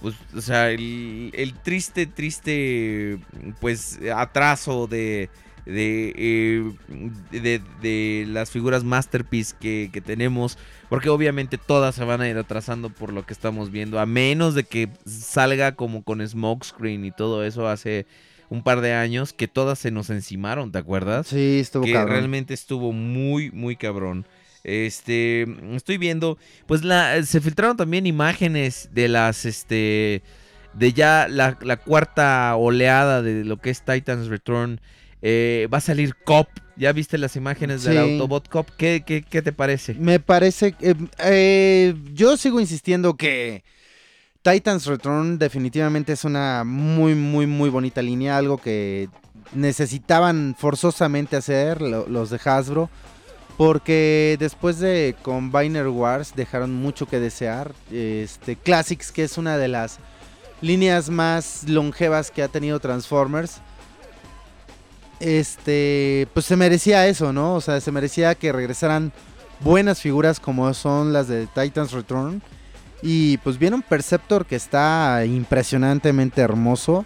Pues, 0.01 0.15
o 0.35 0.41
sea, 0.41 0.71
el, 0.71 1.31
el 1.35 1.55
triste, 1.55 2.07
triste, 2.07 3.19
pues, 3.61 3.99
atraso 4.15 4.87
de, 4.87 5.31
de, 5.67 6.13
eh, 6.17 6.73
de, 7.31 7.61
de 7.81 8.25
las 8.29 8.51
figuras 8.51 8.83
masterpiece 8.85 9.55
que, 9.61 9.91
que 9.93 10.01
tenemos, 10.01 10.59
porque 10.93 11.09
obviamente 11.09 11.57
todas 11.57 11.95
se 11.95 12.05
van 12.05 12.21
a 12.21 12.29
ir 12.29 12.37
atrasando 12.37 12.91
por 12.91 13.15
lo 13.15 13.25
que 13.25 13.33
estamos 13.33 13.71
viendo, 13.71 13.99
a 13.99 14.05
menos 14.05 14.55
de 14.55 14.65
que 14.65 14.91
salga 15.07 15.75
como 15.75 16.05
con 16.05 16.21
smokescreen 16.21 17.07
y 17.07 17.11
todo 17.11 17.47
eso 17.47 17.67
hace 17.67 18.05
un 18.51 18.63
par 18.63 18.83
de 18.83 18.93
años, 18.93 19.33
que 19.33 19.49
todas 19.49 19.79
se 19.79 19.91
nos 19.91 20.11
encimaron, 20.11 20.71
¿te 20.71 20.77
acuerdas? 20.77 21.29
Sí, 21.29 21.61
estuvo 21.61 21.85
que 21.85 21.95
cabrón. 21.95 22.11
realmente 22.15 22.53
estuvo 22.53 22.93
muy, 22.93 23.51
muy 23.53 23.77
cabrón. 23.77 24.27
Este, 24.65 25.47
estoy 25.75 25.97
viendo, 25.97 26.37
pues 26.67 26.85
la, 26.85 27.23
se 27.23 27.41
filtraron 27.41 27.79
también 27.79 28.07
imágenes 28.07 28.91
de 28.93 29.09
las, 29.09 29.47
este, 29.47 30.23
de 30.75 30.93
ya 30.93 31.27
la, 31.27 31.57
la 31.63 31.79
cuarta 31.79 32.55
oleada 32.55 33.23
de 33.23 33.47
lo 33.47 33.57
que 33.57 33.71
es 33.71 33.83
Titans 33.83 34.27
Return. 34.27 34.79
Eh, 35.23 35.69
va 35.73 35.79
a 35.79 35.81
salir 35.81 36.17
Cop. 36.25 36.49
¿Ya 36.77 36.93
viste 36.93 37.17
las 37.19 37.37
imágenes 37.37 37.85
del. 37.85 37.99
Autobot 37.99 38.49
Cop? 38.49 38.69
¿Qué, 38.77 39.03
qué, 39.07 39.23
qué 39.23 39.43
te 39.43 39.53
parece? 39.53 39.95
Me 39.95 40.19
parece 40.21 40.73
que... 40.73 40.97
eh, 41.19 41.95
yo 42.13 42.37
sigo 42.37 42.61
insistiendo 42.61 43.15
que 43.17 43.63
Titans 44.43 44.87
Return 44.87 45.39
definitivamente 45.39 46.13
es 46.15 46.25
una 46.25 46.65
muy, 46.65 47.15
muy, 47.15 47.47
muy 47.47 47.71
bonita 47.71 48.03
línea. 48.03 48.37
Algo 48.37 48.59
que 48.59 49.09
necesitaban 49.55 50.57
forzosamente 50.59 51.37
hacer 51.37 51.81
lo- 51.83 52.09
los 52.09 52.31
de 52.31 52.41
Hasbro. 52.45 52.91
Porque 53.59 54.37
después 54.41 54.79
de 54.79 55.15
Combiner 55.23 55.87
Wars 55.89 56.33
dejaron 56.35 56.75
mucho 56.75 57.07
que 57.07 57.21
desear. 57.21 57.73
Este, 57.93 58.57
Classics, 58.57 59.13
que 59.13 59.25
es 59.25 59.37
una 59.37 59.59
de 59.59 59.69
las 59.69 59.99
líneas 60.63 61.11
más 61.11 61.69
longevas 61.69 62.31
que 62.31 62.43
ha 62.43 62.49
tenido 62.49 62.81
Transformers. 62.81 63.61
Este, 65.23 66.27
pues 66.35 66.47
se 66.47 66.57
merecía 66.57 67.07
eso, 67.07 67.33
¿no? 67.33 67.55
O 67.55 67.61
sea, 67.61 67.81
se 67.81 67.93
merecía 67.93 68.35
que 68.35 68.53
regresaran 68.53 69.13
buenas 69.61 70.01
figuras 70.01 70.41
como 70.41 70.73
son 70.75 71.13
las 71.13 71.29
de 71.29 71.47
Titans 71.47 71.93
Return. 71.93 72.43
Y 73.03 73.37
pues 73.39 73.59
viene 73.59 73.77
un 73.77 73.83
Perceptor 73.83 74.47
que 74.47 74.57
está 74.57 75.25
impresionantemente 75.25 76.41
hermoso. 76.41 77.05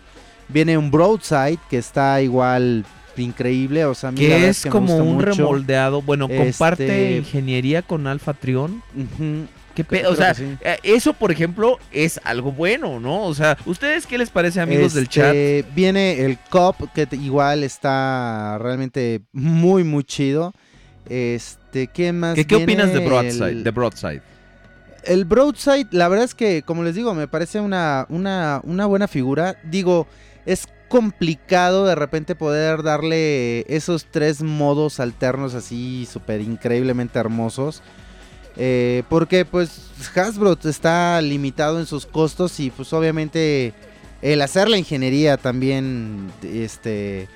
Viene 0.49 0.77
un 0.79 0.91
Broadside 0.91 1.59
que 1.71 1.79
está 1.79 2.21
igual 2.23 2.85
increíble. 3.17 3.85
O 3.87 3.95
sea, 3.95 4.13
Que 4.13 4.49
es 4.49 4.63
que 4.63 4.69
como 4.71 4.97
un 4.97 5.15
mucho. 5.17 5.27
remoldeado. 5.27 6.03
Bueno, 6.03 6.29
comparte 6.29 6.85
Este- 6.85 7.17
ingeniería 7.19 7.83
con 7.83 8.07
Alpha 8.07 8.33
Trion. 8.35 8.83
¿Qué 9.77 9.85
pe- 9.85 10.01
creo 10.01 10.11
o 10.11 10.17
sea, 10.17 10.35
sí. 10.35 10.57
eh, 10.63 10.79
eso, 10.83 11.13
por 11.13 11.31
ejemplo, 11.31 11.79
es 11.93 12.19
algo 12.25 12.51
bueno, 12.51 12.99
¿no? 12.99 13.23
O 13.25 13.35
sea, 13.35 13.57
¿ustedes 13.67 14.07
qué 14.07 14.19
les 14.19 14.31
parece, 14.31 14.61
amigos 14.61 14.95
del 14.95 15.09
chat? 15.09 15.35
Este, 15.35 15.65
Viene 15.75 16.23
el 16.25 16.39
Cop, 16.51 16.77
que 16.95 17.07
igual 17.13 17.63
está 17.63 18.59
realmente 18.59 19.21
muy, 19.33 19.85
muy 19.85 20.03
chido. 20.03 20.53
Este, 21.09 21.87
¿qué 21.89 22.13
más? 22.13 22.35
¿Qué, 22.35 22.57
opinas 22.57 22.93
de 22.93 23.01
Broadside? 23.01 23.49
el- 23.51 23.65
De 23.65 23.71
Broadside? 23.71 24.23
El 25.05 25.25
Broadside, 25.25 25.87
la 25.93 26.09
verdad 26.09 26.25
es 26.25 26.35
que, 26.35 26.63
como 26.63 26.83
les 26.83 26.95
digo, 26.97 27.15
me 27.15 27.29
parece 27.29 27.61
una, 27.61 28.07
una, 28.09 28.61
una 28.65 28.87
buena 28.87 29.07
figura. 29.07 29.57
Digo, 29.63 30.09
es 30.47 30.67
complicado 30.89 31.87
de 31.87 31.95
repente 31.95 32.35
poder 32.35 32.83
darle 32.83 33.61
esos 33.73 34.07
tres 34.11 34.43
modos 34.43 34.99
alternos 35.01 35.55
así 35.55 36.09
súper 36.11 36.41
increíblemente 36.41 37.19
hermosos. 37.19 37.83
Eh, 38.57 39.03
porque 39.09 39.45
pues 39.45 39.83
Hasbro 40.15 40.57
está 40.65 41.21
limitado 41.21 41.79
en 41.79 41.87
sus 41.87 42.07
costos 42.07 42.59
y 42.59 42.71
pues 42.71 42.93
obviamente 42.95 43.75
el 44.23 44.41
hacer 44.41 44.69
la 44.69 44.79
ingeniería 44.79 45.37
también 45.37 46.33
este, 46.43 47.29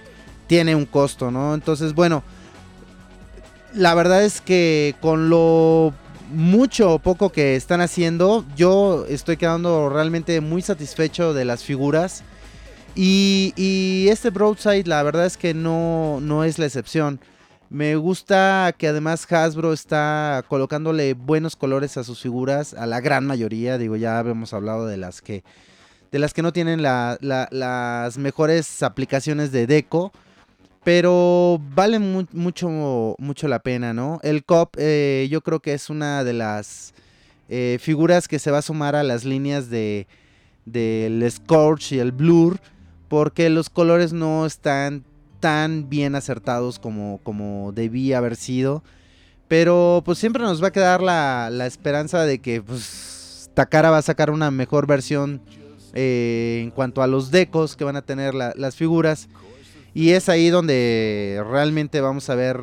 tiene 0.47 0.75
un 0.75 0.87
costo, 0.87 1.31
¿no? 1.31 1.55
Entonces, 1.55 1.95
bueno, 1.95 2.23
la 3.75 3.95
verdad 3.95 4.25
es 4.25 4.41
que 4.41 4.95
con 5.01 5.29
lo 5.29 5.93
mucho 6.33 6.95
o 6.95 6.99
poco 6.99 7.31
que 7.31 7.57
están 7.57 7.81
haciendo, 7.81 8.45
yo 8.57 9.05
estoy 9.09 9.37
quedando 9.37 9.89
realmente 9.89 10.41
muy 10.41 10.63
satisfecho 10.63 11.35
de 11.35 11.45
las 11.45 11.65
figuras. 11.65 12.23
Y, 12.95 13.53
y 13.57 14.09
este 14.09 14.31
Broadside, 14.31 14.87
la 14.87 15.03
verdad 15.03 15.27
es 15.27 15.37
que 15.37 15.55
no, 15.55 16.19
no 16.21 16.45
es 16.45 16.59
la 16.59 16.67
excepción. 16.67 17.21
Me 17.71 17.95
gusta 17.95 18.75
que 18.77 18.89
además 18.89 19.31
Hasbro 19.33 19.73
está 19.73 20.45
colocándole 20.49 21.15
buenos 21.15 21.55
colores 21.55 21.97
a 21.97 22.03
sus 22.05 22.21
figuras, 22.21 22.75
a 22.75 22.85
la 22.87 23.01
gran 23.01 23.25
mayoría. 23.27 23.79
Digo, 23.79 23.95
ya 23.95 24.19
habíamos 24.19 24.53
hablado 24.53 24.87
de 24.87 24.97
las 24.97 25.23
que, 25.23 25.45
de 26.11 26.19
las 26.19 26.35
que 26.35 26.43
no 26.43 26.53
tienen 26.53 26.83
la- 26.83 27.17
la- 27.21 27.47
las 27.53 28.19
mejores 28.19 28.83
aplicaciones 28.83 29.53
de 29.53 29.69
deco. 29.69 30.13
Pero 30.83 31.61
vale 31.75 31.99
mu- 32.01 32.27
mucho, 32.33 33.15
mucho 33.19 33.47
la 33.47 33.61
pena, 33.61 33.93
¿no? 33.93 34.19
El 34.25 34.45
COP 34.45 34.75
eh, 34.79 35.29
yo 35.31 35.41
creo 35.43 35.61
que 35.61 35.75
es 35.75 35.91
una 35.91 36.25
de 36.25 36.33
las 36.33 36.93
eh, 37.51 37.79
figuras 37.81 38.27
que 38.29 38.39
se 38.39 38.51
va 38.51 38.59
a 38.59 38.63
sumar 38.63 38.97
a 38.97 39.03
las 39.03 39.25
líneas 39.25 39.71
de 39.71 40.07
del 40.65 41.25
Scorch 41.31 41.93
y 41.93 41.99
el 42.01 42.11
Blur. 42.13 42.59
Porque 43.09 43.49
los 43.51 43.69
colores 43.71 44.13
no 44.13 44.47
están 44.47 45.05
tan 45.41 45.89
bien 45.89 46.15
acertados 46.15 46.79
como, 46.79 47.19
como 47.23 47.73
debía 47.73 48.19
haber 48.19 48.37
sido. 48.37 48.83
Pero 49.49 50.03
pues 50.05 50.19
siempre 50.19 50.43
nos 50.43 50.63
va 50.63 50.69
a 50.69 50.73
quedar 50.73 51.03
la, 51.03 51.49
la 51.51 51.67
esperanza 51.67 52.25
de 52.25 52.39
que 52.39 52.63
pues, 52.63 53.51
Takara 53.55 53.91
va 53.91 53.99
a 53.99 54.03
sacar 54.03 54.31
una 54.31 54.51
mejor 54.53 54.87
versión 54.87 55.41
eh, 55.93 56.61
en 56.63 56.71
cuanto 56.71 57.03
a 57.03 57.09
los 57.09 57.33
decos 57.33 57.75
que 57.75 57.83
van 57.85 57.97
a 57.97 58.03
tener 58.03 58.33
la- 58.35 58.53
las 58.57 58.77
figuras. 58.77 59.29
Y 59.93 60.11
es 60.11 60.29
ahí 60.29 60.51
donde 60.51 61.43
realmente 61.51 62.01
vamos 62.01 62.31
a 62.31 62.37
ver 62.37 62.61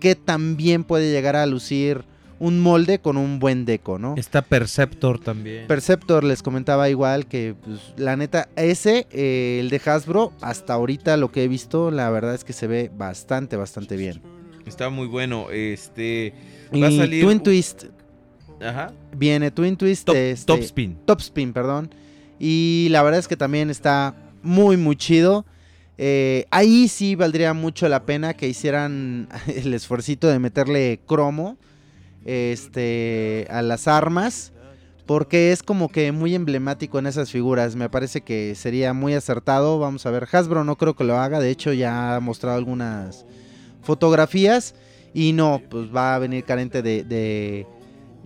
qué 0.00 0.16
tan 0.16 0.56
bien 0.56 0.82
puede 0.82 1.12
llegar 1.12 1.36
a 1.36 1.46
lucir 1.46 2.04
un 2.38 2.60
molde 2.60 2.98
con 2.98 3.16
un 3.16 3.38
buen 3.38 3.64
deco, 3.64 3.98
¿no? 3.98 4.14
Está 4.16 4.42
Perceptor 4.42 5.18
también. 5.18 5.66
Perceptor 5.66 6.24
les 6.24 6.42
comentaba 6.42 6.88
igual 6.88 7.26
que 7.26 7.54
pues, 7.64 7.80
la 7.96 8.16
neta 8.16 8.48
ese, 8.56 9.06
eh, 9.10 9.58
el 9.60 9.70
de 9.70 9.80
Hasbro, 9.84 10.32
hasta 10.40 10.74
ahorita 10.74 11.16
lo 11.16 11.30
que 11.30 11.44
he 11.44 11.48
visto, 11.48 11.90
la 11.90 12.10
verdad 12.10 12.34
es 12.34 12.44
que 12.44 12.52
se 12.52 12.66
ve 12.66 12.90
bastante, 12.96 13.56
bastante 13.56 13.96
bien. 13.96 14.20
Está 14.66 14.90
muy 14.90 15.06
bueno. 15.06 15.50
Este. 15.50 16.34
Va 16.72 16.86
a 16.86 16.90
Y 16.90 16.98
salir 16.98 17.24
Twin 17.24 17.40
Twist, 17.40 17.84
Ajá. 18.60 18.92
viene 19.16 19.50
Twin 19.50 19.76
Twist, 19.76 20.06
Top, 20.06 20.16
este, 20.16 20.46
top 20.46 20.60
Spin. 20.60 20.96
Top 21.04 21.20
Spin, 21.20 21.52
perdón. 21.52 21.90
Y 22.38 22.88
la 22.90 23.02
verdad 23.02 23.20
es 23.20 23.28
que 23.28 23.36
también 23.36 23.70
está 23.70 24.14
muy, 24.42 24.76
muy 24.76 24.96
chido. 24.96 25.44
Eh, 25.96 26.46
ahí 26.50 26.88
sí 26.88 27.14
valdría 27.14 27.54
mucho 27.54 27.88
la 27.88 28.04
pena 28.04 28.34
que 28.34 28.48
hicieran 28.48 29.28
el 29.46 29.72
esfuercito 29.74 30.26
de 30.28 30.38
meterle 30.38 31.00
cromo 31.06 31.56
este, 32.24 33.46
a 33.50 33.62
las 33.62 33.88
armas. 33.88 34.52
Porque 35.06 35.52
es 35.52 35.62
como 35.62 35.90
que 35.90 36.12
muy 36.12 36.34
emblemático 36.34 36.98
en 36.98 37.06
esas 37.06 37.30
figuras. 37.30 37.76
Me 37.76 37.90
parece 37.90 38.22
que 38.22 38.54
sería 38.54 38.94
muy 38.94 39.12
acertado. 39.12 39.78
Vamos 39.78 40.06
a 40.06 40.10
ver. 40.10 40.26
Hasbro 40.32 40.64
no 40.64 40.76
creo 40.76 40.96
que 40.96 41.04
lo 41.04 41.18
haga. 41.18 41.40
De 41.40 41.50
hecho, 41.50 41.74
ya 41.74 42.16
ha 42.16 42.20
mostrado 42.20 42.56
algunas 42.56 43.26
fotografías. 43.82 44.74
Y 45.12 45.34
no, 45.34 45.60
pues 45.68 45.94
va 45.94 46.14
a 46.14 46.18
venir 46.18 46.44
carente 46.44 46.80
de, 46.80 47.04
de, 47.04 47.66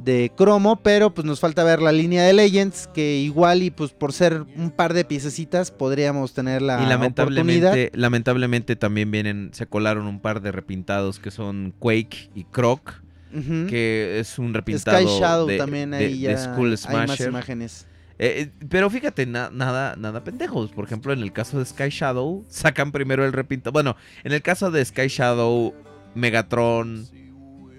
de 0.05 0.31
cromo. 0.37 0.77
Pero 0.77 1.13
pues 1.13 1.27
nos 1.27 1.41
falta 1.41 1.65
ver 1.65 1.83
la 1.83 1.91
línea 1.91 2.23
de 2.23 2.33
Legends. 2.33 2.87
Que 2.95 3.17
igual 3.17 3.65
y 3.65 3.73
pues 3.73 3.91
por 3.91 4.13
ser 4.13 4.45
un 4.57 4.71
par 4.71 4.95
de 4.95 5.05
piececitas 5.05 5.73
podríamos 5.73 6.33
tener 6.33 6.63
la 6.63 6.75
y 6.75 6.77
oportunidad. 6.77 7.01
lamentablemente, 7.01 7.91
lamentablemente 7.93 8.77
también 8.77 9.11
vienen, 9.11 9.51
se 9.53 9.67
colaron 9.67 10.07
un 10.07 10.21
par 10.21 10.43
de 10.43 10.53
repintados 10.53 11.19
que 11.19 11.33
son 11.33 11.75
Quake 11.81 12.31
y 12.37 12.45
Croc, 12.45 13.03
Que 13.31 14.19
es 14.21 14.39
un 14.39 14.55
repintado 14.55 14.99
Sky 14.99 15.19
Shadow 15.21 15.47
de, 15.47 15.59
también 15.59 15.91
de- 15.91 15.97
ahí 15.99 16.13
de 16.23 16.33
ya 16.33 16.39
Skull 16.39 16.67
hay 16.87 16.97
más 16.97 17.07
Smasher. 17.07 17.29
imágenes. 17.29 17.87
Eh, 18.21 18.51
eh, 18.61 18.67
pero 18.69 18.91
fíjate, 18.91 19.27
na- 19.27 19.51
nada, 19.53 19.95
nada 19.97 20.25
pendejos. 20.25 20.73
Por 20.73 20.85
ejemplo, 20.87 21.13
en 21.13 21.21
el 21.21 21.33
caso 21.33 21.59
de 21.59 21.65
Sky 21.65 21.89
Shadow, 21.91 22.45
sacan 22.49 22.91
primero 22.93 23.25
el 23.25 23.33
repintado. 23.33 23.73
Bueno, 23.73 23.97
en 24.25 24.33
el 24.33 24.43
caso 24.43 24.71
de 24.71 24.85
Sky 24.85 25.07
Shadow, 25.09 25.75
Megatron, 26.15 27.07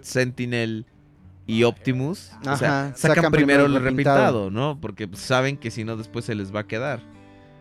Sentinel 0.02 0.86
y 1.46 1.64
Optimus, 1.64 2.32
o 2.42 2.44
sea, 2.44 2.52
Ajá, 2.54 2.96
sacan, 2.96 3.16
sacan 3.16 3.32
primero, 3.32 3.66
el 3.66 3.74
repintado. 3.82 3.90
repintado, 4.46 4.52
¿no? 4.52 4.80
Porque 4.80 5.08
pues, 5.08 5.22
saben 5.22 5.58
que 5.58 5.72
si 5.72 5.84
no, 5.84 5.98
después 5.98 6.26
se 6.26 6.36
les 6.36 6.54
va 6.56 6.62
a 6.62 6.68
quedar. 6.68 7.02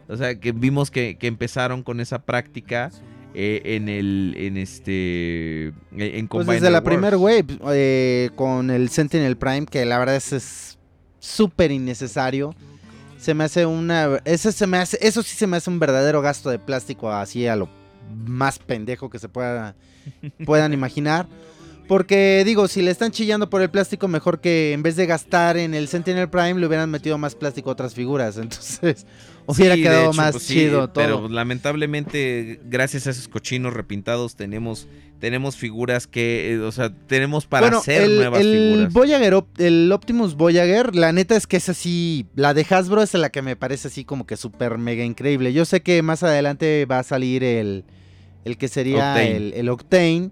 O 0.08 0.16
sea, 0.16 0.38
que 0.38 0.52
vimos 0.52 0.90
que, 0.90 1.16
que 1.18 1.26
empezaron 1.26 1.82
con 1.82 2.00
esa 2.00 2.20
práctica 2.24 2.90
eh, 3.40 3.76
en 3.76 3.88
el, 3.88 4.34
en 4.36 4.56
este, 4.56 5.66
en 5.92 6.26
Pues 6.26 6.28
Combiner 6.28 6.60
desde 6.60 6.70
la 6.72 6.78
Wars. 6.78 6.84
primer 6.84 7.14
wave 7.16 7.46
eh, 7.72 8.30
con 8.34 8.70
el 8.70 8.88
Sentinel 8.88 9.36
Prime, 9.36 9.66
que 9.66 9.84
la 9.84 9.96
verdad 9.98 10.16
es- 10.16 10.32
es 10.32 10.78
súper 11.20 11.70
innecesario. 11.70 12.52
Se 13.16 13.34
me 13.34 13.44
hace 13.44 13.64
una. 13.64 14.20
Eso, 14.24 14.50
se 14.50 14.66
me 14.66 14.78
hace, 14.78 14.98
eso 15.00 15.22
sí 15.22 15.36
se 15.36 15.46
me 15.46 15.56
hace 15.56 15.70
un 15.70 15.78
verdadero 15.78 16.20
gasto 16.20 16.50
de 16.50 16.58
plástico 16.58 17.12
así 17.12 17.46
a 17.46 17.54
lo 17.54 17.68
más 18.26 18.58
pendejo 18.58 19.08
que 19.10 19.18
se 19.20 19.28
pueda, 19.28 19.76
puedan 20.44 20.72
imaginar. 20.72 21.26
Porque 21.86 22.42
digo, 22.44 22.68
si 22.68 22.82
le 22.82 22.90
están 22.90 23.12
chillando 23.12 23.48
por 23.48 23.62
el 23.62 23.70
plástico, 23.70 24.08
mejor 24.08 24.40
que 24.40 24.72
en 24.72 24.82
vez 24.82 24.96
de 24.96 25.06
gastar 25.06 25.56
en 25.56 25.72
el 25.74 25.88
Sentinel 25.88 26.28
Prime, 26.28 26.60
le 26.60 26.66
hubieran 26.66 26.90
metido 26.90 27.16
más 27.18 27.34
plástico 27.34 27.70
a 27.70 27.72
otras 27.72 27.94
figuras. 27.94 28.36
Entonces, 28.38 29.06
hubiera 29.48 29.74
Sí, 29.74 29.82
quedado 29.82 30.10
hecho, 30.10 30.16
más 30.16 30.32
pues 30.32 30.44
sí, 30.44 30.54
chido 30.54 30.88
todo. 30.88 31.04
Pero 31.04 31.28
lamentablemente, 31.28 32.60
gracias 32.64 33.06
a 33.06 33.10
esos 33.10 33.28
cochinos 33.28 33.72
repintados, 33.74 34.36
tenemos, 34.36 34.86
tenemos 35.18 35.56
figuras 35.56 36.06
que, 36.06 36.52
eh, 36.52 36.58
o 36.60 36.70
sea, 36.70 36.94
tenemos 37.06 37.46
para 37.46 37.66
bueno, 37.66 37.78
hacer 37.78 38.02
el, 38.02 38.16
nuevas 38.16 38.40
el 38.40 38.52
figuras. 38.52 38.92
Voyager, 38.92 39.44
el 39.58 39.90
Optimus 39.92 40.34
Voyager, 40.36 40.94
la 40.94 41.12
neta 41.12 41.34
es 41.36 41.46
que 41.46 41.56
es 41.56 41.68
así, 41.68 42.26
la 42.34 42.54
de 42.54 42.66
Hasbro 42.68 43.02
es 43.02 43.14
la 43.14 43.30
que 43.30 43.42
me 43.42 43.56
parece 43.56 43.88
así 43.88 44.04
como 44.04 44.26
que 44.26 44.36
súper 44.36 44.78
mega 44.78 45.02
increíble. 45.04 45.52
Yo 45.52 45.64
sé 45.64 45.80
que 45.82 46.02
más 46.02 46.22
adelante 46.22 46.86
va 46.86 47.00
a 47.00 47.02
salir 47.02 47.42
el, 47.42 47.84
el 48.44 48.56
que 48.58 48.68
sería 48.68 49.12
Octane. 49.12 49.36
El, 49.36 49.54
el 49.54 49.68
Octane, 49.68 50.30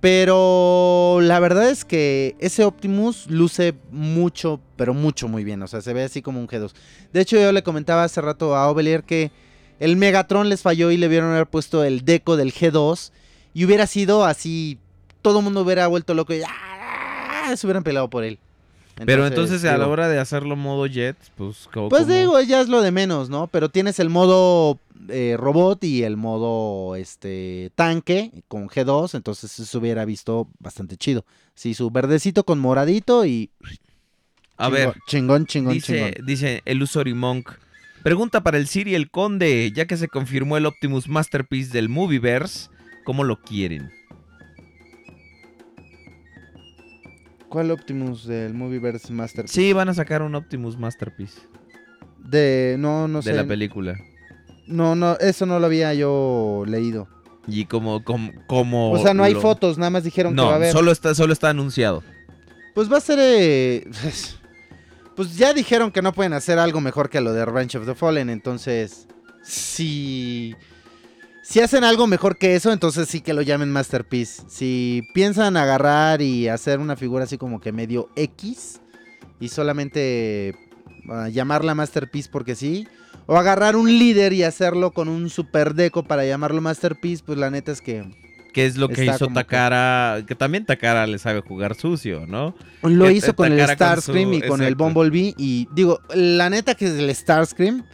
pero 0.00 1.18
la 1.22 1.40
verdad 1.40 1.68
es 1.70 1.84
que 1.84 2.36
ese 2.38 2.64
Optimus 2.64 3.26
luce 3.28 3.74
mucho, 3.90 4.60
pero 4.76 4.94
mucho 4.94 5.28
muy 5.28 5.44
bien, 5.44 5.62
o 5.62 5.68
sea, 5.68 5.80
se 5.80 5.92
ve 5.92 6.04
así 6.04 6.22
como 6.22 6.40
un 6.40 6.48
G2. 6.48 6.72
De 7.12 7.20
hecho, 7.20 7.36
yo 7.36 7.52
le 7.52 7.62
comentaba 7.62 8.04
hace 8.04 8.20
rato 8.20 8.56
a 8.56 8.68
Ovelier 8.70 9.02
que 9.04 9.30
el 9.80 9.96
Megatron 9.96 10.48
les 10.48 10.62
falló 10.62 10.90
y 10.90 10.96
le 10.96 11.08
vieron 11.08 11.30
haber 11.30 11.46
puesto 11.46 11.84
el 11.84 12.04
deco 12.04 12.36
del 12.36 12.52
G2 12.52 13.10
y 13.54 13.64
hubiera 13.64 13.86
sido 13.86 14.24
así, 14.24 14.78
todo 15.22 15.38
el 15.38 15.44
mundo 15.44 15.62
hubiera 15.62 15.86
vuelto 15.86 16.14
loco 16.14 16.32
y 16.34 16.42
¡ah! 16.46 17.54
se 17.56 17.66
hubieran 17.66 17.82
pelado 17.84 18.08
por 18.10 18.24
él. 18.24 18.38
Pero 19.06 19.26
entonces 19.28 19.64
a 19.64 19.78
la 19.78 19.86
hora 19.86 20.08
de 20.08 20.18
hacerlo 20.18 20.56
modo 20.56 20.86
jet, 20.86 21.16
pues... 21.36 21.68
co- 21.72 21.88
Pues 21.88 22.02
como- 22.02 22.14
digo, 22.14 22.40
ya 22.40 22.60
es 22.60 22.68
lo 22.68 22.82
de 22.82 22.90
menos, 22.90 23.30
¿no? 23.30 23.46
Pero 23.46 23.68
tienes 23.68 24.00
el 24.00 24.10
modo 24.10 24.78
eh, 25.08 25.36
robot 25.38 25.82
y 25.84 26.02
el 26.02 26.16
modo 26.16 26.96
este 26.96 27.70
tanque 27.74 28.44
con 28.48 28.68
G2, 28.68 29.14
entonces 29.14 29.50
se 29.50 29.78
hubiera 29.78 30.04
visto 30.04 30.48
bastante 30.58 30.96
chido. 30.96 31.24
Sí, 31.54 31.74
su 31.74 31.90
verdecito 31.90 32.44
con 32.44 32.58
moradito 32.58 33.24
y... 33.24 33.50
A 34.56 34.68
ver, 34.68 34.94
Chingón, 35.06 35.46
chingón, 35.46 35.74
dice, 35.74 36.12
chingón. 36.14 36.26
dice 36.26 36.62
Illusory 36.66 37.14
Monk. 37.14 37.50
Pregunta 38.02 38.42
para 38.42 38.58
el 38.58 38.66
Siri 38.66 38.94
el 38.94 39.10
Conde, 39.10 39.70
ya 39.72 39.86
que 39.86 39.96
se 39.96 40.08
confirmó 40.08 40.56
el 40.56 40.66
Optimus 40.66 41.08
Masterpiece 41.08 41.72
del 41.72 41.88
Movieverse, 41.88 42.68
¿cómo 43.04 43.22
lo 43.24 43.40
quieren? 43.40 43.90
¿Cuál 47.48 47.70
Optimus 47.70 48.26
del 48.26 48.52
Movieverse 48.54 49.12
Master? 49.12 49.48
Sí, 49.48 49.72
van 49.72 49.88
a 49.88 49.94
sacar 49.94 50.22
un 50.22 50.34
Optimus 50.34 50.76
Masterpiece 50.78 51.40
De... 52.18 52.76
No, 52.78 53.08
no 53.08 53.18
de 53.18 53.30
sé. 53.30 53.32
la 53.32 53.46
película. 53.46 53.98
No, 54.68 54.94
no, 54.94 55.16
eso 55.18 55.46
no 55.46 55.58
lo 55.58 55.66
había 55.66 55.92
yo 55.94 56.62
leído. 56.66 57.08
Y 57.46 57.64
como, 57.64 58.04
como, 58.04 58.30
como 58.46 58.92
O 58.92 58.98
sea, 59.02 59.14
no 59.14 59.24
hay 59.24 59.34
lo- 59.34 59.40
fotos, 59.40 59.78
nada 59.78 59.90
más 59.90 60.04
dijeron 60.04 60.34
que 60.34 60.40
va 60.42 60.46
a 60.46 60.50
No, 60.50 60.54
haber. 60.56 60.72
solo 60.72 60.92
está, 60.92 61.14
solo 61.14 61.32
está 61.32 61.48
anunciado. 61.50 62.02
Pues 62.74 62.92
va 62.92 62.98
a 62.98 63.00
ser. 63.00 63.18
eh, 63.20 63.88
pues 65.16 65.36
ya 65.36 65.52
dijeron 65.54 65.90
que 65.90 66.02
no 66.02 66.12
pueden 66.12 66.32
hacer 66.34 66.58
algo 66.58 66.80
mejor 66.80 67.08
que 67.10 67.20
lo 67.20 67.32
de 67.32 67.44
Revenge 67.44 67.76
of 67.78 67.86
the 67.86 67.94
Fallen. 67.94 68.30
Entonces, 68.30 69.06
si. 69.42 70.54
Si 71.42 71.60
hacen 71.60 71.82
algo 71.82 72.06
mejor 72.06 72.36
que 72.36 72.54
eso, 72.56 72.70
entonces 72.72 73.08
sí 73.08 73.22
que 73.22 73.32
lo 73.32 73.40
llamen 73.40 73.72
Masterpiece. 73.72 74.42
Si 74.48 75.02
piensan 75.14 75.56
agarrar 75.56 76.20
y 76.20 76.46
hacer 76.48 76.78
una 76.78 76.94
figura 76.94 77.24
así 77.24 77.38
como 77.38 77.58
que 77.58 77.72
medio 77.72 78.10
X 78.16 78.82
y 79.40 79.48
solamente 79.48 80.54
ah, 81.08 81.30
llamarla 81.30 81.74
Masterpiece 81.74 82.28
porque 82.30 82.54
sí, 82.54 82.86
o 83.26 83.36
agarrar 83.36 83.76
un 83.76 83.88
líder 83.88 84.32
y 84.32 84.42
hacerlo 84.42 84.92
con 84.92 85.08
un 85.08 85.28
super 85.30 85.74
deco 85.74 86.02
para 86.04 86.24
llamarlo 86.24 86.60
Masterpiece, 86.60 87.22
pues 87.24 87.38
la 87.38 87.50
neta 87.50 87.72
es 87.72 87.80
que 87.80 88.04
Que 88.54 88.64
es 88.66 88.76
lo 88.76 88.88
que 88.88 89.02
Está 89.02 89.14
hizo 89.16 89.28
que- 89.28 89.34
Takara, 89.34 90.22
que 90.26 90.34
también 90.34 90.64
Takara 90.64 91.06
le 91.06 91.18
sabe 91.18 91.42
jugar 91.42 91.74
sucio, 91.74 92.26
¿no? 92.26 92.54
Lo 92.82 93.04
Que 93.04 93.12
hizo 93.12 93.36
con 93.36 93.52
el 93.52 93.58
Takara 93.58 93.74
Starscream 93.74 94.30
su- 94.30 94.34
y 94.36 94.40
con 94.42 94.60
el 94.62 94.68
exacto. 94.72 94.84
Bumblebee. 94.84 95.34
Y 95.36 95.68
digo, 95.74 96.00
la 96.14 96.48
neta 96.50 96.74
que 96.74 96.86
el 96.86 97.14
Starscream 97.14 97.84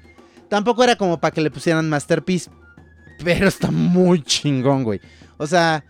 tampoco 0.49 0.85
era 0.85 0.97
como 0.97 1.19
para 1.21 1.33
que 1.33 1.41
le 1.41 1.51
pusieran 1.51 1.89
Masterpiece. 1.91 2.51
Pero 3.23 3.49
está 3.49 3.71
muy 3.71 4.23
chingón, 4.23 4.85
güey. 4.85 5.01
O 5.37 5.47
sea, 5.47 5.85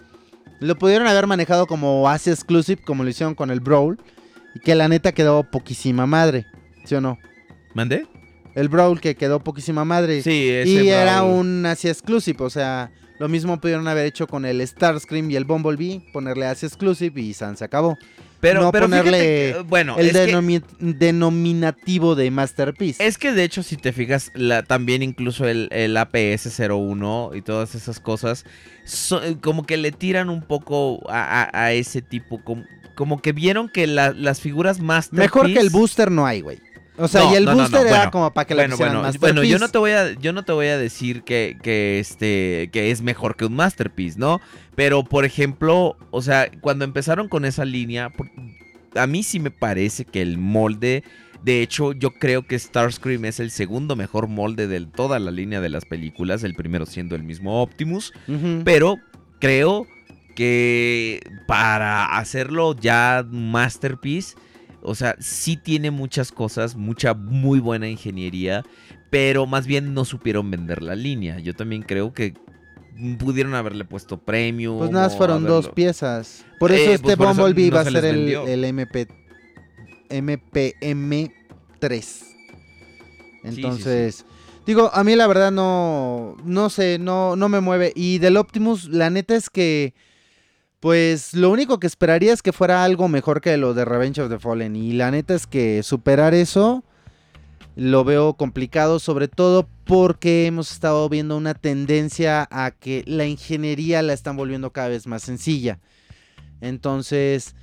lo 0.60 0.76
pudieron 0.76 1.06
haber 1.06 1.26
manejado 1.26 1.66
como 1.66 2.08
Asia 2.08 2.32
Exclusive, 2.32 2.82
como 2.82 3.04
lo 3.04 3.10
hicieron 3.10 3.34
con 3.34 3.50
el 3.50 3.60
Brawl. 3.60 3.98
Y 4.54 4.60
que 4.60 4.74
la 4.74 4.88
neta 4.88 5.12
quedó 5.12 5.42
poquísima 5.44 6.06
madre. 6.06 6.46
¿Sí 6.84 6.94
o 6.94 7.00
no? 7.00 7.18
¿Mandé? 7.74 8.06
El 8.54 8.68
Brawl 8.68 9.00
que 9.00 9.14
quedó 9.16 9.40
poquísima 9.40 9.84
madre. 9.84 10.22
Sí, 10.22 10.48
ese 10.48 10.84
y 10.84 10.88
era 10.88 11.22
un 11.22 11.64
Asia 11.66 11.90
Exclusive. 11.90 12.42
O 12.44 12.50
sea, 12.50 12.90
lo 13.18 13.28
mismo 13.28 13.60
pudieron 13.60 13.88
haber 13.88 14.06
hecho 14.06 14.26
con 14.26 14.44
el 14.44 14.66
Starscream 14.66 15.30
y 15.30 15.36
el 15.36 15.44
Bumblebee. 15.44 16.02
Ponerle 16.12 16.46
Asia 16.46 16.66
Exclusive 16.66 17.20
y 17.20 17.34
San 17.34 17.56
se 17.56 17.64
acabó. 17.64 17.98
Pero, 18.40 18.60
no 18.60 18.72
pero 18.72 18.84
ponerle 18.84 19.18
que, 19.20 19.64
bueno, 19.66 19.96
el 19.98 20.12
que- 20.12 20.62
denominativo 20.78 22.14
de 22.14 22.30
Masterpiece. 22.30 23.04
Es 23.06 23.16
que 23.18 23.32
de 23.32 23.42
hecho, 23.44 23.62
si 23.62 23.76
te 23.76 23.92
fijas, 23.92 24.30
la, 24.34 24.62
también 24.62 25.02
incluso 25.02 25.46
el, 25.48 25.68
el 25.72 25.96
APS-01 25.96 27.36
y 27.36 27.42
todas 27.42 27.74
esas 27.74 28.00
cosas, 28.00 28.44
so- 28.84 29.22
eh, 29.22 29.36
como 29.40 29.64
que 29.64 29.76
le 29.76 29.92
tiran 29.92 30.28
un 30.30 30.42
poco 30.42 31.00
a, 31.10 31.42
a- 31.44 31.64
a 31.64 31.72
ese 31.72 32.02
tipo, 32.02 32.42
como, 32.44 32.64
como 32.94 33.20
que 33.22 33.32
vieron 33.32 33.68
que 33.68 33.86
la- 33.86 34.12
las 34.12 34.40
figuras 34.40 34.80
más... 34.80 35.12
Mejor 35.12 35.46
que 35.46 35.60
el 35.60 35.70
booster 35.70 36.10
no 36.10 36.26
hay, 36.26 36.40
güey. 36.42 36.58
O 36.96 37.08
sea, 37.08 37.22
No, 37.24 37.32
y 37.32 37.36
el 37.36 37.44
no, 37.44 37.50
no, 37.50 37.56
no, 37.56 37.62
booster 37.62 37.86
era 37.86 37.96
bueno, 37.96 38.10
como 38.12 38.30
para 38.32 38.46
que 38.46 38.54
le 38.54 38.62
Bueno, 38.62 38.72
pusieran 38.74 38.94
bueno, 38.94 39.06
Masterpiece. 39.08 39.34
bueno, 39.34 39.48
yo 39.50 39.58
no 39.58 39.68
te 39.68 39.78
voy 39.78 39.90
a, 39.92 40.12
yo 40.12 40.32
no 40.32 40.44
te 40.44 40.52
voy 40.52 40.66
a 40.68 40.78
decir 40.78 41.22
que, 41.22 41.56
que 41.62 41.98
este, 41.98 42.70
que 42.72 42.90
es 42.90 43.02
mejor 43.02 43.36
que 43.36 43.44
un 43.46 43.54
masterpiece, 43.56 44.18
¿no? 44.18 44.40
Pero 44.76 45.02
por 45.04 45.24
ejemplo, 45.24 45.96
o 46.10 46.22
sea, 46.22 46.50
cuando 46.60 46.84
empezaron 46.84 47.28
con 47.28 47.44
esa 47.44 47.64
línea, 47.64 48.12
a 48.94 49.06
mí 49.08 49.22
sí 49.24 49.40
me 49.40 49.50
parece 49.50 50.04
que 50.04 50.22
el 50.22 50.38
molde, 50.38 51.02
de 51.42 51.62
hecho, 51.62 51.92
yo 51.92 52.12
creo 52.12 52.46
que 52.46 52.58
Starscream 52.58 53.24
es 53.24 53.40
el 53.40 53.50
segundo 53.50 53.96
mejor 53.96 54.28
molde 54.28 54.66
de 54.68 54.80
toda 54.86 55.18
la 55.18 55.30
línea 55.32 55.60
de 55.60 55.68
las 55.70 55.84
películas, 55.84 56.44
el 56.44 56.54
primero 56.54 56.86
siendo 56.86 57.16
el 57.16 57.22
mismo 57.24 57.60
Optimus, 57.60 58.12
pero 58.64 58.98
creo 59.40 59.86
que 60.36 61.20
para 61.46 62.16
hacerlo 62.16 62.74
ya 62.74 63.24
masterpiece, 63.28 64.36
o 64.84 64.94
sea, 64.94 65.16
sí 65.18 65.56
tiene 65.56 65.90
muchas 65.90 66.30
cosas, 66.30 66.76
mucha 66.76 67.14
muy 67.14 67.58
buena 67.60 67.88
ingeniería, 67.88 68.62
pero 69.10 69.46
más 69.46 69.66
bien 69.66 69.94
no 69.94 70.04
supieron 70.04 70.50
vender 70.50 70.82
la 70.82 70.94
línea. 70.94 71.38
Yo 71.40 71.54
también 71.54 71.82
creo 71.82 72.12
que 72.12 72.34
pudieron 73.18 73.54
haberle 73.54 73.84
puesto 73.84 74.18
premium. 74.18 74.78
Pues 74.78 74.90
nada, 74.90 75.10
fueron 75.10 75.38
haberlo- 75.44 75.62
dos 75.62 75.68
piezas. 75.70 76.44
Por 76.60 76.70
eso 76.72 76.90
Eh, 76.90 76.94
este 76.94 77.02
pues 77.02 77.16
por 77.16 77.26
eso 77.28 77.34
Bumblebee 77.42 77.70
no 77.70 77.74
va 77.76 77.80
a 77.80 77.84
se 77.84 77.90
ser 77.90 78.04
el, 78.04 78.28
el 78.28 78.64
MP, 78.64 79.08
MPM3. 80.10 82.24
Entonces, 83.42 84.24
digo, 84.66 84.90
a 84.94 85.04
mí 85.04 85.14
la 85.16 85.26
verdad 85.26 85.50
no, 85.52 86.36
no 86.44 86.70
sé, 86.70 86.98
no, 86.98 87.36
no 87.36 87.48
me 87.48 87.60
mueve. 87.60 87.92
Y 87.94 88.18
del 88.18 88.36
Optimus, 88.36 88.88
la 88.88 89.10
neta 89.10 89.34
es 89.36 89.50
que, 89.50 89.94
pues 90.84 91.32
lo 91.32 91.48
único 91.48 91.80
que 91.80 91.86
esperaría 91.86 92.34
es 92.34 92.42
que 92.42 92.52
fuera 92.52 92.84
algo 92.84 93.08
mejor 93.08 93.40
que 93.40 93.56
lo 93.56 93.72
de 93.72 93.86
Revenge 93.86 94.20
of 94.20 94.28
the 94.28 94.38
Fallen. 94.38 94.76
Y 94.76 94.92
la 94.92 95.10
neta 95.10 95.32
es 95.32 95.46
que 95.46 95.82
superar 95.82 96.34
eso 96.34 96.84
lo 97.74 98.04
veo 98.04 98.34
complicado, 98.34 98.98
sobre 98.98 99.26
todo 99.26 99.66
porque 99.86 100.44
hemos 100.44 100.70
estado 100.70 101.08
viendo 101.08 101.38
una 101.38 101.54
tendencia 101.54 102.46
a 102.50 102.70
que 102.70 103.02
la 103.06 103.24
ingeniería 103.24 104.02
la 104.02 104.12
están 104.12 104.36
volviendo 104.36 104.74
cada 104.74 104.88
vez 104.88 105.06
más 105.06 105.22
sencilla. 105.22 105.78
Entonces, 106.60 107.54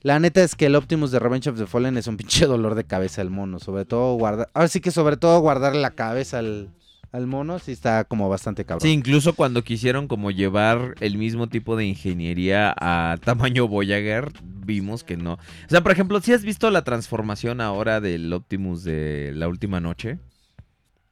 la 0.00 0.18
neta 0.18 0.42
es 0.42 0.56
que 0.56 0.66
el 0.66 0.74
Optimus 0.74 1.12
de 1.12 1.20
Revenge 1.20 1.50
of 1.50 1.56
the 1.56 1.66
Fallen 1.66 1.96
es 1.96 2.08
un 2.08 2.16
pinche 2.16 2.44
dolor 2.46 2.74
de 2.74 2.82
cabeza 2.82 3.20
al 3.20 3.30
mono. 3.30 3.60
Sobre 3.60 3.84
todo 3.84 4.16
guardar. 4.16 4.50
Ahora 4.52 4.66
sí 4.66 4.80
que 4.80 4.90
sobre 4.90 5.16
todo 5.16 5.38
guardarle 5.38 5.80
la 5.80 5.92
cabeza 5.92 6.40
al, 6.40 6.70
al 7.14 7.28
mono, 7.28 7.60
sí 7.60 7.70
está 7.70 8.02
como 8.02 8.28
bastante 8.28 8.64
cabrón. 8.64 8.82
Sí, 8.82 8.92
incluso 8.92 9.34
cuando 9.34 9.62
quisieron 9.62 10.08
como 10.08 10.32
llevar 10.32 10.96
el 10.98 11.16
mismo 11.16 11.48
tipo 11.48 11.76
de 11.76 11.84
ingeniería 11.84 12.74
a 12.76 13.18
tamaño 13.22 13.68
Voyager, 13.68 14.32
vimos 14.42 15.04
que 15.04 15.16
no. 15.16 15.34
O 15.34 15.68
sea, 15.68 15.80
por 15.80 15.92
ejemplo, 15.92 16.20
si 16.20 16.32
has 16.32 16.42
visto 16.42 16.68
la 16.72 16.82
transformación 16.82 17.60
ahora 17.60 18.00
del 18.00 18.32
Optimus 18.32 18.82
de 18.82 19.30
la 19.32 19.46
última 19.46 19.78
noche. 19.78 20.18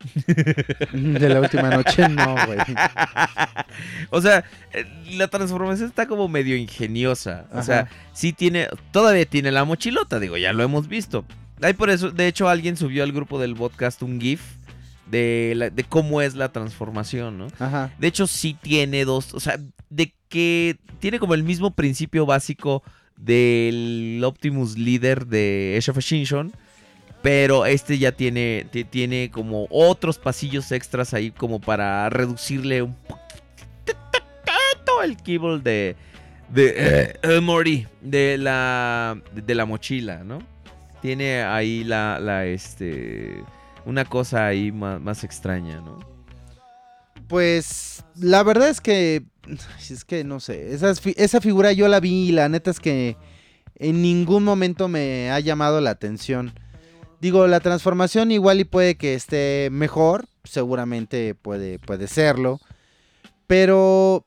De 0.93 1.29
la 1.29 1.39
última 1.39 1.71
noche, 1.71 2.09
no, 2.09 2.35
güey. 2.47 2.59
o 4.11 4.21
sea, 4.21 4.43
eh, 4.73 4.85
la 5.13 5.29
transformación 5.29 5.89
está 5.89 6.09
como 6.09 6.27
medio 6.27 6.57
ingeniosa. 6.57 7.47
O 7.53 7.63
sea, 7.63 7.89
sí 8.13 8.33
tiene, 8.33 8.67
todavía 8.91 9.25
tiene 9.27 9.53
la 9.53 9.65
mochilota, 9.65 10.19
digo, 10.19 10.37
ya 10.37 10.53
lo 10.53 10.65
hemos 10.65 10.89
visto. 10.89 11.25
Hay 11.61 11.75
por 11.75 11.91
eso, 11.91 12.11
de 12.11 12.27
hecho, 12.27 12.49
alguien 12.49 12.77
subió 12.77 13.05
al 13.05 13.13
grupo 13.13 13.39
del 13.39 13.55
podcast 13.55 14.03
un 14.03 14.21
GIF 14.21 14.43
de, 15.13 15.53
la- 15.55 15.71
de 15.71 15.85
cómo 15.85 16.21
es 16.23 16.35
la 16.35 16.51
transformación, 16.51 17.39
¿no? 17.39 17.47
Ajá. 17.61 17.93
De 17.99 18.09
hecho, 18.09 18.27
sí 18.27 18.57
tiene 18.61 19.05
dos, 19.05 19.33
o 19.35 19.41
sea, 19.41 19.59
de 19.91 20.13
que 20.29 20.77
tiene 20.99 21.19
como 21.21 21.35
el 21.35 21.43
mismo 21.45 21.71
principio 21.75 22.27
básico 22.27 22.83
del 23.17 24.21
Optimus 24.25 24.77
líder 24.79 25.27
de 25.27 25.77
Age 25.79 25.91
of 25.91 25.99
Extinction. 25.99 26.53
Pero 27.23 27.67
este 27.67 27.99
ya 27.99 28.11
tiene, 28.11 28.67
ti- 28.73 28.83
tiene 28.83 29.31
como 29.31 29.69
otros 29.71 30.19
pasillos 30.19 30.73
extras 30.73 31.15
ahí 31.15 31.31
como 31.31 31.61
para 31.61 32.11
reducirle 32.11 32.83
un 32.83 32.95
poquito 32.97 33.93
el 35.05 35.17
keyboard 35.19 35.63
de, 35.63 35.95
De 36.53 36.75
eh, 36.77 37.15
eh, 37.23 37.41
Morty, 37.41 37.87
de 38.01 38.39
la, 38.39 39.17
de 39.33 39.55
la 39.55 39.65
mochila, 39.67 40.25
¿no? 40.25 40.41
Tiene 41.01 41.43
ahí 41.43 41.85
la, 41.85 42.19
la 42.21 42.45
este, 42.47 43.37
una 43.85 44.05
cosa 44.05 44.47
ahí 44.47 44.71
más, 44.73 45.01
más 45.01 45.25
extraña, 45.25 45.81
¿no? 45.81 45.99
Pues 47.29 48.05
la 48.17 48.43
verdad 48.43 48.69
es 48.69 48.81
que, 48.81 49.25
es 49.91 50.05
que 50.05 50.25
no 50.25 50.41
sé, 50.41 50.73
esas 50.75 51.01
fi- 51.01 51.15
esa 51.17 51.41
figura 51.41 51.73
yo 51.73 51.89
la 51.89 52.01
vi 52.01 52.29
y 52.29 52.33
la 52.33 52.49
neta 52.49 52.71
es 52.71 52.81
que 52.81 53.17
en 53.77 54.03
ningún 54.03 54.45
momento 54.45 54.89
me 54.89 55.31
ha 55.31 55.41
llamado 55.41 55.81
la 55.81 55.91
atención. 55.91 56.53
Digo, 57.21 57.47
la 57.47 57.61
transformación 57.61 58.33
igual 58.33 58.61
y 58.61 58.65
puede 58.65 58.97
que 58.97 59.15
esté 59.15 59.69
mejor, 59.71 60.27
seguramente 60.45 61.35
puede, 61.35 61.79
puede 61.79 62.09
serlo, 62.09 62.61
pero 63.47 64.25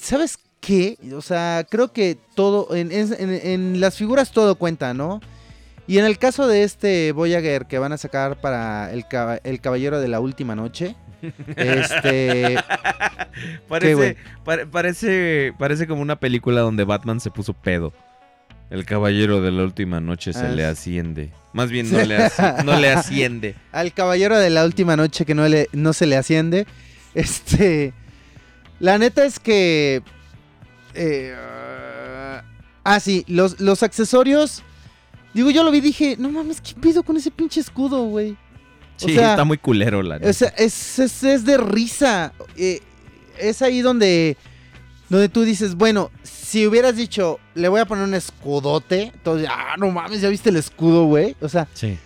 ¿sabes 0.00 0.38
qué? 0.60 0.98
O 1.16 1.22
sea, 1.22 1.64
creo 1.70 1.92
que 1.92 2.18
todo, 2.34 2.74
en- 2.74 2.90
en- 2.92 3.14
en 3.30 3.80
las 3.80 3.96
figuras 3.96 4.32
todo 4.32 4.56
cuenta, 4.56 4.92
¿no? 4.92 5.20
Y 5.92 5.98
en 5.98 6.06
el 6.06 6.16
caso 6.16 6.46
de 6.46 6.62
este 6.62 7.12
Voyager 7.12 7.66
que 7.66 7.78
van 7.78 7.92
a 7.92 7.98
sacar 7.98 8.40
para 8.40 8.90
el, 8.92 9.04
el 9.44 9.60
Caballero 9.60 10.00
de 10.00 10.08
la 10.08 10.20
Última 10.20 10.54
Noche, 10.54 10.96
este... 11.56 12.56
Parece, 13.68 14.16
parece, 14.70 15.54
parece 15.58 15.86
como 15.86 16.02
una 16.02 16.16
película 16.20 16.60
donde 16.60 16.84
Batman 16.84 17.20
se 17.20 17.30
puso 17.30 17.52
pedo. 17.54 17.92
El 18.70 18.84
caballero 18.84 19.40
de 19.40 19.50
la 19.50 19.62
última 19.64 20.00
noche 20.00 20.32
se 20.32 20.46
Ah, 20.46 20.48
le 20.48 20.64
asciende. 20.66 21.30
Más 21.52 21.70
bien 21.70 21.90
no 21.92 22.02
le, 22.02 22.18
asci- 22.18 22.64
no 22.64 22.78
le 22.78 22.90
asciende. 22.90 23.54
al 23.72 23.92
caballero 23.92 24.38
de 24.38 24.50
la 24.50 24.64
última 24.64 24.96
noche 24.96 25.24
que 25.26 25.34
no, 25.34 25.46
le, 25.48 25.68
no 25.72 25.92
se 25.92 26.06
le 26.06 26.16
asciende. 26.16 26.66
Este. 27.14 27.92
La 28.80 28.98
neta 28.98 29.24
es 29.24 29.38
que. 29.38 30.02
eh, 30.94 31.34
ah, 32.84 33.00
sí, 33.00 33.24
los, 33.28 33.60
los 33.60 33.82
accesorios. 33.82 34.62
Digo, 35.34 35.50
yo 35.50 35.62
lo 35.64 35.70
vi 35.70 35.78
y 35.78 35.80
dije, 35.82 36.16
no 36.18 36.30
mames, 36.30 36.60
¿qué 36.60 36.74
pido 36.74 37.02
con 37.02 37.16
ese 37.16 37.30
pinche 37.30 37.60
escudo, 37.60 38.02
güey? 38.04 38.32
O 38.32 38.36
Sí, 39.08 39.14
sea, 39.14 39.30
está 39.30 39.44
muy 39.44 39.58
culero 39.58 40.02
la 40.02 40.16
O 40.22 40.32
sea, 40.32 40.48
es, 40.56 40.98
es, 40.98 41.22
es 41.24 41.44
de 41.44 41.56
risa. 41.56 42.32
Eh, 42.56 42.80
es 43.38 43.62
ahí 43.62 43.80
donde, 43.80 44.36
donde 45.08 45.28
tú 45.28 45.42
dices, 45.42 45.74
bueno, 45.74 46.10
si 46.22 46.66
hubieras 46.66 46.96
dicho, 46.96 47.40
le 47.54 47.68
voy 47.68 47.80
a 47.80 47.86
poner 47.86 48.04
un 48.04 48.14
escudote, 48.14 49.10
entonces, 49.14 49.48
ah, 49.50 49.74
no 49.78 49.90
mames, 49.90 50.20
ya 50.20 50.28
viste 50.28 50.50
el 50.50 50.56
escudo, 50.56 51.06
güey. 51.06 51.34
O 51.40 51.48
sea, 51.48 51.66
Sí. 51.72 51.96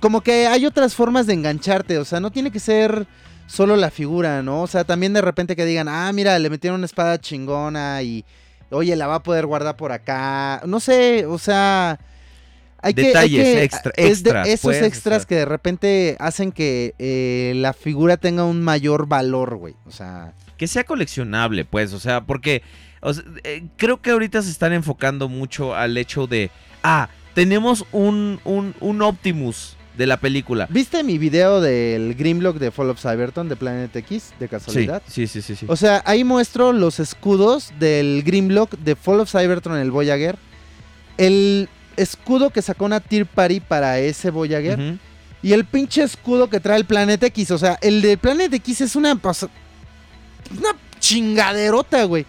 como 0.00 0.20
que 0.20 0.48
hay 0.48 0.66
otras 0.66 0.94
formas 0.94 1.26
de 1.26 1.34
engancharte, 1.34 1.98
o 1.98 2.04
sea, 2.04 2.18
no 2.18 2.32
tiene 2.32 2.50
que 2.50 2.58
ser 2.60 3.06
solo 3.46 3.76
la 3.76 3.90
figura, 3.90 4.42
¿no? 4.42 4.62
O 4.62 4.66
sea, 4.66 4.82
también 4.84 5.12
de 5.12 5.20
repente 5.20 5.54
que 5.54 5.64
digan, 5.64 5.88
ah, 5.88 6.10
mira, 6.12 6.36
le 6.38 6.50
metieron 6.50 6.80
una 6.80 6.86
espada 6.86 7.20
chingona 7.20 8.02
y, 8.02 8.24
oye, 8.70 8.96
la 8.96 9.06
va 9.06 9.16
a 9.16 9.22
poder 9.22 9.46
guardar 9.46 9.76
por 9.76 9.92
acá. 9.92 10.62
No 10.66 10.80
sé, 10.80 11.24
o 11.26 11.38
sea... 11.38 11.98
Hay 12.82 12.94
que, 12.94 13.02
hay 13.02 13.06
Detalles 13.08 13.44
que- 13.44 13.62
extra- 13.62 13.92
es 13.96 14.22
de 14.24 14.30
extras, 14.30 14.48
esos 14.48 14.74
extras 14.76 15.26
que 15.26 15.36
de 15.36 15.44
repente 15.44 16.16
hacen 16.18 16.50
que 16.52 16.94
eh, 16.98 17.52
la 17.56 17.72
figura 17.72 18.16
tenga 18.16 18.44
un 18.44 18.60
mayor 18.62 19.06
valor, 19.06 19.56
güey. 19.56 19.74
O 19.86 19.90
sea, 19.92 20.34
Que 20.56 20.66
sea 20.66 20.84
coleccionable, 20.84 21.64
pues, 21.64 21.92
o 21.92 22.00
sea, 22.00 22.22
porque 22.24 22.62
o 23.00 23.14
sea, 23.14 23.24
eh, 23.44 23.64
creo 23.76 24.00
que 24.02 24.10
ahorita 24.10 24.42
se 24.42 24.50
están 24.50 24.72
enfocando 24.72 25.28
mucho 25.28 25.74
al 25.74 25.96
hecho 25.96 26.26
de, 26.26 26.50
ah, 26.82 27.08
tenemos 27.34 27.84
un, 27.92 28.40
un, 28.44 28.74
un 28.80 29.02
Optimus 29.02 29.76
de 29.96 30.06
la 30.06 30.16
película. 30.18 30.66
¿viste 30.70 31.02
mi 31.04 31.18
video 31.18 31.60
del 31.60 32.14
Grimlock 32.14 32.58
de 32.58 32.70
Fall 32.70 32.90
of 32.90 33.00
Cybertron 33.00 33.48
de 33.48 33.56
Planet 33.56 33.94
X, 33.96 34.32
de 34.40 34.46
Sí, 34.46 34.50
casualidad? 34.50 35.02
sí, 35.06 35.26
sí, 35.26 35.42
sí. 35.42 35.54
sí. 35.56 35.66
O 35.68 35.76
sea, 35.76 36.02
ahí 36.06 36.24
muestro 36.24 36.72
los 36.72 36.98
escudos 37.00 37.72
del 37.78 38.22
Grimlock 38.24 38.76
de 38.78 38.96
Fall 38.96 39.20
of 39.20 39.30
Cybertron, 39.30 39.78
el 39.78 39.90
Voyager. 39.90 40.36
El 41.18 41.68
escudo 41.96 42.50
que 42.50 42.62
sacó 42.62 42.84
una 42.84 43.00
Tier 43.00 43.26
Party 43.26 43.60
para 43.60 43.98
ese 43.98 44.30
Voyager. 44.30 44.98
Y 45.42 45.52
el 45.52 45.64
pinche 45.64 46.02
escudo 46.02 46.48
que 46.48 46.60
trae 46.60 46.76
el 46.78 46.84
Planet 46.84 47.22
X. 47.22 47.50
O 47.50 47.58
sea, 47.58 47.78
el 47.82 48.00
de 48.02 48.16
Planet 48.16 48.52
X 48.54 48.80
es 48.80 48.96
una. 48.96 49.14
pas- 49.14 49.48
Una 50.56 50.68
chingaderota, 51.00 52.04
güey. 52.04 52.26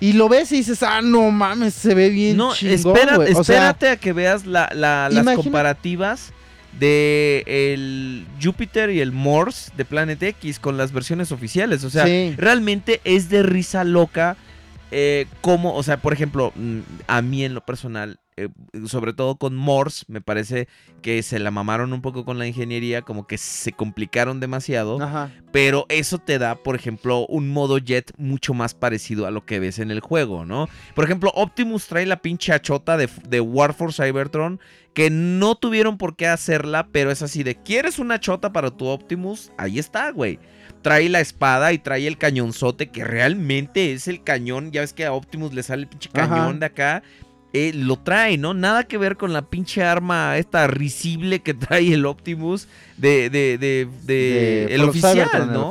Y 0.00 0.12
lo 0.12 0.28
ves 0.28 0.52
y 0.52 0.56
dices, 0.58 0.82
ah, 0.82 1.00
no 1.02 1.30
mames, 1.30 1.74
se 1.74 1.94
ve 1.94 2.08
bien 2.10 2.36
No, 2.36 2.54
chingón, 2.54 2.96
espera- 2.96 3.16
sea, 3.16 3.28
espérate 3.40 3.88
a 3.88 3.96
que 3.96 4.12
veas 4.12 4.46
la- 4.46 4.70
la- 4.72 5.08
las 5.10 5.34
comparativas 5.36 6.32
de 6.78 7.42
el 7.46 8.26
Júpiter 8.42 8.90
y 8.90 9.00
el 9.00 9.10
Morse 9.10 9.72
de 9.76 9.84
Planet 9.84 10.22
X 10.22 10.60
con 10.60 10.76
las 10.76 10.92
versiones 10.92 11.32
oficiales. 11.32 11.82
O 11.82 11.90
sea, 11.90 12.06
Sí. 12.06 12.34
realmente 12.36 13.00
es 13.04 13.28
de 13.30 13.42
risa 13.42 13.84
loca. 13.84 14.36
eh, 14.90 15.26
como, 15.42 15.74
o 15.74 15.82
sea, 15.82 15.98
por 15.98 16.14
ejemplo, 16.14 16.50
mm, 16.56 16.78
a 17.08 17.20
mí 17.20 17.44
en 17.44 17.52
lo 17.52 17.60
personal, 17.60 18.18
eh, 18.44 18.48
sobre 18.86 19.12
todo 19.12 19.36
con 19.36 19.56
Morse, 19.56 20.04
me 20.08 20.20
parece 20.20 20.68
que 21.02 21.22
se 21.22 21.38
la 21.38 21.50
mamaron 21.50 21.92
un 21.92 22.02
poco 22.02 22.24
con 22.24 22.38
la 22.38 22.46
ingeniería, 22.46 23.02
como 23.02 23.26
que 23.26 23.38
se 23.38 23.72
complicaron 23.72 24.40
demasiado. 24.40 25.02
Ajá. 25.02 25.30
Pero 25.52 25.86
eso 25.88 26.18
te 26.18 26.38
da, 26.38 26.56
por 26.56 26.76
ejemplo, 26.76 27.26
un 27.26 27.48
modo 27.50 27.78
jet 27.78 28.12
mucho 28.16 28.54
más 28.54 28.74
parecido 28.74 29.26
a 29.26 29.30
lo 29.30 29.44
que 29.44 29.58
ves 29.58 29.78
en 29.78 29.90
el 29.90 30.00
juego, 30.00 30.44
¿no? 30.44 30.68
Por 30.94 31.04
ejemplo, 31.04 31.32
Optimus 31.34 31.86
trae 31.86 32.06
la 32.06 32.22
pinche 32.22 32.52
achota 32.52 32.96
de, 32.96 33.08
de 33.28 33.40
War 33.40 33.74
for 33.74 33.92
Cybertron, 33.92 34.60
que 34.94 35.10
no 35.10 35.54
tuvieron 35.54 35.96
por 35.96 36.16
qué 36.16 36.26
hacerla, 36.26 36.88
pero 36.90 37.10
es 37.10 37.22
así 37.22 37.42
de, 37.42 37.54
¿quieres 37.54 37.98
una 37.98 38.20
chota 38.20 38.52
para 38.52 38.70
tu 38.70 38.86
Optimus? 38.86 39.52
Ahí 39.56 39.78
está, 39.78 40.10
güey. 40.10 40.38
Trae 40.82 41.08
la 41.08 41.20
espada 41.20 41.72
y 41.72 41.78
trae 41.78 42.06
el 42.06 42.18
cañonzote, 42.18 42.90
que 42.90 43.04
realmente 43.04 43.92
es 43.92 44.08
el 44.08 44.22
cañón. 44.22 44.70
Ya 44.70 44.80
ves 44.80 44.92
que 44.92 45.04
a 45.04 45.12
Optimus 45.12 45.52
le 45.52 45.62
sale 45.62 45.82
el 45.82 45.88
pinche 45.88 46.10
Ajá. 46.12 46.28
cañón 46.28 46.60
de 46.60 46.66
acá. 46.66 47.02
Eh, 47.60 47.72
lo 47.74 47.96
trae, 47.98 48.38
¿no? 48.38 48.54
Nada 48.54 48.84
que 48.84 48.98
ver 48.98 49.16
con 49.16 49.32
la 49.32 49.42
pinche 49.42 49.82
arma 49.82 50.36
esta 50.38 50.66
risible 50.68 51.40
que 51.40 51.54
trae 51.54 51.92
el 51.92 52.06
Optimus 52.06 52.68
de, 52.96 53.30
de, 53.30 53.58
de, 53.58 53.88
de- 54.04 54.74
el 54.74 54.82
oficial, 54.82 55.14
Cybertron, 55.14 55.48
el 55.48 55.54
¿no? 55.54 55.70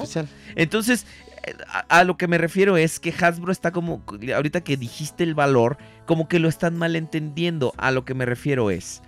Entonces, 0.56 1.06
eh, 1.45 1.53
a, 1.67 1.99
a 1.99 2.03
lo 2.03 2.17
que 2.17 2.27
me 2.27 2.38
refiero 2.38 2.75
es 2.77 2.99
que 2.99 3.14
Hasbro 3.17 3.51
está 3.51 3.72
como, 3.72 4.03
ahorita 4.35 4.61
que 4.61 4.75
dijiste 4.75 5.24
el 5.24 5.33
valor, 5.35 5.77
como 6.06 6.27
que 6.27 6.40
lo 6.40 6.49
están 6.49 6.75
malentendiendo. 6.77 7.74
A 7.77 7.91
lo 7.91 8.03
que 8.06 8.14
me 8.14 8.25
refiero 8.25 8.69
es, 8.72 9.01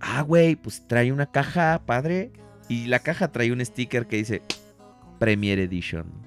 ah, 0.00 0.22
güey, 0.22 0.54
pues 0.56 0.86
trae 0.86 1.10
una 1.12 1.26
caja, 1.26 1.80
padre, 1.86 2.30
y 2.68 2.86
la 2.86 3.00
caja 3.00 3.32
trae 3.32 3.50
un 3.52 3.64
sticker 3.64 4.06
que 4.06 4.16
dice 4.16 4.42
Premier 5.18 5.58
Edition. 5.58 6.19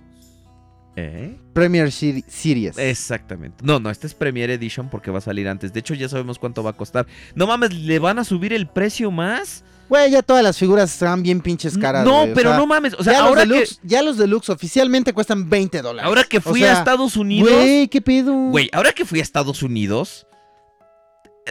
¿Eh? 0.96 1.36
Premier 1.54 1.88
Seri- 1.92 2.24
Series. 2.28 2.78
Exactamente. 2.78 3.64
No, 3.64 3.80
no, 3.80 3.90
este 3.90 4.06
es 4.08 4.14
Premier 4.14 4.50
Edition 4.52 4.90
porque 4.90 5.10
va 5.12 5.18
a 5.18 5.22
salir 5.22 5.48
antes. 5.48 5.74
De 5.74 5.80
hecho, 5.80 5.94
ya 5.96 6.08
sabemos 6.08 6.38
cuánto 6.40 6.62
va 6.64 6.72
a 6.72 6.74
costar. 6.74 7.08
No 7.36 7.48
mames, 7.48 7.74
¿le 7.74 7.98
van 8.00 8.20
a 8.20 8.24
subir 8.24 8.54
el 8.54 8.68
precio 8.68 9.10
más? 9.10 9.64
Güey, 9.90 10.12
ya 10.12 10.22
todas 10.22 10.44
las 10.44 10.58
figuras 10.58 10.92
están 10.94 11.22
bien 11.24 11.42
pinches 11.42 11.78
caras. 11.78 12.06
no, 12.06 12.24
o 12.24 12.34
pero 12.34 12.52
sea, 12.52 12.58
no 12.58 12.66
mames. 12.68 12.94
O 12.98 13.04
sea, 13.04 13.14
ya, 13.14 13.20
ahora 13.26 13.46
los 13.46 13.58
que, 13.58 13.64
deluxe, 13.66 13.80
ya 13.84 14.02
los 14.02 14.18
deluxe 14.18 14.50
oficialmente 14.50 15.14
cuestan 15.14 15.50
20 15.50 15.82
dólares. 15.82 16.08
ahora 16.08 16.24
que 16.24 16.38
O 16.38 16.42
fui 16.42 16.62
sea, 16.62 16.76
a 16.76 16.80
Estados 16.80 17.18
Unidos. 17.18 17.52
Güey, 17.52 17.88
¿qué 17.90 18.02
pedo? 18.02 18.34
Güey, 18.34 18.70
ahora 18.72 18.92
que 18.94 19.04
fui 19.06 19.20
a 19.20 19.24
Estados 19.24 19.62
Unidos, 19.62 20.26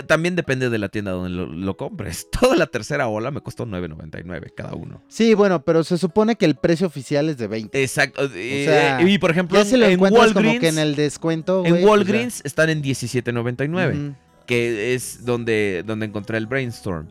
también 0.06 0.36
depende 0.36 0.70
de 0.70 0.78
la 0.78 0.88
tienda 0.88 1.12
donde 1.12 1.30
lo, 1.30 1.46
lo 1.46 1.76
compres. 1.76 2.28
Toda 2.40 2.56
la 2.56 2.66
tercera 2.66 3.08
ola 3.08 3.30
me 3.30 3.40
costó 3.40 3.66
9.99 3.66 4.52
cada 4.54 4.74
uno. 4.74 5.02
Sí, 5.08 5.34
bueno, 5.34 5.64
pero 5.64 5.84
se 5.84 5.98
supone 5.98 6.36
que 6.36 6.44
el 6.44 6.56
precio 6.56 6.86
oficial 6.86 7.28
es 7.28 7.38
de 7.38 7.46
20. 7.46 7.82
Exacto. 7.82 8.28
eh, 8.34 8.64
sea, 8.66 9.02
y 9.02 9.18
por 9.18 9.30
ejemplo, 9.30 9.58
Ya 9.58 9.64
si 9.64 9.76
lo 9.76 9.86
en 9.86 10.00
Walgreens, 10.00 10.32
como 10.34 10.60
que 10.60 10.68
en 10.68 10.78
el 10.78 10.96
descuento, 10.96 11.64
en 11.64 11.72
pues. 11.74 11.84
Walgreens 11.84 12.40
están 12.44 12.70
en 12.70 12.82
17.99, 12.82 13.92
Ujú. 13.92 14.16
que 14.46 14.94
es 14.94 15.24
donde, 15.24 15.82
donde 15.86 16.06
encontré 16.06 16.38
el 16.38 16.46
Brainstorm. 16.46 17.08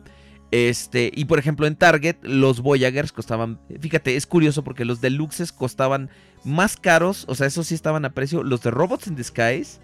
Este, 0.50 1.10
y 1.14 1.24
por 1.24 1.38
ejemplo 1.38 1.66
en 1.66 1.76
Target 1.76 2.16
los 2.20 2.60
Voyagers 2.60 3.10
costaban, 3.10 3.58
fíjate, 3.80 4.16
es 4.16 4.26
curioso 4.26 4.62
porque 4.62 4.84
los 4.84 5.00
deluxes 5.00 5.50
costaban 5.50 6.10
más 6.44 6.76
caros, 6.76 7.24
o 7.26 7.34
sea, 7.34 7.46
esos 7.46 7.68
sí 7.68 7.74
estaban 7.74 8.04
a 8.04 8.12
precio, 8.12 8.42
los 8.42 8.62
de 8.62 8.70
Robots 8.70 9.06
in 9.06 9.16
Disguise 9.16 9.80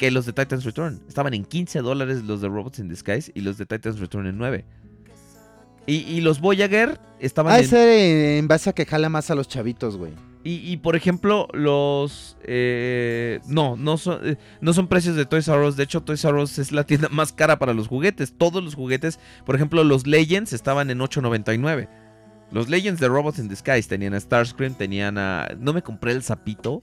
que 0.00 0.10
los 0.10 0.24
de 0.24 0.32
Titans 0.32 0.64
Return. 0.64 0.98
Estaban 1.08 1.34
en 1.34 1.44
15 1.44 1.80
dólares 1.80 2.22
los 2.24 2.40
de 2.40 2.48
Robots 2.48 2.78
in 2.78 2.88
Disguise 2.88 3.30
y 3.34 3.42
los 3.42 3.58
de 3.58 3.66
Titans 3.66 4.00
Return 4.00 4.26
en 4.26 4.38
9. 4.38 4.64
Y, 5.86 5.96
y 5.96 6.22
los 6.22 6.40
Voyager 6.40 6.98
estaban 7.18 7.54
de 7.54 7.62
en... 7.64 7.68
ser 7.68 7.88
eh, 7.88 8.38
en 8.38 8.48
base 8.48 8.70
a 8.70 8.72
que 8.72 8.86
jala 8.86 9.10
más 9.10 9.30
a 9.30 9.34
los 9.34 9.46
chavitos, 9.46 9.98
güey. 9.98 10.12
Y, 10.42 10.54
y, 10.72 10.78
por 10.78 10.96
ejemplo, 10.96 11.48
los... 11.52 12.38
eh, 12.44 13.40
no, 13.46 13.76
no 13.76 13.98
son, 13.98 14.26
eh, 14.26 14.36
no 14.62 14.72
son 14.72 14.88
precios 14.88 15.16
de 15.16 15.26
Toys 15.26 15.48
R 15.48 15.66
Us. 15.66 15.76
De 15.76 15.82
hecho, 15.82 16.02
Toys 16.02 16.24
R 16.24 16.40
Us 16.40 16.58
es 16.58 16.72
la 16.72 16.84
tienda 16.84 17.10
más 17.10 17.34
cara 17.34 17.58
para 17.58 17.74
los 17.74 17.86
juguetes. 17.86 18.32
Todos 18.32 18.64
los 18.64 18.74
juguetes, 18.74 19.20
por 19.44 19.54
ejemplo, 19.54 19.84
los 19.84 20.06
Legends 20.06 20.54
estaban 20.54 20.88
en 20.88 21.00
8.99. 21.00 21.90
Los 22.50 22.70
Legends 22.70 23.00
de 23.00 23.08
Robots 23.08 23.38
in 23.38 23.48
Disguise 23.48 23.86
tenían 23.86 24.14
a 24.14 24.20
Starscream, 24.20 24.72
tenían 24.72 25.18
a... 25.18 25.48
No 25.58 25.74
me 25.74 25.82
compré 25.82 26.12
el 26.12 26.22
sapito. 26.22 26.82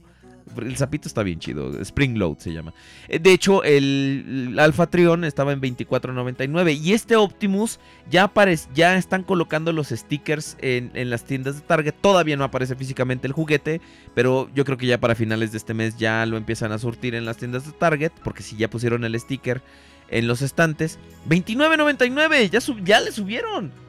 El 0.56 0.76
sapito 0.76 1.08
está 1.08 1.22
bien 1.22 1.38
chido. 1.38 1.80
Spring 1.80 2.16
Load 2.16 2.38
se 2.38 2.52
llama. 2.52 2.74
Eh, 3.08 3.18
De 3.18 3.32
hecho, 3.32 3.62
el, 3.64 4.48
el 4.50 4.58
Alpha 4.58 4.86
Trion 4.86 5.24
estaba 5.24 5.52
en 5.52 5.60
24.99. 5.60 6.78
Y 6.80 6.92
este 6.92 7.16
Optimus 7.16 7.80
ya, 8.10 8.24
aparece, 8.24 8.68
ya 8.74 8.96
están 8.96 9.22
colocando 9.22 9.72
los 9.72 9.88
stickers 9.88 10.56
en, 10.60 10.90
en 10.94 11.10
las 11.10 11.24
tiendas 11.24 11.56
de 11.56 11.60
Target. 11.62 11.94
Todavía 12.00 12.36
no 12.36 12.44
aparece 12.44 12.76
físicamente 12.76 13.26
el 13.26 13.32
juguete. 13.32 13.80
Pero 14.14 14.50
yo 14.54 14.64
creo 14.64 14.78
que 14.78 14.86
ya 14.86 14.98
para 14.98 15.14
finales 15.14 15.52
de 15.52 15.58
este 15.58 15.74
mes 15.74 15.96
ya 15.96 16.24
lo 16.26 16.36
empiezan 16.36 16.72
a 16.72 16.78
surtir 16.78 17.14
en 17.14 17.24
las 17.24 17.36
tiendas 17.36 17.66
de 17.66 17.72
Target. 17.72 18.12
Porque 18.24 18.42
si 18.42 18.56
ya 18.56 18.68
pusieron 18.70 19.04
el 19.04 19.18
sticker 19.18 19.62
en 20.08 20.26
los 20.26 20.42
estantes. 20.42 20.98
29.99. 21.28 22.50
Ya, 22.50 22.60
ya 22.84 23.00
le 23.00 23.12
subieron. 23.12 23.87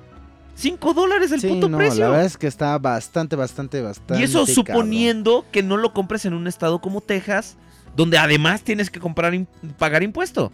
5 0.60 0.94
dólares 0.94 1.32
el 1.32 1.40
Sí, 1.42 1.48
puto 1.48 1.70
no, 1.70 1.78
precio. 1.78 2.02
la 2.04 2.10
verdad 2.10 2.26
es 2.26 2.38
que 2.38 2.48
está 2.48 2.78
bastante, 2.78 3.36
bastante, 3.36 3.82
bastante. 3.82 4.20
Y 4.20 4.24
eso 4.26 4.40
cabrón. 4.46 4.56
suponiendo 4.56 5.46
que 5.52 5.64
no 5.64 5.78
lo 5.78 5.94
compres 5.94 6.26
en 6.26 6.34
un 6.34 6.48
estado 6.48 6.82
como 6.82 7.02
Texas, 7.02 7.56
donde 7.96 8.18
además 8.18 8.62
tienes 8.64 8.90
que 8.90 9.00
comprar 9.00 9.34
pagar 9.78 10.04
impuesto. 10.04 10.52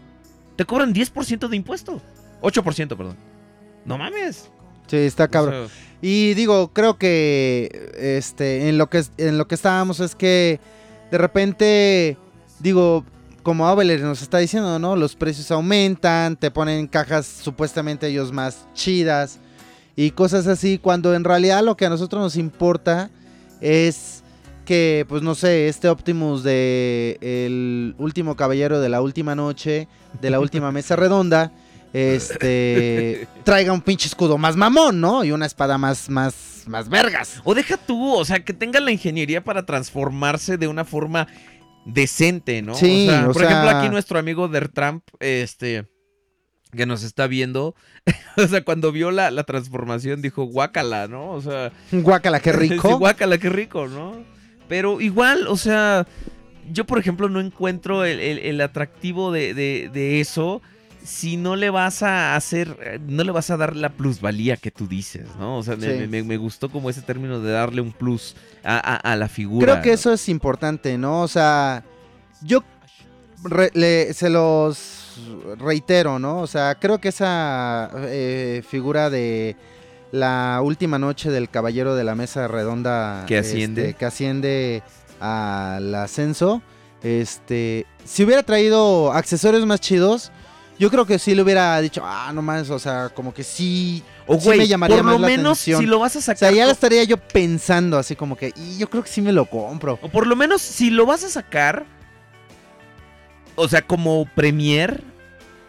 Te 0.56 0.66
cobran 0.66 0.94
10% 0.94 1.48
de 1.50 1.56
impuesto. 1.58 2.02
8%, 2.42 2.96
perdón. 2.96 3.18
No 3.84 3.98
mames. 3.98 4.52
Sí, 4.88 4.98
está 4.98 5.28
cabrón. 5.28 5.66
O 5.66 5.68
sea, 5.68 5.78
Y 6.02 6.34
digo, 6.36 6.72
creo 6.72 6.98
que 7.00 7.92
este 7.98 8.70
en 8.70 8.78
lo 8.78 8.90
que 8.90 9.04
en 9.18 9.38
lo 9.40 9.48
que 9.48 9.56
estábamos 9.56 10.00
es 10.00 10.14
que 10.16 10.60
de 11.10 11.18
repente 11.18 12.18
digo, 12.60 13.04
como 13.42 13.68
Aveler 13.68 14.02
nos 14.02 14.22
está 14.22 14.38
diciendo, 14.38 14.78
¿no? 14.80 14.96
Los 14.96 15.16
precios 15.16 15.50
aumentan, 15.52 16.36
te 16.36 16.52
ponen 16.52 16.88
cajas 16.88 17.26
supuestamente 17.26 18.08
ellos 18.08 18.32
más 18.32 18.68
chidas 18.74 19.40
y 19.96 20.12
cosas 20.12 20.48
así, 20.48 20.78
cuando 20.78 21.14
en 21.16 21.24
realidad 21.24 21.64
lo 21.64 21.78
que 21.78 21.86
a 21.86 21.90
nosotros 21.90 22.22
nos 22.22 22.36
importa 22.36 23.10
es 23.62 24.24
que, 24.66 25.06
pues 25.08 25.22
no 25.22 25.36
sé, 25.36 25.68
este 25.68 25.88
Optimus 25.88 26.44
de 26.44 27.18
el 27.22 27.96
último 27.98 28.36
caballero 28.36 28.80
de 28.80 28.90
la 28.90 29.02
última 29.02 29.36
noche, 29.36 29.88
de 30.22 30.30
la 30.30 30.40
última 30.40 30.72
mesa 30.72 30.96
redonda, 30.98 31.52
este 31.94 33.28
traiga 33.46 33.72
un 33.72 33.82
pinche 33.82 34.08
escudo 34.08 34.38
más 34.38 34.58
mamón, 34.58 35.00
¿no? 35.00 35.24
Y 35.24 35.32
una 35.32 35.46
espada 35.46 35.78
más, 35.78 36.10
más, 36.10 36.64
más 36.68 36.90
vergas. 36.90 37.42
o 37.46 37.54
deja 37.54 37.78
tú, 37.78 38.16
o 38.16 38.26
sea, 38.26 38.44
que 38.44 38.54
tenga 38.54 38.82
la 38.82 38.92
ingeniería 38.92 39.44
para 39.44 39.66
transformarse 39.66 40.58
de 40.58 40.68
una 40.68 40.84
forma 40.84 41.28
decente, 41.86 42.62
¿no? 42.62 42.76
Sí, 42.76 43.08
o 43.08 43.12
sea, 43.12 43.30
o 43.30 43.32
por 43.32 43.44
ejemplo, 43.44 43.70
aquí 43.70 43.90
nuestro 43.90 44.20
amigo 44.20 44.50
Der 44.50 44.68
Trump, 44.68 45.04
este, 45.20 45.88
que 46.76 46.86
nos 46.86 47.04
está 47.04 47.28
viendo, 47.28 47.76
o 48.38 48.48
sea, 48.48 48.64
cuando 48.64 48.92
vio 48.92 49.12
la, 49.12 49.32
la 49.32 49.44
transformación 49.44 50.22
dijo, 50.22 50.44
guácala, 50.46 51.08
¿no? 51.08 51.32
O 51.32 51.42
sea, 51.42 51.72
Guácala, 51.92 52.40
qué 52.40 52.52
rico. 52.54 52.88
Sí, 52.90 52.94
guácala, 52.96 53.38
qué 53.38 53.50
rico, 53.50 53.88
¿no? 53.88 54.24
Pero 54.68 55.00
igual, 55.02 55.48
o 55.48 55.58
sea, 55.58 56.08
yo 56.72 56.86
por 56.86 56.98
ejemplo 57.00 57.30
no 57.30 57.40
encuentro 57.40 58.04
el, 58.06 58.20
el- 58.20 58.40
el 58.40 58.62
atractivo 58.62 59.32
de, 59.32 59.54
de- 59.54 59.90
de 59.94 60.20
eso 60.20 60.62
si 61.04 61.38
no 61.38 61.56
le 61.56 61.70
vas 61.70 62.02
a 62.02 62.36
hacer, 62.36 63.00
no 63.08 63.24
le 63.24 63.32
vas 63.32 63.52
a 63.52 63.58
dar 63.58 63.76
la 63.76 63.90
plusvalía 63.90 64.58
que 64.58 64.72
tú 64.72 64.88
dices, 64.88 65.28
¿no? 65.38 65.60
O 65.60 65.62
sea, 65.64 65.76
me, 65.76 66.08
me- 66.08 66.24
me 66.24 66.38
gustó 66.38 66.70
como 66.72 66.90
ese 66.90 67.04
término 67.04 67.40
de 67.42 67.52
darle 67.52 67.82
un 67.82 67.92
plus 67.92 68.36
a, 68.64 68.78
a- 68.78 68.96
a 69.12 69.16
la 69.16 69.28
figura. 69.28 69.68
Creo 69.68 69.82
que 69.84 69.90
¿no? 69.90 69.94
eso 69.94 70.14
es 70.14 70.28
importante, 70.30 70.98
¿no? 70.98 71.22
O 71.22 71.28
sea, 71.28 71.84
yo 72.42 72.64
re- 73.44 73.70
le- 73.76 74.16
se 74.16 74.32
los 74.32 75.05
reitero, 75.58 76.20
¿no? 76.20 76.40
O 76.40 76.48
sea, 76.48 76.76
creo 76.76 77.00
que 77.00 77.10
esa 77.10 77.90
eh, 77.96 78.64
figura 78.68 79.10
de 79.10 79.56
la 80.12 80.60
última 80.64 80.98
noche 81.00 81.30
del 81.32 81.50
caballero 81.50 81.96
de 81.96 82.04
la 82.04 82.16
mesa 82.16 82.48
redonda 82.48 83.26
Que 83.28 83.40
asciende. 83.40 83.82
este, 83.90 83.94
que 83.96 84.06
asciende 84.06 84.84
al 85.20 85.94
ascenso, 85.96 86.62
este, 87.04 87.86
si 88.04 88.24
hubiera 88.24 88.44
traído 88.44 89.12
accesorios 89.14 89.66
más 89.66 89.80
chidos, 89.82 90.32
yo 90.78 90.90
creo 90.92 91.06
que 91.06 91.20
sí 91.20 91.36
le 91.36 91.42
hubiera 91.42 91.80
dicho, 91.82 92.02
ah, 92.04 92.32
no 92.34 92.42
más, 92.42 92.70
o 92.70 92.80
sea, 92.80 93.10
como 93.14 93.34
que 93.34 93.44
sí, 93.44 94.04
O 94.28 94.40
sí 94.40 94.50
me 94.50 94.68
llamaría 94.68 94.98
por 94.98 95.06
más 95.06 95.14
lo 95.16 95.20
la 95.22 95.28
menos 95.28 95.58
atención. 95.62 95.80
si 95.82 95.86
lo 95.88 96.00
vas 96.00 96.16
a 96.16 96.20
o 96.20 96.22
sea, 96.22 96.36
sacar 96.36 96.54
ya 96.54 96.70
estaría 96.70 97.04
yo 97.06 97.18
pensando 97.18 97.98
así 97.98 98.16
como 98.16 98.36
que, 98.36 98.52
y 98.56 98.78
yo 98.78 98.90
creo 98.90 99.04
que 99.04 99.10
sí 99.10 99.22
me 99.22 99.32
lo 99.32 99.46
compro. 99.46 100.00
O 100.02 100.10
por 100.10 100.28
lo 100.28 100.36
menos 100.36 100.62
si 100.62 100.90
lo 100.90 101.06
vas 101.06 101.24
a 101.24 101.30
sacar, 101.30 101.86
o 103.56 103.68
sea, 103.68 103.82
como 103.82 104.26
premier, 104.36 105.04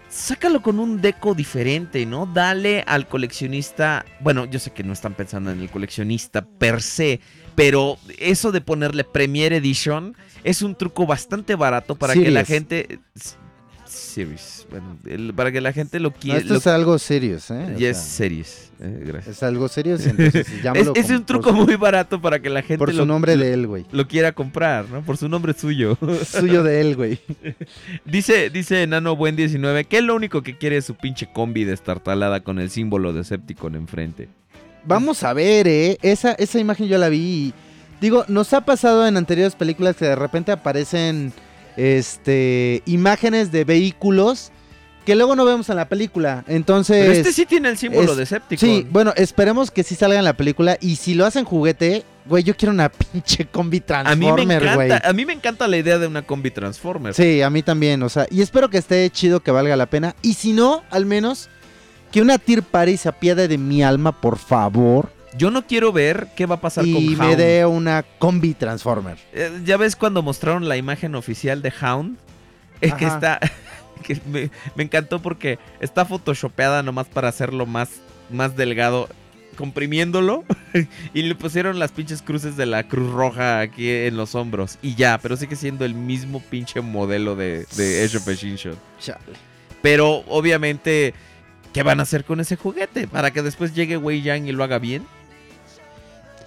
sácalo 0.09 0.63
con 0.63 0.79
un 0.79 1.01
deco 1.01 1.35
diferente, 1.35 2.05
¿no? 2.07 2.27
Dale 2.27 2.85
al 2.87 3.09
coleccionista, 3.09 4.05
bueno, 4.21 4.45
yo 4.45 4.59
sé 4.59 4.73
que 4.73 4.85
no 4.85 4.93
están 4.93 5.15
pensando 5.15 5.51
en 5.51 5.61
el 5.61 5.71
coleccionista 5.71 6.45
per 6.45 6.83
se, 6.83 7.21
pero 7.55 7.99
eso 8.19 8.53
de 8.53 8.61
ponerle 8.61 9.05
Premier 9.05 9.53
Edition 9.53 10.17
es 10.45 10.63
un 10.63 10.75
truco 10.75 11.07
bastante 11.07 11.55
barato 11.55 11.97
para 11.97 12.15
que 12.15 12.31
la 12.31 12.45
gente... 12.45 13.01
Series, 13.97 14.67
bueno, 14.71 14.97
el- 15.07 15.33
para 15.35 15.51
que 15.53 15.61
la 15.61 15.73
gente 15.73 15.99
lo 16.01 16.11
No, 16.11 16.17
quiera... 16.17 16.39
esto 16.39 16.55
es 16.57 16.67
algo 16.67 16.99
serio, 16.99 17.39
¿eh? 17.51 17.75
Ya 17.79 17.89
es 17.91 17.99
series, 17.99 18.71
eh, 18.81 19.03
gracias. 19.07 19.37
es 19.37 19.43
algo 19.43 19.69
serio, 19.69 19.97
entonces 19.97 20.47
Es, 20.75 20.89
es 20.95 21.11
un 21.11 21.25
truco 21.25 21.51
su- 21.51 21.57
muy 21.57 21.77
barato 21.77 22.21
para 22.21 22.41
que 22.41 22.51
la 22.51 22.63
gente 22.63 22.79
por 22.79 22.91
su 22.93 22.99
lo, 22.99 23.07
nombre 23.07 23.37
de 23.37 23.53
él, 23.53 23.67
güey. 23.67 23.87
lo 23.93 24.07
quiera 24.07 24.33
comprar, 24.33 24.89
¿no? 24.91 25.03
Por 25.03 25.17
su 25.17 25.29
nombre 25.29 25.53
suyo. 25.55 25.97
Suyo 26.27 26.63
de 26.63 26.81
él, 26.81 26.97
güey. 26.97 27.19
Dice, 28.05 28.51
dice 28.51 28.83
Enano 28.83 29.17
Buen 29.17 29.37
19 29.37 29.85
que 29.85 30.03
lo 30.03 30.15
único 30.15 30.43
que 30.43 30.57
quiere 30.59 30.77
es 30.79 30.85
su 30.85 30.95
pinche 30.95 31.29
combi 31.33 31.65
destartalada 31.65 32.41
con 32.41 32.59
el 32.59 32.71
símbolo 32.71 33.13
de 33.13 33.25
Septicon 33.25 33.75
enfrente. 33.75 34.29
Vamos 34.85 35.23
a 35.25 35.33
ver, 35.33 35.67
¿eh? 35.69 35.99
Esa, 36.03 36.33
esa 36.33 36.59
imagen 36.59 36.87
yo 36.89 36.99
la 36.99 37.09
vi 37.09 37.19
y... 37.19 37.55
Digo, 38.01 38.25
nos 38.29 38.53
ha 38.53 38.61
pasado 38.67 39.07
en 39.09 39.17
anteriores 39.17 39.55
películas 39.55 39.97
que 39.97 40.05
de 40.05 40.17
repente 40.17 40.53
aparecen 40.53 41.33
este 41.77 42.83
imágenes 42.87 43.53
de 43.53 43.65
vehículos 43.65 44.51
que 45.05 45.15
luego 45.15 45.37
no 45.37 45.45
vemos 45.45 45.69
en 45.71 45.77
la 45.77 45.89
película. 45.89 46.43
Entonces... 46.49 46.97
Pero 46.99 47.13
este 47.13 47.33
sí 47.33 47.47
tiene 47.47 47.69
el 47.69 47.79
símbolo 47.79 48.11
es- 48.13 48.19
de 48.19 48.27
Septicon. 48.27 48.69
Sí, 48.69 48.87
bueno, 48.91 49.13
esperemos 49.17 49.71
que 49.71 49.85
sí 49.85 49.95
salga 49.95 50.19
en 50.19 50.25
la 50.25 50.37
película. 50.37 50.79
Y 50.81 50.97
si 50.97 51.15
lo 51.15 51.25
hacen 51.25 51.45
juguete, 51.45 52.03
güey, 52.25 52.43
yo 52.43 52.57
quiero 52.57 52.73
una 52.73 52.89
pinche 53.13 53.45
combi 53.47 53.81
a 53.89 54.17
mí 54.17 54.27
me 54.27 54.33
Transformer, 54.33 54.75
güey. 54.75 54.87
encanta, 54.89 55.09
a 55.09 55.13
mí 55.13 55.25
me 55.25 55.33
encanta 55.33 55.69
la 55.69 55.77
idea 55.77 55.99
de 56.01 56.09
una 56.09 56.23
combi 56.23 56.51
Transformer. 56.51 57.15
Sí, 57.15 57.41
a 57.41 57.51
mí 57.51 57.63
también, 57.63 58.03
o 58.03 58.09
sea, 58.09 58.27
y 58.33 58.43
espero 58.43 58.69
que 58.69 58.79
esté 58.79 59.09
chido, 59.11 59.39
que 59.39 59.53
valga 59.53 59.77
la 59.77 59.87
pena. 59.87 60.17
Y 60.23 60.35
si 60.35 60.53
no, 60.53 60.83
al 60.91 61.07
menos 61.07 61.51
que 62.11 62.21
una 62.21 62.39
Tir 62.39 62.65
Party 62.65 62.97
se 62.97 63.09
apiade 63.09 63.47
de 63.47 63.59
mi 63.59 63.85
alma, 63.85 64.21
por 64.21 64.39
favor, 64.39 65.13
Yo 65.37 65.51
no 65.51 65.67
quiero 65.67 65.93
ver 65.93 66.29
qué 66.37 66.47
va 66.47 66.57
a 66.57 66.61
pasar 66.61 66.87
y 66.87 66.93
con 66.93 67.19
me 67.19 67.27
Hound. 67.27 67.37
dé 67.37 67.67
una 67.67 68.05
combi 68.19 68.55
Transformer. 68.55 69.19
Eh, 69.33 69.61
ya 69.65 69.77
ves 69.77 69.97
cuando 69.97 70.23
mostraron 70.23 70.69
la 70.69 70.77
imagen 70.77 71.15
oficial 71.15 71.63
de 71.63 71.73
Hound, 71.83 72.17
es 72.81 72.95
que 72.99 73.07
está 73.07 73.41
que 74.03 74.21
me, 74.27 74.51
me 74.75 74.85
encantó 74.85 75.21
porque 75.21 75.59
está 75.81 76.05
photoshopeada 76.05 76.83
nomás 76.83 77.07
para 77.07 77.29
hacerlo 77.29 77.67
más 77.67 77.91
más 78.31 78.57
delgado 78.57 79.09
comprimiéndolo 79.57 80.45
y 81.15 81.23
le 81.23 81.35
pusieron 81.35 81.79
las 81.79 81.91
pinches 81.93 82.23
cruces 82.23 82.57
de 82.57 82.67
la 82.67 82.85
Cruz 82.85 83.13
Roja 83.13 83.61
aquí 83.61 83.91
en 83.91 84.17
los 84.17 84.35
hombros 84.35 84.79
y 84.83 84.95
ya, 84.95 85.19
pero 85.19 85.37
sigue 85.37 85.57
siendo 85.57 85.85
el 85.85 85.95
mismo 85.95 86.41
pinche 86.41 86.81
modelo 86.81 87.37
de, 87.37 87.67
de 87.77 88.05
Age 88.05 88.19
of 88.19 88.29
Extinction. 88.29 88.77
Pero 89.83 90.25
obviamente, 90.29 91.15
¿qué 91.73 91.83
van 91.83 92.01
a 92.01 92.03
hacer 92.03 92.25
con 92.25 92.41
ese 92.41 92.57
juguete? 92.57 93.09
Para 93.09 93.31
que 93.31 93.43
después 93.43 93.75
llegue 93.75 93.97
Wei 93.97 94.23
Yang 94.23 94.49
y 94.49 94.53
lo 94.53 94.65
haga 94.65 94.79
bien. 94.79 95.07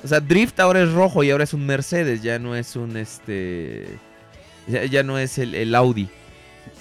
O 0.03 0.07
sea, 0.07 0.19
Drift 0.19 0.59
ahora 0.59 0.81
es 0.81 0.91
rojo 0.91 1.23
y 1.23 1.31
ahora 1.31 1.43
es 1.43 1.53
un 1.53 1.65
Mercedes, 1.65 2.21
ya 2.21 2.39
no 2.39 2.55
es 2.55 2.75
un 2.75 2.97
este. 2.97 3.97
Ya, 4.67 4.85
ya 4.85 5.03
no 5.03 5.17
es 5.17 5.37
el, 5.37 5.55
el 5.55 5.75
Audi. 5.75 6.09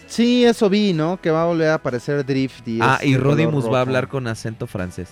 Sí, 0.06 0.44
eso 0.44 0.70
vi, 0.70 0.92
¿no? 0.92 1.20
Que 1.20 1.30
va 1.30 1.42
a 1.42 1.46
volver 1.46 1.68
a 1.68 1.74
aparecer 1.74 2.24
Drift. 2.24 2.66
Y 2.66 2.78
ah, 2.80 2.98
y 3.02 3.16
Rodimus 3.16 3.70
va 3.70 3.78
a 3.78 3.80
hablar 3.82 4.08
con 4.08 4.26
acento 4.26 4.66
francés. 4.66 5.08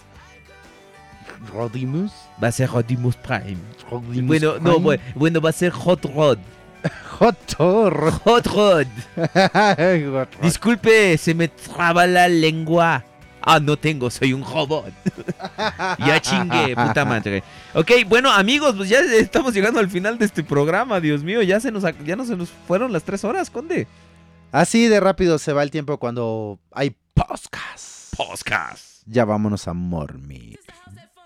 Rodimus. 1.52 2.12
Va 2.42 2.48
a 2.48 2.52
ser 2.52 2.70
Rodimus 2.70 3.16
Prime. 3.16 3.58
Rodimus 3.90 4.26
bueno, 4.26 4.54
no, 4.54 4.60
Prime. 4.60 4.78
bueno, 4.78 5.02
bueno, 5.14 5.40
va 5.40 5.50
a 5.50 5.52
ser 5.52 5.70
Hot 5.72 6.04
Rod. 6.04 6.38
Hot 7.18 7.54
Rod. 7.58 8.12
Hot 8.24 8.46
Rod. 8.46 8.86
Disculpe, 10.42 11.18
se 11.18 11.34
me 11.34 11.48
traba 11.48 12.06
la 12.06 12.28
lengua. 12.28 13.04
Ah, 13.49 13.60
no 13.60 13.76
tengo, 13.76 14.10
soy 14.10 14.33
un 14.33 14.44
robot. 14.44 14.92
ya 16.05 16.20
chingue, 16.20 16.75
puta 16.75 17.05
madre. 17.05 17.44
Ok, 17.75 17.92
bueno, 18.08 18.33
amigos, 18.33 18.75
pues 18.76 18.89
ya 18.89 18.99
estamos 18.99 19.55
llegando 19.55 19.78
al 19.78 19.89
final 19.89 20.18
de 20.18 20.25
este 20.25 20.42
programa, 20.42 20.99
Dios 20.99 21.23
mío. 21.23 21.41
Ya 21.42 21.60
se 21.60 21.70
nos, 21.70 21.84
ya 22.05 22.16
no 22.16 22.25
se 22.25 22.36
nos 22.36 22.50
fueron 22.66 22.92
las 22.92 23.05
tres 23.05 23.23
horas, 23.23 23.49
Conde. 23.49 23.86
Así 24.50 24.89
de 24.89 24.99
rápido 24.99 25.39
se 25.39 25.52
va 25.52 25.62
el 25.62 25.70
tiempo 25.70 25.97
cuando 25.99 26.58
hay 26.73 26.97
podcast. 27.15 28.16
Podcast. 28.16 29.02
Ya 29.07 29.25
vámonos 29.25 29.68
a 29.68 29.75
mormir. 29.75 30.58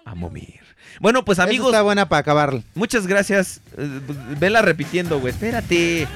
A 0.04 0.14
momir. 0.14 0.60
Bueno, 1.00 1.24
pues 1.24 1.38
Amigos, 1.38 1.54
amigos, 1.54 1.72
está 1.72 1.82
buena 1.82 2.06
para 2.06 2.20
acabar. 2.20 2.62
muchas 2.74 3.06
gracias. 3.06 3.62
Eh, 3.78 4.00
pues, 4.06 4.38
vela 4.38 4.60
repitiendo, 4.60 5.20
güey. 5.20 5.32
Espérate. 5.32 6.06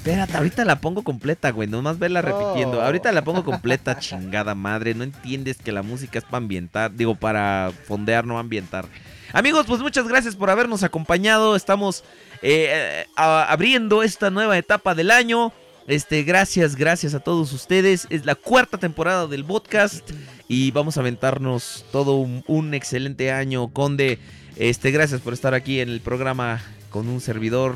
Espérate, 0.00 0.34
ahorita 0.34 0.64
la 0.64 0.80
pongo 0.80 1.02
completa, 1.02 1.50
güey. 1.50 1.68
Nomás 1.68 1.98
vela 1.98 2.22
repitiendo. 2.22 2.78
Oh. 2.78 2.80
Ahorita 2.80 3.12
la 3.12 3.22
pongo 3.22 3.44
completa, 3.44 3.98
chingada 3.98 4.54
madre. 4.54 4.94
No 4.94 5.04
entiendes 5.04 5.58
que 5.58 5.72
la 5.72 5.82
música 5.82 6.18
es 6.18 6.24
para 6.24 6.38
ambientar. 6.38 6.94
Digo, 6.94 7.14
para 7.16 7.70
fondear, 7.86 8.24
no 8.24 8.38
ambientar. 8.38 8.86
Amigos, 9.34 9.66
pues 9.66 9.82
muchas 9.82 10.08
gracias 10.08 10.36
por 10.36 10.48
habernos 10.48 10.82
acompañado. 10.84 11.54
Estamos 11.54 12.02
eh, 12.40 13.04
a- 13.14 13.44
abriendo 13.52 14.02
esta 14.02 14.30
nueva 14.30 14.56
etapa 14.56 14.94
del 14.94 15.10
año. 15.10 15.52
Este, 15.86 16.22
gracias, 16.22 16.76
gracias 16.76 17.12
a 17.12 17.20
todos 17.20 17.52
ustedes. 17.52 18.06
Es 18.08 18.24
la 18.24 18.36
cuarta 18.36 18.78
temporada 18.78 19.26
del 19.26 19.44
podcast 19.44 20.10
y 20.48 20.70
vamos 20.70 20.96
a 20.96 21.00
aventarnos 21.00 21.84
todo 21.92 22.14
un, 22.16 22.42
un 22.46 22.72
excelente 22.72 23.32
año, 23.32 23.68
Conde. 23.68 24.18
Este, 24.56 24.92
gracias 24.92 25.20
por 25.20 25.34
estar 25.34 25.52
aquí 25.52 25.80
en 25.80 25.90
el 25.90 26.00
programa 26.00 26.62
con 26.88 27.06
un 27.06 27.20
servidor. 27.20 27.74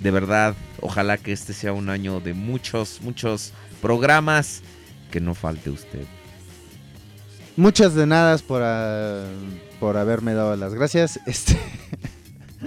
De 0.00 0.10
verdad, 0.10 0.54
ojalá 0.80 1.16
que 1.16 1.32
este 1.32 1.52
sea 1.52 1.72
un 1.72 1.88
año 1.88 2.20
de 2.20 2.34
muchos, 2.34 3.00
muchos 3.02 3.52
programas. 3.80 4.62
Que 5.10 5.20
no 5.20 5.34
falte 5.34 5.70
usted. 5.70 6.04
Muchas 7.56 7.94
de 7.94 8.06
nada 8.06 8.36
por, 8.38 8.62
ah, 8.64 9.24
por 9.78 9.96
haberme 9.96 10.34
dado 10.34 10.56
las 10.56 10.74
gracias. 10.74 11.20
Este, 11.26 11.56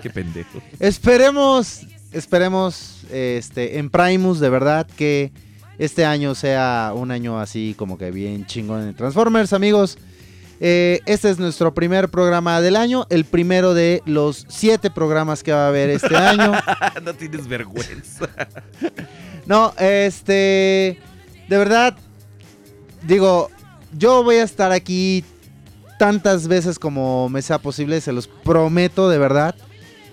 Qué 0.02 0.10
pendejo. 0.10 0.62
esperemos, 0.80 1.82
esperemos 2.12 3.04
este, 3.12 3.80
en 3.80 3.90
Primus 3.90 4.40
de 4.40 4.50
verdad 4.50 4.88
que 4.96 5.32
este 5.80 6.06
año 6.06 6.36
sea 6.36 6.94
un 6.96 7.12
año 7.12 7.40
así 7.40 7.74
como 7.78 7.98
que 7.98 8.12
bien 8.12 8.46
chingón 8.46 8.88
en 8.88 8.96
Transformers, 8.96 9.54
amigos. 9.54 9.98
Eh, 10.60 11.02
este 11.06 11.30
es 11.30 11.38
nuestro 11.38 11.74
primer 11.74 12.10
programa 12.10 12.60
del 12.61 12.76
año, 12.76 13.06
el 13.10 13.26
primero 13.26 13.74
de 13.74 14.02
los 14.06 14.45
siete 14.50 14.90
programas 14.90 15.44
que 15.44 15.52
va 15.52 15.66
a 15.66 15.68
haber 15.68 15.90
este 15.90 16.16
año. 16.16 16.53
no 17.03 17.14
tienes 17.14 17.48
vergüenza. 17.48 18.27
No, 19.48 19.74
este. 19.80 21.00
De 21.48 21.58
verdad. 21.58 21.95
Digo, 23.03 23.50
yo 23.98 24.22
voy 24.22 24.36
a 24.36 24.44
estar 24.44 24.74
aquí 24.74 25.24
tantas 25.98 26.50
veces 26.50 26.77
como 26.77 27.30
me 27.30 27.42
sea 27.42 27.58
posible, 27.58 28.02
se 28.02 28.11
los 28.11 28.27
prometo 28.27 29.10
de 29.10 29.18
verdad. 29.18 29.56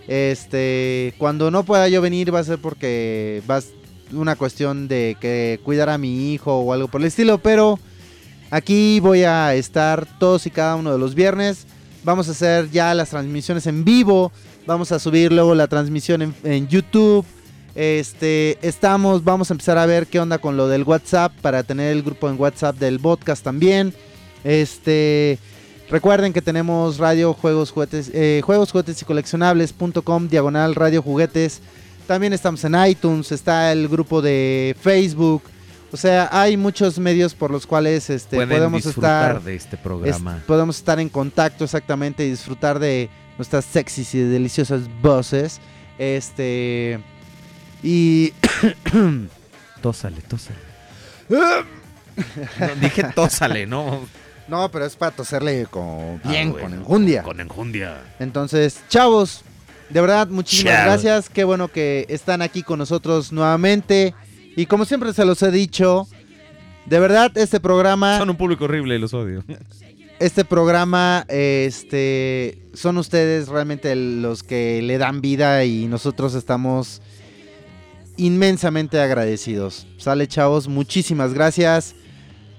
Este. 0.07 1.15
Cuando 1.19 1.51
no 1.51 1.65
pueda 1.65 1.89
yo 1.89 2.01
venir 2.01 2.33
va 2.33 2.39
a 2.39 2.45
ser 2.45 2.61
porque 2.61 3.43
va 3.51 3.61
una 4.13 4.37
cuestión 4.37 4.87
de 4.87 5.17
que 5.21 5.59
cuidar 5.65 5.89
a 5.89 5.99
mi 5.99 6.33
hijo 6.33 6.57
o 6.57 6.73
algo 6.73 6.87
por 6.87 7.01
el 7.01 7.09
estilo, 7.09 7.39
pero. 7.39 7.81
Aquí 8.55 9.01
voy 9.01 9.25
a 9.25 9.53
estar 9.57 10.07
todos 10.21 10.47
y 10.47 10.51
cada 10.51 10.77
uno 10.77 10.93
de 10.93 10.99
los 11.01 11.17
viernes. 11.17 11.67
Vamos 12.05 12.29
a 12.29 12.31
hacer 12.31 12.71
ya 12.71 12.95
las 12.95 13.11
transmisiones 13.11 13.67
en 13.67 13.85
vivo. 13.85 14.31
Vamos 14.65 14.93
a 14.93 15.01
subir 15.01 15.33
luego 15.33 15.57
la 15.57 15.67
transmisión 15.67 16.33
en, 16.45 16.69
YouTube. 16.69 17.27
Este, 17.75 18.57
estamos, 18.63 19.25
vamos 19.25 19.51
a 19.51 19.55
empezar 19.55 19.77
a 19.77 19.87
ver 19.87 20.07
qué 20.07 20.21
onda 20.21 20.39
con 20.39 20.57
lo 20.57 20.69
del 20.69 20.85
WhatsApp 20.85 21.33
para 21.43 21.65
tener 21.65 21.91
el 21.91 22.05
grupo 22.05 22.31
en 22.31 22.41
WhatsApp 22.41 22.77
del 22.77 23.01
podcast 23.01 23.43
también. 23.43 23.93
Este, 24.45 25.41
recuerden 25.91 26.33
que 26.33 26.41
tenemos 26.41 26.99
radio, 26.99 27.33
juegos, 27.35 27.73
juguetes, 27.73 28.09
eh, 28.15 28.41
juegos, 28.45 28.71
juguetes 28.71 29.03
y 29.03 29.05
coleccionables.com, 29.05 30.29
diagonal 30.29 30.77
radio 30.77 31.03
juguetes. 31.03 31.61
También 32.07 32.33
estamos 32.33 32.63
en 32.63 32.77
iTunes, 32.87 33.33
está 33.33 33.73
el 33.73 33.89
grupo 33.89 34.23
de 34.23 34.77
Facebook. 34.81 35.43
O 35.95 35.97
sea, 35.97 36.29
hay 36.33 36.57
muchos 36.57 36.99
medios 36.99 37.35
por 37.35 37.53
los 37.53 37.69
cuales 37.69 38.11
este, 38.11 38.35
Pueden 38.35 38.49
podemos 38.49 38.85
estar 38.85 39.41
de 39.41 39.55
este 39.55 39.77
es- 39.77 40.17
podemos 40.45 40.77
estar 40.77 40.99
en 40.99 41.09
contacto 41.09 41.63
exactamente 41.63 42.27
y 42.27 42.31
disfrutar 42.31 42.81
de 42.81 43.09
nuestras 43.39 43.65
sexys 43.65 44.13
y 44.17 44.19
deliciosas 44.19 44.83
voces. 45.01 45.61
Este. 45.97 46.99
Y. 47.81 48.33
Tósale, 49.83 50.21
tósale. 50.23 50.59
No, 51.29 52.67
dije 52.81 53.05
tósale, 53.15 53.67
¿no? 53.67 54.01
No, 54.49 54.69
pero 54.71 54.85
es 54.85 54.97
para 54.97 55.13
toserle 55.13 55.65
con, 55.71 56.21
bien, 56.25 56.49
Ah, 56.49 56.53
bueno, 56.53 56.65
con 56.69 56.75
enjundia. 56.75 57.23
Con 57.23 57.41
enjundia. 57.41 58.03
Entonces, 58.19 58.81
chavos, 58.89 59.43
de 59.91 60.01
verdad, 60.01 60.27
muchísimas 60.27 60.85
gracias. 60.85 61.31
Qué 61.31 61.45
bueno 61.45 61.69
que 61.69 62.05
están 62.11 62.43
aquí 62.43 62.63
con 62.65 62.79
nosotros 62.81 63.33
nuevamente. 63.33 64.13
Y 64.57 64.67
como 64.67 64.85
siempre 64.85 65.13
se 65.13 65.25
los 65.25 65.43
he 65.43 65.51
dicho, 65.51 66.07
de 66.87 67.01
verdad, 67.01 67.37
este 67.37 67.61
programa. 67.61 68.19
Son 68.19 68.31
un 68.31 68.37
público 68.37 68.65
horrible, 68.65 68.99
los 68.99 69.15
odio. 69.15 69.45
este 70.21 70.45
programa, 70.45 71.25
este, 71.29 72.59
son 72.73 72.99
ustedes 72.99 73.49
realmente 73.49 73.95
los 73.97 74.43
que 74.43 74.81
le 74.83 74.99
dan 74.99 75.21
vida 75.21 75.65
y 75.65 75.87
nosotros 75.87 76.35
estamos 76.35 77.03
inmensamente 78.17 79.01
agradecidos. 79.01 79.87
Sale, 79.99 80.29
chavos, 80.29 80.69
muchísimas 80.69 81.35
gracias. 81.35 81.95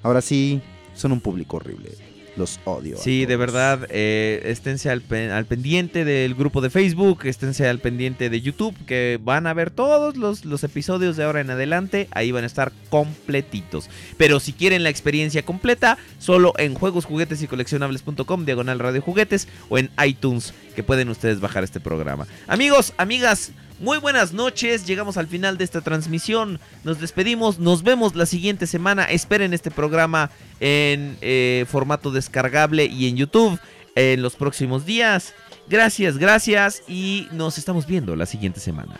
Ahora 0.03 0.21
sí, 0.21 0.61
son 0.93 1.11
un 1.11 1.21
público 1.21 1.57
horrible. 1.57 2.04
Los 2.35 2.59
odio. 2.65 2.97
Sí, 2.97 3.25
de 3.25 3.37
verdad, 3.37 3.87
eh, 3.89 4.41
esténse 4.45 4.89
al 4.89 5.01
pendiente 5.01 6.03
del 6.03 6.35
grupo 6.35 6.61
de 6.61 6.69
Facebook, 6.69 7.25
esténse 7.25 7.67
al 7.67 7.79
pendiente 7.79 8.29
de 8.29 8.41
YouTube, 8.41 8.75
que 8.85 9.19
van 9.23 9.47
a 9.47 9.53
ver 9.53 9.71
todos 9.71 10.17
los, 10.17 10.43
los 10.43 10.63
episodios 10.63 11.15
de 11.15 11.23
ahora 11.23 11.41
en 11.41 11.49
adelante, 11.49 12.07
ahí 12.11 12.31
van 12.31 12.43
a 12.43 12.47
estar 12.47 12.73
completitos. 12.89 13.89
Pero 14.17 14.39
si 14.39 14.53
quieren 14.53 14.83
la 14.83 14.89
experiencia 14.89 15.43
completa, 15.43 15.97
solo 16.19 16.53
en 16.57 16.73
juegos, 16.73 17.05
juguetes 17.05 17.41
y 17.41 17.47
coleccionables.com, 17.47 18.45
diagonal 18.45 18.79
radio 18.79 19.01
juguetes, 19.01 19.47
o 19.69 19.77
en 19.77 19.89
iTunes, 20.05 20.53
que 20.75 20.83
pueden 20.83 21.09
ustedes 21.09 21.39
bajar 21.39 21.63
este 21.63 21.79
programa. 21.79 22.27
Amigos, 22.47 22.93
amigas, 22.97 23.51
muy 23.79 23.97
buenas 23.97 24.33
noches, 24.33 24.85
llegamos 24.85 25.17
al 25.17 25.27
final 25.27 25.57
de 25.57 25.63
esta 25.63 25.81
transmisión, 25.81 26.59
nos 26.83 26.99
despedimos, 26.99 27.59
nos 27.59 27.83
vemos 27.83 28.15
la 28.15 28.25
siguiente 28.25 28.67
semana, 28.67 29.05
esperen 29.05 29.53
este 29.53 29.71
programa 29.71 30.31
en 30.59 31.17
eh, 31.21 31.65
formato 31.67 32.11
descargable 32.11 32.85
y 32.85 33.09
en 33.09 33.17
YouTube 33.17 33.59
en 33.95 34.21
los 34.21 34.35
próximos 34.35 34.85
días. 34.85 35.33
Gracias, 35.67 36.17
gracias 36.17 36.83
y 36.87 37.27
nos 37.31 37.57
estamos 37.57 37.87
viendo 37.87 38.15
la 38.15 38.25
siguiente 38.25 38.59
semana. 38.59 38.95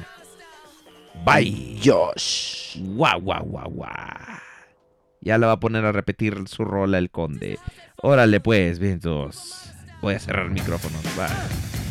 Bye. 1.23 1.79
Josh. 1.83 2.77
Guau, 2.79 3.21
guau, 3.21 3.45
guau, 3.45 3.69
guau. 3.69 3.89
Ya 5.21 5.37
le 5.37 5.45
va 5.45 5.53
a 5.53 5.59
poner 5.59 5.85
a 5.85 5.91
repetir 5.91 6.47
su 6.47 6.65
rola 6.65 6.97
el 6.97 7.09
conde. 7.09 7.57
Órale 7.97 8.39
pues, 8.39 8.79
vientos. 8.79 9.71
Voy 10.01 10.15
a 10.15 10.19
cerrar 10.19 10.49
micrófonos. 10.49 11.03
Bye. 11.15 11.84